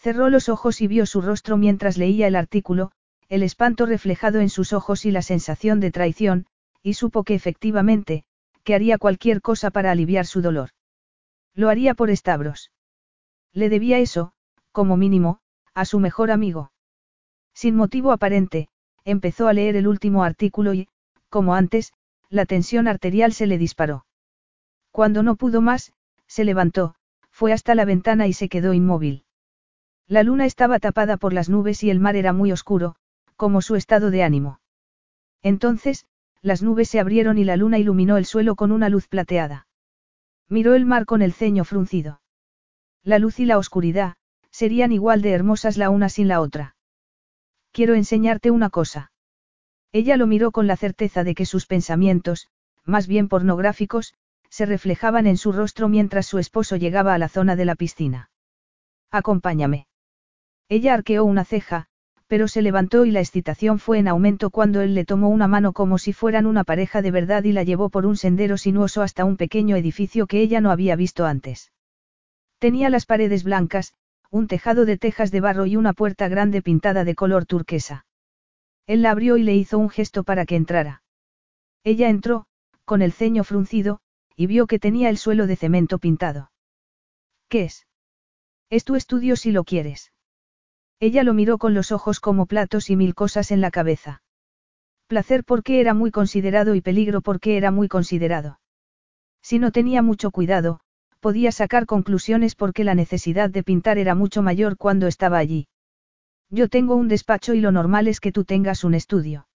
Cerró 0.00 0.30
los 0.30 0.48
ojos 0.48 0.80
y 0.80 0.86
vio 0.86 1.04
su 1.04 1.20
rostro 1.20 1.58
mientras 1.58 1.98
leía 1.98 2.26
el 2.26 2.34
artículo, 2.34 2.90
el 3.28 3.42
espanto 3.42 3.84
reflejado 3.84 4.40
en 4.40 4.48
sus 4.48 4.72
ojos 4.72 5.04
y 5.04 5.10
la 5.10 5.20
sensación 5.20 5.78
de 5.78 5.90
traición, 5.90 6.46
y 6.82 6.94
supo 6.94 7.22
que 7.22 7.34
efectivamente, 7.34 8.24
que 8.64 8.74
haría 8.74 8.96
cualquier 8.96 9.42
cosa 9.42 9.70
para 9.70 9.90
aliviar 9.90 10.24
su 10.24 10.40
dolor. 10.40 10.70
Lo 11.54 11.68
haría 11.68 11.92
por 11.92 12.08
estabros. 12.08 12.72
Le 13.52 13.68
debía 13.68 13.98
eso, 13.98 14.32
como 14.72 14.96
mínimo, 14.96 15.40
a 15.74 15.84
su 15.84 16.00
mejor 16.00 16.30
amigo. 16.30 16.72
Sin 17.52 17.76
motivo 17.76 18.10
aparente, 18.10 18.68
empezó 19.04 19.48
a 19.48 19.52
leer 19.52 19.76
el 19.76 19.86
último 19.86 20.24
artículo 20.24 20.72
y, 20.72 20.88
como 21.28 21.54
antes, 21.54 21.92
la 22.30 22.46
tensión 22.46 22.88
arterial 22.88 23.34
se 23.34 23.46
le 23.46 23.58
disparó. 23.58 24.06
Cuando 24.92 25.22
no 25.22 25.36
pudo 25.36 25.60
más, 25.60 25.92
se 26.26 26.44
levantó, 26.44 26.94
fue 27.30 27.52
hasta 27.52 27.74
la 27.74 27.84
ventana 27.84 28.26
y 28.28 28.32
se 28.32 28.48
quedó 28.48 28.72
inmóvil. 28.72 29.24
La 30.10 30.24
luna 30.24 30.44
estaba 30.44 30.80
tapada 30.80 31.16
por 31.16 31.32
las 31.32 31.48
nubes 31.48 31.84
y 31.84 31.90
el 31.90 32.00
mar 32.00 32.16
era 32.16 32.32
muy 32.32 32.50
oscuro, 32.50 32.96
como 33.36 33.62
su 33.62 33.76
estado 33.76 34.10
de 34.10 34.24
ánimo. 34.24 34.60
Entonces, 35.40 36.04
las 36.42 36.64
nubes 36.64 36.88
se 36.88 36.98
abrieron 36.98 37.38
y 37.38 37.44
la 37.44 37.56
luna 37.56 37.78
iluminó 37.78 38.16
el 38.16 38.24
suelo 38.24 38.56
con 38.56 38.72
una 38.72 38.88
luz 38.88 39.06
plateada. 39.06 39.68
Miró 40.48 40.74
el 40.74 40.84
mar 40.84 41.06
con 41.06 41.22
el 41.22 41.32
ceño 41.32 41.64
fruncido. 41.64 42.22
La 43.04 43.20
luz 43.20 43.38
y 43.38 43.44
la 43.44 43.56
oscuridad, 43.56 44.16
serían 44.50 44.90
igual 44.90 45.22
de 45.22 45.30
hermosas 45.30 45.76
la 45.76 45.90
una 45.90 46.08
sin 46.08 46.26
la 46.26 46.40
otra. 46.40 46.74
Quiero 47.70 47.94
enseñarte 47.94 48.50
una 48.50 48.68
cosa. 48.68 49.12
Ella 49.92 50.16
lo 50.16 50.26
miró 50.26 50.50
con 50.50 50.66
la 50.66 50.76
certeza 50.76 51.22
de 51.22 51.36
que 51.36 51.46
sus 51.46 51.66
pensamientos, 51.66 52.48
más 52.84 53.06
bien 53.06 53.28
pornográficos, 53.28 54.14
se 54.48 54.66
reflejaban 54.66 55.28
en 55.28 55.36
su 55.36 55.52
rostro 55.52 55.88
mientras 55.88 56.26
su 56.26 56.38
esposo 56.38 56.74
llegaba 56.74 57.14
a 57.14 57.18
la 57.18 57.28
zona 57.28 57.54
de 57.54 57.64
la 57.64 57.76
piscina. 57.76 58.28
Acompáñame. 59.12 59.86
Ella 60.70 60.94
arqueó 60.94 61.24
una 61.24 61.44
ceja, 61.44 61.86
pero 62.28 62.46
se 62.46 62.62
levantó 62.62 63.04
y 63.04 63.10
la 63.10 63.18
excitación 63.18 63.80
fue 63.80 63.98
en 63.98 64.06
aumento 64.06 64.50
cuando 64.50 64.82
él 64.82 64.94
le 64.94 65.04
tomó 65.04 65.28
una 65.28 65.48
mano 65.48 65.72
como 65.72 65.98
si 65.98 66.12
fueran 66.12 66.46
una 66.46 66.62
pareja 66.62 67.02
de 67.02 67.10
verdad 67.10 67.42
y 67.42 67.50
la 67.50 67.64
llevó 67.64 67.90
por 67.90 68.06
un 68.06 68.16
sendero 68.16 68.56
sinuoso 68.56 69.02
hasta 69.02 69.24
un 69.24 69.36
pequeño 69.36 69.74
edificio 69.74 70.28
que 70.28 70.40
ella 70.40 70.60
no 70.60 70.70
había 70.70 70.94
visto 70.94 71.26
antes. 71.26 71.72
Tenía 72.60 72.88
las 72.88 73.04
paredes 73.04 73.42
blancas, 73.42 73.94
un 74.30 74.46
tejado 74.46 74.84
de 74.84 74.96
tejas 74.96 75.32
de 75.32 75.40
barro 75.40 75.66
y 75.66 75.74
una 75.74 75.92
puerta 75.92 76.28
grande 76.28 76.62
pintada 76.62 77.02
de 77.02 77.16
color 77.16 77.46
turquesa. 77.46 78.06
Él 78.86 79.02
la 79.02 79.10
abrió 79.10 79.38
y 79.38 79.42
le 79.42 79.56
hizo 79.56 79.76
un 79.76 79.90
gesto 79.90 80.22
para 80.22 80.46
que 80.46 80.54
entrara. 80.54 81.02
Ella 81.82 82.08
entró, 82.08 82.46
con 82.84 83.02
el 83.02 83.10
ceño 83.10 83.42
fruncido, 83.42 83.98
y 84.36 84.46
vio 84.46 84.68
que 84.68 84.78
tenía 84.78 85.08
el 85.08 85.18
suelo 85.18 85.48
de 85.48 85.56
cemento 85.56 85.98
pintado. 85.98 86.52
¿Qué 87.48 87.64
es? 87.64 87.88
Es 88.68 88.84
tu 88.84 88.94
estudio 88.94 89.34
si 89.34 89.50
lo 89.50 89.64
quieres. 89.64 90.12
Ella 91.00 91.24
lo 91.24 91.32
miró 91.32 91.56
con 91.56 91.72
los 91.72 91.92
ojos 91.92 92.20
como 92.20 92.44
platos 92.44 92.90
y 92.90 92.96
mil 92.96 93.14
cosas 93.14 93.50
en 93.50 93.62
la 93.62 93.70
cabeza. 93.70 94.22
Placer 95.06 95.44
porque 95.44 95.80
era 95.80 95.94
muy 95.94 96.10
considerado 96.10 96.74
y 96.74 96.82
peligro 96.82 97.22
porque 97.22 97.56
era 97.56 97.70
muy 97.70 97.88
considerado. 97.88 98.60
Si 99.42 99.58
no 99.58 99.72
tenía 99.72 100.02
mucho 100.02 100.30
cuidado, 100.30 100.80
podía 101.20 101.52
sacar 101.52 101.86
conclusiones 101.86 102.54
porque 102.54 102.84
la 102.84 102.94
necesidad 102.94 103.50
de 103.50 103.62
pintar 103.62 103.98
era 103.98 104.14
mucho 104.14 104.42
mayor 104.42 104.76
cuando 104.76 105.06
estaba 105.06 105.38
allí. 105.38 105.68
Yo 106.50 106.68
tengo 106.68 106.96
un 106.96 107.08
despacho 107.08 107.54
y 107.54 107.60
lo 107.60 107.72
normal 107.72 108.06
es 108.06 108.20
que 108.20 108.32
tú 108.32 108.44
tengas 108.44 108.84
un 108.84 108.94
estudio. 108.94 109.48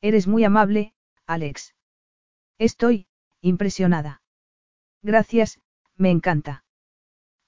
Eres 0.00 0.26
muy 0.26 0.42
amable, 0.44 0.94
Alex. 1.26 1.74
Estoy, 2.58 3.06
impresionada. 3.40 4.22
Gracias, 5.02 5.60
me 5.96 6.10
encanta. 6.10 6.61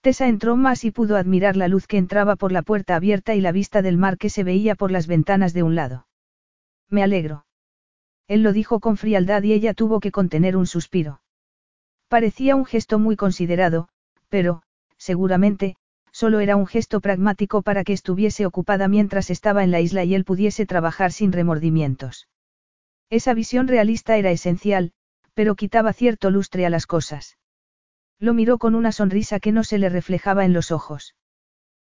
Tessa 0.05 0.29
entró 0.29 0.55
más 0.55 0.85
y 0.85 0.91
pudo 0.91 1.17
admirar 1.17 1.57
la 1.57 1.67
luz 1.67 1.87
que 1.87 1.97
entraba 1.97 2.37
por 2.37 2.53
la 2.53 2.61
puerta 2.61 2.95
abierta 2.95 3.35
y 3.35 3.41
la 3.41 3.53
vista 3.53 3.81
del 3.81 3.97
mar 3.97 4.19
que 4.19 4.29
se 4.29 4.45
veía 4.45 4.75
por 4.75 4.91
las 4.91 5.07
ventanas 5.07 5.55
de 5.55 5.63
un 5.63 5.75
lado. 5.75 6.07
Me 6.91 7.03
alegro. 7.03 7.47
Él 8.29 8.43
lo 8.43 8.53
dijo 8.53 8.81
con 8.81 8.99
frialdad 8.99 9.43
y 9.45 9.55
ella 9.55 9.73
tuvo 9.73 10.01
que 10.01 10.11
contener 10.11 10.59
un 10.59 10.67
suspiro. 10.67 11.23
Parecía 12.09 12.55
un 12.55 12.67
gesto 12.67 12.99
muy 12.99 13.17
considerado, 13.17 13.89
pero, 14.29 14.61
seguramente, 14.99 15.77
solo 16.13 16.41
era 16.41 16.57
un 16.57 16.67
gesto 16.67 17.01
pragmático 17.01 17.63
para 17.63 17.83
que 17.83 17.95
estuviese 17.95 18.45
ocupada 18.45 18.89
mientras 18.89 19.31
estaba 19.31 19.65
en 19.65 19.71
la 19.71 19.81
isla 19.81 20.05
y 20.05 20.15
él 20.15 20.27
pudiese 20.27 20.67
trabajar 20.67 21.13
sin 21.13 21.33
remordimientos. 21.33 22.29
Esa 23.09 23.33
visión 23.33 23.69
realista 23.69 24.19
era 24.19 24.33
esencial, 24.33 24.93
pero 25.33 25.55
quitaba 25.55 25.95
cierto 25.95 26.31
lustre 26.31 26.67
a 26.67 26.71
las 26.71 26.87
cosas. 26.87 27.39
Lo 28.19 28.35
miró 28.35 28.59
con 28.59 28.75
una 28.75 28.93
sonrisa 28.93 29.41
que 29.41 29.53
no 29.53 29.65
se 29.65 29.79
le 29.79 29.89
reflejaba 29.89 30.45
en 30.45 30.53
los 30.53 30.71
ojos. 30.71 31.15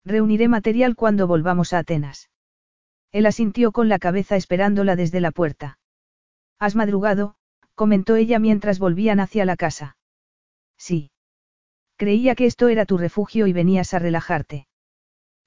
Reuniré 0.05 0.49
material 0.49 0.97
cuando 0.97 1.26
volvamos 1.26 1.73
a 1.73 1.78
Atenas. 1.78 2.31
Él 3.12 3.26
asintió 3.26 3.73
con 3.73 3.89
la 3.89 3.99
cabeza 3.99 4.36
esperándola 4.36 4.97
desde 4.97 5.20
la 5.20 5.31
puerta. 5.31 5.78
Has 6.59 6.75
madrugado, 6.75 7.34
comentó 7.75 8.17
ella 8.17 8.39
mientras 8.39 8.78
volvían 8.78 9.20
hacia 9.20 9.44
la 9.44 9.57
casa. 9.57 9.97
Sí. 10.78 11.10
Creía 11.97 12.34
que 12.34 12.47
esto 12.47 12.68
era 12.68 12.86
tu 12.86 12.99
refugio 12.99 13.47
y 13.47 13.52
venías 13.52 13.94
a 13.94 13.99
relajarte. 13.99 14.67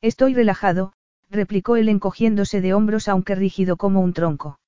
Estoy 0.02 0.36
relajado, 0.36 0.94
replicó 1.30 1.76
él 1.76 1.90
encogiéndose 1.90 2.62
de 2.62 2.74
hombros 2.74 3.08
aunque 3.08 3.36
rígido 3.36 3.78
como 3.78 4.02
un 4.02 4.14
tronco. 4.14 4.60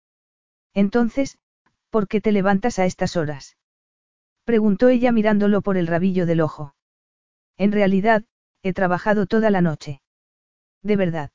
Entonces, 0.73 1.37
¿por 1.89 2.07
qué 2.07 2.19
te 2.19 2.31
levantas 2.31 2.79
a 2.79 2.85
estas 2.85 3.15
horas? 3.15 3.57
Preguntó 4.47 4.87
ella 4.87 5.11
mirándolo 5.11 5.61
por 5.61 5.75
el 5.75 5.87
rabillo 5.87 6.25
del 6.25 6.39
ojo. 6.39 6.73
En 7.57 7.73
realidad, 7.73 8.23
he 8.63 8.71
trabajado 8.71 9.25
toda 9.25 9.49
la 9.49 9.59
noche. 9.59 9.99
De 10.81 10.95
verdad. 10.95 11.31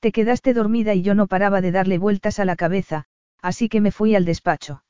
Te 0.00 0.12
quedaste 0.12 0.52
dormida 0.52 0.92
y 0.92 1.00
yo 1.00 1.14
no 1.14 1.26
paraba 1.26 1.62
de 1.62 1.72
darle 1.72 1.96
vueltas 1.96 2.38
a 2.38 2.44
la 2.44 2.54
cabeza, 2.54 3.06
así 3.40 3.70
que 3.70 3.80
me 3.80 3.92
fui 3.92 4.14
al 4.14 4.26
despacho. 4.26 4.84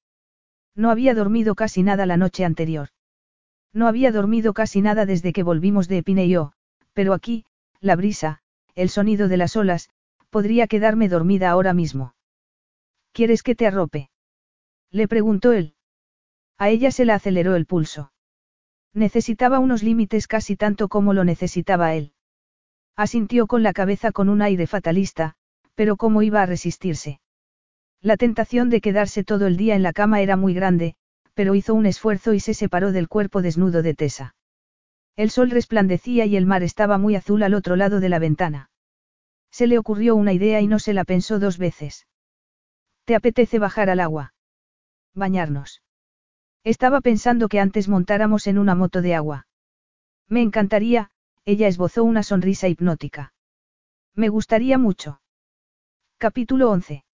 No 0.75 0.91
había 0.91 1.15
dormido 1.15 1.55
casi 1.55 1.85
nada 1.85 2.07
la 2.07 2.17
noche 2.17 2.45
anterior. 2.45 2.89
No 3.73 3.87
había 3.87 4.11
dormido 4.11 4.53
casi 4.53 4.83
nada 4.83 5.07
desde 5.07 5.33
que 5.33 5.45
volvimos 5.45 5.87
de 5.87 5.99
Epineo, 5.99 6.55
pero 6.93 7.15
aquí, 7.15 7.45
la 7.81 7.95
brisa, 7.95 8.41
el 8.75 8.89
sonido 8.89 9.29
de 9.29 9.37
las 9.37 9.55
olas, 9.55 9.91
podría 10.31 10.67
quedarme 10.67 11.09
dormida 11.09 11.51
ahora 11.51 11.73
mismo. 11.73 12.17
¿Quieres 13.13 13.45
que 13.45 13.55
te 13.55 13.69
arrope? 13.69 14.11
Le 14.91 15.07
preguntó 15.07 15.53
él. 15.53 15.77
A 16.59 16.71
ella 16.71 16.91
se 16.91 17.05
le 17.05 17.13
aceleró 17.13 17.55
el 17.55 17.67
pulso. 17.67 18.13
Necesitaba 18.93 19.61
unos 19.61 19.83
límites 19.83 20.27
casi 20.27 20.57
tanto 20.57 20.89
como 20.89 21.15
lo 21.15 21.25
necesitaba 21.25 21.95
él. 21.95 22.13
Asintió 22.97 23.47
con 23.47 23.63
la 23.63 23.73
cabeza 23.73 24.11
con 24.11 24.29
un 24.29 24.43
aire 24.43 24.67
fatalista, 24.67 25.35
pero 25.77 25.97
¿cómo 25.97 26.23
iba 26.23 26.43
a 26.43 26.47
resistirse? 26.47 27.21
La 28.01 28.17
tentación 28.17 28.71
de 28.71 28.81
quedarse 28.81 29.23
todo 29.23 29.47
el 29.47 29.57
día 29.57 29.77
en 29.77 29.85
la 29.85 29.93
cama 29.93 30.21
era 30.21 30.37
muy 30.37 30.53
grande, 30.53 30.97
pero 31.35 31.55
hizo 31.55 31.75
un 31.75 31.87
esfuerzo 31.87 32.35
y 32.35 32.41
se 32.41 32.55
separó 32.55 32.91
del 32.91 33.07
cuerpo 33.07 33.41
desnudo 33.41 33.83
de 33.83 33.95
Tessa. 33.95 34.35
El 35.15 35.31
sol 35.31 35.51
resplandecía 35.51 36.27
y 36.27 36.37
el 36.37 36.47
mar 36.47 36.65
estaba 36.65 36.99
muy 36.99 37.15
azul 37.15 37.45
al 37.45 37.55
otro 37.55 37.77
lado 37.77 38.01
de 38.01 38.09
la 38.09 38.19
ventana. 38.19 38.71
Se 39.53 39.69
le 39.69 39.79
ocurrió 39.79 40.17
una 40.17 40.33
idea 40.33 40.61
y 40.61 40.67
no 40.67 40.81
se 40.81 40.93
la 40.93 41.05
pensó 41.05 41.39
dos 41.39 41.59
veces. 41.59 42.09
¿Te 43.05 43.15
apetece 43.15 43.61
bajar 43.61 43.91
al 43.91 44.01
agua? 44.01 44.35
Bañarnos. 45.15 45.83
Estaba 46.75 47.01
pensando 47.01 47.49
que 47.49 47.61
antes 47.61 47.89
montáramos 47.89 48.47
en 48.47 48.59
una 48.59 48.75
moto 48.75 49.01
de 49.01 49.15
agua. 49.15 49.47
Me 50.29 50.43
encantaría, 50.43 51.09
ella 51.47 51.67
esbozó 51.67 52.05
una 52.05 52.23
sonrisa 52.23 52.69
hipnótica. 52.69 53.33
Me 54.15 54.29
gustaría 54.29 54.77
mucho. 54.77 55.23
Capítulo 56.19 56.71
11. 56.71 57.05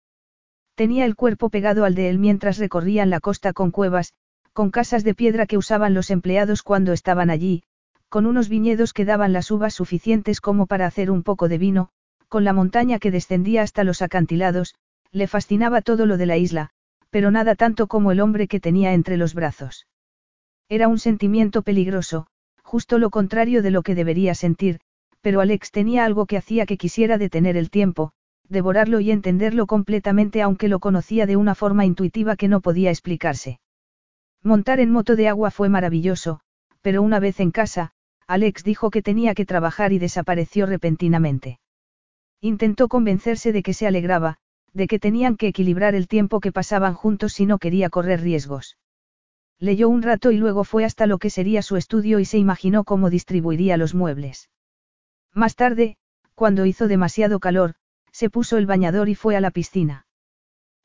Tenía 0.75 1.05
el 1.05 1.15
cuerpo 1.15 1.51
pegado 1.51 1.85
al 1.85 1.95
de 1.95 2.09
él 2.11 2.19
mientras 2.19 2.59
recorrían 2.59 3.11
la 3.11 3.21
costa 3.21 3.53
con 3.53 3.71
cuevas, 3.71 4.13
con 4.53 4.73
casas 4.73 5.05
de 5.05 5.15
piedra 5.15 5.47
que 5.47 5.57
usaban 5.57 5.95
los 5.95 6.11
empleados 6.11 6.65
cuando 6.65 6.93
estaban 6.93 7.31
allí, 7.31 7.63
con 8.09 8.27
unos 8.27 8.49
viñedos 8.49 8.93
que 8.93 9.05
daban 9.05 9.33
las 9.33 9.53
uvas 9.53 9.73
suficientes 9.73 10.41
como 10.41 10.67
para 10.67 10.87
hacer 10.87 11.13
un 11.13 11.23
poco 11.23 11.47
de 11.49 11.59
vino, 11.59 11.91
con 12.27 12.43
la 12.43 12.55
montaña 12.55 12.99
que 12.99 13.13
descendía 13.13 13.63
hasta 13.63 13.85
los 13.85 14.03
acantilados, 14.03 14.75
le 15.13 15.29
fascinaba 15.29 15.81
todo 15.81 16.07
lo 16.07 16.17
de 16.17 16.27
la 16.27 16.39
isla, 16.39 16.73
pero 17.15 17.31
nada 17.31 17.55
tanto 17.55 17.87
como 17.87 18.11
el 18.11 18.19
hombre 18.19 18.49
que 18.49 18.59
tenía 18.59 18.93
entre 18.93 19.17
los 19.17 19.35
brazos. 19.35 19.87
Era 20.69 20.89
un 20.89 20.99
sentimiento 20.99 21.63
peligroso, 21.63 22.27
justo 22.65 22.99
lo 22.99 23.11
contrario 23.11 23.63
de 23.63 23.71
lo 23.71 23.85
que 23.85 23.95
debería 23.95 24.35
sentir, 24.35 24.81
pero 25.21 25.41
Alex 25.41 25.71
tenía 25.71 26.05
algo 26.05 26.27
que 26.27 26.37
hacía 26.37 26.67
que 26.67 26.77
quisiera 26.77 27.17
detener 27.17 27.57
el 27.57 27.71
tiempo, 27.71 28.11
devorarlo 28.49 28.99
y 28.99 29.13
entenderlo 29.13 29.69
completamente 29.69 30.43
aunque 30.43 30.67
lo 30.67 30.81
conocía 30.81 31.25
de 31.25 31.37
una 31.37 31.55
forma 31.55 31.85
intuitiva 31.85 32.35
que 32.35 32.49
no 32.49 32.61
podía 32.61 32.91
explicarse. 32.91 33.61
Montar 34.43 34.81
en 34.81 34.91
moto 34.91 35.15
de 35.15 35.29
agua 35.29 35.53
fue 35.53 35.69
maravilloso, 35.69 36.41
pero 36.83 37.01
una 37.01 37.21
vez 37.21 37.39
en 37.39 37.53
casa, 37.53 37.93
Alex 38.27 38.65
dijo 38.65 38.91
que 38.91 39.03
tenía 39.03 39.37
que 39.37 39.47
trabajar 39.47 39.93
y 39.93 40.01
desapareció 40.01 40.67
repentinamente. 40.67 41.61
Intentó 42.41 42.89
convencerse 42.89 43.53
de 43.53 43.63
que 43.63 43.73
se 43.73 43.87
alegraba, 43.87 44.39
de 44.75 44.87
que 44.87 44.99
tenían 44.99 45.37
que 45.37 45.49
equilibrar 45.49 45.95
el 45.95 46.09
tiempo 46.09 46.41
que 46.41 46.53
pasaban 46.53 46.95
juntos 46.95 47.33
si 47.33 47.47
no 47.47 47.59
quería 47.59 47.89
correr 47.89 48.21
riesgos. 48.21 48.77
Leyó 49.59 49.89
un 49.89 50.03
rato 50.03 50.33
y 50.33 50.37
luego 50.37 50.65
fue 50.65 50.85
hasta 50.85 51.07
lo 51.07 51.19
que 51.19 51.31
sería 51.31 51.63
su 51.63 51.77
estudio 51.77 52.19
y 52.19 52.25
se 52.25 52.39
imaginó 52.39 52.85
cómo 52.85 53.09
distribuiría 53.09 53.77
los 53.77 53.95
muebles. 53.95 54.51
Más 55.33 55.55
tarde, 55.55 55.97
cuando 56.35 56.67
hizo 56.67 56.89
demasiado 56.89 57.39
calor, 57.39 57.75
se 58.11 58.31
puso 58.31 58.57
el 58.57 58.67
bañador 58.67 59.09
y 59.09 59.15
fue 59.15 59.37
a 59.37 59.41
la 59.41 59.53
piscina. 59.53 60.07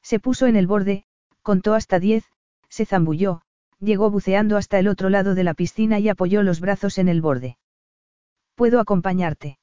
Se 0.01 0.19
puso 0.19 0.45
en 0.45 0.56
el 0.56 0.68
borde, 0.68 1.06
contó 1.42 1.74
hasta 1.74 2.00
diez, 2.00 2.24
se 2.69 2.85
zambulló, 2.85 3.42
llegó 3.80 4.11
buceando 4.11 4.58
hasta 4.58 4.77
el 4.80 4.88
otro 4.88 5.09
lado 5.09 5.34
de 5.35 5.43
la 5.43 5.56
piscina 5.56 6.00
y 6.00 6.09
apoyó 6.09 6.43
los 6.43 6.59
brazos 6.59 7.00
en 7.00 7.08
el 7.08 7.22
borde. 7.22 7.58
¿Puedo 8.56 8.80
acompañarte? 8.80 9.58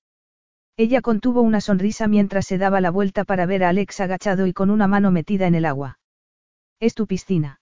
Ella 0.78 1.00
contuvo 1.00 1.40
una 1.40 1.62
sonrisa 1.62 2.06
mientras 2.06 2.46
se 2.46 2.58
daba 2.58 2.82
la 2.82 2.90
vuelta 2.90 3.24
para 3.24 3.46
ver 3.46 3.64
a 3.64 3.70
Alex 3.70 4.00
agachado 4.00 4.46
y 4.46 4.52
con 4.52 4.68
una 4.68 4.86
mano 4.86 5.10
metida 5.10 5.46
en 5.46 5.54
el 5.54 5.64
agua. 5.64 5.98
Es 6.80 6.94
tu 6.94 7.06
piscina. 7.06 7.60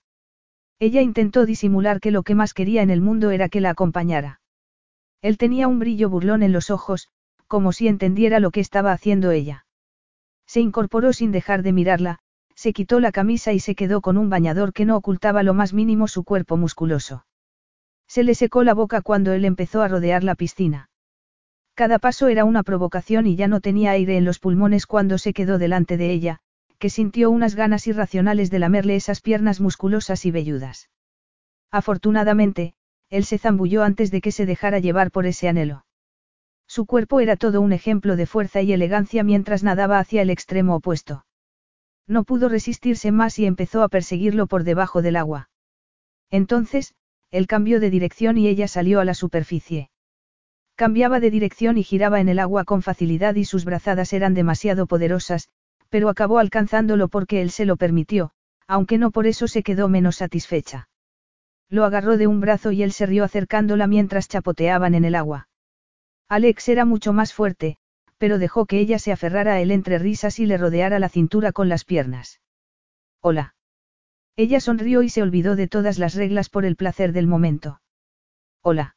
Ella 0.80 1.00
intentó 1.00 1.46
disimular 1.46 2.00
que 2.00 2.10
lo 2.10 2.24
que 2.24 2.34
más 2.34 2.54
quería 2.54 2.82
en 2.82 2.90
el 2.90 3.00
mundo 3.00 3.30
era 3.30 3.48
que 3.48 3.60
la 3.60 3.70
acompañara. 3.70 4.40
Él 5.22 5.38
tenía 5.38 5.68
un 5.68 5.78
brillo 5.78 6.10
burlón 6.10 6.42
en 6.42 6.52
los 6.52 6.70
ojos, 6.70 7.08
como 7.46 7.72
si 7.72 7.86
entendiera 7.86 8.40
lo 8.40 8.50
que 8.50 8.60
estaba 8.60 8.90
haciendo 8.90 9.30
ella. 9.30 9.64
Se 10.46 10.60
incorporó 10.60 11.12
sin 11.12 11.30
dejar 11.30 11.62
de 11.62 11.72
mirarla, 11.72 12.18
se 12.56 12.72
quitó 12.72 12.98
la 12.98 13.12
camisa 13.12 13.52
y 13.52 13.60
se 13.60 13.76
quedó 13.76 14.00
con 14.00 14.18
un 14.18 14.28
bañador 14.28 14.72
que 14.72 14.84
no 14.84 14.96
ocultaba 14.96 15.44
lo 15.44 15.54
más 15.54 15.72
mínimo 15.72 16.08
su 16.08 16.24
cuerpo 16.24 16.56
musculoso. 16.56 17.24
Se 18.08 18.24
le 18.24 18.34
secó 18.34 18.64
la 18.64 18.74
boca 18.74 19.02
cuando 19.02 19.32
él 19.32 19.44
empezó 19.44 19.82
a 19.82 19.88
rodear 19.88 20.24
la 20.24 20.34
piscina. 20.34 20.90
Cada 21.74 21.98
paso 21.98 22.28
era 22.28 22.44
una 22.44 22.62
provocación 22.62 23.26
y 23.26 23.34
ya 23.34 23.48
no 23.48 23.60
tenía 23.60 23.90
aire 23.90 24.16
en 24.16 24.24
los 24.24 24.38
pulmones 24.38 24.86
cuando 24.86 25.18
se 25.18 25.32
quedó 25.32 25.58
delante 25.58 25.96
de 25.96 26.10
ella, 26.12 26.38
que 26.78 26.88
sintió 26.88 27.30
unas 27.30 27.56
ganas 27.56 27.86
irracionales 27.86 28.50
de 28.50 28.60
lamerle 28.60 28.94
esas 28.94 29.20
piernas 29.20 29.60
musculosas 29.60 30.24
y 30.24 30.30
velludas. 30.30 30.90
Afortunadamente, 31.72 32.74
él 33.10 33.24
se 33.24 33.38
zambulló 33.38 33.82
antes 33.82 34.10
de 34.12 34.20
que 34.20 34.30
se 34.30 34.46
dejara 34.46 34.78
llevar 34.78 35.10
por 35.10 35.26
ese 35.26 35.48
anhelo. 35.48 35.84
Su 36.66 36.86
cuerpo 36.86 37.20
era 37.20 37.36
todo 37.36 37.60
un 37.60 37.72
ejemplo 37.72 38.16
de 38.16 38.26
fuerza 38.26 38.62
y 38.62 38.72
elegancia 38.72 39.24
mientras 39.24 39.62
nadaba 39.64 39.98
hacia 39.98 40.22
el 40.22 40.30
extremo 40.30 40.76
opuesto. 40.76 41.26
No 42.06 42.24
pudo 42.24 42.48
resistirse 42.48 43.10
más 43.10 43.38
y 43.38 43.46
empezó 43.46 43.82
a 43.82 43.88
perseguirlo 43.88 44.46
por 44.46 44.62
debajo 44.62 45.02
del 45.02 45.16
agua. 45.16 45.50
Entonces, 46.30 46.94
él 47.30 47.46
cambió 47.46 47.80
de 47.80 47.90
dirección 47.90 48.38
y 48.38 48.46
ella 48.46 48.68
salió 48.68 49.00
a 49.00 49.04
la 49.04 49.14
superficie. 49.14 49.90
Cambiaba 50.76 51.20
de 51.20 51.30
dirección 51.30 51.78
y 51.78 51.84
giraba 51.84 52.20
en 52.20 52.28
el 52.28 52.40
agua 52.40 52.64
con 52.64 52.82
facilidad 52.82 53.36
y 53.36 53.44
sus 53.44 53.64
brazadas 53.64 54.12
eran 54.12 54.34
demasiado 54.34 54.86
poderosas, 54.86 55.48
pero 55.88 56.08
acabó 56.08 56.40
alcanzándolo 56.40 57.08
porque 57.08 57.42
él 57.42 57.50
se 57.50 57.64
lo 57.64 57.76
permitió, 57.76 58.32
aunque 58.66 58.98
no 58.98 59.12
por 59.12 59.26
eso 59.28 59.46
se 59.46 59.62
quedó 59.62 59.88
menos 59.88 60.16
satisfecha. 60.16 60.88
Lo 61.68 61.84
agarró 61.84 62.16
de 62.16 62.26
un 62.26 62.40
brazo 62.40 62.72
y 62.72 62.82
él 62.82 62.92
se 62.92 63.06
rió 63.06 63.22
acercándola 63.22 63.86
mientras 63.86 64.28
chapoteaban 64.28 64.94
en 64.94 65.04
el 65.04 65.14
agua. 65.14 65.48
Alex 66.28 66.68
era 66.68 66.84
mucho 66.84 67.12
más 67.12 67.32
fuerte, 67.32 67.76
pero 68.18 68.38
dejó 68.38 68.66
que 68.66 68.80
ella 68.80 68.98
se 68.98 69.12
aferrara 69.12 69.54
a 69.54 69.60
él 69.60 69.70
entre 69.70 69.98
risas 69.98 70.40
y 70.40 70.46
le 70.46 70.56
rodeara 70.56 70.98
la 70.98 71.08
cintura 71.08 71.52
con 71.52 71.68
las 71.68 71.84
piernas. 71.84 72.40
Hola. 73.20 73.54
Ella 74.36 74.58
sonrió 74.58 75.02
y 75.02 75.08
se 75.08 75.22
olvidó 75.22 75.54
de 75.54 75.68
todas 75.68 75.98
las 75.98 76.14
reglas 76.14 76.48
por 76.48 76.64
el 76.64 76.74
placer 76.74 77.12
del 77.12 77.28
momento. 77.28 77.80
Hola. 78.60 78.96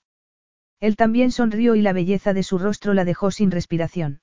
Él 0.80 0.96
también 0.96 1.32
sonrió 1.32 1.76
y 1.76 1.82
la 1.82 1.94
belleza 1.94 2.34
de 2.34 2.44
su 2.44 2.60
rostro 2.60 2.94
la 2.94 3.06
dejó 3.06 3.32
sin 3.32 3.52
respiración. 3.52 4.22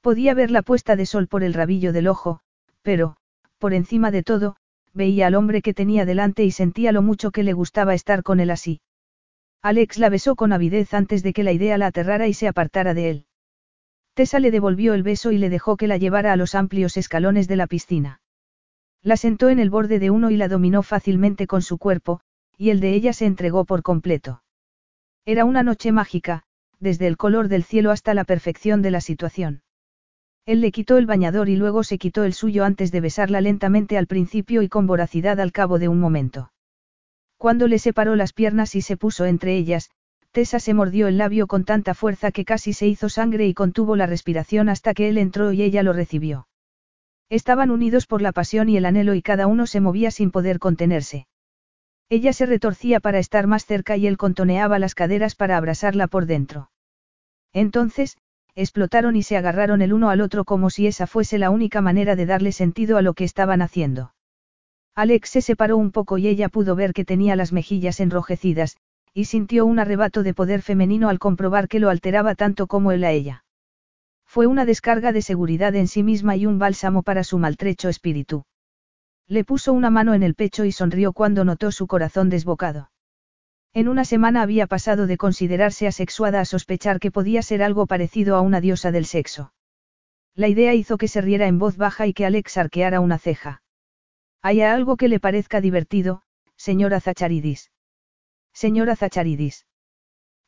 Podía 0.00 0.34
ver 0.34 0.50
la 0.50 0.62
puesta 0.62 0.96
de 0.96 1.06
sol 1.06 1.28
por 1.28 1.44
el 1.44 1.54
rabillo 1.54 1.92
del 1.92 2.08
ojo, 2.08 2.40
pero, 2.82 3.16
por 3.58 3.74
encima 3.74 4.10
de 4.10 4.22
todo, 4.22 4.56
veía 4.92 5.26
al 5.26 5.34
hombre 5.34 5.62
que 5.62 5.74
tenía 5.74 6.04
delante 6.04 6.44
y 6.44 6.50
sentía 6.50 6.92
lo 6.92 7.02
mucho 7.02 7.30
que 7.30 7.42
le 7.42 7.52
gustaba 7.52 7.94
estar 7.94 8.22
con 8.22 8.40
él 8.40 8.50
así. 8.50 8.80
Alex 9.62 9.98
la 9.98 10.08
besó 10.08 10.36
con 10.36 10.52
avidez 10.52 10.94
antes 10.94 11.22
de 11.22 11.32
que 11.32 11.44
la 11.44 11.52
idea 11.52 11.78
la 11.78 11.88
aterrara 11.88 12.26
y 12.26 12.34
se 12.34 12.48
apartara 12.48 12.94
de 12.94 13.10
él. 13.10 13.26
Tessa 14.14 14.40
le 14.40 14.50
devolvió 14.50 14.94
el 14.94 15.02
beso 15.02 15.30
y 15.32 15.38
le 15.38 15.50
dejó 15.50 15.76
que 15.76 15.86
la 15.86 15.98
llevara 15.98 16.32
a 16.32 16.36
los 16.36 16.54
amplios 16.54 16.96
escalones 16.96 17.46
de 17.46 17.56
la 17.56 17.66
piscina. 17.66 18.20
La 19.02 19.16
sentó 19.16 19.50
en 19.50 19.58
el 19.58 19.70
borde 19.70 19.98
de 19.98 20.10
uno 20.10 20.30
y 20.30 20.36
la 20.36 20.48
dominó 20.48 20.82
fácilmente 20.82 21.46
con 21.46 21.62
su 21.62 21.78
cuerpo, 21.78 22.20
y 22.56 22.70
el 22.70 22.80
de 22.80 22.94
ella 22.94 23.12
se 23.12 23.26
entregó 23.26 23.64
por 23.64 23.82
completo. 23.82 24.42
Era 25.26 25.44
una 25.44 25.62
noche 25.62 25.92
mágica, 25.92 26.42
desde 26.78 27.06
el 27.06 27.16
color 27.16 27.48
del 27.48 27.62
cielo 27.62 27.90
hasta 27.90 28.14
la 28.14 28.24
perfección 28.24 28.82
de 28.82 28.90
la 28.90 29.00
situación. 29.00 29.62
Él 30.46 30.60
le 30.60 30.72
quitó 30.72 30.96
el 30.98 31.06
bañador 31.06 31.48
y 31.48 31.56
luego 31.56 31.84
se 31.84 31.98
quitó 31.98 32.24
el 32.24 32.32
suyo 32.32 32.64
antes 32.64 32.90
de 32.90 33.00
besarla 33.00 33.40
lentamente 33.40 33.98
al 33.98 34.06
principio 34.06 34.62
y 34.62 34.68
con 34.68 34.86
voracidad 34.86 35.38
al 35.38 35.52
cabo 35.52 35.78
de 35.78 35.88
un 35.88 36.00
momento. 36.00 36.52
Cuando 37.36 37.68
le 37.68 37.78
separó 37.78 38.16
las 38.16 38.32
piernas 38.32 38.74
y 38.74 38.82
se 38.82 38.96
puso 38.96 39.26
entre 39.26 39.56
ellas, 39.56 39.90
Tessa 40.32 40.60
se 40.60 40.74
mordió 40.74 41.08
el 41.08 41.18
labio 41.18 41.46
con 41.46 41.64
tanta 41.64 41.94
fuerza 41.94 42.32
que 42.32 42.44
casi 42.44 42.72
se 42.72 42.86
hizo 42.86 43.08
sangre 43.08 43.46
y 43.46 43.54
contuvo 43.54 43.96
la 43.96 44.06
respiración 44.06 44.68
hasta 44.68 44.94
que 44.94 45.08
él 45.08 45.18
entró 45.18 45.52
y 45.52 45.62
ella 45.62 45.82
lo 45.82 45.92
recibió. 45.92 46.48
Estaban 47.28 47.70
unidos 47.70 48.06
por 48.06 48.22
la 48.22 48.32
pasión 48.32 48.68
y 48.68 48.76
el 48.76 48.86
anhelo 48.86 49.14
y 49.14 49.22
cada 49.22 49.46
uno 49.46 49.66
se 49.66 49.80
movía 49.80 50.10
sin 50.10 50.30
poder 50.30 50.58
contenerse. 50.58 51.26
Ella 52.10 52.32
se 52.32 52.44
retorcía 52.44 52.98
para 52.98 53.20
estar 53.20 53.46
más 53.46 53.64
cerca 53.64 53.96
y 53.96 54.08
él 54.08 54.16
contoneaba 54.16 54.80
las 54.80 54.96
caderas 54.96 55.36
para 55.36 55.56
abrazarla 55.56 56.08
por 56.08 56.26
dentro. 56.26 56.72
Entonces, 57.52 58.18
explotaron 58.56 59.14
y 59.14 59.22
se 59.22 59.36
agarraron 59.36 59.80
el 59.80 59.92
uno 59.92 60.10
al 60.10 60.20
otro 60.20 60.44
como 60.44 60.70
si 60.70 60.88
esa 60.88 61.06
fuese 61.06 61.38
la 61.38 61.50
única 61.50 61.80
manera 61.80 62.16
de 62.16 62.26
darle 62.26 62.50
sentido 62.50 62.96
a 62.96 63.02
lo 63.02 63.14
que 63.14 63.22
estaban 63.22 63.62
haciendo. 63.62 64.12
Alex 64.96 65.30
se 65.30 65.40
separó 65.40 65.76
un 65.76 65.92
poco 65.92 66.18
y 66.18 66.26
ella 66.26 66.48
pudo 66.48 66.74
ver 66.74 66.92
que 66.92 67.04
tenía 67.04 67.36
las 67.36 67.52
mejillas 67.52 68.00
enrojecidas, 68.00 68.76
y 69.14 69.26
sintió 69.26 69.64
un 69.64 69.78
arrebato 69.78 70.24
de 70.24 70.34
poder 70.34 70.62
femenino 70.62 71.10
al 71.10 71.20
comprobar 71.20 71.68
que 71.68 71.78
lo 71.78 71.90
alteraba 71.90 72.34
tanto 72.34 72.66
como 72.66 72.90
él 72.90 73.04
a 73.04 73.12
ella. 73.12 73.44
Fue 74.26 74.48
una 74.48 74.64
descarga 74.64 75.12
de 75.12 75.22
seguridad 75.22 75.76
en 75.76 75.86
sí 75.86 76.02
misma 76.02 76.34
y 76.34 76.46
un 76.46 76.58
bálsamo 76.58 77.04
para 77.04 77.22
su 77.22 77.38
maltrecho 77.38 77.88
espíritu. 77.88 78.44
Le 79.30 79.44
puso 79.44 79.72
una 79.72 79.90
mano 79.90 80.14
en 80.14 80.24
el 80.24 80.34
pecho 80.34 80.64
y 80.64 80.72
sonrió 80.72 81.12
cuando 81.12 81.44
notó 81.44 81.70
su 81.70 81.86
corazón 81.86 82.30
desbocado. 82.30 82.90
En 83.72 83.86
una 83.86 84.04
semana 84.04 84.42
había 84.42 84.66
pasado 84.66 85.06
de 85.06 85.16
considerarse 85.16 85.86
asexuada 85.86 86.40
a 86.40 86.44
sospechar 86.44 86.98
que 86.98 87.12
podía 87.12 87.40
ser 87.40 87.62
algo 87.62 87.86
parecido 87.86 88.34
a 88.34 88.40
una 88.40 88.60
diosa 88.60 88.90
del 88.90 89.06
sexo. 89.06 89.52
La 90.34 90.48
idea 90.48 90.74
hizo 90.74 90.98
que 90.98 91.06
se 91.06 91.20
riera 91.20 91.46
en 91.46 91.60
voz 91.60 91.76
baja 91.76 92.08
y 92.08 92.12
que 92.12 92.26
Alex 92.26 92.56
arqueara 92.56 92.98
una 92.98 93.18
ceja. 93.18 93.62
¿Hay 94.42 94.62
algo 94.62 94.96
que 94.96 95.06
le 95.06 95.20
parezca 95.20 95.60
divertido, 95.60 96.22
señora 96.56 97.00
Zacharidis? 97.00 97.70
Señora 98.52 98.96
Zacharidis. 98.96 99.64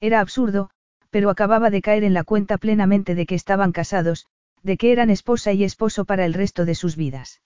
Era 0.01 0.19
absurdo, 0.19 0.71
pero 1.11 1.31
acababa 1.31 1.71
de 1.71 1.83
caer 1.83 2.03
en 2.03 2.15
la 2.15 2.25
cuenta 2.25 2.59
plenamente 2.59 3.15
de 3.15 3.27
que 3.27 3.37
estaban 3.37 3.71
casados, 3.71 4.27
de 4.65 4.77
que 4.77 4.91
eran 4.91 5.09
esposa 5.09 5.53
y 5.53 5.63
esposo 5.63 6.05
para 6.05 6.25
el 6.25 6.35
resto 6.35 6.65
de 6.65 6.75
sus 6.75 6.97
vidas. 6.97 7.43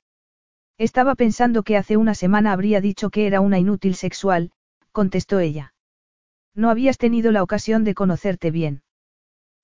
Estaba 0.79 1.15
pensando 1.15 1.63
que 1.63 1.77
hace 1.77 1.97
una 1.97 2.15
semana 2.15 2.53
habría 2.53 2.81
dicho 2.81 3.11
que 3.11 3.27
era 3.27 3.41
una 3.41 3.59
inútil 3.59 3.95
sexual, 3.95 4.51
contestó 4.93 5.41
ella. 5.41 5.75
No 6.55 6.71
habías 6.71 6.99
tenido 6.99 7.33
la 7.33 7.43
ocasión 7.43 7.85
de 7.85 7.95
conocerte 7.95 8.51
bien. 8.51 8.83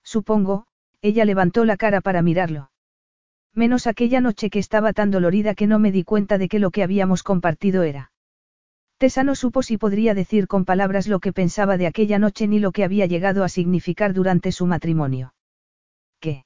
Supongo, 0.03 0.65
ella 1.01 1.25
levantó 1.25 1.65
la 1.65 1.77
cara 1.77 2.01
para 2.01 2.21
mirarlo. 2.21 2.71
Menos 3.53 3.85
aquella 3.85 4.21
noche 4.21 4.49
que 4.49 4.57
estaba 4.57 4.93
tan 4.93 5.11
dolorida 5.11 5.53
que 5.53 5.67
no 5.67 5.77
me 5.77 5.91
di 5.91 6.03
cuenta 6.03 6.39
de 6.39 6.49
que 6.49 6.59
lo 6.59 6.71
que 6.71 6.81
habíamos 6.81 7.21
compartido 7.21 7.83
era. 7.83 8.11
Tessa 8.97 9.23
no 9.23 9.35
supo 9.35 9.61
si 9.61 9.77
podría 9.77 10.13
decir 10.15 10.47
con 10.47 10.65
palabras 10.65 11.07
lo 11.07 11.19
que 11.19 11.33
pensaba 11.33 11.77
de 11.77 11.87
aquella 11.87 12.17
noche 12.19 12.47
ni 12.47 12.59
lo 12.59 12.71
que 12.71 12.83
había 12.83 13.05
llegado 13.05 13.43
a 13.43 13.49
significar 13.49 14.13
durante 14.13 14.51
su 14.51 14.65
matrimonio. 14.65 15.35
¿Qué? 16.19 16.45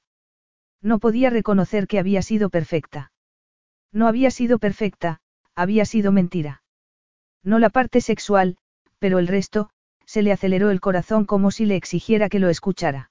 No 0.82 0.98
podía 0.98 1.30
reconocer 1.30 1.86
que 1.86 1.98
había 1.98 2.20
sido 2.20 2.50
perfecta. 2.50 3.12
No 3.92 4.06
había 4.06 4.30
sido 4.30 4.58
perfecta, 4.58 5.20
había 5.54 5.84
sido 5.84 6.12
mentira. 6.12 6.62
No 7.42 7.58
la 7.58 7.70
parte 7.70 8.00
sexual, 8.00 8.58
pero 8.98 9.18
el 9.18 9.28
resto, 9.28 9.70
se 10.04 10.22
le 10.22 10.32
aceleró 10.32 10.70
el 10.70 10.80
corazón 10.80 11.24
como 11.24 11.50
si 11.50 11.66
le 11.66 11.76
exigiera 11.76 12.28
que 12.28 12.38
lo 12.38 12.48
escuchara. 12.48 13.10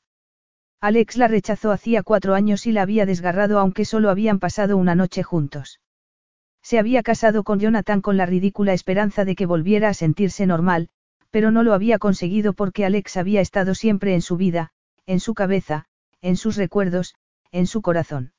Alex 0.80 1.18
la 1.18 1.28
rechazó 1.28 1.72
hacía 1.72 2.04
cuatro 2.04 2.36
años 2.36 2.68
y 2.68 2.72
la 2.72 2.84
había 2.84 3.06
desgarrado 3.06 3.60
aunque 3.60 3.86
solo 3.86 4.10
habían 4.10 4.40
pasado 4.40 4.78
una 4.78 4.96
noche 4.96 5.24
juntos. 5.24 5.80
Se 6.62 6.78
había 6.78 7.02
casado 7.02 7.44
con 7.44 7.60
Jonathan 7.60 8.02
con 8.02 8.18
la 8.18 8.26
ridícula 8.26 8.74
esperanza 8.74 9.26
de 9.26 9.36
que 9.36 9.46
volviera 9.46 9.90
a 9.90 9.94
sentirse 9.94 10.46
normal, 10.46 10.90
pero 11.32 11.52
no 11.52 11.64
lo 11.64 11.74
había 11.74 11.98
conseguido 11.98 12.54
porque 12.54 12.86
Alex 12.86 13.18
había 13.18 13.42
estado 13.42 13.74
siempre 13.74 14.14
en 14.14 14.22
su 14.22 14.38
vida, 14.38 14.72
en 15.06 15.20
su 15.20 15.34
cabeza, 15.34 15.86
en 16.22 16.36
sus 16.36 16.56
recuerdos, 16.58 17.16
en 17.52 17.68
su 17.68 17.82
corazón. 17.82 18.34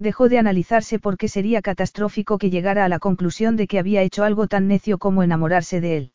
Dejó 0.00 0.30
de 0.30 0.38
analizarse 0.38 0.98
porque 0.98 1.28
sería 1.28 1.60
catastrófico 1.60 2.38
que 2.38 2.48
llegara 2.48 2.86
a 2.86 2.88
la 2.88 2.98
conclusión 2.98 3.56
de 3.56 3.66
que 3.66 3.78
había 3.78 4.00
hecho 4.00 4.24
algo 4.24 4.48
tan 4.48 4.66
necio 4.66 4.96
como 4.96 5.22
enamorarse 5.22 5.82
de 5.82 5.96
él. 5.98 6.12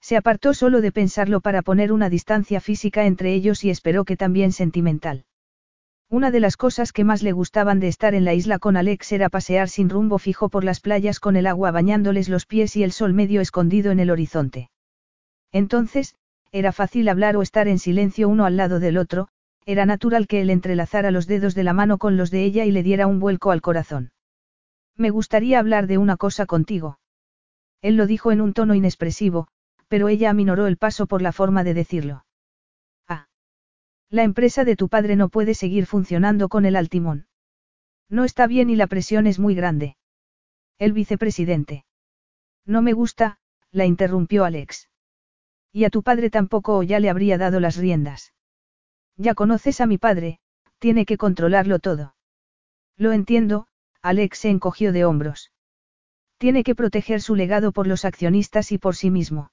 Se 0.00 0.16
apartó 0.16 0.54
solo 0.54 0.80
de 0.80 0.90
pensarlo 0.90 1.42
para 1.42 1.60
poner 1.60 1.92
una 1.92 2.08
distancia 2.08 2.62
física 2.62 3.04
entre 3.04 3.34
ellos 3.34 3.62
y 3.62 3.68
esperó 3.68 4.06
que 4.06 4.16
también 4.16 4.52
sentimental. 4.52 5.26
Una 6.08 6.30
de 6.30 6.40
las 6.40 6.56
cosas 6.56 6.92
que 6.92 7.04
más 7.04 7.22
le 7.22 7.32
gustaban 7.32 7.78
de 7.78 7.88
estar 7.88 8.14
en 8.14 8.24
la 8.24 8.32
isla 8.32 8.58
con 8.58 8.74
Alex 8.74 9.12
era 9.12 9.28
pasear 9.28 9.68
sin 9.68 9.90
rumbo 9.90 10.18
fijo 10.18 10.48
por 10.48 10.64
las 10.64 10.80
playas 10.80 11.20
con 11.20 11.36
el 11.36 11.46
agua 11.46 11.72
bañándoles 11.72 12.30
los 12.30 12.46
pies 12.46 12.74
y 12.74 12.84
el 12.84 12.92
sol 12.92 13.12
medio 13.12 13.42
escondido 13.42 13.92
en 13.92 14.00
el 14.00 14.10
horizonte. 14.10 14.70
Entonces, 15.52 16.14
era 16.52 16.72
fácil 16.72 17.10
hablar 17.10 17.36
o 17.36 17.42
estar 17.42 17.68
en 17.68 17.78
silencio 17.78 18.30
uno 18.30 18.46
al 18.46 18.56
lado 18.56 18.80
del 18.80 18.96
otro, 18.96 19.28
era 19.66 19.86
natural 19.86 20.26
que 20.26 20.40
él 20.40 20.50
entrelazara 20.50 21.10
los 21.10 21.26
dedos 21.26 21.54
de 21.54 21.64
la 21.64 21.72
mano 21.72 21.98
con 21.98 22.16
los 22.16 22.30
de 22.30 22.44
ella 22.44 22.64
y 22.64 22.70
le 22.70 22.82
diera 22.82 23.06
un 23.06 23.20
vuelco 23.20 23.50
al 23.50 23.62
corazón. 23.62 24.12
Me 24.96 25.10
gustaría 25.10 25.58
hablar 25.58 25.86
de 25.86 25.98
una 25.98 26.16
cosa 26.16 26.46
contigo. 26.46 26.98
Él 27.80 27.96
lo 27.96 28.06
dijo 28.06 28.30
en 28.32 28.40
un 28.40 28.52
tono 28.52 28.74
inexpresivo, 28.74 29.48
pero 29.88 30.08
ella 30.08 30.30
aminoró 30.30 30.66
el 30.66 30.76
paso 30.76 31.06
por 31.06 31.22
la 31.22 31.32
forma 31.32 31.64
de 31.64 31.74
decirlo. 31.74 32.24
Ah. 33.08 33.28
La 34.10 34.22
empresa 34.22 34.64
de 34.64 34.76
tu 34.76 34.88
padre 34.88 35.16
no 35.16 35.28
puede 35.28 35.54
seguir 35.54 35.86
funcionando 35.86 36.48
con 36.48 36.66
el 36.66 36.76
altimón. 36.76 37.26
No 38.08 38.24
está 38.24 38.46
bien 38.46 38.70
y 38.70 38.76
la 38.76 38.86
presión 38.86 39.26
es 39.26 39.38
muy 39.38 39.54
grande. 39.54 39.96
El 40.78 40.92
vicepresidente. 40.92 41.84
No 42.66 42.82
me 42.82 42.92
gusta, 42.92 43.38
la 43.70 43.86
interrumpió 43.86 44.44
Alex. 44.44 44.88
Y 45.72 45.84
a 45.84 45.90
tu 45.90 46.02
padre 46.02 46.30
tampoco 46.30 46.78
o 46.78 46.82
ya 46.82 47.00
le 47.00 47.10
habría 47.10 47.38
dado 47.38 47.60
las 47.60 47.76
riendas. 47.76 48.32
Ya 49.16 49.34
conoces 49.34 49.80
a 49.80 49.86
mi 49.86 49.98
padre, 49.98 50.38
tiene 50.78 51.06
que 51.06 51.16
controlarlo 51.16 51.78
todo. 51.78 52.14
Lo 52.96 53.12
entiendo, 53.12 53.66
Alex 54.02 54.38
se 54.38 54.50
encogió 54.50 54.92
de 54.92 55.04
hombros. 55.04 55.52
Tiene 56.38 56.64
que 56.64 56.74
proteger 56.74 57.20
su 57.22 57.36
legado 57.36 57.72
por 57.72 57.86
los 57.86 58.04
accionistas 58.04 58.72
y 58.72 58.78
por 58.78 58.96
sí 58.96 59.10
mismo. 59.10 59.50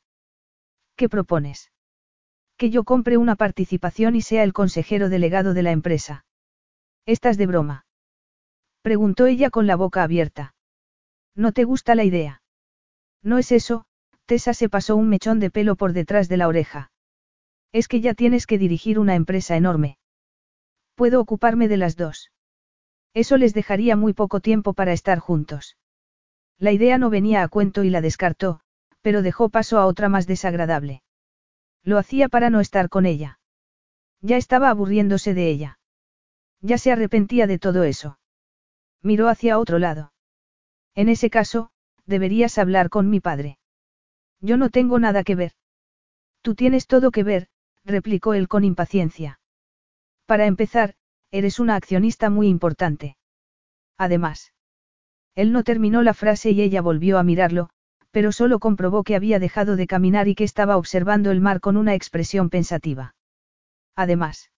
¿Qué 0.95 1.09
propones? 1.09 1.71
Que 2.57 2.69
yo 2.69 2.83
compre 2.83 3.17
una 3.17 3.35
participación 3.35 4.15
y 4.15 4.21
sea 4.21 4.43
el 4.43 4.53
consejero 4.53 5.09
delegado 5.09 5.53
de 5.53 5.63
la 5.63 5.71
empresa. 5.71 6.25
¿Estás 7.05 7.37
de 7.37 7.47
broma? 7.47 7.85
Preguntó 8.81 9.25
ella 9.25 9.49
con 9.49 9.67
la 9.67 9.75
boca 9.75 10.03
abierta. 10.03 10.53
¿No 11.35 11.51
te 11.51 11.63
gusta 11.63 11.95
la 11.95 12.03
idea? 12.03 12.41
No 13.23 13.37
es 13.37 13.51
eso, 13.51 13.85
Tessa 14.25 14.53
se 14.53 14.69
pasó 14.69 14.95
un 14.95 15.09
mechón 15.09 15.39
de 15.39 15.49
pelo 15.49 15.75
por 15.75 15.93
detrás 15.93 16.29
de 16.29 16.37
la 16.37 16.47
oreja. 16.47 16.90
Es 17.71 17.87
que 17.87 18.01
ya 18.01 18.13
tienes 18.13 18.47
que 18.47 18.57
dirigir 18.57 18.99
una 18.99 19.15
empresa 19.15 19.55
enorme. 19.55 19.97
Puedo 20.95 21.21
ocuparme 21.21 21.67
de 21.67 21.77
las 21.77 21.95
dos. 21.95 22.31
Eso 23.13 23.37
les 23.37 23.53
dejaría 23.53 23.95
muy 23.95 24.13
poco 24.13 24.39
tiempo 24.39 24.73
para 24.73 24.93
estar 24.93 25.19
juntos. 25.19 25.77
La 26.57 26.71
idea 26.71 26.97
no 26.97 27.09
venía 27.09 27.43
a 27.43 27.47
cuento 27.47 27.83
y 27.83 27.89
la 27.89 28.01
descartó, 28.01 28.61
pero 29.01 29.21
dejó 29.21 29.49
paso 29.49 29.79
a 29.79 29.85
otra 29.85 30.09
más 30.09 30.27
desagradable. 30.27 31.01
Lo 31.83 31.97
hacía 31.97 32.29
para 32.29 32.49
no 32.49 32.59
estar 32.59 32.89
con 32.89 33.05
ella. 33.05 33.39
Ya 34.21 34.37
estaba 34.37 34.69
aburriéndose 34.69 35.33
de 35.33 35.49
ella. 35.49 35.79
Ya 36.61 36.77
se 36.77 36.91
arrepentía 36.91 37.47
de 37.47 37.57
todo 37.57 37.83
eso. 37.83 38.19
Miró 39.01 39.29
hacia 39.29 39.57
otro 39.57 39.79
lado. 39.79 40.13
En 40.93 41.09
ese 41.09 41.29
caso, 41.29 41.71
deberías 42.05 42.57
hablar 42.57 42.89
con 42.89 43.09
mi 43.09 43.19
padre. 43.19 43.57
Yo 44.41 44.57
no 44.57 44.69
tengo 44.69 44.99
nada 44.99 45.23
que 45.23 45.35
ver. 45.35 45.53
Tú 46.41 46.53
tienes 46.53 46.85
todo 46.85 47.11
que 47.11 47.23
ver, 47.23 47.47
replicó 47.85 48.33
él 48.33 48.47
con 48.47 48.63
impaciencia. 48.63 49.39
Para 50.25 50.45
empezar, 50.45 50.95
eres 51.31 51.59
una 51.59 51.75
accionista 51.75 52.29
muy 52.29 52.47
importante. 52.47 53.17
Además. 53.97 54.53
Él 55.35 55.51
no 55.51 55.63
terminó 55.63 56.01
la 56.03 56.13
frase 56.13 56.51
y 56.51 56.61
ella 56.61 56.81
volvió 56.81 57.17
a 57.17 57.23
mirarlo, 57.23 57.69
pero 58.11 58.31
solo 58.31 58.59
comprobó 58.59 59.03
que 59.03 59.15
había 59.15 59.39
dejado 59.39 59.75
de 59.75 59.87
caminar 59.87 60.27
y 60.27 60.35
que 60.35 60.43
estaba 60.43 60.77
observando 60.77 61.31
el 61.31 61.39
mar 61.39 61.61
con 61.61 61.77
una 61.77 61.95
expresión 61.95 62.49
pensativa. 62.49 63.15
Además. 63.95 64.51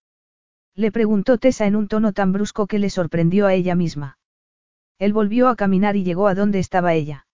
Le 0.76 0.92
preguntó 0.92 1.38
Tessa 1.38 1.68
en 1.68 1.76
un 1.76 1.88
tono 1.88 2.14
tan 2.14 2.34
brusco 2.34 2.66
que 2.66 2.80
le 2.80 2.90
sorprendió 2.90 3.46
a 3.46 3.54
ella 3.54 3.76
misma. 3.76 4.18
Él 4.98 5.14
volvió 5.14 5.50
a 5.50 5.56
caminar 5.56 5.96
y 5.96 6.04
llegó 6.04 6.28
a 6.28 6.36
donde 6.36 6.60
estaba 6.60 6.94
ella. 6.94 7.28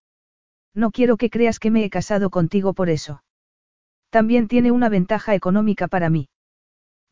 No 0.74 0.90
quiero 0.90 1.16
que 1.16 1.30
creas 1.30 1.58
que 1.58 1.70
me 1.70 1.84
he 1.84 1.90
casado 1.90 2.30
contigo 2.30 2.74
por 2.74 2.90
eso. 2.90 3.22
También 4.10 4.48
tiene 4.48 4.72
una 4.72 4.88
ventaja 4.88 5.34
económica 5.34 5.88
para 5.88 6.10
mí. 6.10 6.28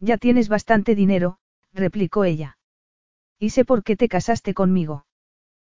Ya 0.00 0.18
tienes 0.18 0.48
bastante 0.48 0.94
dinero, 0.94 1.38
replicó 1.72 2.24
ella. 2.24 2.58
Y 3.38 3.50
sé 3.50 3.64
por 3.64 3.82
qué 3.84 3.96
te 3.96 4.08
casaste 4.08 4.52
conmigo. 4.52 5.06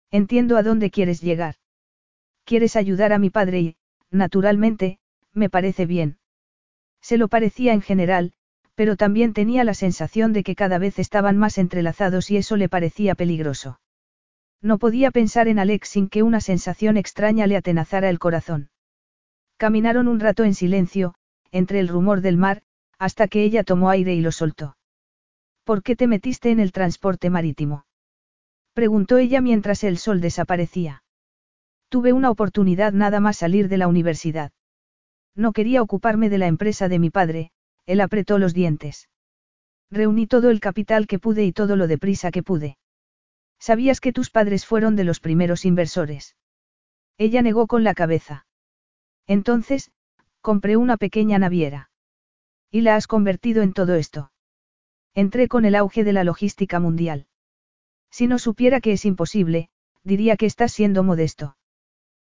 Entiendo 0.10 0.58
a 0.58 0.64
dónde 0.64 0.90
quieres 0.90 1.22
llegar. 1.22 1.56
Quieres 2.44 2.76
ayudar 2.76 3.14
a 3.14 3.20
mi 3.20 3.30
padre 3.30 3.60
y, 3.62 3.76
naturalmente, 4.10 5.00
me 5.32 5.50
parece 5.50 5.86
bien. 5.86 6.18
Se 7.02 7.18
lo 7.18 7.28
parecía 7.28 7.74
en 7.74 7.82
general, 7.82 8.34
pero 8.76 8.96
también 8.96 9.34
tenía 9.34 9.64
la 9.64 9.74
sensación 9.76 10.34
de 10.34 10.44
que 10.44 10.56
cada 10.56 10.80
vez 10.80 10.98
estaban 10.98 11.38
más 11.38 11.58
entrelazados 11.58 12.32
y 12.32 12.38
eso 12.38 12.58
le 12.58 12.68
parecía 12.68 13.16
peligroso. 13.16 13.80
No 14.62 14.80
podía 14.80 15.12
pensar 15.12 15.48
en 15.48 15.60
Alex 15.60 15.90
sin 15.90 16.10
que 16.10 16.24
una 16.24 16.42
sensación 16.42 16.98
extraña 16.98 17.48
le 17.48 17.58
atenazara 17.58 18.10
el 18.10 18.20
corazón. 18.20 18.70
Caminaron 19.62 20.08
un 20.08 20.20
rato 20.20 20.44
en 20.44 20.56
silencio, 20.56 21.14
entre 21.52 21.80
el 21.80 21.88
rumor 21.88 22.22
del 22.22 22.36
mar, 22.36 22.64
hasta 22.98 23.28
que 23.28 23.44
ella 23.44 23.64
tomó 23.64 23.92
aire 23.92 24.16
y 24.16 24.20
lo 24.20 24.32
soltó. 24.32 24.76
¿Por 25.66 25.84
qué 25.84 25.96
te 25.96 26.08
metiste 26.08 26.50
en 26.50 26.60
el 26.60 26.72
transporte 26.72 27.30
marítimo? 27.30 27.86
Preguntó 28.74 29.20
ella 29.20 29.40
mientras 29.40 29.84
el 29.84 30.00
sol 30.00 30.20
desaparecía. 30.20 31.04
Tuve 31.90 32.12
una 32.12 32.32
oportunidad 32.32 32.92
nada 32.92 33.20
más 33.20 33.38
salir 33.38 33.70
de 33.70 33.78
la 33.78 33.88
universidad. 33.88 34.52
No 35.36 35.54
quería 35.54 35.84
ocuparme 35.84 36.32
de 36.32 36.40
la 36.40 36.48
empresa 36.48 36.90
de 36.90 36.98
mi 36.98 37.12
padre, 37.12 37.52
él 37.86 38.02
apretó 38.02 38.40
los 38.40 38.56
dientes. 38.56 39.10
Reuní 39.92 40.26
todo 40.26 40.50
el 40.50 40.60
capital 40.60 41.06
que 41.06 41.20
pude 41.20 41.46
y 41.46 41.52
todo 41.52 41.76
lo 41.76 41.86
deprisa 41.86 42.32
que 42.32 42.42
pude. 42.42 42.80
¿Sabías 43.60 44.02
que 44.02 44.12
tus 44.12 44.32
padres 44.32 44.66
fueron 44.66 44.96
de 44.96 45.04
los 45.04 45.20
primeros 45.20 45.66
inversores? 45.66 46.36
Ella 47.20 47.44
negó 47.44 47.68
con 47.68 47.84
la 47.84 47.94
cabeza. 47.94 48.48
Entonces, 49.28 49.92
compré 50.42 50.78
una 50.78 50.98
pequeña 50.98 51.40
naviera. 51.40 51.90
Y 52.70 52.82
la 52.82 52.96
has 52.96 53.08
convertido 53.08 53.62
en 53.62 53.74
todo 53.74 53.96
esto. 53.96 54.32
Entré 55.14 55.48
con 55.48 55.66
el 55.66 55.76
auge 55.76 56.04
de 56.04 56.14
la 56.14 56.24
logística 56.24 56.80
mundial. 56.80 57.28
Si 58.10 58.28
no 58.28 58.40
supiera 58.40 58.82
que 58.82 58.94
es 58.94 59.06
imposible, 59.06 59.70
diría 60.04 60.38
que 60.38 60.46
estás 60.46 60.72
siendo 60.72 61.04
modesto. 61.04 61.58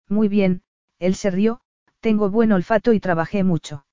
Muy 0.08 0.28
bien, 0.28 0.64
él 0.98 1.16
se 1.16 1.30
rió, 1.30 1.62
tengo 2.00 2.30
buen 2.30 2.52
olfato 2.52 2.94
y 2.94 3.00
trabajé 3.00 3.44
mucho. 3.44 3.86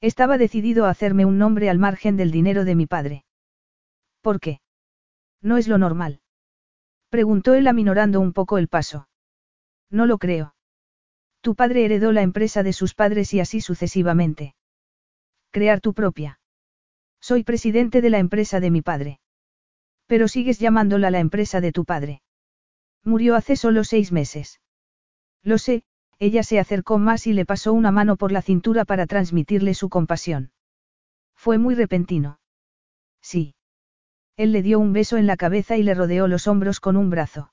Estaba 0.00 0.38
decidido 0.38 0.86
a 0.86 0.90
hacerme 0.90 1.24
un 1.24 1.38
nombre 1.38 1.70
al 1.70 1.78
margen 1.78 2.16
del 2.16 2.30
dinero 2.30 2.64
de 2.64 2.74
mi 2.74 2.86
padre. 2.86 3.24
¿Por 4.20 4.40
qué? 4.40 4.60
No 5.40 5.56
es 5.56 5.68
lo 5.68 5.78
normal. 5.78 6.20
Preguntó 7.08 7.54
él 7.54 7.66
aminorando 7.66 8.20
un 8.20 8.32
poco 8.32 8.58
el 8.58 8.68
paso. 8.68 9.08
No 9.90 10.06
lo 10.06 10.18
creo. 10.18 10.54
Tu 11.42 11.56
padre 11.56 11.84
heredó 11.84 12.12
la 12.12 12.22
empresa 12.22 12.62
de 12.62 12.72
sus 12.72 12.94
padres 12.94 13.34
y 13.34 13.40
así 13.40 13.60
sucesivamente. 13.60 14.54
Crear 15.50 15.80
tu 15.80 15.92
propia. 15.92 16.38
Soy 17.20 17.42
presidente 17.42 18.00
de 18.00 18.10
la 18.10 18.18
empresa 18.18 18.60
de 18.60 18.70
mi 18.70 18.80
padre. 18.80 19.20
Pero 20.06 20.28
sigues 20.28 20.60
llamándola 20.60 21.10
la 21.10 21.18
empresa 21.18 21.60
de 21.60 21.72
tu 21.72 21.84
padre. 21.84 22.22
Murió 23.04 23.34
hace 23.34 23.56
solo 23.56 23.82
seis 23.82 24.12
meses. 24.12 24.60
Lo 25.42 25.58
sé, 25.58 25.82
ella 26.20 26.44
se 26.44 26.60
acercó 26.60 26.98
más 26.98 27.26
y 27.26 27.32
le 27.32 27.44
pasó 27.44 27.72
una 27.72 27.90
mano 27.90 28.16
por 28.16 28.30
la 28.30 28.42
cintura 28.42 28.84
para 28.84 29.06
transmitirle 29.06 29.74
su 29.74 29.88
compasión. 29.88 30.52
Fue 31.34 31.58
muy 31.58 31.74
repentino. 31.74 32.38
Sí. 33.20 33.56
Él 34.36 34.52
le 34.52 34.62
dio 34.62 34.78
un 34.78 34.92
beso 34.92 35.16
en 35.16 35.26
la 35.26 35.36
cabeza 35.36 35.76
y 35.76 35.82
le 35.82 35.94
rodeó 35.94 36.28
los 36.28 36.46
hombros 36.46 36.78
con 36.78 36.96
un 36.96 37.10
brazo. 37.10 37.51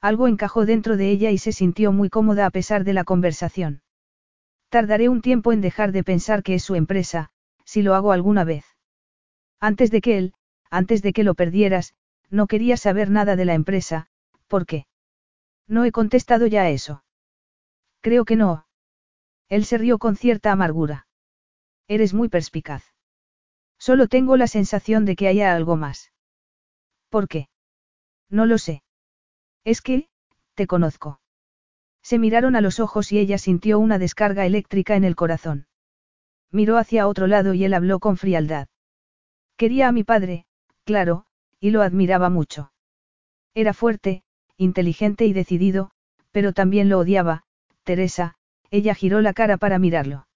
Algo 0.00 0.28
encajó 0.28 0.64
dentro 0.64 0.96
de 0.96 1.10
ella 1.10 1.30
y 1.30 1.38
se 1.38 1.52
sintió 1.52 1.92
muy 1.92 2.08
cómoda 2.08 2.46
a 2.46 2.50
pesar 2.50 2.84
de 2.84 2.94
la 2.94 3.04
conversación. 3.04 3.82
Tardaré 4.70 5.08
un 5.08 5.20
tiempo 5.20 5.52
en 5.52 5.60
dejar 5.60 5.92
de 5.92 6.04
pensar 6.04 6.42
que 6.42 6.54
es 6.54 6.62
su 6.62 6.74
empresa, 6.74 7.30
si 7.64 7.82
lo 7.82 7.94
hago 7.94 8.12
alguna 8.12 8.44
vez. 8.44 8.64
Antes 9.60 9.90
de 9.90 10.00
que 10.00 10.16
él, 10.16 10.34
antes 10.70 11.02
de 11.02 11.12
que 11.12 11.24
lo 11.24 11.34
perdieras, 11.34 11.94
no 12.30 12.46
quería 12.46 12.76
saber 12.76 13.10
nada 13.10 13.36
de 13.36 13.44
la 13.44 13.54
empresa, 13.54 14.06
¿por 14.48 14.64
qué? 14.64 14.86
No 15.66 15.84
he 15.84 15.92
contestado 15.92 16.46
ya 16.46 16.62
a 16.62 16.70
eso. 16.70 17.04
Creo 18.00 18.24
que 18.24 18.36
no. 18.36 18.66
Él 19.48 19.64
se 19.64 19.76
rió 19.78 19.98
con 19.98 20.16
cierta 20.16 20.52
amargura. 20.52 21.06
Eres 21.88 22.14
muy 22.14 22.28
perspicaz. 22.28 22.84
Solo 23.78 24.06
tengo 24.06 24.36
la 24.36 24.46
sensación 24.46 25.04
de 25.04 25.16
que 25.16 25.28
haya 25.28 25.54
algo 25.54 25.76
más. 25.76 26.12
¿Por 27.08 27.28
qué? 27.28 27.48
No 28.28 28.46
lo 28.46 28.58
sé. 28.58 28.82
Es 29.64 29.82
que, 29.82 30.08
te 30.54 30.66
conozco. 30.66 31.20
Se 32.02 32.18
miraron 32.18 32.56
a 32.56 32.60
los 32.60 32.80
ojos 32.80 33.12
y 33.12 33.18
ella 33.18 33.38
sintió 33.38 33.78
una 33.78 33.98
descarga 33.98 34.46
eléctrica 34.46 34.96
en 34.96 35.04
el 35.04 35.16
corazón. 35.16 35.66
Miró 36.50 36.78
hacia 36.78 37.06
otro 37.06 37.26
lado 37.26 37.54
y 37.54 37.64
él 37.64 37.74
habló 37.74 37.98
con 38.00 38.16
frialdad. 38.16 38.68
Quería 39.56 39.88
a 39.88 39.92
mi 39.92 40.04
padre, 40.04 40.46
claro, 40.84 41.26
y 41.60 41.70
lo 41.70 41.82
admiraba 41.82 42.30
mucho. 42.30 42.72
Era 43.54 43.74
fuerte, 43.74 44.22
inteligente 44.56 45.26
y 45.26 45.32
decidido, 45.32 45.90
pero 46.30 46.52
también 46.52 46.88
lo 46.88 46.98
odiaba, 46.98 47.42
Teresa, 47.84 48.36
ella 48.70 48.94
giró 48.94 49.20
la 49.20 49.34
cara 49.34 49.58
para 49.58 49.78
mirarlo. 49.78 50.26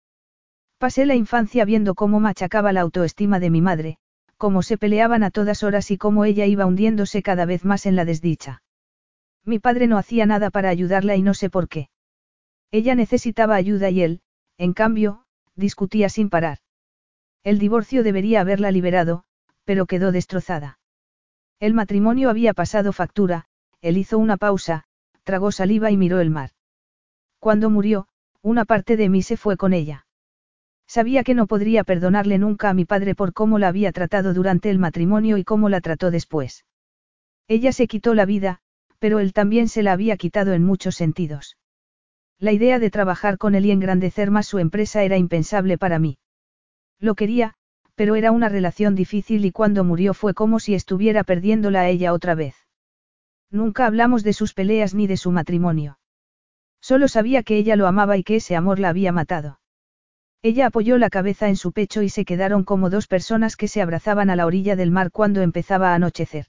Pasé 0.78 1.06
la 1.06 1.14
infancia 1.14 1.64
viendo 1.64 1.94
cómo 1.94 2.20
machacaba 2.20 2.72
la 2.72 2.82
autoestima 2.82 3.40
de 3.40 3.50
mi 3.50 3.62
madre, 3.62 3.96
cómo 4.36 4.62
se 4.62 4.76
peleaban 4.76 5.22
a 5.22 5.30
todas 5.30 5.62
horas 5.62 5.90
y 5.90 5.96
cómo 5.96 6.24
ella 6.24 6.46
iba 6.46 6.66
hundiéndose 6.66 7.22
cada 7.22 7.46
vez 7.46 7.64
más 7.64 7.86
en 7.86 7.96
la 7.96 8.04
desdicha. 8.04 8.63
Mi 9.44 9.58
padre 9.58 9.86
no 9.86 9.98
hacía 9.98 10.26
nada 10.26 10.50
para 10.50 10.70
ayudarla 10.70 11.16
y 11.16 11.23
no 11.23 11.34
sé 11.34 11.50
por 11.50 11.68
qué. 11.68 11.89
Ella 12.70 12.94
necesitaba 12.94 13.55
ayuda 13.55 13.90
y 13.90 14.02
él, 14.02 14.20
en 14.58 14.73
cambio, 14.73 15.24
discutía 15.55 16.08
sin 16.08 16.31
parar. 16.31 16.58
El 17.42 17.58
divorcio 17.58 18.02
debería 18.02 18.40
haberla 18.40 18.70
liberado, 18.70 19.24
pero 19.64 19.86
quedó 19.86 20.12
destrozada. 20.12 20.78
El 21.60 21.74
matrimonio 21.74 22.31
había 22.31 22.55
pasado 22.55 22.92
factura, 22.92 23.47
él 23.81 23.98
hizo 23.98 24.18
una 24.18 24.36
pausa, 24.36 24.84
tragó 25.24 25.52
saliva 25.52 25.90
y 25.90 25.97
miró 25.97 26.20
el 26.20 26.31
mar. 26.31 26.50
Cuando 27.39 27.68
murió, 27.68 28.08
una 28.42 28.64
parte 28.64 28.97
de 28.97 29.08
mí 29.08 29.23
se 29.23 29.36
fue 29.36 29.56
con 29.56 29.73
ella. 29.73 30.06
Sabía 30.86 31.24
que 31.24 31.34
no 31.34 31.47
podría 31.47 31.84
perdonarle 31.84 32.39
nunca 32.39 32.70
a 32.70 32.74
mi 32.74 32.84
padre 32.84 33.14
por 33.14 33.32
cómo 33.32 33.58
la 33.58 33.68
había 33.68 33.92
tratado 33.92 34.34
durante 34.34 34.70
el 34.70 34.78
matrimonio 34.78 35.39
y 35.39 35.44
cómo 35.44 35.68
la 35.68 35.81
trató 35.81 36.10
después. 36.10 36.64
Ella 37.47 37.73
se 37.73 37.86
quitó 37.86 38.14
la 38.14 38.26
vida, 38.26 38.60
pero 39.05 39.18
él 39.18 39.34
también 39.34 39.68
se 39.68 39.83
la 39.83 39.92
había 39.92 40.16
quitado 40.16 40.55
en 40.55 40.65
muchos 40.65 40.94
sentidos. 40.94 41.58
La 42.39 42.52
idea 42.52 42.78
de 42.78 42.91
trabajar 42.91 43.36
con 43.36 43.55
él 43.55 43.66
y 43.66 43.70
engrandecer 43.70 44.31
más 44.31 44.47
su 44.47 44.58
empresa 44.58 45.02
era 45.02 45.18
impensable 45.18 45.76
para 45.76 45.99
mí. 45.99 46.16
Lo 47.00 47.15
quería, 47.15 47.52
pero 47.97 48.15
era 48.15 48.33
una 48.33 48.49
relación 48.49 48.94
difícil 48.94 49.44
y 49.44 49.52
cuando 49.52 49.84
murió 49.84 50.15
fue 50.15 50.33
como 50.33 50.58
si 50.58 50.74
estuviera 50.74 51.23
perdiéndola 51.23 51.83
a 51.83 51.89
ella 51.91 52.15
otra 52.15 52.34
vez. 52.34 52.57
Nunca 53.50 53.84
hablamos 53.84 54.24
de 54.24 54.33
sus 54.33 54.55
peleas 54.55 54.94
ni 54.94 55.07
de 55.07 55.18
su 55.18 55.33
matrimonio. 55.33 55.99
Solo 56.81 57.07
sabía 57.07 57.42
que 57.42 57.58
ella 57.58 57.76
lo 57.76 57.86
amaba 57.86 58.16
y 58.16 58.24
que 58.24 58.36
ese 58.36 58.57
amor 58.57 58.78
la 58.78 58.89
había 58.89 59.12
matado. 59.12 59.60
Ella 60.41 60.68
apoyó 60.68 60.97
la 60.97 61.10
cabeza 61.10 61.50
en 61.50 61.57
su 61.57 61.73
pecho 61.73 62.00
y 62.00 62.08
se 62.08 62.24
quedaron 62.24 62.65
como 62.65 62.89
dos 62.89 63.07
personas 63.07 63.58
que 63.58 63.68
se 63.68 63.83
abrazaban 63.83 64.31
a 64.31 64.36
la 64.36 64.47
orilla 64.47 64.76
del 64.76 64.91
mar 64.91 65.10
cuando 65.10 65.42
empezaba 65.42 65.92
a 65.92 65.94
anochecer. 65.94 66.47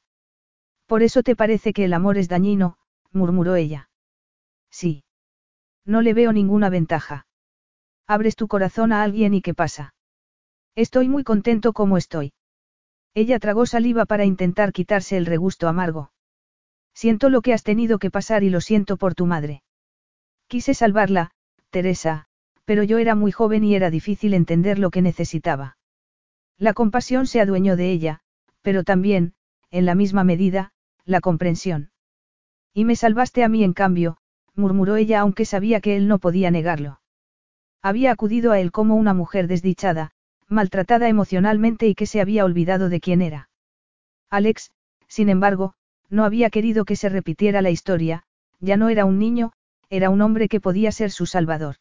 Por 0.88 1.04
eso 1.04 1.24
te 1.24 1.36
parece 1.36 1.74
que 1.74 1.86
el 1.86 1.94
amor 1.94 2.18
es 2.18 2.28
dañino, 2.30 2.78
murmuró 3.12 3.56
ella. 3.56 3.90
Sí. 4.70 5.04
No 5.86 6.02
le 6.02 6.14
veo 6.14 6.32
ninguna 6.32 6.70
ventaja. 6.70 7.28
Abres 8.08 8.36
tu 8.36 8.48
corazón 8.48 8.92
a 8.92 9.04
alguien 9.04 9.34
y 9.34 9.42
¿qué 9.42 9.54
pasa? 9.54 9.96
Estoy 10.76 11.10
muy 11.10 11.24
contento 11.24 11.74
como 11.74 11.98
estoy. 11.98 12.34
Ella 13.14 13.40
tragó 13.40 13.66
saliva 13.66 14.06
para 14.06 14.26
intentar 14.26 14.74
quitarse 14.74 15.18
el 15.18 15.26
regusto 15.26 15.68
amargo. 15.68 16.12
Siento 16.94 17.30
lo 17.30 17.42
que 17.42 17.54
has 17.54 17.64
tenido 17.64 17.98
que 17.98 18.12
pasar 18.12 18.44
y 18.44 18.50
lo 18.50 18.62
siento 18.62 18.98
por 18.98 19.16
tu 19.16 19.26
madre. 19.26 19.64
Quise 20.48 20.74
salvarla, 20.74 21.32
Teresa, 21.70 22.28
pero 22.66 22.84
yo 22.84 22.98
era 22.98 23.16
muy 23.16 23.32
joven 23.32 23.64
y 23.64 23.76
era 23.76 23.90
difícil 23.90 24.34
entender 24.34 24.80
lo 24.80 24.92
que 24.92 25.02
necesitaba. 25.02 25.78
La 26.58 26.74
compasión 26.74 27.26
se 27.26 27.42
adueñó 27.42 27.76
de 27.76 27.92
ella, 27.92 28.22
pero 28.62 28.84
también, 28.84 29.34
en 29.72 29.86
la 29.86 29.96
misma 29.96 30.24
medida, 30.24 30.72
la 31.06 31.22
comprensión. 31.22 31.92
Y 32.74 32.86
me 32.86 32.96
salvaste 32.96 33.44
a 33.44 33.50
mí 33.50 33.64
en 33.64 33.74
cambio, 33.74 34.18
murmuró 34.56 34.96
ella 34.96 35.22
aunque 35.22 35.46
sabía 35.46 35.80
que 35.80 35.96
él 35.96 36.08
no 36.08 36.20
podía 36.20 36.52
negarlo. 36.52 37.00
Había 37.82 38.12
acudido 38.12 38.52
a 38.52 38.60
él 38.60 38.72
como 38.72 38.96
una 38.96 39.14
mujer 39.14 39.48
desdichada, 39.48 40.12
maltratada 40.48 41.08
emocionalmente 41.08 41.88
y 41.88 41.96
que 41.96 42.06
se 42.06 42.22
había 42.22 42.46
olvidado 42.46 42.90
de 42.90 43.00
quién 43.00 43.22
era. 43.22 43.50
Alex, 44.30 44.72
sin 45.08 45.30
embargo, 45.30 45.74
no 46.10 46.26
había 46.26 46.50
querido 46.50 46.86
que 46.86 46.96
se 46.96 47.10
repitiera 47.10 47.62
la 47.62 47.70
historia, 47.70 48.24
ya 48.60 48.78
no 48.78 48.90
era 48.90 49.06
un 49.06 49.20
niño, 49.20 49.52
era 49.90 50.10
un 50.10 50.22
hombre 50.22 50.48
que 50.48 50.60
podía 50.60 50.92
ser 50.92 51.12
su 51.12 51.26
salvador. 51.26 51.76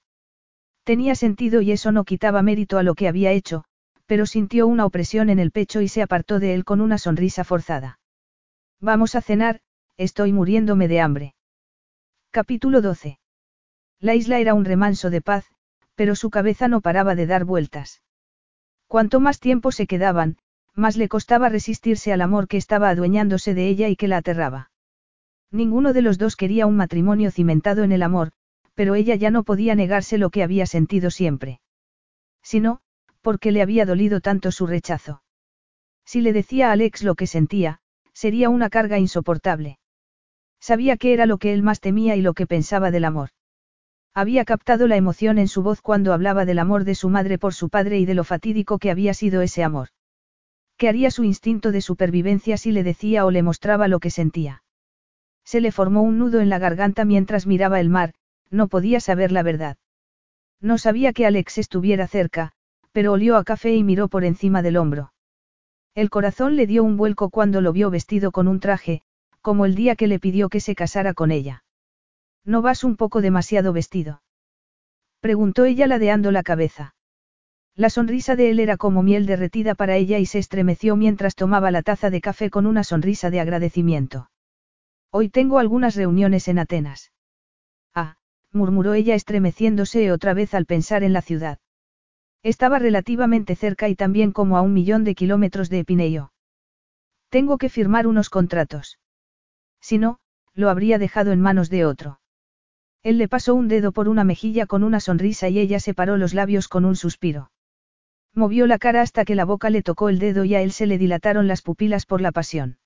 Tenía 0.84 1.14
sentido 1.14 1.62
y 1.62 1.72
eso 1.72 1.92
no 1.92 2.04
quitaba 2.04 2.42
mérito 2.42 2.78
a 2.78 2.82
lo 2.82 2.94
que 2.94 3.08
había 3.08 3.32
hecho, 3.32 3.64
pero 4.06 4.26
sintió 4.26 4.66
una 4.66 4.84
opresión 4.84 5.30
en 5.30 5.38
el 5.38 5.50
pecho 5.50 5.80
y 5.80 5.88
se 5.88 6.02
apartó 6.02 6.38
de 6.38 6.54
él 6.54 6.64
con 6.64 6.80
una 6.80 6.98
sonrisa 6.98 7.44
forzada. 7.44 7.98
Vamos 8.84 9.14
a 9.14 9.22
cenar, 9.22 9.60
estoy 9.96 10.34
muriéndome 10.34 10.88
de 10.88 11.00
hambre. 11.00 11.34
Capítulo 12.30 12.82
12. 12.82 13.18
La 13.98 14.14
isla 14.14 14.40
era 14.40 14.52
un 14.52 14.66
remanso 14.66 15.08
de 15.08 15.22
paz, 15.22 15.46
pero 15.94 16.14
su 16.14 16.28
cabeza 16.28 16.68
no 16.68 16.82
paraba 16.82 17.14
de 17.14 17.24
dar 17.24 17.46
vueltas. 17.46 18.02
Cuanto 18.86 19.20
más 19.20 19.40
tiempo 19.40 19.72
se 19.72 19.86
quedaban, 19.86 20.36
más 20.74 20.98
le 20.98 21.08
costaba 21.08 21.48
resistirse 21.48 22.12
al 22.12 22.20
amor 22.20 22.46
que 22.46 22.58
estaba 22.58 22.90
adueñándose 22.90 23.54
de 23.54 23.68
ella 23.68 23.88
y 23.88 23.96
que 23.96 24.06
la 24.06 24.18
aterraba. 24.18 24.70
Ninguno 25.50 25.94
de 25.94 26.02
los 26.02 26.18
dos 26.18 26.36
quería 26.36 26.66
un 26.66 26.76
matrimonio 26.76 27.30
cimentado 27.30 27.84
en 27.84 27.92
el 27.92 28.02
amor, 28.02 28.32
pero 28.74 28.96
ella 28.96 29.14
ya 29.14 29.30
no 29.30 29.44
podía 29.44 29.74
negarse 29.74 30.18
lo 30.18 30.28
que 30.28 30.42
había 30.42 30.66
sentido 30.66 31.10
siempre. 31.10 31.62
Si 32.42 32.60
no, 32.60 32.82
porque 33.22 33.50
le 33.50 33.62
había 33.62 33.86
dolido 33.86 34.20
tanto 34.20 34.52
su 34.52 34.66
rechazo. 34.66 35.22
Si 36.04 36.20
le 36.20 36.34
decía 36.34 36.68
a 36.68 36.72
Alex 36.72 37.02
lo 37.02 37.14
que 37.14 37.26
sentía, 37.26 37.80
sería 38.14 38.48
una 38.48 38.70
carga 38.70 38.98
insoportable. 38.98 39.78
Sabía 40.60 40.96
que 40.96 41.12
era 41.12 41.26
lo 41.26 41.36
que 41.36 41.52
él 41.52 41.62
más 41.62 41.80
temía 41.80 42.16
y 42.16 42.22
lo 42.22 42.32
que 42.32 42.46
pensaba 42.46 42.90
del 42.90 43.04
amor. 43.04 43.30
Había 44.14 44.44
captado 44.44 44.86
la 44.86 44.96
emoción 44.96 45.38
en 45.38 45.48
su 45.48 45.62
voz 45.62 45.82
cuando 45.82 46.12
hablaba 46.12 46.44
del 46.44 46.60
amor 46.60 46.84
de 46.84 46.94
su 46.94 47.10
madre 47.10 47.36
por 47.36 47.52
su 47.52 47.68
padre 47.68 47.98
y 47.98 48.06
de 48.06 48.14
lo 48.14 48.24
fatídico 48.24 48.78
que 48.78 48.90
había 48.90 49.12
sido 49.12 49.42
ese 49.42 49.64
amor. 49.64 49.88
¿Qué 50.76 50.88
haría 50.88 51.10
su 51.10 51.24
instinto 51.24 51.72
de 51.72 51.80
supervivencia 51.80 52.56
si 52.56 52.72
le 52.72 52.82
decía 52.82 53.26
o 53.26 53.30
le 53.30 53.42
mostraba 53.42 53.88
lo 53.88 54.00
que 54.00 54.10
sentía? 54.10 54.62
Se 55.44 55.60
le 55.60 55.72
formó 55.72 56.02
un 56.02 56.18
nudo 56.18 56.40
en 56.40 56.48
la 56.48 56.58
garganta 56.58 57.04
mientras 57.04 57.46
miraba 57.46 57.80
el 57.80 57.90
mar, 57.90 58.14
no 58.50 58.68
podía 58.68 59.00
saber 59.00 59.32
la 59.32 59.42
verdad. 59.42 59.76
No 60.60 60.78
sabía 60.78 61.12
que 61.12 61.26
Alex 61.26 61.58
estuviera 61.58 62.06
cerca, 62.06 62.52
pero 62.92 63.12
olió 63.12 63.36
a 63.36 63.44
café 63.44 63.74
y 63.74 63.82
miró 63.82 64.08
por 64.08 64.24
encima 64.24 64.62
del 64.62 64.76
hombro. 64.76 65.12
El 65.94 66.10
corazón 66.10 66.56
le 66.56 66.66
dio 66.66 66.82
un 66.82 66.96
vuelco 66.96 67.30
cuando 67.30 67.60
lo 67.60 67.72
vio 67.72 67.88
vestido 67.90 68.32
con 68.32 68.48
un 68.48 68.58
traje, 68.58 69.02
como 69.40 69.64
el 69.64 69.74
día 69.74 69.94
que 69.94 70.08
le 70.08 70.18
pidió 70.18 70.48
que 70.48 70.60
se 70.60 70.74
casara 70.74 71.14
con 71.14 71.30
ella. 71.30 71.64
¿No 72.44 72.62
vas 72.62 72.82
un 72.82 72.96
poco 72.96 73.20
demasiado 73.20 73.72
vestido? 73.72 74.22
Preguntó 75.20 75.64
ella 75.64 75.86
ladeando 75.86 76.32
la 76.32 76.42
cabeza. 76.42 76.94
La 77.76 77.90
sonrisa 77.90 78.36
de 78.36 78.50
él 78.50 78.60
era 78.60 78.76
como 78.76 79.02
miel 79.02 79.26
derretida 79.26 79.74
para 79.74 79.96
ella 79.96 80.18
y 80.18 80.26
se 80.26 80.38
estremeció 80.38 80.96
mientras 80.96 81.34
tomaba 81.34 81.70
la 81.70 81.82
taza 81.82 82.10
de 82.10 82.20
café 82.20 82.50
con 82.50 82.66
una 82.66 82.84
sonrisa 82.84 83.30
de 83.30 83.40
agradecimiento. 83.40 84.30
Hoy 85.10 85.28
tengo 85.28 85.58
algunas 85.58 85.94
reuniones 85.94 86.48
en 86.48 86.58
Atenas. 86.58 87.12
Ah, 87.94 88.16
murmuró 88.52 88.94
ella 88.94 89.14
estremeciéndose 89.14 90.10
otra 90.12 90.34
vez 90.34 90.54
al 90.54 90.66
pensar 90.66 91.04
en 91.04 91.12
la 91.12 91.22
ciudad. 91.22 91.58
Estaba 92.44 92.78
relativamente 92.78 93.56
cerca 93.56 93.88
y 93.88 93.96
también 93.96 94.30
como 94.30 94.58
a 94.58 94.60
un 94.60 94.74
millón 94.74 95.02
de 95.02 95.14
kilómetros 95.14 95.70
de 95.70 95.78
Epineio. 95.78 96.30
Tengo 97.30 97.56
que 97.56 97.70
firmar 97.70 98.06
unos 98.06 98.28
contratos. 98.28 98.98
Si 99.80 99.96
no, 99.96 100.18
lo 100.52 100.68
habría 100.68 100.98
dejado 100.98 101.32
en 101.32 101.40
manos 101.40 101.70
de 101.70 101.86
otro. 101.86 102.20
Él 103.02 103.16
le 103.16 103.28
pasó 103.28 103.54
un 103.54 103.68
dedo 103.68 103.92
por 103.92 104.08
una 104.08 104.24
mejilla 104.24 104.66
con 104.66 104.84
una 104.84 105.00
sonrisa 105.00 105.48
y 105.48 105.58
ella 105.58 105.80
separó 105.80 106.18
los 106.18 106.34
labios 106.34 106.68
con 106.68 106.84
un 106.84 106.96
suspiro. 106.96 107.50
Movió 108.34 108.66
la 108.66 108.78
cara 108.78 109.00
hasta 109.00 109.24
que 109.24 109.34
la 109.34 109.46
boca 109.46 109.70
le 109.70 109.82
tocó 109.82 110.10
el 110.10 110.18
dedo 110.18 110.44
y 110.44 110.54
a 110.54 110.60
él 110.60 110.70
se 110.70 110.86
le 110.86 110.98
dilataron 110.98 111.48
las 111.48 111.62
pupilas 111.62 112.04
por 112.04 112.20
la 112.20 112.30
pasión. 112.30 112.78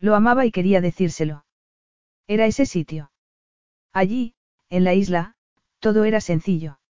Lo 0.00 0.16
amaba 0.16 0.44
y 0.44 0.50
quería 0.50 0.80
decírselo. 0.80 1.44
Era 2.26 2.46
ese 2.46 2.66
sitio. 2.66 3.12
Allí, 3.92 4.34
en 4.70 4.82
la 4.82 4.94
isla, 4.94 5.36
todo 5.78 6.04
era 6.04 6.20
sencillo. 6.20 6.80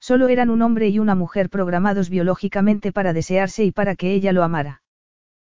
Solo 0.00 0.28
eran 0.28 0.48
un 0.50 0.62
hombre 0.62 0.88
y 0.88 0.98
una 0.98 1.14
mujer 1.14 1.50
programados 1.50 2.08
biológicamente 2.08 2.90
para 2.90 3.12
desearse 3.12 3.64
y 3.64 3.70
para 3.70 3.94
que 3.96 4.12
ella 4.14 4.32
lo 4.32 4.42
amara. 4.42 4.82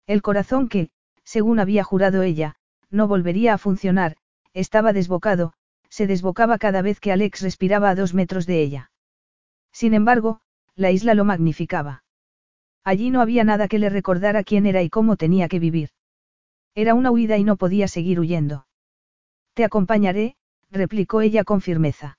El 0.06 0.22
corazón 0.22 0.68
que, 0.68 0.90
según 1.24 1.60
había 1.60 1.84
jurado 1.84 2.24
ella, 2.24 2.56
no 2.90 3.08
volvería 3.08 3.54
a 3.54 3.58
funcionar, 3.58 4.18
estaba 4.54 4.92
desbocado, 4.92 5.54
se 5.90 6.08
desbocaba 6.08 6.58
cada 6.58 6.82
vez 6.82 7.00
que 7.00 7.12
Alex 7.12 7.42
respiraba 7.42 7.90
a 7.90 7.96
dos 7.96 8.14
metros 8.14 8.46
de 8.46 8.62
ella. 8.62 8.92
Sin 9.72 9.94
embargo, 9.94 10.42
la 10.76 10.92
isla 10.92 11.14
lo 11.14 11.24
magnificaba. 11.24 12.04
Allí 12.84 13.12
no 13.12 13.22
había 13.22 13.44
nada 13.44 13.68
que 13.68 13.80
le 13.80 13.90
recordara 13.90 14.44
quién 14.44 14.66
era 14.66 14.82
y 14.82 14.90
cómo 14.90 15.16
tenía 15.16 15.48
que 15.48 15.60
vivir. 15.60 15.90
Era 16.76 16.96
una 16.96 17.12
huida 17.12 17.38
y 17.38 17.44
no 17.44 17.56
podía 17.56 17.88
seguir 17.88 18.20
huyendo. 18.20 18.68
Te 19.54 19.64
acompañaré, 19.64 20.36
replicó 20.70 21.22
ella 21.22 21.44
con 21.44 21.62
firmeza. 21.62 22.18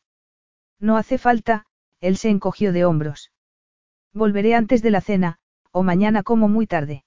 No 0.78 0.96
hace 0.96 1.18
falta, 1.18 1.66
él 2.04 2.18
se 2.18 2.28
encogió 2.28 2.72
de 2.72 2.84
hombros. 2.84 3.32
Volveré 4.12 4.54
antes 4.54 4.82
de 4.82 4.90
la 4.90 5.00
cena, 5.00 5.38
o 5.72 5.82
mañana 5.82 6.22
como 6.22 6.48
muy 6.48 6.66
tarde. 6.66 7.04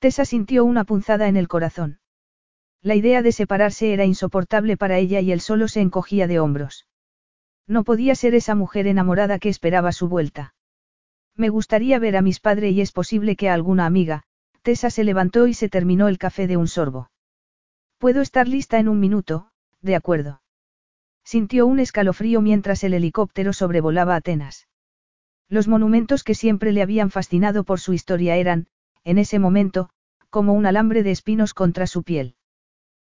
Tessa 0.00 0.24
sintió 0.24 0.64
una 0.64 0.82
punzada 0.82 1.28
en 1.28 1.36
el 1.36 1.46
corazón. 1.46 2.00
La 2.82 2.96
idea 2.96 3.22
de 3.22 3.30
separarse 3.30 3.92
era 3.92 4.04
insoportable 4.04 4.76
para 4.76 4.98
ella 4.98 5.20
y 5.20 5.30
él 5.30 5.40
solo 5.40 5.68
se 5.68 5.80
encogía 5.80 6.26
de 6.26 6.40
hombros. 6.40 6.88
No 7.68 7.84
podía 7.84 8.16
ser 8.16 8.34
esa 8.34 8.56
mujer 8.56 8.88
enamorada 8.88 9.38
que 9.38 9.48
esperaba 9.48 9.92
su 9.92 10.08
vuelta. 10.08 10.54
Me 11.36 11.48
gustaría 11.48 12.00
ver 12.00 12.16
a 12.16 12.22
mis 12.22 12.40
padres 12.40 12.72
y 12.72 12.80
es 12.80 12.90
posible 12.90 13.36
que 13.36 13.48
a 13.48 13.54
alguna 13.54 13.86
amiga, 13.86 14.24
Tessa 14.62 14.90
se 14.90 15.04
levantó 15.04 15.46
y 15.46 15.54
se 15.54 15.68
terminó 15.68 16.08
el 16.08 16.18
café 16.18 16.48
de 16.48 16.56
un 16.56 16.66
sorbo. 16.66 17.08
Puedo 17.98 18.20
estar 18.20 18.48
lista 18.48 18.80
en 18.80 18.88
un 18.88 18.98
minuto, 18.98 19.52
de 19.80 19.94
acuerdo. 19.94 20.41
Sintió 21.24 21.66
un 21.66 21.78
escalofrío 21.78 22.40
mientras 22.40 22.84
el 22.84 22.94
helicóptero 22.94 23.52
sobrevolaba 23.52 24.16
Atenas. 24.16 24.68
Los 25.48 25.68
monumentos 25.68 26.24
que 26.24 26.34
siempre 26.34 26.72
le 26.72 26.82
habían 26.82 27.10
fascinado 27.10 27.64
por 27.64 27.78
su 27.78 27.92
historia 27.92 28.36
eran, 28.36 28.66
en 29.04 29.18
ese 29.18 29.38
momento, 29.38 29.90
como 30.30 30.52
un 30.54 30.66
alambre 30.66 31.02
de 31.02 31.10
espinos 31.10 31.54
contra 31.54 31.86
su 31.86 32.02
piel. 32.02 32.36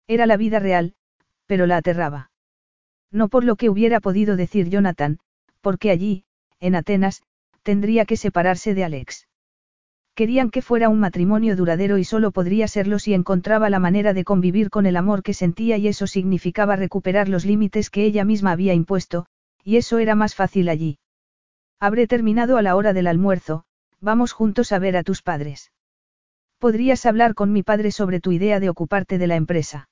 Era 0.07 0.27
la 0.27 0.37
vida 0.37 0.59
real, 0.59 0.95
pero 1.47 1.67
la 1.67 1.77
aterraba. 1.77 2.31
No 3.11 3.29
por 3.29 3.45
lo 3.45 3.57
que 3.57 3.69
hubiera 3.69 4.01
podido 4.01 4.37
decir 4.37 4.69
Jonathan, 4.69 5.19
porque 5.61 5.91
allí, 5.91 6.25
en 6.61 6.75
Atenas, 6.75 7.23
tendría 7.63 8.07
que 8.07 8.17
separarse 8.17 8.75
de 8.75 8.85
Alex. 8.85 9.29
Querían 10.15 10.51
que 10.51 10.63
fuera 10.63 10.89
un 10.89 11.01
matrimonio 11.01 11.57
duradero 11.57 11.97
y 11.97 12.05
solo 12.05 12.31
podría 12.31 12.69
serlo 12.69 12.99
si 12.99 13.15
encontraba 13.15 13.71
la 13.71 13.79
manera 13.79 14.13
de 14.13 14.25
convivir 14.25 14.69
con 14.69 14.87
el 14.87 14.97
amor 14.97 15.23
que 15.23 15.35
sentía 15.35 15.79
y 15.79 15.89
eso 15.89 16.07
significaba 16.07 16.77
recuperar 16.77 17.29
los 17.29 17.45
límites 17.45 17.91
que 17.91 18.05
ella 18.05 18.25
misma 18.25 18.53
había 18.53 18.75
impuesto, 18.75 19.27
y 19.65 19.77
eso 19.77 19.99
era 19.99 20.15
más 20.15 20.35
fácil 20.35 20.69
allí. 20.69 20.99
Habré 21.79 22.07
terminado 22.07 22.59
a 22.59 22.63
la 22.63 22.77
hora 22.77 22.93
del 22.93 23.07
almuerzo, 23.07 23.65
vamos 24.01 24.33
juntos 24.33 24.73
a 24.73 24.79
ver 24.79 24.97
a 24.97 25.03
tus 25.03 25.23
padres. 25.23 25.73
Podrías 26.59 27.07
hablar 27.07 27.35
con 27.35 27.53
mi 27.53 27.63
padre 27.63 27.91
sobre 27.91 28.21
tu 28.21 28.33
idea 28.33 28.61
de 28.61 28.69
ocuparte 28.69 29.17
de 29.17 29.27
la 29.27 29.37
empresa. 29.37 29.89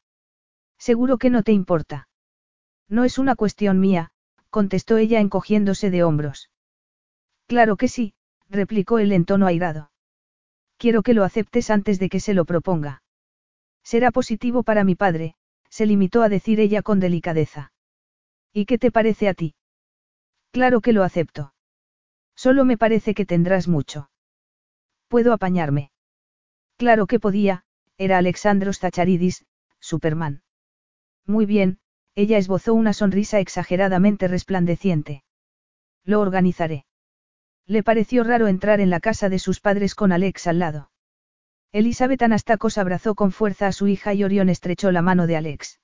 Seguro 0.78 1.16
que 1.16 1.30
no 1.30 1.42
te 1.42 1.52
importa. 1.52 2.08
No 2.88 3.04
es 3.04 3.18
una 3.18 3.36
cuestión 3.36 3.80
mía, 3.80 4.10
contestó 4.50 4.98
ella 4.98 5.20
encogiéndose 5.20 5.90
de 5.90 6.04
hombros. 6.04 6.50
Claro 7.46 7.76
que 7.76 7.88
sí, 7.88 8.14
replicó 8.50 8.98
él 8.98 9.12
en 9.12 9.24
tono 9.24 9.46
airado. 9.46 9.90
Quiero 10.78 11.02
que 11.02 11.12
lo 11.12 11.24
aceptes 11.24 11.70
antes 11.70 11.98
de 11.98 12.08
que 12.08 12.20
se 12.20 12.34
lo 12.34 12.44
proponga. 12.44 13.02
Será 13.82 14.10
positivo 14.10 14.62
para 14.62 14.84
mi 14.84 14.94
padre, 14.94 15.34
se 15.68 15.86
limitó 15.86 16.22
a 16.22 16.28
decir 16.28 16.60
ella 16.60 16.82
con 16.82 17.00
delicadeza. 17.00 17.72
¿Y 18.52 18.64
qué 18.64 18.78
te 18.78 18.90
parece 18.90 19.28
a 19.28 19.34
ti? 19.34 19.54
Claro 20.52 20.80
que 20.80 20.92
lo 20.92 21.02
acepto. 21.02 21.52
Solo 22.34 22.64
me 22.64 22.78
parece 22.78 23.14
que 23.14 23.26
tendrás 23.26 23.68
mucho. 23.68 24.10
Puedo 25.08 25.32
apañarme. 25.32 25.90
Claro 26.76 27.06
que 27.06 27.18
podía, 27.18 27.64
era 27.96 28.18
Alexandros 28.18 28.78
Zacharidis, 28.78 29.44
Superman. 29.80 30.42
Muy 31.26 31.44
bien, 31.44 31.80
ella 32.14 32.38
esbozó 32.38 32.74
una 32.74 32.92
sonrisa 32.92 33.40
exageradamente 33.40 34.28
resplandeciente. 34.28 35.24
Lo 36.04 36.20
organizaré. 36.20 36.86
Le 37.68 37.82
pareció 37.82 38.24
raro 38.24 38.48
entrar 38.48 38.80
en 38.80 38.88
la 38.88 38.98
casa 38.98 39.28
de 39.28 39.38
sus 39.38 39.60
padres 39.60 39.94
con 39.94 40.10
Alex 40.10 40.46
al 40.46 40.58
lado. 40.58 40.90
Elizabeth 41.70 42.22
Anastacos 42.22 42.78
abrazó 42.78 43.14
con 43.14 43.30
fuerza 43.30 43.66
a 43.66 43.72
su 43.72 43.88
hija 43.88 44.14
y 44.14 44.24
Orión 44.24 44.48
estrechó 44.48 44.90
la 44.90 45.02
mano 45.02 45.26
de 45.26 45.36
Alex. 45.36 45.78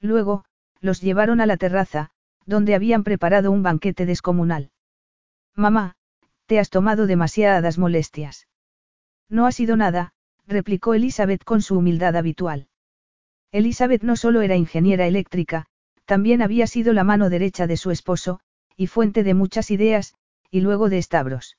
Luego, 0.00 0.44
los 0.80 1.00
llevaron 1.00 1.40
a 1.40 1.46
la 1.46 1.56
terraza, 1.56 2.10
donde 2.44 2.74
habían 2.74 3.04
preparado 3.04 3.52
un 3.52 3.62
banquete 3.62 4.04
descomunal. 4.04 4.72
Mamá, 5.54 5.94
te 6.46 6.58
has 6.58 6.70
tomado 6.70 7.06
demasiadas 7.06 7.78
molestias. 7.78 8.48
No 9.28 9.46
ha 9.46 9.52
sido 9.52 9.76
nada, 9.76 10.12
replicó 10.48 10.94
Elizabeth 10.94 11.44
con 11.44 11.62
su 11.62 11.78
humildad 11.78 12.16
habitual. 12.16 12.66
Elizabeth 13.52 14.02
no 14.02 14.16
solo 14.16 14.42
era 14.42 14.56
ingeniera 14.56 15.06
eléctrica, 15.06 15.66
también 16.04 16.42
había 16.42 16.66
sido 16.66 16.92
la 16.92 17.04
mano 17.04 17.30
derecha 17.30 17.68
de 17.68 17.76
su 17.76 17.92
esposo, 17.92 18.40
y 18.76 18.88
fuente 18.88 19.22
de 19.22 19.34
muchas 19.34 19.70
ideas, 19.70 20.16
y 20.56 20.60
luego 20.62 20.88
de 20.88 20.96
estabros. 20.96 21.58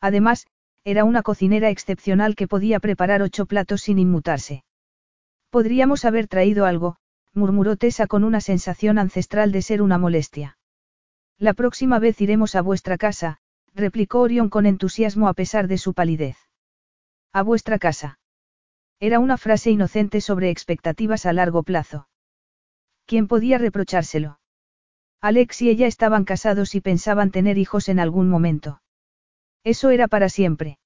Además, 0.00 0.48
era 0.82 1.04
una 1.04 1.22
cocinera 1.22 1.70
excepcional 1.70 2.34
que 2.34 2.48
podía 2.48 2.80
preparar 2.80 3.22
ocho 3.22 3.46
platos 3.46 3.82
sin 3.82 4.00
inmutarse. 4.00 4.64
Podríamos 5.50 6.04
haber 6.04 6.26
traído 6.26 6.66
algo, 6.66 6.96
murmuró 7.32 7.76
Tessa 7.76 8.08
con 8.08 8.24
una 8.24 8.40
sensación 8.40 8.98
ancestral 8.98 9.52
de 9.52 9.62
ser 9.62 9.82
una 9.82 9.98
molestia. 9.98 10.58
La 11.38 11.54
próxima 11.54 12.00
vez 12.00 12.20
iremos 12.20 12.56
a 12.56 12.60
vuestra 12.60 12.98
casa, 12.98 13.38
replicó 13.72 14.22
Orion 14.22 14.48
con 14.48 14.66
entusiasmo 14.66 15.28
a 15.28 15.34
pesar 15.34 15.68
de 15.68 15.78
su 15.78 15.94
palidez. 15.94 16.38
A 17.32 17.42
vuestra 17.42 17.78
casa. 17.78 18.18
Era 18.98 19.20
una 19.20 19.38
frase 19.38 19.70
inocente 19.70 20.20
sobre 20.20 20.50
expectativas 20.50 21.24
a 21.24 21.32
largo 21.32 21.62
plazo. 21.62 22.08
¿Quién 23.06 23.28
podía 23.28 23.58
reprochárselo? 23.58 24.40
Alex 25.20 25.62
y 25.62 25.70
ella 25.70 25.86
estaban 25.86 26.24
casados 26.24 26.74
y 26.74 26.80
pensaban 26.80 27.30
tener 27.30 27.58
hijos 27.58 27.88
en 27.88 27.98
algún 27.98 28.28
momento. 28.28 28.80
Eso 29.64 29.90
era 29.90 30.06
para 30.06 30.28
siempre. 30.28 30.78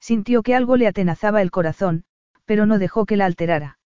Sintió 0.00 0.42
que 0.42 0.54
algo 0.54 0.76
le 0.76 0.86
atenazaba 0.86 1.42
el 1.42 1.50
corazón, 1.50 2.04
pero 2.44 2.66
no 2.66 2.78
dejó 2.78 3.04
que 3.04 3.16
la 3.16 3.26
alterara. 3.26 3.78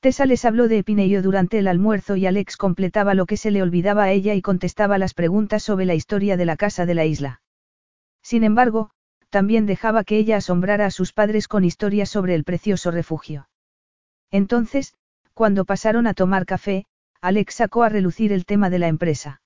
Tessa 0.00 0.26
les 0.26 0.44
habló 0.44 0.68
de 0.68 0.78
Epineyo 0.78 1.22
durante 1.22 1.58
el 1.58 1.66
almuerzo 1.66 2.14
y 2.14 2.26
Alex 2.26 2.56
completaba 2.56 3.14
lo 3.14 3.26
que 3.26 3.36
se 3.36 3.50
le 3.50 3.62
olvidaba 3.62 4.04
a 4.04 4.10
ella 4.12 4.34
y 4.34 4.42
contestaba 4.42 4.98
las 4.98 5.14
preguntas 5.14 5.62
sobre 5.62 5.86
la 5.86 5.94
historia 5.94 6.36
de 6.36 6.44
la 6.44 6.56
casa 6.56 6.86
de 6.86 6.94
la 6.94 7.04
isla. 7.04 7.40
Sin 8.22 8.44
embargo, 8.44 8.90
también 9.30 9.66
dejaba 9.66 10.04
que 10.04 10.18
ella 10.18 10.36
asombrara 10.36 10.86
a 10.86 10.90
sus 10.90 11.12
padres 11.12 11.48
con 11.48 11.64
historias 11.64 12.10
sobre 12.10 12.34
el 12.34 12.44
precioso 12.44 12.90
refugio. 12.90 13.48
Entonces, 14.30 14.94
cuando 15.32 15.64
pasaron 15.64 16.06
a 16.06 16.14
tomar 16.14 16.46
café, 16.46 16.86
Alex 17.24 17.54
sacó 17.54 17.84
a 17.84 17.88
relucir 17.88 18.34
el 18.34 18.44
tema 18.44 18.68
de 18.68 18.78
la 18.78 18.86
empresa. 18.86 19.40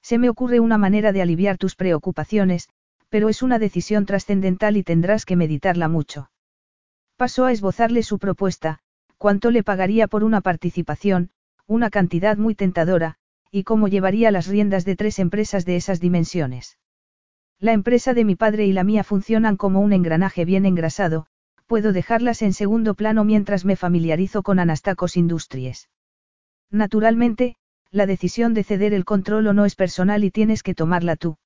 Se 0.00 0.16
me 0.16 0.30
ocurre 0.30 0.58
una 0.58 0.78
manera 0.78 1.12
de 1.12 1.20
aliviar 1.20 1.58
tus 1.58 1.76
preocupaciones, 1.76 2.70
pero 3.10 3.28
es 3.28 3.42
una 3.42 3.58
decisión 3.58 4.06
trascendental 4.06 4.78
y 4.78 4.84
tendrás 4.84 5.26
que 5.26 5.36
meditarla 5.36 5.88
mucho. 5.88 6.30
Pasó 7.18 7.44
a 7.44 7.52
esbozarle 7.52 8.02
su 8.02 8.18
propuesta, 8.18 8.78
cuánto 9.18 9.50
le 9.50 9.62
pagaría 9.62 10.08
por 10.08 10.24
una 10.24 10.40
participación, 10.40 11.28
una 11.66 11.90
cantidad 11.90 12.38
muy 12.38 12.54
tentadora, 12.54 13.16
y 13.50 13.64
cómo 13.64 13.88
llevaría 13.88 14.30
las 14.30 14.46
riendas 14.46 14.86
de 14.86 14.96
tres 14.96 15.18
empresas 15.18 15.66
de 15.66 15.76
esas 15.76 16.00
dimensiones. 16.00 16.78
La 17.60 17.74
empresa 17.74 18.14
de 18.14 18.24
mi 18.24 18.34
padre 18.34 18.64
y 18.64 18.72
la 18.72 18.82
mía 18.82 19.04
funcionan 19.04 19.58
como 19.58 19.80
un 19.80 19.92
engranaje 19.92 20.46
bien 20.46 20.64
engrasado, 20.64 21.26
puedo 21.66 21.92
dejarlas 21.92 22.40
en 22.40 22.54
segundo 22.54 22.94
plano 22.94 23.24
mientras 23.24 23.66
me 23.66 23.76
familiarizo 23.76 24.42
con 24.42 24.58
Anastacos 24.58 25.18
Industries. 25.18 25.90
Naturalmente, 26.70 27.56
la 27.90 28.06
decisión 28.06 28.54
de 28.54 28.64
ceder 28.64 28.92
el 28.92 29.04
control 29.04 29.46
o 29.46 29.52
no 29.52 29.64
es 29.64 29.76
personal 29.76 30.24
y 30.24 30.30
tienes 30.30 30.62
que 30.62 30.74
tomarla 30.74 31.16
tú. 31.16 31.36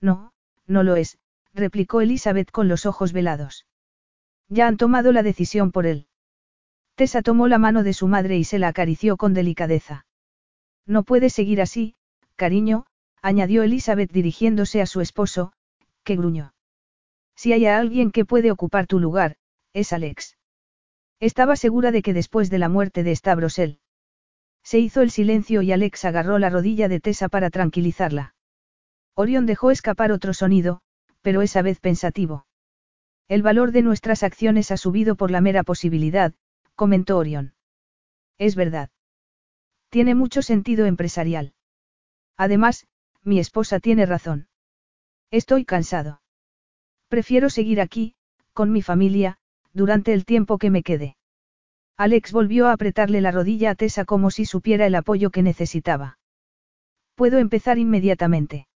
No, 0.00 0.32
no 0.66 0.82
lo 0.82 0.96
es, 0.96 1.18
replicó 1.52 2.00
Elizabeth 2.00 2.50
con 2.50 2.68
los 2.68 2.86
ojos 2.86 3.12
velados. 3.12 3.66
Ya 4.48 4.66
han 4.66 4.76
tomado 4.76 5.12
la 5.12 5.22
decisión 5.22 5.72
por 5.72 5.86
él. 5.86 6.06
Tessa 6.94 7.20
tomó 7.20 7.48
la 7.48 7.58
mano 7.58 7.82
de 7.82 7.92
su 7.92 8.08
madre 8.08 8.38
y 8.38 8.44
se 8.44 8.58
la 8.58 8.68
acarició 8.68 9.16
con 9.16 9.34
delicadeza. 9.34 10.06
No 10.86 11.02
puedes 11.02 11.34
seguir 11.34 11.60
así, 11.60 11.94
cariño, 12.36 12.86
añadió 13.20 13.62
Elizabeth 13.62 14.12
dirigiéndose 14.12 14.80
a 14.80 14.86
su 14.86 15.00
esposo, 15.00 15.52
que 16.04 16.16
gruñó. 16.16 16.54
Si 17.34 17.52
hay 17.52 17.66
alguien 17.66 18.12
que 18.12 18.24
puede 18.24 18.50
ocupar 18.50 18.86
tu 18.86 18.98
lugar, 18.98 19.36
es 19.74 19.92
Alex. 19.92 20.38
Estaba 21.20 21.56
segura 21.56 21.90
de 21.90 22.02
que 22.02 22.14
después 22.14 22.48
de 22.48 22.58
la 22.58 22.68
muerte 22.68 23.02
de 23.02 23.14
Stavros 23.14 23.58
él. 23.58 23.80
Se 24.66 24.80
hizo 24.80 25.00
el 25.00 25.12
silencio 25.12 25.62
y 25.62 25.70
Alex 25.70 26.04
agarró 26.06 26.40
la 26.40 26.50
rodilla 26.50 26.88
de 26.88 26.98
Tessa 26.98 27.28
para 27.28 27.50
tranquilizarla. 27.50 28.34
Orión 29.14 29.46
dejó 29.46 29.70
escapar 29.70 30.10
otro 30.10 30.34
sonido, 30.34 30.80
pero 31.22 31.42
esa 31.42 31.62
vez 31.62 31.78
pensativo. 31.78 32.48
El 33.28 33.44
valor 33.44 33.70
de 33.70 33.82
nuestras 33.82 34.24
acciones 34.24 34.72
ha 34.72 34.76
subido 34.76 35.14
por 35.14 35.30
la 35.30 35.40
mera 35.40 35.62
posibilidad, 35.62 36.34
comentó 36.74 37.16
Orión. 37.16 37.54
Es 38.38 38.56
verdad. 38.56 38.90
Tiene 39.88 40.16
mucho 40.16 40.42
sentido 40.42 40.86
empresarial. 40.86 41.54
Además, 42.36 42.88
mi 43.22 43.38
esposa 43.38 43.78
tiene 43.78 44.04
razón. 44.04 44.48
Estoy 45.30 45.64
cansado. 45.64 46.22
Prefiero 47.06 47.50
seguir 47.50 47.80
aquí, 47.80 48.16
con 48.52 48.72
mi 48.72 48.82
familia, 48.82 49.38
durante 49.72 50.12
el 50.12 50.24
tiempo 50.24 50.58
que 50.58 50.70
me 50.70 50.82
quede. 50.82 51.15
Alex 51.98 52.32
volvió 52.32 52.66
a 52.66 52.72
apretarle 52.72 53.22
la 53.22 53.30
rodilla 53.30 53.70
a 53.70 53.74
Tessa 53.74 54.04
como 54.04 54.30
si 54.30 54.44
supiera 54.44 54.86
el 54.86 54.94
apoyo 54.94 55.30
que 55.30 55.42
necesitaba. 55.42 56.18
Puedo 57.14 57.38
empezar 57.38 57.78
inmediatamente. 57.78 58.68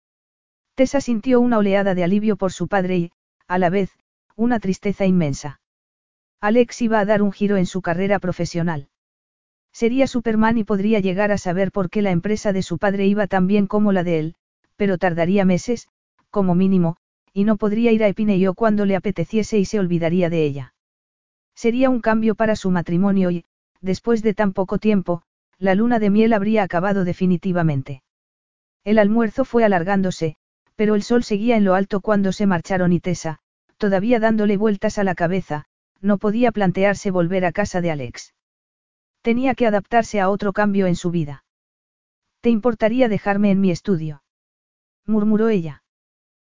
Tessa 0.77 1.01
sintió 1.01 1.41
una 1.41 1.59
oleada 1.59 1.97
de 1.97 2.05
alivio 2.05 2.37
por 2.37 2.53
su 2.53 2.69
padre 2.69 2.97
y, 2.97 3.11
a 3.49 3.59
la 3.59 3.71
vez, 3.71 3.91
una 4.37 4.61
tristeza 4.61 5.05
inmensa. 5.05 5.61
Alex 6.41 6.81
iba 6.83 7.01
a 7.01 7.05
dar 7.05 7.23
un 7.23 7.33
giro 7.33 7.57
en 7.57 7.67
su 7.67 7.83
carrera 7.83 8.21
profesional. 8.21 8.89
Sería 9.73 10.07
Superman 10.07 10.57
y 10.57 10.63
podría 10.63 11.01
llegar 11.01 11.33
a 11.33 11.39
saber 11.39 11.73
por 11.73 11.91
qué 11.91 12.03
la 12.03 12.13
empresa 12.13 12.53
de 12.53 12.63
su 12.63 12.79
padre 12.79 13.07
iba 13.07 13.27
tan 13.27 13.49
bien 13.49 13.67
como 13.67 13.91
la 13.91 14.05
de 14.05 14.21
él, 14.21 14.35
pero 14.77 14.99
tardaría 14.99 15.45
meses, 15.45 15.89
como 16.31 16.55
mínimo, 16.55 16.97
y 17.33 17.43
no 17.43 17.57
podría 17.57 17.91
ir 17.91 18.05
a 18.05 18.09
Epineyo 18.09 18.55
cuando 18.55 18.87
le 18.87 18.95
apeteciese 18.95 19.59
y 19.59 19.65
se 19.65 19.81
olvidaría 19.81 20.31
de 20.31 20.45
ella. 20.45 20.75
Sería 21.59 21.91
un 21.91 22.01
cambio 22.01 22.37
para 22.37 22.55
su 22.55 22.71
matrimonio 22.71 23.33
y, 23.33 23.45
después 23.81 24.23
de 24.23 24.33
tan 24.33 24.53
poco 24.53 24.79
tiempo, 24.79 25.23
la 25.59 25.75
luna 25.75 25.99
de 25.99 26.09
miel 26.09 26.33
habría 26.33 26.63
acabado 26.63 27.05
definitivamente. 27.05 28.05
El 28.85 28.97
almuerzo 28.97 29.45
fue 29.45 29.65
alargándose, 29.65 30.37
pero 30.77 30.95
el 30.95 31.03
sol 31.03 31.25
seguía 31.25 31.57
en 31.57 31.65
lo 31.65 31.75
alto 31.75 32.01
cuando 32.01 32.31
se 32.31 32.47
marcharon 32.47 32.93
y 32.93 33.01
Tessa, 33.01 33.41
todavía 33.77 34.21
dándole 34.21 34.57
vueltas 34.57 34.99
a 34.99 35.03
la 35.03 35.17
cabeza, 35.17 35.65
no 36.01 36.19
podía 36.19 36.53
plantearse 36.53 37.11
volver 37.11 37.45
a 37.45 37.51
casa 37.51 37.81
de 37.81 37.91
Alex. 37.91 38.35
Tenía 39.23 39.57
que 39.57 39.67
adaptarse 39.67 40.21
a 40.21 40.31
otro 40.31 40.53
cambio 40.53 40.87
en 40.87 40.95
su 40.95 41.11
vida. 41.11 41.43
¿Te 42.41 42.51
importaría 42.51 43.09
dejarme 43.09 43.51
en 43.51 43.61
mi 43.61 43.73
estudio? 43.73 44.23
murmuró 45.07 45.49
ella. 45.49 45.83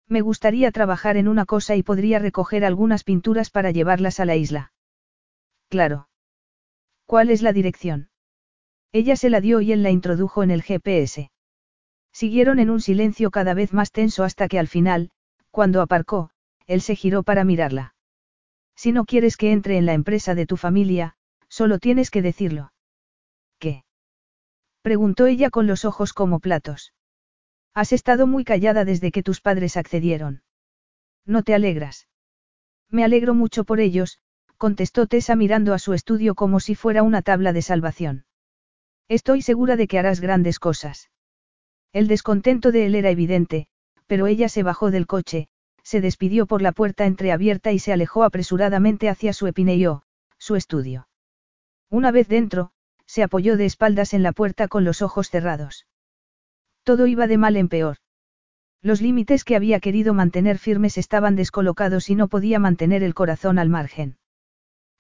Me 0.08 0.22
gustaría 0.22 0.70
trabajar 0.70 1.18
en 1.18 1.28
una 1.28 1.48
cosa 1.48 1.76
y 1.76 1.82
podría 1.82 2.20
recoger 2.20 2.64
algunas 2.64 3.04
pinturas 3.04 3.50
para 3.50 3.72
llevarlas 3.72 4.20
a 4.20 4.26
la 4.26 4.36
isla. 4.36 4.72
Claro. 5.72 6.10
¿Cuál 7.06 7.30
es 7.30 7.42
la 7.42 7.54
dirección? 7.54 8.10
Ella 8.92 9.16
se 9.16 9.30
la 9.30 9.40
dio 9.40 9.62
y 9.62 9.72
él 9.72 9.84
la 9.84 9.90
introdujo 9.90 10.44
en 10.44 10.52
el 10.52 10.64
GPS. 10.64 11.32
Siguieron 12.12 12.60
en 12.60 12.70
un 12.70 12.82
silencio 12.82 13.32
cada 13.32 13.54
vez 13.54 13.72
más 13.72 13.94
tenso 13.94 14.26
hasta 14.26 14.50
que 14.50 14.60
al 14.60 14.68
final, 14.68 15.12
cuando 15.50 15.82
aparcó, 15.82 16.32
él 16.68 16.82
se 16.82 16.98
giró 16.98 17.24
para 17.24 17.46
mirarla. 17.46 17.96
Si 18.76 18.92
no 18.92 19.06
quieres 19.06 19.38
que 19.38 19.54
entre 19.54 19.78
en 19.78 19.86
la 19.86 19.94
empresa 19.94 20.36
de 20.36 20.46
tu 20.46 20.58
familia, 20.58 21.16
solo 21.48 21.80
tienes 21.80 22.12
que 22.12 22.22
decirlo. 22.22 22.74
¿Qué? 23.58 23.86
preguntó 24.82 25.26
ella 25.26 25.50
con 25.50 25.68
los 25.68 25.86
ojos 25.86 26.12
como 26.12 26.42
platos. 26.42 26.94
Has 27.74 27.94
estado 27.94 28.28
muy 28.28 28.44
callada 28.44 28.84
desde 28.84 29.14
que 29.14 29.24
tus 29.24 29.40
padres 29.40 29.78
accedieron. 29.78 30.44
¿No 31.26 31.44
te 31.44 31.54
alegras? 31.54 32.10
Me 32.90 33.06
alegro 33.06 33.34
mucho 33.34 33.64
por 33.64 33.80
ellos, 33.80 34.20
contestó 34.62 35.08
Tessa 35.08 35.36
mirando 35.36 35.74
a 35.74 35.80
su 35.80 35.94
estudio 35.94 36.36
como 36.36 36.60
si 36.60 36.76
fuera 36.76 37.02
una 37.02 37.24
tabla 37.24 37.52
de 37.52 37.64
salvación. 37.64 38.26
Estoy 39.08 39.42
segura 39.42 39.76
de 39.76 39.88
que 39.88 39.98
harás 39.98 40.20
grandes 40.22 40.60
cosas. 40.60 41.10
El 41.94 42.08
descontento 42.08 42.72
de 42.72 42.86
él 42.86 42.94
era 42.94 43.10
evidente, 43.10 43.66
pero 44.06 44.28
ella 44.28 44.50
se 44.50 44.62
bajó 44.62 44.92
del 44.92 45.08
coche, 45.08 45.48
se 45.82 46.00
despidió 46.00 46.46
por 46.46 46.62
la 46.62 46.74
puerta 46.74 47.08
entreabierta 47.08 47.72
y 47.72 47.80
se 47.80 47.92
alejó 47.92 48.24
apresuradamente 48.24 49.10
hacia 49.10 49.34
su 49.34 49.48
epineyo, 49.48 50.04
su 50.38 50.56
estudio. 50.56 51.08
Una 51.90 52.12
vez 52.12 52.28
dentro, 52.28 52.70
se 53.08 53.24
apoyó 53.24 53.58
de 53.58 53.66
espaldas 53.66 54.14
en 54.14 54.22
la 54.22 54.32
puerta 54.32 54.68
con 54.68 54.84
los 54.84 55.02
ojos 55.02 55.32
cerrados. 55.32 55.88
Todo 56.84 57.08
iba 57.08 57.26
de 57.26 57.40
mal 57.40 57.58
en 57.58 57.68
peor. 57.68 57.98
Los 58.84 59.02
límites 59.02 59.44
que 59.44 59.56
había 59.56 59.80
querido 59.80 60.14
mantener 60.14 60.60
firmes 60.60 61.00
estaban 61.00 61.36
descolocados 61.36 62.12
y 62.12 62.16
no 62.16 62.28
podía 62.28 62.60
mantener 62.60 63.02
el 63.02 63.16
corazón 63.16 63.58
al 63.58 63.70
margen. 63.70 64.18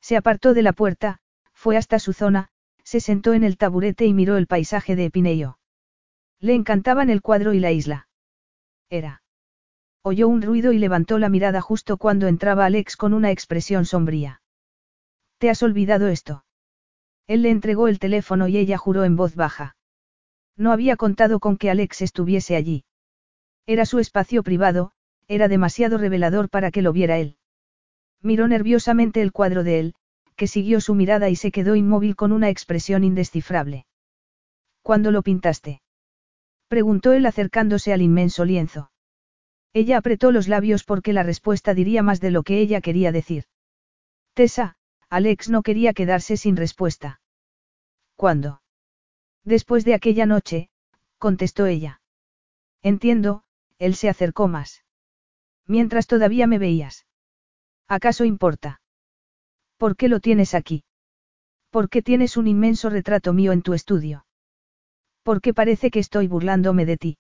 Se 0.01 0.17
apartó 0.17 0.53
de 0.53 0.63
la 0.63 0.73
puerta, 0.73 1.19
fue 1.53 1.77
hasta 1.77 1.99
su 1.99 2.13
zona, 2.13 2.49
se 2.83 2.99
sentó 2.99 3.33
en 3.33 3.43
el 3.43 3.57
taburete 3.57 4.05
y 4.05 4.13
miró 4.13 4.37
el 4.37 4.47
paisaje 4.47 4.95
de 4.95 5.05
Epineyo. 5.05 5.59
Le 6.39 6.55
encantaban 6.55 7.09
el 7.09 7.21
cuadro 7.21 7.53
y 7.53 7.59
la 7.59 7.71
isla. 7.71 8.07
Era. 8.89 9.21
Oyó 10.01 10.27
un 10.27 10.41
ruido 10.41 10.71
y 10.71 10.79
levantó 10.79 11.19
la 11.19 11.29
mirada 11.29 11.61
justo 11.61 11.97
cuando 11.97 12.27
entraba 12.27 12.65
Alex 12.65 12.97
con 12.97 13.13
una 13.13 13.29
expresión 13.29 13.85
sombría. 13.85 14.41
¿Te 15.37 15.49
has 15.49 15.61
olvidado 15.61 16.07
esto? 16.07 16.43
Él 17.27 17.43
le 17.43 17.51
entregó 17.51 17.87
el 17.87 17.99
teléfono 17.99 18.47
y 18.47 18.57
ella 18.57 18.77
juró 18.77 19.03
en 19.03 19.15
voz 19.15 19.35
baja. 19.35 19.75
No 20.57 20.71
había 20.71 20.97
contado 20.97 21.39
con 21.39 21.57
que 21.57 21.69
Alex 21.69 22.01
estuviese 22.01 22.55
allí. 22.55 22.83
Era 23.67 23.85
su 23.85 23.99
espacio 23.99 24.41
privado, 24.41 24.91
era 25.27 25.47
demasiado 25.47 25.97
revelador 25.97 26.49
para 26.49 26.71
que 26.71 26.81
lo 26.81 26.91
viera 26.91 27.19
él. 27.19 27.37
Miró 28.21 28.47
nerviosamente 28.47 29.21
el 29.21 29.31
cuadro 29.31 29.63
de 29.63 29.79
él, 29.79 29.95
que 30.35 30.47
siguió 30.47 30.81
su 30.81 30.95
mirada 30.95 31.29
y 31.29 31.35
se 31.35 31.51
quedó 31.51 31.75
inmóvil 31.75 32.15
con 32.15 32.31
una 32.31 32.49
expresión 32.49 33.03
indescifrable. 33.03 33.85
¿Cuándo 34.81 35.11
lo 35.11 35.21
pintaste? 35.21 35.81
preguntó 36.67 37.13
él 37.13 37.25
acercándose 37.25 37.93
al 37.93 38.01
inmenso 38.01 38.45
lienzo. 38.45 38.91
Ella 39.73 39.97
apretó 39.97 40.31
los 40.31 40.47
labios 40.47 40.83
porque 40.83 41.13
la 41.13 41.23
respuesta 41.23 41.73
diría 41.73 42.03
más 42.03 42.19
de 42.19 42.31
lo 42.31 42.43
que 42.43 42.59
ella 42.59 42.81
quería 42.81 43.11
decir. 43.11 43.45
Tessa, 44.33 44.75
Alex 45.09 45.49
no 45.49 45.61
quería 45.61 45.93
quedarse 45.93 46.37
sin 46.37 46.55
respuesta. 46.55 47.21
¿Cuándo? 48.15 48.61
Después 49.43 49.83
de 49.85 49.93
aquella 49.93 50.25
noche, 50.25 50.69
contestó 51.17 51.65
ella. 51.65 52.01
Entiendo, 52.81 53.43
él 53.77 53.95
se 53.95 54.09
acercó 54.09 54.47
más. 54.47 54.83
Mientras 55.67 56.07
todavía 56.07 56.47
me 56.47 56.59
veías. 56.59 57.05
¿Acaso 57.91 58.23
importa? 58.23 58.79
¿Por 59.75 59.97
qué 59.97 60.07
lo 60.07 60.21
tienes 60.21 60.53
aquí? 60.53 60.85
¿Por 61.71 61.89
qué 61.89 62.01
tienes 62.01 62.37
un 62.37 62.47
inmenso 62.47 62.89
retrato 62.89 63.33
mío 63.33 63.51
en 63.51 63.61
tu 63.61 63.73
estudio? 63.73 64.25
¿Por 65.23 65.41
qué 65.41 65.53
parece 65.53 65.91
que 65.91 65.99
estoy 65.99 66.29
burlándome 66.29 66.85
de 66.85 66.95
ti? 66.95 67.17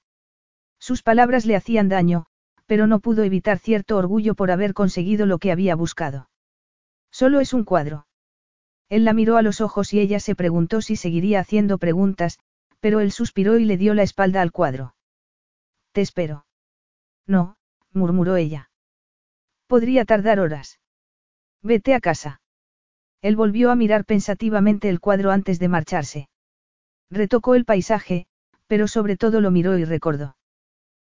Sus 0.79 1.03
palabras 1.03 1.45
le 1.45 1.57
hacían 1.57 1.89
daño, 1.89 2.25
pero 2.67 2.87
no 2.87 3.01
pudo 3.01 3.23
evitar 3.23 3.59
cierto 3.59 3.97
orgullo 3.97 4.33
por 4.33 4.49
haber 4.49 4.73
conseguido 4.73 5.25
lo 5.25 5.39
que 5.39 5.51
había 5.51 5.75
buscado. 5.75 6.29
Solo 7.11 7.41
es 7.41 7.51
un 7.51 7.65
cuadro. 7.65 8.07
Él 8.87 9.03
la 9.03 9.11
miró 9.11 9.35
a 9.35 9.41
los 9.41 9.59
ojos 9.59 9.93
y 9.93 9.99
ella 9.99 10.21
se 10.21 10.35
preguntó 10.35 10.79
si 10.79 10.95
seguiría 10.95 11.41
haciendo 11.41 11.79
preguntas, 11.79 12.39
pero 12.79 13.01
él 13.01 13.11
suspiró 13.11 13.59
y 13.59 13.65
le 13.65 13.75
dio 13.75 13.93
la 13.93 14.03
espalda 14.03 14.41
al 14.41 14.53
cuadro. 14.53 14.95
Te 15.91 15.99
espero. 15.99 16.45
No, 17.27 17.57
murmuró 17.91 18.37
ella. 18.37 18.70
Podría 19.71 20.03
tardar 20.03 20.41
horas. 20.41 20.81
Vete 21.63 21.93
a 21.93 22.01
casa. 22.01 22.41
Él 23.21 23.37
volvió 23.37 23.71
a 23.71 23.75
mirar 23.77 24.03
pensativamente 24.03 24.89
el 24.89 24.99
cuadro 24.99 25.31
antes 25.31 25.59
de 25.59 25.69
marcharse. 25.69 26.27
Retocó 27.09 27.55
el 27.55 27.63
paisaje, 27.63 28.25
pero 28.67 28.89
sobre 28.89 29.15
todo 29.15 29.39
lo 29.39 29.49
miró 29.49 29.77
y 29.77 29.85
recordó. 29.85 30.35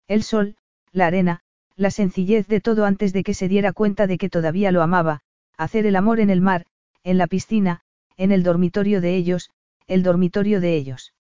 El 0.08 0.22
sol, 0.22 0.56
la 0.92 1.06
arena, 1.06 1.40
la 1.74 1.90
sencillez 1.90 2.48
de 2.48 2.60
todo 2.60 2.84
antes 2.84 3.14
de 3.14 3.22
que 3.22 3.32
se 3.32 3.48
diera 3.48 3.72
cuenta 3.72 4.06
de 4.06 4.18
que 4.18 4.28
todavía 4.28 4.72
lo 4.72 4.82
amaba, 4.82 5.22
hacer 5.56 5.86
el 5.86 5.97
amor 5.97 6.20
en 6.20 6.28
el 6.28 6.42
mar, 6.42 6.66
en 7.02 7.16
la 7.16 7.28
piscina, 7.28 7.80
en 8.18 8.30
el 8.30 8.42
dormitorio 8.42 9.00
de 9.00 9.16
ellos, 9.16 9.48
el 9.86 10.02
dormitorio 10.02 10.60
de 10.60 10.76
ellos. 10.76 11.14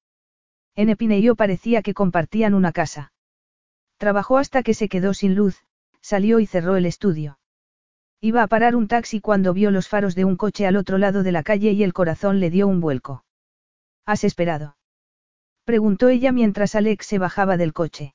En 0.76 0.90
Epineio 0.90 1.36
parecía 1.36 1.80
que 1.80 1.94
compartían 1.94 2.52
una 2.52 2.72
casa. 2.72 3.14
Trabajó 3.96 4.36
hasta 4.36 4.62
que 4.62 4.74
se 4.74 4.90
quedó 4.90 5.14
sin 5.14 5.34
luz, 5.34 5.64
salió 6.02 6.40
y 6.40 6.46
cerró 6.46 6.76
el 6.76 6.86
estudio. 6.86 7.38
Iba 8.20 8.42
a 8.42 8.46
parar 8.46 8.76
un 8.76 8.88
taxi 8.88 9.20
cuando 9.20 9.54
vio 9.54 9.70
los 9.70 9.88
faros 9.88 10.14
de 10.14 10.24
un 10.24 10.36
coche 10.36 10.66
al 10.66 10.76
otro 10.76 10.98
lado 10.98 11.22
de 11.22 11.32
la 11.32 11.42
calle 11.42 11.72
y 11.72 11.82
el 11.82 11.92
corazón 11.92 12.38
le 12.38 12.50
dio 12.50 12.68
un 12.68 12.80
vuelco. 12.80 13.24
¿Has 14.04 14.24
esperado? 14.24 14.76
Preguntó 15.64 16.08
ella 16.08 16.32
mientras 16.32 16.74
Alex 16.74 17.06
se 17.06 17.18
bajaba 17.18 17.56
del 17.56 17.72
coche. 17.72 18.14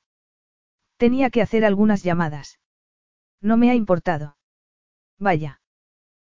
Tenía 0.96 1.30
que 1.30 1.42
hacer 1.42 1.64
algunas 1.64 2.02
llamadas. 2.02 2.58
No 3.40 3.56
me 3.56 3.70
ha 3.70 3.74
importado. 3.74 4.36
Vaya. 5.18 5.60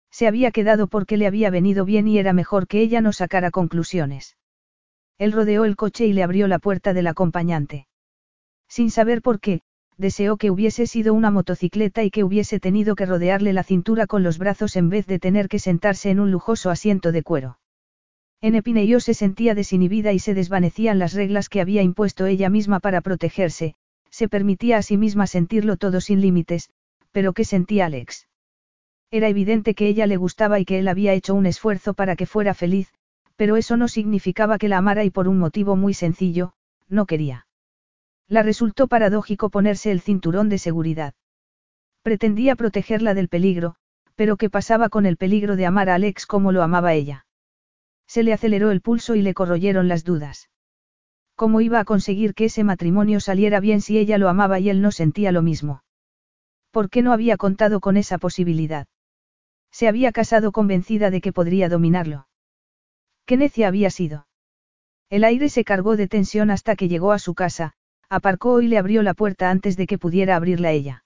Se 0.09 0.27
había 0.27 0.51
quedado 0.51 0.87
porque 0.87 1.17
le 1.17 1.27
había 1.27 1.49
venido 1.49 1.83
bien 1.83 2.07
y 2.07 2.17
era 2.17 2.31
mejor 2.31 2.67
que 2.67 2.79
ella 2.79 3.01
no 3.01 3.11
sacara 3.11 3.51
conclusiones. 3.51 4.37
Él 5.17 5.31
rodeó 5.31 5.65
el 5.65 5.75
coche 5.75 6.05
y 6.05 6.13
le 6.13 6.23
abrió 6.23 6.47
la 6.47 6.59
puerta 6.59 6.93
del 6.93 7.07
acompañante. 7.07 7.87
Sin 8.67 8.91
saber 8.91 9.21
por 9.21 9.39
qué, 9.39 9.61
deseó 9.97 10.37
que 10.37 10.51
hubiese 10.51 10.87
sido 10.87 11.13
una 11.13 11.31
motocicleta 11.31 12.03
y 12.03 12.11
que 12.11 12.23
hubiese 12.23 12.59
tenido 12.59 12.95
que 12.95 13.05
rodearle 13.05 13.53
la 13.53 13.63
cintura 13.63 14.07
con 14.07 14.23
los 14.23 14.37
brazos 14.37 14.75
en 14.75 14.89
vez 14.89 15.07
de 15.07 15.19
tener 15.19 15.47
que 15.47 15.59
sentarse 15.59 16.09
en 16.09 16.19
un 16.19 16.31
lujoso 16.31 16.69
asiento 16.69 17.11
de 17.11 17.23
cuero. 17.23 17.59
En 18.41 18.55
Epineyo 18.55 18.99
se 18.99 19.13
sentía 19.13 19.55
desinhibida 19.55 20.13
y 20.13 20.19
se 20.19 20.33
desvanecían 20.33 20.99
las 20.99 21.13
reglas 21.13 21.49
que 21.49 21.61
había 21.61 21.81
impuesto 21.81 22.25
ella 22.25 22.49
misma 22.49 22.79
para 22.79 23.01
protegerse, 23.01 23.75
se 24.09 24.27
permitía 24.29 24.77
a 24.77 24.81
sí 24.81 24.97
misma 24.97 25.27
sentirlo 25.27 25.77
todo 25.77 26.01
sin 26.01 26.21
límites, 26.21 26.69
pero 27.11 27.33
¿qué 27.33 27.45
sentía 27.45 27.85
Alex? 27.85 28.27
Era 29.11 29.29
evidente 29.29 29.73
que 29.73 29.87
ella 29.87 30.07
le 30.07 30.17
gustaba 30.17 30.59
y 30.59 30.65
que 30.65 30.79
él 30.79 30.87
había 30.87 31.13
hecho 31.13 31.33
un 31.33 31.45
esfuerzo 31.45 31.93
para 31.93 32.15
que 32.15 32.25
fuera 32.25 32.53
feliz, 32.53 32.93
pero 33.35 33.57
eso 33.57 33.77
no 33.77 33.87
significaba 33.87 34.57
que 34.57 34.69
la 34.69 34.77
amara 34.77 35.03
y 35.03 35.09
por 35.09 35.27
un 35.27 35.37
motivo 35.37 35.75
muy 35.75 35.93
sencillo, 35.93 36.53
no 36.87 37.05
quería. 37.05 37.44
La 38.27 38.41
resultó 38.41 38.87
paradójico 38.87 39.49
ponerse 39.49 39.91
el 39.91 40.01
cinturón 40.01 40.49
de 40.49 40.57
seguridad. 40.57 41.13
Pretendía 42.01 42.55
protegerla 42.55 43.13
del 43.13 43.29
peligro, 43.29 43.75
pero 44.15 44.37
¿qué 44.37 44.49
pasaba 44.49 44.89
con 44.89 45.05
el 45.05 45.17
peligro 45.17 45.55
de 45.55 45.65
amar 45.65 45.89
a 45.89 45.95
Alex 45.95 46.25
como 46.25 46.51
lo 46.51 46.63
amaba 46.63 46.93
ella? 46.93 47.25
Se 48.07 48.23
le 48.23 48.33
aceleró 48.33 48.71
el 48.71 48.81
pulso 48.81 49.15
y 49.15 49.21
le 49.21 49.33
corroyeron 49.33 49.87
las 49.87 50.03
dudas. 50.03 50.49
¿Cómo 51.35 51.61
iba 51.61 51.79
a 51.79 51.85
conseguir 51.85 52.33
que 52.33 52.45
ese 52.45 52.63
matrimonio 52.63 53.19
saliera 53.19 53.59
bien 53.59 53.81
si 53.81 53.97
ella 53.97 54.17
lo 54.17 54.29
amaba 54.29 54.59
y 54.59 54.69
él 54.69 54.81
no 54.81 54.91
sentía 54.91 55.31
lo 55.31 55.41
mismo? 55.41 55.83
¿Por 56.71 56.89
qué 56.89 57.01
no 57.01 57.11
había 57.11 57.37
contado 57.37 57.79
con 57.79 57.97
esa 57.97 58.17
posibilidad? 58.17 58.87
Se 59.71 59.87
había 59.87 60.11
casado 60.11 60.51
convencida 60.51 61.09
de 61.09 61.21
que 61.21 61.33
podría 61.33 61.67
dominarlo. 61.67 62.27
¿Qué 63.25 63.37
necia 63.37 63.67
había 63.67 63.89
sido? 63.89 64.27
El 65.09 65.23
aire 65.23 65.49
se 65.49 65.63
cargó 65.63 65.97
de 65.97 66.07
tensión 66.07 66.51
hasta 66.51 66.75
que 66.75 66.87
llegó 66.87 67.11
a 67.11 67.19
su 67.19 67.33
casa, 67.33 67.73
aparcó 68.09 68.61
y 68.61 68.67
le 68.67 68.77
abrió 68.77 69.03
la 69.03 69.13
puerta 69.13 69.49
antes 69.49 69.77
de 69.77 69.87
que 69.87 69.97
pudiera 69.97 70.35
abrirla 70.35 70.71
ella. 70.71 71.03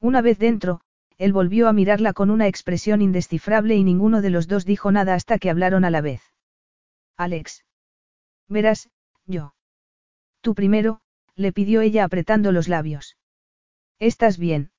Una 0.00 0.22
vez 0.22 0.38
dentro, 0.38 0.80
él 1.18 1.32
volvió 1.32 1.68
a 1.68 1.72
mirarla 1.72 2.12
con 2.12 2.30
una 2.30 2.46
expresión 2.46 3.02
indescifrable 3.02 3.76
y 3.76 3.84
ninguno 3.84 4.22
de 4.22 4.30
los 4.30 4.48
dos 4.48 4.64
dijo 4.64 4.90
nada 4.90 5.14
hasta 5.14 5.38
que 5.38 5.50
hablaron 5.50 5.84
a 5.84 5.90
la 5.90 6.00
vez. 6.00 6.22
Alex. 7.16 7.64
Verás, 8.48 8.88
yo. 9.26 9.54
Tú 10.40 10.54
primero, 10.54 11.00
le 11.36 11.52
pidió 11.52 11.82
ella 11.82 12.04
apretando 12.04 12.52
los 12.52 12.68
labios. 12.68 13.18
¿Estás 13.98 14.38
bien? 14.38 14.72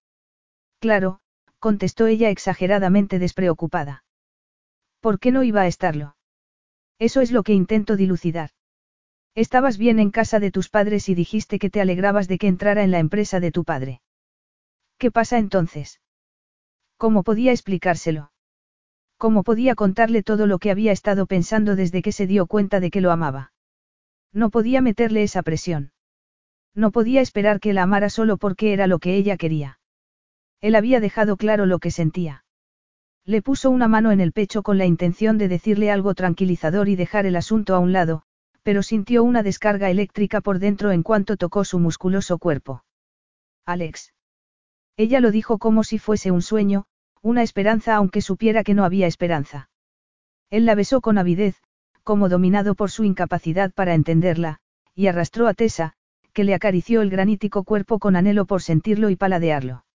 Claro, 0.80 1.20
contestó 1.60 2.08
ella 2.08 2.32
exageradamente 2.32 3.20
despreocupada. 3.20 4.04
¿Por 5.00 5.20
qué 5.20 5.32
no 5.32 5.44
iba 5.44 5.62
a 5.62 5.68
estarlo? 5.68 6.16
Eso 6.98 7.22
es 7.22 7.32
lo 7.32 7.44
que 7.44 7.54
intento 7.54 7.96
dilucidar. 7.96 8.50
Estabas 9.34 9.78
bien 9.78 10.00
en 10.00 10.12
casa 10.12 10.40
de 10.40 10.52
tus 10.52 10.70
padres 10.70 11.08
y 11.08 11.16
dijiste 11.16 11.58
que 11.58 11.70
te 11.70 11.80
alegrabas 11.80 12.28
de 12.28 12.38
que 12.38 12.48
entrara 12.48 12.84
en 12.84 12.92
la 12.92 13.00
empresa 13.00 13.40
de 13.40 13.52
tu 13.52 13.64
padre. 13.64 14.02
¿Qué 14.98 15.10
pasa 15.10 15.38
entonces? 15.38 16.02
¿Cómo 16.98 17.24
podía 17.24 17.52
explicárselo? 17.52 18.32
¿Cómo 19.18 19.44
podía 19.44 19.76
contarle 19.76 20.22
todo 20.22 20.48
lo 20.48 20.60
que 20.60 20.70
había 20.70 20.92
estado 20.92 21.28
pensando 21.28 21.76
desde 21.76 22.02
que 22.02 22.12
se 22.12 22.28
dio 22.28 22.46
cuenta 22.46 22.80
de 22.80 22.92
que 22.92 23.02
lo 23.02 23.12
amaba? 23.12 23.54
No 24.34 24.50
podía 24.50 24.82
meterle 24.82 25.24
esa 25.24 25.44
presión. 25.44 25.94
No 26.76 26.92
podía 26.92 27.22
esperar 27.22 27.60
que 27.60 27.74
la 27.74 27.84
amara 27.84 28.10
solo 28.10 28.38
porque 28.38 28.74
era 28.74 28.88
lo 28.88 29.00
que 29.00 29.16
ella 29.16 29.38
quería. 29.38 29.80
Él 30.60 30.76
había 30.76 31.00
dejado 31.00 31.38
claro 31.38 31.66
lo 31.66 31.80
que 31.80 31.92
sentía. 31.92 32.44
Le 33.26 33.42
puso 33.42 33.70
una 33.70 33.88
mano 33.88 34.12
en 34.12 34.20
el 34.20 34.32
pecho 34.32 34.62
con 34.62 34.78
la 34.78 34.86
intención 34.86 35.38
de 35.38 35.48
decirle 35.48 35.90
algo 35.92 36.16
tranquilizador 36.16 36.90
y 36.90 36.96
dejar 36.96 37.26
el 37.26 37.36
asunto 37.36 37.76
a 37.76 37.80
un 37.80 37.94
lado, 37.94 38.24
pero 38.64 38.84
sintió 38.84 39.24
una 39.24 39.44
descarga 39.44 39.90
eléctrica 39.90 40.42
por 40.42 40.60
dentro 40.60 40.92
en 40.92 41.04
cuanto 41.04 41.38
tocó 41.38 41.66
su 41.66 41.80
musculoso 41.80 42.38
cuerpo. 42.38 42.84
Alex. 43.66 44.14
Ella 44.98 45.20
lo 45.20 45.32
dijo 45.32 45.58
como 45.58 45.84
si 45.84 45.98
fuese 45.98 46.32
un 46.32 46.42
sueño, 46.42 46.86
una 47.22 47.44
esperanza 47.44 47.96
aunque 47.96 48.22
supiera 48.22 48.64
que 48.64 48.74
no 48.74 48.84
había 48.84 49.08
esperanza. 49.08 49.70
Él 50.50 50.66
la 50.66 50.76
besó 50.76 51.02
con 51.02 51.18
avidez, 51.18 51.62
como 52.04 52.30
dominado 52.30 52.76
por 52.76 52.92
su 52.92 53.04
incapacidad 53.04 53.72
para 53.72 53.94
entenderla, 53.94 54.60
y 54.96 55.08
arrastró 55.08 55.48
a 55.48 55.54
Tessa, 55.54 55.94
que 56.34 56.44
le 56.44 56.54
acarició 56.54 57.02
el 57.02 57.10
granítico 57.10 57.64
cuerpo 57.64 58.00
con 58.00 58.16
anhelo 58.16 58.46
por 58.46 58.62
sentirlo 58.62 59.10
y 59.10 59.16
paladearlo. 59.16 59.86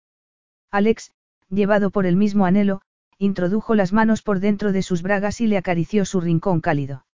Alex, 0.71 1.13
llevado 1.49 1.91
por 1.91 2.07
el 2.07 2.17
mismo 2.17 2.47
anhelo, 2.47 2.83
introdujo 3.19 3.75
las 3.75 3.93
manos 3.93 4.23
por 4.23 4.41
dentro 4.41 4.73
de 4.73 4.83
sus 4.83 5.03
bragas 5.03 5.41
y 5.41 5.47
le 5.47 5.57
acarició 5.57 6.05
su 6.05 6.21
rincón 6.21 6.61
cálido. 6.61 7.06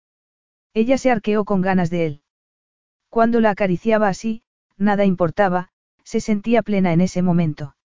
Ella 0.74 0.98
se 0.98 1.10
arqueó 1.10 1.44
con 1.44 1.60
ganas 1.60 1.90
de 1.90 2.06
él. 2.06 2.22
Cuando 3.10 3.40
la 3.40 3.50
acariciaba 3.50 4.08
así, 4.08 4.42
nada 4.78 5.04
importaba, 5.04 5.68
se 6.02 6.20
sentía 6.20 6.62
plena 6.62 6.92
en 6.92 7.00
ese 7.00 7.22
momento. 7.22 7.76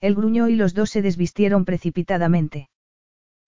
Él 0.00 0.14
gruñó 0.14 0.48
y 0.48 0.54
los 0.54 0.74
dos 0.74 0.90
se 0.90 1.02
desvistieron 1.02 1.64
precipitadamente. 1.64 2.68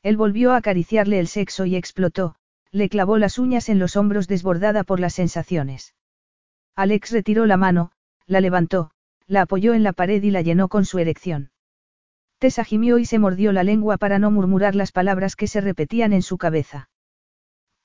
Él 0.02 0.16
volvió 0.16 0.52
a 0.52 0.56
acariciarle 0.56 1.18
el 1.18 1.28
sexo 1.28 1.64
y 1.64 1.76
explotó, 1.76 2.36
le 2.70 2.88
clavó 2.88 3.18
las 3.18 3.38
uñas 3.38 3.68
en 3.68 3.78
los 3.78 3.96
hombros 3.96 4.26
desbordada 4.28 4.84
por 4.84 5.00
las 5.00 5.14
sensaciones. 5.14 5.94
Alex 6.74 7.10
retiró 7.12 7.46
la 7.46 7.56
mano, 7.56 7.92
la 8.26 8.40
levantó, 8.40 8.90
la 9.26 9.42
apoyó 9.42 9.74
en 9.74 9.82
la 9.82 9.92
pared 9.92 10.22
y 10.22 10.30
la 10.30 10.42
llenó 10.42 10.68
con 10.68 10.84
su 10.84 10.98
erección. 10.98 11.50
Tessa 12.38 12.64
gimió 12.64 12.98
y 12.98 13.06
se 13.06 13.18
mordió 13.18 13.52
la 13.52 13.64
lengua 13.64 13.96
para 13.96 14.18
no 14.18 14.30
murmurar 14.30 14.74
las 14.74 14.92
palabras 14.92 15.36
que 15.36 15.46
se 15.46 15.60
repetían 15.60 16.12
en 16.12 16.22
su 16.22 16.36
cabeza. 16.36 16.90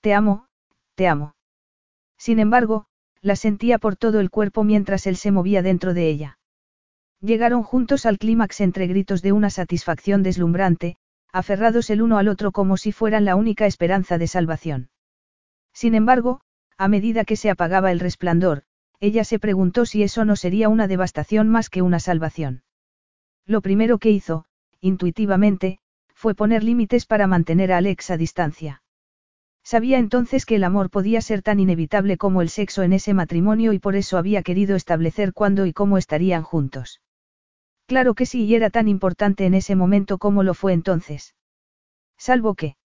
Te 0.01 0.13
amo, 0.13 0.47
te 0.95 1.07
amo. 1.07 1.35
Sin 2.17 2.39
embargo, 2.39 2.85
la 3.21 3.35
sentía 3.35 3.77
por 3.77 3.95
todo 3.95 4.19
el 4.19 4.29
cuerpo 4.29 4.63
mientras 4.63 5.07
él 5.07 5.15
se 5.15 5.31
movía 5.31 5.61
dentro 5.61 5.93
de 5.93 6.09
ella. 6.09 6.39
Llegaron 7.21 7.61
juntos 7.63 8.05
al 8.05 8.17
clímax 8.17 8.61
entre 8.61 8.87
gritos 8.87 9.21
de 9.21 9.31
una 9.31 9.49
satisfacción 9.49 10.23
deslumbrante, 10.23 10.97
aferrados 11.31 11.89
el 11.89 12.01
uno 12.01 12.17
al 12.17 12.27
otro 12.27 12.51
como 12.51 12.77
si 12.77 12.91
fueran 12.91 13.25
la 13.25 13.35
única 13.35 13.67
esperanza 13.67 14.17
de 14.17 14.27
salvación. 14.27 14.89
Sin 15.73 15.95
embargo, 15.95 16.41
a 16.77 16.87
medida 16.87 17.25
que 17.25 17.35
se 17.35 17.49
apagaba 17.49 17.91
el 17.91 17.99
resplandor, 17.99 18.63
ella 18.99 19.23
se 19.23 19.39
preguntó 19.39 19.85
si 19.85 20.03
eso 20.03 20.25
no 20.25 20.35
sería 20.35 20.69
una 20.69 20.87
devastación 20.87 21.47
más 21.47 21.69
que 21.69 21.81
una 21.81 21.99
salvación. 21.99 22.63
Lo 23.45 23.61
primero 23.61 23.97
que 23.97 24.09
hizo, 24.09 24.45
intuitivamente, 24.79 25.79
fue 26.13 26.35
poner 26.35 26.63
límites 26.63 27.05
para 27.05 27.27
mantener 27.27 27.71
a 27.71 27.77
Alex 27.77 28.11
a 28.11 28.17
distancia. 28.17 28.80
Sabía 29.63 29.99
entonces 29.99 30.45
que 30.45 30.55
el 30.55 30.63
amor 30.63 30.89
podía 30.89 31.21
ser 31.21 31.41
tan 31.41 31.59
inevitable 31.59 32.17
como 32.17 32.41
el 32.41 32.49
sexo 32.49 32.83
en 32.83 32.93
ese 32.93 33.13
matrimonio 33.13 33.73
y 33.73 33.79
por 33.79 33.95
eso 33.95 34.17
había 34.17 34.41
querido 34.41 34.75
establecer 34.75 35.33
cuándo 35.33 35.65
y 35.65 35.73
cómo 35.73 35.97
estarían 35.97 36.43
juntos. 36.43 37.01
Claro 37.85 38.15
que 38.15 38.25
sí 38.25 38.45
y 38.45 38.55
era 38.55 38.69
tan 38.69 38.87
importante 38.87 39.45
en 39.45 39.53
ese 39.53 39.75
momento 39.75 40.17
como 40.17 40.43
lo 40.43 40.53
fue 40.53 40.73
entonces. 40.73 41.35
Salvo 42.17 42.55
que. 42.55 42.75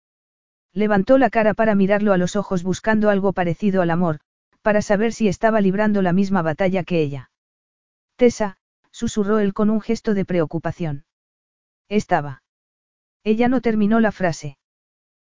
Levantó 0.73 1.17
la 1.17 1.31
cara 1.31 1.55
para 1.55 1.75
mirarlo 1.75 2.13
a 2.13 2.19
los 2.19 2.37
ojos 2.37 2.63
buscando 2.63 3.09
algo 3.09 3.33
parecido 3.33 3.83
al 3.83 3.91
amor, 3.91 4.21
para 4.63 4.83
saber 4.83 5.13
si 5.13 5.29
estaba 5.29 5.61
librando 5.61 6.03
la 6.03 6.13
misma 6.13 6.43
batalla 6.43 6.85
que 6.85 7.01
ella. 7.01 7.31
Tessa, 8.17 8.59
susurró 8.91 9.39
él 9.39 9.55
con 9.55 9.71
un 9.71 9.81
gesto 9.81 10.13
de 10.13 10.25
preocupación. 10.25 11.05
Estaba. 11.89 12.43
Ella 13.25 13.49
no 13.49 13.61
terminó 13.61 14.01
la 14.01 14.13
frase. 14.13 14.59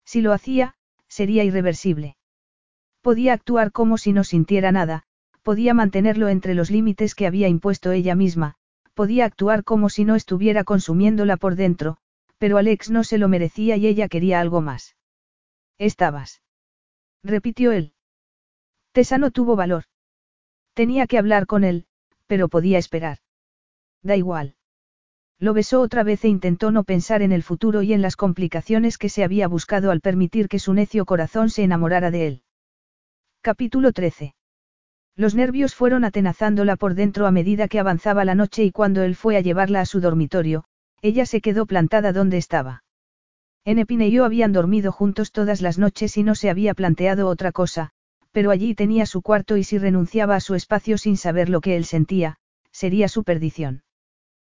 Si 0.04 0.20
lo 0.20 0.32
hacía, 0.32 0.74
sería 1.12 1.44
irreversible. 1.44 2.16
Podía 3.02 3.34
actuar 3.34 3.70
como 3.70 3.98
si 3.98 4.14
no 4.14 4.24
sintiera 4.24 4.72
nada, 4.72 5.02
podía 5.42 5.74
mantenerlo 5.74 6.28
entre 6.28 6.54
los 6.54 6.70
límites 6.70 7.14
que 7.14 7.26
había 7.26 7.48
impuesto 7.48 7.92
ella 7.92 8.14
misma, 8.14 8.54
podía 8.94 9.26
actuar 9.26 9.62
como 9.62 9.90
si 9.90 10.04
no 10.04 10.14
estuviera 10.14 10.64
consumiéndola 10.64 11.36
por 11.36 11.54
dentro, 11.54 11.98
pero 12.38 12.56
Alex 12.56 12.90
no 12.90 13.04
se 13.04 13.18
lo 13.18 13.28
merecía 13.28 13.76
y 13.76 13.86
ella 13.86 14.08
quería 14.08 14.40
algo 14.40 14.62
más. 14.62 14.96
Estabas. 15.78 16.42
Repitió 17.22 17.72
él. 17.72 17.92
Tessa 18.92 19.18
no 19.18 19.30
tuvo 19.30 19.54
valor. 19.54 19.84
Tenía 20.72 21.06
que 21.06 21.18
hablar 21.18 21.46
con 21.46 21.62
él, 21.62 21.86
pero 22.26 22.48
podía 22.48 22.78
esperar. 22.78 23.18
Da 24.02 24.16
igual. 24.16 24.56
Lo 25.42 25.54
besó 25.54 25.80
otra 25.80 26.04
vez 26.04 26.24
e 26.24 26.28
intentó 26.28 26.70
no 26.70 26.84
pensar 26.84 27.20
en 27.20 27.32
el 27.32 27.42
futuro 27.42 27.82
y 27.82 27.92
en 27.92 28.00
las 28.00 28.14
complicaciones 28.14 28.96
que 28.96 29.08
se 29.08 29.24
había 29.24 29.48
buscado 29.48 29.90
al 29.90 30.00
permitir 30.00 30.46
que 30.46 30.60
su 30.60 30.72
necio 30.72 31.04
corazón 31.04 31.50
se 31.50 31.64
enamorara 31.64 32.12
de 32.12 32.28
él. 32.28 32.42
Capítulo 33.40 33.90
13. 33.90 34.36
Los 35.16 35.34
nervios 35.34 35.74
fueron 35.74 36.04
atenazándola 36.04 36.76
por 36.76 36.94
dentro 36.94 37.26
a 37.26 37.32
medida 37.32 37.66
que 37.66 37.80
avanzaba 37.80 38.24
la 38.24 38.36
noche 38.36 38.62
y 38.62 38.70
cuando 38.70 39.02
él 39.02 39.16
fue 39.16 39.36
a 39.36 39.40
llevarla 39.40 39.80
a 39.80 39.84
su 39.84 40.00
dormitorio, 40.00 40.62
ella 41.00 41.26
se 41.26 41.40
quedó 41.40 41.66
plantada 41.66 42.12
donde 42.12 42.36
estaba. 42.36 42.84
En 43.64 43.80
Epine 43.80 44.06
y 44.06 44.12
yo 44.12 44.24
habían 44.24 44.52
dormido 44.52 44.92
juntos 44.92 45.32
todas 45.32 45.60
las 45.60 45.76
noches 45.76 46.16
y 46.18 46.22
no 46.22 46.36
se 46.36 46.50
había 46.50 46.72
planteado 46.72 47.26
otra 47.26 47.50
cosa, 47.50 47.90
pero 48.30 48.52
allí 48.52 48.76
tenía 48.76 49.06
su 49.06 49.22
cuarto 49.22 49.56
y 49.56 49.64
si 49.64 49.78
renunciaba 49.78 50.36
a 50.36 50.40
su 50.40 50.54
espacio 50.54 50.98
sin 50.98 51.16
saber 51.16 51.48
lo 51.48 51.60
que 51.60 51.74
él 51.74 51.84
sentía, 51.84 52.36
sería 52.70 53.08
su 53.08 53.24
perdición. 53.24 53.82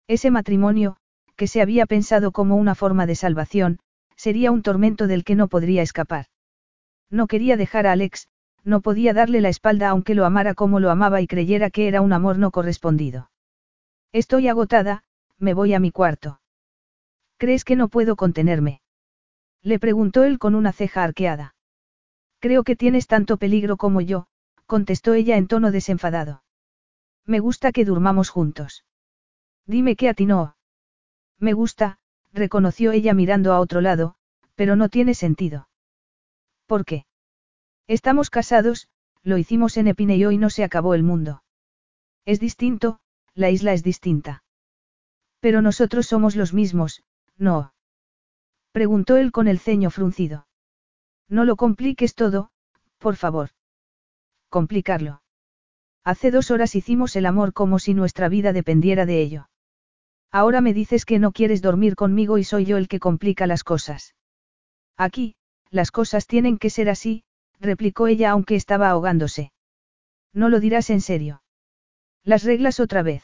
Ese 0.07 0.31
matrimonio, 0.31 0.97
que 1.35 1.47
se 1.47 1.61
había 1.61 1.85
pensado 1.85 2.31
como 2.31 2.55
una 2.55 2.75
forma 2.75 3.05
de 3.05 3.15
salvación, 3.15 3.79
sería 4.15 4.51
un 4.51 4.61
tormento 4.61 5.07
del 5.07 5.23
que 5.23 5.35
no 5.35 5.47
podría 5.47 5.81
escapar. 5.81 6.25
No 7.09 7.27
quería 7.27 7.57
dejar 7.57 7.87
a 7.87 7.93
Alex, 7.93 8.27
no 8.63 8.81
podía 8.81 9.13
darle 9.13 9.41
la 9.41 9.49
espalda 9.49 9.89
aunque 9.89 10.15
lo 10.15 10.25
amara 10.25 10.53
como 10.53 10.79
lo 10.79 10.89
amaba 10.89 11.21
y 11.21 11.27
creyera 11.27 11.69
que 11.69 11.87
era 11.87 12.01
un 12.01 12.13
amor 12.13 12.37
no 12.37 12.51
correspondido. 12.51 13.29
Estoy 14.11 14.47
agotada, 14.47 15.03
me 15.39 15.53
voy 15.53 15.73
a 15.73 15.79
mi 15.79 15.91
cuarto. 15.91 16.39
¿Crees 17.37 17.65
que 17.65 17.75
no 17.75 17.89
puedo 17.89 18.15
contenerme? 18.15 18.81
Le 19.61 19.79
preguntó 19.79 20.23
él 20.23 20.39
con 20.39 20.55
una 20.55 20.71
ceja 20.71 21.03
arqueada. 21.03 21.55
Creo 22.39 22.63
que 22.63 22.75
tienes 22.75 23.07
tanto 23.07 23.37
peligro 23.37 23.77
como 23.77 24.01
yo, 24.01 24.27
contestó 24.65 25.13
ella 25.13 25.37
en 25.37 25.47
tono 25.47 25.71
desenfadado. 25.71 26.43
Me 27.25 27.39
gusta 27.39 27.71
que 27.71 27.85
durmamos 27.85 28.29
juntos. 28.29 28.83
Dime 29.65 29.95
qué 29.95 30.09
a 30.09 30.13
ti 30.13 30.25
no. 30.25 30.55
Me 31.39 31.53
gusta, 31.53 31.99
reconoció 32.31 32.91
ella 32.91 33.13
mirando 33.13 33.53
a 33.53 33.59
otro 33.59 33.81
lado, 33.81 34.15
pero 34.55 34.75
no 34.75 34.89
tiene 34.89 35.13
sentido. 35.13 35.69
¿Por 36.65 36.85
qué? 36.85 37.05
Estamos 37.87 38.29
casados, 38.29 38.89
lo 39.23 39.37
hicimos 39.37 39.77
en 39.77 39.87
Epineo 39.87 40.31
y 40.31 40.37
no 40.37 40.49
se 40.49 40.63
acabó 40.63 40.93
el 40.95 41.03
mundo. 41.03 41.43
Es 42.25 42.39
distinto, 42.39 42.99
la 43.33 43.49
isla 43.49 43.73
es 43.73 43.83
distinta. 43.83 44.43
Pero 45.39 45.61
nosotros 45.61 46.07
somos 46.07 46.35
los 46.35 46.53
mismos, 46.53 47.03
¿no? 47.37 47.73
Preguntó 48.71 49.17
él 49.17 49.31
con 49.31 49.47
el 49.47 49.59
ceño 49.59 49.89
fruncido. 49.89 50.47
No 51.29 51.45
lo 51.45 51.55
compliques 51.55 52.15
todo, 52.15 52.51
por 52.97 53.15
favor. 53.15 53.49
Complicarlo. 54.49 55.21
Hace 56.03 56.31
dos 56.31 56.51
horas 56.51 56.75
hicimos 56.75 57.15
el 57.15 57.25
amor 57.25 57.53
como 57.53 57.79
si 57.79 57.93
nuestra 57.93 58.29
vida 58.29 58.53
dependiera 58.53 59.05
de 59.05 59.21
ello. 59.21 59.49
Ahora 60.33 60.61
me 60.61 60.73
dices 60.73 61.05
que 61.05 61.19
no 61.19 61.31
quieres 61.31 61.61
dormir 61.61 61.95
conmigo 61.95 62.39
y 62.39 62.43
soy 62.43 62.65
yo 62.65 62.77
el 62.77 62.87
que 62.87 62.99
complica 62.99 63.45
las 63.45 63.63
cosas. 63.63 64.15
Aquí, 64.97 65.35
las 65.69 65.91
cosas 65.91 66.25
tienen 66.25 66.57
que 66.57 66.71
ser 66.71 66.89
así, 66.89 67.23
replicó 67.59 68.07
ella 68.07 68.31
aunque 68.31 68.55
estaba 68.55 68.89
ahogándose. 68.89 69.51
No 70.33 70.49
lo 70.49 70.59
dirás 70.59 70.89
en 70.89 71.01
serio. 71.01 71.43
Las 72.23 72.43
reglas 72.43 72.79
otra 72.79 73.03
vez. 73.03 73.23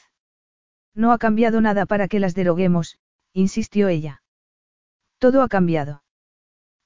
No 0.93 1.11
ha 1.11 1.17
cambiado 1.17 1.61
nada 1.61 1.87
para 1.87 2.07
que 2.07 2.19
las 2.19 2.35
deroguemos, 2.35 2.99
insistió 3.33 3.87
ella. 3.87 4.21
Todo 5.17 5.41
ha 5.41 5.49
cambiado. 5.49 6.03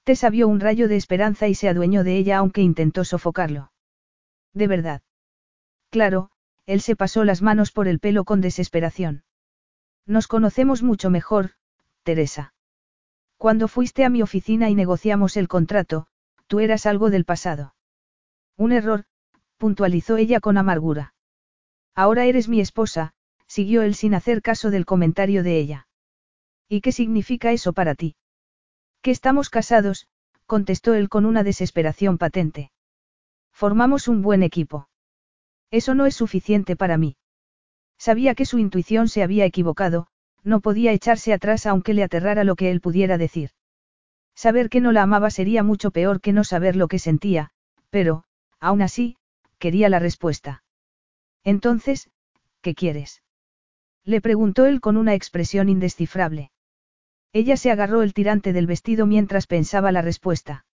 Tessa 0.05 0.29
vio 0.29 0.47
un 0.47 0.61
rayo 0.61 0.87
de 0.87 0.95
esperanza 0.95 1.49
y 1.49 1.55
se 1.55 1.67
adueñó 1.67 2.05
de 2.05 2.15
ella 2.15 2.37
aunque 2.37 2.61
intentó 2.61 3.03
sofocarlo. 3.03 3.73
De 4.53 4.67
verdad. 4.67 5.01
Claro, 5.89 6.31
él 6.65 6.79
se 6.79 6.95
pasó 6.95 7.25
las 7.25 7.41
manos 7.41 7.73
por 7.73 7.89
el 7.89 7.99
pelo 7.99 8.23
con 8.23 8.39
desesperación. 8.39 9.23
Nos 10.05 10.27
conocemos 10.27 10.83
mucho 10.83 11.09
mejor, 11.09 11.51
Teresa. 12.03 12.53
Cuando 13.37 13.67
fuiste 13.67 14.05
a 14.05 14.09
mi 14.09 14.21
oficina 14.21 14.69
y 14.69 14.75
negociamos 14.75 15.37
el 15.37 15.47
contrato, 15.47 16.07
tú 16.47 16.59
eras 16.59 16.85
algo 16.85 17.09
del 17.09 17.25
pasado. 17.25 17.75
Un 18.57 18.71
error, 18.71 19.05
puntualizó 19.57 20.17
ella 20.17 20.39
con 20.39 20.57
amargura. 20.57 21.13
Ahora 21.95 22.25
eres 22.25 22.47
mi 22.47 22.59
esposa, 22.59 23.13
siguió 23.47 23.81
él 23.81 23.95
sin 23.95 24.13
hacer 24.13 24.41
caso 24.41 24.71
del 24.71 24.85
comentario 24.85 25.43
de 25.43 25.57
ella. 25.57 25.87
¿Y 26.67 26.81
qué 26.81 26.91
significa 26.91 27.51
eso 27.51 27.73
para 27.73 27.95
ti? 27.95 28.15
Que 29.01 29.11
estamos 29.11 29.49
casados, 29.49 30.07
contestó 30.45 30.93
él 30.93 31.09
con 31.09 31.25
una 31.25 31.43
desesperación 31.43 32.17
patente. 32.17 32.71
Formamos 33.51 34.07
un 34.07 34.21
buen 34.21 34.43
equipo. 34.43 34.89
Eso 35.71 35.95
no 35.95 36.05
es 36.05 36.15
suficiente 36.15 36.75
para 36.75 36.97
mí. 36.97 37.15
Sabía 38.03 38.35
que 38.35 38.45
su 38.45 38.59
intuición 38.59 39.07
se 39.07 39.23
había 39.23 39.45
equivocado, 39.45 40.07
no 40.43 40.59
podía 40.59 40.91
echarse 40.91 41.31
atrás 41.31 41.65
aunque 41.65 41.93
le 41.93 42.03
aterrara 42.03 42.43
lo 42.43 42.57
que 42.57 42.69
él 42.69 42.81
pudiera 42.81 43.17
decir. 43.17 43.51
Saber 44.35 44.67
que 44.67 44.81
no 44.81 44.91
la 44.91 45.03
amaba 45.03 45.29
sería 45.29 45.63
mucho 45.63 45.89
peor 45.91 46.19
que 46.19 46.33
no 46.33 46.43
saber 46.43 46.75
lo 46.75 46.89
que 46.89 46.99
sentía, 46.99 47.51
pero, 47.89 48.25
aún 48.59 48.81
así, 48.81 49.15
quería 49.57 49.87
la 49.87 49.99
respuesta. 49.99 50.65
Entonces, 51.45 52.09
¿qué 52.59 52.75
quieres? 52.75 53.23
Le 54.03 54.19
preguntó 54.19 54.65
él 54.65 54.81
con 54.81 54.97
una 54.97 55.13
expresión 55.13 55.69
indescifrable. 55.69 56.51
Ella 57.31 57.55
se 57.55 57.71
agarró 57.71 58.01
el 58.01 58.13
tirante 58.13 58.51
del 58.51 58.67
vestido 58.67 59.05
mientras 59.05 59.47
pensaba 59.47 59.93
la 59.93 60.01
respuesta. 60.01 60.65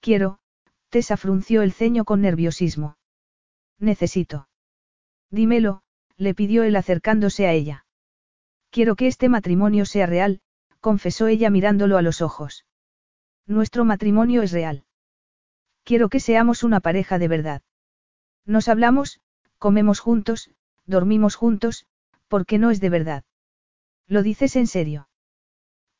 Quiero, 0.00 0.40
Tessa 0.88 1.16
frunció 1.16 1.62
el 1.62 1.70
ceño 1.72 2.04
con 2.04 2.20
nerviosismo. 2.20 2.96
Necesito. 3.78 4.48
Dímelo, 5.30 5.84
le 6.22 6.34
pidió 6.34 6.62
él 6.62 6.76
acercándose 6.76 7.46
a 7.46 7.52
ella. 7.52 7.84
Quiero 8.70 8.94
que 8.94 9.08
este 9.08 9.28
matrimonio 9.28 9.84
sea 9.84 10.06
real, 10.06 10.40
confesó 10.80 11.26
ella 11.26 11.50
mirándolo 11.50 11.98
a 11.98 12.02
los 12.02 12.22
ojos. 12.22 12.64
Nuestro 13.46 13.84
matrimonio 13.84 14.42
es 14.42 14.52
real. 14.52 14.84
Quiero 15.84 16.08
que 16.08 16.20
seamos 16.20 16.62
una 16.62 16.80
pareja 16.80 17.18
de 17.18 17.28
verdad. 17.28 17.62
Nos 18.46 18.68
hablamos, 18.68 19.20
comemos 19.58 19.98
juntos, 19.98 20.50
dormimos 20.86 21.34
juntos, 21.34 21.86
porque 22.28 22.58
no 22.58 22.70
es 22.70 22.80
de 22.80 22.88
verdad. 22.88 23.24
¿Lo 24.06 24.22
dices 24.22 24.54
en 24.54 24.68
serio? 24.68 25.08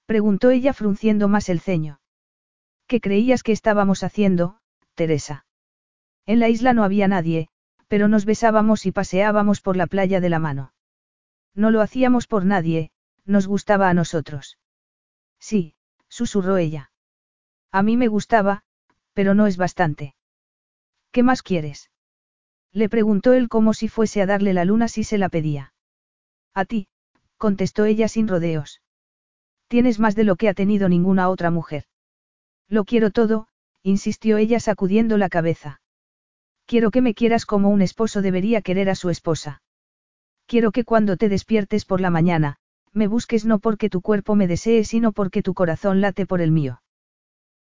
Preguntó 0.07 0.51
ella 0.51 0.73
frunciendo 0.73 1.27
más 1.27 1.49
el 1.49 1.61
ceño. 1.61 2.01
¿Qué 2.87 3.01
creías 3.01 3.43
que 3.43 3.53
estábamos 3.53 4.05
haciendo, 4.05 4.59
Teresa? 4.95 5.47
En 6.27 6.39
la 6.39 6.49
isla 6.49 6.75
no 6.75 6.85
había 6.85 7.09
nadie, 7.09 7.49
pero 7.93 8.09
nos 8.09 8.25
besábamos 8.25 8.87
y 8.87 8.91
paseábamos 8.91 9.61
por 9.61 9.77
la 9.77 9.87
playa 9.87 10.19
de 10.19 10.31
la 10.31 10.39
mano. 10.39 10.73
No 11.55 11.71
lo 11.71 11.83
hacíamos 11.83 12.27
por 12.27 12.47
nadie, 12.47 12.91
nos 13.27 13.47
gustaba 13.47 13.91
a 13.91 13.93
nosotros. 13.93 14.57
Sí, 15.39 15.75
susurró 16.09 16.57
ella. 16.57 16.91
A 17.71 17.83
mí 17.83 17.99
me 17.99 18.09
gustaba, 18.09 18.63
pero 19.13 19.35
no 19.35 19.47
es 19.47 19.59
bastante. 19.59 20.15
¿Qué 21.11 21.23
más 21.23 21.43
quieres? 21.43 21.91
Le 22.73 22.89
preguntó 22.89 23.35
él 23.35 23.51
como 23.51 23.75
si 23.75 23.89
fuese 23.89 24.23
a 24.23 24.27
darle 24.27 24.55
la 24.55 24.65
luna 24.65 24.89
si 24.89 25.05
se 25.05 25.19
la 25.19 25.29
pedía. 25.29 25.75
A 26.55 26.65
ti, 26.65 26.89
contestó 27.37 27.85
ella 27.85 28.09
sin 28.09 28.27
rodeos. 28.27 28.81
Tienes 29.69 29.99
más 29.99 30.15
de 30.15 30.25
lo 30.25 30.37
que 30.37 30.49
ha 30.49 30.55
tenido 30.55 30.89
ninguna 30.89 31.29
otra 31.29 31.51
mujer. 31.51 31.85
Lo 32.69 32.87
quiero 32.87 33.11
todo, 33.11 33.49
insistió 33.83 34.39
ella 34.39 34.61
sacudiendo 34.61 35.19
la 35.19 35.29
cabeza. 35.29 35.82
Quiero 36.73 36.91
que 36.91 37.03
me 37.03 37.13
quieras 37.13 37.45
como 37.45 37.69
un 37.69 37.83
esposo 37.83 38.23
debería 38.23 38.63
querer 38.63 38.89
a 38.89 38.95
su 38.95 39.11
esposa. 39.11 39.61
Quiero 40.47 40.73
que 40.73 40.85
cuando 40.85 41.19
te 41.19 41.29
despiertes 41.29 41.85
por 41.85 42.01
la 42.01 42.09
mañana, 42.09 42.57
me 42.95 43.09
busques 43.09 43.45
no 43.45 43.59
porque 43.59 43.91
tu 43.91 44.01
cuerpo 44.01 44.37
me 44.37 44.47
desee, 44.47 44.83
sino 44.85 45.13
porque 45.13 45.43
tu 45.43 45.53
corazón 45.53 46.01
late 46.01 46.25
por 46.25 46.41
el 46.41 46.51
mío. 46.51 46.81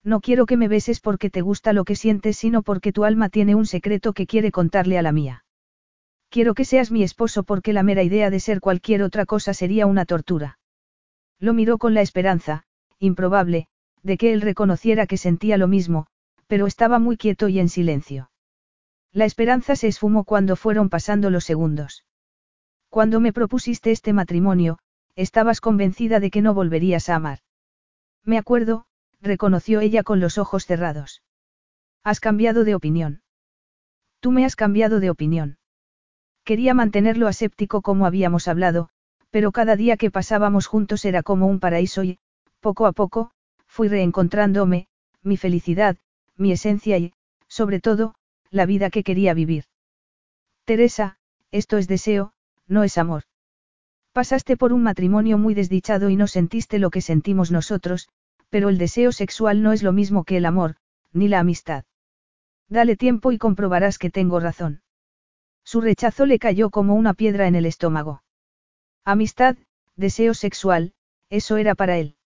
No 0.02 0.23
quiero 0.23 0.47
que 0.47 0.57
me 0.57 0.66
beses 0.66 0.99
porque 1.00 1.28
te 1.28 1.42
gusta 1.42 1.74
lo 1.74 1.84
que 1.84 1.94
sientes, 1.94 2.39
sino 2.39 2.62
porque 2.62 2.91
tu 2.91 3.05
alma 3.05 3.28
tiene 3.28 3.55
un 3.55 3.66
secreto 3.66 4.15
que 4.15 4.26
quiere 4.26 4.50
contarle 4.50 4.97
a 4.97 5.02
la 5.02 5.12
mía. 5.12 5.44
Quiero 6.31 6.55
que 6.55 6.65
seas 6.65 6.91
mi 6.91 7.02
esposo 7.02 7.42
porque 7.42 7.74
la 7.74 7.82
mera 7.82 8.02
idea 8.02 8.31
de 8.31 8.41
ser 8.41 8.60
cualquier 8.60 9.02
otra 9.02 9.26
cosa 9.26 9.52
sería 9.52 9.84
una 9.84 10.07
tortura. 10.07 10.58
Lo 11.39 11.52
miró 11.52 11.76
con 11.76 11.92
la 11.92 12.00
esperanza, 12.00 12.65
improbable, 12.99 13.66
de 14.02 14.16
que 14.16 14.32
él 14.32 14.41
reconociera 14.41 15.07
que 15.07 15.18
sentía 15.18 15.58
lo 15.58 15.68
mismo, 15.68 16.07
pero 16.47 16.66
estaba 16.66 16.99
muy 16.99 17.18
quieto 17.18 17.49
y 17.49 17.58
en 17.58 17.68
silencio. 17.68 18.31
La 19.12 19.26
esperanza 19.26 19.76
se 19.76 19.89
esfumó 19.89 20.24
cuando 20.24 20.57
fueron 20.57 20.89
pasando 20.89 21.28
los 21.28 21.44
segundos. 21.44 22.05
Cuando 22.89 23.20
me 23.20 23.32
propusiste 23.32 23.91
este 23.91 24.12
matrimonio, 24.12 24.78
estabas 25.16 25.60
convencida 25.60 26.18
de 26.18 26.31
que 26.31 26.41
no 26.41 26.55
volverías 26.55 27.08
a 27.08 27.16
amar. 27.16 27.41
Me 28.24 28.39
acuerdo, 28.39 28.86
reconoció 29.20 29.81
ella 29.81 30.02
con 30.02 30.20
los 30.20 30.39
ojos 30.39 30.65
cerrados. 30.65 31.23
Has 32.02 32.20
cambiado 32.20 32.65
de 32.65 32.74
opinión. 32.74 33.23
Tú 34.20 34.32
me 34.32 34.44
has 34.44 34.57
cambiado 34.57 35.00
de 35.00 35.10
opinión. 35.10 35.58
Quería 36.44 36.74
mantenerlo 36.74 37.28
aséptico 37.28 37.82
como 37.82 38.07
habíamos 38.07 38.49
hablado, 38.49 38.89
pero 39.31 39.52
cada 39.52 39.76
día 39.76 39.97
que 39.97 40.10
pasábamos 40.10 40.66
juntos 40.66 41.05
era 41.05 41.23
como 41.23 41.47
un 41.47 41.60
paraíso 41.60 42.02
y, 42.02 42.18
poco 42.60 42.86
a 42.86 42.92
poco, 42.92 43.31
fui 43.66 43.89
reencontrándome, 43.89 44.89
mi 45.23 45.36
felicidad, 45.36 45.97
mi 46.36 46.52
esencia 46.52 46.99
y, 46.99 47.12
sobre 47.49 47.81
todo, 47.81 48.15
la 48.53 48.67
vida 48.67 48.91
que 48.91 49.03
quería 49.03 49.35
vivir. 49.35 49.65
Teresa, 50.65 51.17
esto 51.51 51.79
es 51.79 51.89
deseo, 51.89 52.35
no 52.69 52.85
es 52.85 52.99
amor. 52.99 53.25
Pasaste 54.13 54.57
por 54.57 54.73
un 54.73 54.83
matrimonio 54.83 55.39
muy 55.39 55.55
desdichado 55.55 56.11
y 56.11 56.17
no 56.17 56.27
sentiste 56.27 56.79
lo 56.79 56.91
que 56.91 57.01
sentimos 57.01 57.51
nosotros, 57.51 58.09
pero 58.51 58.69
el 58.69 58.77
deseo 58.77 59.11
sexual 59.11 59.63
no 59.63 59.73
es 59.73 59.83
lo 59.83 59.93
mismo 59.93 60.25
que 60.25 60.37
el 60.37 60.45
amor, 60.45 60.77
ni 61.13 61.29
la 61.29 61.41
amistad. 61.41 61.85
Dale 62.69 62.97
tiempo 62.97 63.33
y 63.33 63.39
comprobarás 63.39 63.99
que 63.99 64.11
tengo 64.11 64.39
razón. 64.39 64.83
Su 65.65 65.81
rechazo 65.81 66.27
le 66.27 66.39
cayó 66.39 66.69
como 66.69 66.95
una 66.95 67.15
piedra 67.15 67.47
en 67.47 67.55
el 67.55 67.65
estómago. 67.65 68.23
Amistad, 69.05 69.57
deseo 69.97 70.35
sexual, 70.35 70.93
eso 71.31 71.57
era 71.57 71.75
para 71.75 71.97
él. 71.97 72.17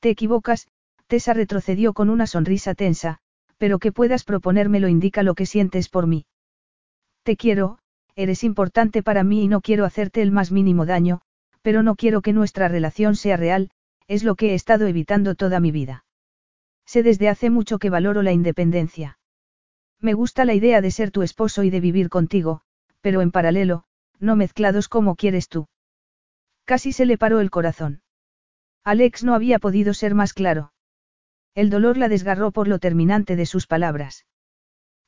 Te 0.00 0.10
equivocas, 0.10 0.68
Tessa 1.06 1.32
retrocedió 1.32 1.94
con 1.94 2.10
una 2.10 2.26
sonrisa 2.26 2.74
tensa, 2.74 3.20
pero 3.58 3.78
que 3.78 3.92
puedas 3.92 4.24
proponérmelo 4.24 4.88
indica 4.88 5.22
lo 5.22 5.34
que 5.34 5.46
sientes 5.46 5.88
por 5.88 6.06
mí. 6.06 6.26
Te 7.22 7.36
quiero, 7.36 7.78
eres 8.16 8.42
importante 8.44 9.02
para 9.02 9.24
mí 9.24 9.44
y 9.44 9.48
no 9.48 9.60
quiero 9.60 9.84
hacerte 9.84 10.22
el 10.22 10.32
más 10.32 10.50
mínimo 10.50 10.86
daño, 10.86 11.20
pero 11.62 11.82
no 11.82 11.96
quiero 11.96 12.22
que 12.22 12.32
nuestra 12.32 12.68
relación 12.68 13.16
sea 13.16 13.36
real, 13.36 13.70
es 14.06 14.24
lo 14.24 14.36
que 14.36 14.50
he 14.50 14.54
estado 14.54 14.86
evitando 14.86 15.34
toda 15.34 15.60
mi 15.60 15.70
vida. 15.70 16.04
Sé 16.86 17.02
desde 17.02 17.28
hace 17.28 17.50
mucho 17.50 17.78
que 17.78 17.90
valoro 17.90 18.22
la 18.22 18.32
independencia. 18.32 19.18
Me 20.00 20.14
gusta 20.14 20.44
la 20.44 20.54
idea 20.54 20.80
de 20.80 20.90
ser 20.90 21.10
tu 21.10 21.22
esposo 21.22 21.64
y 21.64 21.70
de 21.70 21.80
vivir 21.80 22.08
contigo, 22.08 22.62
pero 23.00 23.20
en 23.20 23.30
paralelo, 23.30 23.84
no 24.20 24.36
mezclados 24.36 24.88
como 24.88 25.16
quieres 25.16 25.48
tú. 25.48 25.68
Casi 26.64 26.92
se 26.92 27.06
le 27.06 27.18
paró 27.18 27.40
el 27.40 27.50
corazón. 27.50 28.02
Alex 28.84 29.24
no 29.24 29.34
había 29.34 29.58
podido 29.58 29.92
ser 29.92 30.14
más 30.14 30.32
claro. 30.32 30.72
El 31.58 31.70
dolor 31.70 31.96
la 31.96 32.08
desgarró 32.08 32.52
por 32.52 32.68
lo 32.68 32.78
terminante 32.78 33.34
de 33.34 33.44
sus 33.44 33.66
palabras. 33.66 34.26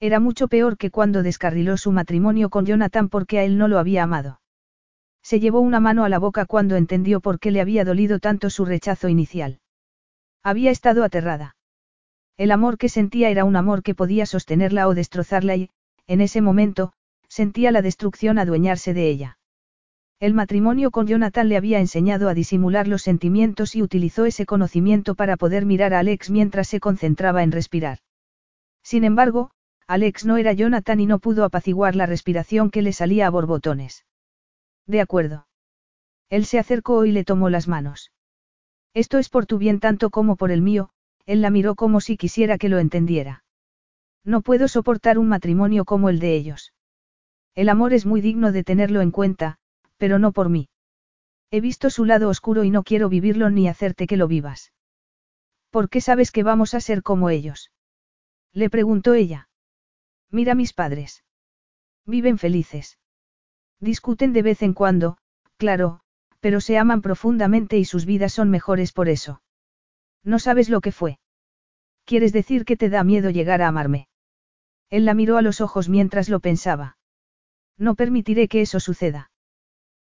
Era 0.00 0.18
mucho 0.18 0.48
peor 0.48 0.78
que 0.78 0.90
cuando 0.90 1.22
descarriló 1.22 1.76
su 1.76 1.92
matrimonio 1.92 2.50
con 2.50 2.66
Jonathan 2.66 3.08
porque 3.08 3.38
a 3.38 3.44
él 3.44 3.56
no 3.56 3.68
lo 3.68 3.78
había 3.78 4.02
amado. 4.02 4.40
Se 5.22 5.38
llevó 5.38 5.60
una 5.60 5.78
mano 5.78 6.02
a 6.02 6.08
la 6.08 6.18
boca 6.18 6.46
cuando 6.46 6.74
entendió 6.74 7.20
por 7.20 7.38
qué 7.38 7.52
le 7.52 7.60
había 7.60 7.84
dolido 7.84 8.18
tanto 8.18 8.50
su 8.50 8.64
rechazo 8.64 9.08
inicial. 9.08 9.60
Había 10.42 10.72
estado 10.72 11.04
aterrada. 11.04 11.54
El 12.36 12.50
amor 12.50 12.78
que 12.78 12.88
sentía 12.88 13.30
era 13.30 13.44
un 13.44 13.54
amor 13.54 13.84
que 13.84 13.94
podía 13.94 14.26
sostenerla 14.26 14.88
o 14.88 14.94
destrozarla 14.94 15.54
y, 15.54 15.70
en 16.08 16.20
ese 16.20 16.40
momento, 16.40 16.92
sentía 17.28 17.70
la 17.70 17.80
destrucción 17.80 18.40
adueñarse 18.40 18.92
de 18.92 19.08
ella. 19.08 19.38
El 20.20 20.34
matrimonio 20.34 20.90
con 20.90 21.06
Jonathan 21.06 21.48
le 21.48 21.56
había 21.56 21.80
enseñado 21.80 22.28
a 22.28 22.34
disimular 22.34 22.86
los 22.86 23.00
sentimientos 23.00 23.74
y 23.74 23.80
utilizó 23.80 24.26
ese 24.26 24.44
conocimiento 24.44 25.14
para 25.14 25.38
poder 25.38 25.64
mirar 25.64 25.94
a 25.94 26.00
Alex 26.00 26.28
mientras 26.28 26.68
se 26.68 26.78
concentraba 26.78 27.42
en 27.42 27.52
respirar. 27.52 28.00
Sin 28.82 29.04
embargo, 29.04 29.50
Alex 29.86 30.26
no 30.26 30.36
era 30.36 30.52
Jonathan 30.52 31.00
y 31.00 31.06
no 31.06 31.20
pudo 31.20 31.44
apaciguar 31.44 31.96
la 31.96 32.04
respiración 32.04 32.70
que 32.70 32.82
le 32.82 32.92
salía 32.92 33.26
a 33.26 33.30
borbotones. 33.30 34.04
De 34.86 35.00
acuerdo. 35.00 35.46
Él 36.28 36.44
se 36.44 36.58
acercó 36.58 37.06
y 37.06 37.12
le 37.12 37.24
tomó 37.24 37.48
las 37.48 37.66
manos. 37.66 38.12
Esto 38.92 39.16
es 39.16 39.30
por 39.30 39.46
tu 39.46 39.56
bien 39.56 39.80
tanto 39.80 40.10
como 40.10 40.36
por 40.36 40.50
el 40.50 40.60
mío, 40.60 40.90
él 41.24 41.40
la 41.40 41.48
miró 41.48 41.76
como 41.76 42.02
si 42.02 42.18
quisiera 42.18 42.58
que 42.58 42.68
lo 42.68 42.78
entendiera. 42.78 43.42
No 44.22 44.42
puedo 44.42 44.68
soportar 44.68 45.18
un 45.18 45.28
matrimonio 45.28 45.86
como 45.86 46.10
el 46.10 46.18
de 46.18 46.34
ellos. 46.34 46.74
El 47.54 47.70
amor 47.70 47.94
es 47.94 48.04
muy 48.04 48.20
digno 48.20 48.52
de 48.52 48.64
tenerlo 48.64 49.00
en 49.00 49.12
cuenta, 49.12 49.59
pero 50.00 50.18
no 50.18 50.32
por 50.32 50.48
mí. 50.48 50.70
He 51.50 51.60
visto 51.60 51.90
su 51.90 52.06
lado 52.06 52.30
oscuro 52.30 52.64
y 52.64 52.70
no 52.70 52.84
quiero 52.84 53.10
vivirlo 53.10 53.50
ni 53.50 53.68
hacerte 53.68 54.06
que 54.06 54.16
lo 54.16 54.28
vivas. 54.28 54.72
¿Por 55.68 55.90
qué 55.90 56.00
sabes 56.00 56.32
que 56.32 56.42
vamos 56.42 56.72
a 56.72 56.80
ser 56.80 57.02
como 57.02 57.28
ellos? 57.28 57.70
Le 58.54 58.70
preguntó 58.70 59.12
ella. 59.12 59.50
Mira 60.30 60.54
mis 60.54 60.72
padres. 60.72 61.22
Viven 62.06 62.38
felices. 62.38 62.98
Discuten 63.78 64.32
de 64.32 64.42
vez 64.42 64.62
en 64.62 64.72
cuando, 64.72 65.18
claro, 65.58 66.00
pero 66.40 66.62
se 66.62 66.78
aman 66.78 67.02
profundamente 67.02 67.76
y 67.76 67.84
sus 67.84 68.06
vidas 68.06 68.32
son 68.32 68.48
mejores 68.48 68.92
por 68.92 69.10
eso. 69.10 69.42
No 70.24 70.38
sabes 70.38 70.70
lo 70.70 70.80
que 70.80 70.92
fue. 70.92 71.18
¿Quieres 72.06 72.32
decir 72.32 72.64
que 72.64 72.78
te 72.78 72.88
da 72.88 73.04
miedo 73.04 73.28
llegar 73.28 73.60
a 73.60 73.68
amarme? 73.68 74.08
Él 74.88 75.04
la 75.04 75.12
miró 75.12 75.36
a 75.36 75.42
los 75.42 75.60
ojos 75.60 75.90
mientras 75.90 76.30
lo 76.30 76.40
pensaba. 76.40 76.96
No 77.76 77.94
permitiré 77.96 78.48
que 78.48 78.62
eso 78.62 78.80
suceda. 78.80 79.29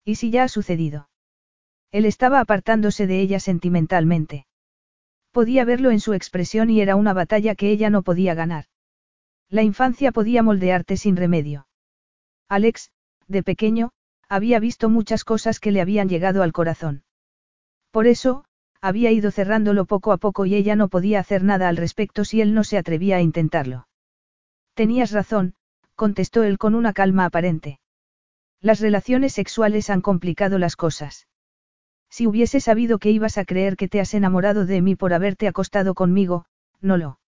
¿Y 0.06 0.16
si 0.16 0.32
ya 0.32 0.44
ha 0.44 0.48
sucedido? 0.48 1.10
Él 1.92 2.06
estaba 2.06 2.40
apartándose 2.40 3.08
de 3.08 3.20
ella 3.20 3.40
sentimentalmente. 3.40 4.46
Podía 5.32 5.66
verlo 5.66 5.92
en 5.92 6.00
su 6.00 6.14
expresión 6.14 6.70
y 6.70 6.82
era 6.82 6.96
una 6.96 7.14
batalla 7.14 7.56
que 7.56 7.72
ella 7.72 7.90
no 7.90 8.04
podía 8.04 8.34
ganar. 8.34 8.66
La 9.50 9.64
infancia 9.64 10.12
podía 10.12 10.44
moldearte 10.44 10.98
sin 10.98 11.16
remedio. 11.16 11.68
Alex, 12.50 12.92
de 13.28 13.44
pequeño, 13.44 13.92
había 14.28 14.60
visto 14.60 14.90
muchas 14.90 15.24
cosas 15.24 15.60
que 15.60 15.72
le 15.72 15.82
habían 15.82 16.10
llegado 16.10 16.44
al 16.44 16.52
corazón. 16.52 17.04
Por 17.92 18.08
eso, 18.08 18.46
había 18.82 19.12
ido 19.12 19.32
cerrándolo 19.32 19.86
poco 19.86 20.12
a 20.12 20.18
poco 20.18 20.46
y 20.46 20.56
ella 20.56 20.76
no 20.76 20.90
podía 20.90 21.20
hacer 21.20 21.44
nada 21.44 21.70
al 21.70 21.78
respecto 21.78 22.26
si 22.26 22.42
él 22.42 22.54
no 22.54 22.64
se 22.64 22.78
atrevía 22.78 23.18
a 23.18 23.22
intentarlo. 23.22 23.88
Tenías 24.74 25.12
razón, 25.12 25.54
contestó 25.96 26.44
él 26.44 26.58
con 26.58 26.76
una 26.76 26.94
calma 26.94 27.26
aparente. 27.26 27.80
Las 28.64 28.80
relaciones 28.80 29.34
sexuales 29.34 29.90
han 29.90 30.00
complicado 30.00 30.58
las 30.58 30.78
cosas. 30.78 31.28
Si 32.10 32.28
hubiese 32.28 32.62
sabido 32.62 32.98
que 32.98 33.12
ibas 33.12 33.38
a 33.38 33.44
creer 33.44 33.76
que 33.76 33.90
te 33.90 34.00
has 34.00 34.14
enamorado 34.14 34.66
de 34.66 34.82
mí 34.82 34.96
por 34.96 35.14
haberte 35.14 35.50
acostado 35.50 35.94
conmigo, 35.94 36.46
no 36.80 36.96
lo. 36.96 37.20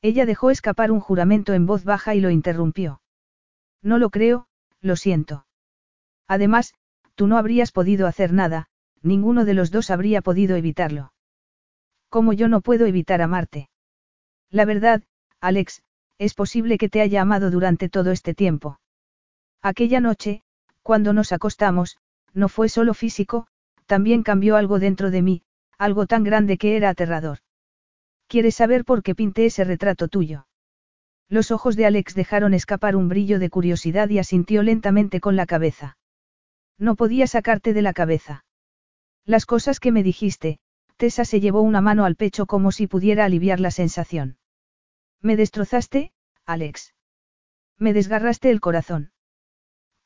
Ella 0.00 0.24
dejó 0.24 0.50
escapar 0.50 0.90
un 0.90 1.00
juramento 1.00 1.52
en 1.52 1.66
voz 1.66 1.84
baja 1.84 2.14
y 2.14 2.20
lo 2.22 2.30
interrumpió. 2.30 3.02
No 3.82 3.98
lo 3.98 4.08
creo, 4.08 4.46
lo 4.80 4.96
siento. 4.96 5.46
Además, 6.26 6.72
tú 7.14 7.26
no 7.26 7.36
habrías 7.36 7.70
podido 7.70 8.06
hacer 8.06 8.32
nada, 8.32 8.68
ninguno 9.02 9.44
de 9.44 9.52
los 9.52 9.70
dos 9.70 9.90
habría 9.90 10.22
podido 10.22 10.56
evitarlo. 10.56 11.12
Como 12.08 12.32
yo 12.32 12.48
no 12.48 12.62
puedo 12.62 12.86
evitar 12.86 13.20
amarte. 13.20 13.68
La 14.48 14.64
verdad, 14.64 15.02
Alex, 15.42 15.82
es 16.16 16.32
posible 16.32 16.78
que 16.78 16.88
te 16.88 17.02
haya 17.02 17.20
amado 17.20 17.50
durante 17.50 17.90
todo 17.90 18.12
este 18.12 18.32
tiempo. 18.32 18.80
Aquella 19.60 20.00
noche, 20.00 20.43
cuando 20.84 21.14
nos 21.14 21.32
acostamos, 21.32 21.96
no 22.34 22.50
fue 22.50 22.68
solo 22.68 22.92
físico, 22.92 23.46
también 23.86 24.22
cambió 24.22 24.56
algo 24.56 24.78
dentro 24.78 25.10
de 25.10 25.22
mí, 25.22 25.42
algo 25.78 26.06
tan 26.06 26.24
grande 26.24 26.58
que 26.58 26.76
era 26.76 26.90
aterrador. 26.90 27.38
¿Quieres 28.28 28.54
saber 28.54 28.84
por 28.84 29.02
qué 29.02 29.14
pinté 29.14 29.46
ese 29.46 29.64
retrato 29.64 30.08
tuyo? 30.08 30.46
Los 31.30 31.50
ojos 31.50 31.74
de 31.76 31.86
Alex 31.86 32.14
dejaron 32.14 32.52
escapar 32.52 32.96
un 32.96 33.08
brillo 33.08 33.38
de 33.38 33.48
curiosidad 33.48 34.10
y 34.10 34.18
asintió 34.18 34.62
lentamente 34.62 35.20
con 35.20 35.36
la 35.36 35.46
cabeza. 35.46 35.96
No 36.78 36.96
podía 36.96 37.26
sacarte 37.26 37.72
de 37.72 37.80
la 37.80 37.94
cabeza. 37.94 38.44
Las 39.24 39.46
cosas 39.46 39.80
que 39.80 39.90
me 39.90 40.02
dijiste, 40.02 40.58
Tessa 40.98 41.24
se 41.24 41.40
llevó 41.40 41.62
una 41.62 41.80
mano 41.80 42.04
al 42.04 42.14
pecho 42.14 42.44
como 42.44 42.72
si 42.72 42.86
pudiera 42.86 43.24
aliviar 43.24 43.58
la 43.58 43.70
sensación. 43.70 44.36
Me 45.22 45.36
destrozaste, 45.36 46.12
Alex. 46.44 46.94
Me 47.78 47.94
desgarraste 47.94 48.50
el 48.50 48.60
corazón. 48.60 49.12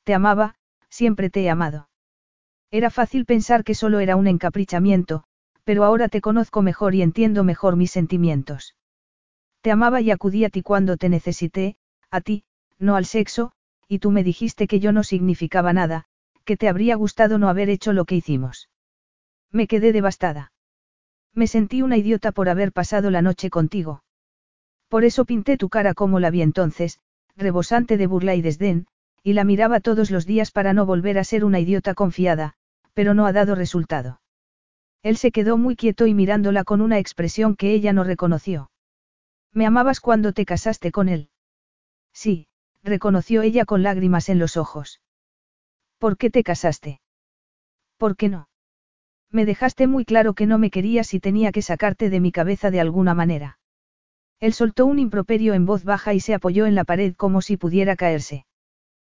Te 0.04 0.14
amaba, 0.14 0.54
Siempre 0.90 1.30
te 1.30 1.42
he 1.42 1.50
amado. 1.50 1.88
Era 2.70 2.90
fácil 2.90 3.24
pensar 3.24 3.64
que 3.64 3.74
solo 3.74 4.00
era 4.00 4.16
un 4.16 4.26
encaprichamiento, 4.26 5.24
pero 5.64 5.84
ahora 5.84 6.08
te 6.08 6.20
conozco 6.20 6.62
mejor 6.62 6.94
y 6.94 7.02
entiendo 7.02 7.44
mejor 7.44 7.76
mis 7.76 7.90
sentimientos. 7.90 8.74
Te 9.60 9.70
amaba 9.70 10.00
y 10.00 10.10
acudí 10.10 10.44
a 10.44 10.50
ti 10.50 10.62
cuando 10.62 10.96
te 10.96 11.08
necesité, 11.08 11.76
a 12.10 12.20
ti, 12.20 12.44
no 12.78 12.96
al 12.96 13.04
sexo, 13.04 13.52
y 13.86 13.98
tú 13.98 14.10
me 14.10 14.22
dijiste 14.22 14.66
que 14.66 14.80
yo 14.80 14.92
no 14.92 15.02
significaba 15.02 15.72
nada, 15.72 16.04
que 16.44 16.56
te 16.56 16.68
habría 16.68 16.96
gustado 16.96 17.38
no 17.38 17.48
haber 17.48 17.68
hecho 17.68 17.92
lo 17.92 18.04
que 18.04 18.16
hicimos. 18.16 18.68
Me 19.50 19.66
quedé 19.66 19.92
devastada. 19.92 20.52
Me 21.34 21.46
sentí 21.46 21.82
una 21.82 21.96
idiota 21.96 22.32
por 22.32 22.48
haber 22.48 22.72
pasado 22.72 23.10
la 23.10 23.22
noche 23.22 23.50
contigo. 23.50 24.02
Por 24.88 25.04
eso 25.04 25.24
pinté 25.24 25.56
tu 25.56 25.68
cara 25.68 25.94
como 25.94 26.20
la 26.20 26.30
vi 26.30 26.42
entonces, 26.42 27.00
rebosante 27.36 27.96
de 27.96 28.06
burla 28.06 28.34
y 28.34 28.42
desdén, 28.42 28.86
y 29.28 29.34
la 29.34 29.44
miraba 29.44 29.80
todos 29.80 30.10
los 30.10 30.24
días 30.24 30.50
para 30.50 30.72
no 30.72 30.86
volver 30.86 31.18
a 31.18 31.22
ser 31.22 31.44
una 31.44 31.60
idiota 31.60 31.92
confiada, 31.92 32.54
pero 32.94 33.12
no 33.12 33.26
ha 33.26 33.32
dado 33.34 33.54
resultado. 33.54 34.22
Él 35.02 35.18
se 35.18 35.32
quedó 35.32 35.58
muy 35.58 35.76
quieto 35.76 36.06
y 36.06 36.14
mirándola 36.14 36.64
con 36.64 36.80
una 36.80 36.98
expresión 36.98 37.54
que 37.54 37.74
ella 37.74 37.92
no 37.92 38.04
reconoció. 38.04 38.70
¿Me 39.52 39.66
amabas 39.66 40.00
cuando 40.00 40.32
te 40.32 40.46
casaste 40.46 40.92
con 40.92 41.10
él? 41.10 41.28
Sí, 42.14 42.48
reconoció 42.82 43.42
ella 43.42 43.66
con 43.66 43.82
lágrimas 43.82 44.30
en 44.30 44.38
los 44.38 44.56
ojos. 44.56 45.02
¿Por 45.98 46.16
qué 46.16 46.30
te 46.30 46.42
casaste? 46.42 47.02
¿Por 47.98 48.16
qué 48.16 48.30
no? 48.30 48.48
Me 49.30 49.44
dejaste 49.44 49.86
muy 49.86 50.06
claro 50.06 50.32
que 50.32 50.46
no 50.46 50.56
me 50.56 50.70
querías 50.70 51.12
y 51.12 51.20
tenía 51.20 51.52
que 51.52 51.60
sacarte 51.60 52.08
de 52.08 52.20
mi 52.20 52.32
cabeza 52.32 52.70
de 52.70 52.80
alguna 52.80 53.12
manera. 53.12 53.58
Él 54.40 54.54
soltó 54.54 54.86
un 54.86 54.98
improperio 54.98 55.52
en 55.52 55.66
voz 55.66 55.84
baja 55.84 56.14
y 56.14 56.20
se 56.20 56.32
apoyó 56.32 56.64
en 56.64 56.74
la 56.74 56.84
pared 56.84 57.14
como 57.14 57.42
si 57.42 57.58
pudiera 57.58 57.94
caerse. 57.94 58.46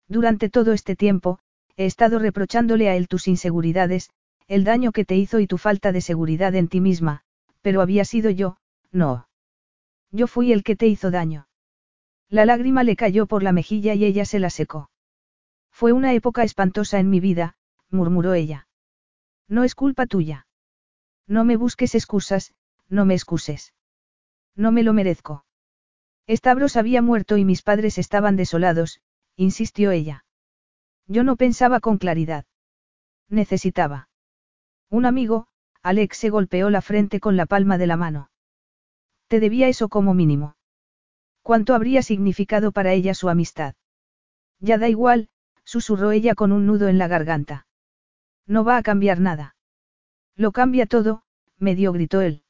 Durante 0.10 0.50
todo 0.50 0.74
este 0.74 0.96
tiempo, 0.96 1.40
he 1.78 1.86
estado 1.86 2.18
reprochándole 2.18 2.90
a 2.90 2.96
él 2.96 3.08
tus 3.08 3.28
inseguridades, 3.28 4.10
el 4.48 4.64
daño 4.64 4.92
que 4.92 5.06
te 5.06 5.16
hizo 5.16 5.40
y 5.40 5.46
tu 5.46 5.60
falta 5.60 5.92
de 5.92 6.02
seguridad 6.02 6.56
en 6.56 6.68
ti 6.68 6.82
misma, 6.82 7.22
pero 7.62 7.82
había 7.82 8.04
sido 8.04 8.32
yo, 8.32 8.58
no. 8.92 9.30
Yo 10.12 10.26
fui 10.26 10.52
el 10.52 10.64
que 10.64 10.76
te 10.76 10.88
hizo 10.88 11.12
daño. 11.12 11.48
La 12.28 12.46
lágrima 12.46 12.84
le 12.84 12.96
cayó 12.96 13.28
por 13.28 13.44
la 13.44 13.52
mejilla 13.52 13.94
y 13.94 14.04
ella 14.04 14.26
se 14.26 14.40
la 14.40 14.50
secó. 14.50 14.90
Fue 15.72 15.94
una 15.94 16.14
época 16.14 16.44
espantosa 16.44 17.00
en 17.00 17.12
mi 17.12 17.20
vida, 17.20 17.56
murmuró 17.92 18.34
ella. 18.34 18.68
No 19.48 19.64
es 19.64 19.76
culpa 19.76 20.08
tuya. 20.08 20.48
No 21.28 21.46
me 21.46 21.56
busques 21.56 21.94
excusas, 21.94 22.54
no 22.88 23.06
me 23.06 23.14
excuses. 23.14 23.74
No 24.56 24.72
me 24.72 24.82
lo 24.82 24.94
merezco. 24.94 25.46
Estabros 26.26 26.76
había 26.76 27.04
muerto 27.04 27.38
y 27.38 27.46
mis 27.46 27.62
padres 27.62 28.00
estaban 28.00 28.36
desolados, 28.36 29.02
insistió 29.40 29.92
ella. 29.92 30.26
Yo 31.08 31.24
no 31.24 31.38
pensaba 31.38 31.80
con 31.80 31.98
claridad. 31.98 32.46
Necesitaba. 33.30 34.10
Un 34.90 35.06
amigo, 35.06 35.48
Alex 35.82 36.18
se 36.18 36.30
golpeó 36.30 36.70
la 36.70 36.82
frente 36.82 37.22
con 37.22 37.38
la 37.38 37.46
palma 37.46 37.78
de 37.78 37.88
la 37.88 37.96
mano. 37.96 38.32
Te 39.28 39.40
debía 39.40 39.70
eso 39.70 39.88
como 39.88 40.14
mínimo. 40.14 40.58
¿Cuánto 41.42 41.74
habría 41.74 42.02
significado 42.02 42.74
para 42.74 42.92
ella 42.92 43.14
su 43.14 43.30
amistad? 43.30 43.76
Ya 44.60 44.78
da 44.78 44.90
igual, 44.90 45.30
susurró 45.64 46.12
ella 46.12 46.36
con 46.36 46.52
un 46.52 46.66
nudo 46.66 46.90
en 46.90 46.98
la 46.98 47.08
garganta. 47.08 47.66
No 48.46 48.66
va 48.66 48.76
a 48.76 48.84
cambiar 48.84 49.22
nada. 49.22 49.56
Lo 50.36 50.52
cambia 50.52 50.86
todo, 50.86 51.24
medio 51.58 51.94
gritó 51.94 52.20
él. 52.20 52.44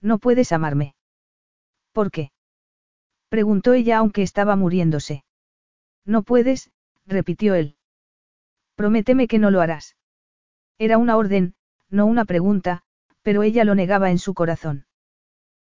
No 0.00 0.18
puedes 0.18 0.52
amarme. 0.52 0.94
¿Por 1.92 2.12
qué? 2.12 2.30
preguntó 3.28 3.72
ella 3.72 3.98
aunque 3.98 4.22
estaba 4.22 4.54
muriéndose. 4.54 5.24
No 6.04 6.22
puedes, 6.22 6.70
repitió 7.06 7.54
él. 7.54 7.76
Prométeme 8.74 9.28
que 9.28 9.38
no 9.38 9.50
lo 9.50 9.60
harás. 9.60 9.96
Era 10.78 10.98
una 10.98 11.16
orden, 11.16 11.54
no 11.90 12.06
una 12.06 12.24
pregunta, 12.24 12.82
pero 13.22 13.42
ella 13.42 13.64
lo 13.64 13.74
negaba 13.74 14.10
en 14.10 14.18
su 14.18 14.34
corazón. 14.34 14.86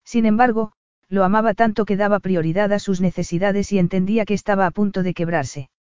Sin 0.05 0.27
embargo, 0.27 0.73
lo 1.09 1.25
amaba 1.25 1.55
tanto 1.55 1.85
que 1.85 1.97
daba 1.97 2.21
prioridad 2.21 2.73
a 2.73 2.79
sus 2.79 3.01
necesidades 3.01 3.73
y 3.73 3.79
entendía 3.79 4.25
que 4.25 4.35
estaba 4.35 4.67
a 4.67 4.71
punto 4.71 5.03
de 5.03 5.13
quebrarse. 5.13 5.71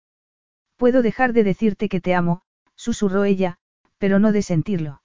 Puedo 0.76 1.02
dejar 1.02 1.32
de 1.32 1.44
decirte 1.44 1.88
que 1.88 2.00
te 2.00 2.14
amo, 2.14 2.42
susurró 2.74 3.24
ella, 3.24 3.58
pero 3.98 4.18
no 4.18 4.32
de 4.32 4.42
sentirlo. 4.42 5.02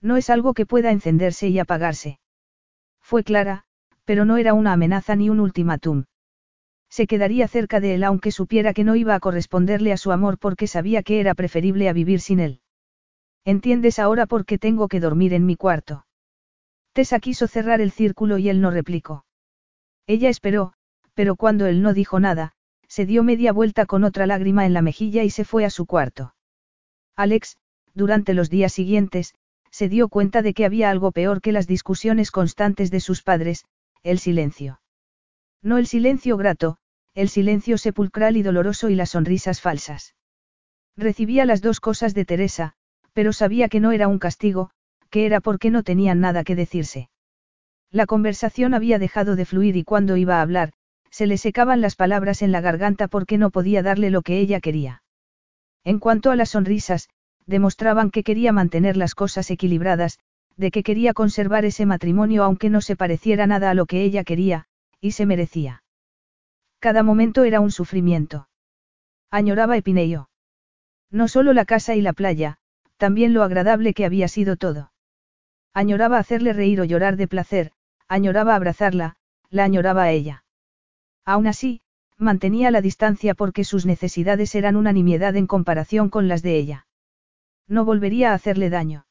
No 0.00 0.16
es 0.16 0.30
algo 0.30 0.54
que 0.54 0.66
pueda 0.66 0.90
encenderse 0.90 1.48
y 1.48 1.58
apagarse. 1.58 2.20
Fue 3.00 3.24
clara, 3.24 3.64
pero 4.04 4.24
no 4.24 4.36
era 4.36 4.54
una 4.54 4.72
amenaza 4.72 5.16
ni 5.16 5.30
un 5.30 5.40
ultimátum. 5.40 6.04
Se 6.90 7.06
quedaría 7.06 7.48
cerca 7.48 7.80
de 7.80 7.94
él 7.94 8.04
aunque 8.04 8.32
supiera 8.32 8.72
que 8.72 8.84
no 8.84 8.96
iba 8.96 9.14
a 9.14 9.20
corresponderle 9.20 9.92
a 9.92 9.96
su 9.96 10.12
amor 10.12 10.38
porque 10.38 10.66
sabía 10.66 11.02
que 11.02 11.20
era 11.20 11.34
preferible 11.34 11.88
a 11.88 11.92
vivir 11.92 12.20
sin 12.20 12.40
él. 12.40 12.60
¿Entiendes 13.44 13.98
ahora 13.98 14.26
por 14.26 14.44
qué 14.44 14.58
tengo 14.58 14.88
que 14.88 15.00
dormir 15.00 15.32
en 15.32 15.46
mi 15.46 15.56
cuarto? 15.56 16.06
Tessa 16.92 17.20
quiso 17.20 17.46
cerrar 17.46 17.80
el 17.80 17.92
círculo 17.92 18.38
y 18.38 18.48
él 18.48 18.60
no 18.60 18.70
replicó. 18.70 19.24
Ella 20.06 20.28
esperó, 20.28 20.72
pero 21.14 21.36
cuando 21.36 21.66
él 21.66 21.82
no 21.82 21.94
dijo 21.94 22.20
nada, 22.20 22.52
se 22.88 23.06
dio 23.06 23.22
media 23.22 23.52
vuelta 23.52 23.86
con 23.86 24.04
otra 24.04 24.26
lágrima 24.26 24.66
en 24.66 24.72
la 24.72 24.82
mejilla 24.82 25.22
y 25.22 25.30
se 25.30 25.44
fue 25.44 25.64
a 25.64 25.70
su 25.70 25.86
cuarto. 25.86 26.34
Alex, 27.14 27.56
durante 27.94 28.34
los 28.34 28.48
días 28.50 28.72
siguientes, 28.72 29.34
se 29.70 29.88
dio 29.88 30.08
cuenta 30.08 30.40
de 30.42 30.54
que 30.54 30.64
había 30.64 30.90
algo 30.90 31.12
peor 31.12 31.40
que 31.40 31.52
las 31.52 31.66
discusiones 31.66 32.30
constantes 32.30 32.90
de 32.90 33.00
sus 33.00 33.22
padres, 33.22 33.66
el 34.02 34.18
silencio. 34.18 34.80
No 35.62 35.78
el 35.78 35.86
silencio 35.86 36.36
grato, 36.36 36.76
el 37.14 37.28
silencio 37.28 37.78
sepulcral 37.78 38.36
y 38.36 38.42
doloroso 38.42 38.90
y 38.90 38.94
las 38.94 39.10
sonrisas 39.10 39.60
falsas. 39.60 40.14
Recibía 40.96 41.44
las 41.44 41.60
dos 41.60 41.80
cosas 41.80 42.14
de 42.14 42.24
Teresa, 42.24 42.74
pero 43.12 43.32
sabía 43.32 43.68
que 43.68 43.80
no 43.80 43.92
era 43.92 44.08
un 44.08 44.18
castigo, 44.18 44.70
que 45.10 45.26
era 45.26 45.40
porque 45.40 45.70
no 45.70 45.82
tenían 45.82 46.20
nada 46.20 46.44
que 46.44 46.54
decirse. 46.54 47.10
La 47.90 48.06
conversación 48.06 48.74
había 48.74 48.98
dejado 48.98 49.34
de 49.34 49.44
fluir 49.44 49.76
y 49.76 49.84
cuando 49.84 50.16
iba 50.16 50.38
a 50.38 50.42
hablar, 50.42 50.72
se 51.10 51.26
le 51.26 51.38
secaban 51.38 51.80
las 51.80 51.96
palabras 51.96 52.42
en 52.42 52.52
la 52.52 52.60
garganta 52.60 53.08
porque 53.08 53.38
no 53.38 53.50
podía 53.50 53.82
darle 53.82 54.10
lo 54.10 54.22
que 54.22 54.38
ella 54.38 54.60
quería. 54.60 55.02
En 55.84 55.98
cuanto 55.98 56.30
a 56.30 56.36
las 56.36 56.50
sonrisas, 56.50 57.08
demostraban 57.46 58.10
que 58.10 58.22
quería 58.22 58.52
mantener 58.52 58.96
las 58.96 59.14
cosas 59.14 59.50
equilibradas, 59.50 60.18
de 60.56 60.70
que 60.70 60.82
quería 60.82 61.14
conservar 61.14 61.64
ese 61.64 61.86
matrimonio 61.86 62.44
aunque 62.44 62.68
no 62.68 62.80
se 62.80 62.94
pareciera 62.94 63.46
nada 63.46 63.70
a 63.70 63.74
lo 63.74 63.86
que 63.86 64.02
ella 64.02 64.22
quería, 64.22 64.66
y 65.00 65.12
se 65.12 65.26
merecía. 65.26 65.82
Cada 66.80 67.02
momento 67.02 67.44
era 67.44 67.60
un 67.60 67.70
sufrimiento. 67.70 68.48
Añoraba 69.30 69.76
Epineio. 69.76 70.30
No 71.10 71.28
solo 71.28 71.52
la 71.52 71.64
casa 71.64 71.94
y 71.94 72.02
la 72.02 72.12
playa, 72.12 72.58
también 72.96 73.34
lo 73.34 73.42
agradable 73.42 73.94
que 73.94 74.04
había 74.04 74.28
sido 74.28 74.56
todo. 74.56 74.92
Añoraba 75.74 76.18
hacerle 76.18 76.52
reír 76.52 76.80
o 76.80 76.84
llorar 76.84 77.16
de 77.16 77.28
placer, 77.28 77.72
añoraba 78.08 78.54
abrazarla, 78.54 79.16
la 79.50 79.64
añoraba 79.64 80.04
a 80.04 80.10
ella. 80.10 80.44
Aún 81.24 81.46
así, 81.46 81.82
mantenía 82.16 82.70
la 82.70 82.80
distancia 82.80 83.34
porque 83.34 83.64
sus 83.64 83.86
necesidades 83.86 84.54
eran 84.54 84.76
una 84.76 84.92
nimiedad 84.92 85.36
en 85.36 85.46
comparación 85.46 86.08
con 86.08 86.26
las 86.26 86.42
de 86.42 86.56
ella. 86.56 86.86
No 87.68 87.84
volvería 87.84 88.32
a 88.32 88.34
hacerle 88.34 88.70
daño. 88.70 89.06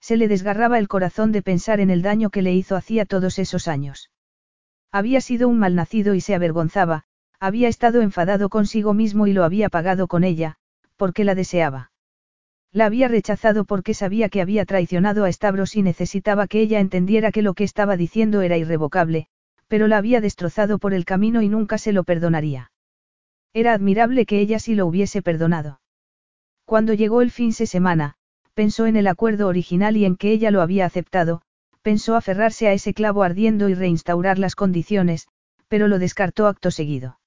Se 0.00 0.16
le 0.16 0.28
desgarraba 0.28 0.78
el 0.78 0.88
corazón 0.88 1.32
de 1.32 1.42
pensar 1.42 1.80
en 1.80 1.90
el 1.90 2.02
daño 2.02 2.30
que 2.30 2.42
le 2.42 2.54
hizo 2.54 2.76
hacía 2.76 3.04
todos 3.04 3.38
esos 3.38 3.68
años. 3.68 4.10
Había 4.92 5.20
sido 5.20 5.48
un 5.48 5.58
malnacido 5.58 6.14
y 6.14 6.20
se 6.20 6.34
avergonzaba, 6.34 7.04
había 7.38 7.68
estado 7.68 8.02
enfadado 8.02 8.48
consigo 8.48 8.92
mismo 8.92 9.26
y 9.26 9.32
lo 9.32 9.44
había 9.44 9.68
pagado 9.68 10.08
con 10.08 10.24
ella, 10.24 10.56
porque 10.96 11.24
la 11.24 11.34
deseaba. 11.34 11.92
La 12.72 12.86
había 12.86 13.08
rechazado 13.08 13.64
porque 13.64 13.94
sabía 13.94 14.28
que 14.28 14.40
había 14.40 14.64
traicionado 14.64 15.24
a 15.24 15.32
Stavros 15.32 15.74
y 15.74 15.82
necesitaba 15.82 16.46
que 16.46 16.60
ella 16.60 16.80
entendiera 16.80 17.32
que 17.32 17.42
lo 17.42 17.54
que 17.54 17.64
estaba 17.64 17.96
diciendo 17.96 18.42
era 18.42 18.56
irrevocable, 18.56 19.26
pero 19.68 19.88
la 19.88 19.98
había 19.98 20.20
destrozado 20.20 20.78
por 20.78 20.92
el 20.92 21.04
camino 21.04 21.42
y 21.42 21.48
nunca 21.48 21.78
se 21.78 21.92
lo 21.92 22.04
perdonaría. 22.04 22.70
Era 23.52 23.72
admirable 23.72 24.26
que 24.26 24.40
ella 24.40 24.58
sí 24.58 24.74
lo 24.74 24.86
hubiese 24.86 25.22
perdonado. 25.22 25.80
Cuando 26.64 26.94
llegó 26.94 27.22
el 27.22 27.30
fin 27.30 27.50
de 27.58 27.66
semana, 27.66 28.14
pensó 28.54 28.86
en 28.86 28.96
el 28.96 29.06
acuerdo 29.06 29.48
original 29.48 29.96
y 29.96 30.04
en 30.04 30.16
que 30.16 30.30
ella 30.30 30.50
lo 30.50 30.60
había 30.60 30.86
aceptado, 30.86 31.42
pensó 31.82 32.16
aferrarse 32.16 32.68
a 32.68 32.72
ese 32.72 32.94
clavo 32.94 33.22
ardiendo 33.22 33.68
y 33.68 33.74
reinstaurar 33.74 34.38
las 34.38 34.54
condiciones, 34.54 35.28
pero 35.68 35.88
lo 35.88 35.98
descartó 35.98 36.46
acto 36.46 36.70
seguido. 36.70 37.18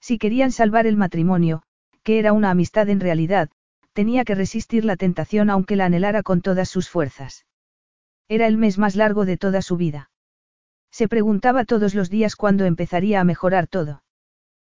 Si 0.00 0.18
querían 0.18 0.52
salvar 0.52 0.86
el 0.86 0.96
matrimonio, 0.96 1.62
que 2.02 2.18
era 2.18 2.32
una 2.32 2.50
amistad 2.50 2.88
en 2.88 3.00
realidad, 3.00 3.50
tenía 3.92 4.24
que 4.24 4.34
resistir 4.34 4.84
la 4.84 4.96
tentación 4.96 5.50
aunque 5.50 5.76
la 5.76 5.86
anhelara 5.86 6.22
con 6.22 6.40
todas 6.40 6.68
sus 6.68 6.88
fuerzas. 6.88 7.46
Era 8.28 8.46
el 8.46 8.56
mes 8.56 8.78
más 8.78 8.96
largo 8.96 9.24
de 9.24 9.36
toda 9.36 9.62
su 9.62 9.76
vida. 9.76 10.10
Se 10.90 11.08
preguntaba 11.08 11.64
todos 11.64 11.94
los 11.94 12.10
días 12.10 12.36
cuándo 12.36 12.64
empezaría 12.64 13.20
a 13.20 13.24
mejorar 13.24 13.66
todo. 13.66 14.02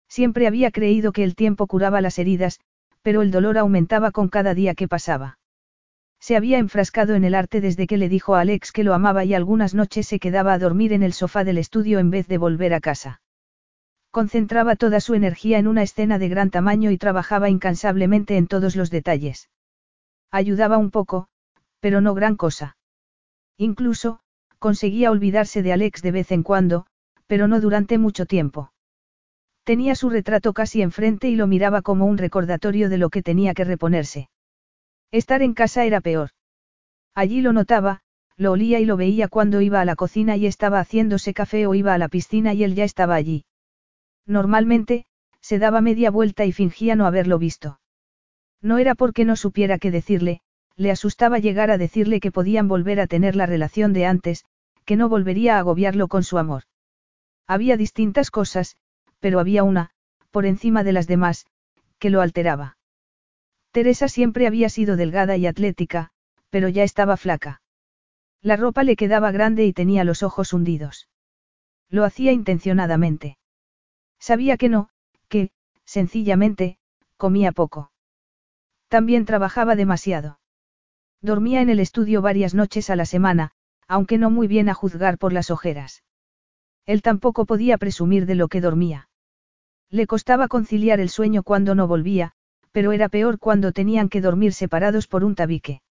Siempre 0.08 0.48
había 0.48 0.72
creído 0.72 1.12
que 1.12 1.24
el 1.24 1.36
tiempo 1.36 1.68
curaba 1.68 2.02
las 2.02 2.20
heridas, 2.20 2.60
pero 3.02 3.22
el 3.22 3.32
dolor 3.32 3.58
aumentaba 3.58 4.12
con 4.12 4.30
cada 4.30 4.54
día 4.54 4.76
que 4.76 4.88
pasaba. 4.88 5.40
Se 6.24 6.38
había 6.38 6.58
enfrascado 6.58 7.16
en 7.16 7.26
el 7.26 7.36
arte 7.36 7.60
desde 7.60 7.86
que 7.86 7.98
le 7.98 8.08
dijo 8.08 8.36
a 8.36 8.40
Alex 8.40 8.72
que 8.72 8.86
lo 8.86 8.94
amaba 8.94 9.26
y 9.26 9.34
algunas 9.34 9.74
noches 9.74 10.08
se 10.08 10.20
quedaba 10.20 10.54
a 10.54 10.58
dormir 10.58 10.94
en 10.94 11.04
el 11.04 11.12
sofá 11.12 11.44
del 11.44 11.58
estudio 11.58 12.00
en 12.00 12.12
vez 12.12 12.30
de 12.30 12.38
volver 12.38 12.74
a 12.74 12.80
casa. 12.80 13.22
Concentraba 14.10 14.78
toda 14.78 15.02
su 15.02 15.16
energía 15.16 15.58
en 15.58 15.68
una 15.68 15.84
escena 15.84 16.20
de 16.20 16.30
gran 16.30 16.50
tamaño 16.50 16.92
y 16.92 16.98
trabajaba 16.98 17.50
incansablemente 17.50 18.38
en 18.38 18.48
todos 18.48 18.78
los 18.78 18.90
detalles. 18.90 19.50
Ayudaba 20.32 20.78
un 20.78 20.92
poco, 20.92 21.28
pero 21.82 22.00
no 22.00 22.14
gran 22.14 22.38
cosa. 22.38 22.78
Incluso, 23.58 24.22
conseguía 24.60 25.12
olvidarse 25.12 25.62
de 25.62 25.74
Alex 25.74 26.02
de 26.02 26.12
vez 26.14 26.32
en 26.32 26.44
cuando, 26.44 26.86
pero 27.28 27.50
no 27.50 27.60
durante 27.60 27.98
mucho 27.98 28.26
tiempo. 28.26 28.72
Tenía 29.66 29.94
su 29.94 30.10
retrato 30.10 30.54
casi 30.54 30.84
enfrente 30.84 31.28
y 31.28 31.36
lo 31.36 31.48
miraba 31.48 31.82
como 31.82 32.06
un 32.06 32.18
recordatorio 32.18 32.88
de 32.88 32.98
lo 32.98 33.10
que 33.10 33.22
tenía 33.22 33.54
que 33.54 33.66
reponerse. 33.66 34.30
Estar 35.14 35.44
en 35.44 35.54
casa 35.54 35.86
era 35.86 36.02
peor. 36.02 36.32
Allí 37.14 37.42
lo 37.42 37.54
notaba, 37.54 38.02
lo 38.36 38.52
olía 38.52 38.80
y 38.80 38.86
lo 38.86 38.98
veía 38.98 39.28
cuando 39.28 39.62
iba 39.62 39.80
a 39.80 39.86
la 39.86 39.96
cocina 39.96 40.38
y 40.38 40.48
estaba 40.48 40.80
haciéndose 40.80 41.36
café 41.36 41.68
o 41.68 41.76
iba 41.76 41.94
a 41.94 42.00
la 42.00 42.10
piscina 42.10 42.56
y 42.56 42.64
él 42.64 42.74
ya 42.74 42.84
estaba 42.84 43.14
allí. 43.14 43.46
Normalmente, 44.26 45.06
se 45.40 45.60
daba 45.60 45.82
media 45.82 46.10
vuelta 46.10 46.46
y 46.46 46.52
fingía 46.52 46.96
no 46.96 47.06
haberlo 47.06 47.38
visto. 47.38 47.80
No 48.60 48.80
era 48.80 48.96
porque 48.96 49.24
no 49.24 49.36
supiera 49.36 49.78
qué 49.78 49.92
decirle, 49.92 50.42
le 50.78 50.90
asustaba 50.90 51.38
llegar 51.38 51.70
a 51.70 51.78
decirle 51.78 52.20
que 52.20 52.32
podían 52.32 52.68
volver 52.68 53.00
a 53.00 53.06
tener 53.06 53.36
la 53.36 53.46
relación 53.46 53.94
de 53.94 54.08
antes, 54.08 54.46
que 54.84 54.96
no 54.96 55.10
volvería 55.10 55.58
a 55.58 55.60
agobiarlo 55.60 56.08
con 56.08 56.24
su 56.24 56.40
amor. 56.40 56.64
Había 57.46 57.78
distintas 57.78 58.32
cosas, 58.32 58.78
pero 59.20 59.40
había 59.40 59.64
una, 59.64 59.92
por 60.32 60.48
encima 60.48 60.84
de 60.84 60.94
las 60.94 61.06
demás, 61.06 61.46
que 62.00 62.10
lo 62.10 62.22
alteraba. 62.22 62.78
Teresa 63.74 64.08
siempre 64.08 64.46
había 64.46 64.70
sido 64.70 64.96
delgada 64.96 65.36
y 65.36 65.48
atlética, 65.48 66.12
pero 66.52 66.70
ya 66.70 66.84
estaba 66.84 67.18
flaca. 67.18 67.64
La 68.40 68.56
ropa 68.56 68.84
le 68.84 68.96
quedaba 68.96 69.32
grande 69.32 69.66
y 69.66 69.74
tenía 69.74 70.04
los 70.04 70.22
ojos 70.22 70.54
hundidos. 70.54 71.10
Lo 71.90 72.04
hacía 72.04 72.32
intencionadamente. 72.32 73.40
Sabía 74.20 74.58
que 74.58 74.70
no, 74.70 74.90
que, 75.28 75.50
sencillamente, 75.86 76.78
comía 77.18 77.52
poco. 77.52 77.92
También 78.90 79.26
trabajaba 79.26 79.76
demasiado. 79.76 80.40
Dormía 81.20 81.62
en 81.62 81.70
el 81.70 81.80
estudio 81.80 82.22
varias 82.22 82.54
noches 82.54 82.92
a 82.92 82.96
la 82.96 83.06
semana, 83.06 83.54
aunque 83.88 84.20
no 84.20 84.30
muy 84.30 84.46
bien 84.46 84.70
a 84.70 84.76
juzgar 84.76 85.18
por 85.18 85.34
las 85.34 85.50
ojeras. 85.50 86.04
Él 86.86 87.02
tampoco 87.02 87.48
podía 87.48 87.80
presumir 87.80 88.28
de 88.28 88.36
lo 88.36 88.50
que 88.50 88.62
dormía. 88.62 89.10
Le 89.90 90.06
costaba 90.06 90.48
conciliar 90.48 91.00
el 91.00 91.10
sueño 91.10 91.42
cuando 91.42 91.74
no 91.74 91.88
volvía, 91.88 92.36
pero 92.74 92.92
era 92.92 93.08
peor 93.08 93.40
cuando 93.40 93.72
tenían 93.72 94.10
que 94.10 94.20
dormir 94.20 94.52
separados 94.52 95.08
por 95.08 95.24
un 95.24 95.36
tabique. 95.36 95.82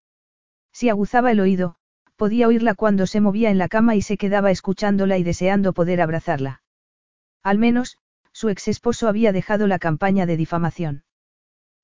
Si 0.72 0.90
aguzaba 0.90 1.30
el 1.30 1.40
oído, 1.40 1.76
podía 2.16 2.48
oírla 2.48 2.74
cuando 2.74 3.06
se 3.06 3.20
movía 3.20 3.50
en 3.50 3.58
la 3.58 3.68
cama 3.68 3.96
y 3.96 4.02
se 4.02 4.18
quedaba 4.18 4.50
escuchándola 4.50 5.16
y 5.16 5.22
deseando 5.22 5.72
poder 5.72 6.00
abrazarla. 6.00 6.62
Al 7.42 7.58
menos, 7.58 7.98
su 8.32 8.48
ex 8.48 8.68
esposo 8.68 9.08
había 9.08 9.32
dejado 9.32 9.66
la 9.66 9.78
campaña 9.78 10.26
de 10.26 10.36
difamación. 10.36 11.04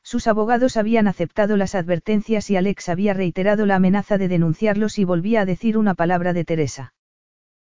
Sus 0.02 0.26
abogados 0.26 0.76
habían 0.76 1.06
aceptado 1.06 1.56
las 1.56 1.74
advertencias 1.74 2.50
y 2.50 2.56
Alex 2.56 2.88
había 2.88 3.14
reiterado 3.14 3.66
la 3.66 3.76
amenaza 3.76 4.18
de 4.18 4.28
denunciarlos 4.28 4.94
si 4.94 5.04
volvía 5.04 5.42
a 5.42 5.44
decir 5.44 5.76
una 5.76 5.94
palabra 5.94 6.32
de 6.32 6.44
Teresa. 6.44 6.94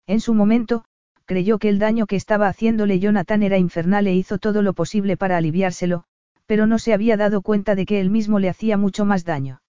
En 0.06 0.20
su 0.20 0.34
momento, 0.34 0.84
creyó 1.26 1.58
que 1.58 1.68
el 1.68 1.78
daño 1.78 2.06
que 2.06 2.16
estaba 2.16 2.48
haciéndole 2.48 2.98
Jonathan 2.98 3.42
era 3.42 3.58
infernal 3.58 4.06
e 4.06 4.14
hizo 4.14 4.38
todo 4.38 4.62
lo 4.62 4.72
posible 4.72 5.16
para 5.16 5.36
aliviárselo, 5.36 6.04
pero 6.50 6.66
no 6.66 6.80
se 6.80 6.92
había 6.92 7.16
dado 7.16 7.42
cuenta 7.42 7.76
de 7.76 7.86
que 7.86 8.00
él 8.00 8.10
mismo 8.10 8.40
le 8.40 8.48
hacía 8.48 8.76
mucho 8.76 9.04
más 9.04 9.24
daño. 9.24 9.62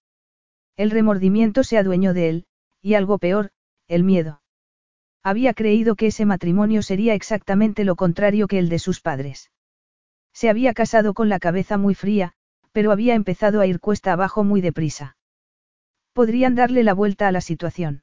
El 0.76 0.90
remordimiento 0.90 1.62
se 1.62 1.78
adueñó 1.78 2.12
de 2.12 2.28
él, 2.28 2.46
y 2.80 2.94
algo 2.94 3.18
peor, 3.18 3.52
el 3.86 4.02
miedo. 4.02 4.42
Había 5.22 5.54
creído 5.54 5.94
que 5.94 6.08
ese 6.08 6.26
matrimonio 6.26 6.82
sería 6.82 7.14
exactamente 7.14 7.84
lo 7.84 7.94
contrario 7.94 8.48
que 8.48 8.58
el 8.58 8.68
de 8.68 8.80
sus 8.80 9.00
padres. 9.00 9.52
Se 10.32 10.50
había 10.50 10.74
casado 10.74 11.14
con 11.14 11.28
la 11.28 11.38
cabeza 11.38 11.78
muy 11.78 11.94
fría, 11.94 12.32
pero 12.72 12.90
había 12.90 13.14
empezado 13.14 13.60
a 13.60 13.66
ir 13.68 13.78
cuesta 13.78 14.12
abajo 14.12 14.42
muy 14.42 14.60
deprisa. 14.60 15.16
Podrían 16.12 16.56
darle 16.56 16.82
la 16.82 16.94
vuelta 16.94 17.28
a 17.28 17.32
la 17.32 17.42
situación. 17.42 18.02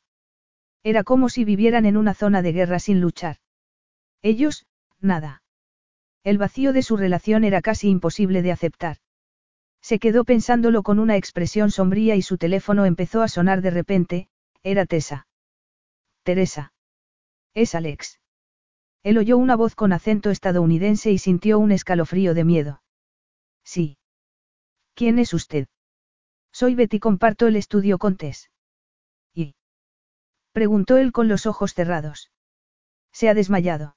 Era 0.84 1.04
como 1.04 1.28
si 1.28 1.44
vivieran 1.44 1.86
en 1.86 1.98
una 1.98 2.14
zona 2.14 2.42
de 2.42 2.54
guerra 2.54 2.80
sin 2.80 3.02
luchar. 3.02 3.40
Ellos, 4.22 4.68
nada. 5.02 5.44
El 6.24 6.38
vacío 6.38 6.74
de 6.74 6.84
su 6.84 6.98
relación 6.98 7.44
era 7.44 7.62
casi 7.62 7.90
imposible 7.90 8.42
de 8.42 8.52
aceptar. 8.52 8.98
Se 9.82 10.00
quedó 10.00 10.26
pensándolo 10.26 10.84
con 10.84 11.00
una 11.00 11.16
expresión 11.16 11.72
sombría 11.72 12.16
y 12.16 12.22
su 12.22 12.38
teléfono 12.38 12.86
empezó 12.86 13.22
a 13.22 13.28
sonar 13.28 13.62
de 13.62 13.72
repente, 13.72 14.28
era 14.62 14.86
Tessa. 14.86 15.28
Teresa. 16.24 16.74
Es 17.54 17.76
Alex. 17.76 18.20
Él 19.04 19.18
oyó 19.18 19.38
una 19.38 19.56
voz 19.56 19.76
con 19.76 19.94
acento 19.94 20.30
estadounidense 20.30 21.12
y 21.12 21.18
sintió 21.18 21.58
un 21.60 21.72
escalofrío 21.72 22.34
de 22.34 22.44
miedo. 22.44 22.84
Sí. 23.64 23.98
¿Quién 24.94 25.20
es 25.20 25.34
usted? 25.34 25.68
Soy 26.52 26.76
Betty, 26.76 27.00
comparto 27.00 27.48
el 27.48 27.56
estudio 27.56 27.98
con 27.98 28.18
Tess. 28.18 28.52
¿Y? 29.34 29.56
Preguntó 30.52 30.98
él 30.98 31.14
con 31.14 31.30
los 31.30 31.46
ojos 31.46 31.74
cerrados. 31.74 32.32
Se 33.14 33.30
ha 33.30 33.34
desmayado. 33.34 33.96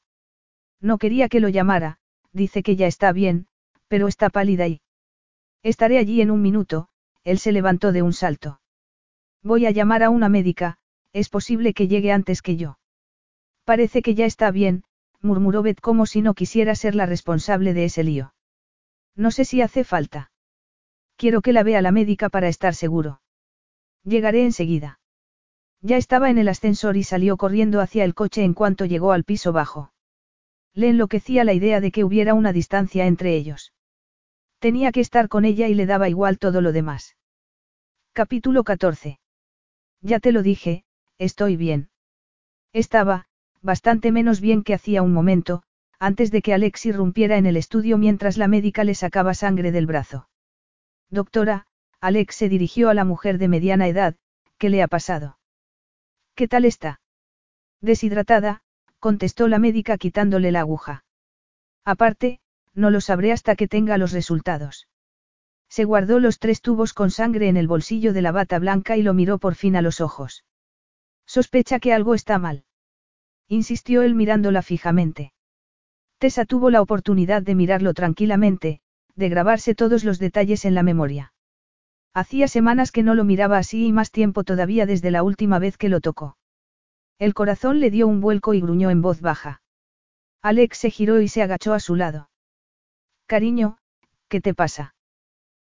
No 0.81 0.99
quería 0.99 1.29
que 1.29 1.41
lo 1.41 1.49
llamara, 1.49 1.99
dice 2.33 2.63
que 2.63 2.77
ya 2.77 2.87
está 2.87 3.13
bien, 3.13 3.47
pero 3.89 4.09
está 4.09 4.31
pálida 4.31 4.67
y... 4.69 4.81
Estaré 5.63 5.99
allí 5.99 6.21
en 6.21 6.31
un 6.31 6.43
minuto, 6.43 6.89
él 7.25 7.39
se 7.39 7.53
levantó 7.53 7.93
de 7.93 8.03
un 8.03 8.13
salto. 8.13 8.61
Voy 9.43 9.67
a 9.67 9.71
llamar 9.71 10.03
a 10.03 10.11
una 10.11 10.29
médica, 10.29 10.79
es 11.13 11.29
posible 11.29 11.75
que 11.75 11.89
llegue 11.89 12.13
antes 12.13 12.43
que 12.43 12.57
yo. 12.57 12.79
Parece 13.65 14.03
que 14.03 14.15
ya 14.15 14.27
está 14.27 14.51
bien, 14.51 14.85
murmuró 15.21 15.63
Beth 15.63 15.81
como 15.81 16.07
si 16.07 16.23
no 16.23 16.35
quisiera 16.35 16.75
ser 16.75 16.95
la 16.95 17.07
responsable 17.07 17.75
de 17.75 17.85
ese 17.85 18.03
lío. 18.03 18.35
No 19.15 19.31
sé 19.31 19.45
si 19.45 19.61
hace 19.61 19.85
falta. 19.85 20.31
Quiero 21.17 21.43
que 21.43 21.53
la 21.53 21.63
vea 21.63 21.83
la 21.83 21.93
médica 21.93 22.29
para 22.29 22.49
estar 22.49 22.75
seguro. 22.75 23.21
Llegaré 24.05 24.45
enseguida. 24.45 24.99
Ya 25.81 25.97
estaba 25.97 26.31
en 26.31 26.39
el 26.39 26.49
ascensor 26.49 26.97
y 26.97 27.05
salió 27.05 27.37
corriendo 27.37 27.81
hacia 27.81 28.05
el 28.05 28.15
coche 28.15 28.43
en 28.43 28.55
cuanto 28.55 28.85
llegó 28.85 29.13
al 29.13 29.25
piso 29.25 29.53
bajo. 29.53 29.92
Le 30.75 30.89
enloquecía 30.89 31.45
la 31.45 31.53
idea 31.53 31.81
de 31.81 31.91
que 31.91 32.05
hubiera 32.05 32.35
una 32.35 32.53
distancia 32.53 33.07
entre 33.07 33.37
ellos. 33.37 33.73
Tenía 34.59 34.93
que 34.93 35.01
estar 35.01 35.29
con 35.29 35.45
ella 35.45 35.69
y 35.69 35.75
le 35.75 35.87
daba 35.87 36.09
igual 36.09 36.39
todo 36.39 36.61
lo 36.61 36.73
demás. 36.73 37.17
Capítulo 38.13 38.65
14. 38.65 39.19
Ya 40.01 40.19
te 40.19 40.33
lo 40.33 40.43
dije, 40.43 40.85
estoy 41.19 41.57
bien. 41.57 41.91
Estaba, 42.73 43.27
bastante 43.61 44.13
menos 44.13 44.41
bien 44.41 44.63
que 44.63 44.75
hacía 44.75 45.03
un 45.03 45.13
momento, 45.13 45.63
antes 45.99 46.31
de 46.31 46.43
que 46.43 46.55
Alex 46.55 46.87
irrumpiera 46.87 47.37
en 47.37 47.47
el 47.47 47.57
estudio 47.57 47.99
mientras 47.99 48.37
la 48.37 48.49
médica 48.49 48.83
le 48.83 48.95
sacaba 48.95 49.35
sangre 49.35 49.73
del 49.73 49.87
brazo. 49.87 50.29
Doctora, 51.11 51.67
Alex 52.01 52.35
se 52.35 52.49
dirigió 52.49 52.89
a 52.89 52.95
la 52.95 53.05
mujer 53.05 53.39
de 53.39 53.49
mediana 53.49 53.87
edad, 53.87 54.17
¿qué 54.59 54.71
le 54.71 54.83
ha 54.83 54.89
pasado? 54.89 55.39
¿Qué 56.35 56.49
tal 56.49 56.65
está? 56.65 57.01
Deshidratada, 57.81 58.62
contestó 59.07 59.49
la 59.49 59.59
médica 59.59 59.99
quitándole 59.99 60.53
la 60.53 60.61
aguja. 60.61 61.05
Aparte, 61.85 62.41
no 62.73 62.89
lo 62.91 63.01
sabré 63.01 63.33
hasta 63.33 63.57
que 63.57 63.69
tenga 63.69 63.99
los 63.99 64.13
resultados. 64.13 64.89
Se 65.69 65.85
guardó 65.85 66.21
los 66.21 66.39
tres 66.39 66.63
tubos 66.63 66.95
con 66.95 67.11
sangre 67.11 67.49
en 67.49 67.57
el 67.57 67.67
bolsillo 67.67 68.13
de 68.13 68.23
la 68.23 68.33
bata 68.33 68.59
blanca 68.59 68.97
y 68.97 69.03
lo 69.03 69.13
miró 69.13 69.39
por 69.39 69.57
fin 69.57 69.77
a 69.77 69.83
los 69.83 70.01
ojos. 70.01 70.45
Sospecha 71.27 71.81
que 71.81 71.93
algo 71.93 72.15
está 72.15 72.39
mal 72.39 72.65
insistió 73.53 74.03
él 74.03 74.15
mirándola 74.15 74.63
fijamente. 74.63 75.33
Tessa 76.19 76.45
tuvo 76.45 76.71
la 76.71 76.81
oportunidad 76.81 77.43
de 77.43 77.55
mirarlo 77.55 77.93
tranquilamente, 77.93 78.81
de 79.15 79.29
grabarse 79.29 79.75
todos 79.75 80.05
los 80.05 80.19
detalles 80.19 80.65
en 80.65 80.75
la 80.75 80.83
memoria. 80.83 81.35
Hacía 82.15 82.49
semanas 82.49 82.93
que 82.93 83.03
no 83.03 83.15
lo 83.15 83.25
miraba 83.25 83.59
así 83.59 83.87
y 83.87 83.93
más 83.93 84.11
tiempo 84.11 84.45
todavía 84.45 84.87
desde 84.87 85.11
la 85.11 85.23
última 85.23 85.59
vez 85.59 85.77
que 85.77 85.91
lo 85.91 86.01
tocó. 86.01 86.37
El 87.23 87.35
corazón 87.35 87.79
le 87.79 87.93
dio 87.93 88.09
un 88.09 88.21
vuelco 88.21 88.53
y 88.53 88.61
gruñó 88.61 88.91
en 88.91 89.01
voz 89.01 89.21
baja. 89.21 89.63
Alex 90.43 90.77
se 90.77 90.91
giró 90.91 91.21
y 91.21 91.29
se 91.29 91.41
agachó 91.41 91.73
a 91.73 91.79
su 91.79 91.95
lado. 91.95 92.31
Cariño, 93.27 93.79
¿qué 94.27 94.41
te 94.41 94.55
pasa? 94.55 94.97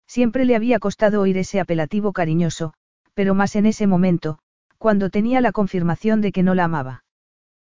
Siempre 0.08 0.47
le 0.47 0.57
había 0.57 0.81
costado 0.81 1.20
oír 1.20 1.39
ese 1.39 1.60
apelativo 1.60 2.12
cariñoso, 2.12 2.74
pero 3.15 3.36
más 3.36 3.55
en 3.55 3.66
ese 3.66 3.86
momento, 3.86 4.41
cuando 4.78 5.10
tenía 5.10 5.41
la 5.41 5.52
confirmación 5.52 6.20
de 6.23 6.33
que 6.33 6.42
no 6.42 6.57
la 6.57 6.65
amaba. 6.65 7.05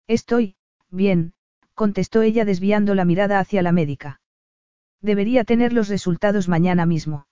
Estoy, 0.06 0.56
bien, 0.88 1.34
contestó 1.74 2.22
ella 2.22 2.46
desviando 2.46 2.94
la 2.94 3.04
mirada 3.04 3.40
hacia 3.40 3.60
la 3.60 3.72
médica. 3.72 4.22
Debería 5.02 5.44
tener 5.44 5.74
los 5.74 5.88
resultados 5.88 6.48
mañana 6.48 6.86
mismo. 6.86 7.26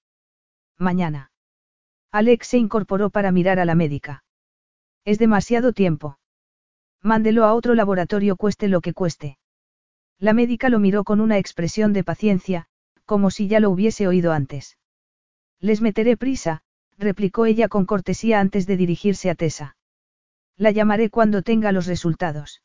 Mañana. 0.76 1.32
Alex 2.12 2.48
se 2.48 2.58
incorporó 2.58 3.08
para 3.08 3.32
mirar 3.32 3.58
a 3.60 3.64
la 3.64 3.74
médica. 3.74 4.24
Es 5.06 5.18
demasiado 5.18 5.72
tiempo. 5.72 6.18
Mándelo 7.04 7.44
a 7.44 7.52
otro 7.52 7.74
laboratorio 7.74 8.34
cueste 8.34 8.66
lo 8.66 8.80
que 8.80 8.94
cueste. 8.94 9.36
La 10.18 10.32
médica 10.32 10.70
lo 10.70 10.78
miró 10.78 11.04
con 11.04 11.20
una 11.20 11.36
expresión 11.36 11.92
de 11.92 12.02
paciencia, 12.02 12.66
como 13.04 13.30
si 13.30 13.46
ya 13.46 13.60
lo 13.60 13.68
hubiese 13.68 14.08
oído 14.08 14.32
antes. 14.32 14.78
Les 15.60 15.82
meteré 15.82 16.16
prisa, 16.16 16.62
replicó 16.96 17.44
ella 17.44 17.68
con 17.68 17.84
cortesía 17.84 18.40
antes 18.40 18.66
de 18.66 18.78
dirigirse 18.78 19.28
a 19.28 19.34
Tessa. 19.34 19.76
La 20.56 20.70
llamaré 20.70 21.10
cuando 21.10 21.42
tenga 21.42 21.72
los 21.72 21.86
resultados. 21.86 22.62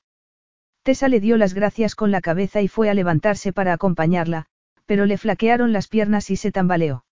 Tessa 0.83 1.09
le 1.09 1.19
dio 1.19 1.35
las 1.35 1.53
gracias 1.53 1.93
con 1.93 2.09
la 2.09 2.21
cabeza 2.21 2.61
y 2.61 2.69
fue 2.69 2.89
a 2.89 2.93
levantarse 2.93 3.51
para 3.51 3.73
acompañarla, 3.73 4.45
pero 4.85 5.05
le 5.05 5.17
flaquearon 5.17 5.73
las 5.73 5.89
piernas 5.89 6.29
y 6.29 6.37
se 6.37 6.53
tambaleó. 6.53 7.03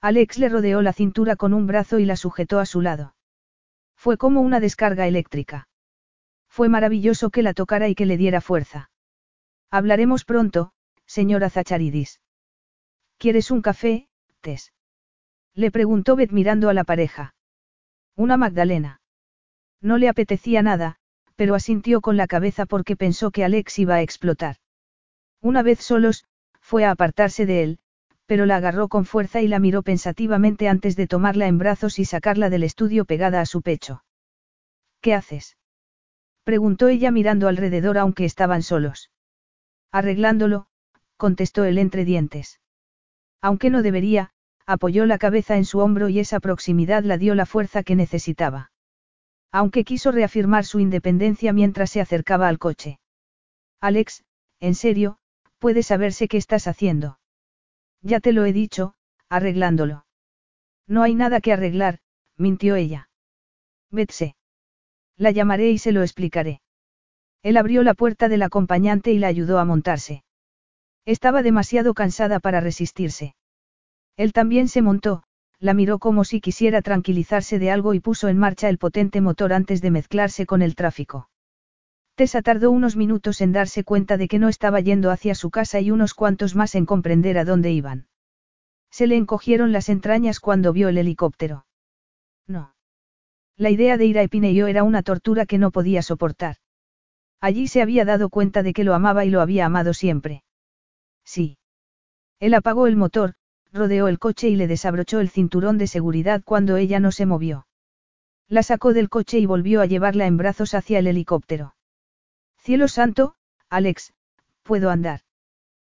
Alex 0.00 0.38
le 0.38 0.48
rodeó 0.48 0.82
la 0.82 0.92
cintura 0.92 1.34
con 1.34 1.52
un 1.52 1.66
brazo 1.66 1.98
y 1.98 2.04
la 2.04 2.14
sujetó 2.14 2.60
a 2.60 2.66
su 2.66 2.80
lado. 2.80 3.16
Fue 3.96 4.16
como 4.16 4.40
una 4.40 4.60
descarga 4.60 5.08
eléctrica. 5.08 5.66
Fue 6.54 6.68
maravilloso 6.68 7.30
que 7.30 7.42
la 7.42 7.52
tocara 7.52 7.88
y 7.88 7.96
que 7.96 8.06
le 8.06 8.16
diera 8.16 8.40
fuerza. 8.40 8.88
Hablaremos 9.72 10.24
pronto, 10.24 10.70
señora 11.04 11.50
Zacharidis. 11.50 12.20
¿Quieres 13.18 13.50
un 13.50 13.60
café, 13.60 14.06
Tess? 14.40 14.72
Le 15.54 15.72
preguntó 15.72 16.14
Beth 16.14 16.30
mirando 16.30 16.68
a 16.68 16.72
la 16.72 16.84
pareja. 16.84 17.34
Una 18.14 18.36
Magdalena. 18.36 19.00
No 19.80 19.98
le 19.98 20.08
apetecía 20.08 20.62
nada, 20.62 20.94
pero 21.34 21.56
asintió 21.56 22.00
con 22.00 22.16
la 22.16 22.28
cabeza 22.28 22.66
porque 22.66 22.94
pensó 22.94 23.32
que 23.32 23.42
Alex 23.42 23.80
iba 23.80 23.96
a 23.96 24.02
explotar. 24.02 24.58
Una 25.40 25.64
vez 25.64 25.80
solos, 25.80 26.24
fue 26.60 26.84
a 26.84 26.92
apartarse 26.92 27.46
de 27.46 27.64
él, 27.64 27.78
pero 28.26 28.46
la 28.46 28.58
agarró 28.58 28.86
con 28.86 29.06
fuerza 29.06 29.42
y 29.42 29.48
la 29.48 29.58
miró 29.58 29.82
pensativamente 29.82 30.68
antes 30.68 30.94
de 30.94 31.08
tomarla 31.08 31.48
en 31.48 31.58
brazos 31.58 31.98
y 31.98 32.04
sacarla 32.04 32.48
del 32.48 32.62
estudio 32.62 33.06
pegada 33.06 33.40
a 33.40 33.46
su 33.46 33.60
pecho. 33.60 34.04
¿Qué 35.00 35.14
haces? 35.14 35.56
Preguntó 36.44 36.88
ella 36.88 37.10
mirando 37.10 37.48
alrededor 37.48 37.98
aunque 37.98 38.24
estaban 38.24 38.62
solos. 38.62 39.10
Arreglándolo, 39.90 40.66
contestó 41.16 41.64
él 41.64 41.78
entre 41.78 42.04
dientes. 42.04 42.60
Aunque 43.40 43.70
no 43.70 43.82
debería, 43.82 44.30
apoyó 44.66 45.06
la 45.06 45.18
cabeza 45.18 45.56
en 45.56 45.64
su 45.64 45.78
hombro 45.80 46.08
y 46.08 46.18
esa 46.18 46.40
proximidad 46.40 47.02
la 47.04 47.18
dio 47.18 47.34
la 47.34 47.46
fuerza 47.46 47.82
que 47.82 47.96
necesitaba. 47.96 48.70
Aunque 49.50 49.84
quiso 49.84 50.10
reafirmar 50.10 50.64
su 50.64 50.80
independencia 50.80 51.52
mientras 51.52 51.90
se 51.90 52.00
acercaba 52.00 52.48
al 52.48 52.58
coche. 52.58 52.98
Alex, 53.80 54.24
en 54.60 54.74
serio, 54.74 55.18
puedes 55.58 55.86
saberse 55.86 56.28
qué 56.28 56.36
estás 56.36 56.66
haciendo. 56.66 57.18
Ya 58.02 58.20
te 58.20 58.32
lo 58.32 58.44
he 58.44 58.52
dicho, 58.52 58.94
arreglándolo. 59.28 60.06
No 60.86 61.02
hay 61.02 61.14
nada 61.14 61.40
que 61.40 61.52
arreglar, 61.52 62.00
mintió 62.36 62.76
ella. 62.76 63.08
Vetse. 63.90 64.36
La 65.16 65.30
llamaré 65.30 65.70
y 65.70 65.78
se 65.78 65.92
lo 65.92 66.02
explicaré. 66.02 66.60
Él 67.42 67.56
abrió 67.56 67.82
la 67.82 67.94
puerta 67.94 68.28
del 68.28 68.42
acompañante 68.42 69.12
y 69.12 69.18
la 69.18 69.28
ayudó 69.28 69.58
a 69.58 69.64
montarse. 69.64 70.24
Estaba 71.04 71.42
demasiado 71.42 71.94
cansada 71.94 72.40
para 72.40 72.60
resistirse. 72.60 73.34
Él 74.16 74.32
también 74.32 74.68
se 74.68 74.80
montó, 74.80 75.24
la 75.60 75.74
miró 75.74 75.98
como 75.98 76.24
si 76.24 76.40
quisiera 76.40 76.82
tranquilizarse 76.82 77.58
de 77.58 77.70
algo 77.70 77.94
y 77.94 78.00
puso 78.00 78.28
en 78.28 78.38
marcha 78.38 78.68
el 78.68 78.78
potente 78.78 79.20
motor 79.20 79.52
antes 79.52 79.82
de 79.82 79.90
mezclarse 79.90 80.46
con 80.46 80.62
el 80.62 80.74
tráfico. 80.74 81.28
Tessa 82.14 82.42
tardó 82.42 82.70
unos 82.70 82.96
minutos 82.96 83.40
en 83.40 83.52
darse 83.52 83.82
cuenta 83.82 84.16
de 84.16 84.28
que 84.28 84.38
no 84.38 84.48
estaba 84.48 84.80
yendo 84.80 85.10
hacia 85.10 85.34
su 85.34 85.50
casa 85.50 85.80
y 85.80 85.90
unos 85.90 86.14
cuantos 86.14 86.54
más 86.54 86.74
en 86.74 86.86
comprender 86.86 87.38
a 87.38 87.44
dónde 87.44 87.72
iban. 87.72 88.06
Se 88.90 89.06
le 89.06 89.16
encogieron 89.16 89.72
las 89.72 89.88
entrañas 89.88 90.38
cuando 90.38 90.72
vio 90.72 90.88
el 90.88 90.98
helicóptero. 90.98 91.66
No. 92.46 92.73
La 93.56 93.70
idea 93.70 93.96
de 93.96 94.06
ir 94.06 94.18
a 94.18 94.22
Epineyo 94.22 94.66
era 94.66 94.82
una 94.82 95.02
tortura 95.02 95.46
que 95.46 95.58
no 95.58 95.70
podía 95.70 96.02
soportar. 96.02 96.56
Allí 97.40 97.68
se 97.68 97.82
había 97.82 98.04
dado 98.04 98.28
cuenta 98.28 98.62
de 98.62 98.72
que 98.72 98.84
lo 98.84 98.94
amaba 98.94 99.24
y 99.24 99.30
lo 99.30 99.40
había 99.40 99.66
amado 99.66 99.94
siempre. 99.94 100.42
Sí. 101.24 101.58
Él 102.40 102.54
apagó 102.54 102.86
el 102.86 102.96
motor, 102.96 103.34
rodeó 103.72 104.08
el 104.08 104.18
coche 104.18 104.48
y 104.48 104.56
le 104.56 104.66
desabrochó 104.66 105.20
el 105.20 105.28
cinturón 105.28 105.78
de 105.78 105.86
seguridad 105.86 106.42
cuando 106.44 106.76
ella 106.76 107.00
no 107.00 107.12
se 107.12 107.26
movió. 107.26 107.66
La 108.48 108.62
sacó 108.62 108.92
del 108.92 109.08
coche 109.08 109.38
y 109.38 109.46
volvió 109.46 109.80
a 109.80 109.86
llevarla 109.86 110.26
en 110.26 110.36
brazos 110.36 110.74
hacia 110.74 110.98
el 110.98 111.06
helicóptero. 111.06 111.74
Cielo 112.58 112.88
santo, 112.88 113.36
Alex, 113.68 114.14
puedo 114.62 114.90
andar. 114.90 115.20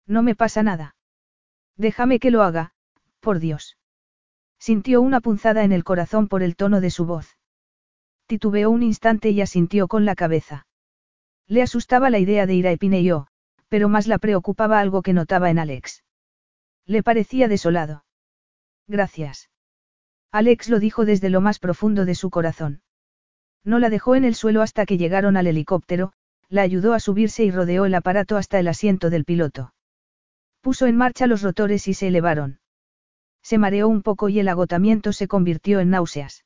No 0.06 0.22
me 0.22 0.34
pasa 0.34 0.62
nada. 0.62 0.94
Déjame 1.76 2.18
que 2.18 2.30
lo 2.30 2.42
haga, 2.42 2.72
por 3.20 3.38
Dios. 3.38 3.76
Sintió 4.58 5.00
una 5.00 5.20
punzada 5.20 5.64
en 5.64 5.72
el 5.72 5.84
corazón 5.84 6.28
por 6.28 6.42
el 6.42 6.56
tono 6.56 6.80
de 6.80 6.90
su 6.90 7.06
voz. 7.06 7.35
Titubeó 8.26 8.70
un 8.70 8.82
instante 8.82 9.30
y 9.30 9.40
asintió 9.40 9.88
con 9.88 10.04
la 10.04 10.14
cabeza. 10.14 10.66
Le 11.46 11.62
asustaba 11.62 12.10
la 12.10 12.18
idea 12.18 12.46
de 12.46 12.54
ir 12.54 12.66
a 12.66 12.72
Epineyó, 12.72 13.28
pero 13.68 13.88
más 13.88 14.06
la 14.06 14.18
preocupaba 14.18 14.80
algo 14.80 15.02
que 15.02 15.12
notaba 15.12 15.50
en 15.50 15.58
Alex. 15.58 16.02
Le 16.86 17.02
parecía 17.02 17.48
desolado. 17.48 18.04
Gracias. 18.88 19.48
Alex 20.32 20.68
lo 20.68 20.80
dijo 20.80 21.04
desde 21.04 21.30
lo 21.30 21.40
más 21.40 21.58
profundo 21.58 22.04
de 22.04 22.14
su 22.14 22.30
corazón. 22.30 22.82
No 23.64 23.78
la 23.78 23.90
dejó 23.90 24.14
en 24.14 24.24
el 24.24 24.34
suelo 24.34 24.62
hasta 24.62 24.86
que 24.86 24.98
llegaron 24.98 25.36
al 25.36 25.46
helicóptero, 25.46 26.12
la 26.48 26.62
ayudó 26.62 26.94
a 26.94 27.00
subirse 27.00 27.44
y 27.44 27.50
rodeó 27.50 27.84
el 27.84 27.94
aparato 27.94 28.36
hasta 28.36 28.58
el 28.60 28.68
asiento 28.68 29.10
del 29.10 29.24
piloto. 29.24 29.72
Puso 30.60 30.86
en 30.86 30.96
marcha 30.96 31.26
los 31.26 31.42
rotores 31.42 31.88
y 31.88 31.94
se 31.94 32.08
elevaron. 32.08 32.60
Se 33.42 33.58
mareó 33.58 33.88
un 33.88 34.02
poco 34.02 34.28
y 34.28 34.40
el 34.40 34.48
agotamiento 34.48 35.12
se 35.12 35.28
convirtió 35.28 35.80
en 35.80 35.90
náuseas. 35.90 36.44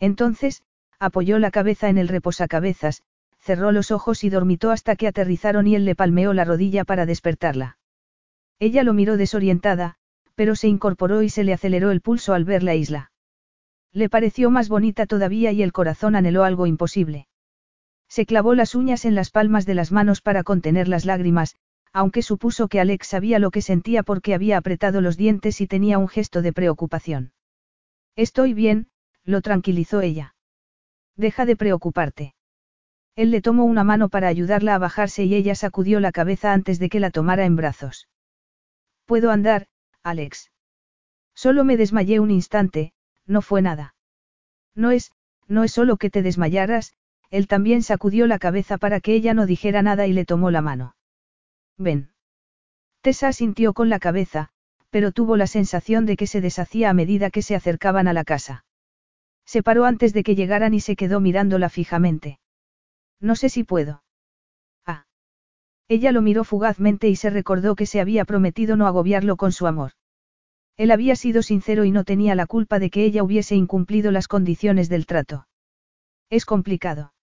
Entonces, 0.00 0.62
apoyó 0.98 1.38
la 1.38 1.50
cabeza 1.50 1.88
en 1.88 1.98
el 1.98 2.08
reposacabezas, 2.08 3.02
cerró 3.38 3.72
los 3.72 3.90
ojos 3.90 4.24
y 4.24 4.30
dormitó 4.30 4.70
hasta 4.70 4.96
que 4.96 5.06
aterrizaron 5.06 5.66
y 5.66 5.74
él 5.74 5.84
le 5.84 5.94
palmeó 5.94 6.32
la 6.34 6.44
rodilla 6.44 6.84
para 6.84 7.06
despertarla. 7.06 7.78
Ella 8.58 8.82
lo 8.82 8.92
miró 8.92 9.16
desorientada, 9.16 9.96
pero 10.34 10.56
se 10.56 10.68
incorporó 10.68 11.22
y 11.22 11.30
se 11.30 11.44
le 11.44 11.52
aceleró 11.52 11.90
el 11.90 12.00
pulso 12.00 12.34
al 12.34 12.44
ver 12.44 12.62
la 12.62 12.74
isla. 12.74 13.12
Le 13.92 14.08
pareció 14.08 14.50
más 14.50 14.68
bonita 14.68 15.06
todavía 15.06 15.52
y 15.52 15.62
el 15.62 15.72
corazón 15.72 16.16
anheló 16.16 16.44
algo 16.44 16.66
imposible. 16.66 17.26
Se 18.08 18.26
clavó 18.26 18.54
las 18.54 18.74
uñas 18.74 19.04
en 19.04 19.14
las 19.14 19.30
palmas 19.30 19.66
de 19.66 19.74
las 19.74 19.92
manos 19.92 20.20
para 20.20 20.42
contener 20.42 20.88
las 20.88 21.04
lágrimas, 21.04 21.56
aunque 21.92 22.22
supuso 22.22 22.68
que 22.68 22.80
Alex 22.80 23.06
sabía 23.06 23.38
lo 23.38 23.50
que 23.50 23.62
sentía 23.62 24.02
porque 24.02 24.34
había 24.34 24.58
apretado 24.58 25.00
los 25.00 25.16
dientes 25.16 25.60
y 25.60 25.66
tenía 25.66 25.98
un 25.98 26.08
gesto 26.08 26.42
de 26.42 26.52
preocupación. 26.52 27.32
Estoy 28.16 28.54
bien, 28.54 28.88
lo 29.24 29.42
tranquilizó 29.42 30.00
ella. 30.00 30.34
Deja 31.18 31.44
de 31.44 31.56
preocuparte. 31.56 32.34
Él 33.16 33.32
le 33.32 33.42
tomó 33.42 33.64
una 33.64 33.82
mano 33.82 34.08
para 34.08 34.28
ayudarla 34.28 34.76
a 34.76 34.78
bajarse 34.78 35.24
y 35.24 35.34
ella 35.34 35.56
sacudió 35.56 35.98
la 35.98 36.12
cabeza 36.12 36.52
antes 36.52 36.78
de 36.78 36.88
que 36.88 37.00
la 37.00 37.10
tomara 37.10 37.44
en 37.44 37.56
brazos. 37.56 38.08
Puedo 39.04 39.32
andar, 39.32 39.66
Alex. 40.04 40.52
Solo 41.34 41.64
me 41.64 41.76
desmayé 41.76 42.20
un 42.20 42.30
instante, 42.30 42.92
no 43.26 43.42
fue 43.42 43.62
nada. 43.62 43.96
No 44.76 44.92
es, 44.92 45.10
no 45.48 45.64
es 45.64 45.72
solo 45.72 45.96
que 45.96 46.08
te 46.08 46.22
desmayaras, 46.22 46.94
él 47.30 47.48
también 47.48 47.82
sacudió 47.82 48.28
la 48.28 48.38
cabeza 48.38 48.78
para 48.78 49.00
que 49.00 49.14
ella 49.14 49.34
no 49.34 49.44
dijera 49.44 49.82
nada 49.82 50.06
y 50.06 50.12
le 50.12 50.24
tomó 50.24 50.52
la 50.52 50.62
mano. 50.62 50.94
Ven. 51.76 52.12
Tessa 53.00 53.32
sintió 53.32 53.74
con 53.74 53.88
la 53.88 53.98
cabeza, 53.98 54.50
pero 54.90 55.10
tuvo 55.10 55.36
la 55.36 55.48
sensación 55.48 56.06
de 56.06 56.16
que 56.16 56.28
se 56.28 56.40
deshacía 56.40 56.90
a 56.90 56.94
medida 56.94 57.30
que 57.30 57.42
se 57.42 57.56
acercaban 57.56 58.06
a 58.06 58.12
la 58.12 58.22
casa. 58.22 58.64
Se 59.48 59.62
paró 59.62 59.86
antes 59.86 60.12
de 60.12 60.24
que 60.24 60.34
llegaran 60.34 60.74
y 60.74 60.80
se 60.80 60.94
quedó 60.94 61.20
mirándola 61.20 61.70
fijamente. 61.70 62.38
No 63.18 63.34
sé 63.34 63.48
si 63.48 63.64
puedo. 63.64 64.02
Ah. 64.84 65.06
Ella 65.88 66.12
lo 66.12 66.20
miró 66.20 66.44
fugazmente 66.44 67.08
y 67.08 67.16
se 67.16 67.30
recordó 67.30 67.74
que 67.74 67.86
se 67.86 68.02
había 68.02 68.26
prometido 68.26 68.76
no 68.76 68.86
agobiarlo 68.86 69.38
con 69.38 69.52
su 69.52 69.66
amor. 69.66 69.92
Él 70.76 70.90
había 70.90 71.16
sido 71.16 71.40
sincero 71.42 71.86
y 71.86 71.90
no 71.92 72.04
tenía 72.04 72.34
la 72.34 72.44
culpa 72.44 72.78
de 72.78 72.90
que 72.90 73.06
ella 73.06 73.22
hubiese 73.22 73.56
incumplido 73.56 74.10
las 74.10 74.28
condiciones 74.28 74.90
del 74.90 75.06
trato. 75.06 75.48
Es 76.28 76.44
complicado. 76.44 77.14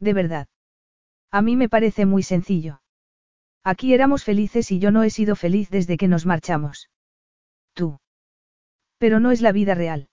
De 0.00 0.14
verdad. 0.14 0.48
A 1.30 1.42
mí 1.42 1.56
me 1.56 1.68
parece 1.68 2.06
muy 2.06 2.22
sencillo. 2.22 2.80
Aquí 3.62 3.92
éramos 3.92 4.24
felices 4.24 4.72
y 4.72 4.78
yo 4.78 4.90
no 4.90 5.02
he 5.02 5.10
sido 5.10 5.36
feliz 5.36 5.68
desde 5.68 5.98
que 5.98 6.08
nos 6.08 6.24
marchamos. 6.24 6.88
Tú. 7.74 8.00
Pero 8.96 9.20
no 9.20 9.32
es 9.32 9.42
la 9.42 9.52
vida 9.52 9.74
real. 9.74 10.08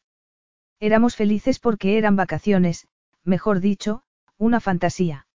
Éramos 0.80 1.16
felices 1.16 1.59
porque 1.59 1.98
eran 1.98 2.16
vacaciones, 2.16 2.88
mejor 3.24 3.59
dicho, 3.59 4.03
una 4.38 4.59
fantasía. 4.59 5.27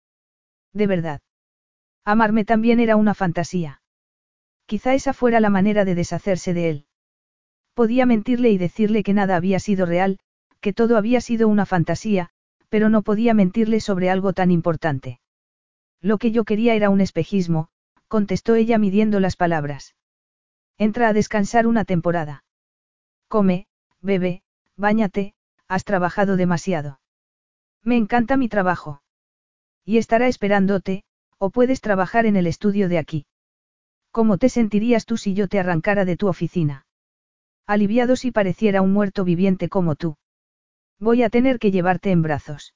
De 0.72 0.86
verdad. 0.86 1.20
Amarme 2.04 2.44
también 2.44 2.80
era 2.80 2.96
una 2.96 3.14
fantasía. 3.14 3.82
Quizá 4.66 4.94
esa 4.94 5.12
fuera 5.12 5.40
la 5.40 5.50
manera 5.50 5.84
de 5.84 5.94
deshacerse 5.94 6.54
de 6.54 6.70
él. 6.70 6.86
Podía 7.74 8.06
mentirle 8.06 8.50
y 8.50 8.58
decirle 8.58 9.02
que 9.02 9.12
nada 9.12 9.36
había 9.36 9.58
sido 9.58 9.84
real, 9.84 10.18
que 10.60 10.72
todo 10.72 10.96
había 10.96 11.20
sido 11.20 11.48
una 11.48 11.66
fantasía, 11.66 12.30
pero 12.70 12.88
no 12.88 13.02
podía 13.02 13.34
mentirle 13.34 13.80
sobre 13.80 14.08
algo 14.08 14.32
tan 14.32 14.50
importante. 14.50 15.20
Lo 16.00 16.18
que 16.18 16.30
yo 16.30 16.44
quería 16.44 16.74
era 16.74 16.88
un 16.88 17.00
espejismo, 17.00 17.68
contestó 18.08 18.54
ella 18.54 18.78
midiendo 18.78 19.20
las 19.20 19.36
palabras. 19.36 19.94
Entra 20.78 21.08
a 21.08 21.12
descansar 21.12 21.66
una 21.66 21.84
temporada. 21.84 22.44
Come, 23.28 23.66
bebe, 24.00 24.43
báñate, 24.76 25.34
has 25.68 25.84
trabajado 25.84 26.36
demasiado. 26.36 27.00
Me 27.82 27.96
encanta 27.96 28.36
mi 28.36 28.48
trabajo. 28.48 29.02
Y 29.84 29.98
estará 29.98 30.26
esperándote, 30.28 31.04
o 31.38 31.50
puedes 31.50 31.80
trabajar 31.80 32.26
en 32.26 32.36
el 32.36 32.46
estudio 32.46 32.88
de 32.88 32.98
aquí. 32.98 33.26
¿Cómo 34.10 34.38
te 34.38 34.48
sentirías 34.48 35.04
tú 35.04 35.16
si 35.16 35.34
yo 35.34 35.48
te 35.48 35.58
arrancara 35.58 36.04
de 36.04 36.16
tu 36.16 36.28
oficina? 36.28 36.86
Aliviado 37.66 38.16
si 38.16 38.30
pareciera 38.30 38.82
un 38.82 38.92
muerto 38.92 39.24
viviente 39.24 39.68
como 39.68 39.96
tú. 39.96 40.16
Voy 40.98 41.22
a 41.22 41.30
tener 41.30 41.58
que 41.58 41.70
llevarte 41.70 42.10
en 42.10 42.22
brazos. 42.22 42.74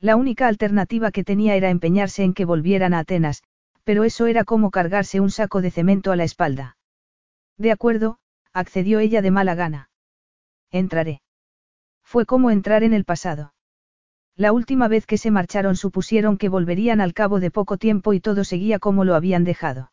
La 0.00 0.16
única 0.16 0.48
alternativa 0.48 1.10
que 1.10 1.24
tenía 1.24 1.56
era 1.56 1.70
empeñarse 1.70 2.22
en 2.22 2.34
que 2.34 2.44
volvieran 2.44 2.94
a 2.94 3.00
Atenas, 3.00 3.42
pero 3.84 4.04
eso 4.04 4.26
era 4.26 4.44
como 4.44 4.70
cargarse 4.70 5.20
un 5.20 5.30
saco 5.30 5.62
de 5.62 5.70
cemento 5.70 6.12
a 6.12 6.16
la 6.16 6.24
espalda. 6.24 6.76
De 7.56 7.72
acuerdo, 7.72 8.18
accedió 8.52 8.98
ella 8.98 9.22
de 9.22 9.30
mala 9.30 9.54
gana. 9.54 9.90
Entraré. 10.70 11.22
Fue 12.04 12.26
como 12.26 12.50
entrar 12.50 12.82
en 12.82 12.92
el 12.92 13.04
pasado. 13.04 13.54
La 14.36 14.52
última 14.52 14.86
vez 14.88 15.04
que 15.04 15.18
se 15.18 15.30
marcharon 15.30 15.76
supusieron 15.76 16.38
que 16.38 16.48
volverían 16.48 17.00
al 17.00 17.12
cabo 17.12 17.40
de 17.40 17.50
poco 17.50 17.76
tiempo 17.76 18.12
y 18.12 18.20
todo 18.20 18.44
seguía 18.44 18.78
como 18.78 19.04
lo 19.04 19.14
habían 19.14 19.44
dejado. 19.44 19.90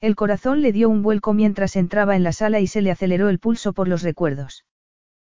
El 0.00 0.16
corazón 0.16 0.60
le 0.60 0.70
dio 0.72 0.90
un 0.90 1.02
vuelco 1.02 1.32
mientras 1.32 1.76
entraba 1.76 2.14
en 2.14 2.24
la 2.24 2.32
sala 2.32 2.60
y 2.60 2.66
se 2.66 2.82
le 2.82 2.90
aceleró 2.90 3.30
el 3.30 3.38
pulso 3.38 3.72
por 3.72 3.88
los 3.88 4.02
recuerdos. 4.02 4.66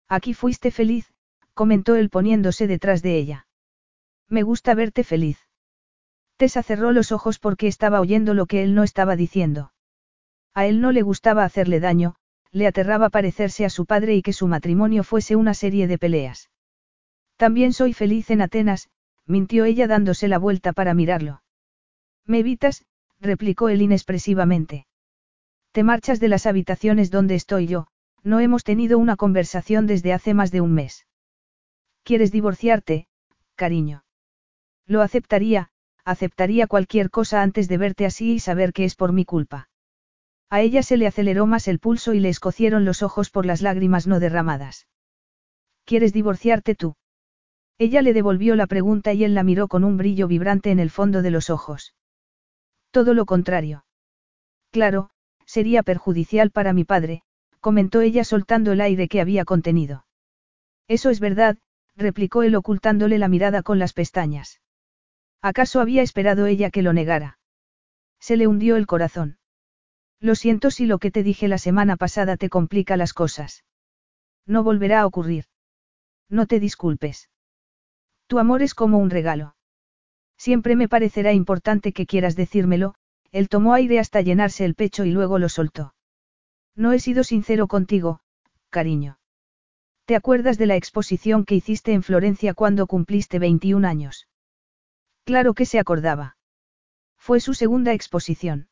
Aquí 0.08 0.34
fuiste 0.34 0.70
feliz, 0.70 1.12
comentó 1.54 1.94
él 1.94 2.10
poniéndose 2.10 2.66
detrás 2.66 3.00
de 3.00 3.16
ella. 3.16 3.46
Me 4.28 4.42
gusta 4.42 4.74
verte 4.74 5.04
feliz. 5.04 5.38
Tessa 6.36 6.62
cerró 6.62 6.92
los 6.92 7.12
ojos 7.12 7.38
porque 7.38 7.68
estaba 7.68 8.00
oyendo 8.00 8.34
lo 8.34 8.46
que 8.46 8.62
él 8.64 8.74
no 8.74 8.82
estaba 8.82 9.14
diciendo. 9.14 9.72
A 10.52 10.66
él 10.66 10.80
no 10.80 10.90
le 10.90 11.02
gustaba 11.02 11.44
hacerle 11.44 11.80
daño, 11.80 12.16
le 12.52 12.66
aterraba 12.66 13.10
parecerse 13.10 13.64
a 13.64 13.70
su 13.70 13.86
padre 13.86 14.14
y 14.14 14.22
que 14.22 14.32
su 14.32 14.46
matrimonio 14.46 15.04
fuese 15.04 15.36
una 15.36 15.54
serie 15.54 15.86
de 15.86 15.98
peleas. 15.98 16.50
También 17.36 17.72
soy 17.72 17.92
feliz 17.92 18.30
en 18.30 18.40
Atenas, 18.40 18.88
mintió 19.26 19.64
ella 19.64 19.86
dándose 19.86 20.28
la 20.28 20.38
vuelta 20.38 20.72
para 20.72 20.94
mirarlo. 20.94 21.42
Me 22.24 22.38
evitas, 22.38 22.84
replicó 23.20 23.68
él 23.68 23.82
inexpresivamente. 23.82 24.86
Te 25.72 25.82
marchas 25.82 26.20
de 26.20 26.28
las 26.28 26.46
habitaciones 26.46 27.10
donde 27.10 27.34
estoy 27.34 27.66
yo, 27.66 27.88
no 28.22 28.40
hemos 28.40 28.64
tenido 28.64 28.98
una 28.98 29.16
conversación 29.16 29.86
desde 29.86 30.12
hace 30.12 30.34
más 30.34 30.50
de 30.50 30.60
un 30.60 30.72
mes. 30.72 31.06
¿Quieres 32.02 32.32
divorciarte, 32.32 33.08
cariño? 33.54 34.04
Lo 34.86 35.02
aceptaría, 35.02 35.70
aceptaría 36.04 36.66
cualquier 36.66 37.10
cosa 37.10 37.42
antes 37.42 37.68
de 37.68 37.78
verte 37.78 38.06
así 38.06 38.34
y 38.34 38.40
saber 38.40 38.72
que 38.72 38.84
es 38.84 38.94
por 38.94 39.12
mi 39.12 39.24
culpa. 39.24 39.68
A 40.48 40.60
ella 40.60 40.82
se 40.82 40.96
le 40.96 41.06
aceleró 41.06 41.46
más 41.46 41.66
el 41.68 41.78
pulso 41.80 42.14
y 42.14 42.20
le 42.20 42.28
escocieron 42.28 42.84
los 42.84 43.02
ojos 43.02 43.30
por 43.30 43.46
las 43.46 43.62
lágrimas 43.62 44.06
no 44.06 44.20
derramadas. 44.20 44.86
¿Quieres 45.84 46.12
divorciarte 46.12 46.74
tú? 46.74 46.96
Ella 47.78 48.00
le 48.00 48.12
devolvió 48.12 48.56
la 48.56 48.66
pregunta 48.66 49.12
y 49.12 49.24
él 49.24 49.34
la 49.34 49.42
miró 49.42 49.68
con 49.68 49.84
un 49.84 49.96
brillo 49.96 50.28
vibrante 50.28 50.70
en 50.70 50.78
el 50.78 50.90
fondo 50.90 51.22
de 51.22 51.30
los 51.30 51.50
ojos. 51.50 51.94
Todo 52.90 53.12
lo 53.12 53.26
contrario. 53.26 53.84
Claro, 54.70 55.10
sería 55.44 55.82
perjudicial 55.82 56.50
para 56.50 56.72
mi 56.72 56.84
padre, 56.84 57.22
comentó 57.60 58.00
ella 58.00 58.24
soltando 58.24 58.72
el 58.72 58.80
aire 58.80 59.08
que 59.08 59.20
había 59.20 59.44
contenido. 59.44 60.06
Eso 60.88 61.10
es 61.10 61.20
verdad, 61.20 61.58
replicó 61.96 62.42
él 62.42 62.54
ocultándole 62.54 63.18
la 63.18 63.28
mirada 63.28 63.62
con 63.62 63.78
las 63.78 63.92
pestañas. 63.92 64.60
¿Acaso 65.42 65.80
había 65.80 66.02
esperado 66.02 66.46
ella 66.46 66.70
que 66.70 66.82
lo 66.82 66.92
negara? 66.92 67.38
Se 68.20 68.36
le 68.36 68.46
hundió 68.46 68.76
el 68.76 68.86
corazón. 68.86 69.38
Lo 70.20 70.34
siento 70.34 70.70
si 70.70 70.86
lo 70.86 70.98
que 70.98 71.10
te 71.10 71.22
dije 71.22 71.48
la 71.48 71.58
semana 71.58 71.96
pasada 71.96 72.36
te 72.36 72.48
complica 72.48 72.96
las 72.96 73.12
cosas. 73.12 73.64
No 74.46 74.62
volverá 74.62 75.00
a 75.00 75.06
ocurrir. 75.06 75.44
No 76.28 76.46
te 76.46 76.60
disculpes. 76.60 77.30
Tu 78.26 78.38
amor 78.38 78.62
es 78.62 78.74
como 78.74 78.98
un 78.98 79.10
regalo. 79.10 79.56
Siempre 80.36 80.76
me 80.76 80.88
parecerá 80.88 81.32
importante 81.32 81.92
que 81.92 82.06
quieras 82.06 82.36
decírmelo, 82.36 82.94
él 83.32 83.48
tomó 83.48 83.74
aire 83.74 83.98
hasta 83.98 84.20
llenarse 84.20 84.64
el 84.64 84.74
pecho 84.74 85.04
y 85.04 85.10
luego 85.10 85.38
lo 85.38 85.48
soltó. 85.48 85.94
No 86.74 86.92
he 86.92 86.98
sido 86.98 87.24
sincero 87.24 87.68
contigo, 87.68 88.20
cariño. 88.70 89.18
¿Te 90.04 90.14
acuerdas 90.14 90.58
de 90.58 90.66
la 90.66 90.76
exposición 90.76 91.44
que 91.44 91.54
hiciste 91.56 91.92
en 91.92 92.02
Florencia 92.02 92.54
cuando 92.54 92.86
cumpliste 92.86 93.38
21 93.38 93.86
años? 93.86 94.28
Claro 95.24 95.54
que 95.54 95.66
se 95.66 95.78
acordaba. 95.78 96.36
Fue 97.16 97.40
su 97.40 97.54
segunda 97.54 97.92
exposición. 97.92 98.68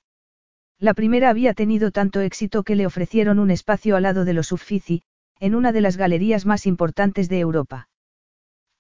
La 0.81 0.94
primera 0.94 1.31
había 1.31 1.55
tenido 1.55 1.91
tanto 1.91 2.20
éxito 2.20 2.62
que 2.62 2.75
le 2.75 2.86
ofrecieron 2.86 3.39
un 3.39 3.51
espacio 3.51 3.97
al 3.97 4.03
lado 4.03 4.25
de 4.25 4.33
los 4.33 4.53
Uffizi, 4.53 5.03
en 5.41 5.55
una 5.55 5.73
de 5.73 5.81
las 5.81 5.97
galerías 5.97 6.47
más 6.47 6.67
importantes 6.67 7.28
de 7.28 7.41
Europa. 7.41 7.89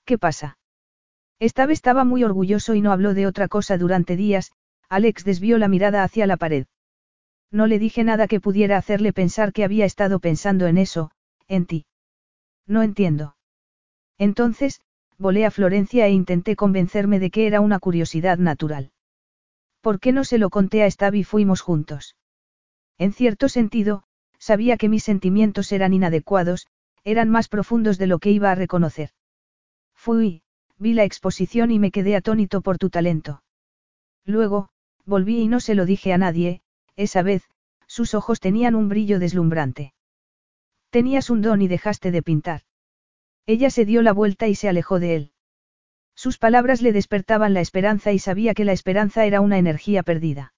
¿Qué 0.04 0.18
pasa? 0.18 0.58
Esta 1.38 1.64
estaba 1.64 2.04
muy 2.04 2.24
orgulloso 2.24 2.74
y 2.74 2.80
no 2.80 2.92
habló 2.92 3.14
de 3.14 3.26
otra 3.26 3.48
cosa 3.48 3.78
durante 3.78 4.16
días, 4.16 4.52
Alex 4.88 5.24
desvió 5.24 5.58
la 5.58 5.68
mirada 5.68 6.02
hacia 6.02 6.26
la 6.26 6.36
pared. 6.36 6.66
No 7.50 7.66
le 7.66 7.78
dije 7.78 8.04
nada 8.04 8.26
que 8.26 8.40
pudiera 8.40 8.76
hacerle 8.76 9.12
pensar 9.12 9.52
que 9.52 9.64
había 9.64 9.84
estado 9.84 10.20
pensando 10.20 10.66
en 10.66 10.78
eso, 10.78 11.10
en 11.48 11.66
ti. 11.66 11.86
No 12.66 12.82
entiendo. 12.82 13.36
Entonces, 14.18 14.80
volé 15.18 15.44
a 15.44 15.50
Florencia 15.50 16.06
e 16.06 16.10
intenté 16.10 16.56
convencerme 16.56 17.18
de 17.18 17.30
que 17.30 17.46
era 17.46 17.60
una 17.60 17.78
curiosidad 17.78 18.38
natural. 18.38 18.90
¿Por 19.84 20.00
qué 20.00 20.12
no 20.12 20.24
se 20.24 20.38
lo 20.38 20.48
conté 20.48 20.82
a 20.82 20.90
Stab 20.90 21.14
y 21.14 21.24
fuimos 21.24 21.60
juntos? 21.60 22.16
En 22.96 23.12
cierto 23.12 23.50
sentido, 23.50 24.04
sabía 24.38 24.78
que 24.78 24.88
mis 24.88 25.04
sentimientos 25.04 25.70
eran 25.72 25.92
inadecuados, 25.92 26.68
eran 27.04 27.28
más 27.28 27.48
profundos 27.48 27.98
de 27.98 28.06
lo 28.06 28.18
que 28.18 28.30
iba 28.30 28.50
a 28.50 28.54
reconocer. 28.54 29.10
Fui, 29.94 30.40
vi 30.78 30.94
la 30.94 31.04
exposición 31.04 31.70
y 31.70 31.78
me 31.78 31.90
quedé 31.90 32.16
atónito 32.16 32.62
por 32.62 32.78
tu 32.78 32.88
talento. 32.88 33.42
Luego, 34.24 34.70
volví 35.04 35.40
y 35.40 35.48
no 35.48 35.60
se 35.60 35.74
lo 35.74 35.84
dije 35.84 36.14
a 36.14 36.18
nadie, 36.18 36.62
esa 36.96 37.20
vez, 37.22 37.42
sus 37.86 38.14
ojos 38.14 38.40
tenían 38.40 38.74
un 38.74 38.88
brillo 38.88 39.18
deslumbrante. 39.18 39.92
Tenías 40.88 41.28
un 41.28 41.42
don 41.42 41.60
y 41.60 41.68
dejaste 41.68 42.10
de 42.10 42.22
pintar. 42.22 42.62
Ella 43.44 43.68
se 43.68 43.84
dio 43.84 44.00
la 44.00 44.14
vuelta 44.14 44.48
y 44.48 44.54
se 44.54 44.70
alejó 44.70 44.98
de 44.98 45.14
él. 45.14 45.33
Sus 46.14 46.38
palabras 46.38 46.82
le 46.82 46.92
despertaban 46.92 47.54
la 47.54 47.60
esperanza 47.60 48.12
y 48.12 48.18
sabía 48.18 48.54
que 48.54 48.64
la 48.64 48.72
esperanza 48.72 49.24
era 49.24 49.40
una 49.40 49.58
energía 49.58 50.02
perdida. 50.02 50.54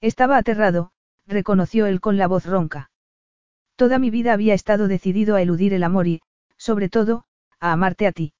Estaba 0.00 0.36
aterrado, 0.36 0.92
reconoció 1.26 1.86
él 1.86 2.00
con 2.00 2.16
la 2.16 2.26
voz 2.26 2.46
ronca. 2.46 2.90
Toda 3.76 3.98
mi 3.98 4.10
vida 4.10 4.32
había 4.32 4.54
estado 4.54 4.88
decidido 4.88 5.36
a 5.36 5.42
eludir 5.42 5.74
el 5.74 5.84
amor 5.84 6.06
y, 6.06 6.22
sobre 6.56 6.88
todo, 6.88 7.24
a 7.60 7.72
amarte 7.72 8.06
a 8.06 8.12
ti. 8.12 8.32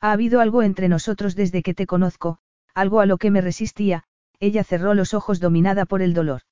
Ha 0.00 0.12
habido 0.12 0.40
algo 0.40 0.62
entre 0.62 0.88
nosotros 0.88 1.34
desde 1.34 1.62
que 1.62 1.74
te 1.74 1.86
conozco, 1.86 2.38
algo 2.74 3.00
a 3.00 3.06
lo 3.06 3.18
que 3.18 3.30
me 3.30 3.40
resistía, 3.40 4.04
ella 4.38 4.64
cerró 4.64 4.94
los 4.94 5.14
ojos 5.14 5.40
dominada 5.40 5.86
por 5.86 6.02
el 6.02 6.14
dolor. 6.14 6.42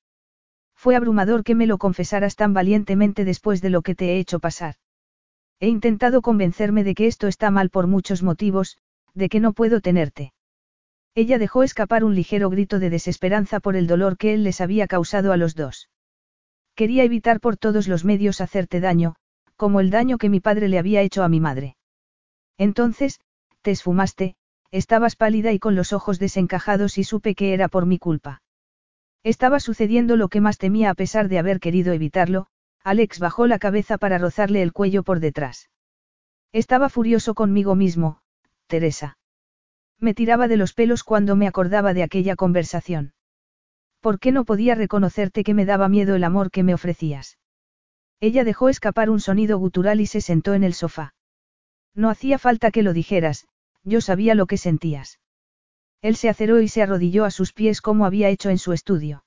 Fue 0.75 0.95
abrumador 0.95 1.43
que 1.43 1.55
me 1.55 1.67
lo 1.67 1.77
confesaras 1.77 2.35
tan 2.35 2.53
valientemente 2.53 3.25
después 3.25 3.61
de 3.61 3.69
lo 3.69 3.81
que 3.81 3.95
te 3.95 4.13
he 4.13 4.19
hecho 4.19 4.39
pasar. 4.39 4.75
He 5.59 5.67
intentado 5.67 6.21
convencerme 6.21 6.83
de 6.83 6.95
que 6.95 7.07
esto 7.07 7.27
está 7.27 7.49
mal 7.49 7.69
por 7.69 7.87
muchos 7.87 8.23
motivos, 8.23 8.77
de 9.15 9.29
que 9.29 9.39
no 9.39 9.53
puedo 9.53 9.81
tenerte. 9.81 10.33
Ella 11.15 11.37
dejó 11.37 11.63
escapar 11.63 12.03
un 12.03 12.13
ligero 12.13 12.49
grito 12.49 12.77
de 12.77 12.89
desesperanza 12.89 13.59
por 13.59 13.75
el 13.75 13.87
dolor 13.87 14.17
que 14.17 14.33
él 14.33 14.43
les 14.43 14.61
había 14.61 14.85
causado 14.85 15.31
a 15.31 15.37
los 15.37 15.55
dos. 15.55 15.89
Quería 16.75 17.05
evitar 17.05 17.39
por 17.39 17.55
todos 17.55 17.87
los 17.87 18.03
medios 18.03 18.41
hacerte 18.41 18.81
daño, 18.81 19.15
como 19.55 19.79
el 19.79 19.89
daño 19.89 20.17
que 20.17 20.29
mi 20.29 20.41
padre 20.41 20.67
le 20.67 20.77
había 20.77 21.01
hecho 21.01 21.23
a 21.23 21.29
mi 21.29 21.39
madre. 21.39 21.77
Entonces, 22.57 23.21
te 23.61 23.71
esfumaste, 23.71 24.35
estabas 24.71 25.15
pálida 25.15 25.53
y 25.53 25.59
con 25.59 25.75
los 25.75 25.93
ojos 25.93 26.19
desencajados 26.19 26.97
y 26.97 27.05
supe 27.05 27.33
que 27.33 27.53
era 27.53 27.69
por 27.69 27.85
mi 27.85 27.97
culpa. 27.97 28.41
Estaba 29.23 29.61
sucediendo 29.61 30.17
lo 30.17 30.27
que 30.27 30.41
más 30.41 30.57
temía 30.57 30.89
a 30.89 30.95
pesar 30.95 31.29
de 31.29 31.39
haber 31.39 31.61
querido 31.61 31.93
evitarlo, 31.93 32.47
Alex 32.83 33.19
bajó 33.19 33.47
la 33.47 33.57
cabeza 33.57 33.97
para 33.97 34.17
rozarle 34.17 34.61
el 34.61 34.73
cuello 34.73 35.01
por 35.01 35.21
detrás. 35.21 35.69
Estaba 36.51 36.89
furioso 36.89 37.33
conmigo 37.33 37.73
mismo, 37.73 38.19
Teresa. 38.67 39.17
Me 39.99 40.13
tiraba 40.13 40.47
de 40.47 40.57
los 40.57 40.73
pelos 40.73 41.03
cuando 41.03 41.35
me 41.35 41.47
acordaba 41.47 41.93
de 41.93 42.03
aquella 42.03 42.35
conversación. 42.35 43.13
¿Por 44.01 44.19
qué 44.19 44.31
no 44.31 44.45
podía 44.45 44.75
reconocerte 44.75 45.43
que 45.43 45.53
me 45.53 45.65
daba 45.65 45.89
miedo 45.89 46.15
el 46.15 46.23
amor 46.23 46.51
que 46.51 46.63
me 46.63 46.73
ofrecías? 46.73 47.37
Ella 48.19 48.43
dejó 48.43 48.69
escapar 48.69 49.09
un 49.09 49.19
sonido 49.19 49.57
gutural 49.57 50.01
y 50.01 50.05
se 50.05 50.21
sentó 50.21 50.53
en 50.53 50.63
el 50.63 50.73
sofá. 50.73 51.13
No 51.93 52.09
hacía 52.09 52.37
falta 52.37 52.71
que 52.71 52.83
lo 52.83 52.93
dijeras, 52.93 53.47
yo 53.83 54.01
sabía 54.01 54.35
lo 54.35 54.47
que 54.47 54.57
sentías. 54.57 55.19
Él 56.01 56.15
se 56.15 56.29
aceró 56.29 56.61
y 56.61 56.67
se 56.67 56.81
arrodilló 56.81 57.25
a 57.25 57.31
sus 57.31 57.53
pies 57.53 57.81
como 57.81 58.05
había 58.05 58.29
hecho 58.29 58.49
en 58.49 58.57
su 58.57 58.73
estudio. 58.73 59.23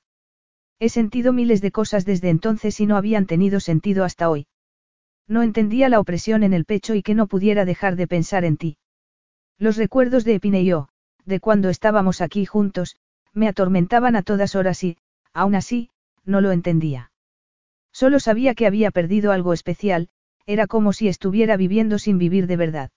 He 0.78 0.89
sentido 0.91 1.33
miles 1.33 1.60
de 1.60 1.73
cosas 1.73 2.05
desde 2.05 2.28
entonces 2.28 2.78
y 2.78 2.86
no 2.86 2.97
habían 2.97 3.26
tenido 3.26 3.58
sentido 3.58 4.05
hasta 4.05 4.31
hoy. 4.31 4.47
No 5.26 5.42
entendía 5.42 5.89
la 5.89 5.99
opresión 5.99 6.42
en 6.42 6.52
el 6.52 6.65
pecho 6.65 6.94
y 6.94 7.02
que 7.02 7.15
no 7.15 7.26
pudiera 7.26 7.65
dejar 7.65 7.97
de 7.97 8.07
pensar 8.07 8.44
en 8.44 8.57
ti. 8.57 8.76
Los 9.58 9.76
recuerdos 9.76 10.24
de 10.24 10.34
Epine 10.34 10.62
y 10.62 10.66
yo, 10.66 10.88
de 11.24 11.40
cuando 11.40 11.68
estábamos 11.68 12.20
aquí 12.20 12.44
juntos, 12.44 12.96
me 13.32 13.48
atormentaban 13.48 14.16
a 14.16 14.22
todas 14.22 14.54
horas 14.54 14.82
y, 14.84 14.96
aún 15.32 15.54
así, 15.54 15.90
no 16.24 16.40
lo 16.40 16.52
entendía. 16.52 17.10
Solo 17.92 18.20
sabía 18.20 18.54
que 18.54 18.66
había 18.66 18.90
perdido 18.90 19.32
algo 19.32 19.52
especial, 19.52 20.08
era 20.46 20.66
como 20.66 20.92
si 20.92 21.08
estuviera 21.08 21.56
viviendo 21.56 21.98
sin 21.98 22.18
vivir 22.18 22.46
de 22.46 22.56
verdad. 22.56 22.90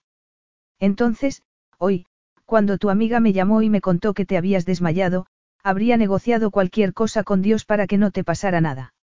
Entonces, 0.78 1.42
Hoy, 1.84 2.06
cuando 2.46 2.78
tu 2.78 2.90
amiga 2.90 3.18
me 3.18 3.32
llamó 3.32 3.60
y 3.60 3.68
me 3.68 3.80
contó 3.80 4.14
que 4.14 4.24
te 4.24 4.36
habías 4.36 4.64
desmayado, 4.64 5.26
habría 5.64 5.96
negociado 5.96 6.52
cualquier 6.52 6.92
cosa 6.92 7.24
con 7.24 7.42
Dios 7.42 7.64
para 7.64 7.88
que 7.88 7.98
no 7.98 8.12
te 8.12 8.22
pasara 8.22 8.60
nada. 8.60 8.94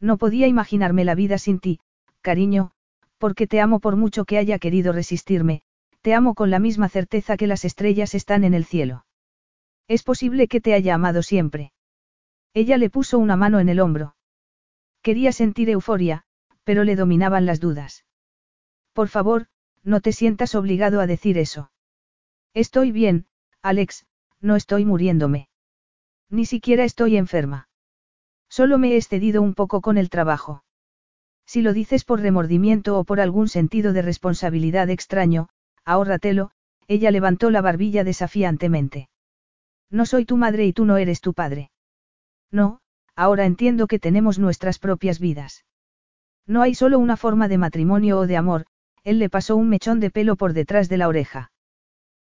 No 0.00 0.16
podía 0.16 0.46
imaginarme 0.46 1.04
la 1.04 1.14
vida 1.14 1.36
sin 1.36 1.58
ti, 1.58 1.80
cariño, 2.22 2.70
porque 3.18 3.46
te 3.46 3.60
amo 3.60 3.78
por 3.78 3.96
mucho 3.96 4.24
que 4.24 4.38
haya 4.38 4.58
querido 4.58 4.92
resistirme, 4.92 5.60
te 6.02 6.14
amo 6.14 6.34
con 6.34 6.50
la 6.50 6.58
misma 6.58 6.88
certeza 6.88 7.36
que 7.36 7.46
las 7.46 7.64
estrellas 7.64 8.14
están 8.14 8.44
en 8.44 8.54
el 8.54 8.64
cielo. 8.64 9.04
Es 9.88 10.02
posible 10.02 10.48
que 10.48 10.60
te 10.60 10.74
haya 10.74 10.94
amado 10.94 11.22
siempre. 11.22 11.72
Ella 12.54 12.76
le 12.76 12.90
puso 12.90 13.18
una 13.18 13.36
mano 13.36 13.60
en 13.60 13.68
el 13.68 13.80
hombro. 13.80 14.16
Quería 15.02 15.32
sentir 15.32 15.70
euforia, 15.70 16.24
pero 16.64 16.84
le 16.84 16.96
dominaban 16.96 17.46
las 17.46 17.60
dudas. 17.60 18.04
Por 18.92 19.08
favor, 19.08 19.46
no 19.82 20.00
te 20.00 20.12
sientas 20.12 20.54
obligado 20.54 21.00
a 21.00 21.06
decir 21.06 21.38
eso. 21.38 21.70
Estoy 22.52 22.92
bien, 22.92 23.26
Alex, 23.62 24.06
no 24.40 24.56
estoy 24.56 24.84
muriéndome. 24.84 25.48
Ni 26.30 26.44
siquiera 26.44 26.84
estoy 26.84 27.16
enferma. 27.16 27.68
Solo 28.48 28.78
me 28.78 28.92
he 28.92 28.96
excedido 28.96 29.40
un 29.42 29.54
poco 29.54 29.80
con 29.80 29.98
el 29.98 30.10
trabajo. 30.10 30.64
Si 31.46 31.62
lo 31.62 31.72
dices 31.72 32.04
por 32.04 32.20
remordimiento 32.20 32.98
o 32.98 33.04
por 33.04 33.20
algún 33.20 33.48
sentido 33.48 33.92
de 33.92 34.02
responsabilidad 34.02 34.90
extraño, 34.90 35.48
ahórratelo, 35.88 36.50
ella 36.86 37.10
levantó 37.10 37.50
la 37.50 37.62
barbilla 37.62 38.04
desafiantemente. 38.04 39.08
No 39.90 40.04
soy 40.04 40.26
tu 40.26 40.36
madre 40.36 40.66
y 40.66 40.74
tú 40.74 40.84
no 40.84 40.98
eres 40.98 41.22
tu 41.22 41.32
padre. 41.32 41.70
No, 42.50 42.80
ahora 43.16 43.46
entiendo 43.46 43.86
que 43.86 43.98
tenemos 43.98 44.38
nuestras 44.38 44.78
propias 44.78 45.18
vidas. 45.18 45.64
No 46.46 46.60
hay 46.60 46.74
solo 46.74 46.98
una 46.98 47.16
forma 47.16 47.48
de 47.48 47.56
matrimonio 47.56 48.18
o 48.18 48.26
de 48.26 48.36
amor, 48.36 48.66
él 49.02 49.18
le 49.18 49.30
pasó 49.30 49.56
un 49.56 49.70
mechón 49.70 49.98
de 49.98 50.10
pelo 50.10 50.36
por 50.36 50.52
detrás 50.52 50.90
de 50.90 50.98
la 50.98 51.08
oreja. 51.08 51.52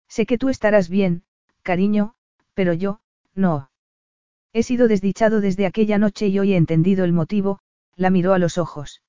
Sé 0.09 0.27
que 0.27 0.37
tú 0.37 0.51
estarás 0.51 0.91
bien, 0.91 1.25
cariño, 1.63 2.15
pero 2.53 2.75
yo, 2.75 3.01
no. 3.35 3.71
He 4.53 4.63
sido 4.63 4.89
desdichado 4.89 5.41
desde 5.41 5.65
aquella 5.65 5.97
noche 5.97 6.29
y 6.29 6.39
hoy 6.39 6.53
he 6.53 6.57
entendido 6.57 7.05
el 7.05 7.15
motivo, 7.15 7.61
la 7.97 8.11
miró 8.11 8.35
a 8.35 8.39
los 8.39 8.59
ojos. 8.59 9.03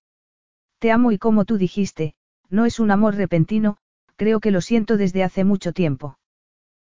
Te 0.80 0.92
amo 0.92 1.12
y 1.12 1.18
como 1.18 1.44
tú 1.44 1.58
dijiste, 1.58 2.16
no 2.50 2.66
es 2.66 2.80
un 2.80 2.92
amor 2.92 3.16
repentino, 3.16 3.78
creo 4.16 4.40
que 4.40 4.52
lo 4.52 4.62
siento 4.62 4.98
desde 4.98 5.24
hace 5.24 5.44
mucho 5.44 5.74
tiempo. 5.74 6.18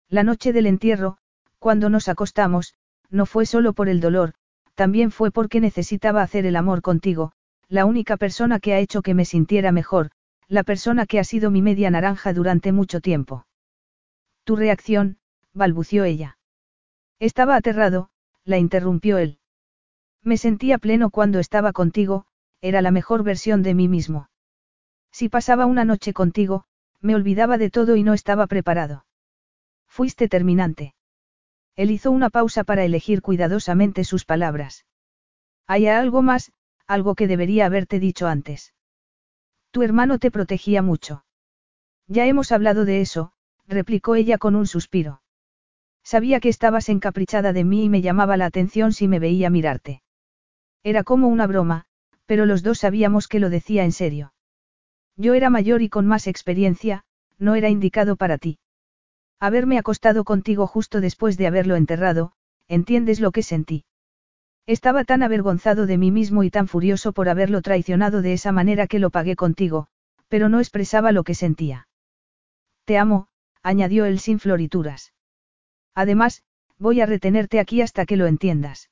La 0.09 0.23
noche 0.23 0.53
del 0.53 0.67
entierro, 0.67 1.19
cuando 1.59 1.89
nos 1.89 2.09
acostamos, 2.09 2.75
no 3.11 3.27
fue 3.27 3.47
solo 3.47 3.73
por 3.73 3.89
el 3.89 4.01
dolor, 4.01 4.35
también 4.75 5.11
fue 5.11 5.31
porque 5.31 5.61
necesitaba 5.61 6.23
hacer 6.23 6.47
el 6.47 6.57
amor 6.57 6.83
contigo, 6.83 7.33
la 7.69 7.85
única 7.85 8.17
persona 8.17 8.61
que 8.61 8.75
ha 8.75 8.78
hecho 8.78 9.03
que 9.03 9.15
me 9.15 9.25
sintiera 9.25 9.73
mejor, 9.73 10.11
la 10.49 10.62
persona 10.62 11.07
que 11.07 11.19
ha 11.19 11.25
sido 11.25 11.51
mi 11.51 11.62
media 11.62 11.91
naranja 11.91 12.33
durante 12.33 12.73
mucho 12.73 13.01
tiempo. 13.01 13.47
Tu 14.44 14.57
reacción, 14.57 15.19
balbució 15.55 16.05
ella. 16.05 16.39
Estaba 17.19 17.57
aterrado, 17.57 18.11
la 18.44 18.59
interrumpió 18.59 19.19
él. 19.19 19.39
Me 20.23 20.36
sentía 20.36 20.78
pleno 20.78 21.11
cuando 21.11 21.39
estaba 21.39 21.73
contigo, 21.73 22.27
era 22.61 22.83
la 22.83 22.91
mejor 22.91 23.23
versión 23.23 23.62
de 23.62 23.75
mí 23.75 23.89
mismo. 23.89 24.28
Si 25.12 25.28
pasaba 25.28 25.67
una 25.67 25.85
noche 25.85 26.12
contigo, 26.12 26.65
me 27.05 27.15
olvidaba 27.15 27.58
de 27.58 27.70
todo 27.70 27.97
y 27.97 28.02
no 28.02 28.15
estaba 28.15 28.47
preparado. 28.47 29.05
Fuiste 29.86 30.26
terminante. 30.26 30.94
Él 31.76 31.91
hizo 31.91 32.10
una 32.10 32.31
pausa 32.31 32.65
para 32.65 32.84
elegir 32.84 33.20
cuidadosamente 33.20 34.05
sus 34.05 34.24
palabras. 34.24 34.86
Hay 35.66 35.86
algo 35.86 36.23
más, 36.23 36.52
algo 36.86 37.15
que 37.15 37.26
debería 37.26 37.66
haberte 37.66 38.00
dicho 38.00 38.26
antes. 38.26 38.73
Tu 39.70 39.83
hermano 39.83 40.18
te 40.18 40.31
protegía 40.31 40.83
mucho. 40.83 41.24
Ya 42.07 42.26
hemos 42.26 42.52
hablado 42.52 42.84
de 42.84 43.02
eso, 43.02 43.33
replicó 43.66 44.15
ella 44.15 44.39
con 44.39 44.57
un 44.57 44.66
suspiro. 44.66 45.23
Sabía 46.02 46.41
que 46.41 46.49
estabas 46.49 46.89
encaprichada 46.89 47.52
de 47.52 47.65
mí 47.65 47.84
y 47.84 47.89
me 47.89 48.02
llamaba 48.02 48.36
la 48.36 48.47
atención 48.47 48.92
si 48.92 49.08
me 49.08 49.18
veía 49.18 49.50
mirarte. 49.50 50.02
Era 50.83 51.02
como 51.02 51.28
una 51.28 51.47
broma, 51.47 51.86
pero 52.26 52.47
los 52.47 52.62
dos 52.62 52.78
sabíamos 52.78 53.26
que 53.26 53.41
lo 53.41 53.50
decía 53.50 53.84
en 53.84 53.92
serio. 53.92 54.34
Yo 55.17 55.34
era 55.34 55.51
mayor 55.51 55.83
y 55.83 55.89
con 55.89 56.07
más 56.07 56.26
experiencia, 56.26 57.05
no 57.39 57.55
era 57.55 57.68
indicado 57.68 58.17
para 58.17 58.39
ti. 58.39 58.59
Haberme 59.41 59.78
acostado 59.78 60.25
contigo 60.25 60.67
justo 60.67 61.01
después 61.01 61.36
de 61.36 61.47
haberlo 61.47 61.76
enterrado, 61.76 62.33
entiendes 62.68 63.20
lo 63.20 63.31
que 63.31 63.43
sentí. 63.43 63.84
Estaba 64.67 65.05
tan 65.05 65.23
avergonzado 65.23 65.86
de 65.86 65.99
mí 65.99 66.10
mismo 66.10 66.43
y 66.43 66.51
tan 66.51 66.68
furioso 66.68 67.12
por 67.12 67.28
haberlo 67.28 67.60
traicionado 67.60 68.23
de 68.23 68.33
esa 68.33 68.51
manera 68.52 68.86
que 68.86 68.99
lo 68.99 69.10
pagué 69.10 69.36
contigo, 69.36 69.89
pero 70.28 70.49
no 70.49 70.59
expresaba 70.59 71.12
lo 71.12 71.23
que 71.23 71.34
sentía. 71.34 71.86
Te 72.84 72.97
amo, 72.97 73.28
añadió 73.62 74.07
él 74.07 74.18
sin 74.18 74.39
florituras. 74.39 75.12
Además, 75.94 76.43
voy 76.78 77.01
a 77.01 77.07
retenerte 77.07 77.60
aquí 77.60 77.83
hasta 77.83 78.07
que 78.07 78.17
lo 78.17 78.26
entiendas. 78.26 78.91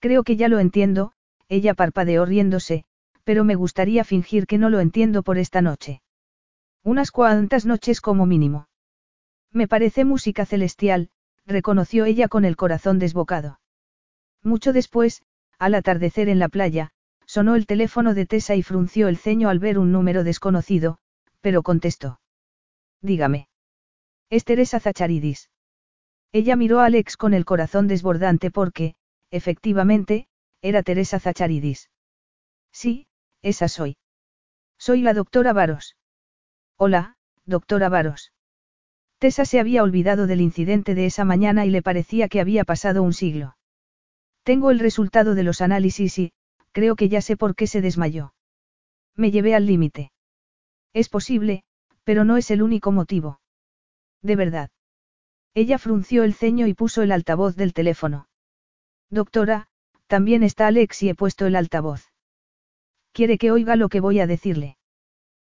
Creo 0.00 0.24
que 0.24 0.36
ya 0.36 0.48
lo 0.48 0.58
entiendo, 0.58 1.12
ella 1.48 1.74
parpadeó 1.74 2.24
riéndose, 2.24 2.84
pero 3.28 3.44
me 3.44 3.56
gustaría 3.56 4.04
fingir 4.04 4.46
que 4.46 4.56
no 4.56 4.70
lo 4.70 4.80
entiendo 4.80 5.22
por 5.22 5.36
esta 5.36 5.60
noche. 5.60 6.00
Unas 6.82 7.10
cuantas 7.10 7.66
noches 7.66 8.00
como 8.00 8.24
mínimo. 8.24 8.70
Me 9.52 9.68
parece 9.68 10.06
música 10.06 10.46
celestial, 10.46 11.10
reconoció 11.44 12.06
ella 12.06 12.28
con 12.28 12.46
el 12.46 12.56
corazón 12.56 12.98
desbocado. 12.98 13.60
Mucho 14.42 14.72
después, 14.72 15.20
al 15.58 15.74
atardecer 15.74 16.30
en 16.30 16.38
la 16.38 16.48
playa, 16.48 16.88
sonó 17.26 17.54
el 17.54 17.66
teléfono 17.66 18.14
de 18.14 18.24
Tessa 18.24 18.54
y 18.54 18.62
frunció 18.62 19.08
el 19.08 19.18
ceño 19.18 19.50
al 19.50 19.58
ver 19.58 19.78
un 19.78 19.92
número 19.92 20.24
desconocido, 20.24 20.96
pero 21.42 21.62
contestó. 21.62 22.20
Dígame. 23.02 23.50
Es 24.30 24.46
Teresa 24.46 24.80
Zacharidis. 24.80 25.50
Ella 26.32 26.56
miró 26.56 26.80
a 26.80 26.86
Alex 26.86 27.18
con 27.18 27.34
el 27.34 27.44
corazón 27.44 27.88
desbordante 27.88 28.50
porque, 28.50 28.94
efectivamente, 29.30 30.28
era 30.62 30.82
Teresa 30.82 31.20
Zacharidis. 31.20 31.90
Sí, 32.72 33.07
esa 33.42 33.68
soy. 33.68 33.96
Soy 34.78 35.02
la 35.02 35.14
doctora 35.14 35.52
Varos. 35.52 35.96
Hola, 36.76 37.16
doctora 37.44 37.88
Varos. 37.88 38.32
Tessa 39.18 39.44
se 39.44 39.58
había 39.58 39.82
olvidado 39.82 40.26
del 40.26 40.40
incidente 40.40 40.94
de 40.94 41.06
esa 41.06 41.24
mañana 41.24 41.66
y 41.66 41.70
le 41.70 41.82
parecía 41.82 42.28
que 42.28 42.40
había 42.40 42.64
pasado 42.64 43.02
un 43.02 43.12
siglo. 43.12 43.56
Tengo 44.44 44.70
el 44.70 44.78
resultado 44.78 45.34
de 45.34 45.42
los 45.42 45.60
análisis 45.60 46.18
y, 46.18 46.32
creo 46.72 46.94
que 46.94 47.08
ya 47.08 47.20
sé 47.20 47.36
por 47.36 47.56
qué 47.56 47.66
se 47.66 47.80
desmayó. 47.80 48.34
Me 49.16 49.30
llevé 49.30 49.54
al 49.54 49.66
límite. 49.66 50.12
Es 50.92 51.08
posible, 51.08 51.64
pero 52.04 52.24
no 52.24 52.36
es 52.36 52.50
el 52.50 52.62
único 52.62 52.92
motivo. 52.92 53.40
De 54.22 54.36
verdad. 54.36 54.70
Ella 55.54 55.78
frunció 55.78 56.22
el 56.22 56.34
ceño 56.34 56.68
y 56.68 56.74
puso 56.74 57.02
el 57.02 57.10
altavoz 57.10 57.56
del 57.56 57.72
teléfono. 57.72 58.28
Doctora, 59.10 59.68
también 60.06 60.44
está 60.44 60.68
Alex 60.68 61.02
y 61.02 61.08
he 61.08 61.14
puesto 61.14 61.46
el 61.46 61.56
altavoz. 61.56 62.12
¿Quiere 63.18 63.36
que 63.36 63.50
oiga 63.50 63.74
lo 63.74 63.88
que 63.88 63.98
voy 63.98 64.20
a 64.20 64.28
decirle? 64.28 64.76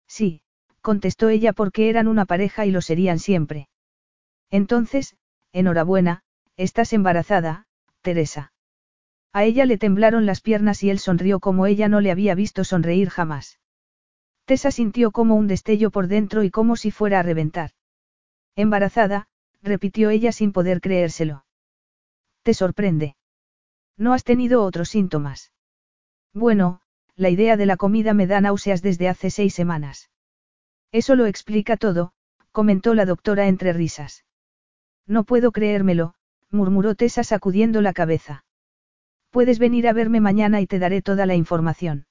Sí, 0.08 0.42
contestó 0.80 1.28
ella 1.28 1.52
porque 1.52 1.90
eran 1.90 2.08
una 2.08 2.24
pareja 2.24 2.66
y 2.66 2.72
lo 2.72 2.80
serían 2.80 3.20
siempre. 3.20 3.68
Entonces, 4.50 5.18
enhorabuena, 5.52 6.24
estás 6.56 6.94
embarazada, 6.94 7.66
Teresa. 8.02 8.54
A 9.34 9.44
ella 9.44 9.66
le 9.66 9.78
temblaron 9.78 10.26
las 10.26 10.40
piernas 10.40 10.82
y 10.82 10.90
él 10.90 10.98
sonrió 10.98 11.42
como 11.42 11.66
ella 11.66 11.90
no 11.90 12.00
le 12.00 12.10
había 12.10 12.36
visto 12.36 12.64
sonreír 12.64 13.10
jamás. 13.10 13.60
Tessa 14.46 14.72
sintió 14.72 15.12
como 15.12 15.36
un 15.36 15.48
destello 15.48 15.92
por 15.92 16.08
dentro 16.08 16.44
y 16.44 16.52
como 16.52 16.78
si 16.78 16.90
fuera 16.90 17.20
a 17.20 17.24
reventar. 17.24 17.72
Embarazada, 18.56 19.28
repitió 19.62 20.10
ella 20.10 20.32
sin 20.32 20.54
poder 20.54 20.80
creérselo. 20.80 21.44
¿Te 22.44 22.54
sorprende? 22.54 23.18
¿No 23.98 24.14
has 24.14 24.24
tenido 24.24 24.64
otros 24.64 24.88
síntomas? 24.88 25.52
Bueno, 26.34 26.80
la 27.18 27.30
idea 27.30 27.58
de 27.58 27.66
la 27.66 27.78
comida 27.78 28.14
me 28.14 28.28
da 28.28 28.40
náuseas 28.40 28.82
desde 28.82 29.10
hace 29.10 29.32
seis 29.32 29.54
semanas. 29.54 30.12
Eso 30.92 31.16
lo 31.16 31.26
explica 31.26 31.76
todo, 31.76 32.14
comentó 32.52 32.94
la 32.94 33.06
doctora 33.06 33.48
entre 33.48 33.74
risas. 33.74 34.24
No 35.08 35.24
puedo 35.24 35.52
creérmelo, 35.52 36.14
murmuró 36.52 36.94
Tessa 36.94 37.24
sacudiendo 37.24 37.82
la 37.82 37.94
cabeza. 37.94 38.46
Puedes 39.32 39.58
venir 39.58 39.88
a 39.88 39.94
verme 39.94 40.22
mañana 40.22 40.62
y 40.62 40.68
te 40.68 40.80
daré 40.80 41.02
toda 41.02 41.26
la 41.26 41.36
información. 41.36 42.06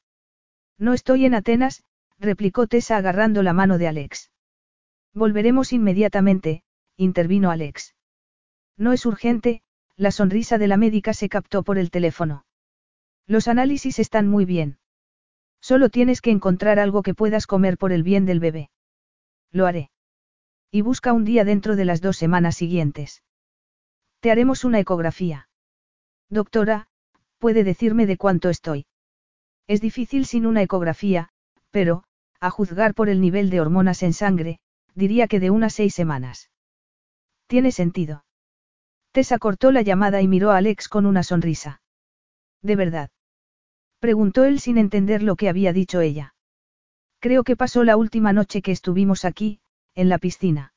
No 0.76 0.93
estoy 0.93 1.25
en 1.25 1.35
Atenas, 1.35 1.85
replicó 2.18 2.67
Tessa 2.67 2.97
agarrando 2.97 3.43
la 3.43 3.52
mano 3.52 3.78
de 3.78 3.89
Alex. 3.89 4.33
Volveremos 5.15 5.73
inmediatamente, 5.73 6.65
intervino 6.97 7.51
Alex. 7.51 7.94
No 8.76 8.93
es 8.93 9.07
urgente, 9.07 9.62
la 9.97 10.10
sonrisa 10.10 10.59
de 10.59 10.67
la 10.67 10.76
médica 10.76 11.15
se 11.15 11.28
captó 11.28 11.62
por 11.62 11.78
el 11.78 11.91
teléfono. 11.91 12.44
Los 13.26 13.49
análisis 13.49 13.99
están 13.99 14.28
muy 14.28 14.44
bien. 14.44 14.78
Solo 15.68 15.88
tienes 15.88 16.20
que 16.20 16.30
encontrar 16.30 16.78
algo 16.78 17.02
que 17.02 17.12
puedas 17.12 17.48
comer 17.48 17.76
por 17.76 17.90
el 17.90 18.04
bien 18.04 18.24
del 18.24 18.38
bebé. 18.38 18.70
Lo 19.50 19.66
haré. 19.66 19.90
Y 20.70 20.82
busca 20.82 21.12
un 21.12 21.24
día 21.24 21.44
dentro 21.44 21.74
de 21.74 21.84
las 21.84 22.00
dos 22.00 22.16
semanas 22.16 22.54
siguientes. 22.54 23.24
Te 24.20 24.30
haremos 24.30 24.62
una 24.62 24.78
ecografía. 24.78 25.48
Doctora, 26.30 26.86
puede 27.38 27.64
decirme 27.64 28.06
de 28.06 28.16
cuánto 28.16 28.48
estoy. 28.48 28.86
Es 29.66 29.80
difícil 29.80 30.26
sin 30.26 30.46
una 30.46 30.62
ecografía, 30.62 31.30
pero, 31.72 32.04
a 32.38 32.50
juzgar 32.50 32.94
por 32.94 33.08
el 33.08 33.20
nivel 33.20 33.50
de 33.50 33.60
hormonas 33.60 34.04
en 34.04 34.12
sangre, 34.12 34.60
diría 34.94 35.26
que 35.26 35.40
de 35.40 35.50
unas 35.50 35.74
seis 35.74 35.92
semanas. 35.92 36.48
Tiene 37.48 37.72
sentido. 37.72 38.24
Tessa 39.10 39.38
cortó 39.40 39.72
la 39.72 39.82
llamada 39.82 40.22
y 40.22 40.28
miró 40.28 40.52
a 40.52 40.58
Alex 40.58 40.86
con 40.88 41.06
una 41.06 41.24
sonrisa. 41.24 41.82
¿De 42.62 42.76
verdad? 42.76 43.10
Preguntó 43.99 44.44
él 44.44 44.60
sin 44.60 44.78
entender 44.78 45.23
lo 45.23 45.36
que 45.36 45.49
había 45.49 45.73
dicho 45.73 46.00
ella. 46.00 46.34
Creo 47.18 47.44
que 47.44 47.57
pasó 47.57 47.83
la 47.84 47.97
última 47.97 48.33
noche 48.33 48.62
que 48.62 48.73
estuvimos 48.73 49.25
aquí, 49.25 49.60
en 49.94 50.08
la 50.08 50.18
piscina. 50.18 50.75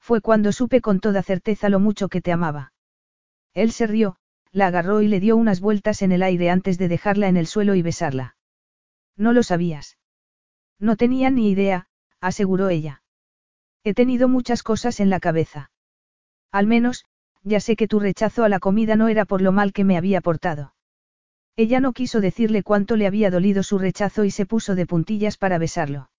Fue 0.00 0.20
cuando 0.20 0.52
supe 0.52 0.80
con 0.80 1.00
toda 1.00 1.22
certeza 1.22 1.68
lo 1.68 1.78
mucho 1.78 2.08
que 2.08 2.20
te 2.20 2.32
amaba. 2.32 2.72
Él 3.54 3.70
se 3.70 3.86
rió, 3.86 4.16
la 4.50 4.66
agarró 4.66 5.00
y 5.00 5.08
le 5.08 5.20
dio 5.20 5.36
unas 5.36 5.60
vueltas 5.60 6.02
en 6.02 6.12
el 6.12 6.22
aire 6.22 6.50
antes 6.50 6.76
de 6.78 6.88
dejarla 6.88 7.28
en 7.28 7.36
el 7.36 7.46
suelo 7.46 7.74
y 7.74 7.82
besarla. 7.82 8.36
No 9.16 9.32
lo 9.32 9.42
sabías. 9.42 9.98
No 10.78 10.96
tenía 10.96 11.30
ni 11.30 11.50
idea, 11.50 11.86
aseguró 12.20 12.68
ella. 12.68 13.02
He 13.84 13.94
tenido 13.94 14.28
muchas 14.28 14.62
cosas 14.62 15.00
en 15.00 15.10
la 15.10 15.20
cabeza. 15.20 15.70
Al 16.50 16.66
menos, 16.66 17.04
ya 17.42 17.60
sé 17.60 17.76
que 17.76 17.88
tu 17.88 18.00
rechazo 18.00 18.44
a 18.44 18.48
la 18.48 18.58
comida 18.58 18.96
no 18.96 19.08
era 19.08 19.24
por 19.24 19.40
lo 19.40 19.52
mal 19.52 19.72
que 19.72 19.84
me 19.84 19.96
había 19.96 20.20
portado. 20.20 20.74
Ella 21.56 21.80
no 21.80 21.92
quiso 21.92 22.20
decirle 22.20 22.62
cuánto 22.62 22.96
le 22.96 23.06
había 23.06 23.30
dolido 23.30 23.62
su 23.62 23.78
rechazo 23.78 24.24
y 24.24 24.30
se 24.30 24.46
puso 24.46 24.74
de 24.74 24.86
puntillas 24.86 25.36
para 25.36 25.58
besarlo. 25.58 26.10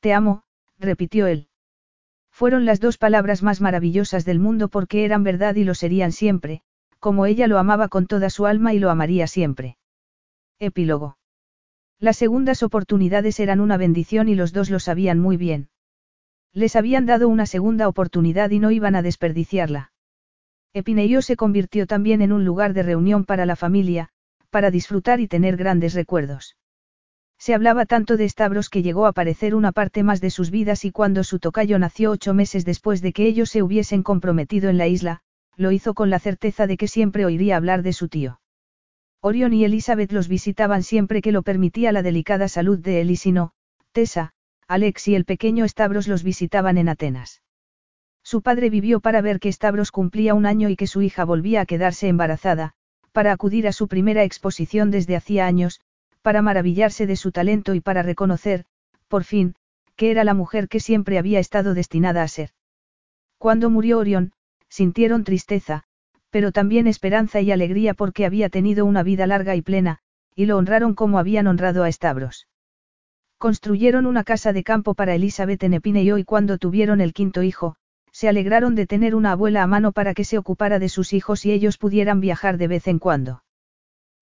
Te 0.00 0.12
amo, 0.12 0.42
repitió 0.78 1.26
él. 1.26 1.48
Fueron 2.30 2.64
las 2.64 2.80
dos 2.80 2.98
palabras 2.98 3.42
más 3.42 3.60
maravillosas 3.60 4.24
del 4.24 4.40
mundo 4.40 4.68
porque 4.68 5.04
eran 5.04 5.22
verdad 5.22 5.54
y 5.54 5.64
lo 5.64 5.74
serían 5.74 6.12
siempre, 6.12 6.62
como 6.98 7.26
ella 7.26 7.46
lo 7.46 7.58
amaba 7.58 7.88
con 7.88 8.06
toda 8.06 8.28
su 8.28 8.44
alma 8.44 8.74
y 8.74 8.78
lo 8.78 8.90
amaría 8.90 9.26
siempre. 9.26 9.78
Epílogo. 10.58 11.16
Las 11.98 12.16
segundas 12.16 12.62
oportunidades 12.62 13.40
eran 13.40 13.60
una 13.60 13.76
bendición 13.76 14.28
y 14.28 14.34
los 14.34 14.52
dos 14.52 14.68
lo 14.68 14.78
sabían 14.78 15.20
muy 15.20 15.36
bien. 15.36 15.68
Les 16.52 16.76
habían 16.76 17.06
dado 17.06 17.28
una 17.28 17.46
segunda 17.46 17.88
oportunidad 17.88 18.50
y 18.50 18.58
no 18.58 18.70
iban 18.70 18.94
a 18.94 19.02
desperdiciarla. 19.02 19.92
Epineio 20.72 21.22
se 21.22 21.36
convirtió 21.36 21.86
también 21.86 22.20
en 22.20 22.32
un 22.32 22.44
lugar 22.44 22.74
de 22.74 22.82
reunión 22.82 23.24
para 23.24 23.46
la 23.46 23.56
familia, 23.56 24.10
para 24.54 24.70
disfrutar 24.70 25.18
y 25.18 25.26
tener 25.26 25.56
grandes 25.56 25.94
recuerdos. 25.94 26.56
Se 27.40 27.54
hablaba 27.54 27.86
tanto 27.86 28.16
de 28.16 28.28
Stavros 28.28 28.70
que 28.70 28.82
llegó 28.82 29.06
a 29.06 29.12
parecer 29.12 29.52
una 29.56 29.72
parte 29.72 30.04
más 30.04 30.20
de 30.20 30.30
sus 30.30 30.52
vidas 30.52 30.84
y 30.84 30.92
cuando 30.92 31.24
su 31.24 31.40
tocayo 31.40 31.76
nació 31.80 32.12
ocho 32.12 32.34
meses 32.34 32.64
después 32.64 33.02
de 33.02 33.12
que 33.12 33.26
ellos 33.26 33.50
se 33.50 33.64
hubiesen 33.64 34.04
comprometido 34.04 34.70
en 34.70 34.78
la 34.78 34.86
isla, 34.86 35.22
lo 35.56 35.72
hizo 35.72 35.94
con 35.94 36.08
la 36.08 36.20
certeza 36.20 36.68
de 36.68 36.76
que 36.76 36.86
siempre 36.86 37.24
oiría 37.24 37.56
hablar 37.56 37.82
de 37.82 37.92
su 37.92 38.08
tío. 38.08 38.40
Orion 39.20 39.52
y 39.52 39.64
Elizabeth 39.64 40.12
los 40.12 40.28
visitaban 40.28 40.84
siempre 40.84 41.20
que 41.20 41.32
lo 41.32 41.42
permitía 41.42 41.90
la 41.90 42.02
delicada 42.02 42.46
salud 42.46 42.78
de 42.78 43.00
él 43.00 43.10
y 43.10 43.16
si 43.16 43.32
no, 43.32 43.54
Tessa, 43.90 44.34
Alex 44.68 45.08
y 45.08 45.16
el 45.16 45.24
pequeño 45.24 45.66
Stavros 45.66 46.06
los 46.06 46.22
visitaban 46.22 46.78
en 46.78 46.88
Atenas. 46.88 47.42
Su 48.22 48.40
padre 48.40 48.70
vivió 48.70 49.00
para 49.00 49.20
ver 49.20 49.40
que 49.40 49.50
Stavros 49.50 49.90
cumplía 49.90 50.32
un 50.32 50.46
año 50.46 50.68
y 50.68 50.76
que 50.76 50.86
su 50.86 51.02
hija 51.02 51.24
volvía 51.24 51.62
a 51.62 51.66
quedarse 51.66 52.06
embarazada, 52.06 52.76
para 53.14 53.30
acudir 53.30 53.68
a 53.68 53.72
su 53.72 53.86
primera 53.86 54.24
exposición 54.24 54.90
desde 54.90 55.14
hacía 55.14 55.46
años, 55.46 55.80
para 56.20 56.42
maravillarse 56.42 57.06
de 57.06 57.14
su 57.14 57.30
talento 57.30 57.76
y 57.76 57.80
para 57.80 58.02
reconocer, 58.02 58.64
por 59.06 59.22
fin, 59.22 59.54
que 59.94 60.10
era 60.10 60.24
la 60.24 60.34
mujer 60.34 60.68
que 60.68 60.80
siempre 60.80 61.16
había 61.16 61.38
estado 61.38 61.74
destinada 61.74 62.24
a 62.24 62.28
ser. 62.28 62.50
Cuando 63.38 63.70
murió 63.70 63.98
Orión, 64.00 64.32
sintieron 64.68 65.22
tristeza, 65.22 65.84
pero 66.30 66.50
también 66.50 66.88
esperanza 66.88 67.40
y 67.40 67.52
alegría 67.52 67.94
porque 67.94 68.26
había 68.26 68.48
tenido 68.48 68.84
una 68.84 69.04
vida 69.04 69.28
larga 69.28 69.54
y 69.54 69.62
plena, 69.62 70.00
y 70.34 70.46
lo 70.46 70.56
honraron 70.56 70.94
como 70.96 71.20
habían 71.20 71.46
honrado 71.46 71.84
a 71.84 71.92
Stavros. 71.92 72.48
Construyeron 73.38 74.06
una 74.06 74.24
casa 74.24 74.52
de 74.52 74.64
campo 74.64 74.94
para 74.94 75.14
Elizabeth 75.14 75.62
en 75.62 75.74
Epineo 75.74 76.18
y 76.18 76.24
cuando 76.24 76.58
tuvieron 76.58 77.00
el 77.00 77.12
quinto 77.12 77.44
hijo, 77.44 77.76
se 78.14 78.28
alegraron 78.28 78.76
de 78.76 78.86
tener 78.86 79.16
una 79.16 79.32
abuela 79.32 79.64
a 79.64 79.66
mano 79.66 79.90
para 79.90 80.14
que 80.14 80.22
se 80.22 80.38
ocupara 80.38 80.78
de 80.78 80.88
sus 80.88 81.12
hijos 81.12 81.44
y 81.44 81.50
ellos 81.50 81.78
pudieran 81.78 82.20
viajar 82.20 82.58
de 82.58 82.68
vez 82.68 82.86
en 82.86 83.00
cuando. 83.00 83.42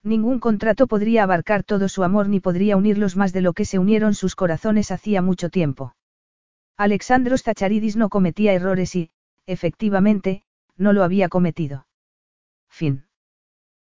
Ningún 0.02 0.40
contrato 0.40 0.86
podría 0.86 1.24
abarcar 1.24 1.62
todo 1.62 1.90
su 1.90 2.02
amor 2.02 2.30
ni 2.30 2.40
podría 2.40 2.78
unirlos 2.78 3.16
más 3.16 3.34
de 3.34 3.42
lo 3.42 3.52
que 3.52 3.66
se 3.66 3.78
unieron 3.78 4.14
sus 4.14 4.34
corazones 4.34 4.90
hacía 4.90 5.20
mucho 5.20 5.50
tiempo. 5.50 5.94
Alexandros 6.78 7.42
Zacharidis 7.42 7.96
no 7.96 8.08
cometía 8.08 8.54
errores 8.54 8.96
y, 8.96 9.10
efectivamente, 9.46 10.42
no 10.78 10.94
lo 10.94 11.04
había 11.04 11.28
cometido. 11.28 11.86
Fin. 12.70 13.04